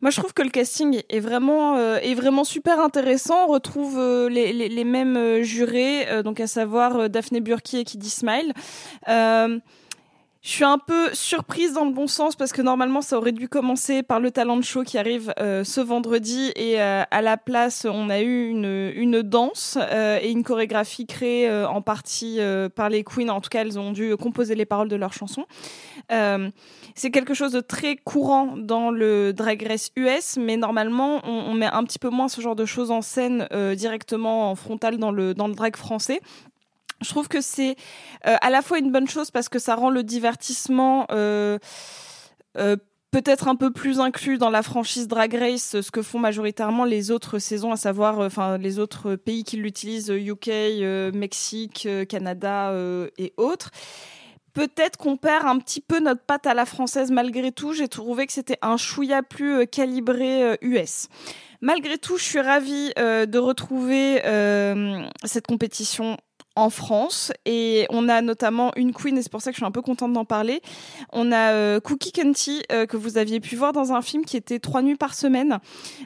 Moi, 0.01 0.11
je 0.11 0.21
trouve 0.21 0.35
que 0.35 0.43
le 0.43 0.51
casting 0.51 1.03
est 1.09 1.21
vraiment, 1.21 1.77
euh, 1.77 1.97
est 2.03 2.15
vraiment 2.15 2.45
super 2.45 2.81
intéressant. 2.81 3.47
On 3.49 3.53
retrouve 3.53 3.99
les, 4.29 4.85
mêmes 4.85 5.43
jurés, 5.43 6.23
donc 6.23 6.41
à 6.41 6.47
savoir 6.47 7.09
Daphné 7.09 7.41
Burki 7.41 7.79
et 7.79 7.85
Kiddy 7.85 8.11
Smile. 8.11 8.53
Je 10.45 10.51
suis 10.51 10.65
un 10.65 10.77
peu 10.77 11.09
surprise 11.15 11.73
dans 11.73 11.87
le 11.87 11.93
bon 11.93 12.07
sens 12.07 12.37
parce 12.37 12.53
que 12.53 12.61
normalement 12.61 13.01
ça 13.01 13.17
aurait 13.17 13.33
dû 13.33 13.49
commencer 13.49 14.03
par 14.03 14.21
le 14.21 14.31
talent 14.31 14.61
show 14.61 14.83
qui 14.83 14.99
arrive 14.99 15.33
euh, 15.41 15.65
ce 15.65 15.81
vendredi 15.81 16.53
et 16.55 16.83
euh, 16.83 17.03
à 17.11 17.23
la 17.23 17.39
place 17.39 17.87
on 17.91 18.11
a 18.11 18.21
eu 18.21 18.51
une, 18.51 18.93
une 18.95 19.23
danse 19.23 19.79
euh, 19.81 20.19
et 20.21 20.31
une 20.31 20.45
chorégraphie 20.45 21.07
créée 21.07 21.51
en 21.51 21.81
partie 21.81 22.41
par 22.77 22.91
les 22.91 23.05
queens. 23.05 23.31
En 23.31 23.41
tout 23.41 23.49
cas 23.49 23.63
elles 23.63 23.79
ont 23.79 23.91
dû 23.91 24.15
composer 24.19 24.55
les 24.55 24.67
paroles 24.67 24.89
de 24.89 24.97
leurs 24.97 25.15
chansons. 25.15 25.47
C'est 26.11 27.11
quelque 27.11 27.33
chose 27.33 27.53
de 27.53 27.61
très 27.61 27.97
courant 27.97 28.55
dans 28.59 28.91
le 28.91 29.33
drag 29.33 29.67
race 29.67 29.93
US, 29.97 30.37
mais 30.37 30.59
normalement 30.59 31.27
on, 31.27 31.55
met 31.55 31.67
un 31.67 31.85
petit 31.85 31.99
peu 31.99 32.11
moins 32.11 32.29
ce 32.29 32.43
genre 32.43 32.55
de 32.55 32.67
choses 32.67 32.91
en 32.91 33.01
scène 33.01 33.49
directement 33.77 34.51
en 34.51 34.55
frontal 34.57 34.99
dans 34.99 35.11
le 35.11 35.33
dans 35.33 35.49
le 35.49 35.55
drag 35.55 35.75
français. 35.75 36.21
Je 37.03 37.09
trouve 37.09 37.29
que 37.29 37.41
c'est 37.41 37.77
euh, 38.27 38.37
à 38.41 38.51
la 38.51 38.63
fois 38.63 38.79
une 38.79 38.93
bonne 38.93 39.09
chose 39.09 39.31
parce 39.31 39.49
que 39.49 39.59
ça 39.59 39.75
rend 39.75 39.91
le 39.91 40.03
divertissement 40.03 41.07
euh, 41.11 41.59
euh, 42.57 42.77
peut-être 43.11 43.49
un 43.49 43.57
peu 43.57 43.71
plus 43.71 44.01
inclus 44.01 44.39
dans 44.39 44.51
la 44.51 44.63
franchise 44.63 45.07
Drag 45.07 45.35
Race 45.35 45.81
ce 45.81 45.91
que 45.91 46.03
font 46.03 46.19
majoritairement 46.19 46.85
les 46.85 47.11
autres 47.11 47.39
saisons, 47.39 47.73
à 47.73 47.77
savoir 47.77 48.19
enfin 48.21 48.59
les 48.59 48.79
autres 48.79 49.15
pays 49.17 49.45
qui 49.45 49.57
l'utilisent, 49.57 50.09
UK, 50.09 50.51
Mexique, 51.15 51.89
Canada 52.09 52.73
et 53.19 53.33
autres. 53.37 53.71
Peut-être 54.53 54.97
qu'on 54.97 55.17
perd 55.17 55.47
un 55.47 55.59
petit 55.59 55.81
peu 55.81 56.01
notre 56.01 56.23
patte 56.23 56.47
à 56.47 56.55
la 56.55 56.65
française 56.65 57.13
malgré 57.13 57.53
tout. 57.53 57.73
J'ai 57.73 57.89
trouvé 57.89 58.27
que 58.27 58.33
c'était 58.33 58.59
un 58.63 58.77
chouïa 58.77 59.23
plus 59.23 59.67
calibré 59.69 60.59
US. 60.61 61.09
Malgré 61.61 61.99
tout, 61.99 62.17
je 62.17 62.25
suis 62.25 62.41
ravie 62.41 62.93
de 62.97 63.39
retrouver 63.39 64.23
cette 65.25 65.47
compétition 65.47 66.17
en 66.57 66.71
France 66.71 67.33
et 67.47 67.87
on 67.91 68.09
a 68.09 68.21
notamment 68.21 68.73
une 68.77 68.93
queen 68.93 69.19
et 69.19 69.23
c'est 69.23 69.31
pour 69.31 69.43
ça 69.43 69.51
que 69.51 69.55
je 69.55 69.61
suis 69.61 69.67
un 69.67 69.71
peu 69.71 69.83
contente 69.83 70.13
d'en 70.13 70.25
parler. 70.25 70.61
On 71.13 71.33
a 71.33 71.53
euh, 71.53 71.81
Cookie 71.81 72.13
Kenty 72.13 72.63
euh, 72.71 72.87
que 72.87 72.97
vous 72.97 73.19
aviez 73.19 73.41
pu 73.41 73.57
voir 73.57 73.73
dans 73.73 73.93
un 73.93 74.03
film 74.03 74.25
qui 74.25 74.37
était 74.37 74.59
trois 74.59 74.83
nuits 74.83 74.97
par 74.97 75.15
semaine 75.15 75.59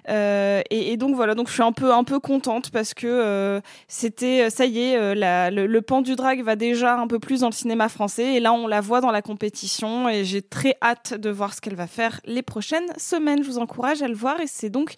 Euh, 0.08 0.62
et, 0.70 0.96
donc 0.96 1.14
voilà 1.14 1.34
donc 1.34 1.48
je 1.48 1.52
suis 1.52 1.62
un 1.62 1.72
peu 1.72 1.92
un 1.92 2.02
peu 2.02 2.18
contente 2.18 2.70
parce 2.70 2.94
que 2.94 3.60
c'était 3.86 4.50
ça 4.50 4.64
y 4.64 4.80
est 4.80 5.14
le, 5.14 5.66
le 5.66 5.82
pan 5.82 6.00
du 6.00 6.16
drag 6.16 6.42
va 6.42 6.56
déjà 6.56 6.96
un 6.96 7.06
peu 7.06 7.18
plus 7.18 7.40
dans 7.40 7.48
le 7.48 7.52
cinéma 7.52 7.88
français 7.88 8.34
et 8.34 8.40
là 8.40 8.52
on 8.52 8.66
la 8.66 8.80
voit 8.80 9.00
dans 9.00 9.10
la 9.10 9.22
compétition 9.22 10.08
et 10.08 10.24
j'ai 10.24 10.42
très 10.42 10.76
hâte 10.82 11.14
de 11.14 11.30
voir 11.30 11.54
ce 11.54 11.60
qu'elle 11.60 11.76
va 11.76 11.86
faire 11.86 12.20
les 12.24 12.42
prochaines 12.42 12.88
semaines. 12.96 13.42
Je 13.42 13.48
vous 13.48 13.58
encourage 13.58 14.02
à 14.02 14.08
le 14.08 14.14
voir 14.14 14.40
et 14.40 14.46
c'est 14.46 14.70
donc 14.70 14.94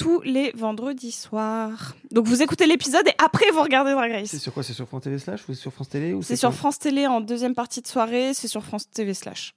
tous 0.00 0.22
les 0.22 0.50
vendredis 0.52 1.12
soirs. 1.12 1.94
Donc 2.10 2.26
vous 2.26 2.40
écoutez 2.42 2.66
l'épisode 2.66 3.06
et 3.06 3.14
après 3.18 3.44
vous 3.52 3.62
regardez 3.62 3.92
Drag 3.92 4.10
Race. 4.10 4.30
C'est 4.30 4.38
sur 4.38 4.54
quoi? 4.54 4.62
C'est 4.62 4.72
sur 4.72 4.88
France 4.88 5.02
TV 5.02 5.18
Slash 5.18 5.42
ou 5.42 5.54
c'est 5.54 5.60
sur 5.60 5.72
France 5.72 5.90
Télé 5.90 6.18
C'est 6.22 6.36
sur 6.36 6.54
France 6.54 6.78
Télé 6.78 7.06
en 7.06 7.20
deuxième 7.20 7.54
partie 7.54 7.82
de 7.82 7.86
soirée, 7.86 8.32
c'est 8.32 8.48
sur 8.48 8.64
France 8.64 8.88
TV 8.88 9.12
slash. 9.12 9.54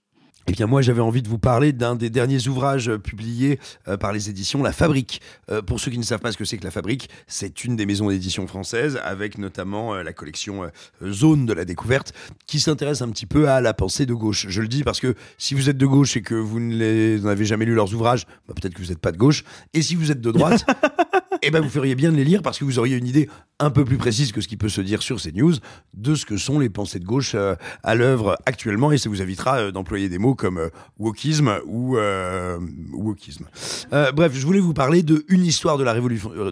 Eh 0.47 0.51
bien, 0.51 0.67
moi, 0.67 0.81
j'avais 0.81 0.99
envie 1.01 1.21
de 1.21 1.29
vous 1.29 1.39
parler 1.39 1.71
d'un 1.71 1.95
des 1.95 2.09
derniers 2.09 2.49
ouvrages 2.49 2.89
euh, 2.89 2.97
publiés 2.99 3.59
euh, 3.87 3.95
par 3.95 4.11
les 4.11 4.29
éditions 4.29 4.61
La 4.61 4.73
Fabrique. 4.73 5.21
Euh, 5.49 5.61
pour 5.61 5.79
ceux 5.79 5.89
qui 5.89 5.97
ne 5.97 6.03
savent 6.03 6.19
pas 6.19 6.33
ce 6.33 6.37
que 6.37 6.43
c'est 6.43 6.57
que 6.57 6.65
La 6.65 6.71
Fabrique, 6.71 7.09
c'est 7.27 7.63
une 7.63 7.77
des 7.77 7.85
maisons 7.85 8.09
d'édition 8.09 8.45
françaises, 8.45 8.99
avec 9.05 9.37
notamment 9.37 9.95
la 9.95 10.11
collection 10.11 10.69
Zone 11.05 11.45
de 11.45 11.53
la 11.53 11.63
découverte, 11.63 12.13
qui 12.45 12.59
s'intéresse 12.59 13.01
un 13.01 13.09
petit 13.09 13.25
peu 13.25 13.47
à 13.49 13.61
la 13.61 13.73
pensée 13.73 14.05
de 14.05 14.13
gauche. 14.13 14.47
Je 14.49 14.61
le 14.61 14.67
dis 14.67 14.83
parce 14.83 14.99
que 14.99 15.15
si 15.37 15.53
vous 15.53 15.69
êtes 15.69 15.77
de 15.77 15.85
gauche 15.85 16.17
et 16.17 16.21
que 16.21 16.35
vous 16.35 16.59
ne 16.59 16.75
les- 16.75 17.17
vous 17.17 17.27
n'avez 17.27 17.45
jamais 17.45 17.65
lu 17.65 17.73
leurs 17.73 17.93
ouvrages, 17.93 18.25
bah, 18.47 18.53
peut-être 18.59 18.73
que 18.73 18.81
vous 18.81 18.89
n'êtes 18.89 18.99
pas 18.99 19.11
de 19.13 19.17
gauche. 19.17 19.43
Et 19.73 19.81
si 19.81 19.95
vous 19.95 20.11
êtes 20.11 20.21
de 20.21 20.31
droite, 20.31 20.65
eh 21.41 21.51
ben, 21.51 21.61
vous 21.61 21.69
feriez 21.69 21.95
bien 21.95 22.11
de 22.11 22.17
les 22.17 22.25
lire 22.25 22.41
parce 22.41 22.59
que 22.59 22.65
vous 22.65 22.79
auriez 22.79 22.97
une 22.97 23.07
idée 23.07 23.29
un 23.59 23.69
peu 23.69 23.85
plus 23.85 23.97
précise 23.97 24.31
que 24.31 24.41
ce 24.41 24.47
qui 24.47 24.57
peut 24.57 24.69
se 24.69 24.81
dire 24.81 25.01
sur 25.01 25.19
ces 25.19 25.31
news 25.31 25.53
de 25.93 26.15
ce 26.15 26.25
que 26.25 26.35
sont 26.37 26.59
les 26.59 26.69
pensées 26.69 26.99
de 26.99 27.05
gauche 27.05 27.35
à 27.83 27.95
l'œuvre 27.95 28.35
actuellement 28.45 28.91
et 28.91 28.97
ça 28.97 29.09
vous 29.09 29.21
évitera 29.21 29.71
d'employer 29.71 30.09
des 30.09 30.17
mots 30.17 30.32
comme 30.35 30.57
euh, 30.57 30.69
wokisme 30.99 31.59
ou 31.65 31.97
euh, 31.97 32.59
wokisme. 32.91 33.45
Euh, 33.91 34.11
bref, 34.11 34.33
je 34.33 34.45
voulais 34.45 34.59
vous 34.59 34.73
parler 34.73 35.03
de 35.03 35.25
une 35.27 35.45
histoire 35.45 35.77
de 35.77 35.83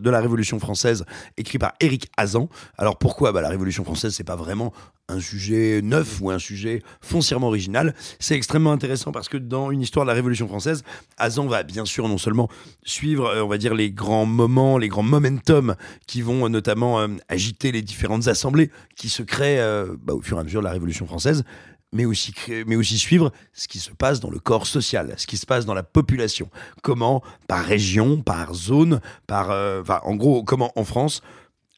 la 0.09 0.19
révolution 0.21 0.59
française 0.59 1.05
écrit 1.37 1.57
par 1.57 1.73
Éric 1.79 2.09
Hazan. 2.17 2.49
Alors 2.77 2.97
pourquoi? 2.97 3.31
Bah, 3.31 3.41
la 3.41 3.49
révolution 3.49 3.83
française 3.83 4.13
c'est 4.15 4.23
pas 4.23 4.35
vraiment 4.35 4.73
un 5.07 5.19
sujet 5.19 5.81
neuf 5.83 6.21
ou 6.21 6.31
un 6.31 6.39
sujet 6.39 6.81
foncièrement 7.01 7.47
original. 7.47 7.93
C'est 8.19 8.35
extrêmement 8.35 8.71
intéressant 8.71 9.11
parce 9.11 9.27
que 9.27 9.37
dans 9.37 9.71
une 9.71 9.81
histoire 9.81 10.05
de 10.05 10.09
la 10.09 10.13
Révolution 10.13 10.47
française, 10.47 10.83
Hazan 11.17 11.47
va 11.47 11.63
bien 11.63 11.83
sûr 11.83 12.07
non 12.07 12.17
seulement 12.17 12.47
suivre, 12.83 13.29
on 13.43 13.47
va 13.47 13.57
dire, 13.57 13.73
les 13.75 13.91
grands 13.91 14.25
moments, 14.25 14.77
les 14.77 14.87
grands 14.87 15.03
momentum 15.03 15.75
qui 16.07 16.21
vont 16.21 16.47
notamment 16.47 17.05
agiter 17.27 17.73
les 17.73 17.81
différentes 17.81 18.29
assemblées 18.29 18.71
qui 18.95 19.09
se 19.09 19.21
créent 19.21 19.61
bah, 20.01 20.13
au 20.13 20.21
fur 20.21 20.37
et 20.37 20.39
à 20.39 20.43
mesure 20.45 20.61
de 20.61 20.65
la 20.65 20.71
Révolution 20.71 21.05
française, 21.05 21.43
mais 21.91 22.05
aussi, 22.05 22.97
suivre 22.97 23.31
ce 23.53 23.67
qui 23.67 23.79
se 23.79 23.91
passe 23.91 24.19
dans 24.19 24.29
le 24.29 24.39
corps 24.39 24.67
social, 24.67 25.13
ce 25.17 25.27
qui 25.27 25.37
se 25.37 25.45
passe 25.45 25.65
dans 25.65 25.73
la 25.73 25.83
population. 25.83 26.49
Comment, 26.83 27.21
par 27.47 27.63
région, 27.63 28.21
par 28.21 28.53
zone, 28.53 29.01
par, 29.27 29.51
euh, 29.51 29.83
en 30.03 30.15
gros, 30.15 30.43
comment 30.43 30.71
en 30.75 30.83
France, 30.83 31.21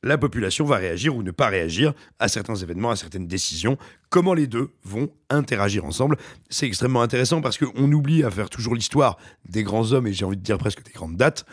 la 0.03 0.17
population 0.17 0.65
va 0.65 0.75
réagir 0.75 1.15
ou 1.15 1.23
ne 1.23 1.31
pas 1.31 1.47
réagir 1.47 1.93
à 2.19 2.27
certains 2.27 2.55
événements, 2.55 2.91
à 2.91 2.95
certaines 2.95 3.27
décisions, 3.27 3.77
comment 4.09 4.33
les 4.33 4.47
deux 4.47 4.69
vont 4.83 5.09
interagir 5.29 5.85
ensemble. 5.85 6.17
C'est 6.49 6.67
extrêmement 6.67 7.01
intéressant 7.01 7.41
parce 7.41 7.57
qu'on 7.57 7.91
oublie 7.91 8.23
à 8.23 8.29
faire 8.29 8.49
toujours 8.49 8.75
l'histoire 8.75 9.17
des 9.47 9.63
grands 9.63 9.93
hommes 9.93 10.07
et 10.07 10.13
j'ai 10.13 10.25
envie 10.25 10.37
de 10.37 10.43
dire 10.43 10.57
presque 10.57 10.83
des 10.83 10.91
grandes 10.91 11.15
dates. 11.15 11.45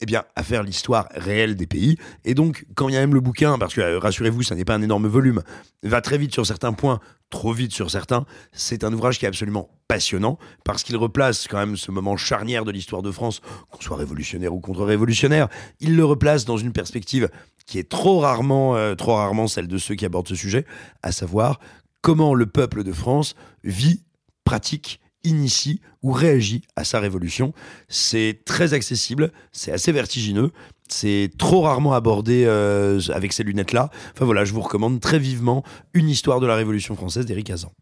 Eh 0.00 0.06
bien, 0.06 0.24
à 0.36 0.44
faire 0.44 0.62
l'histoire 0.62 1.08
réelle 1.10 1.56
des 1.56 1.66
pays. 1.66 1.96
Et 2.24 2.34
donc, 2.34 2.66
quand 2.76 2.88
il 2.88 2.94
y 2.94 2.96
a 2.96 3.00
même 3.00 3.14
le 3.14 3.20
bouquin, 3.20 3.58
parce 3.58 3.74
que 3.74 3.80
euh, 3.80 3.98
rassurez-vous, 3.98 4.44
ça 4.44 4.54
n'est 4.54 4.64
pas 4.64 4.74
un 4.74 4.82
énorme 4.82 5.08
volume, 5.08 5.42
va 5.82 6.00
très 6.00 6.18
vite 6.18 6.32
sur 6.32 6.46
certains 6.46 6.72
points, 6.72 7.00
trop 7.30 7.52
vite 7.52 7.72
sur 7.72 7.90
certains, 7.90 8.24
c'est 8.52 8.84
un 8.84 8.92
ouvrage 8.92 9.18
qui 9.18 9.24
est 9.24 9.28
absolument 9.28 9.70
passionnant, 9.88 10.38
parce 10.64 10.84
qu'il 10.84 10.96
replace 10.96 11.48
quand 11.48 11.58
même 11.58 11.76
ce 11.76 11.90
moment 11.90 12.16
charnière 12.16 12.64
de 12.64 12.70
l'histoire 12.70 13.02
de 13.02 13.10
France, 13.10 13.40
qu'on 13.70 13.80
soit 13.80 13.96
révolutionnaire 13.96 14.54
ou 14.54 14.60
contre-révolutionnaire, 14.60 15.48
il 15.80 15.96
le 15.96 16.04
replace 16.04 16.44
dans 16.44 16.58
une 16.58 16.72
perspective 16.72 17.28
qui 17.66 17.80
est 17.80 17.88
trop 17.88 18.20
rarement, 18.20 18.76
euh, 18.76 18.94
trop 18.94 19.16
rarement 19.16 19.48
celle 19.48 19.66
de 19.66 19.78
ceux 19.78 19.96
qui 19.96 20.06
abordent 20.06 20.28
ce 20.28 20.36
sujet, 20.36 20.64
à 21.02 21.10
savoir 21.10 21.58
comment 22.02 22.34
le 22.34 22.46
peuple 22.46 22.84
de 22.84 22.92
France 22.92 23.34
vit, 23.64 24.04
pratique, 24.44 25.00
initie 25.24 25.80
ou 26.02 26.12
réagit 26.12 26.62
à 26.76 26.84
sa 26.84 27.00
révolution. 27.00 27.52
C'est 27.88 28.40
très 28.44 28.74
accessible, 28.74 29.32
c'est 29.52 29.72
assez 29.72 29.92
vertigineux, 29.92 30.52
c'est 30.88 31.30
trop 31.38 31.62
rarement 31.62 31.92
abordé 31.92 32.44
euh, 32.46 33.00
avec 33.12 33.32
ces 33.32 33.42
lunettes-là. 33.42 33.90
Enfin 34.14 34.24
voilà, 34.24 34.44
je 34.44 34.52
vous 34.52 34.60
recommande 34.60 35.00
très 35.00 35.18
vivement 35.18 35.64
Une 35.92 36.08
histoire 36.08 36.40
de 36.40 36.46
la 36.46 36.54
Révolution 36.54 36.94
française 36.96 37.26
d'Éric 37.26 37.50
Hazan. 37.50 37.72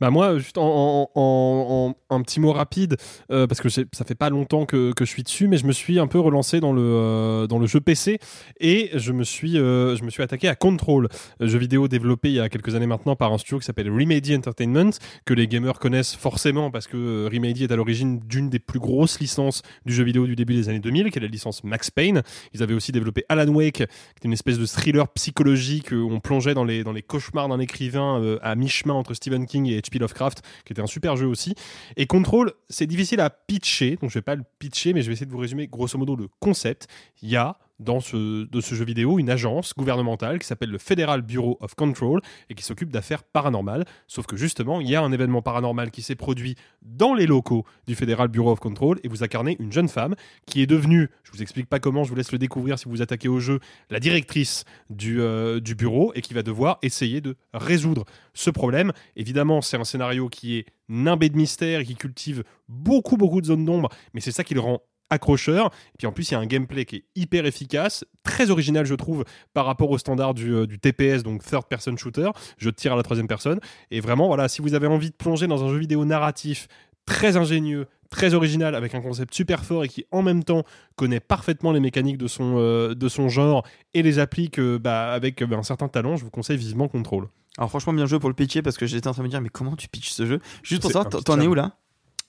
Bah 0.00 0.10
moi, 0.10 0.38
juste 0.38 0.58
en, 0.58 1.94
un 2.10 2.22
petit 2.22 2.38
mot 2.38 2.52
rapide, 2.52 2.96
euh, 3.32 3.46
parce 3.48 3.60
que 3.60 3.68
ça 3.68 3.84
fait 4.06 4.14
pas 4.14 4.30
longtemps 4.30 4.64
que, 4.64 4.92
je 4.98 5.04
suis 5.04 5.22
dessus, 5.22 5.48
mais 5.48 5.56
je 5.56 5.66
me 5.66 5.72
suis 5.72 5.98
un 5.98 6.06
peu 6.06 6.20
relancé 6.20 6.60
dans 6.60 6.72
le, 6.72 6.82
euh, 6.82 7.46
dans 7.46 7.58
le 7.58 7.66
jeu 7.66 7.80
PC 7.80 8.18
et 8.60 8.90
je 8.94 9.12
me 9.12 9.24
suis, 9.24 9.58
euh, 9.58 9.96
je 9.96 10.04
me 10.04 10.10
suis 10.10 10.22
attaqué 10.22 10.48
à 10.48 10.54
Control, 10.54 11.08
jeu 11.40 11.58
vidéo 11.58 11.88
développé 11.88 12.28
il 12.28 12.34
y 12.34 12.40
a 12.40 12.48
quelques 12.48 12.74
années 12.74 12.86
maintenant 12.86 13.16
par 13.16 13.32
un 13.32 13.38
studio 13.38 13.58
qui 13.58 13.64
s'appelle 13.64 13.90
Remedy 13.90 14.36
Entertainment, 14.36 14.90
que 15.24 15.34
les 15.34 15.48
gamers 15.48 15.78
connaissent 15.78 16.14
forcément 16.14 16.70
parce 16.70 16.86
que 16.86 17.28
Remedy 17.32 17.64
est 17.64 17.72
à 17.72 17.76
l'origine 17.76 18.20
d'une 18.20 18.50
des 18.50 18.58
plus 18.58 18.78
grosses 18.78 19.18
licences 19.18 19.62
du 19.84 19.92
jeu 19.92 20.04
vidéo 20.04 20.26
du 20.26 20.36
début 20.36 20.54
des 20.54 20.68
années 20.68 20.80
2000, 20.80 21.10
qui 21.10 21.18
est 21.18 21.22
la 21.22 21.28
licence 21.28 21.64
Max 21.64 21.90
Payne. 21.90 22.22
Ils 22.54 22.62
avaient 22.62 22.74
aussi 22.74 22.92
développé 22.92 23.24
Alan 23.28 23.48
Wake, 23.48 23.74
qui 23.74 23.82
était 23.82 23.88
une 24.24 24.32
espèce 24.32 24.58
de 24.58 24.66
thriller 24.66 25.08
psychologique 25.08 25.90
où 25.90 26.08
on 26.12 26.20
plongeait 26.20 26.54
dans 26.54 26.64
les, 26.64 26.84
dans 26.84 26.92
les 26.92 27.02
cauchemars 27.02 27.48
d'un 27.48 27.58
écrivain 27.58 28.38
à 28.42 28.54
mi-chemin 28.54 28.94
entre 28.94 29.14
Stephen 29.14 29.46
King 29.46 29.66
et 29.66 29.76
H.P. 29.88 29.98
Lovecraft, 29.98 30.42
qui 30.64 30.72
était 30.72 30.82
un 30.82 30.86
super 30.86 31.16
jeu 31.16 31.26
aussi. 31.26 31.54
Et 31.96 32.06
Control, 32.06 32.52
c'est 32.68 32.86
difficile 32.86 33.20
à 33.20 33.30
pitcher, 33.30 33.96
donc 34.00 34.10
je 34.10 34.14
vais 34.14 34.22
pas 34.22 34.34
le 34.34 34.44
pitcher, 34.58 34.92
mais 34.92 35.02
je 35.02 35.08
vais 35.08 35.14
essayer 35.14 35.26
de 35.26 35.32
vous 35.32 35.38
résumer 35.38 35.66
grosso 35.66 35.98
modo 35.98 36.16
le 36.16 36.28
concept. 36.40 36.86
Il 37.22 37.28
y 37.28 37.36
a 37.36 37.58
dans 37.78 38.00
ce, 38.00 38.46
jeu 38.52 38.84
vidéo 38.84 39.18
une 39.18 39.30
agence 39.30 39.72
gouvernementale 39.76 40.38
qui 40.38 40.46
s'appelle 40.46 40.70
le 40.70 40.78
Federal 40.78 41.22
Bureau 41.22 41.56
of 41.60 41.74
Control 41.74 42.20
et 42.50 42.54
qui 42.54 42.64
s'occupe 42.64 42.90
d'affaires 42.90 43.22
paranormales. 43.22 43.84
Sauf 44.06 44.26
que 44.26 44.36
justement, 44.36 44.80
il 44.80 44.88
y 44.88 44.96
a 44.96 45.02
un 45.02 45.12
événement 45.12 45.42
paranormal 45.42 45.90
qui 45.90 46.02
s'est 46.02 46.14
produit 46.14 46.56
dans 46.82 47.14
les 47.14 47.26
locaux 47.26 47.64
du 47.86 47.94
Federal 47.94 48.28
Bureau 48.28 48.52
of 48.52 48.60
Control 48.60 48.98
et 49.04 49.08
vous 49.08 49.22
incarnez 49.22 49.56
une 49.60 49.72
jeune 49.72 49.88
femme 49.88 50.14
qui 50.46 50.62
est 50.62 50.66
devenue, 50.66 51.08
je 51.22 51.32
vous 51.32 51.42
explique 51.42 51.68
pas 51.68 51.78
comment, 51.78 52.04
je 52.04 52.10
vous 52.10 52.16
laisse 52.16 52.32
le 52.32 52.38
découvrir 52.38 52.78
si 52.78 52.88
vous 52.88 53.02
attaquez 53.02 53.28
au 53.28 53.40
jeu, 53.40 53.60
la 53.90 54.00
directrice 54.00 54.64
du, 54.90 55.20
euh, 55.20 55.60
du 55.60 55.74
bureau 55.74 56.12
et 56.14 56.20
qui 56.20 56.34
va 56.34 56.42
devoir 56.42 56.78
essayer 56.82 57.20
de 57.20 57.36
résoudre 57.54 58.04
ce 58.34 58.50
problème. 58.50 58.92
Évidemment, 59.16 59.60
c'est 59.60 59.76
un 59.76 59.84
scénario 59.84 60.28
qui 60.28 60.58
est 60.58 60.66
nimbé 60.88 61.28
de 61.28 61.36
mystère 61.36 61.80
et 61.80 61.84
qui 61.84 61.96
cultive 61.96 62.44
beaucoup, 62.68 63.16
beaucoup 63.16 63.40
de 63.40 63.46
zones 63.46 63.64
d'ombre, 63.64 63.88
mais 64.14 64.20
c'est 64.20 64.32
ça 64.32 64.44
qui 64.44 64.54
le 64.54 64.60
rend 64.60 64.82
accrocheur. 65.10 65.66
Et 65.94 65.98
puis 65.98 66.06
en 66.06 66.12
plus, 66.12 66.30
il 66.30 66.34
y 66.34 66.36
a 66.36 66.40
un 66.40 66.46
gameplay 66.46 66.84
qui 66.84 66.96
est 66.96 67.04
hyper 67.16 67.46
efficace, 67.46 68.04
très 68.22 68.50
original, 68.50 68.84
je 68.86 68.94
trouve, 68.94 69.24
par 69.54 69.66
rapport 69.66 69.90
au 69.90 69.98
standard 69.98 70.34
du, 70.34 70.52
euh, 70.54 70.66
du 70.66 70.78
TPS, 70.78 71.22
donc 71.22 71.42
Third 71.44 71.64
Person 71.68 71.96
Shooter, 71.96 72.30
jeu 72.58 72.70
de 72.70 72.76
tir 72.76 72.92
à 72.92 72.96
la 72.96 73.02
troisième 73.02 73.28
personne. 73.28 73.60
Et 73.90 74.00
vraiment, 74.00 74.26
voilà, 74.28 74.48
si 74.48 74.62
vous 74.62 74.74
avez 74.74 74.86
envie 74.86 75.10
de 75.10 75.14
plonger 75.16 75.46
dans 75.46 75.64
un 75.64 75.68
jeu 75.68 75.78
vidéo 75.78 76.04
narratif 76.04 76.68
très 77.06 77.36
ingénieux, 77.36 77.86
très 78.10 78.34
original, 78.34 78.74
avec 78.74 78.94
un 78.94 79.00
concept 79.00 79.34
super 79.34 79.64
fort 79.64 79.84
et 79.84 79.88
qui 79.88 80.04
en 80.12 80.22
même 80.22 80.44
temps 80.44 80.62
connaît 80.96 81.20
parfaitement 81.20 81.72
les 81.72 81.80
mécaniques 81.80 82.18
de 82.18 82.26
son, 82.26 82.54
euh, 82.58 82.94
de 82.94 83.08
son 83.08 83.28
genre 83.28 83.66
et 83.94 84.02
les 84.02 84.18
applique 84.18 84.58
euh, 84.58 84.78
bah, 84.78 85.12
avec 85.12 85.40
un 85.42 85.62
certain 85.62 85.88
talent, 85.88 86.16
je 86.16 86.24
vous 86.24 86.30
conseille 86.30 86.56
vivement 86.58 86.88
Control. 86.88 87.28
Alors 87.56 87.70
franchement, 87.70 87.92
bien 87.92 88.06
joué 88.06 88.18
pour 88.18 88.28
le 88.28 88.34
pitcher 88.34 88.62
parce 88.62 88.76
que 88.78 88.86
j'étais 88.86 89.08
en 89.08 89.12
train 89.12 89.22
de 89.22 89.26
me 89.26 89.30
dire, 89.30 89.40
mais 89.40 89.48
comment 89.48 89.74
tu 89.74 89.88
pitches 89.88 90.10
ce 90.10 90.26
jeu? 90.26 90.40
Juste 90.62 90.82
pour 90.82 90.90
t'en- 91.04 91.10
t'en 91.24 91.40
es 91.40 91.46
où 91.46 91.54
là? 91.54 91.76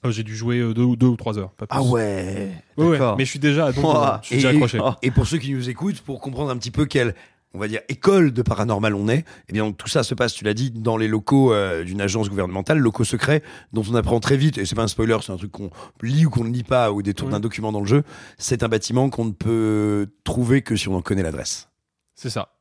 Euh, 0.04 0.10
J'ai 0.10 0.22
dû 0.22 0.34
jouer 0.34 0.58
euh, 0.58 0.72
deux, 0.72 0.82
ou- 0.82 0.96
deux 0.96 1.06
ou 1.08 1.16
trois 1.16 1.38
heures. 1.38 1.50
Pas 1.52 1.66
plus. 1.66 1.78
Ah 1.78 1.82
ouais, 1.82 2.50
Ouais, 2.78 2.84
ouais, 2.86 2.90
d'accord. 2.98 3.16
mais 3.18 3.24
je 3.26 3.30
suis 3.30 3.38
déjà, 3.38 3.70
donc, 3.72 3.84
euh, 3.84 4.16
je 4.22 4.26
suis 4.28 4.36
déjà 4.36 4.52
Et- 4.52 4.54
accroché. 4.56 4.78
Et 5.02 5.10
pour 5.10 5.26
ceux 5.26 5.38
qui 5.38 5.52
nous 5.52 5.68
écoutent, 5.68 6.00
pour 6.00 6.20
comprendre 6.20 6.50
un 6.50 6.56
petit 6.56 6.70
peu 6.70 6.86
quelle, 6.86 7.14
on 7.52 7.58
va 7.58 7.68
dire, 7.68 7.80
école 7.90 8.32
de 8.32 8.40
paranormal 8.42 8.94
on 8.94 9.08
est, 9.08 9.24
eh 9.48 9.52
bien, 9.52 9.70
tout 9.72 9.88
ça 9.88 10.02
se 10.02 10.14
passe, 10.14 10.32
tu 10.32 10.44
l'as 10.44 10.54
dit, 10.54 10.70
dans 10.70 10.96
les 10.96 11.06
locaux 11.08 11.52
euh, 11.52 11.84
d'une 11.84 12.00
agence 12.00 12.30
gouvernementale, 12.30 12.78
locaux 12.78 13.04
secrets, 13.04 13.42
dont 13.74 13.82
on 13.90 13.94
apprend 13.94 14.20
très 14.20 14.38
vite, 14.38 14.56
et 14.56 14.64
c'est 14.64 14.74
pas 14.74 14.84
un 14.84 14.88
spoiler, 14.88 15.18
c'est 15.20 15.32
un 15.32 15.36
truc 15.36 15.52
qu'on 15.52 15.70
lit 16.02 16.24
ou 16.24 16.30
qu'on 16.30 16.44
ne 16.44 16.52
lit 16.52 16.62
pas 16.64 16.92
au 16.92 17.02
détour 17.02 17.28
d'un 17.28 17.40
document 17.40 17.70
dans 17.72 17.80
le 17.80 17.86
jeu, 17.86 18.02
c'est 18.38 18.62
un 18.62 18.68
bâtiment 18.68 19.10
qu'on 19.10 19.26
ne 19.26 19.32
peut 19.32 20.06
trouver 20.24 20.62
que 20.62 20.76
si 20.76 20.88
on 20.88 20.94
en 20.96 21.02
connaît 21.02 21.22
l'adresse. 21.24 21.68
C'est 22.14 22.30
ça. 22.30 22.54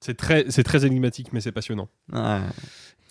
C'est 0.00 0.16
très, 0.16 0.44
c'est 0.50 0.62
très 0.62 0.86
énigmatique, 0.86 1.32
mais 1.32 1.40
c'est 1.40 1.50
passionnant. 1.50 1.88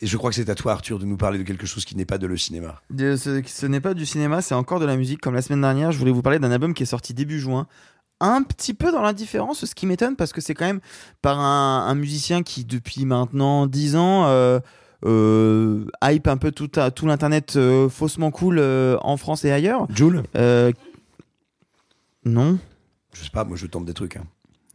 Et 0.02 0.06
je 0.08 0.16
crois 0.18 0.30
que 0.30 0.36
c'est 0.36 0.50
à 0.50 0.56
toi, 0.56 0.74
Arthur, 0.74 1.00
de 1.00 1.06
nous 1.06 1.18
parler 1.18 1.40
de 1.40 1.44
quelque 1.44 1.66
chose 1.66 1.84
qui 1.86 1.96
n'est 1.98 2.06
pas 2.06 2.18
de 2.20 2.28
le 2.28 2.38
cinéma. 2.38 2.82
De- 2.92 3.16
ce, 3.16 3.42
ce 3.46 3.66
n'est 3.66 3.82
pas 3.82 3.94
du 3.96 4.06
cinéma, 4.06 4.42
c'est 4.44 4.54
encore 4.54 4.80
de 4.80 4.86
la 4.86 4.96
musique. 4.96 5.22
Comme 5.22 5.34
la 5.34 5.42
semaine 5.42 5.62
dernière, 5.62 5.92
je 5.92 5.98
voulais 5.98 6.12
vous 6.12 6.22
parler 6.22 6.38
d'un 6.40 6.52
album 6.52 6.74
qui 6.76 6.84
est 6.84 6.88
sorti 6.88 7.14
début 7.16 7.40
juin. 7.40 7.66
Un 8.20 8.44
petit 8.44 8.74
peu 8.74 8.92
dans 8.92 9.02
l'indifférence, 9.02 9.66
ce 9.66 9.76
qui 9.76 9.86
m'étonne 9.88 10.16
parce 10.16 10.34
que 10.34 10.42
c'est 10.42 10.54
quand 10.56 10.66
même 10.66 10.80
par 11.22 11.40
un, 11.40 11.88
un 11.88 11.96
musicien 11.96 12.44
qui, 12.44 12.64
depuis 12.66 13.06
maintenant 13.06 13.66
10 13.68 13.96
ans, 13.96 14.26
euh, 14.28 14.60
euh, 15.06 15.86
hype 16.04 16.28
un 16.28 16.38
peu 16.38 16.52
tout, 16.52 16.72
à- 16.76 16.90
tout 16.92 17.06
l'internet 17.08 17.56
euh, 17.58 17.90
faussement 17.90 18.32
cool 18.32 18.60
en 19.02 19.18
France 19.18 19.46
et 19.46 19.52
ailleurs. 19.52 19.88
Joule 19.96 20.24
Euh, 20.36 20.72
Non. 22.26 22.58
Je 23.14 23.24
sais 23.24 23.30
pas, 23.32 23.44
moi 23.44 23.58
je 23.58 23.66
tente 23.68 23.86
des 23.86 23.94
trucs. 23.94 24.18
hein. 24.18 24.26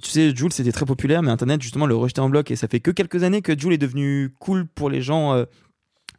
Tu 0.03 0.11
sais, 0.11 0.35
Joule, 0.35 0.53
c'était 0.53 0.73
très 0.73 0.85
populaire, 0.85 1.23
mais 1.23 1.31
Internet, 1.31 1.63
justement, 1.63 1.87
le 1.87 1.95
rejetait 1.95 2.21
en 2.21 2.29
bloc. 2.29 2.51
Et 2.51 2.57
ça 2.57 2.69
fait 2.69 2.81
que 2.81 2.91
quelques 2.91 3.23
années 3.23 3.41
que 3.41 3.59
Joule 3.59 3.73
est 3.73 3.79
devenu 3.79 4.35
cool 4.41 4.67
pour 4.67 4.91
les 4.91 5.01
gens 5.01 5.33
euh, 5.33 5.45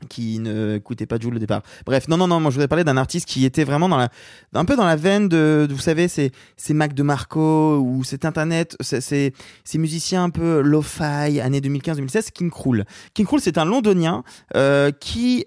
qui 0.09 0.39
ne 0.39 0.75
écoutaient 0.75 1.05
pas 1.05 1.19
Joule 1.19 1.35
au 1.35 1.39
départ. 1.39 1.61
Bref, 1.85 2.07
non, 2.07 2.17
non, 2.17 2.27
non, 2.27 2.39
moi 2.39 2.49
je 2.51 2.55
voudrais 2.55 2.67
parler 2.67 2.83
d'un 2.83 2.97
artiste 2.97 3.27
qui 3.27 3.45
était 3.45 3.63
vraiment 3.63 3.89
dans 3.89 3.97
la, 3.97 4.09
un 4.53 4.65
peu 4.65 4.75
dans 4.75 4.85
la 4.85 4.95
veine 4.95 5.27
de, 5.27 5.67
vous 5.69 5.77
savez, 5.79 6.07
c'est 6.07 6.31
Mac 6.69 6.93
de 6.93 7.03
Marco 7.03 7.77
ou 7.79 8.03
c'est 8.03 8.25
Internet, 8.25 8.75
c'est, 8.81 9.33
ces 9.63 9.77
musiciens 9.77 10.23
un 10.23 10.29
peu 10.29 10.61
lo-fi, 10.61 11.39
années 11.39 11.61
2015-2016, 11.61 12.31
King 12.31 12.49
Krul. 12.49 12.85
King 13.13 13.25
Krul, 13.25 13.41
c'est 13.41 13.57
un 13.57 13.65
londonien 13.65 14.23
euh, 14.55 14.91
qui, 14.91 15.45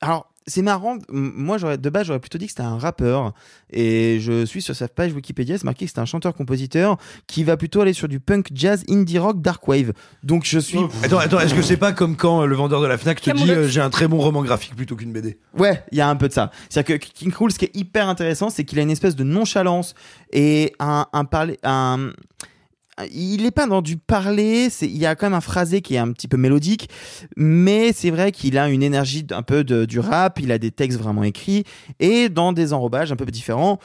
alors, 0.00 0.33
c'est 0.46 0.62
marrant. 0.62 0.98
Moi, 1.08 1.58
j'aurais, 1.58 1.78
de 1.78 1.90
base, 1.90 2.06
j'aurais 2.06 2.18
plutôt 2.18 2.38
dit 2.38 2.46
que 2.46 2.52
c'était 2.52 2.62
un 2.62 2.78
rappeur. 2.78 3.32
Et 3.70 4.18
je 4.20 4.44
suis 4.44 4.62
sur 4.62 4.76
sa 4.76 4.88
page 4.88 5.12
Wikipédia, 5.12 5.56
c'est 5.56 5.64
marqué 5.64 5.86
que 5.86 5.92
c'est 5.92 6.00
un 6.00 6.04
chanteur-compositeur 6.04 6.98
qui 7.26 7.44
va 7.44 7.56
plutôt 7.56 7.80
aller 7.80 7.92
sur 7.92 8.08
du 8.08 8.20
punk, 8.20 8.48
jazz, 8.52 8.84
indie 8.88 9.18
rock, 9.18 9.40
dark 9.40 9.66
wave. 9.66 9.92
Donc, 10.22 10.44
je 10.44 10.58
suis. 10.58 10.78
Attends, 11.02 11.18
attends, 11.18 11.40
est-ce 11.40 11.54
que 11.54 11.62
c'est 11.62 11.76
pas 11.76 11.92
comme 11.92 12.16
quand 12.16 12.42
euh, 12.42 12.46
le 12.46 12.56
vendeur 12.56 12.80
de 12.80 12.86
la 12.86 12.98
Fnac 12.98 13.20
te 13.20 13.30
dit 13.30 13.50
euh, 13.50 13.68
j'ai 13.68 13.80
un 13.80 13.90
très 13.90 14.08
bon 14.08 14.18
roman 14.18 14.42
graphique 14.42 14.76
plutôt 14.76 14.96
qu'une 14.96 15.12
BD 15.12 15.38
Ouais, 15.56 15.82
il 15.92 15.98
y 15.98 16.00
a 16.00 16.08
un 16.08 16.16
peu 16.16 16.28
de 16.28 16.32
ça. 16.32 16.50
C'est-à-dire 16.68 16.98
que 16.98 17.04
King 17.04 17.30
Krul, 17.30 17.50
ce 17.50 17.58
qui 17.58 17.64
est 17.66 17.76
hyper 17.76 18.08
intéressant, 18.08 18.50
c'est 18.50 18.64
qu'il 18.64 18.78
a 18.78 18.82
une 18.82 18.90
espèce 18.90 19.16
de 19.16 19.24
nonchalance 19.24 19.94
et 20.32 20.74
un, 20.78 21.06
un 21.12 21.24
parler, 21.24 21.58
un, 21.62 22.10
il 23.10 23.42
n'est 23.42 23.50
pas 23.50 23.66
dans 23.66 23.82
du 23.82 23.96
parler, 23.96 24.68
il 24.82 24.96
y 24.96 25.06
a 25.06 25.14
quand 25.14 25.26
même 25.26 25.34
un 25.34 25.40
phrasé 25.40 25.80
qui 25.80 25.94
est 25.94 25.98
un 25.98 26.12
petit 26.12 26.28
peu 26.28 26.36
mélodique, 26.36 26.88
mais 27.36 27.92
c'est 27.92 28.10
vrai 28.10 28.32
qu'il 28.32 28.58
a 28.58 28.68
une 28.68 28.82
énergie 28.82 29.26
un 29.30 29.42
peu 29.42 29.64
de, 29.64 29.84
du 29.84 29.98
rap, 29.98 30.38
il 30.40 30.52
a 30.52 30.58
des 30.58 30.70
textes 30.70 30.98
vraiment 30.98 31.24
écrits 31.24 31.64
et 32.00 32.28
dans 32.28 32.52
des 32.52 32.72
enrobages 32.72 33.12
un 33.12 33.16
peu 33.16 33.24
différents. 33.26 33.78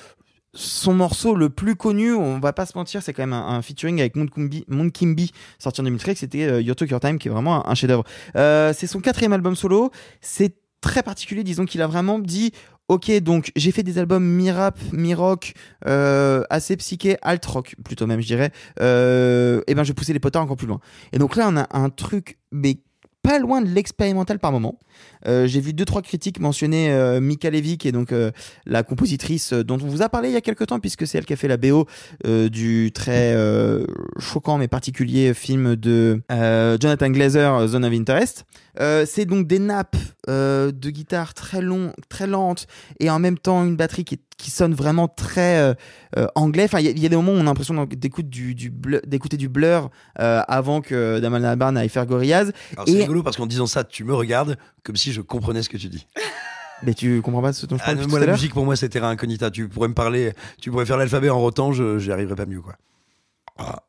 Son 0.54 0.94
morceau 0.94 1.36
le 1.36 1.50
plus 1.50 1.76
connu, 1.76 2.14
on 2.14 2.40
va 2.40 2.54
pas 2.54 2.66
se 2.66 2.76
mentir, 2.76 3.04
c'est 3.04 3.14
quand 3.14 3.22
même 3.22 3.34
un, 3.34 3.62
featuring 3.62 4.00
avec 4.00 4.16
Monkimbi, 4.16 4.66
Monkimbi 4.68 5.32
sorti 5.60 5.82
en 5.82 5.84
2013, 5.84 6.18
c'était 6.18 6.44
euh, 6.44 6.62
Your 6.62 6.76
Time, 6.76 7.20
qui 7.20 7.28
est 7.28 7.32
vraiment 7.32 7.66
un, 7.68 7.72
un 7.72 7.76
chef-d'œuvre. 7.76 8.04
Euh, 8.36 8.74
c'est 8.76 8.88
son 8.88 9.00
quatrième 9.00 9.34
album 9.34 9.56
solo. 9.56 9.92
C'est 10.22 10.56
très 10.82 11.04
particulier, 11.04 11.44
disons 11.44 11.66
qu'il 11.66 11.82
a 11.82 11.88
vraiment 11.88 12.20
dit 12.20 12.52
Ok, 12.90 13.12
donc 13.22 13.52
j'ai 13.56 13.72
fait 13.72 13.84
des 13.84 14.00
albums 14.00 14.26
mi-rap, 14.26 14.80
mi-rock, 14.94 15.54
euh, 15.86 16.42
assez 16.50 16.76
psyché, 16.76 17.18
alt-rock 17.22 17.76
plutôt 17.86 18.08
même, 18.08 18.20
je 18.20 18.26
dirais. 18.26 18.52
Euh, 18.82 19.62
et 19.68 19.76
ben, 19.76 19.84
je 19.84 19.94
poussais 19.94 20.12
les 20.12 20.20
potards 20.20 20.42
encore 20.42 20.58
plus 20.58 20.66
loin. 20.66 20.80
Et 21.14 21.20
donc 21.20 21.36
là, 21.36 21.48
on 21.50 21.56
a 21.56 21.68
un 21.70 21.92
truc, 21.92 22.40
mais 22.52 22.80
pas 23.22 23.40
loin 23.40 23.62
de 23.62 23.68
l'expérimental 23.68 24.40
par 24.40 24.52
moment. 24.52 24.80
Euh, 25.28 25.48
j'ai 25.48 25.60
vu 25.60 25.74
deux 25.74 25.86
trois 25.86 26.02
critiques 26.02 26.40
mentionner 26.40 26.92
euh, 26.92 27.20
Mika 27.20 27.50
Levy, 27.50 27.78
qui 27.78 27.88
est 27.88 27.92
donc 27.92 28.12
euh, 28.12 28.32
la 28.66 28.84
compositrice 28.84 29.54
euh, 29.54 29.64
dont 29.64 29.76
on 29.76 29.88
vous 29.88 30.02
a 30.02 30.10
parlé 30.10 30.30
il 30.30 30.34
y 30.34 30.38
a 30.38 30.42
quelques 30.42 30.68
temps, 30.68 30.80
puisque 30.80 31.06
c'est 31.06 31.18
elle 31.18 31.26
qui 31.26 31.34
a 31.34 31.36
fait 31.36 31.48
la 31.48 31.58
BO 31.58 31.88
du 32.26 32.92
très 32.94 33.36
choquant 34.18 34.58
mais 34.58 34.68
particulier 34.68 35.34
film 35.34 35.76
de 35.76 36.22
Jonathan 36.30 37.10
Glazer, 37.10 37.68
Zone 37.68 37.86
of 37.86 37.94
Interest. 37.94 38.46
C'est 38.78 39.26
donc 39.26 39.48
des 39.48 39.60
nappes 39.60 39.98
de 40.28 40.90
guitare 40.90 41.34
très 41.34 41.62
longs, 41.62 41.94
très 42.08 42.28
lentes, 42.28 42.68
et 43.00 43.10
en 43.10 43.20
même 43.20 43.38
temps 43.38 43.66
une 43.66 43.76
batterie 43.76 44.06
qui, 44.06 44.20
qui 44.40 44.50
sonne 44.52 44.74
vraiment 44.74 45.08
très 45.08 45.60
euh, 45.60 45.74
euh, 46.18 46.26
anglais. 46.34 46.64
Enfin, 46.64 46.80
il 46.80 46.86
y, 46.86 46.88
a- 46.88 46.92
il 46.92 47.00
y 47.00 47.06
a 47.06 47.10
des 47.10 47.16
moments 47.16 47.34
où 47.34 47.36
on 47.36 47.42
a 47.42 47.44
l'impression 47.44 47.76
d'écouter 47.86 48.28
du, 48.28 48.56
du 48.56 48.70
blur, 48.72 49.02
d'écouter 49.06 49.36
du 49.38 49.50
blur 49.50 49.92
euh, 50.20 50.42
avant 50.48 50.82
que 50.82 51.20
Damon 51.20 51.44
Albarn 51.44 51.78
aille 51.78 51.90
faire 51.90 52.06
Gorillaz. 52.06 52.52
Alors 52.74 52.86
c'est 52.88 52.94
Et- 52.94 53.02
rigolo 53.02 53.22
parce 53.22 53.36
qu'en 53.38 53.46
disant 53.46 53.68
ça, 53.68 53.84
tu 53.84 54.04
me 54.06 54.14
regardes 54.16 54.58
comme 54.84 54.96
si 54.96 55.12
je 55.12 55.22
comprenais 55.22 55.62
ce 55.62 55.70
que 55.70 55.78
tu 55.78 55.90
dis. 55.90 56.08
Mais 56.84 56.94
tu 56.94 57.22
comprends 57.22 57.42
pas 57.42 57.52
ce 57.52 57.66
dont 57.66 57.76
je 57.78 57.84
Ah, 57.86 57.94
parle 57.94 58.08
moi, 58.08 58.20
la 58.22 58.32
musique 58.32 58.54
pour 58.54 58.64
moi 58.64 58.78
c'est 58.78 58.88
terra 58.88 59.10
incognita. 59.10 59.52
Tu 59.52 59.68
pourrais 59.68 59.90
me 59.90 59.94
parler, 59.94 60.32
tu 60.62 60.72
pourrais 60.72 60.86
faire 60.86 60.96
l'alphabet 60.98 61.30
en 61.30 61.38
rotant, 61.40 61.74
je 61.74 62.00
j'y 62.00 62.10
arriverais 62.12 62.36
pas 62.38 62.46
mieux 62.46 62.62
quoi. 62.62 62.76
Ah, 63.58 63.84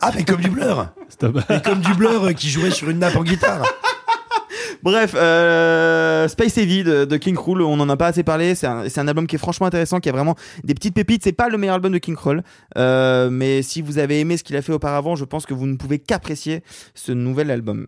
Ah, 0.00 0.10
mais 0.14 0.24
comme 0.24 0.40
du 0.40 0.48
blur 0.48 0.88
Mais 1.50 1.60
comme 1.60 1.80
du 1.82 1.92
blur 1.92 2.34
qui 2.34 2.48
jouait 2.48 2.70
sur 2.70 2.88
une 2.88 3.00
nappe 3.00 3.16
en 3.16 3.22
guitare 3.22 3.62
Bref, 4.84 5.14
euh, 5.16 6.28
Space 6.28 6.58
Heavy 6.58 6.84
de, 6.84 7.16
King 7.16 7.34
Krul, 7.34 7.62
on 7.62 7.80
en 7.80 7.88
a 7.88 7.96
pas 7.96 8.08
assez 8.08 8.22
parlé. 8.22 8.54
C'est 8.54 8.66
un, 8.66 8.86
c'est 8.86 9.00
un 9.00 9.08
album 9.08 9.26
qui 9.26 9.36
est 9.36 9.38
franchement 9.38 9.66
intéressant, 9.66 9.98
qui 9.98 10.10
a 10.10 10.12
vraiment 10.12 10.34
des 10.62 10.74
petites 10.74 10.94
pépites. 10.94 11.24
C'est 11.24 11.32
pas 11.32 11.48
le 11.48 11.56
meilleur 11.56 11.76
album 11.76 11.90
de 11.90 11.96
King 11.96 12.14
Krul, 12.14 12.42
euh, 12.76 13.30
mais 13.30 13.62
si 13.62 13.80
vous 13.80 13.96
avez 13.96 14.20
aimé 14.20 14.36
ce 14.36 14.44
qu'il 14.44 14.56
a 14.56 14.60
fait 14.62 14.74
auparavant, 14.74 15.16
je 15.16 15.24
pense 15.24 15.46
que 15.46 15.54
vous 15.54 15.66
ne 15.66 15.76
pouvez 15.76 15.98
qu'apprécier 15.98 16.62
ce 16.94 17.12
nouvel 17.12 17.50
album. 17.50 17.86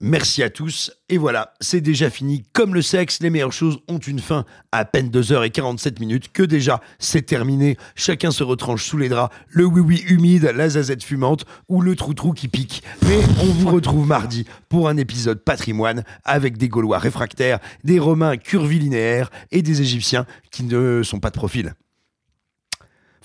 Merci 0.00 0.42
à 0.42 0.50
tous. 0.50 0.92
Et 1.08 1.16
voilà, 1.16 1.54
c'est 1.58 1.80
déjà 1.80 2.10
fini. 2.10 2.44
Comme 2.52 2.74
le 2.74 2.82
sexe, 2.82 3.20
les 3.20 3.30
meilleures 3.30 3.52
choses 3.52 3.78
ont 3.88 3.96
une 3.96 4.18
fin. 4.18 4.44
À 4.70 4.84
peine 4.84 5.08
2h47 5.08 6.00
minutes 6.00 6.32
que 6.32 6.42
déjà 6.42 6.82
c'est 6.98 7.22
terminé. 7.22 7.78
Chacun 7.94 8.30
se 8.30 8.44
retranche 8.44 8.84
sous 8.84 8.98
les 8.98 9.08
draps, 9.08 9.34
le 9.48 9.64
oui-oui 9.64 10.04
humide, 10.08 10.52
la 10.54 10.68
zazette 10.68 11.02
fumante 11.02 11.46
ou 11.68 11.80
le 11.80 11.96
trou-trou 11.96 12.34
qui 12.34 12.48
pique. 12.48 12.82
Mais 13.06 13.20
on 13.40 13.46
vous 13.46 13.70
retrouve 13.70 14.06
mardi 14.06 14.44
pour 14.68 14.90
un 14.90 14.98
épisode 14.98 15.42
patrimoine 15.42 16.04
avec 16.24 16.58
des 16.58 16.68
Gaulois 16.68 16.98
réfractaires, 16.98 17.58
des 17.82 17.98
Romains 17.98 18.36
curvilinéaires 18.36 19.30
et 19.50 19.62
des 19.62 19.80
Égyptiens 19.80 20.26
qui 20.50 20.64
ne 20.64 21.02
sont 21.02 21.20
pas 21.20 21.30
de 21.30 21.36
profil. 21.36 21.72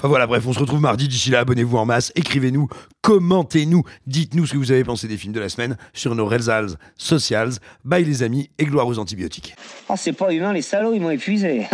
Enfin 0.01 0.07
voilà, 0.07 0.25
bref, 0.25 0.43
on 0.47 0.53
se 0.53 0.57
retrouve 0.57 0.81
mardi. 0.81 1.07
D'ici 1.07 1.29
là, 1.29 1.41
abonnez-vous 1.41 1.77
en 1.77 1.85
masse, 1.85 2.11
écrivez-nous, 2.15 2.67
commentez-nous, 3.03 3.83
dites-nous 4.07 4.47
ce 4.47 4.53
que 4.53 4.57
vous 4.57 4.71
avez 4.71 4.83
pensé 4.83 5.07
des 5.07 5.15
films 5.15 5.31
de 5.31 5.39
la 5.39 5.47
semaine 5.47 5.77
sur 5.93 6.15
nos 6.15 6.25
réseaux 6.25 6.75
socials. 6.97 7.51
Bye 7.85 8.03
les 8.03 8.23
amis 8.23 8.49
et 8.57 8.65
gloire 8.65 8.87
aux 8.87 8.97
antibiotiques. 8.97 9.53
Oh, 9.89 9.93
c'est 9.95 10.13
pas 10.13 10.33
humain, 10.33 10.53
les 10.53 10.63
salauds, 10.63 10.93
ils 10.95 11.01
m'ont 11.01 11.11
épuisé. 11.11 11.67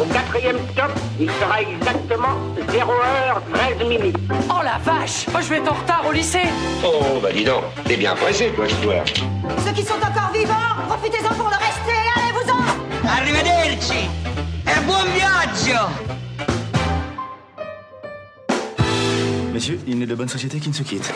Au 0.00 0.04
quatrième 0.04 0.58
stop, 0.70 0.92
il 1.18 1.28
sera 1.28 1.62
exactement 1.62 2.36
0h13 2.68 3.88
minutes. 3.88 4.16
Oh 4.50 4.62
la 4.62 4.78
vache 4.78 5.26
Moi 5.32 5.40
je 5.40 5.48
vais 5.48 5.56
être 5.56 5.72
en 5.72 5.74
retard 5.74 6.04
au 6.08 6.12
lycée 6.12 6.46
Oh, 6.84 7.18
bah 7.20 7.30
dis 7.34 7.42
donc, 7.42 7.64
t'es 7.86 7.96
bien 7.96 8.14
pressé, 8.14 8.52
toi, 8.54 8.68
je 8.68 8.74
vois. 8.86 9.04
Ceux 9.66 9.72
qui 9.72 9.82
sont 9.82 9.94
encore 9.94 10.30
vivants, 10.32 10.86
profitez-en 10.88 11.34
pour 11.34 11.48
le 11.48 11.56
rester, 11.56 11.98
allez-vous-en 12.14 13.08
Arrivederci 13.08 14.06
e 14.70 14.80
buon 14.84 15.06
viaggio 15.12 15.88
Messieurs, 19.52 19.80
il 19.86 19.98
n'est 19.98 20.06
de 20.06 20.14
bonne 20.14 20.28
société 20.28 20.58
qui 20.58 20.68
ne 20.68 20.74
se 20.74 20.82
quitte. 20.82 21.12